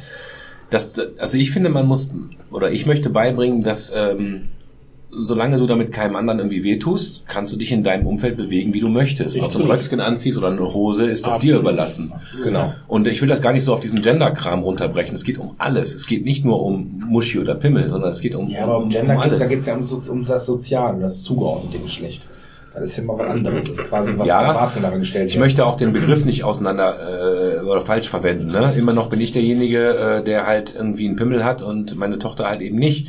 Das, 0.69 0.93
also 1.17 1.37
ich 1.37 1.51
finde, 1.51 1.69
man 1.69 1.87
muss, 1.87 2.11
oder 2.51 2.71
ich 2.71 2.85
möchte 2.85 3.09
beibringen, 3.09 3.63
dass 3.63 3.91
ähm, 3.95 4.49
solange 5.11 5.57
du 5.57 5.65
damit 5.65 5.91
keinem 5.91 6.15
anderen 6.15 6.39
irgendwie 6.39 6.63
wehtust, 6.63 7.23
kannst 7.27 7.53
du 7.53 7.57
dich 7.57 7.71
in 7.71 7.83
deinem 7.83 8.05
Umfeld 8.05 8.37
bewegen, 8.37 8.73
wie 8.73 8.79
du 8.79 8.89
möchtest. 8.89 9.39
Ob 9.39 9.51
du 9.51 9.63
ein. 9.63 9.71
Röckskin 9.71 9.99
anziehst 9.99 10.37
oder 10.37 10.47
eine 10.47 10.73
Hose, 10.73 11.07
ist 11.09 11.25
doch 11.25 11.39
dir 11.39 11.57
überlassen. 11.57 12.13
Genau. 12.43 12.73
Und 12.87 13.07
ich 13.07 13.21
will 13.21 13.27
das 13.27 13.41
gar 13.41 13.53
nicht 13.53 13.63
so 13.63 13.73
auf 13.73 13.79
diesen 13.79 14.01
Gender-Kram 14.01 14.61
runterbrechen. 14.63 15.15
Es 15.15 15.23
geht 15.23 15.37
um 15.37 15.55
alles. 15.57 15.95
Es 15.95 16.07
geht 16.07 16.25
nicht 16.25 16.45
nur 16.45 16.61
um 16.63 17.03
Muschi 17.07 17.39
oder 17.39 17.55
Pimmel, 17.55 17.89
sondern 17.89 18.11
es 18.11 18.21
geht 18.21 18.35
um, 18.35 18.49
Ja, 18.49 18.63
aber 18.63 18.77
um 18.77 18.83
um, 18.83 18.89
Gender 18.89 19.15
um 19.15 19.21
geht's, 19.21 19.33
alles. 19.33 19.39
da 19.39 19.47
geht 19.47 19.59
es 19.59 19.65
ja 19.65 19.75
um, 19.75 20.03
um 20.09 20.25
das 20.25 20.45
Soziale, 20.45 21.01
das 21.01 21.23
zugeordnete 21.23 21.79
Geschlecht. 21.79 22.23
Das 22.73 22.91
ist 22.91 22.97
ja 22.97 23.03
mal 23.03 23.17
was 23.17 23.27
anderes. 23.27 23.65
Das 23.65 23.79
ist 23.79 23.87
quasi 23.87 24.13
was 24.15 24.27
Ja, 24.27 24.41
Erwartungen 24.41 24.83
daran 24.83 24.99
gestellt 24.99 25.29
Ich 25.29 25.37
möchte 25.39 25.65
auch 25.65 25.75
den 25.75 25.91
Begriff 25.91 26.23
nicht 26.23 26.43
auseinander 26.43 27.57
äh, 27.57 27.59
oder 27.61 27.81
falsch 27.81 28.07
verwenden. 28.07 28.47
Ne? 28.47 28.73
Immer 28.77 28.93
noch 28.93 29.09
bin 29.09 29.19
ich 29.19 29.31
derjenige, 29.31 30.19
äh, 30.19 30.23
der 30.23 30.45
halt 30.45 30.75
irgendwie 30.75 31.07
einen 31.07 31.15
Pimmel 31.15 31.43
hat 31.43 31.61
und 31.61 31.97
meine 31.97 32.19
Tochter 32.19 32.45
halt 32.45 32.61
eben 32.61 32.77
nicht. 32.77 33.07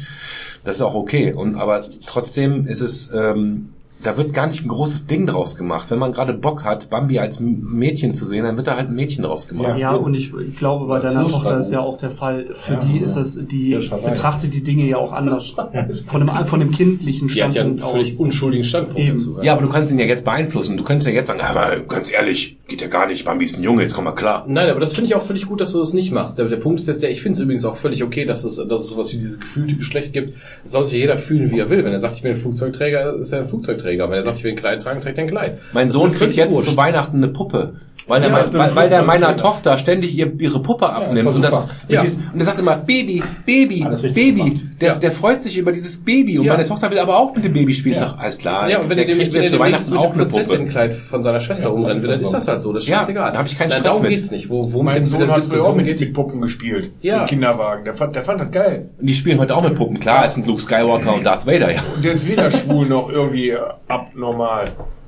Das 0.65 0.77
ist 0.77 0.83
auch 0.83 0.95
okay. 0.95 1.33
Und 1.33 1.57
aber 1.57 1.87
trotzdem 2.07 2.67
ist 2.67 2.81
es, 2.81 3.11
ähm, 3.13 3.73
da 4.03 4.17
wird 4.17 4.33
gar 4.33 4.47
nicht 4.47 4.65
ein 4.65 4.69
großes 4.69 5.07
Ding 5.07 5.27
draus 5.27 5.57
gemacht. 5.57 5.91
Wenn 5.91 5.99
man 5.99 6.13
gerade 6.13 6.33
Bock 6.33 6.65
hat, 6.65 6.89
Bambi 6.91 7.19
als 7.19 7.41
Mädchen 7.41 8.15
zu 8.15 8.25
sehen, 8.25 8.45
dann 8.45 8.57
wird 8.57 8.67
da 8.67 8.77
halt 8.77 8.89
ein 8.89 8.95
Mädchen 8.95 9.25
draus 9.25 9.47
gemacht. 9.49 9.79
Ja, 9.79 9.93
und 9.93 10.15
ich, 10.15 10.33
ich 10.35 10.57
glaube, 10.57 10.87
bei 10.87 11.01
deiner. 11.01 11.29
Tochter 11.29 11.59
ist 11.59 11.71
ja 11.71 11.81
auch 11.81 11.99
der 11.99 12.11
Fall. 12.11 12.47
Für 12.67 12.75
Ja, 12.75 12.81
die 12.81 12.97
ja. 12.97 13.03
ist 13.03 13.17
es, 13.17 13.47
die 13.47 13.75
betrachtet 13.75 14.55
die 14.55 14.63
Dinge 14.63 14.85
ja 14.85 14.97
auch 14.97 15.13
anders. 15.13 15.51
Von 16.07 16.27
dem, 16.27 16.47
von 16.47 16.61
dem 16.61 16.71
kindlichen 16.71 17.29
Die 17.29 17.43
hat 17.43 17.53
ja 17.55 17.63
einen 17.63 17.79
Standpunkt 17.79 17.93
völlig 17.93 18.13
aus. 18.15 18.21
unschuldigen 18.21 18.65
Standpunkt 18.65 19.01
Eben. 19.01 19.17
dazu. 19.19 19.39
Ja, 19.43 19.53
aber 19.53 19.63
du 19.63 19.69
kannst 19.69 19.93
ihn 19.93 19.99
ja 19.99 20.07
jetzt 20.07 20.25
beeinflussen. 20.25 20.77
Du 20.77 20.85
könntest 20.85 21.09
ja 21.09 21.15
jetzt 21.15 21.29
sagen, 21.29 21.41
aber 21.41 21.81
ganz 21.81 22.11
ehrlich, 22.13 22.57
geht 22.69 22.81
ja 22.81 22.89
gar 22.89 23.07
nicht. 23.07 23.25
Bambi 23.25 23.45
ist 23.45 23.59
ein 23.59 23.63
Junge, 23.63 23.83
jetzt 23.83 23.95
komm 23.95 24.05
mal 24.05 24.13
klar. 24.13 24.45
Nein, 24.49 24.71
aber 24.71 24.81
das 24.81 24.95
finde 24.95 25.09
ich 25.09 25.15
auch 25.15 25.23
völlig 25.23 25.47
gut, 25.47 25.61
dass 25.61 25.73
du 25.73 25.79
das 25.79 25.93
nicht 25.93 26.13
machst. 26.13 26.39
Der, 26.39 26.47
der 26.49 26.57
Punkt 26.57 26.81
ist 26.81 26.89
jetzt 26.89 27.03
der, 27.03 27.11
ich 27.11 27.23
finde 27.23 27.37
es 27.37 27.41
übrigens 27.43 27.65
auch 27.65 27.77
völlig 27.77 28.03
okay, 28.03 28.25
dass 28.25 28.45
es, 28.45 28.57
dass 28.57 28.83
es 28.83 28.89
sowas 28.89 29.13
wie 29.13 29.17
dieses 29.17 29.39
gefühlte 29.41 29.77
Geschlecht 29.77 30.13
gibt. 30.13 30.35
Es 30.65 30.73
soll 30.73 30.85
sich 30.85 30.95
ja 30.95 31.01
jeder 31.01 31.19
fühlen, 31.19 31.51
wie 31.51 31.59
er 31.59 31.71
will. 31.71 31.85
Wenn 31.85 31.93
er 31.93 32.01
sagt, 32.01 32.17
ich 32.17 32.23
bin 32.23 32.33
ein 32.33 32.39
Flugzeugträger, 32.39 33.15
ist 33.17 33.33
er 33.33 33.41
ein 33.41 33.49
Flugzeugträger. 33.49 33.90
Wenn 33.99 34.13
er 34.13 34.23
sagt, 34.23 34.39
ich 34.39 34.45
will 34.45 34.53
ein 34.53 34.57
Kleid 34.57 34.83
tragen, 34.83 35.01
trägt 35.01 35.19
er 35.19 35.25
ein 35.25 35.31
Kleid. 35.31 35.59
Mein 35.73 35.91
Sohn 35.91 36.13
kriegt 36.13 36.35
jetzt 36.35 36.63
zu 36.63 36.77
Weihnachten 36.77 37.17
eine 37.17 37.29
Puppe. 37.29 37.75
Weil, 38.07 38.21
der, 38.21 38.31
Ja, 38.31 38.37
mein, 38.45 38.55
weil, 38.55 38.75
weil 38.77 38.89
der 38.89 39.03
meiner. 39.03 39.37
Tochter 39.37 39.79
ständig 39.79 40.15
ihr, 40.17 40.33
ihre 40.39 40.61
Puppe 40.61 40.89
abnimmt. 40.89 41.27
doch 41.27 41.35
und, 41.35 41.43
das, 41.43 41.69
Ja. 41.89 42.01
diesen, 42.03 42.29
und 42.33 42.39
der 42.39 42.45
sagt 42.47 42.59
immer, 42.59 42.77
Baby, 42.77 43.23
Baby, 43.47 43.87
Baby. 44.15 44.33
gemacht. 44.33 44.53
Der, 44.81 44.89
Ja. 44.93 44.99
der 44.99 45.13
freut 45.13 45.43
sich 45.43 45.57
über 45.57 45.71
dieses 45.73 46.03
Baby. 46.03 46.39
Und 46.39 46.45
Ja. 46.47 46.55
meine 46.55 46.67
Tochter 46.67 46.91
will 46.91 46.99
aber 46.99 47.17
auch 47.17 47.35
mit 47.35 47.45
dem 47.45 47.53
Baby 47.53 47.73
spielen. 47.73 47.95
Ich 47.95 48.01
Ja. 48.01 48.09
sag, 48.11 48.19
alles 48.19 48.39
klar, 48.39 48.69
Ja, 48.69 48.81
und 48.81 48.91
wenn 48.91 48.99
er 48.99 49.05
der 49.05 49.15
dem, 49.15 49.19
kriegt 49.21 49.33
wenn 49.33 49.41
er 49.41 49.43
jetzt 49.45 49.53
zu 49.53 49.59
Weihnachten 49.61 49.97
auch 49.97 50.03
eine 50.05 50.11
Puppe. 50.13 50.25
Prinzessinnenkleid 50.25 50.95
von 50.95 51.23
seiner 51.23 51.41
Schwester 51.41 51.65
Ja, 51.67 51.71
rumrennen 51.71 52.03
will, 52.03 52.11
dann 52.11 52.21
ist 52.21 52.33
das 52.33 52.49
halt 52.49 52.63
so. 52.63 52.73
Das 52.73 52.83
ist 52.83 52.89
Ja, 52.89 52.99
scheißegal. 52.99 53.33
da 53.33 53.39
hab 53.39 53.47
ich 53.47 53.57
keinen 53.59 53.71
Stress 53.71 53.83
darum 53.85 54.03
mit. 54.03 54.11
geht's 54.11 54.31
nicht. 54.31 54.49
Wo, 54.51 54.65
es 54.65 54.73
Mein 54.73 55.05
Sohn 55.05 55.31
hat 55.31 55.43
früher 55.45 55.65
auch 55.65 55.77
mit, 55.77 55.87
mit 55.87 56.13
Puppen 56.13 56.41
gespielt. 56.41 56.93
Ja. 57.03 57.23
Im 57.23 57.27
Kinderwagen. 57.29 57.85
Der 57.85 57.95
fand, 57.95 58.15
der 58.17 58.25
fand 58.25 58.41
das 58.41 58.51
geil. 58.51 58.89
Und 59.01 59.07
die 59.09 59.13
spielen 59.15 59.39
heute 59.39 59.55
auch 59.57 59.63
mit 59.63 59.75
Puppen. 59.75 60.01
Klar, 60.01 60.25
es 60.25 60.35
sind 60.35 60.47
Luke 60.47 60.61
Skywalker 60.61 61.15
und 61.15 61.25
Darth 61.25 61.47
Vader, 61.47 61.73
ja. 61.73 61.81
Und 61.95 62.05
der 62.05 62.13
ist 62.13 62.27
weder 62.27 62.51
schwul 62.51 62.87
noch 62.87 63.09
irgendwie 63.09 63.55
abnormal 63.89 64.67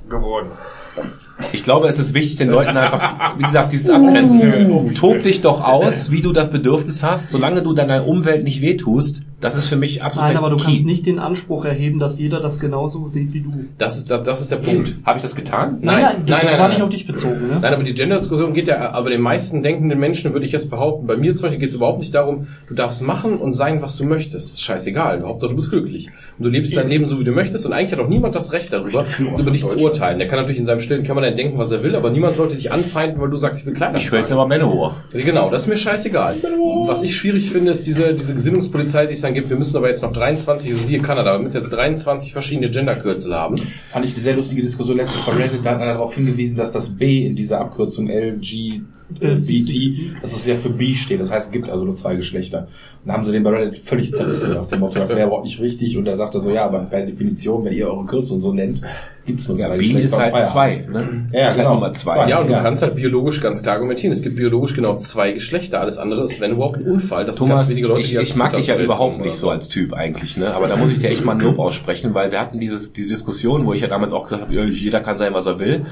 geworden. 0.09 0.47
Ich 1.51 1.63
glaube, 1.63 1.87
es 1.87 1.99
ist 1.99 2.13
wichtig, 2.13 2.37
den 2.37 2.49
Leuten 2.49 2.75
einfach, 2.77 3.37
wie 3.37 3.43
gesagt, 3.43 3.71
dieses 3.71 3.89
Abgrenzen. 3.89 4.93
Tob 4.95 5.23
dich 5.23 5.41
doch 5.41 5.63
aus, 5.63 6.11
wie 6.11 6.21
du 6.21 6.31
das 6.31 6.49
Bedürfnis 6.51 7.03
hast, 7.03 7.29
solange 7.29 7.61
du 7.61 7.73
deiner 7.73 8.07
Umwelt 8.07 8.43
nicht 8.43 8.61
wehtust. 8.61 9.21
Das 9.43 9.55
ist 9.55 9.67
für 9.67 9.75
mich 9.75 10.01
absolut 10.01 10.29
Nein, 10.29 10.37
aber 10.37 10.49
du 10.49 10.55
Key. 10.55 10.63
kannst 10.63 10.85
nicht 10.85 11.05
den 11.05 11.19
Anspruch 11.19 11.65
erheben, 11.65 11.99
dass 11.99 12.17
jeder 12.17 12.39
das 12.39 12.59
genauso 12.59 13.09
sieht 13.09 13.33
wie 13.33 13.41
du. 13.41 13.65
Das 13.77 13.97
ist, 13.97 14.09
das, 14.09 14.23
das 14.23 14.39
ist 14.39 14.51
der 14.51 14.57
Punkt. 14.57 14.95
Habe 15.05 15.17
ich 15.17 15.21
das 15.21 15.35
getan? 15.35 15.79
Nein, 15.81 16.01
Nein, 16.01 16.01
nein, 16.03 16.25
das 16.25 16.43
nein, 16.43 16.45
war 16.45 16.57
nein, 16.59 16.69
nicht 16.69 16.77
nein. 16.77 16.81
auf 16.83 16.89
dich 16.89 17.05
bezogen, 17.05 17.47
ne? 17.49 17.57
Nein, 17.61 17.73
aber 17.73 17.83
die 17.83 17.93
Gender-Diskussion 17.93 18.53
geht 18.53 18.69
ja, 18.69 18.91
aber 18.91 19.09
den 19.09 19.19
meisten 19.19 19.61
denkenden 19.61 19.99
Menschen 19.99 20.31
würde 20.31 20.45
ich 20.45 20.53
jetzt 20.53 20.69
behaupten, 20.69 21.07
bei 21.07 21.17
mir 21.17 21.35
zum 21.35 21.43
Beispiel 21.47 21.59
geht 21.59 21.69
es 21.69 21.75
überhaupt 21.75 21.99
nicht 21.99 22.15
darum, 22.15 22.47
du 22.69 22.73
darfst 22.73 23.01
machen 23.01 23.35
und 23.35 23.51
sein, 23.51 23.81
was 23.81 23.97
du 23.97 24.05
möchtest. 24.05 24.61
Scheißegal. 24.61 25.21
Hauptsache 25.23 25.49
du 25.49 25.57
bist 25.57 25.71
glücklich. 25.71 26.09
Und 26.37 26.45
du 26.45 26.49
lebst 26.49 26.77
dein 26.77 26.87
Leben 26.87 27.05
so, 27.05 27.19
wie 27.19 27.25
du 27.25 27.33
möchtest 27.33 27.65
und 27.65 27.73
eigentlich 27.73 27.91
hat 27.91 27.99
auch 27.99 28.07
niemand 28.07 28.35
das 28.35 28.53
Recht 28.53 28.71
darüber, 28.71 29.05
über 29.37 29.51
dich 29.51 29.65
zu 29.65 29.77
urteilen. 29.77 30.19
Der 30.19 30.29
kann 30.29 30.39
natürlich 30.39 30.59
in 30.59 30.65
seinem 30.65 30.79
stillen 30.79 31.03
Kämmerlein 31.03 31.35
denken, 31.35 31.57
was 31.57 31.69
er 31.69 31.83
will, 31.83 31.97
aber 31.97 32.11
niemand 32.11 32.37
sollte 32.37 32.55
dich 32.55 32.71
anfeinden, 32.71 33.19
weil 33.19 33.29
du 33.29 33.35
sagst, 33.35 33.59
ich 33.59 33.65
will 33.65 33.73
Kleider 33.73 33.97
Ich 33.97 34.09
höre 34.09 34.19
jetzt 34.19 34.31
aber 34.31 34.47
Manowar. 34.47 35.03
Genau, 35.11 35.49
das 35.49 35.63
ist 35.63 35.67
mir 35.67 35.77
scheißegal. 35.77 36.37
Was 36.87 37.03
ich 37.03 37.13
schwierig 37.13 37.51
finde, 37.51 37.71
ist 37.71 37.85
diese, 37.85 38.13
diese 38.13 38.33
Gesinnungspolizei, 38.33 39.05
die 39.05 39.13
es 39.13 39.21
dann 39.21 39.32
gibt. 39.33 39.49
Wir 39.49 39.57
müssen 39.57 39.77
aber 39.77 39.89
jetzt 39.89 40.03
noch 40.03 40.11
23, 40.11 40.71
also 40.71 40.83
siehe 40.83 41.01
Kanada, 41.01 41.33
wir 41.33 41.39
müssen 41.39 41.57
jetzt 41.57 41.71
23 41.71 42.33
verschiedene 42.33 42.69
Genderkürzel 42.69 43.33
haben. 43.33 43.57
Fand 43.91 44.05
ich 44.05 44.13
eine 44.13 44.21
sehr 44.21 44.35
lustige 44.35 44.61
Diskussion 44.61 44.97
letztens 44.97 45.25
bei 45.25 45.33
Reddit, 45.33 45.65
da 45.65 45.71
hat 45.71 45.81
einer 45.81 45.93
darauf 45.93 46.15
hingewiesen, 46.15 46.57
dass 46.57 46.71
das 46.71 46.89
B 46.95 47.25
in 47.25 47.35
dieser 47.35 47.59
Abkürzung 47.59 48.07
LGBT, 49.21 50.21
dass 50.21 50.33
es 50.33 50.45
ja 50.45 50.55
für 50.57 50.69
B 50.69 50.93
steht. 50.95 51.19
Das 51.21 51.31
heißt, 51.31 51.47
es 51.47 51.51
gibt 51.51 51.69
also 51.69 51.83
nur 51.85 51.95
zwei 51.95 52.15
Geschlechter. 52.15 52.67
Und 53.03 53.07
da 53.09 53.13
haben 53.13 53.25
sie 53.25 53.31
den 53.31 53.43
bei 53.43 53.51
Reddit 53.51 53.77
völlig 53.77 54.11
zerrissen, 54.11 54.53
nach 54.53 54.65
dem 54.65 54.79
Motto, 54.79 54.99
das 54.99 55.09
wäre 55.09 55.27
überhaupt 55.27 55.45
nicht 55.45 55.59
richtig. 55.59 55.97
Und 55.97 56.07
er 56.07 56.15
sagte 56.15 56.39
so, 56.39 56.49
ja, 56.49 56.65
aber 56.65 56.79
per 56.79 57.05
Definition, 57.05 57.63
wenn 57.65 57.73
ihr 57.73 57.87
eure 57.87 58.05
Kürzel 58.05 58.39
so 58.41 58.53
nennt, 58.53 58.81
gibt's 59.25 59.47
nur 59.47 59.57
Ja, 59.59 59.67
zwei 59.67 59.77
B 59.77 59.83
Geschlechter 59.83 60.05
ist 60.07 60.13
und 60.13 60.19
halt 60.19 60.31
Feierabend. 60.45 60.83
zwei. 60.85 61.01
Ne? 61.01 61.29
Ja, 61.31 61.47
ist 61.47 61.55
genau. 61.57 61.81
halt 61.81 61.97
zwei. 61.97 62.13
Zwei. 62.13 62.29
Ja, 62.29 62.39
und 62.39 62.47
du 62.47 62.53
Ja. 62.53 62.59
kannst 62.61 62.81
halt 62.81 62.95
biologisch 62.95 63.41
ganz 63.41 63.61
klar 63.61 63.75
argumentieren. 63.75 64.13
Es 64.13 64.21
gibt 64.21 64.35
biologisch 64.35 64.73
genau 64.73 64.97
zwei 64.97 65.31
Geschlechter. 65.33 65.79
Alles 65.81 65.97
andere 65.97 66.23
ist, 66.23 66.41
wenn 66.41 66.51
überhaupt, 66.51 66.77
ein 66.77 66.83
Unfall. 66.85 67.25
Das 67.25 67.37
sind 67.37 67.47
Thomas, 67.47 67.63
ganz 67.63 67.71
wenige 67.71 67.87
Leute, 67.87 68.01
ich, 68.01 68.15
ich 68.15 68.35
mag 68.35 68.55
dich 68.55 68.67
ja 68.67 68.77
überhaupt 68.79 69.19
nicht 69.21 69.35
so 69.35 69.49
als 69.49 69.69
Typ 69.69 69.93
eigentlich, 69.93 70.37
ne? 70.37 70.55
Aber 70.55 70.67
da 70.67 70.75
muss 70.75 70.91
ich 70.91 70.99
dir 70.99 71.09
echt 71.09 71.23
mal 71.23 71.33
ein 71.33 71.39
Lob 71.41 71.59
aussprechen, 71.59 72.13
weil 72.13 72.31
wir 72.31 72.39
hatten 72.39 72.59
dieses, 72.59 72.93
diese 72.93 73.09
Diskussion, 73.09 73.65
wo 73.65 73.73
ich 73.73 73.81
ja 73.81 73.87
damals 73.87 74.13
auch 74.13 74.23
gesagt 74.23 74.41
habe, 74.43 74.53
ja, 74.55 74.63
jeder 74.63 75.01
kann 75.01 75.17
sein, 75.17 75.33
was 75.33 75.45
er 75.45 75.59
will. 75.59 75.85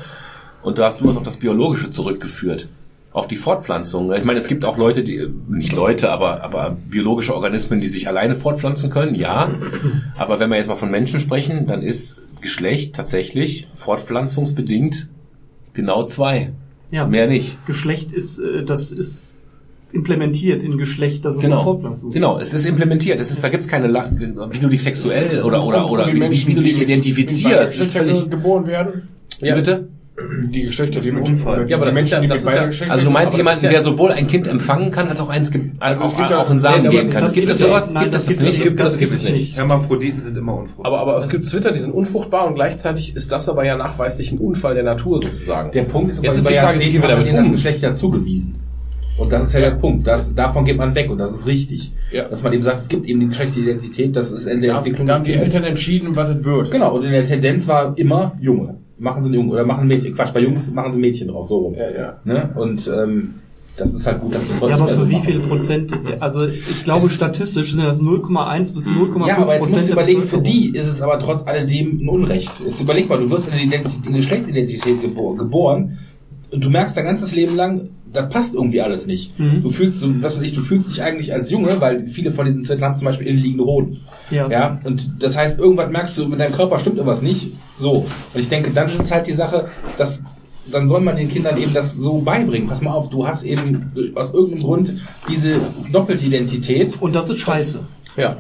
Und 0.64 0.78
da 0.78 0.86
hast 0.86 1.02
du 1.02 1.10
es 1.10 1.18
auf 1.18 1.24
das 1.24 1.38
Biologische 1.38 1.90
zurückgeführt. 1.90 2.68
Auf 3.14 3.28
die 3.28 3.36
Fortpflanzung. 3.36 4.14
Ich 4.14 4.24
meine, 4.24 4.40
es 4.40 4.48
gibt 4.48 4.64
auch 4.64 4.78
Leute, 4.78 5.04
die, 5.04 5.28
nicht 5.50 5.74
Leute, 5.74 6.12
aber, 6.12 6.44
aber 6.44 6.78
biologische 6.90 7.36
Organismen, 7.36 7.82
die 7.82 7.88
sich 7.88 8.08
alleine 8.08 8.36
fortpflanzen 8.36 8.90
können, 8.90 9.16
ja. 9.16 9.52
Aber 10.18 10.40
wenn 10.40 10.50
wir 10.50 10.56
jetzt 10.58 10.68
mal 10.68 10.78
von 10.78 10.90
Menschen 10.90 11.20
sprechen, 11.20 11.66
dann 11.68 11.82
ist 11.82 12.22
Geschlecht 12.40 12.96
tatsächlich 12.96 13.68
fortpflanzungsbedingt 13.76 15.10
genau 15.74 16.06
zwei. 16.06 16.52
Ja, 16.92 17.06
Mehr 17.08 17.28
nicht. 17.28 17.58
Geschlecht 17.68 18.12
ist, 18.14 18.40
äh, 18.40 18.64
das 18.64 18.92
ist 18.92 19.38
implementiert 19.94 20.64
in 20.64 20.78
Geschlecht, 20.78 21.26
das 21.26 21.36
ist 21.36 21.40
eine 21.44 21.50
Genau, 21.50 21.64
Fortpflanzung. 21.64 22.12
genau. 22.12 22.40
Es 22.40 22.54
ist 22.54 22.66
implementiert. 22.66 23.20
Es 23.20 23.30
ist, 23.32 23.44
da 23.44 23.50
gibt's 23.50 23.68
keine, 23.68 23.88
La- 23.88 24.10
wie 24.12 24.60
du 24.60 24.70
dich 24.70 24.82
sexuell 24.84 25.44
oder 25.44 25.64
oder 25.66 25.90
oder 25.90 26.08
wie, 26.08 26.22
wie 26.48 26.54
du 26.54 26.62
dich 26.62 26.82
identifizierst, 26.82 27.78
ist 27.78 27.96
völlig. 27.98 28.30
geboren 28.30 28.68
werden. 28.68 29.10
Ja. 29.42 29.56
Bitte? 29.56 29.90
Die 30.50 30.64
Geschlechter, 30.64 31.00
die 31.00 31.12
mit 31.12 31.28
Unfall. 31.28 31.70
Ja, 31.70 31.78
aber 31.78 31.86
das 31.88 31.96
Menschen, 31.96 32.06
ist 32.08 32.12
ja- 32.12 32.20
die 32.22 32.28
das 32.28 32.44
ist 32.44 32.82
ja- 32.82 32.90
Also 32.90 33.06
du 33.06 33.12
meinst 33.12 33.38
jemanden, 33.38 33.66
ja- 33.66 33.72
der 33.72 33.82
sowohl 33.82 34.12
ein 34.12 34.28
Kind 34.28 34.48
empfangen 34.48 34.92
kann, 34.92 35.08
als 35.08 35.20
auch 35.22 35.30
eins 35.30 35.52
Also 35.80 36.04
es 36.04 36.14
auch, 36.14 36.18
gibt 36.18 36.30
ja- 36.32 36.38
auch 36.40 36.50
einen 36.50 36.60
Samen 36.60 36.90
geben 36.90 37.10
kann. 37.10 37.24
das 37.24 37.34
Gibt 37.34 37.50
es 37.50 37.60
sowas? 37.60 37.94
Nein, 37.94 38.04
Gibt 38.04 38.16
es 38.16 38.26
das 38.26 38.36
das 38.38 38.44
gibt 38.46 38.60
nicht? 38.60 38.66
es- 38.68 38.76
das 38.76 38.98
gibt 39.00 39.12
es 39.12 39.24
nicht. 39.30 39.58
Hermaphroditen 39.58 40.22
sind 40.22 40.38
immer 40.38 40.56
unfruchtbar. 40.56 40.86
Aber, 40.92 41.00
aber 41.00 41.18
es 41.20 41.30
gibt 41.30 41.46
Twitter, 41.46 41.72
die 41.72 41.80
sind 41.80 41.94
unfruchtbar 41.94 42.48
und 42.48 42.56
gleichzeitig 42.56 43.16
ist 43.16 43.32
das 43.32 43.48
aber 43.50 43.66
ja 43.66 43.76
nachweislich 43.78 44.32
ein 44.32 44.40
Unfall 44.40 44.74
der 44.76 44.84
Natur 44.84 45.22
sozusagen. 45.22 45.72
Der 45.72 45.84
Punkt 45.84 46.12
ist 46.12 46.20
aber 46.20 46.28
Jetzt 46.28 46.38
ist 46.38 46.42
über 46.44 46.52
die 46.52 46.58
Frage, 46.58 46.80
wie 46.80 46.90
gehen 46.92 47.02
wir 47.02 47.08
damit 47.10 47.34
das? 47.38 47.52
Geschlecht 47.52 47.82
ja 47.82 47.94
zugewiesen. 47.94 48.56
Und 49.18 49.32
das 49.32 49.48
ist 49.48 49.54
ja, 49.54 49.60
der 49.60 49.72
Punkt. 49.72 50.08
Das, 50.08 50.34
davon 50.34 50.66
geht 50.66 50.78
man 50.78 50.96
weg 50.96 51.12
und 51.12 51.20
das 51.20 51.34
ist 51.36 51.46
richtig. 51.46 51.92
Ja. 52.12 52.28
Dass 52.28 52.42
man 52.42 52.54
eben 52.54 52.64
sagt, 52.64 52.80
es 52.80 52.88
gibt 52.88 53.06
eben 53.06 53.20
die 53.20 53.28
Geschlechtsidentität, 53.28 54.16
das 54.16 54.32
ist 54.32 54.48
in 54.48 54.62
der 54.62 54.72
Da, 54.72 54.78
Entwicklung 54.80 55.06
da 55.06 55.16
haben 55.16 55.24
die. 55.26 55.34
Eltern 55.34 55.64
entschieden, 55.64 56.16
was 56.16 56.30
es 56.30 56.44
wird. 56.44 56.72
Genau, 56.72 56.96
und 56.96 57.04
in 57.04 57.12
der 57.12 57.26
Tendenz 57.26 57.68
war 57.68 57.96
immer 57.98 58.36
Junge. 58.42 58.78
Machen 59.02 59.24
sie 59.24 59.30
einen 59.30 59.36
Junge 59.36 59.54
oder 59.54 59.66
machen 59.66 59.88
Mädchen. 59.88 60.14
Quatsch, 60.14 60.32
bei 60.32 60.42
Jungs 60.42 60.72
machen 60.72 60.92
sie 60.92 61.00
Mädchen 61.00 61.28
draus, 61.28 61.50
so 61.50 61.58
rum. 61.58 61.74
Ja, 61.74 61.90
ja. 61.90 62.20
Ne? 62.24 62.52
Und 62.56 62.88
ähm, 62.88 63.34
das 63.76 63.94
ist 63.96 64.06
halt 64.06 64.22
gut, 64.22 64.36
dass 64.36 64.48
das 64.48 64.62
heute 64.62 64.72
Ja, 64.74 64.78
aber 64.80 64.90
für 64.90 64.96
so 65.00 65.10
wie 65.10 65.14
machen. 65.14 65.26
viele 65.26 65.40
Prozent, 65.40 65.92
also 66.20 66.46
ich 66.46 66.84
glaube 66.84 67.10
statistisch 67.10 67.74
sind 67.74 67.84
das 67.84 68.00
0,1 68.00 68.74
bis 68.76 68.88
0,5 68.88 69.28
Ja, 69.28 69.38
aber 69.38 69.54
jetzt 69.54 69.62
musst 69.62 69.72
Prozent 69.72 69.74
du 69.74 69.86
der 69.86 69.94
überlegen, 69.94 70.22
für 70.22 70.40
die 70.40 70.70
ist 70.76 70.88
es 70.88 71.02
aber 71.02 71.18
trotz 71.20 71.48
alledem 71.48 72.00
ein 72.02 72.10
Unrecht. 72.10 72.52
Jetzt 72.66 72.82
überleg 72.82 73.10
mal, 73.10 73.18
du 73.18 73.32
wirst 73.32 73.48
in 73.48 73.54
eine 73.54 74.18
Geschlechtsidentität 74.18 75.02
gebo 75.02 75.34
geboren 75.34 75.98
und 76.52 76.64
du 76.64 76.70
merkst 76.70 76.96
dein 76.96 77.06
ganzes 77.06 77.34
Leben 77.34 77.56
lang, 77.56 77.90
das 78.14 78.30
passt 78.30 78.54
irgendwie 78.54 78.82
alles 78.82 79.08
nicht. 79.08 79.40
Mhm. 79.40 79.64
Du 79.64 79.70
fühlst, 79.70 80.04
du, 80.04 80.22
was 80.22 80.38
weiß 80.38 80.44
ich, 80.44 80.54
du 80.54 80.62
fühlst 80.62 80.92
dich 80.92 81.02
eigentlich 81.02 81.34
als 81.34 81.50
Junge, 81.50 81.80
weil 81.80 82.08
viele 82.08 82.32
von 82.32 82.46
diesen 82.46 82.64
Zwetteln 82.64 82.86
haben 82.86 82.98
zum 82.98 83.06
Beispiel 83.06 83.28
innenliegende 83.28 83.64
Hoden. 83.64 84.02
Ja. 84.30 84.50
Ja, 84.50 84.80
und 84.84 85.24
das 85.24 85.38
heißt, 85.38 85.60
irgendwann 85.60 85.92
merkst 85.92 86.18
du, 86.18 86.28
mit 86.28 86.40
deinem 86.40 86.54
Körper 86.54 86.80
stimmt 86.80 86.98
irgendwas 86.98 87.22
nicht. 87.22 87.54
So. 87.82 88.06
Und 88.34 88.40
ich 88.40 88.48
denke, 88.50 88.72
dann 88.72 88.88
ist 88.88 89.00
es 89.02 89.12
halt 89.12 89.28
die 89.28 89.34
Sache, 89.34 89.70
dass 89.98 90.22
dann 90.72 90.88
soll 90.88 91.02
man 91.02 91.16
den 91.16 91.28
Kindern 91.28 91.58
eben 91.58 91.74
das 91.74 91.94
so 91.96 92.20
beibringen. 92.20 92.68
Pass 92.68 92.82
mal 92.82 92.92
auf, 92.92 93.10
du 93.10 93.26
hast 93.28 93.44
eben 93.44 93.92
aus 94.16 94.34
irgendeinem 94.34 94.64
Grund 94.64 94.94
diese 95.28 95.56
doppelte 95.92 96.24
Identität. 96.24 97.02
Und 97.02 97.14
das 97.16 97.30
ist 97.32 97.40
scheiße. 97.40 97.80
Ja. 98.16 98.38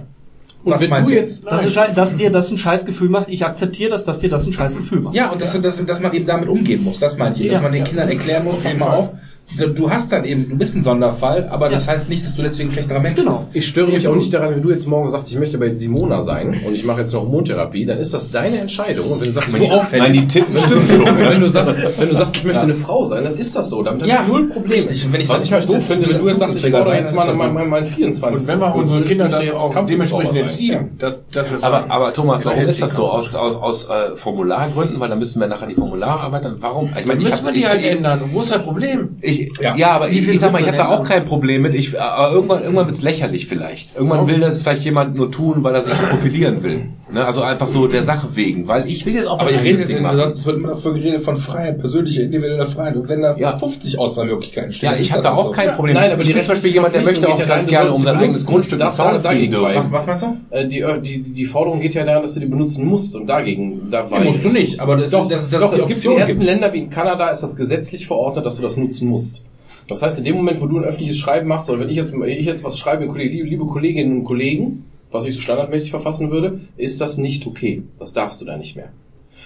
Und 0.63 0.73
Was 0.73 0.81
wenn 0.81 0.91
meinst 0.91 1.09
du 1.09 1.15
jetzt, 1.15 1.43
Das 1.47 1.65
ist, 1.65 1.73
schei- 1.73 1.91
dass 1.95 2.15
dir 2.17 2.29
das 2.29 2.51
ein 2.51 2.57
Scheißgefühl 2.59 3.09
macht. 3.09 3.27
Ich 3.29 3.43
akzeptiere 3.43 3.89
das, 3.89 4.03
dass 4.05 4.19
dir 4.19 4.29
das 4.29 4.45
ein 4.45 4.53
Scheißgefühl 4.53 4.99
macht. 5.01 5.15
Ja, 5.15 5.31
und 5.31 5.41
dass, 5.41 5.59
dass, 5.59 5.83
dass 5.83 5.99
man 5.99 6.13
eben 6.13 6.27
damit 6.27 6.47
umgehen 6.47 6.83
muss, 6.83 6.99
das 6.99 7.17
meinte 7.17 7.41
ich. 7.41 7.47
Dass 7.47 7.55
Ja. 7.55 7.61
man 7.61 7.71
den 7.71 7.83
Kindern 7.83 8.07
erklären 8.07 8.43
muss, 8.43 8.57
pass 8.59 8.77
mal 8.77 8.89
auf, 8.95 9.09
du 9.57 9.89
hast 9.89 10.11
dann 10.11 10.25
eben, 10.25 10.49
du 10.49 10.57
bist 10.57 10.75
ein 10.75 10.83
Sonderfall, 10.83 11.47
aber 11.49 11.69
das 11.69 11.87
heißt 11.87 12.09
nicht, 12.09 12.25
dass 12.25 12.35
du 12.35 12.41
deswegen 12.41 12.69
ein 12.69 12.73
schlechterer 12.73 12.99
Mensch 12.99 13.19
Genau. 13.19 13.31
bist. 13.33 13.47
ich 13.53 13.67
störe 13.67 13.91
mich 13.91 14.07
auch 14.07 14.15
nicht 14.15 14.33
daran, 14.33 14.51
wenn 14.55 14.61
du 14.61 14.69
jetzt 14.71 14.87
morgen 14.87 15.09
sagst, 15.09 15.31
ich 15.31 15.37
möchte 15.37 15.57
aber 15.57 15.67
jetzt 15.67 15.79
Simona 15.79 16.23
sein 16.23 16.61
und 16.65 16.73
ich 16.73 16.83
mache 16.85 17.01
jetzt 17.01 17.13
noch 17.13 17.21
Hormontherapie, 17.21 17.85
dann 17.85 17.97
ist 17.99 18.13
das 18.13 18.31
deine 18.31 18.59
Entscheidung. 18.59 19.11
Und 19.11 19.19
wenn 19.19 19.27
du 19.27 19.31
sagst, 19.33 19.51
so 19.55 19.65
auffällig, 19.69 20.03
Nein, 20.03 20.13
die 20.13 20.27
Titten 20.27 20.57
stimmen 20.57 20.87
schon. 20.87 21.17
wenn 21.17 21.41
du 21.41 21.49
sagst, 21.49 21.77
wenn 21.99 22.09
du 22.09 22.15
sagst, 22.15 22.37
ich 22.37 22.43
möchte 22.45 22.61
eine 22.61 22.75
Frau 22.75 23.05
sein, 23.05 23.23
dann 23.23 23.35
ist 23.37 23.55
das 23.55 23.69
so. 23.69 23.83
Damit 23.83 24.05
Ja, 24.07 24.23
null 24.27 24.47
Probleme. 24.49 24.75
richtig. 24.75 25.11
Wenn 25.11 25.21
ich 25.21 25.29
Was 25.29 25.43
ich 25.43 25.51
halt 25.51 25.63
ich 25.63 25.69
doof 25.69 25.77
möchte 25.77 25.93
finde, 25.93 26.09
wenn 26.09 26.21
du 26.21 26.29
jetzt 26.29 26.39
sagst, 26.39 26.55
ich 26.65 26.71
fordere 26.71 26.95
jetzt 26.95 27.13
mal 27.13 27.21
ist 27.23 27.27
das 27.29 27.37
mein, 27.37 27.53
mein, 27.53 27.69
mein 27.69 27.85
24. 27.85 28.41
Und 28.41 28.47
wenn 28.47 28.59
wir 28.59 28.75
unsere 28.75 29.03
Kinder 29.03 29.25
möchte 29.25 29.37
dann 29.39 29.45
jetzt 29.47 29.59
auch 29.59 29.85
dementsprechend 29.85 30.37
erziehen, 30.37 30.91
dass, 30.99 31.27
dass 31.27 31.51
es 31.51 31.63
Aber, 31.63 31.85
aber 31.89 32.13
Thomas, 32.13 32.45
warum 32.45 32.67
ist 32.67 32.81
das 32.81 32.93
so? 32.95 33.09
Aus, 33.09 33.35
aus, 33.35 33.55
aus 33.57 33.85
äh, 33.89 34.15
Formulargründen? 34.15 34.99
Weil 34.99 35.09
dann 35.09 35.19
müssen 35.19 35.39
wir 35.39 35.47
nachher 35.47 35.67
die 35.67 35.75
Formulare 35.75 36.21
arbeiten. 36.21 36.55
Warum? 36.59 36.89
Ich 36.97 37.05
meine, 37.05 37.21
ich 37.21 37.27
müssen 37.29 37.43
wir 37.43 37.47
habe 37.49 37.57
die 37.57 37.67
halt 37.67 37.81
ich, 37.81 37.87
ändern. 37.87 38.21
Wo 38.31 38.41
ist 38.41 38.51
das 38.51 38.63
Problem? 38.63 39.17
ich, 39.21 39.40
Ja. 39.59 39.75
ja. 39.75 39.91
aber 39.91 40.09
ich, 40.09 40.27
ich 40.27 40.39
sag 40.39 40.51
mal, 40.51 40.61
ich 40.61 40.67
habe 40.67 40.77
da 40.77 40.89
auch 40.89 41.03
kein 41.03 41.25
Problem 41.25 41.61
mit. 41.61 41.73
Ich, 41.73 41.99
aber 41.99 42.33
irgendwann, 42.33 42.63
irgendwann 42.63 42.87
wird's 42.87 43.01
lächerlich 43.01 43.47
vielleicht. 43.47 43.95
Irgendwann 43.95 44.27
will 44.27 44.39
das 44.39 44.61
vielleicht 44.61 44.83
jemand 44.83 45.15
nur 45.15 45.31
tun, 45.31 45.63
weil 45.63 45.75
er 45.75 45.81
sich 45.81 45.97
profilieren 46.09 46.63
will. 46.63 46.85
Ne? 47.13 47.25
Also 47.25 47.41
einfach 47.41 47.67
so 47.67 47.87
der 47.87 48.03
Sache 48.03 48.27
wegen, 48.35 48.67
weil 48.67 48.87
ich 48.87 49.05
will 49.05 49.15
jetzt 49.15 49.27
auch 49.27 49.33
Aber 49.39 49.45
mal 49.45 49.51
ihr 49.53 49.59
ein 49.59 49.65
redet, 49.65 49.89
Ding 49.89 50.01
machen. 50.01 50.17
sonst 50.17 50.45
wird 50.45 50.57
immer 50.57 50.69
noch 50.69 50.79
von 50.79 50.93
geredet 50.93 51.21
von 51.23 51.37
Freiheit, 51.37 51.79
persönlicher, 51.79 52.21
individueller 52.23 52.67
Freiheit. 52.67 52.95
Und 52.95 53.09
wenn 53.09 53.21
da 53.21 53.35
Ja. 53.37 53.57
50 53.57 53.99
Auswahlmöglichkeiten 53.99 54.71
stehen. 54.71 54.93
Ja, 54.93 54.97
ich 54.97 55.11
habe 55.11 55.21
da 55.21 55.33
auch 55.33 55.45
so. 55.45 55.51
kein 55.51 55.73
Problem. 55.75 55.95
Nein, 55.95 56.11
aber 56.11 56.21
ich 56.21 56.27
die 56.27 56.33
bin 56.33 56.41
zum 56.43 56.53
Beispiel 56.53 56.71
jemand, 56.71 56.95
der 56.95 57.03
möchte 57.03 57.27
auch 57.27 57.37
ja 57.37 57.45
ganz 57.45 57.67
gerne 57.67 57.91
um 57.91 58.01
sein 58.03 58.15
eigenes 58.17 58.45
Grundstück 58.45 58.79
Das- 58.79 58.95
dagegen 58.97 59.51
ziehen. 59.51 59.53
ich. 59.71 59.77
Was, 59.77 59.91
was 59.91 60.07
meinst 60.07 60.23
du? 60.23 60.37
Äh, 60.51 60.67
Die, 60.67 60.83
die, 61.03 61.21
die 61.21 61.45
Forderung 61.45 61.79
geht 61.81 61.93
ja 61.95 62.05
daran, 62.05 62.21
dass 62.23 62.33
du 62.35 62.39
die 62.39 62.45
benutzen 62.45 62.85
musst 62.85 63.15
und 63.15 63.27
dagegen, 63.27 63.89
da 63.91 64.09
war 64.09 64.19
Nee, 64.19 64.27
musst 64.27 64.43
du 64.45 64.49
nicht, 64.49 64.79
aber 64.79 64.95
das, 64.97 65.11
Doch, 65.11 65.27
das, 65.27 65.49
das, 65.49 65.59
doch, 65.61 65.73
es 65.75 65.87
gibt 65.87 66.03
in 66.05 66.11
den 66.11 66.19
ersten 66.19 66.41
Ländern 66.41 66.71
wie 66.73 66.79
in 66.79 66.89
Kanada 66.89 67.29
ist 67.29 67.41
das 67.41 67.55
gesetzlich 67.55 68.07
verordnet, 68.07 68.45
dass 68.45 68.55
du 68.55 68.61
das 68.61 68.77
nutzen 68.77 69.07
musst. 69.09 69.43
Das 69.87 70.01
heißt, 70.01 70.17
in 70.19 70.23
dem 70.23 70.37
Moment, 70.37 70.61
wo 70.61 70.67
du 70.67 70.77
ein 70.77 70.85
öffentliches 70.85 71.17
Schreiben 71.17 71.47
machst, 71.49 71.69
oder 71.69 71.81
wenn 71.81 71.89
ich 71.89 71.97
jetzt, 71.97 72.13
ich 72.13 72.45
jetzt 72.45 72.63
was 72.63 72.77
schreibe, 72.77 73.05
liebe 73.13 73.65
Kolleginnen 73.65 74.19
und 74.19 74.23
Kollegen, 74.23 74.85
was 75.11 75.25
ich 75.25 75.35
so 75.35 75.41
standardmäßig 75.41 75.91
verfassen 75.91 76.31
würde, 76.31 76.61
ist 76.77 77.01
das 77.01 77.17
nicht 77.17 77.45
okay. 77.47 77.83
Das 77.99 78.13
darfst 78.13 78.41
du 78.41 78.45
da 78.45 78.57
nicht 78.57 78.75
mehr. 78.75 78.89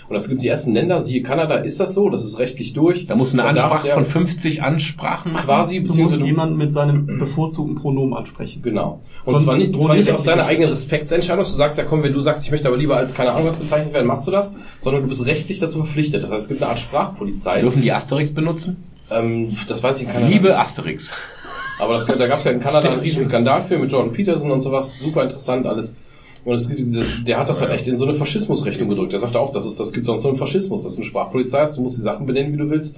Und 0.07 0.15
es 0.15 0.29
gibt 0.29 0.43
die 0.43 0.47
ersten 0.47 0.71
Länder, 0.71 1.01
siehe 1.01 1.23
Kanada, 1.23 1.55
ist 1.55 1.79
das 1.79 1.95
so, 1.95 2.09
das 2.09 2.23
ist 2.23 2.37
rechtlich 2.37 2.73
durch. 2.73 3.07
Da 3.07 3.15
musst 3.15 3.33
du 3.33 3.41
eine 3.41 3.57
Da 3.57 3.65
Ansprache 3.69 3.89
von 3.91 4.05
50 4.05 4.61
Ansprachen 4.61 5.33
machen. 5.33 5.45
quasi, 5.45 5.77
Du 5.77 5.81
musst 5.81 5.93
beziehungsweise 5.93 6.25
jemanden 6.25 6.57
mit 6.57 6.73
seinem 6.73 7.07
bevorzugten 7.17 7.73
Pronomen 7.75 8.13
ansprechen. 8.13 8.61
Genau. 8.61 9.01
Und 9.23 9.31
Sonst 9.31 9.45
zwar 9.45 9.57
nicht, 9.57 9.81
zwar 9.81 9.95
nicht 9.95 10.11
aus 10.11 10.23
deiner 10.23 10.45
eigenen 10.45 10.69
Respektsentscheidung, 10.69 11.43
du 11.43 11.49
sagst, 11.49 11.79
ja 11.79 11.85
komm, 11.85 12.03
wenn 12.03 12.13
du 12.13 12.19
sagst, 12.19 12.43
ich 12.43 12.51
möchte 12.51 12.67
aber 12.67 12.77
lieber 12.77 12.97
als 12.97 13.15
keine 13.15 13.31
Ahnung 13.31 13.47
was 13.47 13.55
bezeichnet 13.55 13.95
werden, 13.95 14.05
machst 14.05 14.27
du 14.27 14.31
das, 14.31 14.53
sondern 14.79 15.01
du 15.01 15.09
bist 15.09 15.25
rechtlich 15.25 15.57
dazu 15.59 15.79
verpflichtet. 15.79 16.21
Das 16.21 16.29
heißt, 16.29 16.43
es 16.43 16.47
gibt 16.49 16.61
eine 16.61 16.69
Art 16.69 16.79
Sprachpolizei. 16.79 17.61
Dürfen 17.61 17.81
die 17.81 17.91
Asterix 17.91 18.31
benutzen? 18.31 18.83
Ähm, 19.09 19.57
das 19.67 19.81
weiß 19.81 19.97
ich 20.01 20.03
in 20.07 20.13
Kanada. 20.13 20.31
Liebe 20.31 20.47
nicht. 20.49 20.57
Asterix. 20.59 21.13
Aber 21.79 21.93
das, 21.93 22.05
da 22.05 22.27
gab 22.27 22.39
es 22.39 22.45
ja 22.45 22.51
in 22.51 22.59
Kanada 22.59 22.89
einen 22.89 23.01
riesen 23.01 23.25
Skandal 23.25 23.61
für 23.61 23.77
mit 23.77 23.91
Jordan 23.91 24.13
Peterson 24.13 24.51
und 24.51 24.61
sowas. 24.61 24.99
Super 24.99 25.23
interessant 25.23 25.65
alles. 25.65 25.95
Und 26.45 26.55
es, 26.55 26.71
der 27.25 27.39
hat 27.39 27.49
das 27.49 27.59
halt 27.59 27.71
echt 27.71 27.87
in 27.87 27.97
so 27.97 28.05
eine 28.05 28.13
Faschismusrechnung 28.13 28.87
gedrückt. 28.87 29.11
Der 29.11 29.19
sagte 29.19 29.39
auch, 29.39 29.51
das, 29.51 29.65
ist, 29.65 29.79
das 29.79 29.91
gibt 29.91 30.05
sonst 30.05 30.21
so 30.21 30.27
einen 30.27 30.37
Faschismus, 30.37 30.83
dass 30.83 30.93
du 30.93 31.01
eine 31.01 31.05
Sprachpolizei 31.05 31.61
hast, 31.61 31.77
du 31.77 31.81
musst 31.81 31.97
die 31.97 32.01
Sachen 32.01 32.27
benennen, 32.27 32.53
wie 32.53 32.57
du 32.57 32.69
willst. 32.69 32.97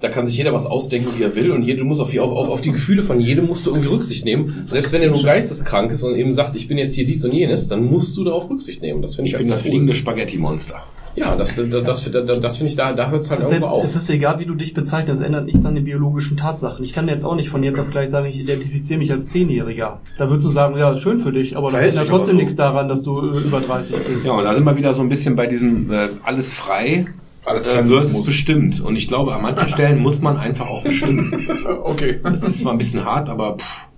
Da 0.00 0.08
kann 0.08 0.26
sich 0.26 0.36
jeder 0.36 0.52
was 0.52 0.66
ausdenken, 0.66 1.10
wie 1.16 1.22
er 1.22 1.34
will, 1.36 1.52
und 1.52 1.62
jeder, 1.62 1.78
du 1.78 1.84
musst 1.84 2.00
auf 2.00 2.10
die, 2.10 2.18
auf, 2.18 2.30
auf, 2.30 2.60
die 2.60 2.72
Gefühle 2.72 3.04
von 3.04 3.20
jedem 3.20 3.46
musst 3.46 3.66
du 3.66 3.70
irgendwie 3.70 3.88
Rücksicht 3.88 4.24
nehmen. 4.24 4.64
Selbst 4.66 4.92
wenn 4.92 5.00
er 5.00 5.10
nur 5.10 5.22
geisteskrank 5.22 5.92
ist 5.92 6.02
und 6.02 6.16
eben 6.16 6.32
sagt, 6.32 6.56
ich 6.56 6.66
bin 6.66 6.76
jetzt 6.76 6.94
hier 6.94 7.06
dies 7.06 7.24
und 7.24 7.32
jenes, 7.32 7.68
dann 7.68 7.84
musst 7.84 8.16
du 8.16 8.24
darauf 8.24 8.50
Rücksicht 8.50 8.82
nehmen. 8.82 9.00
Das 9.00 9.14
finde 9.14 9.28
ich, 9.28 9.34
Ich 9.34 9.38
bin 9.38 9.48
das 9.48 9.62
fliegende 9.62 9.94
Spaghetti-Monster. 9.94 10.82
Ja, 11.14 11.36
das, 11.36 11.56
das, 11.56 11.68
das, 11.68 12.10
das, 12.10 12.40
das 12.40 12.56
finde 12.56 12.70
ich, 12.70 12.76
da, 12.76 12.92
da 12.92 13.10
hört 13.10 13.22
es 13.22 13.30
halt 13.30 13.42
Selbst, 13.42 13.52
irgendwo 13.52 13.80
auf. 13.80 13.84
es 13.84 13.96
ist 13.96 14.08
egal, 14.08 14.38
wie 14.38 14.46
du 14.46 14.54
dich 14.54 14.72
bezeichnest, 14.72 15.20
es 15.20 15.26
ändert 15.26 15.44
nichts 15.44 15.64
an 15.64 15.74
den 15.74 15.84
biologischen 15.84 16.36
Tatsachen. 16.36 16.84
Ich 16.84 16.92
kann 16.92 17.08
jetzt 17.08 17.24
auch 17.24 17.34
nicht 17.34 17.50
von 17.50 17.62
jetzt 17.62 17.78
auf 17.78 17.90
gleich 17.90 18.10
sagen, 18.10 18.26
ich 18.26 18.36
identifiziere 18.36 18.98
mich 18.98 19.10
als 19.10 19.26
Zehnjähriger. 19.28 20.00
Da 20.18 20.28
würdest 20.28 20.46
du 20.46 20.50
sagen, 20.50 20.76
ja, 20.78 20.92
ist 20.92 21.00
schön 21.00 21.18
für 21.18 21.32
dich, 21.32 21.56
aber 21.56 21.66
das 21.66 21.72
Verhält 21.72 21.92
ändert 21.92 22.06
sich 22.06 22.10
aber 22.10 22.18
trotzdem 22.18 22.34
so. 22.34 22.40
nichts 22.40 22.56
daran, 22.56 22.88
dass 22.88 23.02
du 23.02 23.20
äh, 23.20 23.38
über 23.38 23.60
30 23.60 23.96
bist. 24.04 24.26
Ja, 24.26 24.32
und 24.32 24.44
da 24.44 24.54
sind 24.54 24.64
wir 24.64 24.76
wieder 24.76 24.92
so 24.92 25.02
ein 25.02 25.08
bisschen 25.08 25.36
bei 25.36 25.46
diesem 25.46 25.90
äh, 25.92 26.08
alles 26.22 26.52
frei 26.54 27.06
Alles 27.44 27.66
äh, 27.66 27.84
versus 27.84 28.24
bestimmt. 28.24 28.80
Und 28.80 28.96
ich 28.96 29.08
glaube, 29.08 29.34
an 29.34 29.42
manchen 29.42 29.68
Stellen 29.68 30.00
muss 30.00 30.22
man 30.22 30.36
einfach 30.36 30.68
auch 30.68 30.82
bestimmen. 30.82 31.32
Okay. 31.82 32.20
Das 32.22 32.42
ist 32.42 32.60
zwar 32.60 32.72
ein 32.72 32.78
bisschen 32.78 33.04
hart, 33.04 33.28
aber 33.28 33.56
pff. 33.58 33.91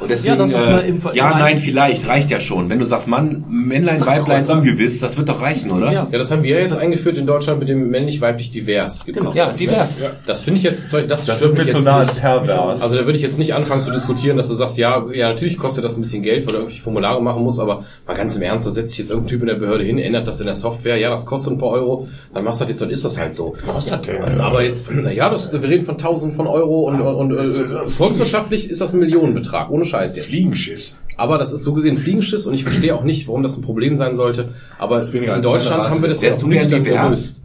Und 0.00 0.10
deswegen, 0.10 0.34
Ja, 0.34 0.38
das 0.38 0.50
ist 0.52 0.64
äh, 0.64 0.70
mal 0.70 0.84
im 0.84 1.00
Ver- 1.00 1.14
ja, 1.14 1.30
nein, 1.30 1.42
Ein- 1.42 1.58
vielleicht, 1.58 2.06
reicht 2.06 2.30
ja 2.30 2.38
schon. 2.38 2.68
Wenn 2.68 2.78
du 2.78 2.84
sagst, 2.84 3.08
Mann, 3.08 3.44
Männlein, 3.48 4.04
Weiblein, 4.06 4.46
ungewiss, 4.48 5.00
das 5.00 5.18
wird 5.18 5.28
doch 5.28 5.42
reichen, 5.42 5.72
oder? 5.72 5.86
Ja. 5.92 6.06
Ja, 6.10 6.18
das 6.18 6.30
haben 6.30 6.44
wir 6.44 6.60
jetzt 6.60 6.72
Das- 6.74 6.80
eingeführt 6.82 7.18
in 7.18 7.26
Deutschland 7.26 7.58
mit 7.58 7.68
dem 7.68 7.90
männlich-weiblich 7.90 8.50
divers. 8.52 9.04
Gibt's 9.04 9.20
Genau. 9.20 9.32
Ja, 9.34 9.52
divers. 9.52 10.00
Das 10.24 10.44
finde 10.44 10.58
ich 10.58 10.62
jetzt, 10.62 10.84
das, 10.92 11.06
Das 11.08 11.24
stört 11.24 11.40
ist 11.42 11.54
mich 11.54 11.64
mir 11.64 11.70
zu 11.72 11.76
jetzt 11.78 11.84
nah 11.84 12.00
nicht. 12.04 12.20
pervers. 12.20 12.80
Also 12.80 12.96
da 12.96 13.04
würde 13.06 13.16
ich 13.16 13.22
jetzt 13.22 13.38
nicht 13.40 13.54
anfangen 13.54 13.82
zu 13.82 13.90
diskutieren, 13.90 14.36
dass 14.36 14.46
du 14.48 14.54
sagst, 14.54 14.78
ja, 14.78 15.04
ja, 15.12 15.28
natürlich 15.30 15.56
kostet 15.58 15.84
das 15.84 15.96
ein 15.96 16.00
bisschen 16.02 16.22
Geld, 16.22 16.46
weil 16.46 16.52
du 16.54 16.58
irgendwie 16.60 16.78
Formulare 16.78 17.20
machen 17.20 17.42
musst, 17.42 17.58
aber 17.58 17.82
mal 18.06 18.14
ganz 18.16 18.36
im 18.36 18.42
Ernst, 18.42 18.68
da 18.68 18.70
setzt 18.70 18.90
sich 18.90 19.00
jetzt 19.00 19.10
irgendein 19.10 19.28
Typ 19.30 19.40
in 19.40 19.48
der 19.48 19.56
Behörde 19.56 19.82
hin, 19.82 19.98
ändert 19.98 20.28
das 20.28 20.38
in 20.38 20.46
der 20.46 20.54
Software, 20.54 20.96
ja, 20.96 21.10
das 21.10 21.26
kostet 21.26 21.54
ein 21.54 21.58
paar 21.58 21.70
Euro, 21.70 22.06
dann 22.32 22.44
machst 22.44 22.60
du 22.60 22.64
das 22.64 22.70
jetzt, 22.70 22.82
dann 22.82 22.90
ist 22.90 23.04
das 23.04 23.18
halt 23.18 23.34
so. 23.34 23.56
Kostet 23.66 24.06
der? 24.06 24.40
Aber 24.40 24.62
jetzt, 24.62 24.86
na 24.92 25.10
ja, 25.10 25.28
das, 25.28 25.52
wir 25.52 25.60
reden 25.68 25.84
von 25.84 25.98
Tausenden 25.98 26.36
von 26.36 26.46
Euro 26.46 26.82
und, 26.88 27.00
und, 27.00 27.32
und 27.32 27.48
äh, 27.48 27.86
volkswirtschaftlich 27.88 28.70
ist 28.70 28.80
das 28.80 28.94
ein 28.94 29.00
Millionenbetrag, 29.00 29.70
ohne 29.70 29.84
Scheiß 29.88 30.16
jetzt. 30.16 30.26
Fliegenschiss. 30.28 30.96
Aber 31.16 31.38
das 31.38 31.52
ist 31.52 31.64
so 31.64 31.74
gesehen 31.74 31.96
Fliegenschiss 31.96 32.46
und 32.46 32.54
ich 32.54 32.62
verstehe 32.62 32.94
auch 32.94 33.02
nicht, 33.02 33.26
warum 33.26 33.42
das 33.42 33.56
ein 33.56 33.62
Problem 33.62 33.96
sein 33.96 34.14
sollte. 34.16 34.50
Aber 34.78 35.00
weniger 35.12 35.36
in 35.36 35.42
Deutschland 35.42 35.88
haben 35.90 36.00
wir 36.00 36.08
das 36.08 36.22
Wärst 36.22 36.42
ja 36.42 36.48
nüchtern 36.48 36.84
divers? 36.84 37.02
gelöst. 37.02 37.42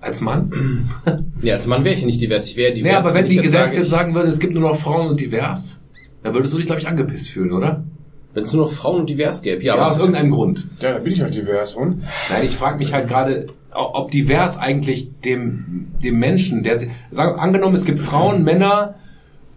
Als 0.00 0.20
Mann? 0.20 0.90
Nee, 1.40 1.52
als 1.52 1.66
Mann 1.66 1.84
wäre 1.84 1.94
ich 1.94 2.04
nicht 2.04 2.20
divers, 2.20 2.48
ich 2.48 2.56
wäre 2.56 2.72
divers. 2.72 2.92
Ja, 2.92 2.98
aber 2.98 3.14
wenn 3.14 3.24
ich 3.26 3.32
die 3.32 3.36
Gesellschaft 3.36 3.66
sage, 3.70 3.76
jetzt 3.76 3.90
sagen 3.90 4.14
würde, 4.14 4.28
es 4.28 4.38
gibt 4.38 4.54
nur 4.54 4.62
noch 4.62 4.76
Frauen 4.76 5.08
und 5.08 5.20
divers, 5.20 5.80
dann 6.22 6.32
würdest 6.34 6.52
du 6.54 6.58
dich, 6.58 6.66
glaube 6.66 6.80
ich, 6.80 6.88
angepisst 6.88 7.28
fühlen, 7.30 7.52
oder? 7.52 7.84
Wenn 8.32 8.44
es 8.44 8.52
nur 8.52 8.64
noch 8.66 8.72
Frauen 8.72 9.00
und 9.00 9.10
divers 9.10 9.42
gäbe. 9.42 9.62
Ja, 9.62 9.74
Ja, 9.74 9.80
aber 9.80 9.90
aus 9.90 9.98
irgendeinem 9.98 10.30
Grund. 10.30 10.66
Ja, 10.80 10.92
da 10.92 10.98
bin 10.98 11.12
ich 11.12 11.20
halt 11.22 11.34
divers. 11.34 11.74
Und? 11.74 12.02
Nein, 12.30 12.44
ich 12.44 12.56
frage 12.56 12.78
mich 12.78 12.92
halt 12.92 13.08
gerade, 13.08 13.46
ob 13.72 14.10
divers 14.10 14.58
eigentlich 14.58 15.08
dem, 15.24 15.88
dem 16.02 16.18
Menschen, 16.18 16.62
der 16.62 16.78
sagen, 17.10 17.38
angenommen, 17.38 17.74
es 17.74 17.84
gibt 17.84 17.98
Frauen, 18.00 18.42
Männer, 18.42 18.94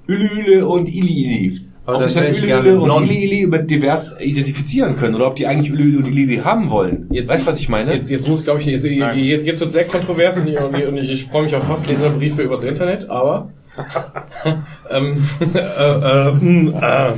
Ülüle 0.07 0.67
und 0.67 0.87
Ili-Ili. 0.87 1.61
Aber 1.87 1.99
ob 1.99 2.03
sich 2.03 2.15
dann 2.15 2.25
Ülüle 2.25 2.79
und 2.81 3.03
Ili-Ili 3.05 3.41
über 3.41 3.59
divers 3.59 4.13
identifizieren 4.19 4.97
können 4.97 5.15
oder 5.15 5.27
ob 5.27 5.37
die 5.37 5.47
eigentlich 5.47 5.71
Ülüle 5.71 5.99
und 5.99 6.07
Ili-Ili 6.07 6.39
haben 6.39 6.69
wollen. 6.69 7.07
Jetzt- 7.11 7.29
weißt 7.29 7.43
du, 7.43 7.47
was 7.49 7.59
ich 7.59 7.69
meine? 7.69 7.93
Jetzt, 7.93 8.09
jetzt 8.09 8.27
muss 8.27 8.39
ich, 8.39 8.43
glaube 8.43 8.59
ich, 8.59 8.65
jetzt, 8.65 8.83
jetzt, 8.85 9.45
jetzt 9.45 9.59
wird 9.61 9.71
sehr 9.71 9.85
kontrovers 9.85 10.37
und 10.37 10.47
ich, 10.49 10.59
und 10.59 10.97
ich, 10.97 11.11
ich 11.11 11.25
freue 11.25 11.43
mich 11.43 11.55
auf 11.55 11.63
fast 11.63 11.87
Leserbriefe 11.87 12.41
übers 12.41 12.63
Internet, 12.63 13.09
aber 13.09 13.51
ähm, 14.91 15.29
äh, 15.53 15.59
äh, 15.59 16.31
mh, 16.33 17.09
äh, 17.09 17.13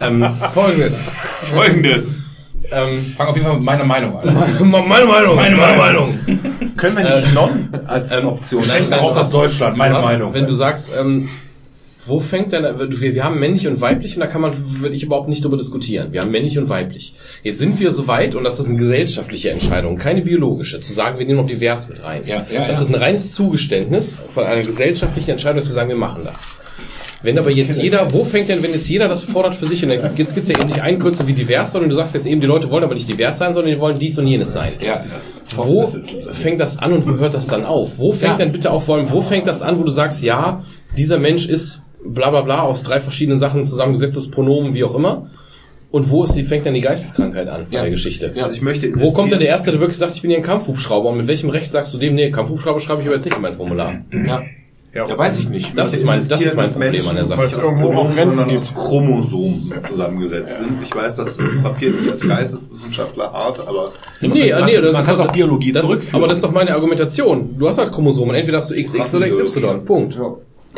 ähm, 0.00 0.26
folgendes. 0.52 1.02
Folgendes. 1.42 2.18
Ähm, 2.70 3.14
Fang 3.16 3.28
auf 3.28 3.36
jeden 3.36 3.46
Fall 3.46 3.56
mit 3.56 3.64
meiner 3.64 3.84
Meinung 3.84 4.18
an. 4.18 4.34
meine 4.70 5.06
Meinung, 5.06 5.36
meine 5.36 5.56
Meinung. 5.56 6.18
Können 6.76 6.96
wir 6.98 7.04
nicht 7.16 7.34
non 7.34 7.68
als 7.86 8.12
Ähm, 8.12 8.26
Option 8.28 8.62
nein, 8.68 8.92
auch 8.92 9.16
aus 9.16 9.30
Deutschland, 9.30 9.78
meine 9.78 9.98
Meinung. 10.00 10.34
Wenn 10.34 10.46
du 10.46 10.52
sagst, 10.52 10.92
ähm, 11.00 11.28
wo 12.06 12.20
fängt 12.20 12.52
denn, 12.52 12.62
wir, 12.62 13.14
wir 13.14 13.24
haben 13.24 13.38
männlich 13.38 13.66
und 13.66 13.80
weiblich 13.80 14.14
und 14.14 14.20
da 14.20 14.26
kann 14.26 14.40
man, 14.40 14.80
würde 14.80 14.94
ich 14.94 15.02
überhaupt 15.02 15.28
nicht 15.28 15.44
drüber 15.44 15.56
diskutieren. 15.56 16.12
Wir 16.12 16.20
haben 16.20 16.30
männlich 16.30 16.58
und 16.58 16.68
weiblich. 16.68 17.14
Jetzt 17.42 17.58
sind 17.58 17.78
wir 17.80 17.90
so 17.92 18.06
weit, 18.06 18.34
und 18.34 18.44
das 18.44 18.58
ist 18.58 18.66
eine 18.66 18.76
gesellschaftliche 18.76 19.50
Entscheidung, 19.50 19.96
keine 19.98 20.22
biologische, 20.22 20.80
zu 20.80 20.92
sagen, 20.92 21.18
wir 21.18 21.26
nehmen 21.26 21.38
noch 21.38 21.46
divers 21.46 21.88
mit 21.88 22.02
rein. 22.02 22.22
Ja, 22.26 22.46
ja, 22.50 22.66
das 22.66 22.76
ja. 22.76 22.82
ist 22.82 22.88
ein 22.88 22.94
reines 22.94 23.32
Zugeständnis 23.32 24.16
von 24.30 24.44
einer 24.44 24.62
gesellschaftlichen 24.62 25.32
Entscheidung, 25.32 25.56
dass 25.58 25.68
wir 25.68 25.74
sagen, 25.74 25.88
wir 25.88 25.96
machen 25.96 26.22
das. 26.24 26.46
Wenn 27.22 27.38
aber 27.38 27.50
jetzt 27.50 27.82
jeder, 27.82 28.12
wo 28.12 28.24
fängt 28.24 28.50
denn, 28.50 28.62
wenn 28.62 28.72
jetzt 28.72 28.88
jeder 28.88 29.08
das 29.08 29.24
fordert 29.24 29.54
für 29.54 29.66
sich, 29.66 29.82
und 29.82 29.88
dann 29.88 30.16
jetzt 30.16 30.34
gibt's 30.34 30.48
ja 30.48 30.58
eben 30.58 30.68
nicht 30.68 30.82
einen 30.82 30.98
Kürzel 30.98 31.26
wie 31.26 31.32
divers, 31.32 31.72
sondern 31.72 31.90
du 31.90 31.96
sagst 31.96 32.14
jetzt 32.14 32.26
eben, 32.26 32.40
die 32.40 32.46
Leute 32.46 32.70
wollen 32.70 32.84
aber 32.84 32.94
nicht 32.94 33.08
divers 33.08 33.38
sein, 33.38 33.54
sondern 33.54 33.72
die 33.72 33.80
wollen 33.80 33.98
dies 33.98 34.18
und 34.18 34.26
jenes 34.26 34.52
sein. 34.52 34.70
Ja. 34.80 35.00
Wo 35.56 35.86
fängt 36.30 36.60
das 36.60 36.78
an 36.78 36.92
und 36.92 37.08
wo 37.08 37.16
hört 37.16 37.34
das 37.34 37.46
dann 37.46 37.64
auf? 37.64 37.98
Wo 37.98 38.12
fängt 38.12 38.32
Ja. 38.32 38.36
denn 38.36 38.52
bitte 38.52 38.68
vor 38.80 38.96
allem, 38.96 39.10
wo 39.10 39.22
fängt 39.22 39.46
das 39.46 39.62
an, 39.62 39.78
wo 39.78 39.82
du 39.82 39.90
sagst, 39.90 40.22
ja, 40.22 40.62
dieser 40.96 41.18
Mensch 41.18 41.48
ist 41.48 41.85
bla 42.14 42.30
bla 42.30 42.42
bla 42.42 42.62
aus 42.62 42.82
drei 42.82 43.00
verschiedenen 43.00 43.38
Sachen 43.38 43.64
zusammengesetztes 43.64 44.30
Pronomen, 44.30 44.74
wie 44.74 44.84
auch 44.84 44.94
immer. 44.94 45.30
Und 45.92 46.10
wo 46.10 46.24
ist 46.24 46.34
die, 46.34 46.42
fängt 46.42 46.66
dann 46.66 46.74
die 46.74 46.80
Geisteskrankheit 46.80 47.48
an 47.48 47.66
bei 47.70 47.76
Ja. 47.76 47.82
der 47.82 47.90
Geschichte? 47.90 48.32
Ja. 48.34 48.44
Also 48.44 48.56
ich 48.56 48.62
möchte 48.62 48.90
Wo 49.00 49.12
kommt 49.12 49.32
denn 49.32 49.38
der. 49.38 49.48
Erste, 49.48 49.70
der 49.70 49.80
wirklich 49.80 49.96
sagt, 49.98 50.14
ich 50.14 50.20
bin 50.22 50.30
hier 50.30 50.38
ein 50.40 50.44
Kampfhubschrauber? 50.44 51.08
Und 51.10 51.18
mit 51.18 51.26
welchem 51.28 51.48
Recht 51.48 51.72
sagst 51.72 51.94
du 51.94 51.98
dem, 51.98 52.14
nee, 52.16 52.30
Kampfhubschrauber 52.30 52.80
schreibe 52.80 53.00
ich 53.02 53.06
aber 53.06 53.16
jetzt 53.16 53.24
nicht 53.24 53.36
in 53.36 53.42
mein 53.42 53.54
Formular? 53.54 53.94
Ja. 54.12 54.42
ja, 54.92 55.16
weiß 55.18 55.38
ich 55.38 55.48
nicht. 55.48 55.78
Das 55.78 55.94
ist 55.94 56.04
mein, 56.04 56.26
das 56.28 56.42
ist 56.42 56.56
mein 56.56 56.70
Problem 56.70 56.86
an 57.08 57.14
der 57.14 57.24
Menschen, 57.24 57.38
Weil 57.38 57.46
es 57.46 57.54
Sache. 57.54 57.66
irgendwo 57.66 57.92
auch 57.92 58.12
Grenzen 58.14 58.48
gibt. 58.48 58.74
Chromosomen 58.74 59.72
zusammengesetzt 59.84 60.56
sind. 60.56 60.82
Ich 60.82 60.94
weiß, 60.94 61.14
das 61.16 61.38
Papier 61.62 61.88
ist 61.88 62.10
als 62.10 62.26
Geisteswissenschaftler 62.28 63.32
hart, 63.32 63.60
aber 63.60 63.92
Nee, 64.20 64.28
man, 64.52 64.64
nee, 64.66 64.76
das 64.80 64.92
man 64.92 65.00
ist 65.02 65.06
kann 65.06 65.16
doch- 65.18 65.28
auch 65.28 65.32
Biologie 65.32 65.72
das, 65.72 65.82
zurückführen. 65.82 66.16
Aber 66.16 66.28
das 66.28 66.38
ist 66.38 66.44
doch 66.44 66.52
meine 66.52 66.74
Argumentation. 66.74 67.56
Du 67.58 67.68
hast 67.68 67.78
halt 67.78 67.92
Chromosomen. 67.92 68.34
Entweder 68.34 68.58
hast 68.58 68.70
du 68.70 68.74
XX 68.74 69.14
oder 69.14 69.28
XY. 69.28 69.60
Punkt. 69.84 70.18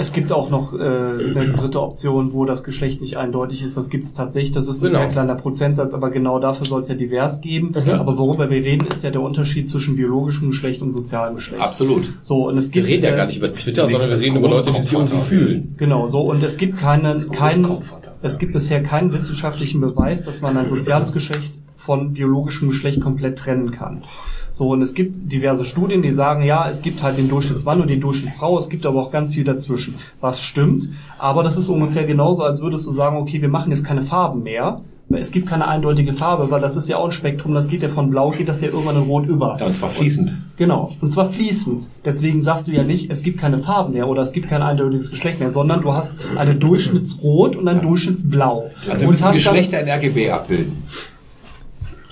Es 0.00 0.12
gibt 0.12 0.30
auch 0.30 0.48
noch 0.48 0.72
äh, 0.74 0.76
eine 0.78 1.52
dritte 1.56 1.82
Option, 1.82 2.32
wo 2.32 2.44
das 2.44 2.62
Geschlecht 2.62 3.00
nicht 3.00 3.16
eindeutig 3.16 3.62
ist. 3.62 3.76
Das 3.76 3.90
gibt 3.90 4.04
es 4.04 4.14
tatsächlich. 4.14 4.52
Das 4.52 4.68
ist 4.68 4.80
ein 4.82 4.90
Genau. 4.90 5.00
sehr 5.00 5.08
kleiner 5.08 5.34
Prozentsatz, 5.34 5.92
aber 5.92 6.10
genau 6.10 6.38
dafür 6.38 6.64
soll 6.64 6.82
es 6.82 6.88
ja 6.88 6.94
divers 6.94 7.40
geben. 7.40 7.74
Mhm. 7.74 7.90
Aber 7.90 8.16
worüber 8.16 8.48
wir 8.48 8.62
reden, 8.62 8.86
ist 8.86 9.02
ja 9.02 9.10
der 9.10 9.20
Unterschied 9.22 9.68
zwischen 9.68 9.96
biologischem 9.96 10.50
Geschlecht 10.50 10.82
und 10.82 10.92
sozialem 10.92 11.34
Geschlecht. 11.34 11.60
Absolut. 11.60 12.14
So, 12.22 12.48
und 12.48 12.56
es 12.56 12.72
Wir 12.72 12.82
gibt, 12.82 12.86
reden 12.94 13.04
ja 13.04 13.10
äh, 13.12 13.16
gar 13.16 13.26
nicht 13.26 13.38
über 13.38 13.50
Twitter, 13.50 13.88
sondern 13.88 14.10
wir 14.10 14.22
reden 14.22 14.36
über 14.36 14.48
Leute, 14.48 14.70
die 14.72 14.80
sich 14.80 14.92
irgendwie 14.92 15.16
fühlen. 15.18 15.74
Genau, 15.76 16.06
so. 16.06 16.20
Und 16.20 16.44
es 16.44 16.56
gibt 16.56 16.78
keinen, 16.78 17.18
keinen, 17.32 17.82
es 18.22 18.38
gibt 18.38 18.52
bisher 18.52 18.82
keinen 18.84 19.12
wissenschaftlichen 19.12 19.80
Beweis, 19.80 20.24
dass 20.24 20.42
man 20.42 20.56
ein 20.56 20.68
soziales 20.68 21.12
Geschlecht 21.12 21.54
von 21.88 22.12
biologischem 22.12 22.68
Geschlecht 22.68 23.00
komplett 23.00 23.38
trennen 23.38 23.70
kann. 23.70 24.02
So, 24.50 24.68
und 24.68 24.82
es 24.82 24.92
gibt 24.92 25.32
diverse 25.32 25.64
Studien, 25.64 26.02
die 26.02 26.12
sagen, 26.12 26.42
ja, 26.42 26.68
es 26.68 26.82
gibt 26.82 27.02
halt 27.02 27.16
den 27.16 27.30
Durchschnittsmann 27.30 27.80
und 27.80 27.88
die 27.88 27.98
Durchschnittsfrau, 27.98 28.58
es 28.58 28.68
gibt 28.68 28.84
aber 28.84 29.00
auch 29.00 29.10
ganz 29.10 29.32
viel 29.32 29.44
dazwischen. 29.44 29.94
Was 30.20 30.42
stimmt, 30.42 30.90
aber 31.18 31.42
das 31.42 31.56
ist 31.56 31.70
ungefähr 31.70 32.04
genauso, 32.04 32.42
als 32.44 32.60
würdest 32.60 32.86
du 32.86 32.92
sagen, 32.92 33.16
okay, 33.16 33.40
wir 33.40 33.48
machen 33.48 33.70
jetzt 33.70 33.86
keine 33.86 34.02
Farben 34.02 34.42
mehr. 34.42 34.82
Es 35.10 35.30
gibt 35.30 35.48
keine 35.48 35.66
eindeutige 35.66 36.12
Farbe, 36.12 36.50
weil 36.50 36.60
das 36.60 36.76
ist 36.76 36.90
ja 36.90 36.98
auch 36.98 37.06
ein 37.06 37.12
Spektrum, 37.12 37.54
das 37.54 37.68
geht 37.68 37.82
ja 37.82 37.88
von 37.88 38.10
blau, 38.10 38.32
geht 38.32 38.50
das 38.50 38.60
ja 38.60 38.68
irgendwann 38.68 38.96
in 38.96 39.02
rot 39.04 39.26
über. 39.26 39.56
Ja, 39.58 39.64
und 39.64 39.74
zwar 39.74 39.88
fließend. 39.88 40.36
Genau, 40.58 40.92
und 41.00 41.10
zwar 41.10 41.30
fließend. 41.30 41.86
Deswegen 42.04 42.42
sagst 42.42 42.68
du 42.68 42.72
ja 42.72 42.84
nicht, 42.84 43.10
es 43.10 43.22
gibt 43.22 43.38
keine 43.38 43.58
Farben 43.58 43.94
mehr 43.94 44.06
oder 44.06 44.20
es 44.20 44.32
gibt 44.32 44.48
kein 44.50 44.60
eindeutiges 44.60 45.08
Geschlecht 45.08 45.40
mehr, 45.40 45.48
sondern 45.48 45.80
du 45.80 45.94
hast 45.94 46.18
eine 46.36 46.54
Durchschnittsrot 46.54 47.56
und 47.56 47.66
ein 47.68 47.80
Durchschnittsblau. 47.80 48.70
Also 48.86 49.00
wir 49.00 49.08
und 49.08 49.12
müssen 49.12 49.32
Geschlechter 49.32 49.80
in 49.80 49.88
RGB 49.88 50.30
abbilden. 50.30 50.82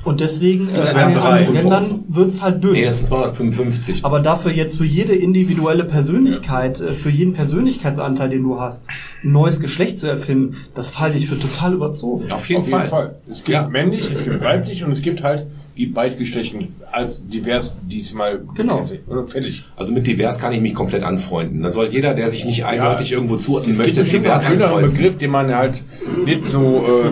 Und 0.06 0.20
deswegen, 0.20 0.68
äh, 0.68 0.90
in 0.90 0.96
anderen 0.96 1.52
Ländern 1.52 2.04
wird's 2.08 2.40
halt 2.40 2.62
dünn. 2.62 2.72
Nee, 2.72 2.84
das 2.84 2.96
sind 2.96 3.06
255. 3.06 4.04
Aber 4.04 4.20
dafür 4.20 4.52
jetzt 4.52 4.78
für 4.78 4.84
jede 4.84 5.14
individuelle 5.14 5.84
Persönlichkeit, 5.84 6.80
äh, 6.80 6.92
für 6.94 7.10
jeden 7.10 7.32
Persönlichkeitsanteil, 7.34 8.28
den 8.30 8.42
du 8.44 8.60
hast, 8.60 8.88
ein 9.24 9.32
neues 9.32 9.60
Geschlecht 9.60 9.98
zu 9.98 10.08
erfinden, 10.08 10.56
das 10.74 10.98
halte 11.00 11.18
ich 11.18 11.26
für 11.28 11.38
total 11.38 11.74
überzogen. 11.74 12.30
Auf 12.30 12.48
jeden 12.48 12.62
Auf 12.62 12.68
Fall. 12.68 12.80
jeden 12.80 12.90
Fall. 12.90 13.16
Es 13.28 13.44
gibt 13.44 13.54
Ja. 13.54 13.68
männlich, 13.68 14.08
es 14.10 14.24
gibt 14.24 14.42
weiblich 14.44 14.84
und 14.84 14.90
es 14.92 15.02
gibt 15.02 15.22
halt 15.22 15.46
die 15.76 15.86
beidgeschlechtlichen 15.86 16.68
als 16.90 17.26
divers 17.28 17.76
diesmal 17.82 18.40
Genau. 18.54 18.82
Oder 19.08 19.26
fertig. 19.26 19.62
Also 19.76 19.92
mit 19.92 20.06
divers 20.06 20.38
kann 20.38 20.52
ich 20.54 20.60
mich 20.62 20.72
komplett 20.74 21.02
anfreunden. 21.02 21.62
Dann 21.62 21.72
soll 21.72 21.88
jeder, 21.88 22.14
der 22.14 22.30
sich 22.30 22.46
nicht 22.46 22.64
eindeutig 22.64 23.12
irgendwo 23.12 23.36
zuordnen 23.36 23.72
Es 23.72 23.76
gibt 23.76 23.88
möchte, 23.88 24.00
bestimmt 24.02 24.24
divers 24.24 24.46
einen 24.46 24.60
schöneren. 24.60 24.82
Begriff, 24.86 25.18
den 25.18 25.30
man 25.30 25.54
halt 25.54 25.82
nicht 26.24 26.46
so 26.46 26.84
äh, 27.04 27.10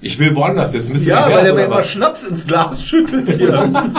Ich 0.00 0.18
will 0.18 0.34
woanders. 0.34 0.72
Bist 0.72 0.90
du 0.90 1.08
Ja, 1.08 1.26
divers, 1.26 1.38
weil 1.40 1.46
er 1.46 1.54
mir 1.54 1.64
immer 1.64 1.76
was? 1.76 1.90
Schnaps 1.90 2.24
ins 2.24 2.46
Glas 2.46 2.82
schüttet 2.84 3.28
hier. 3.36 3.52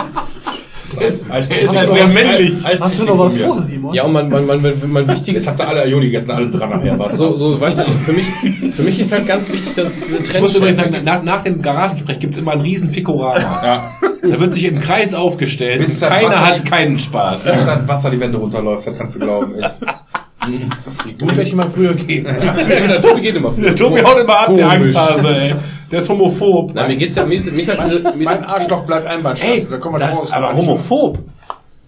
Als 1.28 1.48
Er 1.50 1.60
ist 1.62 1.76
halt 1.76 1.92
sehr 1.92 2.08
männlich. 2.08 2.64
Hast 2.80 2.98
du 3.00 3.04
noch 3.04 3.16
was 3.18 3.38
vor, 3.38 3.62
Simon? 3.62 3.94
Ja, 3.94 4.02
und 4.04 4.12
mein, 4.12 4.28
mein, 4.28 4.44
mein, 4.44 4.60
mein, 4.60 4.72
mein 4.88 5.06
Jetzt 5.06 5.18
wichtiges, 5.20 5.46
habt 5.46 5.60
ihr 5.60 5.68
alle 5.68 5.82
Aioli 5.82 6.06
gegessen, 6.06 6.32
alle 6.32 6.48
dran 6.48 6.68
nachher. 6.70 6.98
Warte. 6.98 7.14
so, 7.16 7.36
so, 7.36 7.60
weißt 7.60 7.78
du, 7.78 7.84
für 8.04 8.12
mich, 8.12 8.26
für 8.74 8.82
mich 8.82 8.98
ist 8.98 9.12
halt 9.12 9.24
ganz 9.28 9.48
wichtig, 9.52 9.72
dass 9.76 9.90
es 9.90 10.00
diese 10.00 10.18
Ich 10.22 10.40
muss 10.40 10.56
übrigens 10.56 10.78
Trends 10.78 10.92
sagen, 10.94 11.04
nach, 11.04 11.22
nach 11.22 11.42
dem 11.44 11.62
Garagensprech 11.62 12.18
gibt's 12.18 12.38
immer 12.38 12.52
einen 12.52 12.62
riesen 12.62 12.90
Fikorama. 12.90 13.38
Ja. 13.64 13.92
Da 14.20 14.40
wird 14.40 14.52
sich 14.54 14.64
im 14.64 14.80
Kreis 14.80 15.14
aufgestellt 15.14 15.80
Bis 15.86 16.00
keiner 16.00 16.26
Wasser- 16.28 16.46
hat 16.46 16.64
keinen 16.66 16.98
Spaß. 16.98 17.44
Dass 17.44 17.66
dann 17.66 17.86
Wasser 17.86 18.10
die 18.10 18.18
Wände 18.18 18.38
runterläuft, 18.38 18.88
das 18.88 18.98
kannst 18.98 19.14
du 19.14 19.20
glauben. 19.20 19.54
Echt. 19.60 21.20
gut, 21.20 21.30
dass 21.38 21.46
ich 21.46 21.54
mal 21.54 21.70
früher 21.72 21.94
gehe. 21.94 22.22
Der 22.24 23.00
Tobi 23.00 23.20
geht 23.20 23.36
immer 23.36 23.50
Der 23.52 23.76
Tobi 23.76 24.00
haut 24.02 24.18
immer 24.18 24.40
ab, 24.40 24.46
der 24.56 24.66
Komisch. 24.66 24.96
Angsthase, 24.96 25.36
ey. 25.40 25.54
Der 25.90 25.98
ist 25.98 26.08
homophob. 26.08 26.72
Na, 26.74 26.86
mir 26.86 26.96
geht's 26.96 27.16
ja, 27.16 27.24
mir 27.24 27.36
ist, 27.36 27.50
mir 27.50 27.60
ist 27.60 27.78
halt 27.78 28.04
mir 28.04 28.22
ist, 28.22 28.24
Mein 28.24 28.44
Arschloch 28.44 28.84
bleibt 28.84 29.06
Einbahnstraße. 29.06 29.52
Ey, 29.52 29.66
da 29.68 29.78
kommen 29.78 29.96
wir 29.96 29.98
da, 30.00 30.10
raus. 30.10 30.32
aber 30.32 30.56
homophob. 30.56 31.18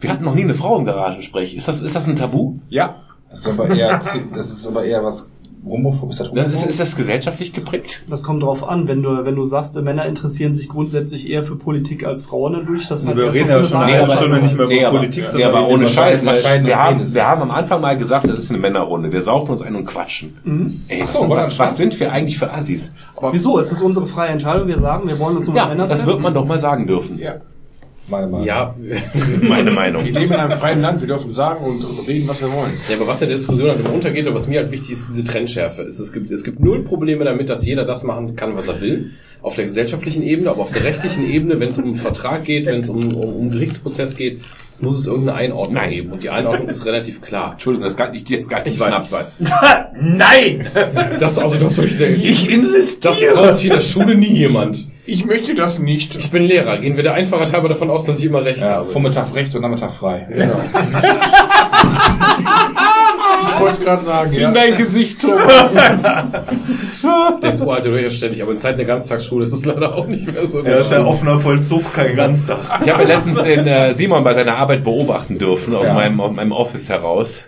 Wir 0.01 0.11
hatten 0.11 0.25
noch 0.25 0.35
nie 0.35 0.43
eine 0.43 0.55
Frau 0.55 0.77
im 0.79 0.85
Garagensprech. 0.85 1.55
Ist 1.55 1.69
das, 1.69 1.81
ist 1.81 1.95
das 1.95 2.09
ein 2.09 2.17
Tabu? 2.17 2.57
Ja. 2.69 2.97
Das 3.31 3.41
ist 3.41 3.49
aber 3.49 3.71
eher, 3.71 4.01
das 4.35 4.51
ist 4.51 4.67
aber 4.67 4.85
eher 4.85 5.03
was 5.05 5.27
homophob. 5.65 6.11
Ist 6.11 6.21
das 6.21 6.29
Das 6.33 6.37
homophob? 6.47 6.53
ist, 6.55 6.67
ist 6.67 6.81
das 6.81 6.97
gesellschaftlich 6.97 7.53
geprägt? 7.53 8.05
Das 8.11 8.23
kommt 8.23 8.43
drauf 8.43 8.63
an, 8.65 8.89
wenn 8.89 9.03
du, 9.03 9.25
wenn 9.25 9.35
du 9.37 9.45
sagst, 9.45 9.75
Männer 9.81 10.07
interessieren 10.07 10.55
sich 10.55 10.69
grundsätzlich 10.69 11.29
eher 11.29 11.45
für 11.45 11.57
Politik 11.57 12.05
als 12.05 12.25
Frauen, 12.25 12.55
dann 12.55 12.67
durch 12.67 12.89
das 12.89 13.07
halt 13.07 13.17
Wir 13.17 13.33
reden 13.33 13.49
ja 13.51 13.65
schon 13.65 13.79
eine 13.83 13.99
halbe 13.99 14.13
Stunde 14.13 14.39
nicht 14.41 14.57
mehr 14.57 14.67
nee, 14.67 14.79
über 14.81 14.89
aber, 14.89 14.99
Politik, 14.99 15.25
nee, 15.25 15.29
sondern 15.31 15.51
aber 15.55 15.69
wir 15.69 15.75
ohne 15.75 15.89
Scheiß. 15.89 16.25
Wir 16.25 16.79
haben, 16.79 17.15
wir 17.15 17.25
haben 17.27 17.43
am 17.43 17.51
Anfang 17.51 17.81
mal 17.81 17.97
gesagt, 17.97 18.29
das 18.29 18.39
ist 18.39 18.51
eine 18.51 18.59
Männerrunde. 18.59 19.13
Wir 19.13 19.21
saufen 19.21 19.51
uns 19.51 19.63
ein 19.63 19.75
und 19.77 19.85
quatschen. 19.85 20.37
Mhm. 20.45 20.81
Ey, 20.89 21.03
was, 21.03 21.13
so, 21.13 21.29
was, 21.29 21.47
das 21.47 21.59
was 21.59 21.77
sind 21.77 21.99
wir 22.01 22.11
eigentlich 22.13 22.39
für 22.39 22.53
Assis? 22.53 22.95
Wieso? 23.31 23.59
Es 23.59 23.71
ist 23.71 23.83
unsere 23.83 24.07
freie 24.07 24.31
Entscheidung. 24.31 24.67
Wir 24.67 24.81
sagen, 24.81 25.09
wir 25.09 25.19
wollen 25.19 25.37
uns 25.37 25.47
nur 25.47 25.57
Ja, 25.57 25.67
Männern 25.67 25.89
das 25.89 26.01
treffen. 26.01 26.13
wird 26.15 26.23
man 26.23 26.35
doch 26.35 26.45
mal 26.45 26.59
sagen 26.59 26.87
dürfen. 26.87 27.19
Ja. 27.19 27.35
Meine 28.09 28.27
Meinung. 28.27 28.47
ja, 28.47 28.75
Meine 29.43 29.71
Meinung. 29.71 30.05
Wir 30.05 30.13
leben 30.13 30.33
in 30.33 30.41
einem 30.41 30.59
freien 30.59 30.81
Land, 30.81 31.01
wir 31.01 31.09
dürfen 31.09 31.31
sagen 31.31 31.65
und 31.65 31.83
reden, 32.07 32.27
was 32.29 32.41
wir 32.41 32.53
wollen. 32.53 32.73
Ja, 32.89 32.97
aber 32.97 33.07
was 33.07 33.23
in 33.23 33.29
der 33.29 33.39
Diskussion 33.39 33.69
halt 33.71 33.81
immer 33.81 33.93
untergeht 33.93 34.27
und 34.27 34.35
was 34.35 34.49
mir 34.49 34.61
halt 34.61 34.71
wichtig 34.73 34.93
ist, 34.93 35.09
diese 35.09 35.25
Trendschärfe. 35.25 35.83
Es, 35.83 35.99
es, 35.99 36.13
gibt, 36.13 36.31
es 36.31 36.43
gibt 36.45 36.61
null 36.61 36.83
Probleme 36.85 37.25
damit, 37.25 37.49
dass 37.49 37.65
jeder 37.65 37.85
das 37.85 38.03
machen 38.03 38.35
kann, 38.37 38.57
was 38.57 38.69
er 38.69 38.81
will. 38.81 39.13
Auf 39.41 39.55
der 39.55 39.65
gesellschaftlichen 39.67 40.23
Ebene, 40.23 40.51
aber 40.51 40.63
auf 40.63 40.73
der 40.73 40.85
rechtlichen 40.85 41.29
Ebene, 41.29 41.59
wenn 41.61 41.71
es 41.71 41.79
um 41.79 41.85
einen 41.85 41.95
Vertrag 41.95 42.45
geht, 42.45 42.67
wenn 42.67 42.81
es 42.81 42.91
um, 42.91 43.15
um, 43.15 43.35
um 43.37 43.51
Gerichtsprozess 43.51 44.17
geht, 44.17 44.41
muss 44.81 44.99
es 44.99 45.07
irgendeine 45.07 45.39
Einordnung 45.39 45.75
Nein. 45.75 45.91
geben. 45.91 46.13
Und 46.13 46.23
die 46.23 46.31
Einordnung 46.31 46.69
ist 46.69 46.85
relativ 46.85 47.21
klar. 47.21 47.53
Entschuldigung, 47.53 47.85
das 47.85 47.97
kann 47.97 48.13
ich 48.15 48.25
dir 48.25 48.37
jetzt 48.37 48.51
gar 48.51 48.65
nicht 48.65 48.75
Ich 48.75 48.81
weiß, 48.81 49.13
weiß. 49.13 49.37
Nein! 50.01 50.67
Das, 51.21 51.39
also, 51.39 51.57
das 51.57 51.77
würde 51.77 51.89
ich 51.91 51.99
sagen. 51.99 52.21
Ich 52.21 52.45
Das 52.47 52.53
insistiere! 52.55 53.35
traut 53.35 53.55
sich 53.57 53.67
in 53.67 53.73
der 53.73 53.81
Schule 53.81 54.17
nie 54.17 54.33
jemand. 54.33 54.89
Ich 55.05 55.25
möchte 55.25 55.55
das 55.55 55.79
nicht. 55.81 56.15
Ich 56.15 56.31
bin 56.31 56.45
Lehrer. 56.45 56.79
Gehen 56.79 56.95
wir 56.97 57.03
der 57.03 57.15
Einfachheit 57.15 57.53
halber 57.53 57.69
davon 57.69 57.91
aus, 57.91 58.05
dass 58.05 58.19
ich 58.21 58.25
immer 58.27 58.45
recht 58.45 58.61
Ja, 58.61 58.71
habe. 58.77 58.89
vormittags 58.89 59.35
recht 59.35 59.53
und 59.55 59.63
Nachmittag 59.63 59.93
frei. 59.93 60.27
Genau. 60.31 60.61
Ich 63.55 63.61
wollte 63.61 63.73
es 63.75 63.81
gerade 63.81 64.03
sagen, 64.03 64.33
ja. 64.33 64.49
In 64.49 64.55
dein 64.55 64.77
Gesicht, 64.77 65.21
Thomas. 65.21 65.75
Der 65.75 67.51
ist 67.51 67.61
uralt 67.61 67.87
oder 67.87 68.11
ständig, 68.11 68.43
aber 68.43 68.53
in 68.53 68.59
Zeiten 68.59 68.79
der 68.79 68.87
Ganztagsschule 68.87 69.45
ist 69.45 69.53
es 69.53 69.65
leider 69.65 69.95
auch 69.97 70.07
nicht 70.07 70.31
mehr 70.33 70.47
so. 70.47 70.63
Ja, 70.63 70.77
ist 70.77 70.93
ja 70.93 71.05
offener 71.05 71.41
Vollzug, 71.41 71.93
kein 71.93 72.15
Ganztag. 72.15 72.59
Ich 72.83 72.89
habe 72.91 73.03
ja 73.03 73.09
letztens 73.09 73.43
den 73.43 73.67
äh, 73.67 73.95
Simon 73.95 74.23
bei 74.23 74.35
seiner 74.35 74.57
Arbeit 74.57 74.85
beobachten 74.85 75.37
dürfen, 75.39 75.75
aus 75.75 75.89
Ja. 75.89 75.95
meinem, 75.95 76.21
aus 76.21 76.33
meinem 76.33 76.53
Office 76.53 76.89
heraus. 76.89 77.45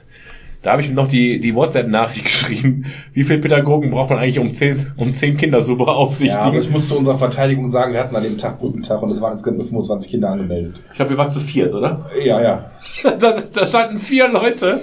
Da 0.64 0.72
habe 0.72 0.82
ich 0.82 0.88
ihm 0.88 0.94
noch 0.94 1.06
die, 1.08 1.38
die 1.40 1.54
WhatsApp-Nachricht 1.54 2.24
geschrieben. 2.24 2.86
Wie 3.12 3.22
viele 3.22 3.38
Pädagogen 3.38 3.90
braucht 3.90 4.10
man 4.10 4.18
eigentlich, 4.18 4.38
um 4.38 4.52
zehn, 4.52 4.86
um 4.96 5.12
zehn 5.12 5.36
Kinder 5.36 5.60
so 5.60 5.72
Ja, 5.74 5.78
aber 5.80 5.92
beaufsichtigen? 5.92 6.54
ich 6.60 6.70
muss 6.70 6.88
zu 6.88 6.96
unserer 6.98 7.18
Verteidigung 7.18 7.68
sagen, 7.70 7.92
wir 7.92 8.00
hatten 8.00 8.16
an 8.16 8.22
dem 8.22 8.38
Tag 8.38 8.58
Brückentag 8.58 9.02
und 9.02 9.10
es 9.10 9.20
waren 9.20 9.32
insgesamt 9.32 9.58
nur 9.58 9.66
25 9.66 10.10
Kinder 10.10 10.30
angemeldet. 10.30 10.80
ich 10.90 10.96
glaube, 10.96 11.10
wir 11.10 11.18
waren 11.18 11.30
zu 11.30 11.40
viert, 11.40 11.72
oder? 11.74 12.10
Ja, 12.24 12.40
ja. 12.42 12.70
Da, 13.18 13.42
da 13.52 13.66
standen 13.66 13.98
vier 13.98 14.28
Leute 14.28 14.80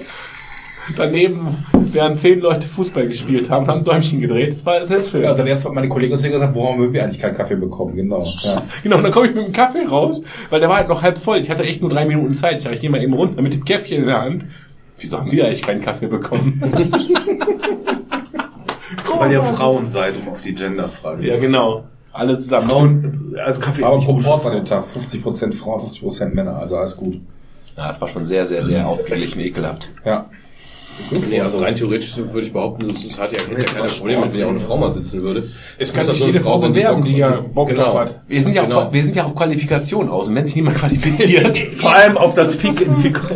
daneben, 0.96 1.64
während 1.92 2.18
zehn 2.18 2.40
Leute 2.40 2.66
Fußball 2.68 3.06
gespielt 3.08 3.50
haben, 3.50 3.66
haben 3.66 3.84
Däumchen 3.84 4.20
gedreht. 4.20 4.54
Das 4.56 4.66
war 4.66 4.86
sehr 4.86 5.02
schön. 5.02 5.22
Ja, 5.22 5.30
und 5.32 5.38
dann 5.38 5.46
erst 5.46 5.64
hat 5.64 5.72
meine 5.72 5.88
Kollegin 5.88 6.18
zu 6.18 6.26
mir 6.26 6.32
gesagt, 6.34 6.54
warum 6.54 6.78
haben 6.80 6.92
wir 6.92 7.02
eigentlich 7.04 7.20
keinen 7.20 7.36
Kaffee 7.36 7.56
bekommen? 7.56 7.96
Genau. 7.96 8.24
Ja. 8.42 8.62
Genau, 8.82 8.96
und 8.98 9.04
dann 9.04 9.12
komme 9.12 9.28
ich 9.28 9.34
mit 9.34 9.46
dem 9.46 9.52
Kaffee 9.52 9.84
raus, 9.84 10.22
weil 10.50 10.60
der 10.60 10.68
war 10.68 10.76
halt 10.76 10.88
noch 10.88 11.02
halb 11.02 11.18
voll. 11.18 11.38
Ich 11.38 11.50
hatte 11.50 11.64
echt 11.64 11.80
nur 11.80 11.90
drei 11.90 12.04
Minuten 12.04 12.34
Zeit. 12.34 12.58
Ich 12.58 12.64
dachte, 12.64 12.74
ich 12.76 12.80
gehe 12.80 12.90
mal 12.90 13.02
eben 13.02 13.14
runter 13.14 13.42
mit 13.42 13.52
dem 13.54 13.64
Käffchen 13.64 13.98
in 13.98 14.06
der 14.06 14.20
Hand. 14.20 14.44
Wieso 15.02 15.18
haben 15.18 15.30
wir 15.32 15.44
eigentlich 15.44 15.62
keinen 15.62 15.80
Kaffee 15.82 16.06
bekommen? 16.06 16.62
Weil 19.18 19.32
ihr 19.32 19.42
Frauen 19.42 19.88
seid, 19.88 20.14
um 20.16 20.28
auf 20.28 20.40
die 20.42 20.54
Genderfrage 20.54 21.26
ja, 21.26 21.36
genau. 21.38 21.84
Alle 22.12 22.38
zusammen. 22.38 22.68
Frauen, 22.68 23.34
also 23.42 23.58
Kaffee 23.60 23.80
ist 23.80 23.86
Aber 23.86 23.96
nicht 23.96 24.06
gut. 24.06 24.22
Proport 24.22 24.46
an 24.46 24.56
dem 24.58 24.64
Tag. 24.64 24.84
50% 24.94 25.54
Frauen, 25.54 25.80
50% 25.90 26.34
Männer, 26.34 26.56
also 26.56 26.76
alles 26.76 26.96
gut. 26.96 27.20
Ja, 27.76 27.88
das 27.88 28.00
war 28.00 28.08
schon 28.08 28.24
sehr, 28.26 28.46
sehr, 28.46 28.62
sehr 28.62 28.86
ausgeglichen 28.86 29.40
ekelhaft. 29.40 29.90
Ja. 30.04 30.26
Nee, 31.28 31.40
also 31.40 31.58
rein 31.58 31.74
theoretisch 31.74 32.16
würde 32.16 32.46
ich 32.46 32.52
behaupten, 32.52 32.88
es 32.90 33.18
hat 33.18 33.32
ja, 33.32 33.38
hätte 33.38 33.60
ja 33.60 33.64
keiner 33.74 33.86
Problem 33.88 34.20
mit, 34.20 34.32
wenn 34.32 34.40
ja 34.40 34.46
auch 34.46 34.50
eine 34.50 34.60
Frau 34.60 34.76
mal 34.78 34.92
sitzen 34.92 35.22
würde. 35.22 35.50
Es 35.78 35.92
kann 35.92 36.08
eine 36.08 36.16
jede 36.16 36.40
Frau 36.40 36.56
sein, 36.56 36.72
bewerben, 36.72 37.00
Bock- 37.02 37.08
die 37.10 37.16
ja 37.16 37.40
Bock 37.52 37.68
genau. 37.68 37.84
drauf 37.84 37.98
hat. 38.00 38.20
Wir 38.28 38.40
sind 38.42 38.54
ja, 38.54 38.62
Genau. 38.64 38.82
auf, 38.82 38.92
wir 38.92 39.02
sind 39.04 39.14
ja 39.16 39.24
auf 39.24 39.34
Qualifikation 39.34 40.08
aus. 40.08 40.28
Und 40.28 40.36
wenn 40.36 40.46
sich 40.46 40.56
niemand 40.56 40.76
qualifiziert, 40.78 41.58
Vor 41.76 41.92
allem 41.92 42.16
auf 42.16 42.34
das 42.34 42.54
Fik 42.54 42.86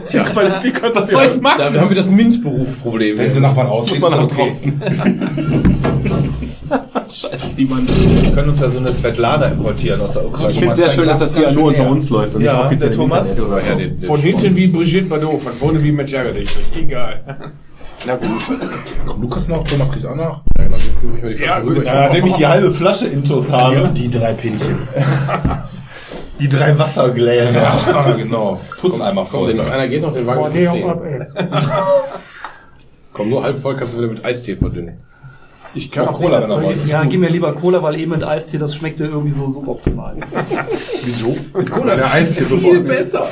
Tja. 0.06 0.24
Qualifikation. 0.24 0.94
was 0.94 1.10
soll 1.10 1.24
ich 1.34 1.40
machen? 1.40 1.58
Da 1.58 1.80
haben 1.80 1.88
wir 1.90 1.96
das 1.96 2.10
MINT-Beruf-Problem. 2.10 3.18
Wenn 3.18 3.32
sie 3.32 3.40
nach 3.40 3.56
was 3.56 3.68
aussehen, 3.68 4.00
Muss 4.00 4.10
ist 4.10 4.16
man 4.16 4.24
okay. 4.24 4.52
Scheiß 7.08 7.54
die 7.54 7.64
Mann. 7.64 7.86
Wir 7.88 8.32
können 8.32 8.50
uns 8.50 8.60
da 8.60 8.68
so 8.68 8.78
eine 8.78 8.90
Svetlana 8.90 9.46
importieren 9.46 10.00
aus 10.00 10.12
der 10.14 10.26
Ukraine. 10.26 10.50
Ich 10.50 10.58
finde 10.58 10.74
sehr 10.74 10.88
schön, 10.90 11.06
dass 11.06 11.18
das 11.18 11.36
hier 11.36 11.50
nur 11.52 11.64
unter 11.64 11.88
uns 11.88 12.08
läuft 12.10 12.34
und 12.34 12.42
Ja, 12.42 12.54
nicht 12.54 12.64
offiziell 12.66 12.90
der 12.90 12.98
Thomas. 12.98 13.30
Internet 13.30 13.50
oder 13.50 13.60
so. 13.60 13.68
Ja, 13.68 13.74
den, 13.74 14.00
den 14.00 14.06
Von 14.06 14.20
hinten 14.20 14.56
wie 14.56 14.66
Brigitte 14.68 15.06
Bardot, 15.06 15.42
von 15.42 15.52
vorne 15.54 15.82
wie 15.82 15.92
Matt 15.92 16.10
Jaggerich. 16.10 16.54
Egal. 16.76 17.52
Na 18.06 18.16
gut. 18.16 18.28
Kommt 19.06 19.20
Lukas 19.20 19.48
noch? 19.48 19.64
Thomas 19.64 19.90
kriegt 19.90 20.06
auch 20.06 20.14
noch? 20.14 20.42
Ja, 20.58 20.64
genau, 20.64 20.76
ich 20.76 21.22
mal 21.22 21.34
die 21.34 21.40
Ja, 21.42 21.46
Flasche 21.46 21.62
gut. 21.62 21.70
rüber. 21.76 21.84
Ja, 21.84 21.94
nachdem 21.94 22.26
ich 22.26 22.34
die 22.34 22.46
halbe 22.46 22.70
Flasche 22.70 23.06
Intos 23.06 23.50
habe. 23.50 23.88
Die 23.94 24.10
drei 24.10 24.32
Pinchen. 24.32 24.88
Die 26.38 26.50
drei 26.50 26.78
Wassergläser. 26.78 27.62
Ja, 27.62 28.12
genau. 28.12 28.60
Putzeimer 28.78 29.22
Komm, 29.22 29.40
voll. 29.40 29.48
wenn 29.48 29.56
noch 29.56 29.70
einer 29.70 29.88
geht, 29.88 30.02
noch 30.02 30.12
den 30.12 30.26
Wagen 30.26 30.50
zu 30.50 30.56
nee, 30.58 30.66
stehen. 30.68 30.86
ab. 30.90 31.02
Komm, 33.14 33.30
nur 33.30 33.42
halb 33.42 33.58
voll 33.58 33.74
kannst 33.74 33.94
du 33.96 34.00
wieder 34.02 34.12
mit 34.12 34.22
Eistee 34.22 34.54
verdünnen. 34.54 34.98
Ich 35.74 35.90
kann 35.90 36.08
Auch 36.08 36.18
Cola, 36.20 36.46
sehen, 36.48 36.60
wenn 36.62 36.70
er 36.70 36.86
Ja, 36.86 37.04
gib 37.04 37.20
mir 37.20 37.28
lieber 37.30 37.52
Cola, 37.54 37.82
weil 37.82 37.98
eben 38.00 38.12
mit 38.12 38.24
Eistee, 38.24 38.58
das 38.58 38.74
schmeckte 38.74 39.04
irgendwie 39.04 39.36
so 39.38 39.50
suboptimal. 39.50 40.16
Wieso? 41.04 41.36
Cola 41.70 41.92
ist 41.94 42.04
Eis 42.14 42.36
hier 42.38 42.46
viel 42.46 42.80
besser. 42.80 43.26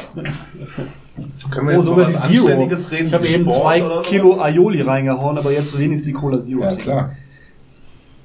Können 1.50 1.68
wir 1.68 1.78
Oh, 1.78 1.80
jetzt 1.80 1.86
die 1.88 1.96
was 1.96 2.22
Zero. 2.22 2.44
Anständiges 2.46 2.90
reden? 2.90 3.06
Ich 3.06 3.14
habe 3.14 3.24
wie 3.24 3.34
eben 3.34 3.50
zwei? 3.50 4.00
Kilo 4.02 4.40
Aioli 4.40 4.82
reingehauen, 4.82 5.38
aber 5.38 5.52
jetzt 5.52 5.78
wenigstens 5.78 6.06
die 6.06 6.12
Cola 6.12 6.40
Zero. 6.40 6.60
Ja, 6.60 6.66
trinken. 6.68 6.82
klar. 6.82 7.16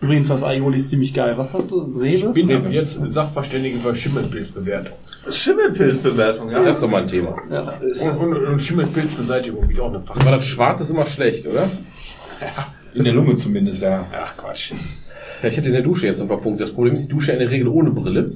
Übrigens, 0.01 0.29
das 0.29 0.43
Aioli 0.43 0.77
ist 0.77 0.89
ziemlich 0.89 1.13
geil. 1.13 1.33
Was 1.37 1.53
hast 1.53 1.71
du? 1.71 1.81
Das 1.81 1.95
Ich 1.97 2.23
Rewe? 2.23 2.29
bin 2.33 2.51
ab 2.51 2.63
jetzt 2.71 2.99
Sachverständige 3.11 3.79
für 3.79 3.93
Schimmelpilzbewertung. 3.93 4.93
Schimmelpilzbewertung, 5.29 6.49
ja. 6.49 6.59
Das 6.63 6.77
ist 6.77 6.83
doch 6.83 6.89
mal 6.89 7.01
ein 7.01 7.07
Thema. 7.07 7.35
Ja. 7.51 7.73
Und, 8.09 8.17
und, 8.17 8.45
und 8.47 8.61
Schimmelpilzbeseitigung 8.61 9.69
ich 9.69 9.79
auch 9.79 9.89
eine 9.89 9.99
Fach. 9.99 10.15
Aber 10.19 10.31
das 10.37 10.45
Schwarz 10.47 10.79
ist 10.81 10.89
immer 10.89 11.05
schlecht, 11.05 11.45
oder? 11.47 11.69
In 12.93 13.03
der 13.03 13.13
Lunge 13.13 13.37
zumindest, 13.37 13.83
ja. 13.83 14.05
Ach 14.13 14.35
Quatsch. 14.37 14.73
Ja, 15.41 15.47
ich 15.47 15.55
hätte 15.55 15.67
in 15.67 15.73
der 15.73 15.83
Dusche 15.83 16.07
jetzt 16.07 16.21
ein 16.21 16.27
paar 16.27 16.41
Punkte. 16.41 16.63
Das 16.63 16.73
Problem 16.73 16.93
ist, 16.93 17.05
die 17.05 17.09
Dusche 17.09 17.31
in 17.31 17.39
der 17.39 17.49
Regel 17.49 17.67
ohne 17.67 17.91
Brille. 17.91 18.33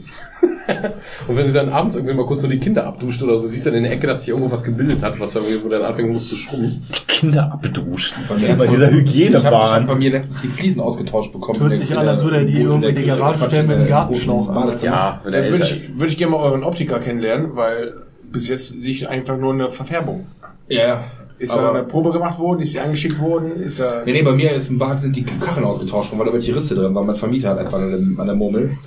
Und 1.27 1.35
wenn 1.35 1.47
du 1.47 1.51
dann 1.51 1.69
abends 1.69 1.95
irgendwie 1.97 2.15
mal 2.15 2.25
kurz 2.25 2.41
so 2.41 2.47
die 2.47 2.59
Kinder 2.59 2.85
abduscht 2.87 3.21
oder 3.21 3.37
so, 3.37 3.47
siehst 3.47 3.65
du 3.65 3.71
dann 3.71 3.79
in 3.79 3.83
der 3.83 3.91
Ecke, 3.91 4.07
dass 4.07 4.21
sich 4.21 4.29
irgendwo 4.29 4.49
was 4.49 4.63
gebildet 4.63 5.03
hat, 5.03 5.19
was 5.19 5.35
irgendwie, 5.35 5.61
wo 5.61 5.67
dann 5.67 5.81
anfangen 5.81 6.13
muss 6.13 6.29
zu 6.29 6.35
schrubben. 6.35 6.81
Kinder 7.07 7.51
abduscht. 7.51 8.15
Bei 8.29 8.35
mir 8.35 8.55
bei 8.55 8.67
dieser 8.67 8.91
Ich 8.91 9.45
habe 9.45 9.85
bei 9.85 9.95
mir 9.95 10.11
letztens 10.11 10.41
die 10.41 10.47
Fliesen 10.47 10.81
ausgetauscht 10.81 11.33
bekommen. 11.33 11.59
Hört 11.59 11.75
sich 11.75 11.95
an, 11.95 12.07
als 12.07 12.23
würde 12.23 12.37
er 12.37 12.45
die 12.45 12.61
irgendwie 12.61 12.89
in 12.89 12.95
die 12.95 13.03
Garage 13.03 13.43
stellen 13.45 13.67
mit 13.67 13.77
in 13.77 13.83
der 13.83 13.91
Gartenschlauch. 13.91 14.81
Ja, 14.81 15.19
wenn 15.23 15.33
Dann 15.33 15.43
würde 15.43 15.63
älter 15.63 15.73
ist. 15.73 15.89
ich, 15.89 15.99
würde 15.99 16.07
ich 16.07 16.17
gerne 16.17 16.31
mal 16.31 16.43
euren 16.43 16.63
Optiker 16.63 16.99
kennenlernen, 16.99 17.55
weil 17.55 17.93
bis 18.31 18.47
jetzt 18.47 18.81
sehe 18.81 18.93
ich 18.93 19.09
einfach 19.09 19.37
nur 19.37 19.53
eine 19.53 19.69
Verfärbung. 19.69 20.27
Ja, 20.69 20.87
ja. 20.87 21.03
Ist 21.43 21.55
da 21.55 21.59
Aber- 21.59 21.77
eine 21.79 21.83
Probe 21.87 22.11
gemacht 22.11 22.39
worden? 22.39 22.61
Ist 22.61 22.71
sie 22.71 22.79
angeschickt 22.79 23.19
worden? 23.19 23.61
Ist 23.61 23.79
da 23.79 24.01
Nee, 24.05 24.13
nee, 24.13 24.21
bei 24.23 24.31
mir 24.31 24.51
ist 24.51 24.69
im 24.69 24.77
Bad 24.79 25.01
sind 25.01 25.13
die 25.15 25.23
Kacheln 25.23 25.65
ausgetauscht 25.65 26.09
worden, 26.11 26.19
weil 26.21 26.27
da 26.27 26.33
welche 26.33 26.55
Risse 26.55 26.73
drin 26.73 26.95
waren. 26.95 27.05
Mein 27.05 27.15
Vermieter 27.17 27.49
hat 27.49 27.57
einfach 27.57 27.79
an 27.79 28.15
der, 28.25 28.35
Murmel. 28.35 28.77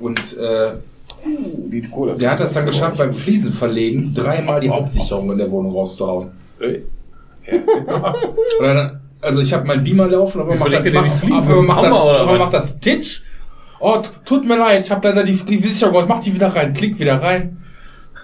Und 0.00 0.18
äh, 0.38 0.70
Die 1.70 1.82
Cola. 1.82 2.14
der 2.14 2.30
hat 2.30 2.40
das 2.40 2.52
dann 2.54 2.64
geschafft, 2.64 2.96
beim 2.98 3.12
Fliesen 3.12 3.52
verlegen, 3.52 4.14
dreimal 4.14 4.60
die 4.60 4.70
Hauptsicherung 4.70 5.30
in 5.32 5.38
der 5.38 5.50
Wohnung 5.50 5.72
rauszuhauen. 5.72 6.28
Dann, 8.60 9.00
also 9.20 9.40
ich 9.40 9.52
habe 9.52 9.66
mein 9.66 9.84
Beamer 9.84 10.06
laufen, 10.08 10.40
aber 10.40 10.54
Wie 10.54 10.58
macht 10.58 10.72
das, 10.72 10.84
er 10.86 10.90
die 10.90 10.96
macht, 10.96 11.12
Fliesen? 11.12 11.52
aber 11.52 11.62
macht, 11.62 11.82
das, 11.82 11.90
Hammer 11.90 12.04
oder 12.04 12.20
aber 12.20 12.38
macht 12.38 12.54
das 12.54 12.80
Titch. 12.80 13.22
Oh, 13.80 13.98
tut 14.24 14.46
mir 14.46 14.56
leid, 14.58 14.84
ich 14.86 14.90
habe 14.90 15.06
leider 15.08 15.24
die, 15.24 15.34
die 15.36 15.58
Sicherung 15.58 15.92
gemacht, 15.94 16.08
mach 16.08 16.20
die 16.20 16.34
wieder 16.34 16.48
rein, 16.54 16.72
klick 16.72 16.98
wieder 16.98 17.20
rein. 17.22 17.58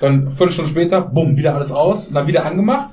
Dann 0.01 0.31
Viertelstunde 0.33 0.71
später, 0.71 1.01
bumm, 1.01 1.37
wieder 1.37 1.55
alles 1.55 1.71
aus, 1.71 2.09
und 2.09 2.15
dann 2.15 2.27
wieder 2.27 2.45
angemacht. 2.45 2.89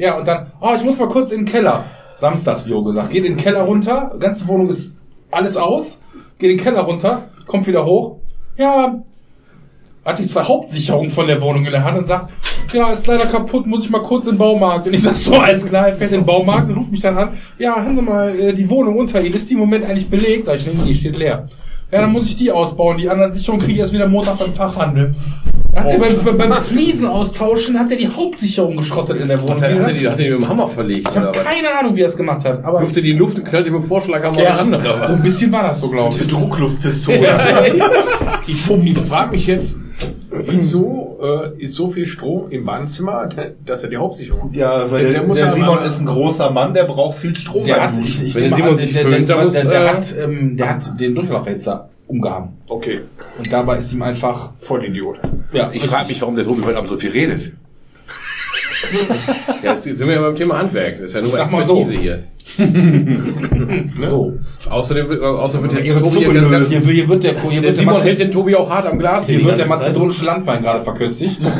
Ja, 0.00 0.14
und 0.14 0.26
dann, 0.26 0.46
oh, 0.62 0.72
ich 0.74 0.82
muss 0.82 0.98
mal 0.98 1.08
kurz 1.08 1.30
in 1.30 1.40
den 1.40 1.46
Keller. 1.46 1.84
Samstags, 2.16 2.66
Jo 2.66 2.82
gesagt. 2.82 3.10
Geht 3.10 3.26
in 3.26 3.34
den 3.34 3.36
Keller 3.36 3.60
runter, 3.60 4.16
ganze 4.18 4.48
Wohnung 4.48 4.70
ist 4.70 4.94
alles 5.30 5.58
aus, 5.58 6.00
geht 6.38 6.50
in 6.50 6.56
den 6.56 6.64
Keller 6.64 6.80
runter, 6.80 7.28
kommt 7.46 7.66
wieder 7.66 7.84
hoch. 7.84 8.16
Ja, 8.56 9.02
hat 10.02 10.18
die 10.18 10.26
zwei 10.26 10.42
Hauptsicherungen 10.44 11.10
von 11.10 11.26
der 11.26 11.42
Wohnung 11.42 11.66
in 11.66 11.72
der 11.72 11.84
Hand 11.84 11.98
und 11.98 12.06
sagt, 12.06 12.32
ja, 12.72 12.90
ist 12.90 13.06
leider 13.06 13.26
kaputt, 13.26 13.66
muss 13.66 13.84
ich 13.84 13.90
mal 13.90 14.00
kurz 14.00 14.24
in 14.24 14.32
den 14.32 14.38
Baumarkt. 14.38 14.86
Und 14.86 14.94
ich 14.94 15.02
sag 15.02 15.16
so, 15.18 15.34
alles 15.34 15.66
klar, 15.66 15.88
er 15.88 15.96
fährt 15.96 16.12
in 16.12 16.20
den 16.20 16.26
Baumarkt 16.26 16.70
und 16.70 16.78
ruft 16.78 16.92
mich 16.92 17.02
dann 17.02 17.18
an, 17.18 17.38
ja, 17.58 17.76
haben 17.76 17.94
Sie 17.94 18.00
mal 18.00 18.34
äh, 18.38 18.54
die 18.54 18.70
Wohnung 18.70 18.96
unter 18.96 19.20
Ihnen, 19.20 19.34
ist 19.34 19.50
die 19.50 19.54
im 19.54 19.60
Moment 19.60 19.84
eigentlich 19.84 20.08
belegt? 20.08 20.46
Sag 20.46 20.56
ich, 20.56 20.66
nee, 20.66 20.72
die 20.86 20.94
steht 20.94 21.18
leer. 21.18 21.46
Ja, 21.92 22.02
dann 22.02 22.12
muss 22.12 22.28
ich 22.28 22.36
die 22.36 22.52
ausbauen, 22.52 22.98
die 22.98 23.08
anderen 23.08 23.32
Sicherungen 23.32 23.60
kriege 23.60 23.74
ich 23.74 23.80
erst 23.80 23.92
wieder 23.92 24.06
Montag 24.06 24.38
beim 24.38 24.54
Fachhandel. 24.54 25.14
Hat 25.74 25.86
er 25.86 25.98
beim, 25.98 26.38
beim 26.38 26.52
Fliesen 26.64 27.06
austauschen, 27.06 27.78
hat 27.78 27.90
er 27.90 27.96
die 27.96 28.08
Hauptsicherung 28.08 28.76
geschrottet 28.76 29.20
in 29.20 29.28
der 29.28 29.40
Wohnung. 29.40 29.56
Hat 29.56 29.62
er, 29.62 29.80
hat 29.80 29.88
er 29.88 29.92
die, 29.94 30.08
hat 30.08 30.18
er 30.18 30.24
die 30.24 30.30
mit 30.30 30.40
dem 30.40 30.48
Hammer 30.48 30.68
verlegt, 30.68 31.08
ich 31.08 31.16
habe 31.16 31.28
was? 31.28 31.44
keine 31.44 31.78
Ahnung, 31.78 31.96
wie 31.96 32.02
er 32.02 32.06
es 32.06 32.16
gemacht 32.16 32.44
hat. 32.44 32.64
Aber 32.64 32.80
Wirft 32.80 32.96
er 32.96 33.02
die 33.02 33.10
in 33.10 33.16
die 33.16 33.20
Luft 33.20 33.38
und 33.38 33.44
knallt 33.44 33.66
die 33.66 33.70
mit 33.70 33.82
dem 33.82 33.86
Vorschlaghammer 33.86 34.40
ja, 34.40 34.50
aneinander, 34.56 35.08
so 35.08 35.14
ein 35.14 35.22
bisschen 35.22 35.52
war 35.52 35.62
das 35.62 35.80
so, 35.80 35.88
glaube 35.88 36.14
ich. 36.16 36.26
Druckluftpistole. 36.26 37.18
Ich, 38.46 38.68
ich 38.68 38.98
frage 38.98 39.30
mich 39.32 39.46
jetzt, 39.46 39.76
wieso 40.30 41.09
äh, 41.22 41.62
ist 41.62 41.74
so 41.74 41.88
viel 41.88 42.06
Strom 42.06 42.50
im 42.50 42.64
Badezimmer, 42.64 43.28
dass 43.64 43.84
er 43.84 43.90
die 43.90 43.96
Hauptsicherung 43.96 44.50
Ja, 44.52 44.90
weil 44.90 45.02
Der- 45.04 45.10
der, 45.12 45.20
der 45.20 45.28
muss 45.28 45.38
der 45.38 45.46
ja 45.48 45.52
Simon 45.54 45.82
ist 45.84 46.00
ein 46.00 46.06
großer 46.06 46.50
Mann, 46.50 46.74
der 46.74 46.84
braucht 46.84 47.18
viel 47.18 47.34
Strom. 47.36 47.64
Der 47.64 47.74
beim 47.74 47.82
hat, 47.88 47.98
ich, 48.00 48.22
ich 48.24 48.34
Wenn 48.34 48.44
der 48.50 48.56
Simon 48.56 48.76
sich 48.76 48.92
der, 48.92 49.02
füllt, 49.02 49.28
der, 49.28 49.36
dann 49.36 49.44
muss, 49.44 49.52
der, 49.54 49.64
der, 49.64 49.88
hat, 49.96 50.14
ähm, 50.18 50.56
der 50.56 50.68
hat 50.70 51.00
den 51.00 51.14
Durchlauferhitzer 51.14 51.88
umgehangen. 52.06 52.48
Okay, 52.68 53.00
Und 53.38 53.52
dabei 53.52 53.78
ist 53.78 53.92
ihm 53.92 54.02
einfach, 54.02 54.50
Vollidiot. 54.60 55.18
ja, 55.52 55.70
Ich 55.72 55.86
frage 55.86 56.08
mich, 56.08 56.20
warum 56.20 56.34
der 56.36 56.44
Tobi 56.44 56.62
heute 56.64 56.76
Abend 56.76 56.88
so 56.88 56.96
viel 56.96 57.10
redet. 57.10 57.52
Ja, 59.62 59.72
jetzt 59.74 59.84
sind 59.84 60.00
wir 60.06 60.14
ja 60.14 60.20
beim 60.20 60.34
Thema 60.34 60.58
Handwerk. 60.58 60.98
Das 60.98 61.06
ist 61.06 61.14
ja 61.14 61.20
nur 61.22 61.30
mal 61.30 61.64
so. 61.64 61.78
Expertise 61.80 61.94
hier. 62.00 62.24
so. 64.00 64.32
Außerdem, 64.68 65.08
wird- 65.08 65.22
außerdem 65.22 65.62
wird 65.64 65.72
der 65.78 65.84
Ihre 65.84 66.00
Tobi 66.00 66.22
ja 66.22 66.32
ganz, 66.32 66.50
ganz, 66.50 66.68
hier, 66.68 66.80
hier 66.80 67.08
wird 67.08 67.24
der, 67.24 67.32
hier 67.32 67.40
der 67.42 67.52
wird 67.52 67.64
der, 67.64 67.72
Simon 67.74 67.94
Maze- 67.94 68.04
hält 68.04 68.18
den 68.18 68.30
Tobi 68.30 68.56
auch 68.56 68.68
hart 68.68 68.86
am 68.86 68.98
Glas 68.98 69.26
hier 69.26 69.38
die 69.38 69.44
wird 69.44 69.58
der 69.58 69.66
mazedonische 69.66 70.24
Landwein 70.24 70.62
gerade 70.62 70.82
verköstigt. 70.82 71.40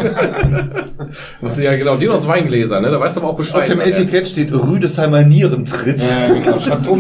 Ja, 1.61 1.75
genau, 1.75 1.97
den 1.97 2.11
aus 2.11 2.27
Weingläser, 2.29 2.81
ne? 2.81 2.91
Da 2.91 3.01
weißt 3.01 3.17
du 3.17 3.21
aber 3.23 3.31
auch 3.31 3.37
Bescheid. 3.37 3.63
Auf 3.63 3.69
dem 3.69 3.79
ne? 3.79 3.85
Etikett 3.85 4.29
steht 4.29 4.53
Rüdesheimer 4.53 5.23
Nierentritt. 5.23 5.99
äh, 6.01 6.41
genau, 6.41 6.59
Chateau. 6.59 6.97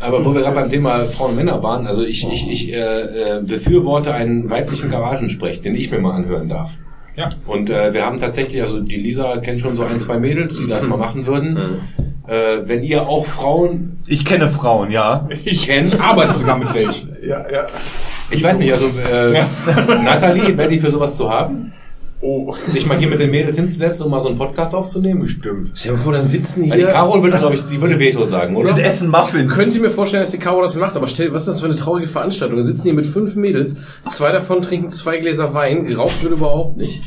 Aber 0.00 0.24
wo 0.24 0.34
wir 0.34 0.42
gerade 0.42 0.54
beim 0.54 0.68
Thema 0.68 1.04
Frauen 1.06 1.30
und 1.30 1.36
Männer 1.36 1.62
waren, 1.62 1.86
also 1.86 2.04
ich, 2.04 2.26
ich, 2.30 2.50
ich 2.50 2.72
äh, 2.72 2.76
äh, 3.38 3.42
befürworte 3.42 4.12
einen 4.12 4.50
weiblichen 4.50 4.90
Garagensprech, 4.90 5.60
den 5.62 5.74
ich 5.74 5.90
mir 5.90 6.00
mal 6.00 6.12
anhören 6.12 6.48
darf. 6.48 6.70
Ja. 7.16 7.30
Und 7.46 7.70
äh, 7.70 7.92
wir 7.94 8.04
haben 8.04 8.18
tatsächlich, 8.18 8.60
also 8.62 8.80
die 8.80 8.96
Lisa 8.96 9.36
kennt 9.38 9.60
schon 9.60 9.76
so 9.76 9.84
ein, 9.84 10.00
zwei 10.00 10.18
Mädels, 10.18 10.56
die 10.58 10.66
das 10.66 10.86
mal 10.86 10.96
machen 10.96 11.26
würden. 11.26 11.80
Äh, 12.26 12.66
wenn 12.66 12.82
ihr 12.82 13.06
auch 13.06 13.26
Frauen 13.26 14.02
Ich 14.06 14.24
kenne 14.24 14.48
Frauen, 14.48 14.90
ja. 14.90 15.28
kennt, 15.44 15.92
Ich 15.92 16.00
arbeite 16.00 16.34
sogar 16.34 16.56
mit 16.56 16.72
welchen. 16.72 17.14
Ja, 17.22 17.44
ja. 17.50 17.66
ich 18.30 18.42
weiß 18.42 18.58
nicht, 18.58 18.72
also 18.72 18.86
äh, 18.86 19.44
Nathalie, 20.02 20.56
wäre 20.56 20.68
die 20.68 20.80
für 20.80 20.90
sowas 20.90 21.16
zu 21.16 21.30
haben? 21.30 21.72
Oh, 22.26 22.54
Sich 22.68 22.86
mal 22.86 22.96
hier 22.96 23.08
mit 23.08 23.20
den 23.20 23.30
Mädels 23.30 23.56
hinzusetzen 23.56 24.06
und 24.06 24.10
mal 24.10 24.18
so 24.18 24.28
einen 24.28 24.38
Podcast 24.38 24.74
aufzunehmen? 24.74 25.20
Bestimmt. 25.20 25.72
Stell 25.74 25.92
dir 25.92 25.98
mal 25.98 26.02
vor, 26.02 26.12
dann 26.14 26.24
sitzen 26.24 26.62
Weil 26.70 26.78
die 26.78 26.84
hier. 26.84 26.92
Carol 26.92 27.22
würde, 27.22 27.36
glaube 27.36 27.54
ich, 27.54 27.60
sie 27.60 27.78
würde 27.78 27.98
Veto 27.98 28.24
sagen, 28.24 28.56
oder? 28.56 28.70
Und 28.70 28.78
essen 28.78 29.10
Muffins. 29.10 29.52
Könnte 29.52 29.78
mir 29.78 29.90
vorstellen, 29.90 30.22
dass 30.22 30.30
die 30.30 30.38
Caro 30.38 30.62
das 30.62 30.74
macht, 30.74 30.96
aber 30.96 31.06
stell, 31.06 31.34
was 31.34 31.42
ist 31.42 31.48
das 31.48 31.60
für 31.60 31.66
eine 31.66 31.76
traurige 31.76 32.08
Veranstaltung? 32.08 32.56
Wir 32.56 32.64
sitzen 32.64 32.84
hier 32.84 32.94
mit 32.94 33.06
fünf 33.06 33.36
Mädels, 33.36 33.76
zwei 34.06 34.32
davon 34.32 34.62
trinken 34.62 34.88
zwei 34.90 35.18
Gläser 35.18 35.52
Wein, 35.52 35.84
geraucht 35.84 36.22
wird 36.22 36.32
überhaupt 36.32 36.78
nicht. 36.78 37.02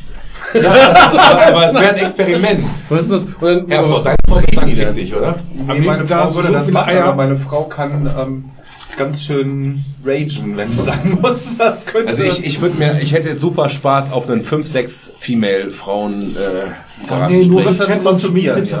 aber 0.54 1.66
es 1.66 1.74
wäre 1.74 1.88
ein 1.88 1.96
Experiment. 1.96 2.64
Was 2.88 3.00
ist 3.00 3.10
das? 3.10 3.24
Und 3.24 3.42
dann, 3.42 3.66
Herr 3.68 3.82
was 3.82 3.90
Voss, 3.90 4.04
deine 4.04 4.16
was 4.28 4.40
Frau 4.54 4.64
denn? 4.64 4.94
dich, 4.94 5.14
oder? 5.14 5.28
Am 5.28 5.36
Nee, 5.52 5.62
meine 5.66 5.80
nächsten 5.80 6.06
Tag 6.06 6.22
Frau 6.22 6.28
so 6.28 6.36
würde 6.36 6.48
so 6.48 6.54
das 6.54 6.70
machen, 6.70 6.88
Eier. 6.90 7.04
aber 7.04 7.16
meine 7.16 7.36
Frau 7.36 7.64
kann 7.64 8.06
ähm, 8.06 8.44
ganz 8.96 9.24
schön 9.24 9.84
ragen, 10.04 10.56
wenn 10.56 10.72
es 10.72 10.84
sein 10.84 11.18
muss. 11.20 11.56
Das 11.58 11.84
könnte... 11.84 12.08
Also 12.08 12.22
ich, 12.22 12.44
ich 12.44 12.60
würde 12.60 12.78
mir, 12.78 13.00
ich 13.00 13.12
hätte 13.12 13.38
super 13.38 13.68
Spaß 13.68 14.12
auf 14.12 14.28
einen 14.28 14.42
5, 14.42 14.66
6 14.66 15.12
Female 15.18 15.70
Frauen 15.70 16.22
äh, 16.22 16.26
nee, 16.26 17.44
nur 17.46 17.62
Garagensprech. 17.62 17.66
wenn 17.66 17.78
dazu 17.78 18.02
masturbieren. 18.02 18.64
Ja. 18.66 18.78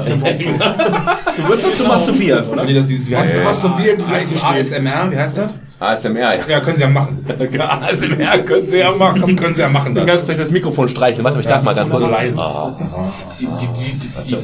Du 1.36 1.48
würdest 1.48 1.66
dazu 1.66 1.84
masturbieren, 1.84 2.48
oder? 2.48 2.64
Nee, 2.64 2.74
das 2.74 2.88
ist 2.88 3.08
wie 3.08 3.16
heißt 3.16 3.34
Ja. 3.34 3.44
Masturbieren, 3.44 4.02
ASMR, 4.04 5.10
wie 5.10 5.16
heißt 5.16 5.38
das? 5.38 5.54
ASMR, 5.80 6.18
ja. 6.18 6.34
Ja, 6.48 6.60
können 6.60 6.76
Sie 6.76 6.82
ja 6.82 6.88
machen. 6.88 7.24
ASMR 7.58 8.38
können 8.38 8.66
Sie 8.66 8.78
ja 8.78 8.90
machen. 8.92 9.36
Können, 9.36 9.54
Sie 9.54 9.60
ja 9.60 9.68
machen. 9.68 9.94
Die 9.94 10.00
Das. 10.00 10.06
ganze 10.06 10.26
Zeit 10.26 10.38
das 10.40 10.50
Mikrofon 10.50 10.88
streicheln. 10.88 11.22
Warte, 11.24 11.38
ich 11.40 11.46
darf 11.46 11.62
mal 11.62 11.74
ganz 11.74 11.88
kurz. 11.90 12.04
Ah. 12.04 12.72
Die, 13.38 13.46
die, 13.46 13.68
die, 14.26 14.34
die, 14.34 14.36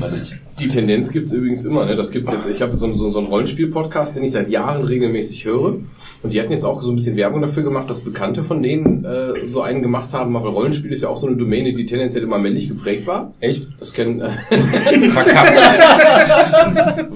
die 0.61 0.69
Tendenz 0.69 1.11
gibt's 1.11 1.33
übrigens 1.33 1.65
immer, 1.65 1.85
ne? 1.87 1.97
Das 1.97 2.13
gibt's 2.13 2.31
jetzt. 2.31 2.49
Ich 2.49 2.63
habe 2.63 2.77
so, 2.77 2.95
so, 2.95 3.11
so 3.11 3.19
einen 3.19 3.27
Rollenspiel-Podcast, 3.29 4.15
den 4.15 4.23
ich 4.23 4.31
seit 4.31 4.49
Jahren 4.49 4.85
regelmäßig 4.85 5.45
höre. 5.45 5.79
Und 6.23 6.33
die 6.33 6.41
hatten 6.41 6.53
jetzt 6.53 6.65
auch 6.65 6.81
so 6.83 6.91
ein 6.93 6.97
bisschen 6.97 7.17
Werbung 7.17 7.43
dafür 7.43 7.65
gemacht, 7.65 7.91
dass 7.91 8.03
Bekannte 8.03 8.45
von 8.45 8.63
denen 8.63 9.05
äh, 9.05 9.49
so 9.49 9.61
einen 9.63 9.83
gemacht 9.83 10.13
haben. 10.13 10.37
Aber 10.37 10.51
Rollenspiel 10.51 10.93
ist 10.93 11.03
ja 11.03 11.09
auch 11.09 11.17
so 11.17 11.27
eine 11.27 11.37
Domäne, 11.37 11.75
die 11.75 11.85
tendenziell 11.85 12.23
immer 12.23 12.39
männlich 12.39 12.69
geprägt 12.69 13.07
war. 13.09 13.33
Echt? 13.41 13.67
Das 13.81 13.93
kennen 13.93 14.21
äh, 14.21 14.31
Verkackt. 15.11 15.53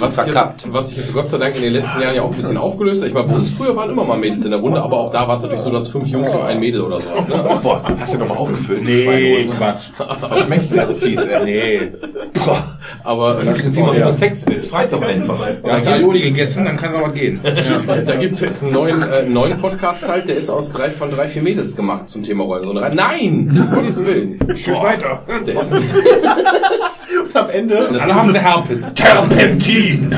was, 0.00 0.10
ich 0.10 0.20
Verkappt. 0.22 0.62
jetzt, 0.64 0.72
was 0.72 0.88
sich 0.88 0.98
jetzt 0.98 1.14
Gott 1.14 1.28
sei 1.28 1.38
Dank 1.38 1.54
in 1.56 1.62
den 1.62 1.72
letzten 1.74 2.00
Jahren 2.00 2.16
ja 2.16 2.22
auch 2.22 2.30
ein 2.30 2.36
bisschen 2.36 2.56
aufgelöst 2.56 3.02
hat. 3.02 3.08
Ich 3.08 3.14
meine, 3.14 3.28
bei 3.28 3.34
uns 3.36 3.50
früher 3.50 3.76
waren 3.76 3.90
immer 3.90 4.07
mal 4.08 4.18
Mädels 4.18 4.44
in 4.44 4.50
der 4.50 4.60
Runde, 4.60 4.82
aber 4.82 4.98
auch 4.98 5.12
da 5.12 5.26
war 5.28 5.36
es 5.36 5.42
natürlich 5.42 5.62
so, 5.62 5.70
dass 5.70 5.88
fünf 5.88 6.08
Jungs 6.08 6.34
und 6.34 6.42
ein 6.42 6.58
Mädel 6.58 6.80
oder 6.80 7.00
sowas. 7.00 7.28
Ne? 7.28 7.36
Boah, 7.62 7.82
hast 7.98 8.14
du 8.14 8.18
nochmal 8.18 8.38
aufgefüllt? 8.38 8.84
Nee. 8.84 9.46
Quatsch. 9.46 9.90
Das 9.98 10.40
schmeckt 10.40 10.74
ja 10.74 10.86
so 10.86 10.94
fies, 10.94 11.24
ey. 11.24 11.44
Nee. 11.44 11.92
Boah. 12.34 12.78
Aber 13.04 13.44
äh, 13.44 13.54
Simon, 13.70 13.94
wenn 13.94 14.02
du 14.02 14.12
Sex 14.12 14.44
willst, 14.46 14.70
frag 14.70 14.90
doch 14.90 15.02
einfach. 15.02 15.38
Ja, 15.64 15.72
hast 15.72 15.86
du 15.86 15.90
Aioli 15.90 16.20
gegessen, 16.20 16.64
dann 16.64 16.76
kann 16.76 16.94
aber 16.94 17.12
gehen. 17.12 17.40
Da 17.42 18.16
gibt's 18.16 18.40
jetzt 18.40 18.62
einen 18.62 18.72
neuen, 18.72 19.02
äh, 19.02 19.22
neuen 19.28 19.58
Podcast 19.58 20.08
halt, 20.08 20.28
der 20.28 20.36
ist 20.36 20.50
aus 20.50 20.72
drei 20.72 20.90
von 20.90 21.10
drei, 21.10 21.28
vier 21.28 21.42
Mädels 21.42 21.76
gemacht 21.76 22.08
zum 22.08 22.22
Thema 22.22 22.44
Rollen. 22.44 22.94
Nein! 22.94 23.48
Um 23.68 23.74
Gottes 23.74 24.04
Willen. 24.04 24.38
Tschüss 24.54 24.80
weiter. 24.80 25.22
Der 25.46 25.60
ist, 25.60 25.72
am 27.34 27.50
Ende... 27.50 27.88
das 27.92 28.02
Alle 28.02 28.14
haben 28.14 28.32
sie 28.32 28.40
Herpes. 28.40 28.82
Terpentin! 28.94 30.14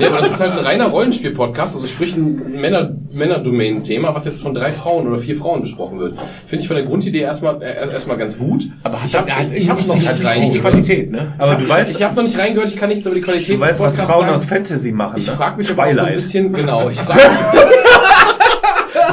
Ja, 0.00 0.08
aber 0.08 0.18
das 0.20 0.32
ist 0.32 0.40
halt 0.40 0.52
ein 0.52 0.64
reiner 0.64 0.86
Rollenspiel-Podcast, 0.86 1.74
also 1.74 1.86
sprich 1.86 2.16
ein 2.16 2.60
Männer, 2.60 2.92
Männerdomänen-Thema, 3.10 4.14
was 4.14 4.24
jetzt 4.24 4.42
von 4.42 4.54
drei 4.54 4.72
Frauen 4.72 5.08
oder 5.08 5.18
vier 5.18 5.36
Frauen 5.36 5.62
besprochen 5.62 5.98
wird. 5.98 6.18
Finde 6.46 6.62
ich 6.62 6.68
von 6.68 6.76
der 6.76 6.84
Grundidee 6.84 7.20
erstmal 7.20 7.62
äh, 7.62 7.90
erstmal 7.92 8.16
ganz 8.16 8.38
gut. 8.38 8.68
Aber 8.82 8.98
ich 9.04 9.14
habe 9.14 9.30
ich 9.54 9.68
hab 9.68 9.78
noch 9.78 9.94
nicht, 9.94 10.06
nicht 10.06 10.22
nicht, 10.22 10.40
nicht 10.40 10.54
die 10.54 10.58
reingehört. 10.58 10.62
Qualität, 10.62 11.10
ne? 11.10 11.34
Aber 11.38 11.52
ich 11.52 11.58
du 11.58 11.64
hab, 11.64 11.78
weißt, 11.78 11.90
ich 11.90 12.02
habe 12.02 12.16
noch 12.16 12.22
nicht 12.22 12.38
reingehört, 12.38 12.68
ich 12.68 12.76
kann 12.76 12.88
nichts 12.88 13.06
über 13.06 13.14
die 13.14 13.20
Qualität 13.20 13.56
du 13.56 13.60
weißt, 13.60 13.80
was 13.80 13.94
Podcasts 13.94 14.12
Frauen 14.12 14.26
sagen. 14.26 14.38
aus 14.38 14.44
Fantasy 14.44 14.92
machen. 14.92 15.18
Ich 15.18 15.26
ne? 15.26 15.32
frage 15.32 15.56
mich 15.56 15.70
auch 15.70 15.92
so 15.92 16.00
ein 16.02 16.14
bisschen, 16.14 16.52
genau, 16.52 16.88
ich 16.88 16.98
frage 16.98 17.20
mich, 17.52 17.91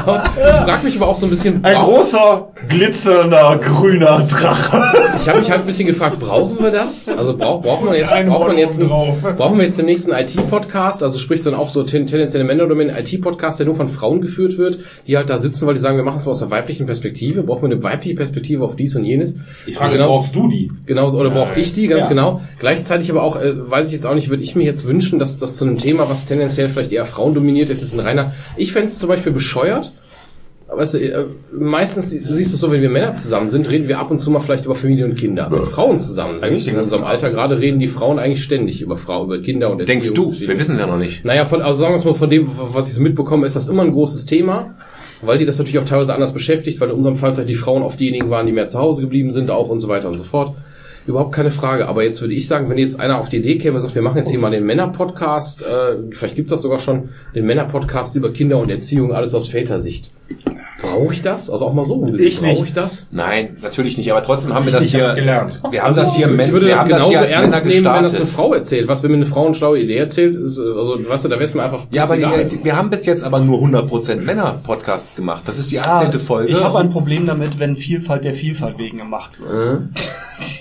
ich 0.07 0.55
frag 0.65 0.83
mich 0.83 0.95
aber 0.97 1.07
auch 1.07 1.15
so 1.15 1.25
ein 1.25 1.29
bisschen, 1.29 1.63
Ein 1.63 1.77
großer, 1.77 2.49
glitzernder, 2.67 3.57
grüner 3.63 4.21
Drache. 4.29 4.83
Ich 5.17 5.27
habe 5.27 5.39
mich 5.39 5.49
halt 5.51 5.61
ein 5.61 5.65
bisschen 5.67 5.87
gefragt, 5.87 6.19
brauchen 6.19 6.63
wir 6.63 6.71
das? 6.71 7.09
Also 7.09 7.35
brauch, 7.35 7.61
braucht 7.61 7.83
man 7.85 7.93
jetzt, 7.95 8.09
braucht 8.27 8.47
man 8.47 8.57
jetzt, 8.57 8.79
einen, 8.79 8.89
brauchen 8.89 9.57
wir 9.57 9.65
jetzt 9.65 9.77
den 9.79 9.85
nächsten 9.85 10.11
IT-Podcast? 10.11 11.03
Also 11.03 11.17
sprich 11.19 11.43
dann 11.43 11.53
auch 11.55 11.69
so 11.69 11.83
ten, 11.83 12.05
tendenzielle 12.07 12.43
Männerdomänen 12.43 12.95
IT-Podcast, 12.95 13.59
der 13.59 13.65
nur 13.65 13.75
von 13.75 13.89
Frauen 13.89 14.21
geführt 14.21 14.57
wird, 14.57 14.79
die 15.07 15.17
halt 15.17 15.29
da 15.29 15.37
sitzen, 15.37 15.67
weil 15.67 15.73
die 15.73 15.79
sagen, 15.79 15.97
wir 15.97 16.03
machen 16.03 16.17
es 16.17 16.25
mal 16.25 16.31
aus 16.31 16.39
der 16.39 16.49
weiblichen 16.51 16.85
Perspektive. 16.85 17.43
Brauchen 17.43 17.63
wir 17.69 17.75
eine 17.75 17.83
weibliche 17.83 18.15
Perspektive 18.15 18.63
auf 18.63 18.75
dies 18.75 18.95
und 18.95 19.03
jenes? 19.05 19.35
Ich 19.65 19.75
frage, 19.77 19.93
Genau- 19.93 20.07
brauchst 20.07 20.35
du 20.35 20.47
die? 20.49 20.69
Genauso, 20.85 21.19
oder 21.19 21.29
brauche 21.29 21.59
ich 21.59 21.73
die, 21.73 21.87
ganz 21.87 22.03
Ja. 22.03 22.09
genau. 22.09 22.41
Gleichzeitig 22.59 23.09
aber 23.11 23.23
auch, 23.23 23.35
äh, 23.35 23.53
weiß 23.69 23.87
ich 23.87 23.93
jetzt 23.93 24.05
auch 24.05 24.15
nicht, 24.15 24.29
würde 24.29 24.43
ich 24.43 24.55
mir 24.55 24.63
jetzt 24.63 24.85
wünschen, 24.87 25.19
dass 25.19 25.37
das 25.37 25.55
zu 25.57 25.65
einem 25.65 25.77
Thema, 25.77 26.09
was 26.09 26.25
tendenziell 26.25 26.69
vielleicht 26.69 26.91
eher 26.91 27.05
Frauen 27.05 27.33
dominiert 27.33 27.69
ist, 27.69 27.81
jetzt 27.81 27.93
ein 27.93 27.99
reiner. 27.99 28.33
Ich 28.57 28.71
fände 28.73 28.87
es 28.87 28.99
zum 28.99 29.09
Beispiel 29.09 29.31
bescheuert. 29.31 29.91
Weißt 30.71 30.93
du, 30.93 30.99
äh, 30.99 31.25
meistens 31.51 32.11
siehst 32.11 32.51
du 32.51 32.55
es 32.55 32.59
so, 32.59 32.71
wenn 32.71 32.81
wir 32.81 32.89
Männer 32.89 33.13
zusammen 33.13 33.49
sind, 33.49 33.69
reden 33.71 33.87
wir 33.87 33.97
ab 33.97 34.11
und 34.11 34.19
zu 34.19 34.29
mal 34.29 34.39
vielleicht 34.39 34.65
über 34.65 34.75
Familie 34.75 35.05
und 35.05 35.15
Kinder. 35.15 35.47
Wenn 35.49 35.65
Frauen 35.65 35.99
zusammen 35.99 36.39
sind, 36.39 36.67
in 36.67 36.77
unserem 36.77 37.03
Alter 37.03 37.31
gerade, 37.31 37.59
reden 37.59 37.79
die 37.79 37.87
Frauen 37.87 38.19
eigentlich 38.19 38.43
ständig 38.43 38.81
über 38.81 38.95
Frau, 38.95 39.23
über 39.23 39.39
Kinder 39.39 39.71
und 39.71 39.87
Denkst 39.87 40.13
du? 40.13 40.31
Wir 40.31 40.59
wissen 40.59 40.75
es 40.75 40.79
ja 40.79 40.85
noch 40.85 40.99
nicht. 40.99 41.25
Naja, 41.25 41.45
von, 41.45 41.61
also 41.63 41.79
sagen 41.79 41.93
wir 41.93 41.97
es 41.97 42.05
mal, 42.05 42.13
von 42.13 42.29
dem, 42.29 42.47
was 42.47 42.87
ich 42.87 42.93
so 42.93 43.01
mitbekomme, 43.01 43.47
ist 43.47 43.55
das 43.55 43.67
immer 43.67 43.81
ein 43.81 43.91
großes 43.91 44.27
Thema, 44.27 44.75
weil 45.23 45.39
die 45.39 45.45
das 45.45 45.57
natürlich 45.57 45.79
auch 45.79 45.85
teilweise 45.85 46.13
anders 46.13 46.33
beschäftigt, 46.33 46.79
weil 46.79 46.89
in 46.89 46.95
unserem 46.95 47.15
Fall 47.15 47.35
halt 47.35 47.49
die 47.49 47.55
Frauen 47.55 47.81
oft 47.81 47.99
diejenigen 47.99 48.29
waren, 48.29 48.45
die 48.45 48.51
mehr 48.51 48.67
zu 48.67 48.77
Hause 48.77 49.01
geblieben 49.01 49.31
sind, 49.31 49.49
auch 49.49 49.69
und 49.69 49.79
so 49.79 49.87
weiter 49.87 50.07
und 50.07 50.17
so 50.17 50.23
fort. 50.23 50.55
Überhaupt 51.07 51.33
keine 51.33 51.49
Frage. 51.49 51.87
Aber 51.87 52.03
jetzt 52.03 52.21
würde 52.21 52.35
ich 52.35 52.47
sagen, 52.47 52.69
wenn 52.69 52.77
jetzt 52.77 52.99
einer 52.99 53.17
auf 53.17 53.29
die 53.29 53.37
Idee 53.37 53.57
käme 53.57 53.77
und 53.77 53.81
sagt, 53.81 53.95
wir 53.95 54.03
machen 54.03 54.17
jetzt 54.17 54.29
hier 54.29 54.37
mal 54.37 54.51
den 54.51 54.65
Männer-Podcast, 54.65 55.63
äh, 55.63 55.95
vielleicht 56.11 56.35
gibt's 56.35 56.51
das 56.51 56.61
sogar 56.61 56.77
schon, 56.77 57.09
den 57.33 57.47
Männer-Podcast 57.47 58.15
über 58.15 58.31
Kinder 58.31 58.59
und 58.59 58.69
Erziehung, 58.69 59.11
alles 59.11 59.33
aus 59.33 59.47
Vätersicht. 59.47 60.11
Brauche 60.81 61.13
ich 61.13 61.21
das? 61.21 61.49
Also 61.49 61.65
auch 61.65 61.73
mal 61.73 61.83
so. 61.85 62.05
Ich 62.17 62.41
nicht. 62.41 62.55
Brauche 62.55 62.65
ich 62.65 62.73
das? 62.73 63.07
Nein, 63.11 63.57
natürlich 63.61 63.97
nicht. 63.97 64.11
Aber 64.11 64.23
trotzdem 64.23 64.53
haben 64.53 64.65
wir 64.65 64.71
das 64.73 64.85
hier 64.85 65.13
gelernt. 65.13 65.59
Wir 65.71 65.83
haben 65.83 65.95
das 65.95 66.15
hier, 66.15 66.27
Also, 66.27 66.39
ich 66.41 66.51
würde 66.51 66.67
wir 66.67 66.71
das 66.73 66.79
haben 66.81 66.89
das 66.89 66.97
genauso 66.99 67.09
hier 67.11 67.19
als 67.21 67.33
ernst 67.33 67.65
Männer 67.65 67.75
nehmen, 67.75 67.95
wenn 67.95 68.03
das 68.03 68.15
eine. 68.15 68.25
Frau 68.25 68.53
erzählt. 68.53 68.87
Was, 68.87 69.03
wenn 69.03 69.11
mir 69.11 69.17
eine 69.17 69.25
Frau 69.25 69.45
eine 69.45 69.55
schlaue 69.55 69.79
Idee 69.79 69.97
erzählt, 69.97 70.35
ist, 70.35 70.57
äh, 70.57 70.61
also, 70.61 70.97
weißt 71.07 71.25
du, 71.25 71.29
da 71.29 71.39
wär's 71.39 71.53
mir 71.53 71.63
einfach 71.63 71.85
Ja, 71.91 72.03
aber 72.03 72.17
egal. 72.17 72.45
die, 72.45 72.63
wir 72.63 72.75
haben 72.75 72.89
bis 72.89 73.05
jetzt 73.05 73.23
aber 73.23 73.39
nur 73.39 73.59
100% 73.59 74.15
Männer-Podcasts 74.17 75.15
gemacht. 75.15 75.43
Das 75.45 75.57
ist 75.59 75.71
die 75.71 75.79
18. 75.79 76.19
Folge. 76.19 76.51
Ich 76.51 76.63
habe 76.63 76.79
ein 76.79 76.89
Problem 76.89 77.25
damit, 77.25 77.59
wenn 77.59 77.75
Vielfalt 77.75 78.23
der 78.23 78.33
Vielfalt 78.33 78.77
wegen 78.77 78.97
gemacht 78.99 79.31
wird. 79.39 79.81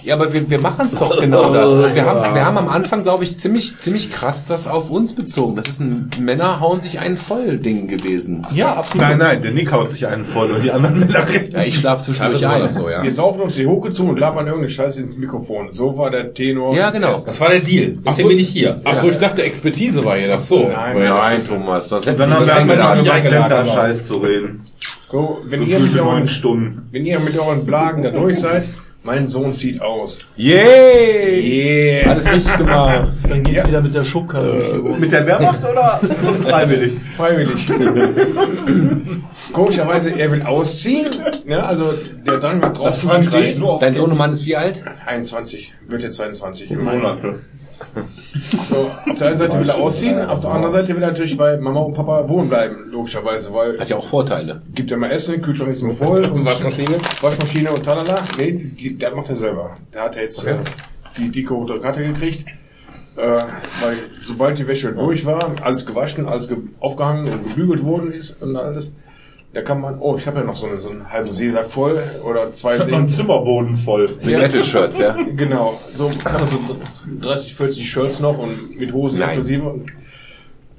Ja, 0.03 0.15
aber 0.15 0.33
wir, 0.33 0.51
wir 0.51 0.61
machen 0.61 0.87
es 0.87 0.97
doch 0.97 1.21
genau 1.21 1.53
das. 1.53 1.79
Also 1.79 1.95
wir, 1.95 2.05
haben, 2.05 2.35
wir 2.35 2.45
haben 2.45 2.59
am 2.59 2.69
Anfang, 2.69 3.03
glaube 3.05 3.25
ich, 3.25 3.39
ziemlich, 3.39 3.79
ziemlich 3.79 4.11
krass 4.11 4.47
das 4.47 4.67
auf 4.67 4.91
uns 4.91 5.15
bezogen. 5.15 5.55
Das 5.55 5.69
ist 5.69 5.81
ein 5.81 6.11
Männer 6.19 6.59
hauen 6.61 6.81
sich 6.81 6.99
einen 6.99 7.17
voll 7.17 7.59
Ding 7.59 7.87
gewesen. 7.87 8.45
Ja, 8.53 8.75
absolut. 8.75 9.07
Nein, 9.07 9.19
nein, 9.19 9.43
der 9.43 9.53
Nick 9.53 9.71
haut 9.71 9.89
sich 9.89 10.08
einen 10.09 10.25
voll 10.25 10.51
und 10.51 10.63
die 10.63 10.71
anderen 10.71 10.99
Männer 10.99 11.29
reden. 11.29 11.53
Ja, 11.55 11.63
ich 11.63 11.77
schlafe 11.77 12.03
zwischendurch 12.03 12.47
ein. 12.47 12.63
das 12.63 12.75
so, 12.75 12.89
ja. 12.89 13.03
Wir 13.03 13.13
saufen 13.13 13.43
uns 13.43 13.55
die 13.57 13.67
Hoke 13.67 13.93
zu 13.93 14.09
und 14.09 14.19
labern 14.19 14.47
irgendeine 14.47 14.69
Scheiße 14.69 15.01
ins 15.03 15.17
Mikrofon. 15.17 15.71
So 15.71 15.97
war 15.97 16.11
der 16.11 16.35
Tenor. 16.35 16.75
Ja, 16.77 16.91
genau. 16.91 17.11
Ersten. 17.13 17.27
Das 17.31 17.41
war 17.41 17.51
der 17.51 17.61
Deal. 17.61 17.99
Deswegen 18.05 18.29
bin 18.29 18.39
ich 18.39 18.49
hier. 18.49 18.81
Ach 18.85 18.95
so, 18.95 19.09
ich 19.09 19.19
dachte, 19.19 19.43
Expertise 19.43 20.05
war 20.05 20.17
hier. 20.17 20.35
Ach 20.35 20.41
so. 20.41 20.69
Nein, 20.69 20.99
Nein, 20.99 21.43
Thomas. 21.47 21.89
Sonst 21.89 22.07
Und 22.07 22.19
dann 22.19 22.33
haben 22.33 22.47
wir 22.47 22.77
Das 22.77 22.87
angefangen, 22.87 23.21
über 23.21 23.31
Gender-Scheiß 23.31 24.07
zu 24.07 24.19
reden. 24.19 24.63
So, 25.11 25.39
wenn 25.45 25.63
ihr, 25.63 25.79
mit 25.79 25.99
euren, 25.99 26.29
Stunden. 26.29 26.89
wenn 26.91 27.07
ihr 27.07 27.19
mit 27.19 27.39
euren 27.39 27.65
Blagen 27.65 28.03
da 28.03 28.11
durch 28.11 28.41
seid, 28.41 28.65
mein 29.03 29.27
Sohn 29.27 29.55
zieht 29.55 29.81
aus. 29.81 30.25
Yay! 30.37 32.03
Yeah. 32.03 32.11
Alles 32.11 32.33
richtig 32.33 32.57
gemacht. 32.57 33.09
Dann 33.29 33.45
geht's 33.45 33.67
wieder 33.67 33.81
mit 33.81 33.95
der 33.95 34.05
Schubkarre 34.05 34.83
Wohnung. 34.83 35.01
Mit 35.01 35.13
der 35.13 35.27
Wehrmacht 35.27 35.61
oder 35.65 36.01
freiwillig? 36.43 36.97
Freiwillig. 37.17 37.69
Komischerweise, 39.53 40.11
er 40.11 40.31
will 40.31 40.43
ausziehen. 40.43 41.11
Ne? 41.47 41.65
Also 41.65 41.95
der 42.27 42.39
Drang 42.39 42.61
nach 42.61 42.73
draußen 42.73 43.09
auf 43.09 43.81
Dein 43.81 43.95
Sohnemann 43.95 44.33
ist 44.33 44.45
wie 44.47 44.57
alt? 44.57 44.83
21, 45.07 45.73
wird 45.87 46.03
jetzt 46.03 46.17
22. 46.17 46.71
Monate. 46.71 47.41
So, 48.71 48.91
auf 49.11 49.19
der 49.19 49.29
einen 49.29 49.39
Seite 49.39 49.59
will 49.61 49.69
er 49.69 49.77
ausziehen, 49.77 50.21
auf 50.21 50.41
der 50.41 50.51
anderen 50.51 50.73
Seite 50.73 50.95
will 50.95 51.03
er 51.03 51.09
natürlich 51.11 51.37
bei 51.37 51.57
Mama 51.59 51.81
und 51.81 51.95
Papa 51.95 52.29
wohnen 52.29 52.49
bleiben, 52.49 52.89
logischerweise, 52.91 53.53
weil 53.55 53.79
Hat 53.79 53.89
ja 53.89 53.97
auch 53.97 54.07
Vorteile. 54.09 54.63
gibt 54.75 54.91
ja 54.91 54.97
mal 54.97 55.11
Essen, 55.11 55.41
Kühlschrank 55.43 55.71
ist 55.71 55.83
immer 55.83 55.95
voll 55.95 56.25
und 56.25 56.45
Waschmaschine? 56.45 56.97
Waschmaschine 57.21 57.71
und 57.73 57.83
talala. 57.85 58.17
Nee, 58.37 58.53
die, 58.53 58.97
der 58.97 59.15
macht 59.15 59.31
er 59.31 59.37
selber. 59.37 59.77
Der 59.93 60.03
hat 60.05 60.17
jetzt 60.17 60.41
Okay. 60.41 60.53
äh, 60.57 61.21
die 61.21 61.31
dicke 61.31 61.55
rote 61.55 61.79
Karte 61.81 62.03
gekriegt. 62.05 62.45
Äh, 63.17 63.21
weil 63.21 63.97
sobald 64.21 64.59
die 64.59 64.69
Wäsche 64.69 64.93
durch 64.93 65.27
war, 65.27 65.51
alles 65.63 65.85
gewaschen, 65.85 66.27
alles 66.29 66.47
ge 66.49 66.59
aufgehangen 66.79 67.33
und 67.33 67.49
gebügelt 67.49 67.83
worden 67.85 68.13
ist 68.13 68.41
und 68.41 68.57
alles, 68.57 68.93
da 69.59 69.65
kann 69.65 69.81
man, 69.81 69.99
oh, 69.99 70.17
ich 70.17 70.25
habe 70.25 70.39
ja 70.39 70.45
noch 70.45 70.55
so, 70.55 70.69
eine, 70.69 70.81
so 70.81 70.89
einen 70.89 71.11
halben 71.11 71.33
Seesack 71.33 71.69
voll 71.69 72.01
oder 72.25 72.53
zwei 72.53 72.79
noch 72.79 72.87
einen. 72.87 73.09
Zimmerboden 73.09 73.75
voll. 73.75 74.09
Mit 74.23 74.39
Metal-Shirts, 74.39 74.99
ja. 74.99 75.17
Genau, 75.37 75.81
so 75.95 76.09
kann 76.23 76.43
er 76.43 76.47
so 76.47 76.59
30, 77.21 77.57
40 77.57 77.91
Shirts 77.91 78.21
noch 78.21 78.39
und 78.39 78.79
mit 78.79 78.93
Hosen 78.93 79.19
Nein. 79.19 79.31
inklusive. 79.31 79.81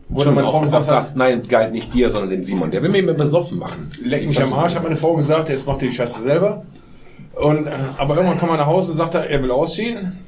Wo 0.07 0.19
dann 0.19 0.23
Schon 0.23 0.35
meine 0.35 0.47
Frau 0.47 0.61
gesagt 0.61 0.87
hat, 0.87 1.13
nein, 1.17 1.41
galt 1.49 1.73
nicht 1.73 1.93
dir, 1.93 2.09
sondern 2.09 2.29
dem 2.29 2.41
Simon. 2.41 2.71
Der 2.71 2.81
will 2.81 2.89
mir 2.89 2.99
immer 2.99 3.15
besoffen 3.15 3.59
machen. 3.59 3.91
leck 4.01 4.25
mich 4.25 4.41
am 4.41 4.53
Arsch, 4.53 4.75
hat 4.75 4.83
meine 4.83 4.95
Frau 4.95 5.13
gesagt, 5.13 5.49
jetzt 5.49 5.67
macht 5.67 5.81
ihr 5.81 5.89
die 5.89 5.95
Scheiße 5.95 6.21
selber. 6.21 6.63
Und, 7.33 7.67
äh, 7.67 7.71
aber 7.97 8.15
irgendwann 8.15 8.37
kam 8.37 8.49
er 8.49 8.57
nach 8.57 8.65
Hause 8.65 8.91
und 8.91 8.97
sagt 8.97 9.13
er, 9.15 9.29
er 9.29 9.43
will 9.43 9.51
ausziehen. 9.51 10.19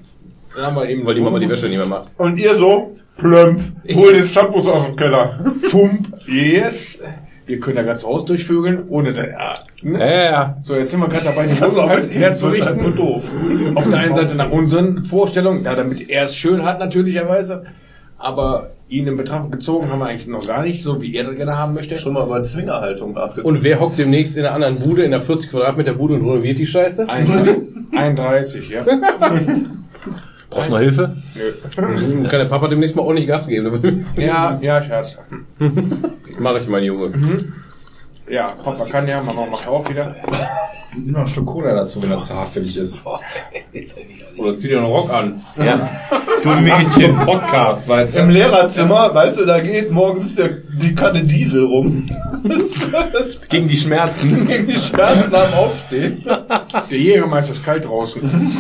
Dann 0.56 0.66
haben 0.66 0.76
wir 0.76 0.90
eben, 0.90 1.06
Weil 1.06 1.16
die 1.16 1.22
Mama 1.22 1.40
die 1.40 1.50
Wäsche 1.50 1.70
nicht 1.70 1.78
mehr 1.78 1.88
macht. 1.88 2.10
Und 2.18 2.38
ihr 2.38 2.54
so, 2.56 2.98
plömp, 3.18 3.62
hol 3.96 4.12
den 4.12 4.28
Shampoos 4.28 4.68
aus 4.68 4.88
dem 4.88 4.98
Keller. 4.98 5.40
Fump, 5.70 6.10
yes. 6.28 7.00
Wir 7.46 7.60
können 7.60 7.76
da 7.76 7.84
ganz 7.84 8.06
Haus 8.06 8.26
durchvögeln, 8.26 8.84
ohne 8.90 9.14
da, 9.14 9.26
ja, 9.26 9.54
ne? 9.82 10.00
Ja, 10.00 10.06
ja, 10.06 10.24
ja. 10.24 10.58
So, 10.62 10.76
jetzt 10.76 10.92
sind 10.92 11.00
wir 11.00 11.08
gerade 11.08 11.26
dabei, 11.26 11.48
die 11.48 11.54
auch 11.54 11.76
halt 11.76 11.90
halt 11.90 12.14
nur 12.14 12.22
herzurichten. 12.22 12.96
doof. 12.96 13.30
Auf 13.76 13.90
der 13.90 14.00
einen 14.00 14.14
Seite 14.14 14.36
nach 14.36 14.52
unseren 14.52 15.04
Vorstellungen, 15.04 15.64
ja, 15.66 15.76
damit 15.76 16.10
er 16.10 16.26
es 16.26 16.36
schön 16.36 16.64
hat, 16.64 16.80
natürlicherweise. 16.80 17.64
Aber 18.18 18.70
ihn 18.88 19.08
in 19.08 19.18
Betracht 19.18 19.52
gezogen 19.52 19.90
haben 19.90 20.00
wir 20.00 20.06
eigentlich 20.06 20.28
noch 20.28 20.46
gar 20.46 20.62
nicht, 20.62 20.84
so 20.84 21.02
wie 21.02 21.16
er 21.16 21.24
das 21.24 21.36
gerne 21.36 21.58
haben 21.58 21.74
möchte. 21.74 21.96
Schon 21.96 22.14
mal 22.14 22.26
über 22.26 22.44
Zwingerhaltung 22.44 23.14
nachgedacht. 23.14 23.46
Und 23.46 23.64
wer 23.64 23.80
hockt 23.80 23.98
demnächst 23.98 24.38
in 24.38 24.46
einer 24.46 24.54
anderen 24.54 24.80
Bude, 24.80 25.04
in 25.04 25.12
der 25.12 25.22
40 25.22 25.50
Quadratmeter 25.50 25.94
Bude 25.94 26.14
und 26.14 26.22
renoviert 26.22 26.60
die 26.60 26.68
Scheiße? 26.68 27.08
31, 27.10 28.70
ja. 28.70 28.86
Brauchst 30.52 30.68
du 30.68 30.74
noch 30.74 30.80
Hilfe? 30.80 31.18
Nö. 31.34 31.54
Kann 31.76 32.30
der 32.40 32.46
Papa 32.46 32.68
demnächst 32.68 32.96
mal 32.96 33.04
ordentlich 33.04 33.28
Gas 33.28 33.48
geben? 33.48 34.06
Ja, 34.18 34.60
ja, 34.62 34.82
Scherz. 34.82 35.18
Mach 36.40 36.56
ich, 36.58 36.68
mein 36.68 36.84
Junge. 36.84 37.12
Ja, 38.32 38.48
Papa 38.64 38.86
kann 38.86 39.08
ja, 39.10 39.22
Mama 39.22 39.46
macht 39.46 39.68
auch 39.68 39.88
wieder. 39.90 40.16
Nimm 40.96 41.12
noch 41.12 41.22
ein 41.22 41.28
Stück 41.28 41.46
Cola 41.46 41.76
dazu, 41.76 42.02
wenn 42.02 42.12
das 42.12 42.28
zu 42.28 42.34
hart 42.34 42.52
für 42.52 42.62
dich 42.62 42.78
ist. 42.78 43.02
Oder 44.38 44.58
zieh 44.58 44.70
dir 44.70 44.78
einen 44.78 44.86
Rock 44.86 45.12
an. 45.12 45.44
Ja. 45.58 45.90
Du 46.42 46.50
Mädchen. 46.50 47.18
Podcast, 47.18 47.88
weißt 47.88 48.16
Im 48.16 48.30
du? 48.30 48.34
Lehrerzimmer, 48.34 49.14
weißt 49.14 49.38
du, 49.38 49.46
da 49.46 49.60
geht 49.60 49.92
morgens 49.92 50.34
der, 50.36 50.50
die 50.50 50.96
Kanne 50.96 51.24
Diesel 51.24 51.66
rum. 51.66 52.10
Gegen 53.50 53.68
die 53.68 53.78
Schmerzen. 53.78 54.48
Gegen 54.48 54.66
die 54.66 54.74
Schmerzen 54.74 55.36
am 55.36 55.54
Aufstehen. 55.54 56.24
Der 56.26 56.98
Jägermeister 56.98 57.54
ist 57.54 57.64
kalt 57.64 57.86
draußen. 57.86 58.58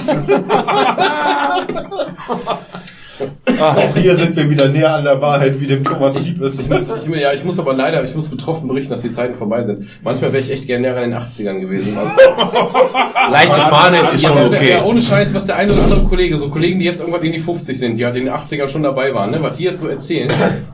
Auch 3.62 3.96
hier 3.96 4.16
sind 4.18 4.36
wir 4.36 4.50
wieder 4.50 4.68
näher 4.68 4.94
an 4.94 5.04
der 5.04 5.22
Wahrheit, 5.22 5.60
wie 5.60 5.68
dem 5.68 5.84
Thomas 5.84 6.20
lieb 6.26 6.42
ist. 6.42 6.62
Ich 6.62 6.70
muss, 6.70 7.08
ich, 7.08 7.22
ja, 7.22 7.34
ich 7.34 7.44
muss 7.44 7.60
aber 7.60 7.74
leider, 7.74 8.04
ich 8.04 8.16
muss 8.16 8.28
betroffen 8.28 8.68
berichten, 8.68 8.92
dass 8.92 9.02
die 9.02 9.12
Zeiten 9.12 9.36
vorbei 9.36 9.64
sind. 9.64 9.88
Manchmal 10.04 10.34
wäre 10.34 10.44
ich 10.44 10.52
echt 10.52 10.68
gerne 10.68 10.88
näher 10.88 11.04
in 11.04 11.12
den 11.12 11.20
80ern 11.20 11.60
gewesen. 11.60 11.98
Also, 11.98 12.12
Leichte 13.32 13.62
Fahne 13.62 14.00
ist 14.14 14.26
schon 14.26 14.38
okay. 14.38 14.72
ja, 14.72 14.84
ohne 14.84 15.02
Scheiß, 15.02 15.34
was 15.34 15.46
der 15.46 15.58
eine 15.58 15.74
oder 15.74 15.84
andere 15.84 16.04
Kollege, 16.04 16.38
so 16.38 16.50
Kollegen, 16.50 16.80
die 16.80 16.86
jetzt 16.86 17.00
irgendwann 17.00 17.24
in 17.24 17.32
die 17.32 17.40
50 17.40 17.78
sind, 17.78 17.98
die 17.98 18.06
halt 18.06 18.16
in 18.16 18.26
den 18.26 18.34
80ern 18.34 18.68
schon 18.68 18.84
dabei 18.84 19.14
waren, 19.14 19.32
ne, 19.32 19.42
was 19.42 19.58
die 19.58 19.64
jetzt 19.64 19.82
so 19.82 19.88
erzählen, 19.88 20.30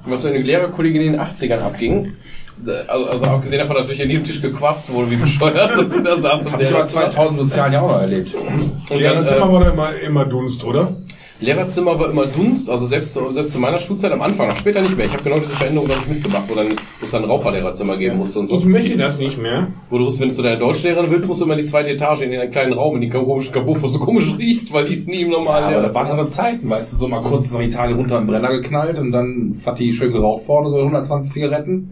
was 0.05 0.21
so 0.21 0.29
eine 0.29 0.39
Lehrerkollegin 0.39 1.01
in 1.01 1.11
den 1.13 1.21
80ern 1.21 1.59
abging. 1.59 2.13
Also, 2.87 3.05
also 3.05 3.25
abgesehen 3.25 3.59
davon, 3.59 3.75
dass 3.75 3.83
natürlich 3.83 4.01
an 4.01 4.09
jedem 4.09 4.23
Tisch 4.23 4.41
gequatzt 4.41 4.91
wurde, 4.91 5.11
wie 5.11 5.15
bescheuert. 5.17 5.71
Das, 5.77 5.89
das 6.03 6.21
saß 6.21 6.23
Hab 6.23 6.41
ich 6.41 6.53
aber 6.53 6.63
Lehrerzimmer. 6.63 7.09
2000 7.11 7.39
sozialen 7.41 7.73
Jahr 7.73 7.83
auch 7.83 7.91
noch 7.91 8.01
erlebt. 8.01 8.33
Und 8.33 8.99
Ja, 8.99 9.13
dann, 9.13 9.23
das 9.23 9.31
äh, 9.31 9.35
immer 9.35 9.51
war 9.51 9.63
da 9.63 9.69
immer, 9.69 9.89
immer 9.95 10.25
Dunst, 10.25 10.63
oder? 10.63 10.95
Lehrerzimmer 11.39 11.99
war 11.99 12.09
immer 12.09 12.25
Dunst, 12.25 12.67
also 12.67 12.87
selbst, 12.87 13.13
zu- 13.13 13.31
selbst 13.31 13.51
zu 13.51 13.59
meiner 13.59 13.77
Schulzeit 13.77 14.11
am 14.11 14.23
Anfang, 14.23 14.55
später 14.55 14.81
nicht 14.81 14.97
mehr. 14.97 15.05
Ich 15.05 15.13
habe 15.13 15.21
genau 15.23 15.37
diese 15.37 15.53
Veränderung 15.53 15.87
noch 15.87 15.97
nicht 15.97 16.09
mitgemacht, 16.09 16.45
wo 16.49 16.55
dann 16.55 16.69
wo 16.99 17.05
es 17.05 17.11
dann 17.11 17.23
ein 17.23 17.29
Raucherlehrerzimmer 17.29 17.95
geben 17.97 18.17
musste 18.17 18.39
und 18.39 18.47
so. 18.47 18.57
Ich 18.57 18.65
möchte 18.65 18.97
das 18.97 19.19
nicht 19.19 19.37
mehr. 19.37 19.67
Wo 19.91 19.99
du 19.99 20.05
wusstest, 20.05 20.21
wenn 20.21 20.29
du 20.29 20.33
zu 20.35 20.41
deiner 20.41 20.57
Deutschlehrerin 20.57 21.11
willst, 21.11 21.27
musst 21.27 21.41
du 21.41 21.45
immer 21.45 21.53
in 21.53 21.59
die 21.59 21.65
zweite 21.67 21.91
Etage 21.91 22.21
in 22.21 22.31
den 22.31 22.49
kleinen 22.49 22.73
Raum, 22.73 22.95
in 22.95 23.01
die 23.01 23.09
komischen 23.09 23.53
Kabuff, 23.53 23.83
wo 23.83 23.85
es 23.85 23.93
so 23.93 23.99
komisch 23.99 24.33
riecht, 24.39 24.73
weil 24.73 24.85
die 24.85 24.95
ist 24.95 25.07
nie 25.07 25.21
im 25.21 25.29
normalen 25.29 25.75
Aber 25.75 25.87
da 25.87 25.93
waren 25.93 26.07
andere 26.07 26.27
Zeiten, 26.27 26.67
weißt 26.71 26.93
du, 26.93 26.97
so 26.97 27.07
mal 27.07 27.21
kurz 27.21 27.51
nach 27.51 27.59
Italien 27.61 27.97
runter 27.97 28.17
im 28.17 28.25
Brenner 28.25 28.49
geknallt 28.49 28.97
und 28.97 29.11
dann 29.11 29.61
hat 29.63 29.77
die 29.77 29.93
schön 29.93 30.11
geraucht 30.11 30.41
vorne, 30.43 30.71
so 30.71 30.77
120 30.77 31.31
Zigaretten. 31.31 31.91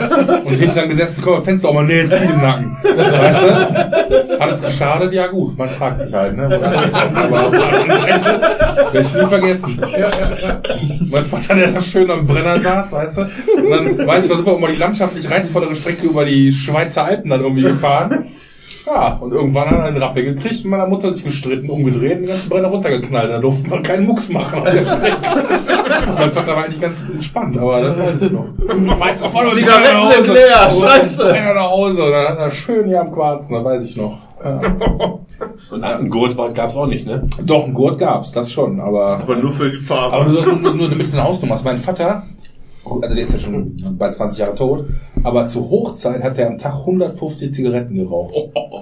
und 0.44 0.54
hintern 0.54 0.88
gesessen, 0.88 1.20
komm, 1.22 1.44
Fenster 1.44 1.68
auch 1.68 1.74
mal 1.74 1.84
nähen, 1.84 2.10
zieh 2.10 2.24
im 2.24 2.40
Nacken. 2.40 2.78
Weißt 2.82 3.42
du? 3.42 4.40
Hat 4.40 4.54
es 4.54 4.62
geschadet? 4.62 5.12
Ja 5.12 5.26
gut, 5.26 5.58
man 5.58 5.68
fragt 5.68 6.00
sich 6.00 6.14
halt, 6.14 6.34
ne? 6.34 6.48
werde 8.92 9.06
ich 9.06 9.14
nie 9.14 9.26
vergessen. 9.26 9.78
Ja, 9.80 9.98
ja, 9.98 10.38
ja. 10.38 10.62
Mein 11.10 11.24
Vater, 11.24 11.54
der 11.54 11.72
da 11.72 11.80
schön 11.80 12.10
am 12.10 12.26
Brenner 12.26 12.60
saß, 12.60 12.92
weißt 12.92 13.18
du? 13.18 13.20
Und 13.22 13.70
dann, 13.70 14.06
weißt 14.06 14.26
du, 14.26 14.30
da 14.30 14.36
sind 14.36 14.46
wir 14.46 14.52
auch 14.52 14.58
mal 14.58 14.72
die 14.72 14.78
landschaftlich 14.78 15.30
reizvollere 15.30 15.76
Strecke 15.76 16.06
über 16.06 16.24
die 16.24 16.52
Schweizer 16.52 17.04
Alpen 17.04 17.30
dann 17.30 17.40
irgendwie 17.40 17.62
gefahren. 17.62 18.28
Ja, 18.86 19.18
und 19.20 19.32
irgendwann 19.32 19.68
hat 19.68 19.78
er 19.78 19.84
einen 19.86 19.96
Rappel 19.96 20.22
gekriegt, 20.22 20.62
mit 20.62 20.66
meiner 20.66 20.86
Mutter 20.86 21.12
sich 21.12 21.24
gestritten, 21.24 21.68
umgedreht 21.68 22.18
und 22.18 22.20
den 22.20 22.28
ganzen 22.28 22.48
Brenner 22.48 22.68
runtergeknallt. 22.68 23.30
Da 23.30 23.38
durften 23.40 23.68
wir 23.68 23.82
keinen 23.82 24.06
Mucks 24.06 24.28
machen 24.28 24.60
auf 24.60 24.70
der 24.70 24.84
Strecke. 24.84 25.16
mein 26.16 26.30
Vater 26.30 26.54
war 26.54 26.64
eigentlich 26.64 26.80
ganz 26.80 26.98
entspannt, 27.12 27.58
aber 27.58 27.80
das 27.80 27.98
weiß 27.98 28.22
ich 28.22 28.30
noch. 28.30 28.46
Zigaretten 29.54 30.24
sind 30.24 30.34
leer, 30.34 30.70
scheiße. 30.70 31.32
Einer 31.32 31.54
nach 31.54 31.70
Hause 31.70 32.04
und 32.04 32.12
dann 32.12 32.28
hat 32.28 32.38
er 32.38 32.50
schön 32.52 32.86
hier 32.86 33.00
am 33.00 33.12
Quarzen, 33.12 33.54
das 33.54 33.64
weiß 33.64 33.84
ich 33.84 33.96
noch. 33.96 34.18
Ja. 34.44 34.60
Und 35.70 35.82
einen 35.82 36.10
Gurt 36.10 36.36
gab's 36.54 36.76
auch 36.76 36.86
nicht, 36.86 37.06
ne? 37.06 37.28
Doch, 37.42 37.64
einen 37.64 37.74
Gurt 37.74 37.98
gab's, 37.98 38.32
das 38.32 38.50
schon, 38.50 38.80
aber... 38.80 39.18
Aber 39.20 39.36
nur 39.36 39.50
für 39.50 39.70
die 39.70 39.78
Farbe. 39.78 40.16
Aber 40.16 40.24
nur, 40.26 40.46
nur, 40.56 40.74
nur 40.74 40.88
damit 40.88 41.06
du 41.06 41.12
eine 41.12 41.24
Hausnummer 41.24 41.54
hast. 41.54 41.64
Mein 41.64 41.78
Vater, 41.78 42.24
also 42.84 43.14
der 43.14 43.24
ist 43.24 43.32
ja 43.32 43.38
schon 43.38 43.76
bald 43.98 44.14
20 44.14 44.38
Jahre 44.40 44.54
tot, 44.54 44.86
aber 45.24 45.46
zur 45.46 45.68
Hochzeit 45.68 46.22
hat 46.22 46.38
er 46.38 46.48
am 46.48 46.58
Tag 46.58 46.74
150 46.74 47.52
Zigaretten 47.52 47.94
geraucht. 47.94 48.34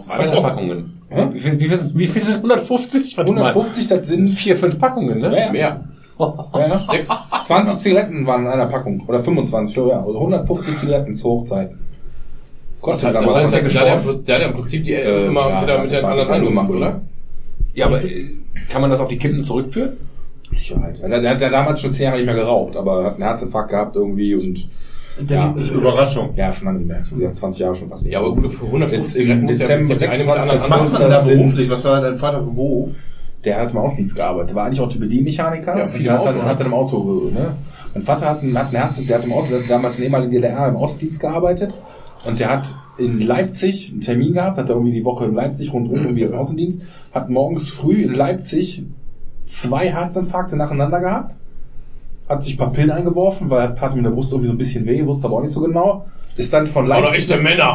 Zwei 0.08 0.28
Packungen. 0.28 0.98
Hä? 1.08 1.28
Wie 1.32 1.40
viel, 1.40 1.58
wie 1.60 1.68
viel, 1.68 1.78
wie 1.94 2.06
viel 2.06 2.24
sind 2.24 2.36
150? 2.36 3.16
Warte 3.16 3.32
mal. 3.32 3.48
150, 3.48 3.88
das 3.88 4.06
sind 4.06 4.28
Vier, 4.28 4.56
fünf 4.56 4.78
Packungen, 4.78 5.20
ne? 5.20 5.32
Ja, 5.32 5.46
ja. 5.46 5.52
Mehr. 5.52 5.84
ja, 6.18 6.66
ja. 6.68 6.78
Sechs. 6.84 7.08
20 7.46 7.78
Zigaretten 7.78 8.26
waren 8.26 8.42
in 8.42 8.48
einer 8.48 8.66
Packung. 8.66 9.02
Oder 9.06 9.22
25, 9.22 9.76
ja. 9.76 10.00
Also 10.00 10.14
150 10.14 10.78
Zigaretten 10.78 11.14
zur 11.14 11.32
Hochzeit. 11.32 11.70
Kostet 12.84 13.14
dann 13.14 13.24
Das 13.24 13.34
heißt, 13.34 13.64
was. 13.64 13.72
der, 13.72 13.84
der, 13.84 14.02
der, 14.02 14.12
der 14.14 14.34
hat 14.34 14.42
ja 14.42 14.48
im 14.48 14.54
Prinzip 14.54 14.84
die 14.84 14.92
äh, 14.92 15.26
immer 15.26 15.48
ja, 15.48 15.62
wieder 15.62 15.78
mit 15.78 15.90
den 15.90 16.04
anderen 16.04 16.30
angemacht, 16.30 16.68
gemacht, 16.68 16.70
oder? 16.70 17.00
Ja, 17.72 17.86
aber 17.86 18.04
äh, 18.04 18.26
kann 18.68 18.82
man 18.82 18.90
das 18.90 19.00
auf 19.00 19.08
die 19.08 19.16
Kippen 19.16 19.42
zurückführen? 19.42 19.96
Sicherheit. 20.52 20.98
Ja, 21.00 21.08
der, 21.08 21.20
der 21.22 21.30
hat 21.30 21.40
ja 21.40 21.48
damals 21.48 21.80
schon 21.80 21.92
10 21.92 22.04
Jahre 22.04 22.16
nicht 22.18 22.26
mehr 22.26 22.34
geraucht, 22.34 22.76
aber 22.76 23.04
hat 23.04 23.14
einen 23.14 23.22
Herzinfarkt 23.22 23.70
gehabt 23.70 23.96
irgendwie 23.96 24.34
und 24.34 24.68
Ja. 25.28 25.54
Überraschung. 25.54 26.34
Ja, 26.36 26.52
schon 26.52 26.66
lange 26.66 26.80
nicht 26.80 26.88
mehr. 26.88 27.02
Ja, 27.26 27.32
20 27.32 27.60
Jahre 27.62 27.74
schon 27.74 27.88
fast 27.88 28.04
nicht. 28.04 28.12
Ja, 28.12 28.18
aber 28.18 28.34
gut, 28.34 28.52
für 28.52 28.66
150 28.66 29.26
Jetzt 29.26 29.30
im 29.30 29.40
ja 29.40 29.46
Dezember 29.46 29.74
im 29.74 29.88
Prinzip 29.88 30.08
eine 30.10 30.18
mit 30.18 30.26
der 30.26 30.42
anderen 30.42 30.60
26. 30.60 30.70
Was 30.70 30.92
macht 30.92 31.00
man 31.00 31.10
da 31.10 31.20
beruflich? 31.20 31.70
Was 31.70 31.84
war 31.84 32.00
dein 32.02 32.16
Vater 32.16 32.44
für 32.44 32.50
Beruf? 32.50 32.88
Der 33.46 33.60
hat 33.60 33.70
im 33.70 33.78
Außendienst 33.78 34.14
gearbeitet. 34.14 34.54
War 34.54 34.66
eigentlich 34.66 34.80
Orthopädie-Mechaniker. 34.80 35.78
Ja, 35.78 35.88
viel 35.88 36.06
im 36.06 36.12
hat, 36.12 36.20
Auto, 36.20 36.42
hat 36.42 36.60
dann 36.60 36.66
im 36.66 36.74
Auto, 36.74 37.30
ne? 37.32 37.54
Mein 37.94 38.02
Vater 38.02 38.28
hat 38.28 38.42
einen, 38.42 38.58
hat 38.58 38.66
einen 38.66 38.76
Herz, 38.76 39.00
der 39.06 39.18
hat 39.18 39.24
im 39.24 39.32
Außendienst, 39.32 39.70
damals 39.70 39.96
in 39.96 40.02
der 40.02 40.08
ehemaligen 40.08 40.32
DDR 40.32 40.68
im 40.68 40.76
Außendienst 40.76 41.20
gearbeitet. 41.20 41.74
Und 42.24 42.40
der 42.40 42.50
hat 42.50 42.76
in 42.96 43.20
Leipzig 43.20 43.90
einen 43.92 44.00
Termin 44.00 44.34
gehabt, 44.34 44.56
hat 44.56 44.68
da 44.68 44.74
irgendwie 44.74 44.92
die 44.92 45.04
Woche 45.04 45.24
in 45.26 45.34
Leipzig 45.34 45.72
rundum 45.72 45.96
irgendwie 45.96 46.22
im 46.22 46.34
Außendienst, 46.34 46.82
hat 47.12 47.28
morgens 47.28 47.68
früh 47.68 48.02
in 48.02 48.14
Leipzig 48.14 48.84
zwei 49.46 49.90
Herzinfarkte 49.90 50.56
nacheinander 50.56 51.00
gehabt, 51.00 51.34
hat 52.28 52.42
sich 52.42 52.54
ein 52.54 52.58
paar 52.58 52.72
Pillen 52.72 52.90
eingeworfen, 52.90 53.50
weil 53.50 53.60
er 53.60 53.74
tat 53.74 53.92
ihm 53.92 53.98
in 53.98 54.04
der 54.04 54.10
Brust 54.10 54.32
irgendwie 54.32 54.48
so 54.48 54.54
ein 54.54 54.58
bisschen 54.58 54.86
weh, 54.86 55.04
wusste 55.04 55.26
aber 55.26 55.36
auch 55.36 55.42
nicht 55.42 55.52
so 55.52 55.60
genau. 55.60 56.06
Ist 56.36 56.52
dann 56.52 56.66
von 56.66 56.86
Leipzig, 56.86 57.28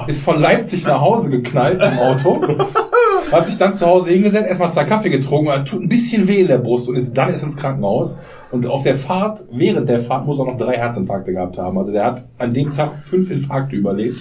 ist 0.07 0.23
von 0.23 0.41
Leipzig 0.41 0.85
nach 0.85 0.99
Hause 0.99 1.29
geknallt 1.29 1.81
im 1.81 1.97
Auto. 1.97 2.41
Hat 3.31 3.47
sich 3.47 3.57
dann 3.57 3.73
zu 3.73 3.85
Hause 3.85 4.09
hingesetzt, 4.11 4.47
erstmal 4.47 4.71
zwei 4.71 4.85
Kaffee 4.85 5.09
getrunken, 5.09 5.51
hat 5.51 5.67
tut 5.67 5.81
ein 5.81 5.89
bisschen 5.89 6.27
weh 6.27 6.41
in 6.41 6.47
der 6.47 6.57
Brust 6.57 6.89
und 6.89 6.95
ist 6.95 7.15
dann 7.15 7.29
ist 7.29 7.43
ins 7.43 7.55
Krankenhaus. 7.55 8.17
Und 8.51 8.65
auf 8.65 8.83
der 8.83 8.95
Fahrt, 8.95 9.43
während 9.51 9.87
der 9.87 9.99
Fahrt, 9.99 10.25
muss 10.25 10.39
er 10.39 10.45
noch 10.45 10.57
drei 10.57 10.77
Herzinfarkte 10.77 11.33
gehabt 11.33 11.57
haben. 11.57 11.77
Also 11.77 11.91
der 11.91 12.05
hat 12.05 12.25
an 12.37 12.53
dem 12.53 12.73
Tag 12.73 12.91
fünf 13.05 13.29
Infarkte 13.29 13.75
überlebt. 13.75 14.19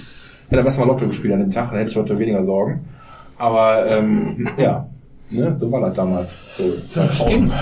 Hätte 0.49 0.61
er 0.61 0.65
besser 0.65 0.81
mal 0.81 0.93
Lotto 0.93 1.07
gespielt 1.07 1.35
an 1.35 1.41
dem 1.41 1.51
Tag, 1.51 1.71
dann 1.71 1.79
hätte 1.79 1.91
ich 1.91 1.97
heute 1.97 2.19
weniger 2.19 2.43
Sorgen. 2.43 2.81
Aber 3.37 3.87
ähm, 3.87 4.49
ja, 4.57 4.87
ne, 5.31 5.57
so 5.61 5.71
war 5.71 5.83
das 5.83 5.95
damals. 5.95 6.37
So 6.57 6.73
2000. 6.87 7.53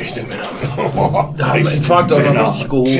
Echte 0.00 0.22
Männer. 0.22 1.32
Da 1.36 1.48
haben 1.48 1.64
wir 1.64 1.72
Infarkt 1.72 2.12
auch 2.12 2.18
noch 2.22 2.50
richtig 2.50 2.68
gehoben. 2.68 2.90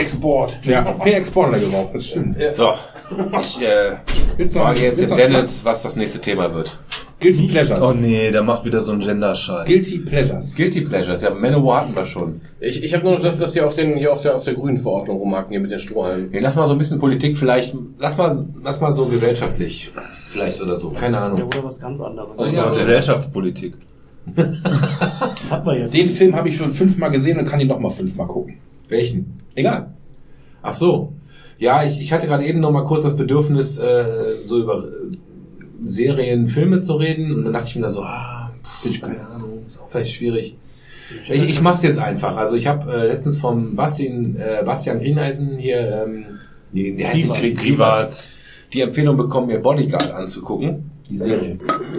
Export. 0.00 0.58
Ja, 0.64 0.82
P-Exporter 0.82 1.58
geraucht, 1.58 1.94
das 1.94 2.06
stimmt. 2.06 2.36
So, 2.50 2.72
ich 3.40 3.60
äh, 3.62 3.96
Willst 4.36 4.54
du 4.54 4.58
noch- 4.58 4.66
frage 4.66 4.80
jetzt 4.80 4.98
willst 4.98 5.02
den 5.02 5.08
du 5.08 5.14
noch 5.14 5.30
Dennis, 5.30 5.64
was 5.64 5.82
das 5.82 5.96
nächste 5.96 6.20
Thema 6.20 6.52
wird. 6.54 6.78
Guilty 7.20 7.46
Pleasures. 7.46 7.80
Oh 7.80 7.92
nee, 7.92 8.32
der 8.32 8.42
macht 8.42 8.64
wieder 8.64 8.80
so 8.80 8.90
einen 8.92 9.00
Gender-Scheiß. 9.00 9.66
Guilty 9.66 9.98
Pleasures. 9.98 10.54
Guilty 10.56 10.80
Pleasures, 10.80 11.22
ja, 11.22 11.30
Manowar 11.30 11.82
hatten 11.82 11.94
wir 11.94 12.04
schon. 12.04 12.40
Ich, 12.58 12.82
ich 12.82 12.92
habe 12.94 13.04
nur 13.04 13.14
noch 13.14 13.22
das, 13.22 13.38
das 13.38 13.52
hier 13.52 13.64
auf 13.66 13.74
den 13.76 13.96
hier 13.96 14.12
auf 14.12 14.22
der 14.22 14.34
auf 14.34 14.42
der 14.44 14.54
grünen 14.54 14.76
Verordnung 14.78 15.18
rumhaken 15.18 15.50
hier 15.52 15.60
mit 15.60 15.70
den 15.70 15.78
Strohhalmen. 15.78 16.30
Nee, 16.32 16.40
lass 16.40 16.56
mal 16.56 16.66
so 16.66 16.72
ein 16.72 16.78
bisschen 16.78 16.98
Politik 16.98 17.36
vielleicht, 17.36 17.76
lass 17.98 18.16
mal, 18.16 18.44
lass 18.62 18.80
mal 18.80 18.90
so 18.90 19.06
gesellschaftlich 19.06 19.92
vielleicht 20.30 20.60
oder 20.60 20.74
so, 20.74 20.90
keine 20.90 21.16
Ja, 21.18 21.26
Ahnung. 21.26 21.42
oder 21.44 21.62
was 21.64 21.78
ganz 21.78 22.00
anderes. 22.00 22.30
Oh, 22.36 22.44
ja. 22.46 22.70
Gesellschaftspolitik. 22.70 23.74
Das 24.36 25.50
hat 25.50 25.64
man 25.64 25.78
jetzt. 25.78 25.94
Den 25.94 26.06
Film 26.08 26.34
habe 26.36 26.48
ich 26.48 26.56
schon 26.56 26.72
fünfmal 26.72 27.10
gesehen 27.10 27.38
und 27.38 27.44
kann 27.46 27.60
ihn 27.60 27.68
noch 27.68 27.78
mal 27.78 27.90
fünfmal 27.90 28.26
gucken. 28.26 28.58
Welchen? 28.88 29.40
Egal. 29.54 29.92
Ach 30.62 30.74
so. 30.74 31.12
Ja, 31.58 31.84
ich, 31.84 32.00
ich 32.00 32.12
hatte 32.12 32.26
gerade 32.26 32.44
eben 32.44 32.60
noch 32.60 32.72
mal 32.72 32.84
kurz 32.84 33.04
das 33.04 33.16
Bedürfnis, 33.16 33.78
äh, 33.78 34.36
so 34.44 34.58
über 34.60 34.84
äh, 34.84 35.16
Serien, 35.84 36.48
Filme 36.48 36.80
zu 36.80 36.94
reden 36.94 37.34
und 37.34 37.44
dann 37.44 37.52
dachte 37.52 37.68
ich 37.68 37.76
mir 37.76 37.82
da 37.82 37.88
so, 37.88 38.02
ah, 38.02 38.52
pff, 38.62 39.00
keine 39.00 39.26
Ahnung, 39.28 39.64
ist 39.66 39.80
auch 39.80 39.88
vielleicht 39.88 40.14
schwierig. 40.14 40.56
Ich, 41.30 41.42
ich 41.42 41.60
mache 41.60 41.74
es 41.74 41.82
jetzt 41.82 41.98
einfach. 41.98 42.36
Also 42.36 42.56
ich 42.56 42.66
habe 42.66 42.90
äh, 42.92 43.06
letztens 43.08 43.38
vom 43.38 43.74
Bastian, 43.76 44.36
äh, 44.36 44.62
Bastian 44.64 45.00
Grieneisen 45.00 45.58
hier, 45.58 46.04
ähm, 46.06 46.24
nee, 46.72 46.92
der 46.92 47.08
heißt 47.08 47.16
nicht 47.16 47.40
Grie- 47.40 47.54
Grieberts, 47.54 48.30
die 48.72 48.80
Empfehlung 48.80 49.16
bekommen, 49.16 49.48
mir 49.48 49.58
Bodyguard 49.58 50.10
anzugucken. 50.12 50.90
Die 51.08 51.16
Serie. 51.16 51.58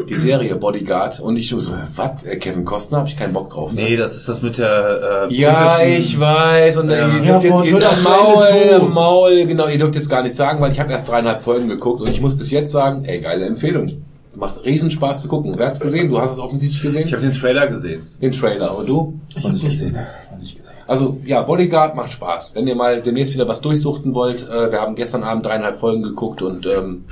Die 0.10 0.16
Serie 0.16 0.56
Bodyguard. 0.56 1.20
Und 1.20 1.36
ich 1.38 1.50
so, 1.50 1.58
was, 1.96 2.24
äh, 2.24 2.38
Kevin 2.38 2.66
Costner, 2.66 3.00
habe 3.00 3.10
ich 3.10 3.18
keinen 3.18 3.34
Bock 3.34 3.50
drauf. 3.52 3.74
Ne? 3.74 3.82
Nee, 3.84 3.98
das 3.98 4.16
ist 4.16 4.28
das 4.30 4.42
mit 4.42 4.58
der 4.58 5.28
äh, 5.30 5.34
Ja, 5.34 5.82
ich 5.84 6.20
weiß. 6.20 6.78
Und 6.78 6.90
Ja. 6.90 6.96
äh, 6.96 7.18
ihr 7.20 7.24
Ja, 7.24 7.40
dürft 7.40 7.44
jetzt, 7.44 7.66
ihr 7.66 7.74
Ende 7.76 7.88
Maul, 8.04 8.80
zu. 8.80 8.86
Maul, 8.86 9.46
genau, 9.46 9.68
ihr 9.68 9.78
dürft 9.78 9.96
jetzt 9.96 10.10
gar 10.10 10.24
nicht 10.24 10.36
sagen, 10.36 10.62
weil 10.62 10.72
ich 10.72 10.80
habe 10.80 10.92
erst 10.92 11.10
dreieinhalb 11.10 11.42
Folgen 11.42 11.68
geguckt 11.68 12.02
und 12.02 12.10
ich 12.10 12.22
muss 12.22 12.38
bis 12.38 12.50
jetzt 12.52 12.72
sagen, 12.72 13.06
ey, 13.06 13.20
geile 13.20 13.46
Empfehlung. 13.46 13.92
Macht 14.36 14.66
riesen 14.66 14.90
Spaß 14.90 15.22
zu 15.22 15.28
gucken. 15.28 15.54
Wer 15.58 15.68
hat's 15.68 15.80
gesehen? 15.80 16.10
Du 16.10 16.20
hast 16.20 16.32
es 16.32 16.40
offensichtlich 16.40 16.82
gesehen? 16.82 17.06
Ich 17.06 17.14
habe 17.14 17.22
den 17.22 17.34
Trailer 17.36 17.68
gesehen. 17.68 18.08
den 18.20 18.32
Trailer. 18.32 18.76
Und 18.76 18.90
du? 18.90 19.20
Ich 19.38 19.44
hab's 19.48 19.62
nicht 19.62 19.80
gesehen. 19.80 20.00
Nicht 20.40 20.58
gesehen. 20.58 20.74
Also 20.88 21.18
ja, 21.24 21.42
Bodyguard 21.44 21.96
macht 21.96 22.12
Spaß. 22.14 22.56
Wenn 22.56 22.66
ihr 22.68 22.76
mal 22.76 23.02
demnächst 23.02 23.34
wieder 23.36 23.48
was 23.48 23.62
durchsuchten 23.62 24.16
wollt, 24.16 24.50
äh, 24.50 24.72
wir 24.72 24.82
haben 24.82 24.96
gestern 24.96 25.24
Abend 25.24 25.46
dreieinhalb 25.46 25.80
Folgen 25.80 26.02
geguckt 26.02 26.42
und 26.42 26.66
ähm, 26.66 27.06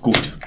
gut. 0.00 0.38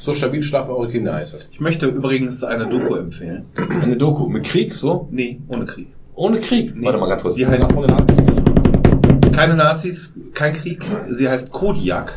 So 0.00 0.14
stabil 0.14 0.42
schlafen 0.42 0.70
eure 0.70 0.90
Kinder 0.90 1.14
heißt 1.14 1.34
das. 1.34 1.48
Ich 1.52 1.60
möchte 1.60 1.86
übrigens 1.86 2.42
eine 2.44 2.68
Doku 2.68 2.94
empfehlen. 2.96 3.46
Eine 3.56 3.96
Doku 3.96 4.28
mit 4.28 4.44
Krieg, 4.44 4.74
so? 4.74 5.08
Nee, 5.10 5.40
ohne 5.48 5.66
Krieg. 5.66 5.88
Ohne 6.14 6.40
Krieg. 6.40 6.74
Nee. 6.74 6.86
Warte 6.86 6.98
mal 6.98 7.08
ganz 7.08 7.22
kurz. 7.22 7.36
Die 7.36 7.46
heißt 7.46 7.72
Ohne 7.74 7.88
Nazis 7.88 8.16
keine 9.34 9.56
Nazis, 9.56 10.12
kein 10.32 10.54
Krieg. 10.54 10.80
Sie 11.10 11.28
heißt 11.28 11.50
Kodiak. 11.50 12.14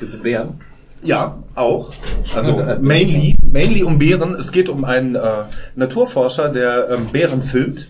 Willst 0.00 0.16
du 0.16 0.22
Bären? 0.22 0.60
Ja, 1.02 1.38
auch. 1.54 1.92
Also 2.34 2.56
mainly, 2.80 3.36
mainly 3.42 3.84
um 3.84 3.98
Bären. 3.98 4.34
Es 4.34 4.50
geht 4.50 4.68
um 4.68 4.84
einen 4.84 5.14
äh, 5.14 5.44
Naturforscher, 5.76 6.48
der 6.48 6.88
ähm, 6.90 7.06
Bären 7.12 7.42
filmt. 7.42 7.88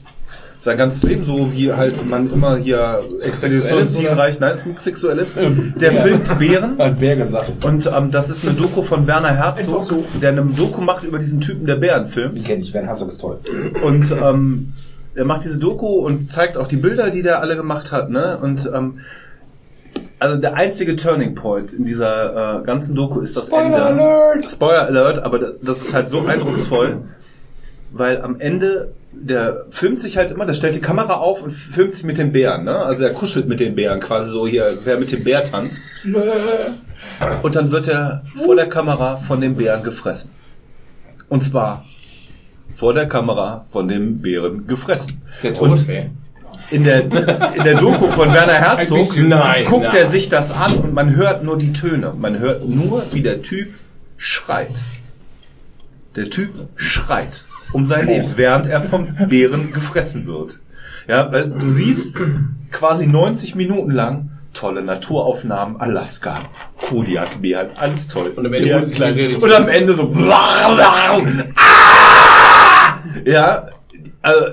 Sein 0.64 0.78
ganzes 0.78 1.02
Leben, 1.02 1.24
so 1.24 1.52
wie 1.52 1.70
halt 1.74 2.08
man 2.08 2.32
immer 2.32 2.56
hier 2.56 3.02
Expeditionsziel 3.20 4.08
reicht. 4.08 4.40
Nein, 4.40 4.52
es 4.54 4.60
ist 4.60 4.66
nichts 4.66 4.84
Sexuelles. 4.84 5.34
Der 5.34 5.92
filmt 5.92 6.38
Bären. 6.38 6.78
Hat 6.78 6.98
Bär 6.98 7.16
gesagt. 7.16 7.52
Und 7.66 7.86
ähm, 7.94 8.10
das 8.10 8.30
ist 8.30 8.46
eine 8.46 8.54
Doku 8.56 8.80
von 8.80 9.06
Werner 9.06 9.34
Herzog, 9.36 9.92
der 10.22 10.30
eine 10.30 10.42
Doku 10.42 10.80
macht 10.80 11.04
über 11.04 11.18
diesen 11.18 11.42
Typen, 11.42 11.66
der 11.66 11.76
Bären 11.76 12.06
filmt. 12.06 12.38
Die 12.38 12.42
kenne 12.42 12.62
ich, 12.62 12.72
Werner 12.72 12.88
Herzog 12.88 13.08
ist 13.08 13.20
toll. 13.20 13.40
Und 13.84 14.10
ähm, 14.10 14.72
er 15.14 15.26
macht 15.26 15.44
diese 15.44 15.58
Doku 15.58 15.86
und 15.86 16.32
zeigt 16.32 16.56
auch 16.56 16.66
die 16.66 16.76
Bilder, 16.78 17.10
die 17.10 17.22
der 17.22 17.42
alle 17.42 17.56
gemacht 17.56 17.92
hat. 17.92 18.08
Ne? 18.08 18.38
Und 18.40 18.64
ähm, 18.74 19.00
also 20.18 20.36
der 20.36 20.54
einzige 20.54 20.96
Turning 20.96 21.34
Point 21.34 21.74
in 21.74 21.84
dieser 21.84 22.60
äh, 22.62 22.64
ganzen 22.64 22.94
Doku 22.94 23.20
ist 23.20 23.36
das 23.36 23.48
Spoiler 23.48 23.66
Ende. 23.90 24.02
Alert! 24.02 24.50
Spoiler 24.50 24.86
Alert, 24.86 25.18
aber 25.22 25.38
da- 25.38 25.52
das 25.60 25.82
ist 25.82 25.92
halt 25.92 26.10
so 26.10 26.24
eindrucksvoll, 26.24 27.02
weil 27.92 28.22
am 28.22 28.40
Ende 28.40 28.92
der 29.20 29.66
filmt 29.70 30.00
sich 30.00 30.16
halt 30.16 30.30
immer, 30.30 30.46
der 30.46 30.54
stellt 30.54 30.74
die 30.74 30.80
Kamera 30.80 31.14
auf 31.14 31.42
und 31.42 31.50
filmt 31.50 31.94
sich 31.94 32.04
mit 32.04 32.18
den 32.18 32.32
Bären, 32.32 32.64
ne? 32.64 32.76
Also 32.76 33.04
er 33.04 33.12
kuschelt 33.12 33.48
mit 33.48 33.60
den 33.60 33.74
Bären, 33.74 34.00
quasi 34.00 34.30
so 34.30 34.46
hier, 34.46 34.78
wer 34.84 34.98
mit 34.98 35.12
dem 35.12 35.24
Bär 35.24 35.44
tanzt. 35.44 35.82
Und 37.42 37.56
dann 37.56 37.70
wird 37.70 37.88
er 37.88 38.22
vor 38.44 38.56
der 38.56 38.68
Kamera 38.68 39.16
von 39.16 39.40
dem 39.40 39.56
Bären 39.56 39.82
gefressen. 39.82 40.30
Und 41.28 41.42
zwar 41.42 41.84
vor 42.76 42.92
der 42.92 43.08
Kamera 43.08 43.66
von 43.70 43.88
dem 43.88 44.20
Bären 44.20 44.66
gefressen. 44.66 45.22
Ist 45.30 45.44
der 45.44 45.54
tot? 45.54 45.70
Und 45.70 45.88
in 46.70 46.82
der, 46.82 47.04
in 47.54 47.64
der 47.64 47.78
Doku 47.78 48.08
von 48.08 48.32
Werner 48.32 48.54
Herzog 48.54 48.98
bisschen, 48.98 49.28
nein, 49.28 49.66
guckt 49.66 49.84
nein. 49.84 49.96
er 49.96 50.10
sich 50.10 50.28
das 50.28 50.50
an 50.50 50.76
und 50.78 50.94
man 50.94 51.14
hört 51.14 51.44
nur 51.44 51.58
die 51.58 51.72
Töne. 51.72 52.14
Man 52.16 52.38
hört 52.38 52.66
nur, 52.66 53.02
wie 53.12 53.22
der 53.22 53.42
Typ 53.42 53.68
schreit. 54.16 54.72
Der 56.16 56.30
Typ 56.30 56.50
schreit 56.76 57.44
um 57.74 57.86
sein 57.86 58.06
Leben, 58.06 58.32
während 58.36 58.66
er 58.66 58.82
vom 58.82 59.14
Bären 59.28 59.72
gefressen 59.72 60.26
wird. 60.26 60.60
Ja, 61.08 61.30
weil 61.30 61.50
du 61.50 61.68
siehst 61.68 62.16
quasi 62.70 63.06
90 63.06 63.56
Minuten 63.56 63.90
lang 63.90 64.30
tolle 64.54 64.82
Naturaufnahmen, 64.82 65.80
Alaska, 65.80 66.42
Kodiakbären, 66.78 67.76
alles 67.76 68.08
toll. 68.08 68.32
Und 68.36 68.46
am 68.46 68.52
Ende 68.52 68.68
Bären 68.68 68.86
sich 68.86 68.94
klein. 68.94 69.36
Und 69.36 69.52
am 69.52 69.68
Ende 69.68 69.94
so 69.94 70.14
ah! 70.30 71.48
Ja, 73.24 73.68
also 74.22 74.44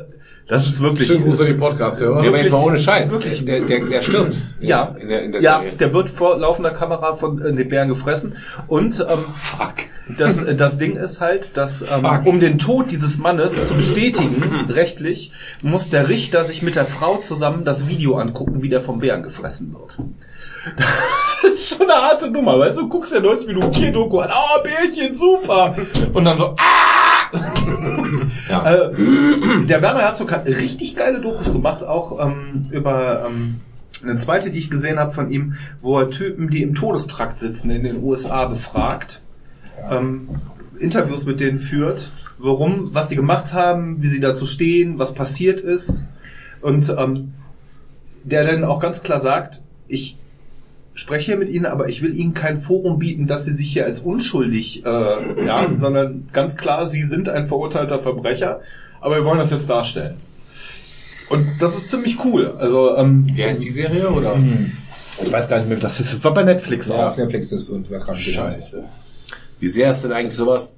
das 0.52 0.68
ist 0.68 0.82
wirklich 0.82 1.08
Schönen 1.08 1.24
Gruß 1.24 1.40
an 1.40 1.48
die 1.48 1.54
Podcast-Hörer. 1.54 2.24
Ja, 2.24 2.28
aber 2.28 2.38
jetzt 2.38 2.52
mal 2.52 2.62
ohne 2.62 2.78
Scheiß. 2.78 3.10
wirklich. 3.10 3.46
Der, 3.46 3.62
der, 3.62 3.86
der 3.86 4.02
stirbt. 4.02 4.36
Ja, 4.60 4.94
In 5.00 5.08
der, 5.08 5.24
in 5.24 5.32
der 5.32 5.42
ja, 5.42 5.60
Serie. 5.60 5.78
der 5.78 5.94
wird 5.94 6.10
vor 6.10 6.38
laufender 6.38 6.72
Kamera 6.72 7.14
von 7.14 7.42
äh, 7.42 7.54
den 7.56 7.70
Bären 7.70 7.88
gefressen. 7.88 8.36
Und 8.68 9.00
ähm, 9.00 9.20
Fuck. 9.38 9.76
das, 10.18 10.44
äh, 10.44 10.54
das 10.54 10.78
Ding 10.78 10.98
ist 10.98 11.22
halt, 11.22 11.56
dass 11.56 11.84
ähm, 11.84 12.02
Fuck. 12.02 12.26
um 12.26 12.42
den 12.42 12.60
Tod 12.60 12.92
dieses 12.92 13.18
Mannes 13.18 13.66
zu 13.66 13.76
bestätigen, 13.76 14.66
rechtlich, 14.68 15.32
muss 15.62 15.90
der 15.90 16.10
Richter 16.10 16.44
sich 16.44 16.62
mit 16.62 16.76
der 16.76 16.86
Frau 16.86 17.20
zusammen 17.20 17.64
das 17.64 17.88
Video 17.88 18.16
angucken, 18.18 18.62
wie 18.62 18.68
der 18.68 18.82
vom 18.82 19.00
Bären 19.00 19.24
gefressen 19.24 19.74
wird. 19.74 19.98
Das 21.44 21.56
ist 21.56 21.70
schon 21.70 21.90
eine 21.90 22.00
harte 22.00 22.30
Nummer, 22.30 22.60
weißt 22.60 22.78
du? 22.78 22.82
Du 22.82 22.90
guckst 22.90 23.12
ja 23.12 23.20
90 23.20 23.48
Minuten 23.48 23.72
Tierdoku 23.72 24.20
an, 24.20 24.30
oh, 24.32 24.62
Bärchen, 24.62 25.16
super! 25.16 25.76
Und 26.14 26.24
dann 26.24 26.38
so, 26.38 26.50
ah! 26.50 26.81
Äh, 28.50 29.66
der 29.66 29.82
Werner 29.82 30.02
Herzog 30.02 30.32
hat 30.32 30.46
richtig 30.46 30.96
geile 30.96 31.22
Dokus 31.22 31.52
gemacht, 31.52 31.84
auch 31.84 32.20
ähm, 32.26 32.64
über 32.72 33.26
ähm, 33.28 33.62
eine 34.04 34.18
zweite, 34.18 34.52
die 34.52 34.60
ich 34.60 34.70
gesehen 34.70 35.00
habe 35.00 35.14
von 35.14 35.32
ihm, 35.32 35.56
wo 35.82 36.00
er 36.00 36.10
Typen, 36.10 36.50
die 36.50 36.62
im 36.62 36.76
Todestrakt 36.76 37.40
sitzen 37.40 37.70
in 37.70 37.84
den 37.84 38.04
USA, 38.04 38.46
befragt, 38.46 39.22
ähm, 39.90 40.30
Interviews 40.80 41.26
mit 41.26 41.40
denen 41.40 41.60
führt, 41.60 42.12
warum, 42.38 42.94
was 42.94 43.08
die 43.08 43.16
gemacht 43.16 43.54
haben, 43.54 44.02
wie 44.02 44.08
sie 44.08 44.20
dazu 44.20 44.46
stehen, 44.46 45.00
was 45.00 45.14
passiert 45.14 45.62
ist. 45.62 46.06
Und 46.62 46.94
ähm, 46.98 47.34
der 48.24 48.46
dann 48.46 48.64
auch 48.64 48.80
ganz 48.80 49.04
klar 49.04 49.20
sagt, 49.20 49.62
ich 49.88 50.18
spreche 50.94 51.28
hier 51.28 51.38
mit 51.38 51.50
Ihnen, 51.50 51.66
aber 51.66 51.88
ich 51.90 52.02
will 52.02 52.16
Ihnen 52.18 52.34
kein 52.34 52.58
Forum 52.58 53.00
bieten, 53.00 53.28
dass 53.28 53.46
Sie 53.46 53.54
sich 53.54 53.72
hier 53.72 53.86
als 53.86 54.00
unschuldig, 54.02 54.86
äh, 54.86 55.46
ja, 55.46 55.70
sondern 55.78 56.30
ganz 56.34 56.58
klar, 56.58 56.88
Sie 56.88 57.04
sind 57.04 57.30
ein 57.30 57.46
verurteilter 57.46 58.00
Verbrecher, 58.00 58.62
aber 59.00 59.16
wir 59.18 59.26
wollen 59.26 59.40
das 59.40 59.52
jetzt 59.52 59.70
darstellen. 59.70 60.16
Und 61.30 61.48
das 61.60 61.78
ist 61.78 61.90
ziemlich 61.90 62.18
cool. 62.26 62.56
Also, 62.60 62.96
ähm, 62.98 63.26
Wie 63.34 63.44
heißt 63.44 63.64
die 63.64 63.72
Serie, 63.72 64.10
oder? 64.10 64.38
ich 65.24 65.32
weiß 65.32 65.48
gar 65.48 65.60
nicht 65.60 65.70
mehr, 65.70 65.78
das 65.78 66.00
ist. 66.02 66.16
Das 66.16 66.24
war 66.26 66.34
bei 66.34 66.44
Netflix 66.44 66.90
Ja, 66.90 66.96
auch. 66.96 67.12
auf 67.12 67.18
Netflix 67.18 67.52
ist 67.54 67.70
und 67.70 67.90
wer 67.90 68.02
kann 68.02 68.16
Scheiße. 68.16 68.84
Wie 69.60 69.68
sehr 69.68 69.92
ist 69.92 70.04
denn 70.04 70.12
eigentlich 70.12 70.36
sowas 70.36 70.78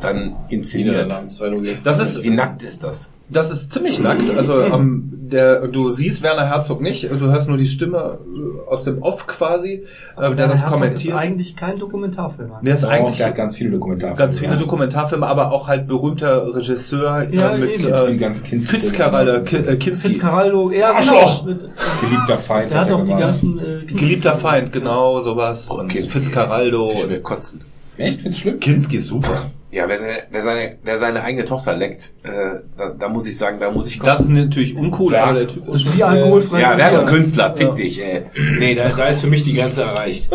dann 0.00 0.36
inszeniert? 0.48 0.94
Niederlanden 0.94 1.30
2-0. 1.30 1.76
Das 1.84 2.00
ist, 2.00 2.22
Wie 2.22 2.30
nackt 2.30 2.62
ist 2.62 2.82
das? 2.82 3.12
Das 3.32 3.50
ist 3.50 3.72
ziemlich 3.72 3.98
nackt. 4.00 4.30
Also, 4.36 4.60
ähm, 4.64 5.10
der, 5.30 5.68
du 5.68 5.90
siehst 5.90 6.22
Werner 6.22 6.48
Herzog 6.48 6.80
nicht. 6.80 7.08
Du 7.10 7.26
hörst 7.30 7.48
nur 7.48 7.56
die 7.56 7.66
Stimme 7.66 8.18
äh, 8.26 8.68
aus 8.70 8.82
dem 8.84 9.00
Off 9.02 9.26
quasi, 9.26 9.84
äh, 10.16 10.34
der 10.34 10.48
das 10.48 10.62
Herzog 10.62 10.78
kommentiert. 10.80 11.14
ist 11.14 11.20
eigentlich 11.20 11.56
kein 11.56 11.78
Dokumentarfilm. 11.78 12.50
Der 12.62 12.74
ist 12.74 12.84
eigentlich 12.84 13.18
der 13.18 13.28
hat 13.28 13.36
ganz 13.36 13.56
viele 13.56 13.70
Dokumentarfilme. 13.70 14.16
ganz 14.18 14.38
viele 14.38 14.56
Dokumentarfilme, 14.56 15.26
aber 15.26 15.52
auch 15.52 15.68
halt 15.68 15.86
berühmter 15.86 16.54
Regisseur 16.54 17.28
Ja, 17.30 17.54
äh, 17.54 17.58
mit 17.58 17.84
äh, 17.84 18.58
Fitzcarraldo, 18.58 19.32
äh, 19.36 19.76
Kinski. 19.76 20.08
Fitzcarraldo, 20.08 20.70
ja, 20.72 20.92
Arschloch! 20.92 21.44
genau. 21.46 21.54
Mit- 21.62 21.70
Geliebter 22.00 22.38
Feind. 22.38 22.72
Der 22.72 22.80
hat 22.80 22.88
er 22.90 22.96
auch 22.96 23.04
die 23.04 23.14
ganzen... 23.14 23.58
Äh, 23.58 23.84
Geliebter 23.86 24.34
Feind, 24.34 24.72
genau, 24.72 25.20
sowas. 25.20 25.70
Und 25.70 25.88
Kinski. 25.88 26.18
Fitzcarraldo. 26.18 26.92
Ich 26.94 27.08
will 27.08 27.20
kotzen. 27.20 27.60
Echt? 27.96 28.20
Findest 28.20 28.38
du 28.38 28.42
schlimm? 28.42 28.60
Kinski 28.60 28.96
ist 28.96 29.06
super. 29.08 29.50
Ja, 29.72 29.88
wer 29.88 29.98
seine, 30.00 30.22
wer 30.32 30.42
seine, 30.42 30.76
wer 30.82 30.98
seine 30.98 31.22
eigene 31.22 31.44
Tochter 31.44 31.76
leckt, 31.76 32.12
äh, 32.24 32.58
da, 32.76 32.88
da 32.98 33.08
muss 33.08 33.24
ich 33.28 33.38
sagen, 33.38 33.60
da 33.60 33.70
muss 33.70 33.86
ich 33.86 34.00
kotzen. 34.00 34.10
Das 34.12 34.20
ist 34.22 34.28
natürlich 34.30 34.76
uncool, 34.76 35.12
Werk. 35.12 35.22
aber 35.28 35.38
der 35.38 35.48
Typ 35.48 35.64
das 35.66 35.76
ist 35.76 35.96
wie 35.96 36.02
alkoholfrei. 36.02 36.60
ja, 36.60 36.72
und 36.72 36.76
Bier. 36.78 37.04
Künstler, 37.04 37.54
fick 37.54 37.74
dich, 37.76 38.02
ey. 38.02 38.22
Nee, 38.58 38.74
da, 38.74 38.88
da 38.88 39.06
ist 39.06 39.20
für 39.20 39.28
mich 39.28 39.44
die 39.44 39.54
Grenze 39.54 39.82
erreicht. 39.82 40.28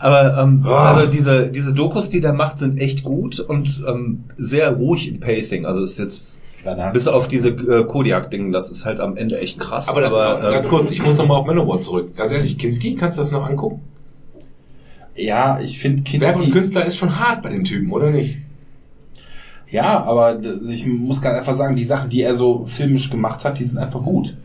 Aber 0.00 0.38
ähm, 0.40 0.64
Oh. 0.66 0.70
also 0.72 1.06
diese 1.06 1.48
diese 1.48 1.74
Dokus, 1.74 2.08
die 2.08 2.20
der 2.20 2.32
macht, 2.34 2.60
sind 2.60 2.78
echt 2.80 3.02
gut 3.02 3.40
und 3.40 3.82
ähm, 3.88 4.24
sehr 4.38 4.70
ruhig 4.70 5.08
im 5.08 5.18
Pacing. 5.18 5.66
Also 5.66 5.82
ist 5.82 5.98
jetzt 5.98 6.38
Danach. 6.64 6.92
bis 6.92 7.08
auf 7.08 7.26
diese 7.26 7.48
äh, 7.50 7.84
Kodiak-Ding, 7.84 8.52
das 8.52 8.70
ist 8.70 8.86
halt 8.86 9.00
am 9.00 9.16
Ende 9.16 9.40
echt 9.40 9.58
krass. 9.58 9.88
Aber, 9.88 10.00
das, 10.02 10.12
äh, 10.12 10.52
ganz 10.52 10.68
kurz, 10.68 10.90
ich 10.92 11.02
muss 11.02 11.16
nochmal 11.18 11.38
auf 11.38 11.46
Manowar 11.46 11.80
zurück. 11.80 12.16
Ganz 12.16 12.30
ehrlich, 12.30 12.56
Kinski, 12.58 12.94
kannst 12.94 13.18
du 13.18 13.22
das 13.22 13.32
noch 13.32 13.44
angucken? 13.48 13.80
Ja, 15.16 15.58
ich 15.60 15.78
finde 15.80 16.04
Werk 16.20 16.36
und 16.36 16.42
Kinski... 16.42 16.58
Künstler 16.58 16.84
ist 16.86 16.96
schon 16.96 17.18
hart 17.18 17.42
bei 17.42 17.50
dem 17.50 17.64
Typen, 17.64 17.90
oder 17.92 18.10
nicht? 18.10 18.38
Ja, 19.72 20.04
aber 20.04 20.38
ich 20.68 20.86
muss 20.86 21.20
ganz 21.22 21.38
einfach 21.38 21.54
sagen, 21.56 21.74
die 21.74 21.84
Sachen, 21.84 22.10
die 22.10 22.22
er 22.22 22.34
so 22.36 22.64
filmisch 22.66 23.10
gemacht 23.10 23.42
hat, 23.44 23.58
die 23.58 23.64
sind 23.64 23.78
einfach 23.78 24.02
gut. 24.02 24.36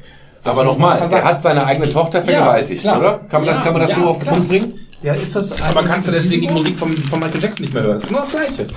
Das 0.43 0.53
Aber 0.53 0.63
nochmal, 0.65 0.97
er 0.99 1.23
hat 1.23 1.41
seine 1.43 1.65
eigene 1.65 1.89
Tochter 1.91 2.19
Ja, 2.19 2.23
vergewaltigt, 2.23 2.81
klar. 2.81 2.97
oder? 2.99 3.19
Kann 3.29 3.41
man 3.41 3.47
das, 3.47 3.57
Ja, 3.57 3.63
kann 3.63 3.73
man 3.73 3.81
das 3.81 3.91
ja, 3.91 3.97
so 3.97 4.05
auf 4.07 4.19
den. 4.19 4.27
Punkt 4.27 4.47
bringen? 4.47 4.73
Ja, 5.03 5.13
ist 5.13 5.35
das... 5.35 5.61
Aber 5.61 5.83
kannst 5.83 6.07
du 6.07 6.11
deswegen 6.13 6.47
die 6.47 6.53
Musik 6.53 6.77
von, 6.77 6.91
von 6.91 7.19
Michael 7.19 7.41
Jackson 7.41 7.63
nicht 7.65 7.73
mehr 7.73 7.83
hören? 7.83 7.93
Das 7.95 8.03
ist 8.03 8.07
genau 8.09 8.21
das 8.21 8.31
Gleiche. 8.31 8.67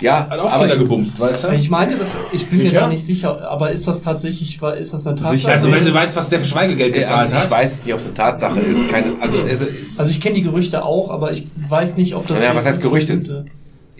Ja, 0.00 0.26
Hat 0.30 0.38
auch 0.40 0.50
aber 0.50 0.60
Kinder 0.66 0.78
gebumst, 0.78 1.20
weißt 1.20 1.44
du? 1.44 1.48
Ich 1.52 1.68
meine, 1.68 1.94
das, 1.96 2.16
ich 2.32 2.48
bin 2.48 2.58
mir 2.60 2.64
Sicher? 2.70 2.80
da 2.80 2.88
nicht 2.88 3.04
sicher, 3.04 3.50
aber 3.50 3.70
ist 3.70 3.86
das 3.86 4.00
tatsächlich, 4.00 4.62
war- 4.62 4.74
ist 4.74 4.94
das 4.94 5.06
eine 5.06 5.14
Tatsache? 5.16 5.36
Sicher, 5.36 5.52
Also 5.52 5.70
wenn 5.70 5.84
du 5.84 5.92
weißt, 5.92 6.16
was 6.16 6.30
der 6.30 6.40
für 6.40 6.46
Schweigegeld 6.46 6.96
also 6.96 7.08
gezahlt 7.10 7.32
ich 7.32 7.38
hat. 7.38 7.50
weiß 7.50 7.72
es 7.74 7.84
nicht, 7.84 7.92
ob 7.92 7.98
es 8.00 8.06
eine 8.06 8.14
Tatsache 8.14 8.60
ist. 8.60 8.88
Keine, 8.88 9.12
also, 9.20 9.42
es 9.42 9.60
ist, 9.60 10.00
Also 10.00 10.10
ich 10.10 10.20
kenne 10.22 10.36
die 10.36 10.42
Gerüchte 10.42 10.82
auch, 10.82 11.10
aber 11.10 11.32
ich 11.32 11.46
weiß 11.68 11.98
nicht, 11.98 12.14
ob 12.14 12.24
das... 12.26 12.42
Ja, 12.42 12.54
was 12.56 12.64
heißt 12.64 12.80
Gerüchte? 12.80 13.44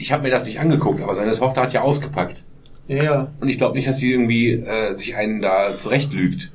Ich 0.01 0.13
habe 0.13 0.23
mir 0.23 0.31
das 0.31 0.47
nicht 0.47 0.59
angeguckt, 0.59 1.03
aber 1.03 1.15
seine 1.15 1.35
Tochter 1.35 1.63
hat 1.63 1.73
ja 1.73 1.83
ausgepackt. 1.83 2.43
Ja, 2.89 3.03
ja. 3.03 3.29
Und 3.39 3.49
ich 3.49 3.59
glaube 3.59 3.77
nicht, 3.77 3.87
dass 3.87 3.99
sie 3.99 4.11
irgendwie 4.11 4.53
äh, 4.53 4.95
sich 4.95 5.15
einen 5.15 5.43
da 5.43 5.77
zurecht 5.77 6.13
lügt. 6.13 6.51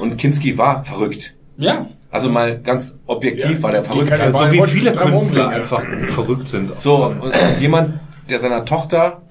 Und 0.00 0.16
Kinski 0.16 0.56
war 0.56 0.84
verrückt. 0.84 1.34
Ja. 1.56 1.86
Also 2.10 2.30
mal 2.30 2.60
ganz 2.60 2.98
objektiv 3.06 3.56
Ja, 3.56 3.62
war 3.62 3.72
der 3.72 3.84
verrückt. 3.84 4.10
ja 4.18 4.32
so 4.32 4.52
wie 4.52 4.62
viele 4.62 4.94
Künstler 4.94 5.48
einfach 5.48 5.84
verrückt 6.06 6.48
sind. 6.48 6.78
So, 6.78 7.06
und 7.06 7.34
jemand, 7.60 8.00
der 8.30 8.38
seiner 8.38 8.64
Tochter 8.64 9.22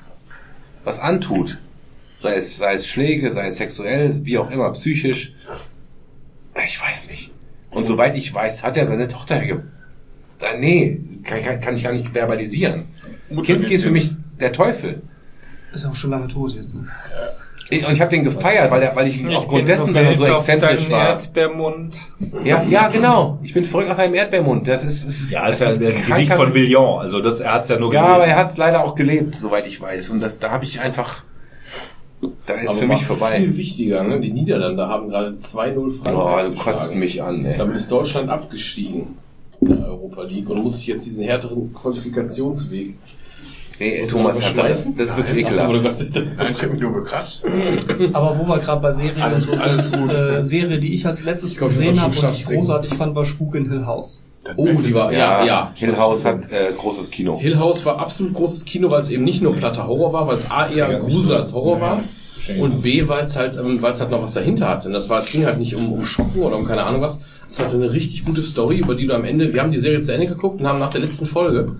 was 0.84 1.00
antut, 1.00 1.58
sei 2.18 2.36
es, 2.36 2.58
sei 2.58 2.74
es 2.74 2.88
Schläge, 2.88 3.32
sei 3.32 3.48
es 3.48 3.58
sexuell, 3.58 4.26
wie 4.26 4.38
auch 4.38 4.50
immer, 4.52 4.72
psychisch, 4.74 5.34
ich 6.66 6.82
weiß 6.82 7.10
nicht. 7.10 7.32
Und 7.70 7.86
soweit 7.86 8.16
ich 8.16 8.34
weiß, 8.34 8.64
hat 8.64 8.78
er 8.78 8.86
seine 8.86 9.08
Tochter 9.08 9.40
ge 9.40 9.60
äh, 10.40 10.58
Nee, 10.60 11.00
kann, 11.24 11.42
kann, 11.42 11.62
kann 11.62 11.76
ich 11.76 11.84
gar 11.84 11.94
nicht 11.94 12.10
verbalisieren. 12.10 12.86
Kinski 13.44 13.74
ist 13.76 13.84
für 13.84 13.92
mich 13.92 14.12
der 14.40 14.52
Teufel. 14.54 15.02
Ist 15.74 15.86
auch 15.86 15.96
schon 15.96 16.12
lange 16.12 16.28
tot 16.28 16.52
jetzt. 16.54 16.76
Ne? 16.76 16.88
Ich, 17.70 17.86
und 17.86 17.94
ich 17.94 18.02
habe 18.02 18.12
den 18.12 18.26
gefeiert, 18.26 18.70
weil, 18.70 18.82
er, 18.82 18.96
weil 18.98 19.08
ich 19.08 19.22
ihn 19.22 19.34
aufgrund 19.34 19.66
dessen, 19.68 19.94
weil 19.96 20.06
er 20.08 20.16
so 20.16 20.26
exzentrisch 20.26 20.90
war. 20.90 21.10
Erdbeermund. 21.12 21.96
Ja, 22.44 22.64
ja, 22.64 22.90
genau. 22.90 23.40
Ich 23.44 23.54
bin 23.54 23.64
verrückt 23.64 23.88
nach 23.88 23.98
einem 23.98 24.14
Erdbeermund. 24.14 24.68
Das 24.68 24.84
ist, 24.84 25.06
ist, 25.06 25.32
Ja, 25.32 25.48
ist 25.48 25.62
das 25.62 25.80
ja 25.80 25.90
der 25.90 26.02
Gedicht 26.02 26.34
von 26.34 26.54
Villion. 26.54 27.00
Also 27.00 27.22
das, 27.22 27.40
er 27.40 27.54
hat's 27.54 27.70
ja 27.70 27.80
nur 27.80 27.94
Ja, 27.94 28.02
gelesen. 28.02 28.16
aber 28.16 28.26
er 28.26 28.36
hat 28.38 28.50
es 28.52 28.58
leider 28.58 28.84
auch 28.84 28.96
gelebt, 28.96 29.38
soweit 29.38 29.66
ich 29.68 29.80
weiß. 29.80 30.10
Und 30.10 30.20
das, 30.20 30.38
da 30.40 30.52
habe 30.52 30.66
ich 30.66 30.82
einfach, 30.82 31.24
da 32.46 32.56
ist 32.56 32.70
Aber 32.72 32.80
für 32.80 32.88
mich 32.88 33.06
vorbei. 33.06 33.38
Viel 33.38 33.56
wichtiger, 33.56 34.04
ne? 34.04 34.20
Die 34.20 34.34
Niederlande 34.34 34.88
haben 34.90 35.08
gerade 35.08 35.30
2-0 35.30 35.78
Oh, 35.78 35.90
Frankreich 35.92 36.44
du 36.48 36.50
kotzt 36.56 36.66
geschlagen. 36.80 37.00
mich 37.00 37.24
an, 37.24 37.46
ey. 37.46 37.58
Damit 37.58 37.78
ist 37.78 37.90
Deutschland 37.90 38.30
abgestiegen 38.30 39.18
in 39.62 39.70
der 39.70 39.86
Europa 39.88 40.24
League 40.24 40.50
und 40.50 40.62
muss 40.62 40.76
sich 40.76 40.88
jetzt 40.88 41.06
diesen 41.06 41.24
härteren 41.24 41.74
Qualifikationsweg. 41.74 42.96
Nee, 43.82 44.02
Muss 44.02 44.12
Thomas, 44.12 44.38
Alter, 44.38 44.68
das, 44.68 44.96
das 44.96 45.10
ist 45.10 45.18
wirklich 45.18 45.38
ekelhaft. 45.48 46.72
mich 46.72 46.82
nur 46.82 46.94
gekratzt. 46.94 47.44
Aber 48.14 48.38
wo 48.38 48.48
wir 48.48 48.60
gerade 48.60 48.80
bei 48.80 48.92
Serien 48.92 49.20
Alles- 49.20 49.50
und 49.50 49.58
so 49.58 49.64
alles 49.64 49.88
sind, 49.88 50.02
gut. 50.02 50.12
äh, 50.12 50.44
Serie, 50.46 50.78
die 50.78 50.94
ich 50.94 51.08
als 51.08 51.24
letztes 51.24 51.54
Ich 51.54 51.58
glaub, 51.58 51.70
das 51.72 51.80
gesehen 51.80 52.00
habe 52.00 52.16
und 52.16 52.32
ich 52.32 52.46
großartig 52.46 52.94
fand, 52.94 53.16
war 53.16 53.26
Spuk 53.26 53.56
in 53.56 53.68
Hill 53.72 53.88
House. 53.88 54.24
oh, 54.56 54.68
die 54.68 54.94
war, 54.94 55.12
ja, 55.12 55.44
ja. 55.44 55.72
Hill 55.74 55.98
House 55.98 56.24
hat 56.26 56.52
äh, 56.52 56.74
großes 56.78 57.10
Kino. 57.10 57.40
Hill 57.40 57.58
House 57.58 57.84
war 57.84 57.98
absolut 57.98 58.36
großes 58.36 58.66
Kino, 58.66 58.92
weil 58.92 59.02
es 59.02 59.10
eben 59.10 59.24
nicht 59.24 59.42
nur 59.42 59.56
platter 59.56 59.88
Horror 59.88 60.14
war, 60.14 60.28
weil 60.28 60.38
es 60.38 60.52
A 60.52 60.68
eher 60.68 61.00
Grusel 61.00 61.38
als 61.38 61.52
Horror 61.52 61.82
war. 61.82 62.04
Und 62.60 62.84
B, 62.84 63.08
weil 63.08 63.26
es 63.26 63.36
halt, 63.36 63.56
ähm, 63.58 63.82
weil 63.82 63.94
es 63.94 64.02
halt 64.02 64.12
noch 64.12 64.22
was 64.22 64.34
dahinter 64.34 64.68
hatte. 64.68 64.88
Und 64.90 64.94
das 64.94 65.10
war, 65.10 65.20
es 65.20 65.32
ging 65.32 65.46
halt 65.46 65.58
nicht 65.58 65.76
um, 65.76 65.92
um 65.92 66.06
Schocken 66.06 66.44
oder 66.44 66.56
um 66.56 66.66
keine 66.66 66.84
Ahnung 66.84 67.02
was. 67.02 67.20
Es 67.50 67.60
hatte 67.60 67.76
eine 67.76 67.92
richtig 67.92 68.24
gute 68.26 68.44
Story, 68.44 68.78
über 68.78 68.96
die 68.96 69.08
du 69.08 69.14
am 69.14 69.26
Ende, 69.26 69.54
wir 69.54 69.62
haben 69.62 69.72
die 69.72 69.80
Serie 69.80 70.02
zu 70.02 70.14
Ende 70.14 70.28
geguckt 70.28 70.62
und 70.62 70.68
haben 70.68 70.80
nach 70.80 70.90
der 70.90 71.02
letzten 71.02 71.26
Folge 71.26 71.74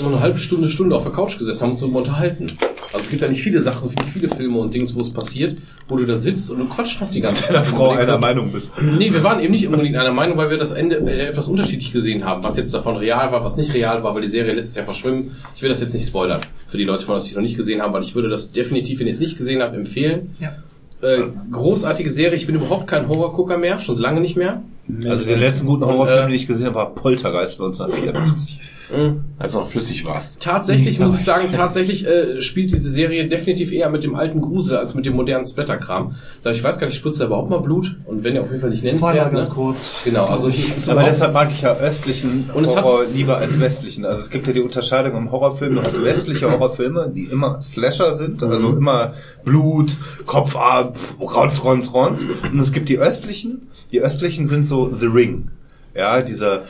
nur 0.00 0.10
eine 0.10 0.20
halbe 0.20 0.38
Stunde, 0.38 0.68
Stunde 0.68 0.96
auf 0.96 1.02
der 1.02 1.12
Couch 1.12 1.38
gesessen, 1.38 1.60
haben 1.60 1.72
uns 1.72 1.80
darüber 1.80 1.98
unterhalten. 1.98 2.52
Also 2.92 3.04
es 3.04 3.10
gibt 3.10 3.22
ja 3.22 3.28
nicht 3.28 3.42
viele 3.42 3.62
Sachen, 3.62 3.90
viele 4.12 4.28
Filme 4.28 4.58
und 4.58 4.74
Dings, 4.74 4.94
wo 4.94 5.00
es 5.00 5.10
passiert, 5.10 5.56
wo 5.88 5.96
du 5.96 6.04
da 6.04 6.16
sitzt 6.16 6.50
und 6.50 6.58
du 6.58 6.66
quatscht 6.66 7.00
noch 7.00 7.10
die 7.10 7.20
ganze 7.20 7.44
Zeit. 7.44 7.54
Deiner 7.54 7.64
Frau 7.64 7.90
einer 7.90 8.04
so, 8.04 8.18
Meinung 8.18 8.52
bist. 8.52 8.70
Nee, 8.80 9.12
wir 9.12 9.22
waren 9.24 9.40
eben 9.40 9.52
nicht 9.52 9.66
unbedingt 9.66 9.96
einer 9.96 10.12
Meinung, 10.12 10.36
weil 10.36 10.50
wir 10.50 10.58
das 10.58 10.72
Ende 10.72 10.96
äh, 10.96 11.28
etwas 11.28 11.48
unterschiedlich 11.48 11.92
gesehen 11.92 12.24
haben, 12.24 12.44
was 12.44 12.56
jetzt 12.56 12.74
davon 12.74 12.96
real 12.96 13.32
war, 13.32 13.44
was 13.44 13.56
nicht 13.56 13.72
real 13.72 14.02
war, 14.02 14.14
weil 14.14 14.22
die 14.22 14.28
Serie 14.28 14.52
lässt 14.52 14.70
es 14.70 14.76
ja 14.76 14.84
verschwimmen. 14.84 15.32
Ich 15.56 15.62
will 15.62 15.70
das 15.70 15.80
jetzt 15.80 15.94
nicht 15.94 16.06
spoilern 16.06 16.42
für 16.66 16.76
die 16.76 16.84
Leute, 16.84 17.04
von 17.04 17.16
euch, 17.16 17.24
die 17.24 17.30
es 17.30 17.36
noch 17.36 17.42
nicht 17.42 17.56
gesehen 17.56 17.80
haben, 17.80 17.94
weil 17.94 18.02
ich 18.02 18.14
würde 18.14 18.28
das 18.28 18.52
definitiv, 18.52 19.00
wenn 19.00 19.06
ihr 19.06 19.12
es 19.12 19.20
nicht 19.20 19.38
gesehen 19.38 19.62
habt, 19.62 19.74
empfehlen. 19.74 20.36
Ja. 20.38 20.56
Äh, 21.00 21.24
großartige 21.50 22.12
Serie. 22.12 22.36
Ich 22.36 22.46
bin 22.46 22.54
überhaupt 22.54 22.86
kein 22.86 23.08
Horrorgucker 23.08 23.58
mehr, 23.58 23.80
schon 23.80 23.98
lange 23.98 24.20
nicht 24.20 24.36
mehr. 24.36 24.62
Also 25.08 25.24
den 25.24 25.40
letzten 25.40 25.66
guten 25.66 25.84
Horrorfilm, 25.84 26.24
äh, 26.24 26.26
den 26.26 26.34
ich 26.34 26.46
gesehen 26.46 26.66
habe, 26.66 26.76
war 26.76 26.94
Poltergeist 26.94 27.60
1984. 27.60 28.60
mhm. 28.90 29.24
als 29.38 29.56
auch 29.56 29.68
flüssig 29.68 30.04
warst. 30.04 30.40
Tatsächlich 30.40 30.98
mhm. 30.98 31.06
muss 31.06 31.18
ich 31.18 31.24
sagen, 31.24 31.48
tatsächlich 31.52 32.06
äh, 32.06 32.40
spielt 32.40 32.72
diese 32.72 32.90
Serie 32.90 33.28
definitiv 33.28 33.72
eher 33.72 33.90
mit 33.90 34.04
dem 34.04 34.14
alten 34.14 34.40
Grusel 34.40 34.76
als 34.76 34.94
mit 34.94 35.06
dem 35.06 35.14
modernen 35.14 35.46
Splatter-Kram. 35.46 36.14
Ich 36.44 36.62
weiß 36.62 36.78
gar 36.78 36.86
nicht, 36.86 36.96
spritzt 36.96 37.20
er 37.20 37.26
überhaupt 37.26 37.50
mal 37.50 37.60
Blut 37.60 37.96
und 38.06 38.24
wenn 38.24 38.34
ihr 38.34 38.42
auf 38.42 38.48
jeden 38.48 38.60
Fall 38.60 38.70
nicht 38.70 38.82
nennt. 38.82 38.94
das 38.94 39.02
war 39.02 39.14
ja 39.14 39.28
ganz 39.28 39.48
ne? 39.48 39.54
kurz. 39.54 39.92
Genau, 40.04 40.26
also 40.26 40.48
es 40.48 40.58
ist 40.58 40.88
Aber 40.88 41.02
deshalb 41.04 41.32
mag 41.32 41.50
ich 41.50 41.62
ja 41.62 41.74
östlichen 41.76 42.50
und 42.54 42.66
Horror 42.66 43.04
lieber 43.12 43.36
als 43.38 43.60
westlichen. 43.60 44.04
Also 44.04 44.20
es 44.20 44.30
gibt 44.30 44.46
ja 44.46 44.52
die 44.52 44.60
Unterscheidung 44.60 45.16
im 45.16 45.30
Horrorfilm, 45.30 45.74
du 45.74 45.82
hast 45.82 46.02
westliche 46.02 46.50
Horrorfilme, 46.50 47.12
die 47.14 47.24
immer 47.24 47.60
Slasher 47.60 48.14
sind, 48.14 48.40
mhm. 48.40 48.50
also 48.50 48.68
mhm. 48.70 48.78
immer 48.78 49.14
Blut, 49.44 49.96
Kopf 50.26 50.56
ab, 50.56 50.98
Rons, 51.20 51.64
Rons, 51.64 51.94
Rons. 51.94 52.26
Und 52.50 52.58
es 52.58 52.72
gibt 52.72 52.88
die 52.88 52.98
östlichen, 52.98 53.68
die 53.90 54.00
östlichen 54.00 54.46
sind 54.46 54.66
so 54.66 54.92
The 54.94 55.06
Ring. 55.06 55.50
Ja, 55.94 56.22
dieser, 56.22 56.62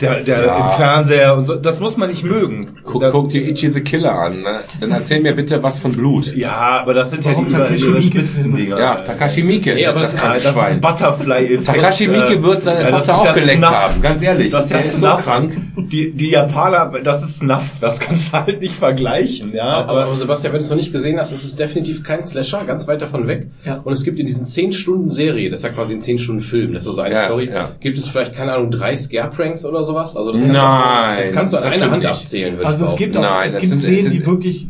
der, 0.00 0.20
der 0.20 0.44
Ja. 0.46 0.64
im 0.64 0.70
Fernseher 0.70 1.36
und 1.36 1.44
so. 1.46 1.56
Das 1.56 1.80
muss 1.80 1.96
man 1.98 2.08
nicht 2.08 2.24
mögen. 2.24 2.78
Guck, 2.82 3.02
Da- 3.02 3.10
guck 3.10 3.28
dir 3.28 3.46
Ichi 3.46 3.68
the 3.70 3.80
Killer 3.82 4.12
an. 4.12 4.40
Ne? 4.40 4.60
Dann 4.80 4.90
erzähl 4.92 5.20
mir 5.20 5.34
bitte 5.34 5.62
was 5.62 5.78
von 5.78 5.92
Blut. 5.92 6.34
Ja, 6.34 6.52
aber 6.80 6.94
das 6.94 7.10
sind 7.10 7.24
ja 7.24 7.32
Warum 7.32 7.46
die 7.46 7.50
über, 7.54 7.64
Takashi 7.64 7.86
überspitzten? 7.86 8.54
Dinger. 8.54 8.78
Ja, 8.78 8.94
Takashi 9.02 9.42
Miike. 9.42 9.74
Nee, 9.74 9.86
aber 9.86 10.00
das 10.00 10.14
ist- 10.14 10.24
Ah, 10.24 10.34
das 10.34 10.44
ist 10.46 10.52
Schwein. 10.52 10.80
Butterfly-Effekt. 10.80 11.66
Takashi 11.66 12.08
Miike 12.08 12.34
Äh, 12.34 12.42
wird 12.42 12.62
seine 12.62 12.80
ja, 12.82 12.90
das 12.90 13.06
Tochter 13.06 13.12
ist 13.12 13.18
auch 13.20 13.24
ja 13.26 13.32
geleckt 13.32 13.58
Snuff. 13.58 13.70
haben. 13.74 14.02
Ganz 14.02 14.22
ehrlich. 14.22 14.50
Das 14.52 14.62
ist 14.64 14.70
der 14.72 14.78
ja 14.80 14.84
ist 14.86 15.00
so 15.00 15.06
krank. 15.06 15.56
Die, 15.76 16.12
die 16.12 16.30
Japaner, 16.30 16.92
das 17.02 17.22
ist 17.22 17.36
Snuff. 17.38 17.70
Das 17.80 18.00
kannst 18.00 18.32
du 18.32 18.38
halt 18.38 18.60
nicht 18.60 18.74
vergleichen, 18.74 19.52
ja. 19.54 19.64
Aber, 19.84 20.04
aber 20.04 20.16
Sebastian, 20.16 20.52
wenn 20.52 20.60
du 20.60 20.64
es 20.64 20.70
noch 20.70 20.76
nicht 20.76 20.92
gesehen 20.92 21.18
hast, 21.18 21.32
ist 21.32 21.44
es 21.44 21.56
definitiv 21.56 22.02
kein 22.02 22.24
Slasher, 22.24 22.64
ganz 22.64 22.86
weit 22.88 23.02
davon 23.02 23.26
weg. 23.26 23.48
Ja. 23.64 23.80
Und 23.84 23.92
es 23.92 24.04
gibt 24.04 24.18
in 24.18 24.26
diesen 24.26 24.46
10 24.46 24.72
Stunden 24.72 25.10
Serie, 25.10 25.50
das 25.50 25.60
ist 25.60 25.64
ja 25.64 25.70
quasi 25.70 25.94
ein 25.94 26.00
10 26.00 26.18
Stunden 26.18 26.40
Film, 26.42 26.72
das 26.74 26.84
ist 26.84 26.88
also 26.90 27.00
eine 27.02 27.14
Ja, 27.14 27.24
Story, 27.26 27.50
ja. 27.52 27.70
gibt 27.80 27.98
es 27.98 28.08
vielleicht, 28.08 28.34
keine 28.34 28.52
Ahnung, 28.54 28.69
drei 28.70 28.96
Scare-Pranks 28.96 29.64
oder 29.64 29.84
sowas? 29.84 30.16
Also 30.16 30.32
das 30.32 30.42
Nein, 30.42 30.52
kannst 30.54 31.20
du, 31.20 31.22
das 31.22 31.32
kannst 31.32 31.52
du 31.52 31.56
an 31.58 31.62
einer 31.64 31.90
Hand 31.90 31.98
nicht. 32.02 32.08
abzählen, 32.10 32.54
würde 32.56 32.66
Also 32.66 32.84
ich 32.84 32.90
es 32.90 32.96
gibt 32.96 33.16
auch, 33.16 33.22
Nein, 33.22 33.48
es 33.48 33.54
gibt 33.58 33.66
sind- 33.68 33.76
es 33.78 33.82
Szenen, 33.84 34.02
sind- 34.02 34.12
die 34.12 34.26
wirklich 34.26 34.68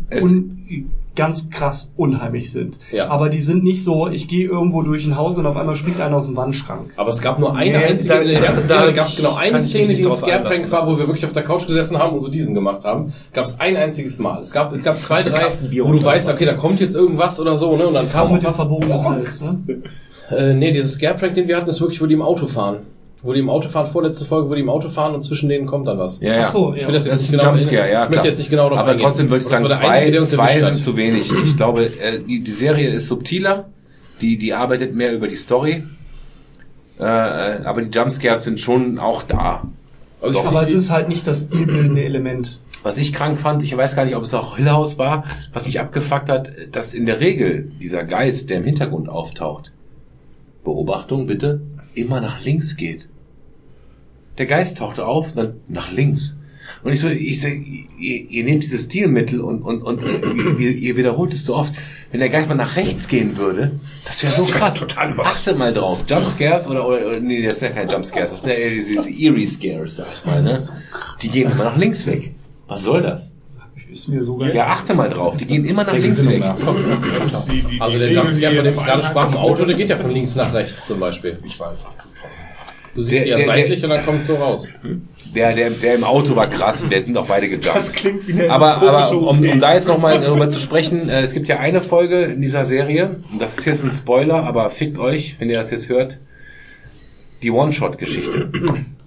ganz 1.17 1.51
krass 1.51 1.91
unheimlich 1.97 2.51
sind. 2.53 2.79
Ja. 2.93 3.09
Aber 3.09 3.29
die 3.29 3.41
sind 3.41 3.65
nicht 3.65 3.83
so, 3.85 4.07
ich 4.09 4.29
gehe 4.29 4.47
irgendwo 4.47 4.81
durch 4.83 5.05
ein 5.07 5.17
Haus 5.17 5.37
und 5.39 5.45
auf 5.45 5.57
einmal 5.57 5.75
springt 5.75 6.01
einer 6.01 6.17
aus 6.17 6.27
dem 6.29 6.37
Wandschrank. 6.37 6.93
Aber 6.97 7.11
es 7.11 7.21
gab 7.21 7.39
nur 7.41 7.55
eine 7.55 7.77
Nee, 7.79 7.85
einzige, 7.85 8.15
da- 8.15 8.21
in 8.21 8.29
der 8.29 8.41
ganzen 8.41 8.69
da- 8.69 8.79
Serie 8.79 8.93
gab 8.93 9.09
es 9.09 9.17
genau 9.17 9.35
eine 9.35 9.61
Szene, 9.61 9.93
die 9.95 10.07
ein 10.07 10.13
Scare-Prank 10.13 10.71
war, 10.71 10.87
wo 10.87 10.97
wir 10.97 11.07
wirklich 11.09 11.27
auf 11.27 11.33
der 11.33 11.43
Couch 11.43 11.67
gesessen 11.67 11.99
haben 11.99 12.15
und 12.15 12.21
so 12.21 12.29
diesen 12.31 12.55
gemacht 12.55 12.85
haben. 12.85 13.13
Gab 13.33 13.45
es 13.45 13.59
ein 13.59 13.77
einziges 13.77 14.19
Mal. 14.19 14.41
Es 14.41 14.53
gab, 14.53 14.73
es 14.73 14.83
gab 14.83 14.99
zwei, 15.01 15.23
drei, 15.23 15.47
wo 15.83 15.93
du 15.93 16.03
weißt, 16.03 16.31
okay, 16.31 16.45
da 16.47 16.55
kommt 16.55 16.81
jetzt 16.81 16.95
irgendwas 16.95 17.41
oder 17.41 17.59
so, 17.59 17.77
ne? 17.77 17.89
Und 17.89 17.95
dann 17.95 18.09
kam 18.11 18.29
Auch 18.29 18.33
mit 18.33 18.43
dem 18.43 18.51
was. 18.51 18.57
verbogenen 18.57 19.05
Hals, 19.05 19.43
ne? 19.43 19.59
Äh, 20.31 20.55
nee, 20.55 20.71
dieses 20.71 20.93
Scareprank, 20.93 21.35
den 21.35 21.49
wir 21.49 21.57
hatten, 21.57 21.69
ist 21.69 21.81
wirklich, 21.81 22.01
wo 22.01 22.07
die 22.07 22.15
im 22.15 22.23
Auto 22.23 22.47
fahren. 22.47 22.79
Wo 23.23 23.35
die 23.35 23.41
im 23.41 23.51
Auto 23.51 23.69
fahren, 23.69 23.87
vorletzte 23.87 24.25
Folge, 24.25 24.49
wo 24.49 24.55
die 24.55 24.63
im 24.63 24.71
Auto 24.71 24.89
fahren 24.89 25.15
und 25.15 25.23
zwischen 25.23 25.49
denen 25.51 25.67
kommt 25.67 25.87
dann 25.87 25.99
was. 25.99 26.21
Ja, 26.21 26.35
ja. 26.35 26.43
Ach 26.45 26.53
so, 26.53 26.75
Ich 26.75 26.83
ja. 26.83 26.89
will 26.89 26.95
das 26.95 27.05
jetzt 27.05 27.15
Das 27.15 27.21
nicht 27.21 27.33
genau 27.33 27.45
Jumpscare, 27.45 27.91
ja. 27.91 28.05
Ich 28.05 28.09
möchte 28.09 28.13
klar. 28.15 28.25
jetzt 28.25 28.39
nicht 28.39 28.51
genau 28.51 28.63
darauf 28.65 28.79
Aber 28.79 28.91
eingehen. 28.93 29.07
trotzdem 29.07 29.31
würde 29.31 29.43
ich 29.43 29.49
sagen, 29.49 29.67
zwei, 29.67 29.89
Einzige, 29.89 30.25
zwei 30.25 30.61
sind 30.61 30.77
zu 30.77 30.97
wenig. 30.97 31.31
Ich 31.45 31.57
glaube, 31.57 31.85
äh, 31.87 32.21
die, 32.21 32.41
die 32.41 32.51
Serie 32.51 32.91
ist 32.91 33.09
subtiler. 33.09 33.69
Die, 34.23 34.39
die 34.39 34.55
arbeitet 34.55 34.95
mehr 34.95 35.13
über 35.13 35.29
die 35.29 35.37
Story. 35.37 35.85
Äh, 36.99 37.03
äh, 37.03 37.65
aber 37.65 37.83
die 37.83 37.97
Jumpscares 37.97 38.45
sind 38.45 38.61
schon 38.61 38.99
auch 38.99 39.23
da. 39.23 39.65
Also 40.23 40.41
ich 40.41 40.47
Aber 40.47 40.63
es 40.63 40.75
ist 40.75 40.91
halt 40.91 41.09
nicht 41.09 41.27
das 41.27 41.45
stilbildende 41.45 42.05
Element. 42.05 42.59
Was 42.83 42.97
ich 42.99 43.13
krank 43.13 43.39
fand, 43.41 43.63
ich 43.63 43.77
weiß 43.77 43.97
gar 43.97 44.05
nicht, 44.05 44.17
ob 44.17 44.23
es 44.23 44.33
auch 44.33 44.57
Hill 44.57 44.71
House 44.71 44.99
war, 44.99 45.25
was 45.53 45.67
mich 45.67 45.81
abgefuckt 45.81 46.29
hat, 46.31 46.53
dass 46.73 46.95
in 46.95 47.07
der 47.07 47.21
Regel 47.21 47.73
dieser 47.81 48.05
Geist, 48.05 48.49
der 48.51 48.59
im 48.59 48.65
Hintergrund 48.65 49.09
auftaucht, 49.09 49.71
Beobachtung 50.65 51.27
bitte, 51.27 51.61
immer 52.01 52.21
nach 52.21 52.43
links 52.45 52.77
geht. 52.77 53.09
Der 54.39 54.47
Geist 54.47 54.79
taucht 54.79 55.01
auf, 55.01 55.33
dann 55.35 55.55
nach 55.69 55.93
links. 55.93 56.37
Und 56.85 56.93
ich 56.93 57.01
so, 57.01 57.09
ich 57.09 57.41
so, 57.41 57.49
ihr, 57.49 58.31
ihr 58.31 58.45
nehmt 58.45 58.63
dieses 58.63 58.85
Stilmittel 58.85 59.41
und, 59.41 59.63
und, 59.63 59.83
und 59.83 60.01
ihr, 60.61 60.71
ihr 60.71 60.97
wiederholt 60.97 61.35
es 61.35 61.45
so 61.45 61.57
oft. 61.57 61.75
Wenn 62.11 62.21
der 62.21 62.29
Geist 62.29 62.49
mal 62.49 62.55
nach 62.55 62.77
rechts 62.77 63.09
gehen 63.09 63.37
würde, 63.37 63.73
das 64.07 64.23
wäre 64.23 64.33
so 64.33 64.43
Das 64.43 64.53
wär 64.55 64.61
krass. 64.61 64.75
total. 64.79 65.19
Achtet 65.21 65.59
mal 65.59 65.73
drauf. 65.73 66.05
Jumpscares 66.09 66.69
oder, 66.69 66.87
oder, 66.87 67.07
oder, 67.09 67.21
nee, 67.21 67.43
das 67.45 67.59
sind 67.61 67.71
ja 67.71 67.75
keine 67.75 67.93
Jumpscares, 67.93 68.31
das 68.31 68.43
sind 68.43 68.51
ja 68.51 68.69
diese 68.71 69.11
Eerie 69.11 69.47
Scares, 69.47 69.97
sag 69.97 70.07
ich 70.09 70.25
mal, 70.25 70.43
ne? 70.43 70.59
Die 71.23 71.29
gehen 71.29 71.51
immer 71.51 71.65
nach 71.65 71.77
links 71.77 72.07
weg. 72.07 72.33
Was 72.67 72.83
soll 72.85 73.03
das? 73.03 73.33
Ist 73.93 74.09
mir 74.09 74.23
sogar 74.23 74.53
Ja, 74.55 74.67
achte 74.67 74.95
mal 74.95 75.09
drauf. 75.09 75.37
Die 75.37 75.47
gehen 75.47 75.65
immer 75.65 75.85
nach 75.85 75.93
Der 75.93 76.01
links 76.01 76.27
weg. 76.29 76.41
nach. 76.41 76.57
Das 77.21 77.33
ist 77.35 77.53
die- 77.53 77.63
die- 77.63 77.81
Also 77.81 77.99
der 77.99 78.11
Jumpscare, 78.13 78.55
von 78.55 78.65
dem 78.65 78.75
ich 78.75 78.85
gerade 78.85 79.03
sprach 79.03 79.29
im 79.31 79.37
Auto, 79.37 79.65
der 79.65 79.75
geht 79.75 79.91
ja 79.91 79.97
von 79.97 80.11
links 80.11 80.35
nach 80.37 80.53
rechts 80.55 80.87
zum 80.87 81.01
Beispiel. 81.01 81.39
Ich 81.45 81.59
weiß. 81.59 81.83
Du 82.95 83.03
siehst 83.03 83.13
Der- 83.19 83.23
sie 83.25 83.31
ja 83.31 83.37
der- 83.37 83.47
seitlich 83.47 83.81
der- 83.81 83.91
und 83.91 84.07
dann 84.07 84.17
es 84.17 84.27
so 84.27 84.35
raus. 84.37 84.69
Der, 85.35 85.53
der, 85.55 85.71
der 85.71 85.95
im 85.95 86.03
Auto 86.05 86.35
war 86.35 86.49
krass. 86.49 86.85
Wir 86.89 87.01
sind 87.03 87.17
auch 87.17 87.27
beide 87.27 87.49
Das 87.59 87.61
gejumpt. 87.93 87.93
klingt 87.95 88.29
wie 88.29 88.33
eine 88.33 88.51
Aber, 88.51 88.77
aber 88.83 89.11
um, 89.17 89.29
um 89.49 89.61
da 89.61 89.75
jetzt 89.75 89.87
nochmal 89.87 90.21
darüber 90.21 90.51
zu 90.51 90.59
sprechen, 90.59 91.09
äh, 91.09 91.21
es 91.23 91.33
gibt 91.33 91.47
ja 91.49 91.59
eine 91.61 91.83
Folge 91.83 92.23
in 92.25 92.41
dieser 92.41 92.65
Serie, 92.65 93.17
und 93.31 93.41
das 93.41 93.59
ist 93.59 93.65
jetzt 93.65 93.85
ein 93.85 93.93
Spoiler, 93.93 94.43
aber 94.45 94.69
fickt 94.71 94.99
euch, 94.99 95.37
wenn 95.39 95.49
ihr 95.49 95.55
das 95.57 95.71
jetzt 95.71 95.89
hört, 95.89 96.19
die 97.43 97.51
One-Shot-Geschichte. 97.53 98.51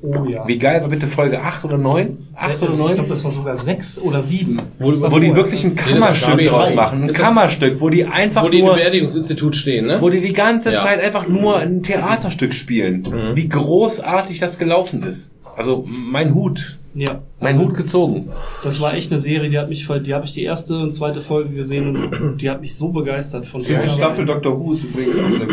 Oh 0.06 0.26
ja. 0.26 0.46
Wie 0.46 0.58
geil 0.58 0.82
war 0.82 0.90
bitte 0.90 1.08
Folge 1.08 1.42
8 1.42 1.64
oder 1.64 1.78
9? 1.78 2.18
8 2.36 2.62
oder 2.62 2.72
Ich 2.72 2.76
glaube, 2.78 2.94
9? 2.98 3.08
das 3.10 3.24
war 3.24 3.32
sogar 3.32 3.56
sechs 3.58 3.98
oder 3.98 4.22
sieben. 4.22 4.62
Wo, 4.78 4.92
Das 4.92 5.00
war 5.00 5.12
Wo 5.14 5.20
die 5.20 5.34
wirklich 5.34 5.64
ein 5.64 5.76
Nee, 5.76 5.94
Kammerstück 5.94 6.36
drei. 6.40 6.44
draus 6.48 6.76
machen. 6.76 7.04
Ein 7.04 7.08
das- 7.08 7.18
Kammerstück, 7.18 7.80
wo 7.80 7.90
die 7.90 8.06
einfach 8.06 8.44
wo 8.44 8.50
die 8.50 8.60
im 8.60 8.66
nur... 8.66 8.76
Beerdigungsinstitut 8.76 9.56
stehen, 9.56 9.88
ne? 9.88 10.00
wo 10.02 10.10
die 10.10 10.20
die 10.20 10.34
ganze 10.34 10.74
Ja. 10.74 10.82
Zeit 10.84 11.00
einfach 11.00 11.28
nur 11.30 11.58
ein 11.58 11.84
Theaterstück 11.84 12.54
spielen. 12.54 13.04
Mhm. 13.10 13.36
Wie 13.38 13.48
großartig 13.48 14.40
das 14.40 14.60
gelaufen 14.60 15.04
ist. 15.04 15.32
Also 15.56 15.86
mein 15.88 16.34
Hut, 16.34 16.78
Ja. 16.96 17.20
mein 17.40 17.60
Hut 17.60 17.76
gezogen. 17.76 18.30
Das 18.64 18.80
war 18.82 18.94
echt 18.96 19.12
eine 19.12 19.20
Serie, 19.20 19.50
die 19.50 19.58
hat 19.60 19.70
mich, 19.70 19.86
voll- 19.86 20.02
die 20.02 20.14
habe 20.14 20.26
ich 20.26 20.34
die 20.34 20.44
erste 20.44 20.78
und 20.78 20.92
zweite 20.94 21.22
Folge 21.22 21.54
gesehen 21.54 21.96
und 21.96 22.42
die 22.42 22.50
hat 22.50 22.62
mich 22.62 22.76
so 22.76 22.90
begeistert 22.90 23.46
von 23.48 23.62
Die 23.62 23.66
Staffel 23.90 24.26
Dr. 24.26 24.60
Who 24.60 24.74
ist 24.74 24.84
übrigens 24.84 25.18
auch. 25.18 25.48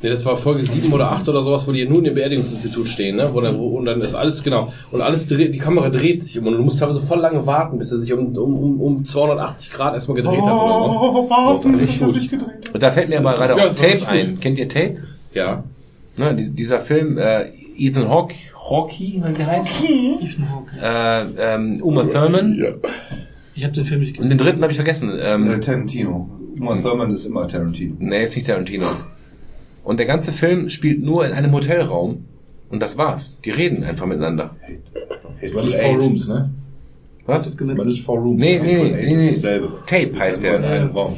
Nee, 0.00 0.10
das 0.10 0.24
war 0.24 0.36
Folge 0.36 0.62
7 0.64 0.92
oder 0.92 1.10
8 1.10 1.28
oder 1.28 1.42
sowas, 1.42 1.66
wo 1.66 1.72
die 1.72 1.84
nun 1.84 2.04
im 2.04 2.14
Beerdigungsinstitut 2.14 2.86
stehen, 2.86 3.16
ne? 3.16 3.30
Wo 3.32 3.40
dann, 3.40 3.58
wo, 3.58 3.78
und 3.78 3.84
dann 3.84 4.00
ist 4.00 4.14
alles, 4.14 4.44
genau. 4.44 4.72
Und 4.92 5.00
alles 5.00 5.26
dreht, 5.26 5.52
die 5.52 5.58
Kamera 5.58 5.88
dreht 5.90 6.24
sich 6.24 6.36
immer 6.36 6.48
und 6.52 6.58
du 6.58 6.62
musst 6.62 6.78
teilweise 6.78 7.00
voll 7.00 7.18
lange 7.18 7.44
warten, 7.46 7.78
bis 7.78 7.90
er 7.90 7.98
sich 7.98 8.12
um, 8.12 8.36
um, 8.36 8.54
um, 8.54 8.80
um 8.80 9.04
280 9.04 9.72
Grad 9.72 9.94
erstmal 9.94 10.16
gedreht 10.16 10.40
hat 10.40 10.52
oder 10.52 10.78
so. 10.78 10.84
Oh, 11.00 11.28
warten, 11.30 11.76
bis 11.78 12.00
er 12.00 12.08
sich 12.10 12.30
gedreht 12.30 12.48
hat. 12.66 12.74
Und 12.74 12.82
da 12.82 12.90
fällt 12.92 13.08
mir 13.08 13.18
aber 13.18 13.34
gerade 13.34 13.56
Ja, 13.58 13.66
auch 13.70 13.74
Tape 13.74 14.06
ein. 14.06 14.38
Kennt 14.38 14.56
ihr 14.58 14.68
Tape? 14.68 14.98
Ja. 15.34 15.64
Ne, 16.16 16.34
dies- 16.36 16.54
dieser 16.54 16.78
Film, 16.78 17.18
äh, 17.18 17.46
Ethan 17.78 18.08
Hawke, 18.08 18.34
Hawkey, 18.68 19.22
wie 19.24 19.32
der 19.34 19.46
heißt? 19.46 19.84
Ethan 19.84 20.50
Hawke. 20.50 20.76
Äh, 20.80 21.54
ähm, 21.54 21.80
Uma 21.82 22.04
Thurman. 22.04 22.58
Ich 23.54 23.64
habe 23.64 23.74
den 23.74 23.86
Film 23.86 24.00
nicht 24.00 24.10
Und 24.18 24.24
gesehen. 24.24 24.30
den 24.30 24.38
dritten 24.38 24.62
habe 24.62 24.72
ich 24.72 24.76
vergessen. 24.76 25.10
Äh, 25.10 25.34
Ähm, 25.34 25.60
Tarantino. 25.60 26.28
Uma 26.58 26.76
Thurman 26.80 27.10
ist 27.12 27.26
immer 27.26 27.46
Tarantino. 27.48 27.94
nee, 27.98 28.24
ist 28.24 28.34
nicht 28.36 28.46
Tarantino. 28.46 28.86
Und 29.84 29.98
der 29.98 30.06
ganze 30.06 30.32
Film 30.32 30.68
spielt 30.68 31.02
nur 31.02 31.24
in 31.26 31.32
einem 31.32 31.52
Hotelraum. 31.52 32.24
Und 32.70 32.80
das 32.82 32.98
war's. 32.98 33.40
Die 33.42 33.50
reden 33.50 33.82
einfach 33.84 34.04
miteinander. 34.06 34.56
War 35.54 35.62
nicht 35.64 35.76
Four 35.76 35.96
Rooms, 35.98 36.28
ne? 36.28 36.50
Was? 37.24 37.58
War 37.58 37.84
nicht 37.86 38.02
Four 38.02 38.18
Rooms. 38.18 38.38
Nee, 38.40 38.58
nee, 38.58 38.82
nee, 39.14 39.16
nee. 39.16 39.32
Tape 39.86 40.18
heißt 40.18 40.44
In 40.44 40.60
der. 40.62 40.70
einem 40.70 40.90
Raum. 40.90 41.16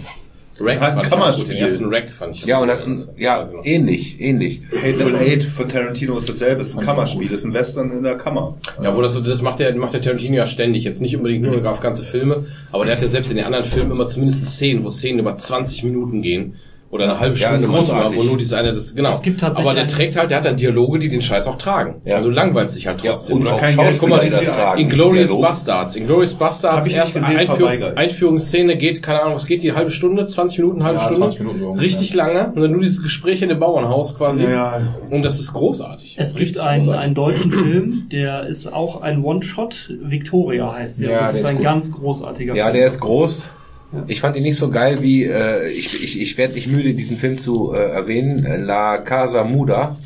Rack 0.60 0.78
Das 0.78 0.92
hat 0.94 1.04
ein. 1.04 1.10
Kammerspiel. 1.10 1.54
Den 1.54 1.56
ersten 1.56 1.84
Rack 1.86 2.10
fand 2.10 2.36
ich 2.36 2.44
Ja, 2.44 2.58
und, 2.60 2.68
dann, 2.68 2.98
ja, 3.16 3.48
ähnlich, 3.64 4.20
ähnlich. 4.20 4.62
Hateful 4.70 5.16
Eight 5.16 5.44
von 5.44 5.68
Tarantino 5.68 6.18
ist 6.18 6.28
dasselbe. 6.28 6.62
ist 6.62 6.76
ein 6.78 6.84
Kammerspiel. 6.84 7.30
ist 7.32 7.44
ein 7.44 7.52
Western 7.52 7.90
in 7.90 8.02
der 8.02 8.16
Kammer. 8.16 8.58
Ja, 8.82 8.94
wo 8.94 9.02
das, 9.02 9.20
das 9.20 9.42
macht 9.42 9.58
der, 9.60 9.74
macht 9.76 9.94
der 9.94 10.00
Tarantino 10.00 10.36
ja 10.36 10.46
ständig. 10.46 10.84
Jetzt 10.84 11.00
nicht 11.00 11.16
unbedingt 11.16 11.42
nur 11.42 11.68
auf 11.70 11.80
ganze 11.80 12.02
Filme, 12.02 12.44
aber 12.72 12.84
der 12.84 12.96
hat 12.96 13.02
ja 13.02 13.08
selbst 13.08 13.30
in 13.30 13.36
den 13.36 13.46
anderen 13.46 13.64
Filmen 13.64 13.90
immer 13.90 14.06
zumindest 14.06 14.46
Szenen, 14.46 14.84
wo 14.84 14.90
Szenen 14.90 15.20
über 15.20 15.36
20 15.36 15.84
Minuten 15.84 16.22
gehen. 16.22 16.56
Oder 16.92 17.04
eine 17.04 17.20
halbe 17.20 17.36
Ja, 17.38 17.56
Stunde 17.56 17.62
ist 17.62 17.68
manchmal, 17.68 18.00
großartig. 18.02 18.18
wo 18.18 18.22
nur 18.24 18.36
dieses 18.36 18.52
eine, 18.52 18.72
das, 18.72 18.96
genau. 18.96 19.10
Es 19.10 19.22
gibt 19.22 19.40
tatsächlich 19.40 19.70
aber 19.70 19.78
der 19.78 19.86
trägt 19.86 20.16
halt, 20.16 20.30
der 20.32 20.38
hat 20.38 20.44
dann 20.44 20.56
Dialoge, 20.56 20.98
die 20.98 21.08
den 21.08 21.20
Scheiß 21.20 21.46
auch 21.46 21.56
tragen. 21.56 22.02
Ja. 22.04 22.16
Also 22.16 22.30
langweilt 22.30 22.72
sich 22.72 22.88
halt 22.88 22.98
trotzdem. 23.00 23.36
und 23.36 23.46
auch 23.48 23.60
Geld 23.60 23.98
Guck 24.00 24.08
mal, 24.08 24.28
das 24.28 24.50
tragen. 24.50 24.80
Inglorious. 24.80 25.40
Bastards. 25.40 25.94
Inglorious 25.94 26.34
Bastards, 26.34 26.88
erste 26.88 27.20
gesehen, 27.20 27.36
Einführ 27.36 27.56
verweigert. 27.56 27.96
Einführungsszene 27.96 28.76
geht, 28.76 29.02
keine 29.02 29.22
Ahnung, 29.22 29.36
was 29.36 29.46
geht 29.46 29.62
die, 29.62 29.72
halbe 29.72 29.92
Stunde, 29.92 30.26
20 30.26 30.58
Minuten, 30.58 30.82
halbe 30.82 30.98
Ja, 30.98 31.04
Stunde? 31.04 31.20
20 31.20 31.40
Minuten. 31.42 31.78
Richtig 31.78 32.12
lange. 32.14 32.52
Und 32.54 32.60
dann 32.60 32.72
nur 32.72 32.80
dieses 32.80 33.02
Gespräch 33.04 33.40
in 33.40 33.50
dem 33.50 33.60
Bauernhaus 33.60 34.18
quasi. 34.18 34.42
Ja, 34.42 34.80
Und 35.10 35.22
das 35.22 35.38
ist 35.38 35.52
großartig. 35.52 36.16
Es 36.18 36.34
gibt 36.34 36.58
einen, 36.58 36.82
großartig. 36.82 37.04
einen 37.04 37.14
deutschen 37.14 37.52
Film, 37.52 38.08
der 38.10 38.48
ist 38.48 38.66
auch 38.72 39.00
ein 39.00 39.22
One-Shot. 39.22 39.90
Victoria 40.02 40.72
heißt 40.72 41.02
der. 41.02 41.10
Ja, 41.10 41.18
das 41.20 41.26
der 41.28 41.34
ist 41.36 41.40
ist 41.42 41.46
ein 41.50 41.56
gut. 41.58 41.64
ganz 41.64 41.92
großartiger 41.92 42.56
Ja, 42.56 42.64
Film. 42.64 42.76
der 42.78 42.86
ist 42.88 42.98
groß. 42.98 43.50
Ja. 43.92 44.04
Ich 44.06 44.20
fand 44.20 44.36
ihn 44.36 44.42
nicht 44.42 44.56
so 44.56 44.70
geil 44.70 45.02
wie, 45.02 45.24
äh, 45.24 45.68
ich, 45.68 46.02
ich, 46.02 46.20
ich 46.20 46.38
werde 46.38 46.54
nicht 46.54 46.68
müde, 46.68 46.94
diesen 46.94 47.16
Film 47.16 47.38
zu 47.38 47.72
äh, 47.72 47.78
erwähnen. 47.78 48.44
Äh, 48.44 48.56
La 48.56 48.98
Casa 48.98 49.44
Muda, 49.44 49.96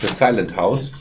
The 0.00 0.08
Silent 0.08 0.56
House, 0.56 0.94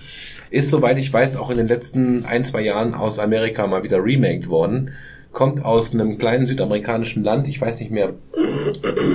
ist, 0.50 0.70
soweit 0.70 0.98
ich 1.00 1.12
weiß, 1.12 1.38
auch 1.38 1.50
in 1.50 1.58
den 1.58 1.68
letzten 1.68 2.26
ein, 2.26 2.44
zwei 2.44 2.62
Jahren 2.62 2.94
aus 2.94 3.20
Amerika 3.20 3.68
mal 3.68 3.84
wieder 3.84 4.04
remaked 4.04 4.50
worden. 4.50 4.92
Kommt 5.32 5.64
aus 5.64 5.94
einem 5.94 6.18
kleinen 6.18 6.46
südamerikanischen 6.46 7.24
Land, 7.24 7.48
ich 7.48 7.60
weiß 7.60 7.80
nicht 7.80 7.92
mehr 7.92 8.14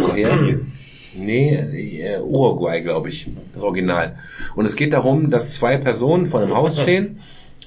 woher. 0.00 0.38
Nee, 1.14 1.54
äh, 1.54 2.20
Uruguay, 2.20 2.80
glaube 2.82 3.08
ich, 3.08 3.28
das 3.54 3.62
Original. 3.62 4.16
Und 4.54 4.64
es 4.64 4.76
geht 4.76 4.92
darum, 4.92 5.30
dass 5.30 5.54
zwei 5.54 5.76
Personen 5.76 6.26
vor 6.26 6.40
einem 6.40 6.54
Haus 6.54 6.80
stehen 6.80 7.18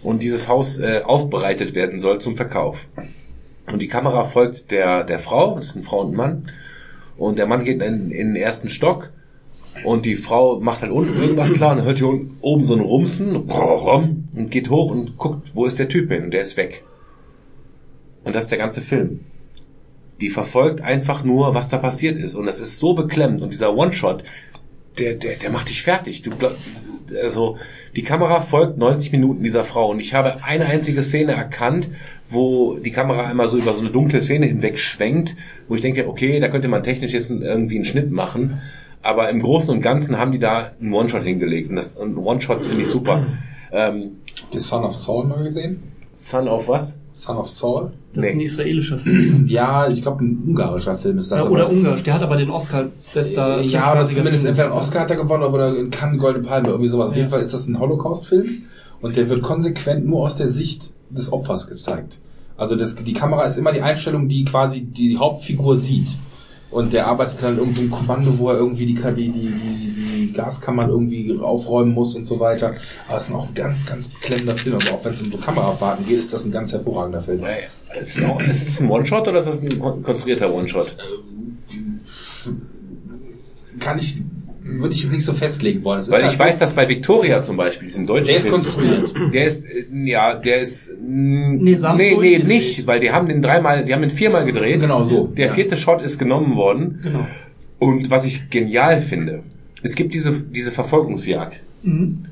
und 0.03 0.21
dieses 0.21 0.47
Haus 0.47 0.79
äh, 0.79 1.01
aufbereitet 1.03 1.75
werden 1.75 1.99
soll 1.99 2.19
zum 2.19 2.35
Verkauf. 2.35 2.85
Und 3.67 3.79
die 3.79 3.87
Kamera 3.87 4.25
folgt 4.25 4.71
der, 4.71 5.03
der 5.03 5.19
Frau, 5.19 5.55
das 5.55 5.71
sind 5.71 5.85
Frau 5.85 6.01
und 6.01 6.15
Mann. 6.15 6.51
Und 7.17 7.37
der 7.37 7.45
Mann 7.45 7.63
geht 7.63 7.81
in, 7.81 8.11
in 8.11 8.33
den 8.33 8.35
ersten 8.35 8.69
Stock 8.69 9.11
und 9.85 10.05
die 10.05 10.15
Frau 10.15 10.59
macht 10.59 10.81
halt 10.81 10.91
unten 10.91 11.15
irgendwas 11.15 11.53
klar 11.53 11.75
und 11.75 11.83
hört 11.83 11.99
hier 11.99 12.19
oben 12.41 12.63
so 12.63 12.73
ein 12.75 12.81
Rumsen 12.81 13.35
und 13.35 14.49
geht 14.51 14.69
hoch 14.69 14.91
und 14.91 15.17
guckt, 15.17 15.51
wo 15.53 15.65
ist 15.65 15.79
der 15.79 15.87
Typ 15.87 16.11
hin 16.11 16.25
und 16.25 16.31
der 16.31 16.41
ist 16.41 16.57
weg. 16.57 16.83
Und 18.23 18.35
das 18.35 18.45
ist 18.45 18.51
der 18.51 18.59
ganze 18.59 18.81
Film. 18.81 19.21
Die 20.19 20.29
verfolgt 20.29 20.81
einfach 20.81 21.23
nur, 21.23 21.55
was 21.55 21.69
da 21.69 21.77
passiert 21.77 22.17
ist. 22.17 22.35
Und 22.35 22.45
das 22.45 22.59
ist 22.59 22.79
so 22.79 22.93
beklemmend. 22.93 23.41
Und 23.41 23.51
dieser 23.51 23.75
One-Shot, 23.75 24.23
der, 24.99 25.15
der, 25.15 25.37
der 25.37 25.49
macht 25.49 25.69
dich 25.69 25.81
fertig. 25.81 26.21
Du, 26.21 26.29
glaub- 26.29 26.57
also, 27.23 27.57
die 27.95 28.03
Kamera 28.03 28.41
folgt 28.41 28.77
90 28.77 29.11
Minuten 29.11 29.41
dieser 29.41 29.63
Frau. 29.63 29.89
Und 29.89 29.99
ich 29.99 30.13
habe 30.13 30.43
eine 30.43 30.65
einzige 30.67 31.01
Szene 31.01 31.31
erkannt, 31.33 31.89
wo 32.31 32.77
die 32.77 32.91
Kamera 32.91 33.25
einmal 33.27 33.47
so 33.47 33.57
über 33.57 33.73
so 33.73 33.81
eine 33.81 33.89
dunkle 33.89 34.21
Szene 34.21 34.45
hinweg 34.47 34.79
schwenkt, 34.79 35.35
wo 35.67 35.75
ich 35.75 35.81
denke, 35.81 36.07
okay, 36.07 36.39
da 36.39 36.47
könnte 36.47 36.67
man 36.67 36.83
technisch 36.83 37.13
jetzt 37.13 37.29
irgendwie 37.31 37.75
einen 37.75 37.85
Schnitt 37.85 38.11
machen. 38.11 38.59
Aber 39.03 39.29
im 39.29 39.41
Großen 39.41 39.69
und 39.73 39.81
Ganzen 39.81 40.17
haben 40.17 40.31
die 40.31 40.39
da 40.39 40.71
einen 40.79 40.93
One-Shot 40.93 41.23
hingelegt. 41.23 41.69
Und 41.69 41.75
das 41.75 41.97
One-Shots 41.97 42.67
finde 42.67 42.83
ich 42.83 42.87
super. 42.89 43.25
Ähm, 43.71 44.11
Die 44.53 44.59
Son 44.59 44.83
of 44.83 44.93
Saul 44.93 45.25
mal 45.27 45.43
gesehen? 45.43 45.81
Son 46.13 46.47
of 46.47 46.67
was? 46.67 46.97
Son 47.13 47.37
of 47.37 47.49
Saul? 47.49 47.91
Das 48.13 48.25
ist 48.27 48.31
ein 48.33 48.37
Nee. 48.37 48.43
israelischer 48.43 48.99
Film. 49.03 49.45
Ja, 49.47 49.87
ich 49.89 50.01
glaube 50.03 50.23
ein 50.23 50.43
ungarischer 50.47 50.97
Film 50.97 51.17
ist 51.17 51.31
das. 51.31 51.39
Ja, 51.39 51.45
aber- 51.45 51.53
oder 51.55 51.69
Ungarisch. 51.69 52.03
Der 52.03 52.13
hat 52.13 52.21
aber 52.21 52.37
den 52.37 52.49
Oscar 52.51 52.79
als 52.79 53.07
bester. 53.07 53.61
Ja, 53.61 53.91
oder 53.91 54.05
zumindest 54.07 54.45
entweder 54.45 54.67
einen 54.67 54.75
Oscar 54.77 55.01
hat 55.01 55.09
er 55.11 55.17
gewonnen 55.17 55.43
oder 55.43 55.75
in 55.77 55.89
Cannes 55.89 56.19
Goldene 56.19 56.45
Palme, 56.45 56.67
irgendwie 56.69 56.89
sowas. 56.89 57.07
Auf 57.09 57.13
Ja. 57.15 57.19
jeden 57.19 57.29
Fall 57.31 57.41
ist 57.41 57.53
das 57.53 57.67
ein 57.67 57.79
Holocaust-Film 57.79 58.63
und 59.01 59.15
der 59.17 59.29
wird 59.29 59.41
konsequent 59.41 60.05
nur 60.05 60.21
aus 60.23 60.37
der 60.37 60.47
Sicht 60.47 60.91
des 61.15 61.31
Opfers 61.31 61.67
gezeigt. 61.67 62.19
Also 62.57 62.75
das, 62.75 62.95
die 62.95 63.13
Kamera 63.13 63.43
ist 63.43 63.57
immer 63.57 63.71
die 63.71 63.81
Einstellung, 63.81 64.27
die 64.27 64.45
quasi 64.45 64.81
die 64.81 65.17
Hauptfigur 65.17 65.77
sieht. 65.77 66.17
Und 66.69 66.93
der 66.93 67.07
arbeitet 67.07 67.41
dann 67.43 67.53
in 67.53 67.59
irgendeinem 67.59 67.91
Kommando, 67.91 68.37
wo 68.39 68.49
er 68.49 68.55
irgendwie 68.57 68.85
die, 68.85 68.93
die, 68.93 69.29
die, 69.29 69.31
die, 69.31 70.31
Gaskammern 70.31 70.89
irgendwie 70.89 71.37
aufräumen 71.41 71.93
muss 71.93 72.15
und 72.15 72.25
so 72.25 72.39
weiter. 72.39 72.75
Aber 73.09 73.17
es 73.17 73.27
ist 73.27 73.33
auch 73.35 73.47
ein 73.47 73.53
ganz, 73.53 73.85
ganz 73.85 74.07
beklemmender 74.07 74.55
Film. 74.55 74.75
Aber 74.75 74.93
auch 74.95 75.03
wenn 75.03 75.13
es 75.13 75.21
um 75.21 75.31
so 75.31 75.37
Kamerafahrten 75.37 76.05
geht, 76.07 76.19
ist 76.19 76.31
das 76.31 76.45
ein 76.45 76.51
ganz 76.51 76.71
hervorragender 76.71 77.21
Film. 77.21 77.41
Naja, 77.41 77.67
Ist 77.99 78.17
es 78.17 78.69
es 78.69 78.79
ein 78.79 78.89
One-Shot 78.89 79.27
oder 79.27 79.39
ist 79.39 79.47
das 79.47 79.61
ein 79.61 79.79
kon- 79.79 80.01
konstruierter 80.03 80.53
One-Shot? 80.53 80.95
Kann 83.79 83.97
ich 83.97 84.23
würde 84.63 84.93
ich 84.93 85.09
nicht 85.09 85.25
so 85.25 85.33
festlegen 85.33 85.83
wollen. 85.83 85.99
Es 85.99 86.07
ist 86.07 86.13
Weil 86.13 86.21
halt 86.23 86.31
ich 86.33 86.37
so- 86.37 86.43
weiß, 86.43 86.59
dass 86.59 86.73
bei 86.73 86.87
Victoria 86.87 87.41
zum 87.41 87.57
Beispiel, 87.57 87.87
diesem 87.87 88.05
deutschen 88.05 88.27
Der 88.27 88.37
ist 88.37 88.43
Film, 88.47 88.53
konstruiert. 88.55 89.13
Der 89.33 89.45
ist, 89.45 89.65
äh, 89.65 89.85
ja, 90.05 90.35
der 90.35 90.59
ist, 90.59 90.91
nee, 91.01 91.57
Nee, 91.75 91.77
nee, 91.97 92.15
nee, 92.19 92.37
nicht, 92.39 92.85
weil 92.87 92.99
die 92.99 93.11
haben 93.11 93.27
den 93.27 93.41
dreimal, 93.41 93.83
die 93.85 93.93
haben 93.93 94.01
den 94.01 94.11
viermal 94.11 94.45
gedreht. 94.45 94.79
Genau 94.81 95.03
so, 95.03 95.27
Der 95.27 95.47
ja. 95.47 95.53
vierte 95.53 95.77
Shot 95.77 96.01
ist 96.01 96.17
genommen 96.17 96.55
worden. 96.55 96.99
Genau. 97.03 97.27
Und 97.79 98.09
was 98.11 98.25
ich 98.25 98.49
genial 98.49 99.01
finde, 99.01 99.43
es 99.83 99.95
gibt 99.95 100.13
diese, 100.13 100.31
diese 100.31 100.71
Verfolgungsjagd, 100.71 101.61
Mhm. 101.83 102.25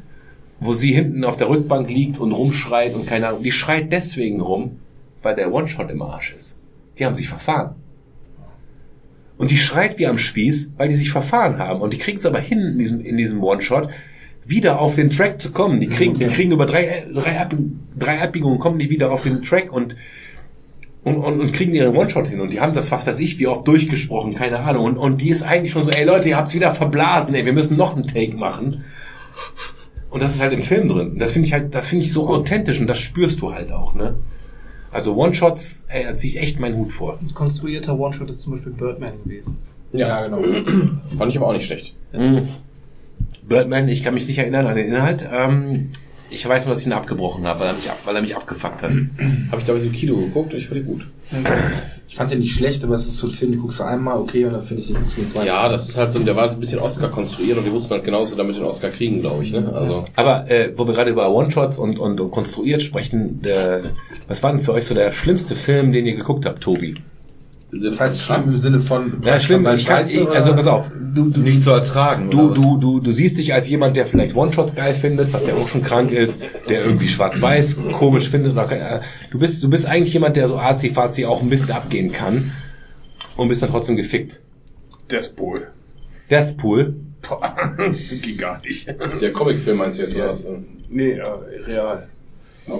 wo 0.60 0.74
sie 0.74 0.94
hinten 0.94 1.24
auf 1.24 1.38
der 1.38 1.50
Rückbank 1.50 1.90
liegt 1.90 2.20
und 2.20 2.32
rumschreit 2.32 2.94
und 2.94 3.08
keine 3.08 3.28
Ahnung. 3.30 3.42
Die 3.44 3.52
schreit 3.52 3.92
deswegen 3.92 4.42
rum, 4.42 4.78
weil 5.24 5.36
der 5.36 5.52
One-Shot 5.52 5.90
im 5.90 6.02
Arsch 6.04 6.34
ist. 6.36 6.58
Die 7.00 7.06
haben 7.06 7.16
sich 7.16 7.28
verfahren. 7.28 7.76
Und 9.40 9.52
die 9.52 9.58
schreit 9.58 9.98
wie 9.98 10.06
am 10.06 10.18
Spieß, 10.18 10.72
weil 10.76 10.90
die 10.90 10.96
sich 10.96 11.12
verfahren 11.12 11.60
haben. 11.60 11.80
Und 11.80 11.94
die 11.94 11.98
kriegen 11.98 12.18
es 12.18 12.26
aber 12.26 12.40
hin 12.40 12.60
in 12.60 12.78
diesem, 12.78 13.00
in 13.00 13.16
diesem 13.16 13.42
One-Shot, 13.42 13.90
wieder 14.46 14.80
auf 14.82 14.96
den 14.96 15.10
Track 15.10 15.42
zu 15.42 15.52
kommen. 15.52 15.80
Die 15.80 15.88
kriegen, 15.88 16.20
die 16.20 16.26
kriegen 16.26 16.52
über 16.52 16.66
drei, 16.66 17.06
drei, 17.14 17.40
Ab, 17.40 17.56
drei 17.98 18.22
Abbiegungen 18.22 18.60
kommen 18.60 18.80
die 18.80 18.90
wieder 18.90 19.12
auf 19.12 19.22
den 19.22 19.42
Track 19.42 19.72
und, 19.72 19.96
und, 21.06 21.16
und, 21.16 21.40
und 21.40 21.54
kriegen 21.54 21.74
ihren 21.74 21.96
One-Shot 21.96 22.28
hin. 22.28 22.42
Und 22.42 22.52
die 22.52 22.60
haben 22.60 22.74
das, 22.74 22.92
was 22.92 23.08
weiß 23.08 23.18
ich, 23.22 23.40
wie 23.40 23.48
oft 23.48 23.66
durchgesprochen, 23.66 24.36
keine 24.36 24.60
Ahnung. 24.60 24.84
Und, 24.84 24.98
und 24.98 25.22
die 25.22 25.30
ist 25.30 25.44
eigentlich 25.44 25.72
schon 25.72 25.86
so, 25.86 25.92
ey 25.92 26.04
Leute, 26.04 26.28
ihr 26.28 26.36
habt's 26.36 26.54
wieder 26.54 26.72
verblasen, 26.72 27.34
ey, 27.34 27.46
wir 27.46 27.54
müssen 27.54 27.78
noch 27.78 27.96
einen 27.96 28.04
Take 28.04 28.36
machen. 28.36 28.84
Und 30.10 30.22
das 30.22 30.36
ist 30.36 30.42
halt 30.42 30.52
im 30.52 30.64
Film 30.64 30.90
drin. 30.90 31.12
Und 31.12 31.20
Das 31.20 31.32
finde 31.32 31.48
ich 31.48 31.54
halt, 31.54 31.74
das 31.74 31.88
finde 31.88 32.04
ich 32.04 32.12
so 32.12 32.28
authentisch 32.28 32.82
und 32.82 32.88
das 32.88 33.00
spürst 33.00 33.42
du 33.42 33.54
halt 33.54 33.72
auch, 33.72 33.96
ne? 33.96 34.16
Also 34.92 35.16
One-Shots, 35.16 35.86
ey, 35.90 36.04
da 36.04 36.16
ziehe 36.16 36.34
ich 36.34 36.40
echt 36.42 36.60
meinen 36.60 36.78
Hut 36.78 36.92
vor. 36.92 37.20
Ein 37.22 37.34
konstruierter 37.34 37.98
One-Shot 37.98 38.30
ist 38.30 38.42
zum 38.42 38.54
Beispiel 38.54 38.74
Birdman 38.74 39.24
gewesen. 39.24 39.58
Ja, 39.92 40.26
genau. 40.26 40.42
Fand 41.18 41.32
ich 41.32 41.38
aber 41.38 41.48
auch 41.48 41.54
nicht 41.54 41.66
schlecht. 41.66 41.96
Mhm. 42.12 42.50
Birdman, 43.44 43.88
ich 43.88 44.04
kann 44.04 44.14
mich 44.14 44.28
nicht 44.28 44.38
erinnern 44.38 44.68
an 44.68 44.76
den 44.76 44.88
Inhalt. 44.88 45.28
Ähm, 45.32 45.92
ich 46.30 46.48
weiß 46.48 46.66
nur, 46.66 46.74
dass 46.74 46.82
ich 46.82 46.88
ihn 46.88 46.94
abgebrochen 46.94 47.46
habe, 47.46 47.62
weil 47.62 47.68
er 47.68 47.74
mich, 47.74 47.90
ab, 47.90 48.00
weil 48.06 48.16
er 48.16 48.22
mich 48.22 48.36
abgefuckt 48.36 48.84
hat. 48.84 48.92
Habe 48.92 49.60
ich 49.60 49.66
damals 49.66 49.84
im 49.84 49.92
Kino 49.92 50.16
geguckt, 50.18 50.54
ich 50.54 50.68
fand 50.68 50.80
die 50.80 50.86
gut. 50.86 51.06
Ich 52.08 52.16
fand 52.16 52.32
den 52.32 52.40
nicht 52.40 52.54
schlecht, 52.54 52.84
aber 52.84 52.96
es 52.96 53.08
ist 53.08 53.20
so 53.20 53.28
ein 53.28 53.34
Film, 53.34 53.52
den 53.52 53.62
guckst 53.62 53.80
du 53.80 53.84
einmal, 53.84 54.18
okay, 54.18 54.46
und 54.46 54.54
dann 54.54 54.62
finde 54.62 54.82
ich 54.82 54.88
den 54.88 54.98
guckst 54.98 55.18
du 55.18 55.28
zweite. 55.30 55.48
Ja, 55.48 55.70
das 55.70 55.90
ist 55.90 55.98
halt 55.98 56.12
so, 56.12 56.20
der 56.20 56.36
war 56.36 56.50
ein 56.50 56.60
bisschen 56.60 56.80
Oscar 56.80 57.10
konstruiert 57.10 57.58
und 57.58 57.66
die 57.66 57.72
wussten 57.72 57.92
halt 57.94 58.04
genauso 58.04 58.36
damit 58.36 58.56
den 58.56 58.64
Oscar 58.64 58.90
kriegen, 58.90 59.22
glaube 59.22 59.44
ich, 59.44 59.52
ne? 59.52 59.72
Also. 59.72 60.06
Aber 60.16 60.50
äh, 60.50 60.74
wo 60.76 60.88
wir 60.88 60.94
gerade 60.94 61.12
über 61.12 61.30
One-Shots 61.32 61.78
und, 61.78 62.00
und, 62.00 62.20
und 62.20 62.32
konstruiert 62.32 62.82
sprechen, 62.82 63.42
der, 63.42 63.92
was 64.28 64.42
war 64.42 64.52
denn 64.52 64.62
für 64.62 64.74
euch 64.74 64.86
so 64.86 64.96
der 64.96 65.12
schlimmste 65.12 65.56
Film, 65.56 65.92
den 65.92 66.06
ihr 66.06 66.16
geguckt 66.16 66.46
habt, 66.46 66.62
Tobi? 66.62 66.96
Das 67.72 68.00
heißt 68.00 68.22
schlimm 68.22 68.42
im 68.42 68.58
Sinne 68.58 68.80
von... 68.80 69.22
Ja, 69.24 69.40
schlimm, 69.40 69.68
ich 69.76 69.86
kann, 69.86 70.08
ich, 70.08 70.28
also 70.28 70.54
pass 70.56 70.66
auf, 70.66 70.90
du, 70.92 71.30
du, 71.30 71.40
Nicht 71.42 71.62
zu 71.62 71.72
ertragen. 71.72 72.32
Du, 72.32 72.50
du, 72.50 72.78
du, 72.78 73.00
du 73.00 73.12
siehst 73.12 73.38
dich 73.38 73.54
als 73.54 73.70
jemand, 73.70 73.96
der 73.96 74.08
vielleicht 74.08 74.36
One-Shots 74.36 74.76
geil 74.76 74.96
findet, 74.96 75.34
was 75.34 75.46
ja 75.48 75.56
auch 75.56 75.68
schon 75.68 75.84
krank 75.84 76.12
ist, 76.12 76.42
der 76.68 76.84
irgendwie 76.84 77.08
schwarz-weiß 77.08 77.78
komisch 77.92 78.30
findet. 78.30 78.54
Oder, 78.54 78.72
äh, 78.72 79.02
du, 79.30 79.38
bist, 79.38 79.64
du 79.64 79.70
bist 79.70 79.86
eigentlich 79.86 80.14
jemand, 80.14 80.36
der 80.36 80.48
so 80.48 80.58
arzi-fazi 80.58 81.26
auch 81.26 81.42
ein 81.42 81.50
bisschen 81.50 81.72
abgehen 81.72 82.12
kann 82.12 82.52
und 83.36 83.50
bist 83.50 83.62
dann 83.62 83.70
trotzdem 83.70 83.96
gefickt. 83.96 84.40
Deathpool. 85.12 85.68
Deathpool. 86.32 86.96
Boah, 87.22 87.76
Ging 88.22 88.38
gar 88.38 88.62
nicht. 88.62 88.88
Der 89.22 89.34
Comicfilm 89.34 89.78
meinst 89.78 90.00
du 90.00 90.04
jetzt, 90.04 90.16
oder 90.16 90.30
was? 90.30 90.46
Nee, 90.90 91.12
äh, 91.12 91.24
real. 91.66 92.08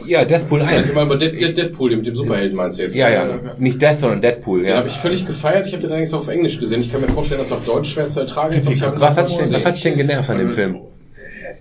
Ja, 0.06 0.24
Deathpool 0.24 0.62
Ich 0.62 0.68
1. 0.68 0.96
mal 0.96 1.06
über 1.06 1.18
Dead, 1.18 1.34
Dead, 1.34 1.58
Deadpool, 1.58 1.96
mit 1.96 2.06
dem 2.06 2.16
Superhelden 2.16 2.56
meinst 2.56 2.80
du 2.80 2.84
jetzt? 2.84 2.96
Ja, 2.96 3.10
ja, 3.10 3.40
nicht 3.58 3.82
Death, 3.82 4.00
sondern 4.00 4.22
Deadpool, 4.22 4.62
Den 4.62 4.70
ja. 4.70 4.78
habe 4.78 4.88
ich 4.88 4.98
völlig 4.98 5.26
gefeiert. 5.26 5.68
Ich 5.68 5.74
habe 5.74 5.82
den 5.82 5.92
eigentlich 5.92 6.14
auch 6.14 6.20
auf 6.20 6.28
Englisch 6.28 6.60
gesehen. 6.60 6.82
Ich 6.82 6.92
kann 6.92 7.02
mir 7.02 7.10
vorstellen, 7.10 7.40
dass 7.42 7.52
er 7.52 7.58
auf 7.58 7.66
Deutsch 7.66 7.94
schwer 7.94 8.10
zu 8.10 8.20
ertragen 8.20 8.56
ist. 8.56 8.70
ich 8.70 8.82
Was 8.82 9.18
hat 9.18 9.28
dich 9.28 9.38
denn, 9.38 9.52
was 9.52 9.66
hat 9.66 9.76
dich 9.76 9.84
denn 9.84 9.98
genervt 9.98 10.30
an 10.30 10.38
dem 10.38 10.52
Film? 10.52 10.80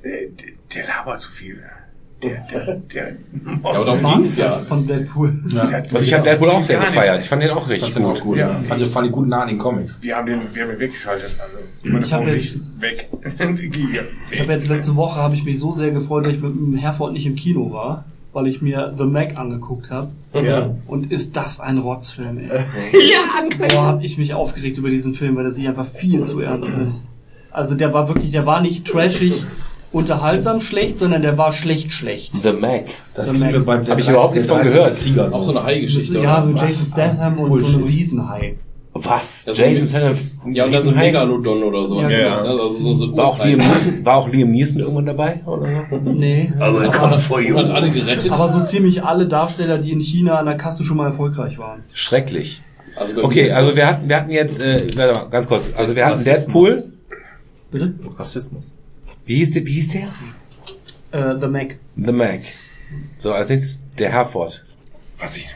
Der, 0.05 0.11
der, 0.11 0.29
der 0.75 0.87
labert 0.87 1.21
zu 1.21 1.31
viel. 1.31 1.63
Der, 2.23 2.45
der, 2.51 2.75
der, 2.93 3.09
Ja, 3.11 3.15
aber 3.63 3.85
darum 3.85 4.15
ging's 4.15 4.37
ja. 4.37 4.65
Von 4.65 4.87
Deadpool. 4.89 5.41
Ja. 5.53 5.63
Also 5.63 5.99
ich 6.01 6.13
habe 6.13 6.25
Deadpool 6.25 6.51
auch 6.51 6.63
sehr 6.65 6.81
gefeiert. 6.81 7.23
Ich 7.23 7.29
fand 7.29 7.43
den 7.43 7.51
auch 7.53 7.65
Ich 7.67 7.75
richtig 7.75 7.93
fand 7.93 7.97
den 7.97 8.05
auch 8.07 8.15
gut. 8.15 8.23
gut. 8.23 8.39
Ja. 8.39 8.61
Fand, 8.67 8.83
ich, 8.83 8.89
fand 8.89 9.07
ich 9.07 9.13
gut 9.13 9.29
nah 9.29 9.43
an 9.43 9.49
den 9.49 9.59
Comics. 9.59 9.99
Wir 10.01 10.17
haben 10.17 10.27
den, 10.27 10.41
wir 10.53 10.63
haben 10.65 10.73
ihn 10.73 10.81
weggeschaltet. 10.81 11.37
Also, 11.41 11.59
meine 11.85 12.05
Ich 12.07 12.13
hab 12.13 12.25
Frau 12.25 12.31
jetzt- 12.31 12.59
weg. 12.81 13.09
Ich 14.33 14.41
habe 14.41 14.53
jetzt 14.53 14.69
letzte 14.69 14.97
Woche 14.97 15.17
habe 15.21 15.37
ich 15.37 15.45
mich 15.45 15.59
so 15.61 15.71
sehr 15.71 15.93
gefreut, 15.93 16.27
dass 16.27 16.35
ich 16.35 16.41
mit 16.43 16.53
dem 16.55 16.75
Herford 16.77 17.13
nicht 17.13 17.27
im 17.27 17.37
Kino 17.37 17.73
war, 17.73 18.05
weil 18.33 18.49
ich 18.49 18.61
mir 18.61 18.95
The 18.99 19.05
Mac 19.05 19.37
angeguckt 19.37 19.91
habe. 19.93 20.09
Ja. 20.35 20.71
Und 20.89 21.13
ist 21.13 21.37
das 21.37 21.61
ein 21.61 21.79
Rotzfilm, 21.79 22.39
ey. 22.39 22.49
ja, 22.49 23.69
Boah, 23.75 23.87
hab 23.87 24.03
ich 24.03 24.19
mich 24.19 24.35
aufgeregt 24.35 24.77
über 24.79 24.91
diesen 24.91 25.15
Film, 25.15 25.37
weil 25.37 25.45
das 25.45 25.55
sich 25.55 25.69
einfach 25.69 25.87
viel 25.93 26.25
zu 26.25 26.41
ernst 26.41 26.69
nimmt. 26.69 26.95
Also 27.51 27.75
der 27.77 27.95
war 27.95 28.09
wirklich, 28.09 28.33
der 28.33 28.45
war 28.45 28.61
nicht 28.61 28.87
trashig, 28.87 29.45
unterhaltsam 29.93 30.61
schlecht, 30.61 30.99
sondern 30.99 31.23
der 31.23 31.39
war 31.39 31.53
schlecht 31.53 31.93
schlecht. 31.93 32.33
The 32.43 32.53
Mac. 32.53 32.85
Das 33.15 33.31
The 33.31 33.39
kriegen 33.39 33.53
wir 33.53 33.65
beim 33.65 33.87
Hab 33.87 33.99
ich 33.99 34.09
überhaupt 34.09 34.35
nichts 34.35 34.49
von 34.49 34.63
gehört. 34.63 34.99
Krieger 34.99 35.33
Auch 35.33 35.45
so 35.45 35.51
eine 35.51 35.63
Hai-Geschichte. 35.63 36.19
ja, 36.19 36.41
mit 36.41 36.61
Jason 36.61 36.87
Statham 36.93 37.39
und 37.39 37.61
so 37.61 37.67
einem 37.67 37.85
Riesenhai. 37.85 38.57
Was? 38.95 39.45
Also 39.47 39.63
Jason 39.63 39.89
Statham? 39.89 40.17
Ja, 40.53 40.65
und 40.65 40.73
das 40.73 40.85
ist 40.85 40.91
ein 40.91 40.97
Megalodon 40.97 41.63
oder 41.63 41.87
sowas. 41.87 42.11
Ja, 42.11 42.31
das, 42.31 42.43
ne? 42.43 42.49
Also 42.49 42.69
so, 42.71 42.95
so 42.95 43.17
War 43.17 43.27
auch, 43.27 43.45
Liam. 43.45 43.59
Neeson, 43.59 44.05
war 44.05 44.17
auch 44.17 44.29
Liam 44.29 44.51
Neeson 44.51 44.81
irgendwann 44.81 45.07
dabei? 45.07 45.41
Oder? 45.47 45.85
so? 45.91 46.11
Nee. 46.11 46.53
Aber 46.59 46.81
aber, 46.81 46.91
come 46.91 47.19
for 47.19 47.41
you. 47.41 47.57
Und 47.57 47.69
hat 47.69 47.75
alle 47.77 47.91
gerettet. 47.91 48.33
aber 48.33 48.49
so 48.49 48.65
ziemlich 48.65 49.05
alle 49.05 49.29
Darsteller, 49.29 49.79
die 49.79 49.93
in 49.93 50.01
China 50.01 50.39
an 50.39 50.47
der 50.47 50.57
Kasse 50.57 50.85
schon 50.85 50.97
mal 50.97 51.07
erfolgreich 51.11 51.59
waren. 51.59 51.85
Schrecklich. 51.93 52.63
Also 52.97 53.23
Okay, 53.23 53.53
also 53.53 53.77
wir 53.77 53.87
hatten, 53.87 54.09
wir 54.09 54.17
hatten 54.17 54.31
jetzt, 54.31 54.63
äh, 54.63 54.77
warte 54.97 55.21
mal, 55.21 55.29
ganz 55.31 55.47
kurz, 55.47 55.73
also 55.77 55.95
wir 55.95 56.05
hatten 56.05 56.15
Rassismus. 56.15 56.45
Deadpool. 56.45 56.93
Bitte? 57.71 57.95
Rassismus. 58.19 58.73
Wie 59.29 59.37
hieß 59.37 59.51
der? 59.51 59.67
Wie 59.67 59.73
hieß 59.73 59.89
der? 59.89 60.09
Äh, 61.13 61.39
The 61.39 61.49
Mac. 61.49 61.79
The 61.97 62.13
Mac. 62.13 62.41
So, 63.19 63.35
als 63.35 63.51
nächstes 63.51 63.83
der 63.99 64.11
Herford. 64.11 64.65
Was 65.19 65.37
ich, 65.37 65.55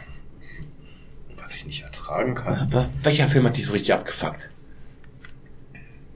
was 1.38 1.54
ich 1.54 1.64
nicht 1.64 1.82
ertragen 1.82 2.34
kann. 2.34 2.68
Was, 2.70 2.90
welcher 3.02 3.28
Film 3.28 3.46
hat 3.46 3.56
dich 3.56 3.64
so 3.64 3.72
richtig 3.72 3.94
abgefuckt? 3.94 4.50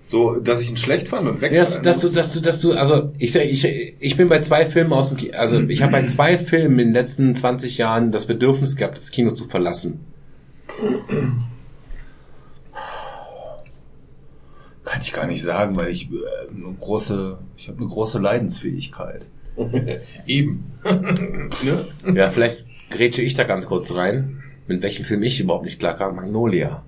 So, 0.02 0.34
dass 0.34 0.60
ich 0.60 0.68
ihn 0.68 0.76
schlecht 0.76 1.08
fand 1.08 1.26
und 1.26 1.40
weg. 1.40 1.50
Ja, 1.50 1.60
dass, 1.60 1.80
dass 1.80 2.00
du, 2.00 2.10
dass 2.10 2.34
du, 2.34 2.40
dass 2.40 2.60
du, 2.60 2.74
also 2.74 3.10
ich, 3.18 3.34
ich, 3.34 3.64
ich 3.98 4.16
bin 4.18 4.28
bei 4.28 4.40
zwei 4.40 4.66
Filmen 4.66 4.92
aus 4.92 5.08
dem 5.08 5.16
Kino, 5.16 5.34
also 5.38 5.58
ich 5.58 5.80
habe 5.80 5.92
bei 5.92 6.04
zwei 6.04 6.36
Filmen 6.36 6.78
in 6.78 6.88
den 6.88 6.92
letzten 6.92 7.34
20 7.34 7.78
Jahren 7.78 8.12
das 8.12 8.26
Bedürfnis 8.26 8.76
gehabt, 8.76 8.98
das 8.98 9.10
Kino 9.10 9.32
zu 9.32 9.48
verlassen. 9.48 10.04
Kann 14.86 15.02
ich 15.02 15.12
gar 15.12 15.26
nicht 15.26 15.42
sagen, 15.42 15.78
weil 15.78 15.90
ich 15.90 16.08
äh, 16.12 16.14
eine 16.48 16.72
große, 16.80 17.38
ich 17.56 17.66
habe 17.68 17.78
eine 17.78 17.88
große 17.88 18.20
Leidensfähigkeit. 18.20 19.26
Eben. 20.26 20.72
Ne? 21.64 21.84
Ja, 22.14 22.30
vielleicht 22.30 22.64
grätsche 22.90 23.22
ich 23.22 23.34
da 23.34 23.42
ganz 23.42 23.66
kurz 23.66 23.92
rein, 23.94 24.44
mit 24.68 24.82
welchem 24.82 25.04
Film 25.04 25.24
ich 25.24 25.40
überhaupt 25.40 25.64
nicht 25.64 25.80
klar 25.80 25.96
kam. 25.96 26.14
Magnolia. 26.14 26.84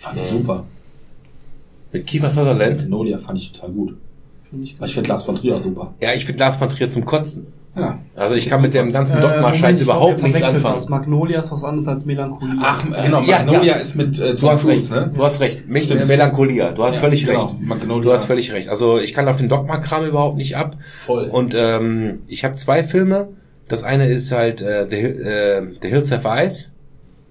Fand 0.00 0.18
ich 0.18 0.26
super. 0.26 0.64
Mit 1.92 2.06
Kiefer 2.06 2.30
Sutherland. 2.30 2.88
Nolia 2.88 3.18
fand 3.18 3.38
ich 3.38 3.52
total 3.52 3.70
gut. 3.70 3.96
Ich 4.60 4.94
finde 4.94 5.08
Lars 5.08 5.22
von 5.22 5.36
Trier 5.36 5.60
super. 5.60 5.94
Ja, 6.00 6.14
ich 6.14 6.24
finde 6.24 6.40
Lars 6.40 6.56
von 6.56 6.68
Trier 6.68 6.90
zum 6.90 7.04
Kotzen. 7.04 7.46
Ja. 7.76 7.98
Also 8.16 8.34
ich 8.34 8.48
kann 8.48 8.60
mit 8.60 8.74
dem 8.74 8.92
ganzen 8.92 9.18
Äh, 9.18 9.20
Dogma-Scheiß 9.20 9.76
ich 9.76 9.84
überhaupt 9.84 10.22
nichts 10.22 10.42
anfangen. 10.42 10.74
Was. 10.76 10.88
Magnolia 10.88 11.40
ist 11.40 11.52
was 11.52 11.62
anderes 11.62 11.86
als 11.86 12.04
Melancholie. 12.06 12.56
Ach, 12.60 12.82
genau, 13.02 13.22
ja, 13.22 13.38
Magnolia 13.38 13.62
ja. 13.62 13.74
ist 13.76 13.94
mit 13.94 14.18
äh, 14.20 14.34
Du 14.34 14.50
hast 14.50 14.66
recht, 14.66 14.90
ne? 14.90 15.12
du 15.14 15.22
hast 15.22 15.40
recht. 15.40 15.68
Mit 15.68 15.84
Stimmt. 15.84 16.08
Melancholia, 16.08 16.72
du 16.72 16.82
hast 16.82 16.96
Ja, 16.96 17.02
völlig 17.02 17.24
genau. 17.24 17.44
recht. 17.46 17.60
Magnolia. 17.60 18.02
Du 18.02 18.12
hast 18.12 18.24
völlig 18.24 18.52
recht. 18.52 18.68
Also 18.68 18.98
ich 18.98 19.14
kann 19.14 19.28
auf 19.28 19.36
den 19.36 19.48
Dogma-Kram 19.48 20.04
überhaupt 20.06 20.36
nicht 20.36 20.56
ab. 20.56 20.76
Voll. 21.06 21.24
Und 21.26 21.54
ähm, 21.56 22.20
ich 22.26 22.44
habe 22.44 22.56
zwei 22.56 22.82
Filme. 22.82 23.28
Das 23.68 23.84
eine 23.84 24.08
ist 24.08 24.32
halt 24.32 24.60
äh, 24.62 24.86
The, 24.90 24.96
Hill- 24.96 25.22
äh, 25.22 25.62
The 25.82 25.88
Hills 25.88 26.10
Have 26.10 26.26
Eyes. 26.26 26.72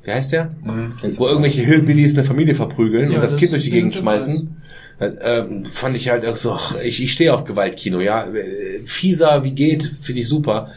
Wie 0.03 0.11
heißt 0.11 0.32
der? 0.32 0.51
Mhm. 0.64 0.93
Wo 1.17 1.27
irgendwelche 1.27 1.64
Hillbillies 1.64 2.17
eine 2.17 2.24
Familie 2.25 2.56
verprügeln 2.56 3.09
Ja, 3.09 3.16
und 3.17 3.22
das, 3.24 3.32
das 3.32 3.40
Kind 3.41 3.51
durch 3.51 3.64
die 3.66 3.72
Gegend 3.72 3.93
schmeißen. 3.93 4.35
Äh, 4.35 4.86
ähm, 5.00 5.66
fand 5.66 5.95
ich 5.95 6.09
halt 6.09 6.26
auch 6.26 6.38
so, 6.38 6.53
ach, 6.53 6.76
ich, 6.84 7.01
ich 7.03 7.14
stehe 7.14 7.34
auf 7.34 7.43
Gewaltkino, 7.43 8.00
ja. 8.00 8.26
Äh, 8.26 8.82
Fieser 8.85 9.43
wie 9.43 9.51
geht, 9.51 9.92
finde 10.01 10.22
ich 10.22 10.27
super. 10.27 10.69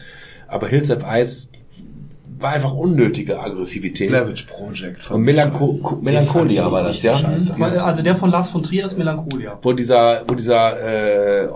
Aber 0.47 0.67
Hills 0.67 0.89
Have 0.89 1.05
Eyes 1.05 1.49
war 2.41 2.51
einfach 2.51 2.73
unnötige 2.73 3.39
Aggressivität. 3.39 4.11
Savage 4.11 4.45
Project. 4.47 5.09
Und 5.11 5.21
Melancho 5.21 5.99
Melancholia 6.01 6.71
war 6.71 6.83
das, 6.83 7.01
ja? 7.03 7.15
Scheiße. 7.15 7.55
Also 7.83 8.01
der 8.01 8.15
von 8.15 8.29
Lars 8.29 8.49
von 8.49 8.63
Trier 8.63 8.85
ist 8.85 8.97
Melancholia. 8.97 9.57
Wo 9.61 9.73
dieser, 9.73 10.23
wo 10.27 10.33
dieser 10.33 11.43
äh, 11.43 11.47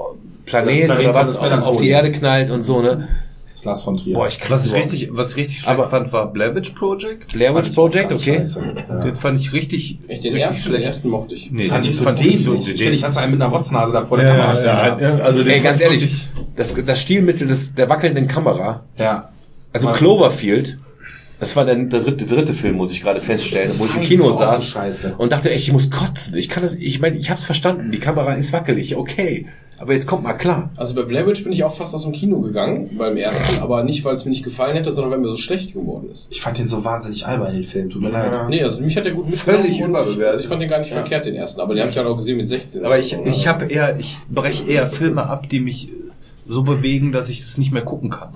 Planet 0.46 0.86
Planet 0.86 1.00
oder 1.00 1.14
was 1.14 1.38
auf 1.38 1.78
die 1.78 1.90
Erde 1.90 2.12
knallt 2.12 2.52
und 2.52 2.64
so, 2.64 2.82
ne? 2.82 3.08
Das 3.66 3.80
ist 3.80 3.84
Lars 3.84 3.84
von 3.84 3.98
Trier. 3.98 4.14
Boah, 4.14 4.28
ich 4.28 4.40
Was 4.50 4.64
ich 4.66 4.72
so- 4.72 4.78
richtig, 4.78 5.10
was 5.12 5.32
ich 5.32 5.38
richtig 5.38 5.60
schlecht 5.62 5.78
Aber- 5.80 5.90
fand, 5.90 6.14
war 6.14 6.32
Blavich 6.32 6.76
Project. 6.76 7.34
Blair 7.34 7.56
Witch 7.56 7.56
Fand 7.56 7.68
ich 7.68 7.78
auch 7.78 7.90
Project, 7.90 8.12
okay. 8.12 8.44
Ja. 8.90 9.04
Den 9.04 9.16
fand 9.16 9.40
ich 9.40 9.54
richtig, 9.54 10.00
Echt, 10.08 10.24
den 10.24 10.34
richtig 10.34 10.42
ersten, 10.42 10.56
den 10.56 10.64
schlecht. 10.72 10.86
ersten 10.88 11.10
mochte 11.10 11.36
ich. 11.36 11.52
Nee, 11.52 11.68
Fand 11.68 11.84
den 11.84 11.90
ich 11.90 11.96
so 11.98 12.04
fand 12.04 12.20
dämlich. 12.20 12.44
den- 12.46 12.62
Stell 12.78 12.92
dich, 12.92 13.04
hast 13.04 13.16
du 13.18 13.22
einen 13.22 13.32
mit 13.32 13.42
einer 13.42 13.52
Rotznase 13.52 13.92
da 13.92 14.06
vor 14.06 14.18
der 14.18 14.28
Ja, 14.28 14.34
Kamera 14.36 14.50
ja, 14.54 14.56
stehen. 14.56 15.00
ja, 15.10 15.18
ja, 15.18 15.24
also 15.24 15.44
den 15.44 15.52
Ey, 15.54 15.60
ganz 15.62 15.80
ich 15.80 15.86
ehrlich, 15.86 16.28
das, 16.56 16.74
das 16.86 17.02
Stilmittel 17.02 17.48
des, 17.48 17.74
der 17.74 17.90
wackelnden 17.90 18.28
Kamera, 18.28 18.84
Ja. 18.98 19.30
also 19.74 19.88
Mal- 19.88 19.94
Cloverfield, 19.96 20.78
Das 21.38 21.54
war 21.58 21.66
der, 21.66 21.76
der 21.76 22.00
dritte, 22.00 22.26
dritte 22.26 22.54
Film, 22.54 22.78
muss 22.78 22.92
ich 22.94 23.02
gerade 23.02 23.20
feststellen, 23.20 23.70
wo 23.78 23.86
ich 23.86 23.96
im 23.96 24.04
Kino 24.04 24.32
so 24.32 24.38
saß 24.40 24.64
scheiße. 24.66 25.16
und 25.18 25.34
dachte 25.34 25.50
echt, 25.52 25.68
ich 25.68 25.74
muss 25.74 25.92
kotzen. 25.92 26.38
Ich 26.38 26.48
kann 26.48 26.64
das, 26.64 26.74
ich 26.76 27.02
meine, 27.02 27.18
ich 27.18 27.30
hab's 27.30 27.44
verstanden, 27.44 27.92
die 27.92 28.00
Kamera 28.00 28.36
ist 28.36 28.54
wackelig, 28.54 28.96
okay. 28.96 29.48
Aber 29.78 29.94
jetzt 29.94 30.08
kommt 30.08 30.24
mal 30.24 30.34
klar. 30.34 30.70
Also 30.78 30.96
bei 30.96 31.04
Blair 31.04 31.28
Witch 31.28 31.44
bin 31.44 31.52
ich 31.52 31.64
auch 31.64 31.76
fast 31.76 31.94
aus 31.96 32.04
dem 32.04 32.14
Kino 32.14 32.40
gegangen, 32.40 32.96
beim 32.98 33.18
ersten, 33.18 33.62
aber 33.62 33.84
nicht, 33.84 34.06
weil 34.06 34.16
es 34.16 34.24
mir 34.24 34.32
nicht 34.32 34.44
gefallen 34.44 34.76
hätte, 34.76 34.92
sondern 34.92 35.12
weil 35.12 35.20
mir 35.20 35.28
so 35.28 35.36
schlecht 35.36 35.74
geworden 35.74 36.10
ist. 36.12 36.32
Ich 36.32 36.42
fand 36.42 36.58
den 36.58 36.68
so 36.68 36.86
wahnsinnig 36.86 37.28
albern, 37.28 37.54
den 37.54 37.64
Film. 37.64 37.90
Tut 37.90 38.02
mir 38.02 38.10
leid. 38.10 38.50
Nee, 38.50 38.64
also 38.64 38.80
mich 38.80 38.96
hat 38.96 39.06
der 39.06 39.12
gut 39.12 39.26
Völlig 39.26 39.80
überbewertet. 39.80 40.42
ich 40.42 40.48
fand 40.48 40.62
den 40.62 40.70
gar 40.70 40.80
nicht 40.80 40.94
verkehrt, 40.94 41.26
den 41.26 41.36
ersten, 41.36 41.60
aber 41.60 41.74
den 41.74 41.82
habe 41.82 41.92
ich 41.92 41.98
halt 41.98 42.08
auch 42.08 42.18
gesehen 42.18 42.38
mit 42.38 42.48
16. 42.50 42.86
Aber 42.86 42.98
ich, 42.98 43.18
ich 43.26 43.48
habe 43.48 43.66
eher, 43.66 43.98
ich 44.00 44.18
breche 44.30 44.70
eher 44.70 44.88
Filme 44.88 45.28
ab, 45.28 45.50
die 45.50 45.60
mich 45.60 45.90
so 46.46 46.64
bewegen, 46.64 47.12
dass 47.12 47.30
ich 47.30 47.40
es 47.40 47.58
nicht 47.58 47.72
mehr 47.74 47.82
gucken 47.84 48.10
kann. 48.10 48.30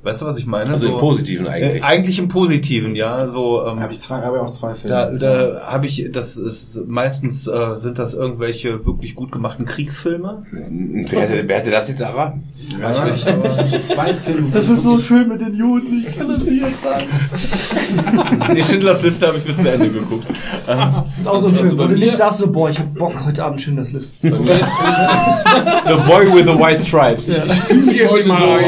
Weißt 0.00 0.22
du, 0.22 0.26
was 0.26 0.38
ich 0.38 0.46
meine? 0.46 0.70
Also 0.70 0.86
so, 0.86 0.92
im 0.94 1.00
Positiven 1.00 1.48
eigentlich. 1.48 1.82
Äh, 1.82 1.84
eigentlich 1.84 2.20
im 2.20 2.28
Positiven, 2.28 2.94
ja. 2.94 3.26
So, 3.26 3.66
ähm, 3.66 3.80
Habe 3.80 3.92
ich 3.92 4.00
zwei, 4.00 4.20
habe 4.20 4.36
ich 4.36 4.42
auch 4.42 4.50
zwei 4.50 4.72
Filme. 4.74 4.94
da, 4.96 5.10
da 5.10 5.60
habe 5.66 5.86
ich, 5.86 6.06
das 6.12 6.36
ist 6.36 6.80
meistens 6.86 7.48
äh, 7.48 7.76
sind 7.76 7.98
das 7.98 8.14
irgendwelche 8.14 8.86
wirklich 8.86 9.16
gut 9.16 9.32
gemachten 9.32 9.64
Kriegsfilme. 9.64 10.44
Wer 10.52 11.20
hätte, 11.22 11.48
wer 11.48 11.58
hätte 11.58 11.70
das 11.72 11.88
jetzt 11.88 12.00
erraten? 12.00 12.44
Ja, 12.80 12.90
ich, 13.08 13.14
ich, 13.22 13.26
habe- 13.26 13.48
ich 13.48 13.58
habe 13.58 13.68
so 13.68 13.78
zwei 13.80 14.14
Filme. 14.14 14.48
Das 14.52 14.68
ist 14.68 14.82
so 14.84 14.96
Film 14.96 15.30
mit 15.30 15.40
den 15.40 15.56
Juden, 15.56 16.04
ich 16.08 16.16
kann 16.16 16.28
das 16.28 16.44
nicht 16.44 16.62
jetzt 16.62 16.82
sagen. 16.82 17.04
nee, 18.54 18.62
Schindlers 18.62 19.02
Liste 19.02 19.26
habe 19.26 19.38
ich 19.38 19.44
bis 19.44 19.56
zu 19.58 19.68
Ende 19.68 19.88
geguckt. 19.90 20.26
Das 20.64 20.78
ist 21.18 21.26
auch 21.26 21.40
so 21.40 21.48
ein 21.48 21.54
Film, 21.56 21.76
wo 21.76 21.86
du 21.88 21.96
nicht 21.96 22.16
sagst 22.16 22.38
so, 22.38 22.50
boah, 22.52 22.70
ich 22.70 22.78
hab 22.78 22.94
Bock 22.94 23.14
heute 23.24 23.42
Abend 23.44 23.60
Schindlers 23.60 23.92
Liste. 23.92 24.28
The 24.30 25.94
Boy 26.06 26.32
with 26.32 26.44
the 26.44 26.56
White 26.58 26.80
Stripes. 26.80 27.26
Ja. 27.28 27.44
Ich 27.90 28.08
heute 28.10 28.28
mal 28.28 28.60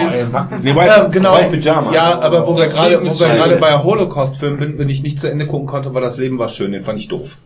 Nee, 0.62 0.74
White, 0.74 0.86
Ja, 0.86 1.08
genau. 1.22 1.36
White 1.38 1.56
Pyjamas. 1.58 1.94
Ja, 1.94 2.20
aber 2.20 2.46
wo 2.46 2.56
wir 2.56 2.64
Das 2.64 2.74
gerade, 2.74 2.90
Leben 2.94 3.06
wo 3.06 3.10
ist 3.12 3.20
wir 3.20 3.28
gerade 3.28 3.56
bei 3.56 3.78
Holocaust-Filmen 3.82 4.58
bin, 4.58 4.78
wenn 4.78 4.88
ich 4.88 5.02
nicht 5.02 5.20
zu 5.20 5.30
Ende 5.30 5.46
gucken 5.46 5.66
konnte, 5.66 5.94
war 5.94 6.00
das 6.00 6.18
Leben 6.18 6.38
war 6.38 6.48
schön. 6.48 6.72
Den 6.72 6.82
fand 6.82 6.98
ich 6.98 7.08
doof. 7.08 7.36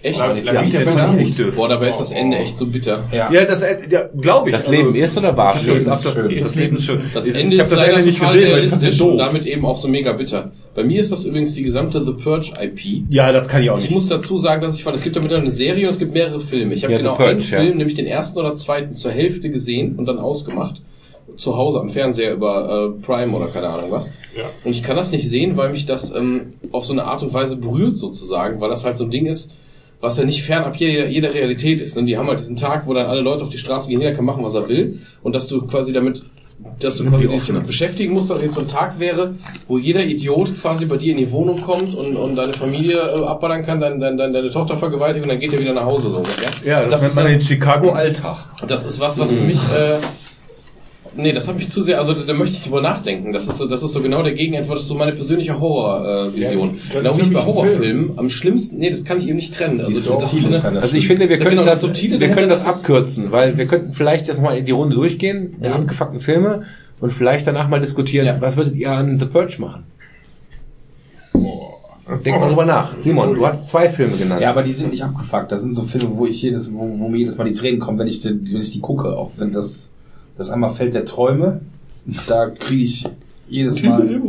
echt? 0.00 0.18
Ja, 0.18 0.34
Ja, 0.34 0.62
den 0.62 0.72
fand 0.72 1.20
ich 1.20 1.28
echt 1.30 1.40
doof. 1.40 1.56
Boah, 1.56 1.68
dabei 1.68 1.88
ist 1.88 1.98
das 1.98 2.12
Ende 2.12 2.36
echt 2.38 2.56
so 2.56 2.66
bitter. 2.66 3.04
Ja. 3.12 3.30
Ja, 3.32 3.44
das, 3.44 3.62
ja, 3.62 4.02
glaube 4.20 4.50
ich. 4.50 4.54
Das 4.54 4.68
Leben 4.68 4.94
ist 4.94 5.18
oder 5.18 5.36
war 5.36 5.54
das, 5.54 5.62
schön? 5.64 5.74
Leben, 5.74 5.84
das, 5.86 6.02
das, 6.02 6.14
das 6.14 6.54
Leben 6.54 6.76
ist 6.76 6.84
schön. 6.84 7.00
Das 7.12 7.26
ich 7.26 7.34
Ende 7.34 7.54
ich 7.54 7.60
ist 7.60 7.66
habe 7.66 7.70
das 7.70 7.78
leider 7.80 7.92
Ende 7.94 8.06
nicht 8.06 8.18
total 8.18 8.34
gesehen, 8.34 8.52
weil 8.52 8.64
ich 8.64 8.70
fand 8.70 8.82
realistisch 8.82 9.00
und 9.00 9.16
doof. 9.18 9.26
damit 9.26 9.46
eben 9.46 9.66
auch 9.66 9.76
so 9.78 9.88
mega 9.88 10.12
bitter. 10.12 10.52
Bei 10.76 10.84
mir 10.84 11.00
ist 11.00 11.10
das 11.10 11.24
übrigens 11.24 11.54
die 11.54 11.64
gesamte 11.64 12.04
The 12.04 12.22
Purge 12.22 12.52
IP. 12.62 13.02
Ja, 13.10 13.32
das 13.32 13.48
kann 13.48 13.62
ich 13.62 13.70
auch 13.70 13.78
Ich 13.78 13.84
nicht. 13.86 13.94
muss 13.94 14.06
dazu 14.08 14.38
sagen, 14.38 14.62
dass 14.62 14.76
ich 14.76 14.84
fand, 14.84 14.94
es 14.94 15.02
gibt 15.02 15.16
ja 15.16 15.20
mittlerweile 15.22 15.46
eine 15.46 15.52
Serie 15.52 15.86
und 15.86 15.90
es 15.90 15.98
gibt 15.98 16.12
mehrere 16.14 16.38
Filme. 16.40 16.74
Ich 16.74 16.84
habe 16.84 16.92
Ja, 16.92 16.98
genau 17.00 17.14
Purge, 17.16 17.30
einen 17.32 17.40
ja. 17.40 17.58
Film, 17.58 17.78
nämlich 17.78 17.96
den 17.96 18.06
ersten 18.06 18.38
oder 18.38 18.54
zweiten, 18.54 18.94
zur 18.94 19.10
Hälfte 19.10 19.50
gesehen 19.50 19.96
und 19.96 20.06
dann 20.06 20.18
ausgemacht. 20.18 20.82
Zu 21.38 21.56
Hause 21.56 21.78
am 21.80 21.90
Fernseher 21.90 22.32
über 22.34 22.94
äh, 22.98 23.02
Prime 23.04 23.34
oder 23.34 23.46
keine 23.46 23.68
Ahnung 23.68 23.90
was. 23.92 24.10
Und 24.64 24.70
ich 24.72 24.82
kann 24.82 24.96
das 24.96 25.12
nicht 25.12 25.28
sehen, 25.28 25.56
weil 25.56 25.70
mich 25.70 25.86
das 25.86 26.12
ähm, 26.14 26.54
auf 26.72 26.84
so 26.84 26.92
eine 26.92 27.04
Art 27.04 27.22
und 27.22 27.32
Weise 27.32 27.56
berührt 27.56 27.96
sozusagen, 27.96 28.60
weil 28.60 28.70
das 28.70 28.84
halt 28.84 28.98
so 28.98 29.04
ein 29.04 29.10
Ding 29.10 29.26
ist, 29.26 29.52
was 30.00 30.16
ja 30.18 30.24
nicht 30.24 30.42
fernab 30.42 30.76
jeder, 30.76 31.08
jeder 31.08 31.32
Realität 31.34 31.80
ist. 31.80 31.96
Und 31.96 32.06
die 32.06 32.16
haben 32.18 32.26
halt 32.28 32.40
diesen 32.40 32.56
Tag, 32.56 32.86
wo 32.86 32.94
dann 32.94 33.06
alle 33.06 33.20
Leute 33.20 33.42
auf 33.44 33.50
die 33.50 33.58
Straße 33.58 33.88
gehen, 33.88 34.00
jeder 34.00 34.14
kann 34.14 34.24
machen, 34.24 34.44
was 34.44 34.54
er 34.54 34.68
will. 34.68 35.00
Und 35.22 35.32
dass 35.34 35.46
du 35.48 35.64
quasi 35.66 35.92
damit, 35.92 36.22
dass 36.80 36.98
du 36.98 37.08
quasi 37.08 37.26
dich 37.28 37.46
damit 37.46 37.66
beschäftigen 37.66 38.14
musst, 38.14 38.30
dass 38.30 38.42
jetzt 38.42 38.54
so 38.54 38.60
ein 38.62 38.68
Tag 38.68 38.98
wäre, 38.98 39.34
wo 39.68 39.78
jeder 39.78 40.04
Idiot 40.04 40.60
quasi 40.60 40.86
bei 40.86 40.96
dir 40.96 41.12
in 41.12 41.18
die 41.18 41.30
Wohnung 41.30 41.60
kommt 41.60 41.94
und, 41.94 42.16
und 42.16 42.34
deine 42.36 42.52
Familie 42.52 42.96
äh, 42.98 43.24
abballern 43.24 43.64
kann, 43.64 43.80
dein, 43.80 43.98
dein, 44.00 44.16
dein, 44.16 44.32
deine 44.32 44.50
Tochter 44.50 44.76
vergewaltigt 44.76 45.24
und 45.24 45.28
dann 45.30 45.38
geht 45.40 45.52
er 45.52 45.58
wieder 45.60 45.72
nach 45.74 45.84
Hause. 45.84 46.10
So, 46.10 46.22
Ja, 46.64 46.82
das, 46.82 46.90
das 46.90 47.00
nennt 47.02 47.10
ist 47.10 47.16
man 47.16 47.24
ja- 47.26 47.30
den 47.32 47.40
Chicago 47.40 47.90
Alltag. 47.90 48.36
das 48.66 48.84
ist 48.84 48.98
was, 49.00 49.18
was 49.20 49.32
für 49.32 49.42
mich. 49.44 49.58
Äh, 49.72 49.98
nee, 51.18 51.32
das 51.32 51.46
habe 51.48 51.60
ich 51.60 51.68
zu 51.70 51.82
sehr. 51.82 51.98
Also 52.00 52.14
da, 52.14 52.22
da 52.22 52.32
möchte 52.32 52.56
ich 52.56 52.64
drüber 52.64 52.80
nachdenken. 52.80 53.32
Das 53.32 53.46
ist 53.46 53.58
so, 53.58 53.66
das 53.68 53.82
ist 53.82 53.92
so 53.92 54.00
genau 54.02 54.22
der 54.22 54.32
Gegenentwurf. 54.32 54.76
Das 54.76 54.84
ist 54.84 54.88
so 54.88 54.94
meine 54.94 55.12
persönliche 55.12 55.60
Horrorvision. 55.60 56.70
Äh. 56.70 56.94
Ja, 56.94 57.00
das 57.02 57.02
genau 57.02 57.10
ist 57.10 57.18
wie 57.18 57.22
ich 57.22 57.32
bei 57.34 57.44
Horrorfilmen 57.44 58.18
am 58.18 58.30
schlimmsten. 58.30 58.78
Nee, 58.78 58.90
das 58.90 59.04
kann 59.04 59.18
ich 59.18 59.26
eben 59.28 59.36
nicht 59.36 59.54
trennen. 59.54 59.80
Also 59.80 60.18
das 60.20 60.32
ist 60.32 60.64
eine, 60.64 60.80
Also 60.80 60.96
ich 60.96 61.06
finde, 61.06 61.28
wir 61.28 61.36
Ja, 61.36 61.42
können 61.42 61.56
genau, 61.56 61.64
das, 61.66 61.80
das 61.82 61.90
Subtile 61.90 62.18
wir 62.20 62.30
können 62.30 62.48
das 62.48 62.64
abkürzen, 62.64 63.30
weil 63.32 63.58
wir 63.58 63.66
könnten 63.66 63.92
vielleicht 63.92 64.28
jetzt 64.28 64.40
mal 64.40 64.56
in 64.56 64.64
die 64.64 64.72
Runde 64.72 64.94
durchgehen, 64.96 65.56
der 65.60 65.70
Mhm. 65.74 65.82
abgefuckten 65.82 66.20
Filme, 66.20 66.62
und 67.00 67.12
vielleicht 67.12 67.46
danach 67.46 67.68
mal 67.68 67.80
diskutieren, 67.80 68.26
Ja. 68.26 68.40
was 68.40 68.56
würdet 68.56 68.74
ihr 68.74 68.90
an 68.90 69.18
The 69.18 69.26
Purge 69.26 69.56
machen? 69.60 69.84
Denk 72.24 72.40
mal 72.40 72.48
drüber 72.48 72.64
nach. 72.64 72.96
Simon, 72.96 73.34
du 73.34 73.46
hast 73.46 73.68
zwei 73.68 73.90
Filme 73.90 74.16
genannt. 74.16 74.40
Ja, 74.40 74.48
aber 74.50 74.62
die 74.62 74.72
sind 74.72 74.90
nicht 74.92 75.04
abgefuckt. 75.04 75.52
Das 75.52 75.62
sind 75.62 75.74
so 75.74 75.82
Filme, 75.82 76.08
wo 76.16 76.26
ich 76.26 76.40
jedes, 76.40 76.72
wo, 76.72 76.88
wo 76.98 77.08
mir 77.08 77.18
jedes 77.18 77.36
Mal 77.36 77.44
die 77.44 77.52
Tränen 77.52 77.80
kommen, 77.80 77.98
wenn 77.98 78.06
ich, 78.08 78.20
die, 78.20 78.30
wenn 78.52 78.62
ich 78.62 78.70
die 78.70 78.80
gucke. 78.80 79.14
Auch 79.16 79.32
wenn 79.36 79.52
das, 79.52 79.90
das 80.38 80.50
einmal 80.50 80.70
Feld 80.70 80.94
der 80.94 81.04
Träume, 81.04 81.60
da 82.26 82.48
kriege 82.48 82.82
ich 82.82 83.04
jedes 83.48 83.82
Mal. 83.82 84.20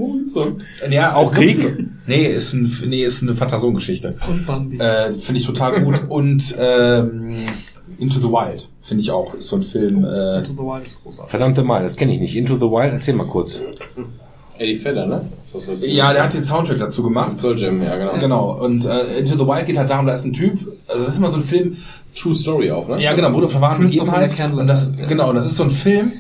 Ja, 0.90 1.16
auch 1.16 1.34
Krieg? 1.34 1.86
Nee, 2.08 2.26
ist 2.28 2.54
ein, 2.54 2.72
nee, 2.88 3.04
ist 3.04 3.22
eine 3.22 3.36
Phantasongeschichte. 3.36 4.16
Und 4.30 4.46
Bambi. 4.46 4.78
Äh, 4.78 5.12
finde 5.14 5.40
ich 5.40 5.46
total 5.46 5.84
gut. 5.84 6.04
Und 6.10 6.56
ähm, 6.60 7.46
Into 7.98 8.20
the 8.20 8.28
Wild 8.28 8.70
finde 8.82 9.04
ich 9.04 9.12
auch. 9.12 9.34
Ist 9.34 9.48
so 9.48 9.58
ein 9.58 9.64
Film. 9.64 10.04
Äh, 10.06 10.40
Into 10.40 10.54
the 10.54 10.60
Wild 10.60 10.86
ist 10.86 11.02
großartig. 11.04 11.30
Verdammte 11.30 11.64
Mal, 11.64 11.84
das 11.84 11.96
kenne 11.96 12.14
ich 12.14 12.20
nicht. 12.20 12.36
Into 12.36 12.56
the 12.56 12.62
Wild, 12.62 12.94
erzähl 12.94 13.14
mal 13.14 13.28
kurz. 13.28 13.62
Eddie 14.58 14.84
Vedder, 14.84 15.06
ne? 15.06 15.26
Ja, 15.80 16.14
der 16.14 16.24
hat 16.24 16.34
den 16.34 16.44
Soundtrack 16.44 16.80
dazu 16.80 17.02
gemacht. 17.02 17.40
Soul 17.40 17.58
Jam, 17.58 17.82
ja 17.82 17.98
genau. 17.98 18.18
Genau. 18.20 18.66
Und 18.66 18.86
äh, 18.86 19.20
Into 19.20 19.34
the 19.34 19.46
Wild 19.46 19.66
geht 19.66 19.78
halt 19.78 19.90
darum, 19.90 20.06
da 20.06 20.14
ist 20.14 20.26
ein 20.26 20.34
Typ. 20.34 20.60
Also 20.90 21.04
das 21.04 21.14
ist 21.14 21.18
immer 21.20 21.32
so 21.32 21.38
ein 21.38 21.44
Film. 21.44 21.78
True 22.16 22.36
Story 22.36 22.72
auch, 22.72 22.88
ne? 22.88 23.02
Ja, 23.02 23.14
genau, 23.14 23.32
Bruder 23.32 23.50
von 23.50 23.62
wahren 23.62 23.80
Christopher 23.80 24.06
Begebenheit. 24.06 24.32
McCandless 24.32 24.62
Und 24.62 24.68
das, 25.00 25.08
genau, 25.08 25.30
und 25.30 25.36
das 25.36 25.46
ist 25.46 25.56
so 25.56 25.64
ein 25.64 25.70
Film, 25.70 26.14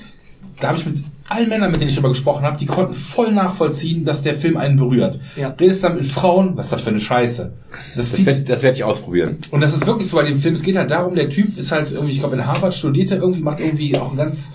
da 0.59 0.69
habe 0.69 0.77
ich 0.77 0.85
mit 0.85 1.03
allen 1.27 1.49
Männern, 1.49 1.71
mit 1.71 1.79
denen 1.79 1.89
ich 1.89 1.95
darüber 1.95 2.09
gesprochen 2.09 2.43
habe, 2.43 2.57
die 2.57 2.65
konnten 2.65 2.93
voll 2.93 3.31
nachvollziehen, 3.31 4.03
dass 4.03 4.23
der 4.23 4.33
Film 4.33 4.57
einen 4.57 4.77
berührt. 4.77 5.19
Ja. 5.35 5.49
Redest 5.49 5.83
dann 5.83 5.95
mit 5.95 6.05
Frauen, 6.05 6.57
was 6.57 6.65
ist 6.65 6.73
das 6.73 6.81
für 6.81 6.89
eine 6.89 6.99
Scheiße? 6.99 7.53
Das 7.95 8.11
Das 8.11 8.25
werde 8.25 8.41
das 8.41 8.63
werd 8.63 8.77
ich 8.77 8.83
ausprobieren. 8.83 9.37
und 9.51 9.61
das 9.61 9.73
ist 9.73 9.85
wirklich 9.85 10.07
so 10.07 10.17
bei 10.17 10.23
dem 10.23 10.37
Film, 10.37 10.55
es 10.55 10.63
geht 10.63 10.75
halt 10.75 10.91
darum, 10.91 11.15
der 11.15 11.29
Typ 11.29 11.57
ist 11.57 11.71
halt 11.71 11.91
irgendwie, 11.91 12.13
ich 12.13 12.19
glaube 12.19 12.35
in 12.35 12.45
Harvard 12.45 12.73
studiert 12.73 13.11
er 13.11 13.17
irgendwie, 13.17 13.41
macht 13.41 13.59
irgendwie 13.59 13.97
auch 13.97 14.09
einen 14.09 14.17
ganz, 14.17 14.51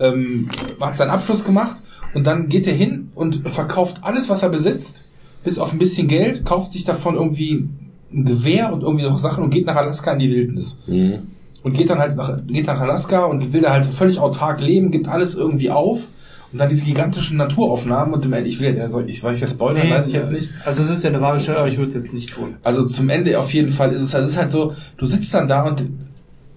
ähm, 0.00 0.50
hat 0.80 0.96
seinen 0.96 1.10
Abschluss 1.10 1.44
gemacht 1.44 1.76
und 2.14 2.26
dann 2.26 2.48
geht 2.48 2.66
er 2.66 2.74
hin 2.74 3.10
und 3.14 3.48
verkauft 3.48 3.98
alles, 4.02 4.28
was 4.28 4.42
er 4.42 4.48
besitzt, 4.48 5.04
bis 5.44 5.58
auf 5.58 5.72
ein 5.72 5.78
bisschen 5.78 6.08
Geld, 6.08 6.44
kauft 6.44 6.72
sich 6.72 6.84
davon 6.84 7.14
irgendwie 7.14 7.68
ein 8.12 8.24
Gewehr 8.24 8.72
und 8.72 8.82
irgendwie 8.82 9.04
noch 9.04 9.18
Sachen 9.18 9.42
und 9.44 9.50
geht 9.50 9.66
nach 9.66 9.76
Alaska 9.76 10.12
in 10.12 10.18
die 10.20 10.30
Wildnis 10.30 10.78
Mhm. 10.86 11.18
und 11.62 11.72
geht 11.74 11.90
dann 11.90 11.98
halt 11.98 12.16
nach, 12.16 12.38
geht 12.46 12.66
nach 12.66 12.80
Alaska 12.80 13.24
und 13.24 13.52
will 13.52 13.62
da 13.62 13.72
halt 13.72 13.86
völlig 13.86 14.18
autark 14.18 14.60
leben, 14.60 14.90
gibt 14.90 15.08
alles 15.08 15.34
irgendwie 15.34 15.70
auf 15.70 16.06
und 16.52 16.60
dann 16.60 16.68
diese 16.68 16.84
gigantischen 16.84 17.36
Naturaufnahmen 17.36 18.14
und 18.14 18.24
im 18.24 18.32
Ende, 18.32 18.48
ich 18.48 18.60
will, 18.60 18.80
also 18.80 19.00
ich, 19.00 19.22
weil 19.24 19.34
ich 19.34 19.40
das 19.40 19.50
spoilern, 19.50 19.90
weiß 19.90 20.06
ich 20.08 20.14
jetzt 20.14 20.30
nicht. 20.32 20.50
Also 20.64 20.84
es 20.84 20.90
ist 20.90 21.02
ja 21.02 21.10
eine 21.10 21.20
wahre 21.20 21.40
Stelle, 21.40 21.58
aber 21.58 21.68
ich 21.68 21.76
würde 21.78 21.90
es 21.90 21.96
jetzt 21.96 22.14
nicht 22.14 22.30
tun. 22.32 22.54
Also 22.62 22.86
zum 22.86 23.08
Ende 23.08 23.38
auf 23.38 23.52
jeden 23.52 23.68
Fall 23.70 23.92
ist 23.92 24.00
es, 24.02 24.14
also 24.14 24.26
es 24.26 24.32
ist 24.34 24.38
halt 24.38 24.50
so, 24.52 24.74
du 24.96 25.06
sitzt 25.06 25.34
dann 25.34 25.48
da 25.48 25.62
und, 25.64 25.84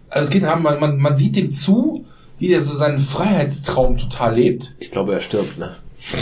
also 0.10 0.26
es 0.26 0.30
geht 0.30 0.44
darum, 0.44 0.62
man, 0.64 0.80
man, 0.80 0.98
man 0.98 1.16
sieht 1.18 1.36
dem 1.36 1.52
zu, 1.52 2.06
wie 2.38 2.48
der 2.48 2.62
so 2.62 2.76
seinen 2.76 3.00
Freiheitstraum 3.00 3.98
total 3.98 4.36
lebt. 4.36 4.74
Ich 4.80 4.92
glaube, 4.92 5.14
er 5.14 5.22
stirbt, 5.22 5.58
ne? 5.58 5.72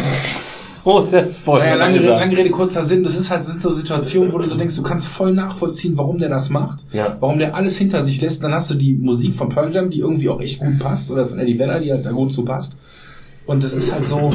oh, 0.88 1.02
der 1.02 1.28
Spoiler. 1.28 1.64
Naja, 1.66 1.76
lange, 1.76 1.96
Rede, 2.00 2.08
lange 2.10 2.38
Rede, 2.38 2.50
kurzer 2.50 2.84
Sinn, 2.84 3.04
das 3.04 3.18
ist 3.18 3.30
halt, 3.30 3.44
so 3.44 3.70
Situationen, 3.70 4.32
wo 4.32 4.38
du 4.38 4.48
so 4.48 4.56
denkst, 4.56 4.76
du 4.76 4.82
kannst 4.84 5.08
voll 5.08 5.34
nachvollziehen, 5.34 5.98
warum 5.98 6.18
der 6.18 6.30
das 6.30 6.50
macht, 6.50 6.86
Ja. 6.94 7.18
warum 7.20 7.40
der 7.40 7.56
alles 7.56 7.78
hinter 7.78 8.06
sich 8.06 8.22
lässt. 8.22 8.44
Dann 8.44 8.54
hast 8.54 8.72
du 8.72 8.76
die 8.76 8.94
Musik 8.94 9.36
von 9.36 9.50
Pearl 9.50 9.74
Jam, 9.74 9.90
die 9.90 10.00
irgendwie 10.00 10.30
auch 10.30 10.40
echt 10.42 10.60
gut 10.60 10.80
passt, 10.80 11.12
oder 11.12 11.28
von 11.28 11.40
Eddie 11.40 11.60
Vedder, 11.60 11.80
die 11.80 11.92
halt 11.92 12.06
da 12.06 12.12
gut 12.12 12.32
zu 12.34 12.44
passt. 12.46 12.78
Und 13.46 13.64
das 13.64 13.74
ist 13.74 13.94
halt 13.94 14.06
so, 14.06 14.32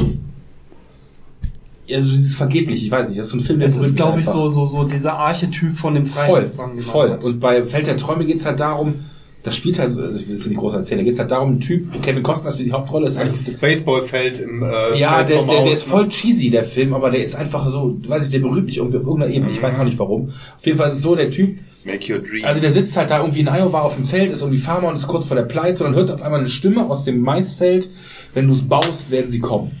ja, 1.85 2.01
so 2.01 2.09
dieses 2.09 2.35
vergeblich, 2.35 2.83
ich 2.85 2.91
weiß 2.91 3.07
nicht, 3.09 3.19
das 3.19 3.25
ist 3.27 3.31
so 3.33 3.37
ein 3.37 3.41
Film, 3.41 3.59
der 3.59 3.67
Es 3.67 3.77
ist, 3.77 3.95
glaube 3.95 4.19
ich, 4.19 4.25
so, 4.25 4.47
so, 4.49 4.65
so 4.65 4.83
dieser 4.85 5.13
Archetyp 5.13 5.77
von 5.77 5.95
dem 5.95 6.05
Voll, 6.05 6.25
Freiheitsdrang, 6.25 6.75
man 6.75 6.83
voll. 6.83 7.11
hat. 7.11 7.23
Und 7.23 7.39
bei 7.39 7.65
Feld 7.65 7.87
der 7.87 7.97
Träume 7.97 8.25
geht's 8.25 8.45
halt 8.45 8.59
darum, 8.59 8.95
das 9.43 9.55
spielt 9.55 9.77
halt, 9.77 9.91
so- 9.91 10.01
also 10.01 10.19
ich 10.19 10.27
will 10.27 10.35
es 10.35 10.47
nicht 10.47 10.57
groß 10.57 10.73
erzählen, 10.73 10.99
da 10.99 11.03
geht's 11.03 11.19
halt 11.19 11.29
darum, 11.31 11.55
ein 11.55 11.59
Typ, 11.59 12.01
Kevin 12.01 12.23
Costner 12.23 12.51
spielt 12.51 12.69
die 12.69 12.71
Hauptrolle, 12.73 13.07
ist 13.07 13.17
eigentlich 13.17 13.43
Das 13.45 13.55
Baseballfeld 13.55 14.39
im 14.39 14.63
äh, 14.63 14.97
ja, 14.97 15.23
der 15.23 15.39
ist, 15.39 15.49
der, 15.49 15.63
der 15.63 15.73
ist 15.73 15.85
ne? 15.87 15.91
voll 15.91 16.07
cheesy, 16.09 16.49
der 16.49 16.63
Film, 16.63 16.93
aber 16.93 17.11
der 17.11 17.21
ist 17.21 17.35
einfach 17.35 17.67
so, 17.69 17.97
weiß 18.07 18.25
ich, 18.25 18.31
der 18.31 18.39
berührt 18.39 18.65
mich 18.65 18.77
irgendwie 18.77 18.97
auf 18.97 19.03
irgendeiner 19.03 19.33
Ebene. 19.33 19.51
Ich 19.51 19.61
weiß 19.61 19.77
noch 19.77 19.85
nicht 19.85 19.99
warum. 19.99 20.29
Auf 20.57 20.65
jeden 20.65 20.77
Fall 20.77 20.89
ist 20.89 20.95
es 20.95 21.01
so, 21.01 21.15
der 21.15 21.29
Typ, 21.29 21.59
Make 21.85 22.13
your 22.13 22.19
dream. 22.19 22.45
also 22.45 22.61
der 22.61 22.71
sitzt 22.71 22.95
halt 22.95 23.09
da 23.11 23.19
irgendwie 23.19 23.41
in 23.41 23.47
Iowa 23.47 23.81
auf 23.81 23.95
dem 23.95 24.05
Feld, 24.05 24.31
ist 24.31 24.41
irgendwie 24.41 24.59
Farmer 24.59 24.87
und 24.87 24.95
ist 24.95 25.07
kurz 25.07 25.25
vor 25.25 25.35
der 25.35 25.43
Pleite 25.43 25.83
und 25.83 25.91
dann 25.91 25.95
hört 25.99 26.09
auf 26.11 26.21
einmal 26.21 26.39
eine 26.39 26.49
Stimme 26.49 26.89
aus 26.89 27.03
dem 27.03 27.19
Maisfeld, 27.21 27.89
wenn 28.33 28.47
du 28.47 28.53
es 28.53 28.61
baust, 28.61 29.11
werden 29.11 29.29
sie 29.29 29.39
kommen. 29.39 29.71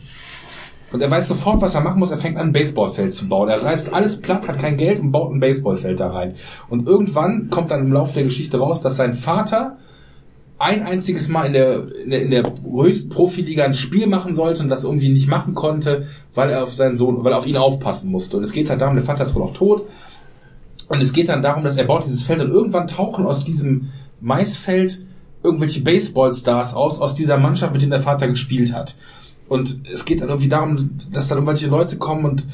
Und 0.93 1.01
er 1.01 1.09
weiß 1.09 1.27
sofort, 1.27 1.59
was 1.61 1.73
er 1.73 1.81
machen 1.81 1.99
muss. 1.99 2.11
Er 2.11 2.19
fängt 2.19 2.37
an, 2.37 2.49
ein 2.49 2.53
Baseballfeld 2.53 3.15
zu 3.15 3.27
bauen. 3.27 3.49
Er 3.49 3.63
reißt 3.63 3.91
alles 3.91 4.21
platt, 4.21 4.47
hat 4.47 4.59
kein 4.59 4.77
Geld 4.77 5.01
und 5.01 5.11
baut 5.11 5.33
ein 5.33 5.39
Baseballfeld 5.39 5.99
da 5.99 6.11
rein. 6.11 6.35
Und 6.69 6.87
irgendwann 6.87 7.49
kommt 7.49 7.71
dann 7.71 7.87
im 7.87 7.91
Laufe 7.91 8.13
der 8.13 8.23
Geschichte 8.23 8.59
raus, 8.59 8.81
dass 8.81 8.95
sein 8.95 9.13
Vater 9.13 9.77
ein 10.59 10.83
einziges 10.83 11.29
Mal 11.29 11.47
in 11.47 11.53
der, 11.53 11.95
in 12.03 12.09
der, 12.11 12.21
in 12.21 12.29
der 12.29 12.43
höchsten 12.71 13.09
Profiliga 13.09 13.65
ein 13.65 13.73
Spiel 13.73 14.05
machen 14.05 14.35
sollte 14.35 14.61
und 14.61 14.69
das 14.69 14.83
irgendwie 14.83 15.09
nicht 15.09 15.27
machen 15.27 15.55
konnte, 15.55 16.05
weil 16.35 16.51
er 16.51 16.63
auf 16.63 16.73
seinen 16.73 16.95
Sohn, 16.95 17.23
weil 17.23 17.33
er 17.33 17.39
auf 17.39 17.47
ihn 17.47 17.57
aufpassen 17.57 18.11
musste. 18.11 18.37
Und 18.37 18.43
es 18.43 18.53
geht 18.53 18.69
halt 18.69 18.79
darum, 18.79 18.95
der 18.95 19.03
Vater 19.03 19.23
ist 19.23 19.33
wohl 19.33 19.43
auch 19.43 19.53
tot. 19.53 19.87
Und 20.89 21.01
es 21.01 21.11
geht 21.11 21.27
dann 21.27 21.41
darum, 21.41 21.63
dass 21.63 21.75
er 21.75 21.85
baut 21.85 22.05
dieses 22.05 22.21
Feld 22.21 22.39
und 22.39 22.51
irgendwann 22.51 22.85
tauchen 22.85 23.25
aus 23.25 23.43
diesem 23.43 23.89
Maisfeld 24.21 25.01
irgendwelche 25.41 25.81
Baseballstars 25.81 26.75
aus, 26.75 26.99
aus 26.99 27.15
dieser 27.15 27.37
Mannschaft, 27.37 27.73
mit 27.73 27.81
dem 27.81 27.89
der 27.89 28.01
Vater 28.01 28.27
gespielt 28.27 28.73
hat. 28.73 28.95
Und 29.53 29.77
es 29.93 30.03
geht 30.05 30.21
dann 30.21 30.29
irgendwie 30.29 30.49
darum, 30.49 30.89
dass 31.11 31.27
dann 31.27 31.37
irgendwelche 31.37 31.67
Leute 31.67 31.97
kommen 31.97 32.25
und 32.25 32.45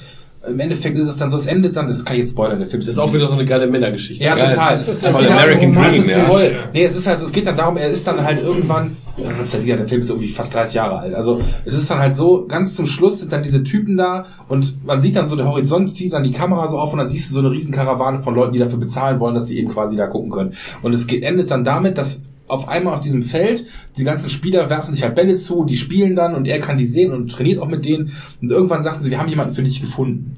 Im 0.48 0.58
Endeffekt 0.58 0.98
ist 0.98 1.10
es 1.10 1.18
dann 1.18 1.30
so, 1.32 1.36
es 1.36 1.48
endet 1.48 1.76
dann, 1.76 1.88
das 1.90 2.06
kann 2.06 2.16
ich 2.16 2.22
jetzt 2.22 2.32
spoilern, 2.32 2.60
der 2.60 2.68
Film 2.70 2.80
Das 2.82 2.90
ist 2.90 2.98
auch 2.98 3.14
wieder 3.14 3.28
so 3.28 3.34
eine 3.34 3.44
geile 3.44 3.68
Männergeschichte. 3.68 4.24
Ja, 4.24 4.38
Ja, 4.38 4.50
total. 4.50 4.78
es 4.80 4.88
ist 4.88 5.06
es 5.06 5.14
American 5.14 5.74
darum, 5.74 5.92
Dream, 5.92 6.04
ja. 6.10 6.20
voll- 6.26 6.56
Nee, 6.74 6.86
es 6.86 6.96
ist 6.96 7.08
halt, 7.08 7.22
es 7.22 7.32
geht 7.34 7.46
dann 7.46 7.58
darum, 7.58 7.76
er 7.76 7.90
ist 7.90 8.08
dann 8.08 8.24
halt 8.24 8.40
irgendwann, 8.42 8.96
das 9.18 9.48
ist 9.48 9.54
ja 9.54 9.64
wieder, 9.66 9.76
der 9.76 9.88
Film 9.90 10.00
ist 10.00 10.10
irgendwie 10.10 10.30
fast 10.30 10.54
30 10.54 10.76
Jahre 10.76 10.98
alt. 11.00 11.14
Also, 11.14 11.42
es 11.66 11.74
ist 11.74 11.90
dann 11.90 12.00
halt 12.00 12.16
so, 12.16 12.46
ganz 12.48 12.74
zum 12.78 12.86
Schluss 12.86 13.20
sind 13.20 13.34
dann 13.34 13.44
diese 13.44 13.64
Typen 13.66 13.98
da 13.98 14.28
und 14.48 14.86
man 14.86 15.02
sieht 15.02 15.18
dann 15.18 15.28
so 15.28 15.36
der 15.36 15.46
Horizont, 15.46 15.94
zieht 15.94 16.14
dann 16.14 16.24
die 16.24 16.32
Kamera 16.32 16.70
so 16.70 16.80
auf 16.80 16.94
und 16.94 17.00
dann 17.00 17.10
siehst 17.10 17.30
du 17.30 17.34
so 17.34 17.42
eine 17.42 17.52
riesen 17.52 17.74
Karawane 17.74 18.22
von 18.24 18.34
Leuten, 18.34 18.54
die 18.54 18.60
dafür 18.60 18.80
bezahlen 18.80 19.20
wollen, 19.20 19.36
dass 19.36 19.48
sie 19.48 19.58
eben 19.60 19.68
quasi 19.68 19.98
da 19.98 20.08
gucken 20.08 20.32
können. 20.32 20.54
Und 20.84 20.96
es 20.96 21.06
endet 21.06 21.52
dann 21.52 21.66
damit, 21.66 21.98
dass 21.98 22.22
auf 22.50 22.68
einmal 22.68 22.94
auf 22.94 23.02
diesem 23.02 23.24
Feld, 23.24 23.66
die 23.98 24.04
ganzen 24.04 24.30
Spieler 24.30 24.70
werfen 24.70 24.94
sich 24.94 25.04
halt 25.04 25.16
Bälle 25.16 25.36
zu, 25.36 25.64
die 25.64 25.78
spielen 25.78 26.16
dann 26.16 26.36
und 26.36 26.48
er 26.48 26.60
kann 26.60 26.78
die 26.78 26.86
sehen 26.86 27.14
und 27.14 27.32
trainiert 27.32 27.60
auch 27.60 27.68
mit 27.68 27.86
denen 27.86 28.12
und 28.42 28.52
irgendwann 28.52 28.84
sagten 28.84 29.04
sie, 29.04 29.12
wir 29.12 29.20
haben 29.20 29.30
jemanden 29.30 29.56
für 29.56 29.64
dich 29.64 29.80
gefunden. 29.80 30.38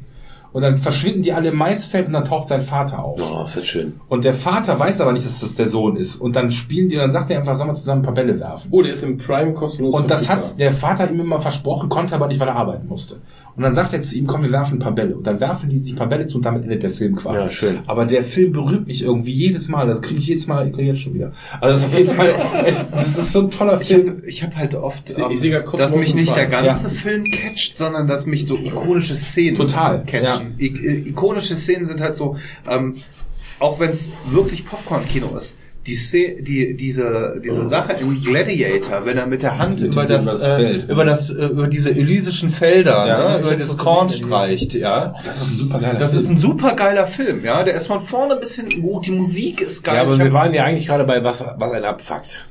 Und 0.54 0.64
dann 0.64 0.76
verschwinden 0.76 1.22
die 1.22 1.32
alle 1.32 1.50
im 1.50 1.56
Maisfeld 1.56 2.08
und 2.08 2.14
dann 2.14 2.26
taucht 2.26 2.50
sein 2.50 2.62
Vater 2.62 3.04
auf. 3.04 3.22
Oh, 3.22 3.46
ist 3.46 3.56
das 3.56 3.66
schön. 3.66 3.94
Und 4.10 4.26
der 4.26 4.34
Vater 4.34 4.78
weiß 4.78 5.00
aber 5.00 5.14
nicht, 5.14 5.26
dass 5.26 5.40
das 5.40 5.56
der 5.56 5.68
Sohn 5.68 5.96
ist. 5.96 6.18
Und 6.18 6.36
dann 6.36 6.52
spielen 6.52 6.90
die, 6.90 6.96
und 6.96 7.02
dann 7.02 7.12
sagt 7.12 7.32
er 7.32 7.40
einfach, 7.40 7.56
sollen 7.56 7.70
wir 7.70 7.76
zusammen 7.76 8.02
ein 8.02 8.06
paar 8.06 8.14
Bälle 8.14 8.38
werfen. 8.38 8.68
Oh, 8.72 8.82
der 8.82 8.92
ist 8.92 9.04
im 9.04 9.18
Prime 9.18 9.54
kostenlos. 9.54 9.96
Und 9.96 10.12
das 10.12 10.28
hat 10.28 10.60
der 10.60 10.74
Vater 10.74 11.10
ihm 11.10 11.22
immer 11.22 11.40
versprochen, 11.40 11.88
konnte 11.88 12.16
aber 12.16 12.28
nicht, 12.28 12.40
weil 12.42 12.50
er 12.50 12.58
arbeiten 12.58 12.88
musste. 12.88 13.22
Und 13.56 13.64
dann 13.64 13.74
sagt 13.74 13.94
er 13.94 14.02
zu 14.02 14.16
ihm, 14.18 14.28
komm, 14.28 14.44
wir 14.44 14.52
werfen 14.52 14.76
ein 14.76 14.80
paar 14.80 14.94
Bälle. 14.96 15.16
Und 15.16 15.28
dann 15.28 15.40
werfen 15.40 15.70
die 15.70 15.78
sich 15.78 15.94
ein 15.94 15.98
paar 15.98 16.08
Bälle 16.08 16.28
zu 16.28 16.38
und 16.38 16.46
damit 16.46 16.64
endet 16.64 16.84
der 16.84 16.90
Film 16.90 17.16
quasi. 17.16 17.38
Ja, 17.38 17.50
schön. 17.52 17.80
Aber 17.86 18.06
der 18.06 18.24
Film 18.24 18.54
berührt 18.54 18.88
mich 18.88 19.04
irgendwie 19.04 19.32
jedes 19.32 19.68
Mal. 19.68 19.88
Das 19.88 20.02
kriege 20.02 20.20
ich 20.20 20.28
jedes 20.28 20.48
Mal, 20.48 20.68
ich 20.68 20.74
kriege 20.74 20.88
jetzt 20.90 21.02
schon 21.02 21.14
wieder. 21.14 21.34
Also 21.60 21.74
das 21.76 21.84
ist 21.84 21.90
auf 21.92 21.98
jeden 21.98 22.12
Fall, 22.14 22.36
es, 22.66 22.90
das 22.90 23.18
ist 23.18 23.32
so 23.34 23.42
ein 23.42 23.52
toller 23.52 23.82
Ich 23.82 23.88
Film. 23.90 24.08
habe 24.08 24.26
ich 24.26 24.44
hab 24.44 24.56
halt 24.56 24.76
oft, 24.76 25.04
Ich 25.10 25.18
ich 25.18 25.44
ähm, 25.52 25.64
Kosmos 25.64 25.80
dass 25.82 25.96
mich 25.96 26.16
nicht 26.16 26.36
der 26.36 26.48
ganze 26.48 26.88
Ja. 26.88 26.94
Film 26.94 27.24
catcht, 27.26 27.76
sondern 27.78 28.08
dass 28.08 28.26
mich 28.26 28.46
so 28.46 28.58
ikonische 28.58 29.16
Szenen 29.16 29.56
Total, 29.58 30.04
catchen. 30.06 30.56
I 30.60 30.68
i- 30.68 31.10
ikonische 31.10 31.56
Szenen 31.56 31.86
sind 31.86 32.00
halt 32.02 32.16
so, 32.16 32.38
ähm, 32.70 32.98
auch 33.60 33.80
wenn 33.80 33.92
es 33.92 34.10
wirklich 34.30 34.66
Popcorn-Kino 34.66 35.36
ist. 35.36 35.56
Die, 35.88 35.96
Szene, 35.96 36.44
die 36.44 36.76
diese 36.78 37.42
diese 37.44 37.66
Sache 37.66 37.94
in 37.94 38.22
Gladiator, 38.24 39.04
wenn 39.06 39.18
er 39.18 39.26
mit 39.26 39.42
der 39.42 39.58
Hand 39.58 39.80
über 39.82 40.06
das, 40.06 40.26
das 40.26 40.44
äh, 40.44 40.56
Feld. 40.58 40.90
über 40.90 41.06
das 41.06 41.32
äh, 41.32 41.34
über 41.46 41.68
diese 41.68 41.90
elysischen 41.90 42.52
Felder, 42.52 43.08
Ja, 43.08 43.34
ne, 43.34 43.40
über 43.40 43.56
das 43.56 43.78
Korn 43.80 44.10
streicht, 44.12 44.76
ja. 44.76 45.16
Das 45.26 45.42
ist 45.42 45.54
ein 45.54 45.58
super 45.58 45.80
geiler 45.80 45.98
Das 46.00 46.12
Film. 46.12 46.22
ist 46.24 46.30
ein 46.30 46.38
super 46.38 46.76
geiler 46.76 47.08
Film, 47.08 47.44
ja. 47.44 47.64
Der 47.64 47.74
ist 47.74 47.88
von 47.88 48.00
vorne 48.00 48.36
bis 48.36 48.56
hinten 48.56 48.82
gut. 48.84 49.08
Die 49.08 49.12
Musik 49.12 49.60
ist 49.62 49.84
geil. 49.84 49.96
Ja, 49.96 50.02
aber 50.04 50.14
Ich 50.14 50.20
wir 50.20 50.32
waren 50.34 50.54
ja 50.54 50.66
eigentlich 50.66 50.86
gerade 50.86 51.04
bei 51.04 51.24
was, 51.24 51.44
was 51.58 51.72
ein 51.74 51.84
abfuckt. 51.84 52.46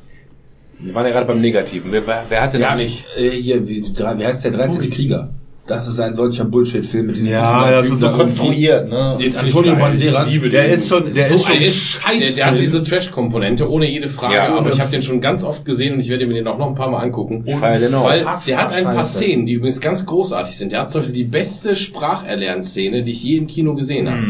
Wir 0.81 0.93
waren 0.95 1.05
ja 1.07 1.13
gerade 1.13 1.27
beim 1.27 1.41
Negativen. 1.41 1.93
Wer, 1.93 2.03
wer 2.29 2.43
hatte 2.43 2.59
ja, 2.59 2.71
noch 2.71 2.77
nicht? 2.79 3.07
Äh, 3.17 3.31
hier, 3.31 3.69
wie, 3.69 3.81
drei- 3.95 4.19
wie 4.19 4.27
heißt 4.27 4.45
der 4.45 4.51
13. 4.53 4.91
Krieger? 4.91 5.29
Das 5.71 5.87
ist 5.87 6.01
ein 6.01 6.15
solcher 6.15 6.45
Bullshit-Film 6.45 7.07
mit 7.07 7.17
diesem 7.17 7.31
ja, 7.31 7.71
das 7.71 7.87
ist 7.87 8.01
so 8.01 8.07
da 8.07 8.13
konstruiert, 8.13 8.89
ne? 8.89 9.17
Den 9.21 9.37
Antonio. 9.37 9.77
Banderas. 9.77 10.29
Der 10.29 10.73
ist 10.73 10.89
schon, 10.89 11.13
der 11.13 11.29
so 11.29 11.35
ist 11.37 11.47
schon 11.47 11.55
ein 11.55 11.61
Scheiß 11.61 12.19
der, 12.19 12.31
der 12.35 12.47
hat 12.47 12.59
diese 12.59 12.83
Trash-Komponente, 12.83 13.71
ohne 13.71 13.89
jede 13.89 14.09
Frage, 14.09 14.35
Ja, 14.35 14.49
aber 14.49 14.67
und- 14.67 14.75
ich 14.75 14.81
habe 14.81 14.91
den 14.91 15.03
schon 15.03 15.21
ganz 15.21 15.45
oft 15.45 15.65
gesehen 15.65 15.95
und 15.95 16.01
ich 16.01 16.09
werde 16.09 16.27
mir 16.27 16.35
den 16.35 16.49
auch 16.49 16.59
noch 16.59 16.67
ein 16.67 16.75
paar 16.75 16.91
Mal 16.91 16.99
angucken. 16.99 17.45
Den 17.45 17.55
auch. 17.95 18.05
Weil 18.05 18.21
Unfassbar 18.21 18.37
der 18.47 18.59
hat 18.59 18.75
ein 18.75 18.85
paar 18.85 18.95
scheiße. 18.97 19.19
Szenen, 19.19 19.47
die 19.47 19.53
übrigens 19.53 19.81
ganz 19.81 20.05
großartig 20.05 20.57
sind. 20.57 20.73
Der 20.73 20.81
hat 20.81 20.91
zum 20.93 21.03
Beispiel 21.03 21.15
die 21.15 21.25
beste 21.25 21.77
Spracherlernszene, 21.77 23.03
die 23.05 23.13
ich 23.13 23.23
je 23.23 23.37
im 23.37 23.47
Kino 23.47 23.75
gesehen 23.75 24.09
habe. 24.11 24.21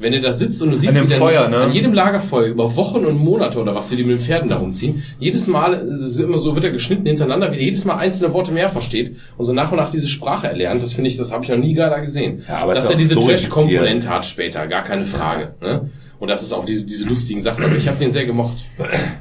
Wenn 0.00 0.14
er 0.14 0.22
da 0.22 0.32
sitzt 0.32 0.62
und 0.62 0.70
du 0.70 0.76
siehst, 0.76 0.96
An 0.96 1.04
wie 1.04 1.08
der 1.08 1.18
Feuer, 1.18 1.48
ne? 1.48 1.58
an 1.58 1.72
jedem 1.72 1.92
Lagerfeuer 1.92 2.46
über 2.46 2.74
Wochen 2.74 3.04
und 3.04 3.18
Monate 3.18 3.58
oder 3.60 3.74
was, 3.74 3.90
wie 3.92 3.96
die 3.96 4.02
mit 4.02 4.18
den 4.18 4.24
Pferden 4.24 4.48
da 4.48 4.56
rumziehen, 4.56 5.02
jedes 5.18 5.46
Mal, 5.46 5.74
es 5.74 6.02
ist 6.02 6.18
immer 6.20 6.38
so, 6.38 6.54
wird 6.54 6.64
er 6.64 6.70
geschnitten 6.70 7.04
hintereinander, 7.06 7.52
wie 7.52 7.56
er 7.56 7.64
jedes 7.64 7.84
Mal 7.84 7.96
einzelne 7.98 8.32
Worte 8.32 8.50
mehr 8.50 8.70
versteht 8.70 9.16
und 9.36 9.44
so 9.44 9.52
nach 9.52 9.70
und 9.72 9.76
nach 9.76 9.90
diese 9.90 10.08
Sprache 10.08 10.46
erlernt. 10.46 10.82
Das 10.82 10.94
finde 10.94 11.08
ich, 11.10 11.18
das 11.18 11.32
habe 11.32 11.44
ich 11.44 11.50
noch 11.50 11.58
nie 11.58 11.74
geiler 11.74 12.00
gesehen. 12.00 12.42
Ja, 12.48 12.58
aber 12.60 12.72
Dass 12.72 12.86
er 12.86 12.96
diese 12.96 13.14
glorifiziert. 13.14 13.52
Trash-Komponente 13.52 14.08
hat 14.08 14.24
später, 14.24 14.66
gar 14.66 14.82
keine 14.84 15.04
Frage. 15.04 15.54
Ne? 15.60 15.90
Und 16.18 16.28
das 16.28 16.42
ist 16.42 16.52
auch 16.54 16.64
diese, 16.64 16.86
diese 16.86 17.06
lustigen 17.06 17.40
Sachen. 17.42 17.62
Aber 17.62 17.76
ich 17.76 17.86
habe 17.86 17.98
den 17.98 18.10
sehr 18.12 18.24
gemocht. 18.24 18.56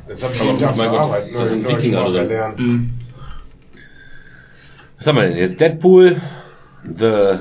Jetzt 0.08 0.24
hab 0.24 0.34
ich 0.34 0.42
Aber 0.42 0.54
gut, 0.54 0.78
mein 0.78 0.90
Gott, 0.92 1.32
ne? 1.32 1.40
das 1.40 1.50
sind 1.52 1.68
Wikinger 1.68 2.06
drin. 2.06 2.28
lernen. 2.28 2.94
Was 4.98 5.08
haben 5.08 5.16
wir 5.18 5.28
denn 5.28 5.38
jetzt? 5.38 5.60
Deadpool, 5.60 6.18
The 6.86 7.40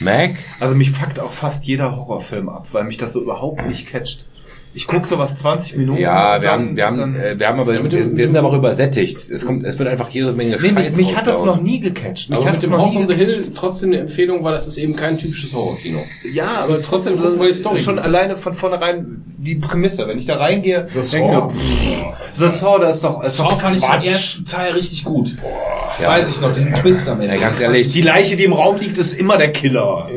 Mac. 0.00 0.36
Also 0.60 0.74
mich 0.74 0.90
fuckt 0.90 1.20
auch 1.20 1.32
fast 1.32 1.64
jeder 1.64 1.96
Horrorfilm 1.96 2.48
ab, 2.48 2.68
weil 2.72 2.84
mich 2.84 2.96
das 2.96 3.12
so 3.12 3.22
überhaupt 3.22 3.66
nicht 3.66 3.86
catcht. 3.86 4.26
Ich 4.76 4.88
gucke 4.88 5.06
sowas 5.06 5.36
20 5.36 5.76
Minuten. 5.76 6.00
Ja, 6.00 6.42
wir 6.42 6.48
dann- 6.48 6.50
haben, 6.70 6.76
wir 6.76 6.84
haben, 6.86 6.96
dann- 6.98 7.14
äh, 7.14 7.38
wir 7.38 7.46
haben 7.46 7.60
aber, 7.60 7.74
wir, 7.74 7.92
wir 7.92 8.26
sind 8.26 8.36
aber 8.36 8.48
auch 8.48 8.54
übersättigt. 8.54 9.30
Es 9.30 9.46
kommt, 9.46 9.64
es 9.64 9.78
wird 9.78 9.88
einfach 9.88 10.08
jede 10.10 10.32
Menge 10.32 10.56
nee, 10.60 10.72
mich, 10.72 10.84
Scheiß 10.86 10.96
mich 10.96 11.16
hat 11.16 11.28
das 11.28 11.44
noch 11.44 11.60
nie 11.60 11.78
gecatcht. 11.78 12.28
Mich 12.28 12.38
Aber 12.40 12.46
hat 12.46 12.54
mit 12.54 12.62
das 12.64 12.68
dem 12.70 12.76
noch 12.76 12.84
House 12.86 12.96
on 12.96 13.02
the 13.02 13.14
gecatcht. 13.14 13.36
Hill 13.36 13.52
trotzdem 13.54 13.90
eine 13.92 14.00
Empfehlung, 14.00 14.42
weil 14.42 14.52
das 14.52 14.66
ist 14.66 14.76
eben 14.78 14.96
kein 14.96 15.16
typisches 15.16 15.52
Horrorkino. 15.52 16.00
Ja, 16.32 16.56
aber 16.64 16.82
trotzdem 16.82 17.20
gucken, 17.20 17.38
weil 17.38 17.48
die 17.52 17.54
Story 17.54 17.78
schon 17.78 17.98
ist. 17.98 18.02
alleine 18.04 18.36
von 18.36 18.52
vornherein 18.52 19.22
die 19.38 19.54
Prämisse. 19.54 20.08
Wenn 20.08 20.18
ich 20.18 20.26
da 20.26 20.38
reingehe, 20.38 20.84
The 20.88 20.94
denke 20.94 21.34
Saw. 21.34 21.48
ich, 21.54 22.04
The 22.40 22.48
Saw, 22.48 22.78
das 22.80 22.96
ist 22.96 23.04
doch, 23.04 23.22
ist 23.22 23.36
Saw 23.36 23.50
doch 23.50 23.60
fand 23.60 23.76
ich 23.76 23.82
den 23.84 24.02
ersten 24.02 24.44
Teil 24.44 24.72
richtig 24.72 25.04
gut. 25.04 25.36
Ja. 26.00 26.08
Weiß 26.08 26.28
ich 26.28 26.40
noch, 26.40 26.52
diesen 26.52 26.74
Twist 26.74 27.08
am 27.08 27.20
Ende. 27.20 27.34
Ja, 27.34 27.40
ganz 27.40 27.60
ehrlich. 27.60 27.92
Die 27.92 28.02
Leiche, 28.02 28.36
die 28.36 28.44
im 28.44 28.52
Raum 28.52 28.78
liegt, 28.78 28.98
ist 28.98 29.12
immer 29.14 29.38
der 29.38 29.52
Killer. 29.52 30.08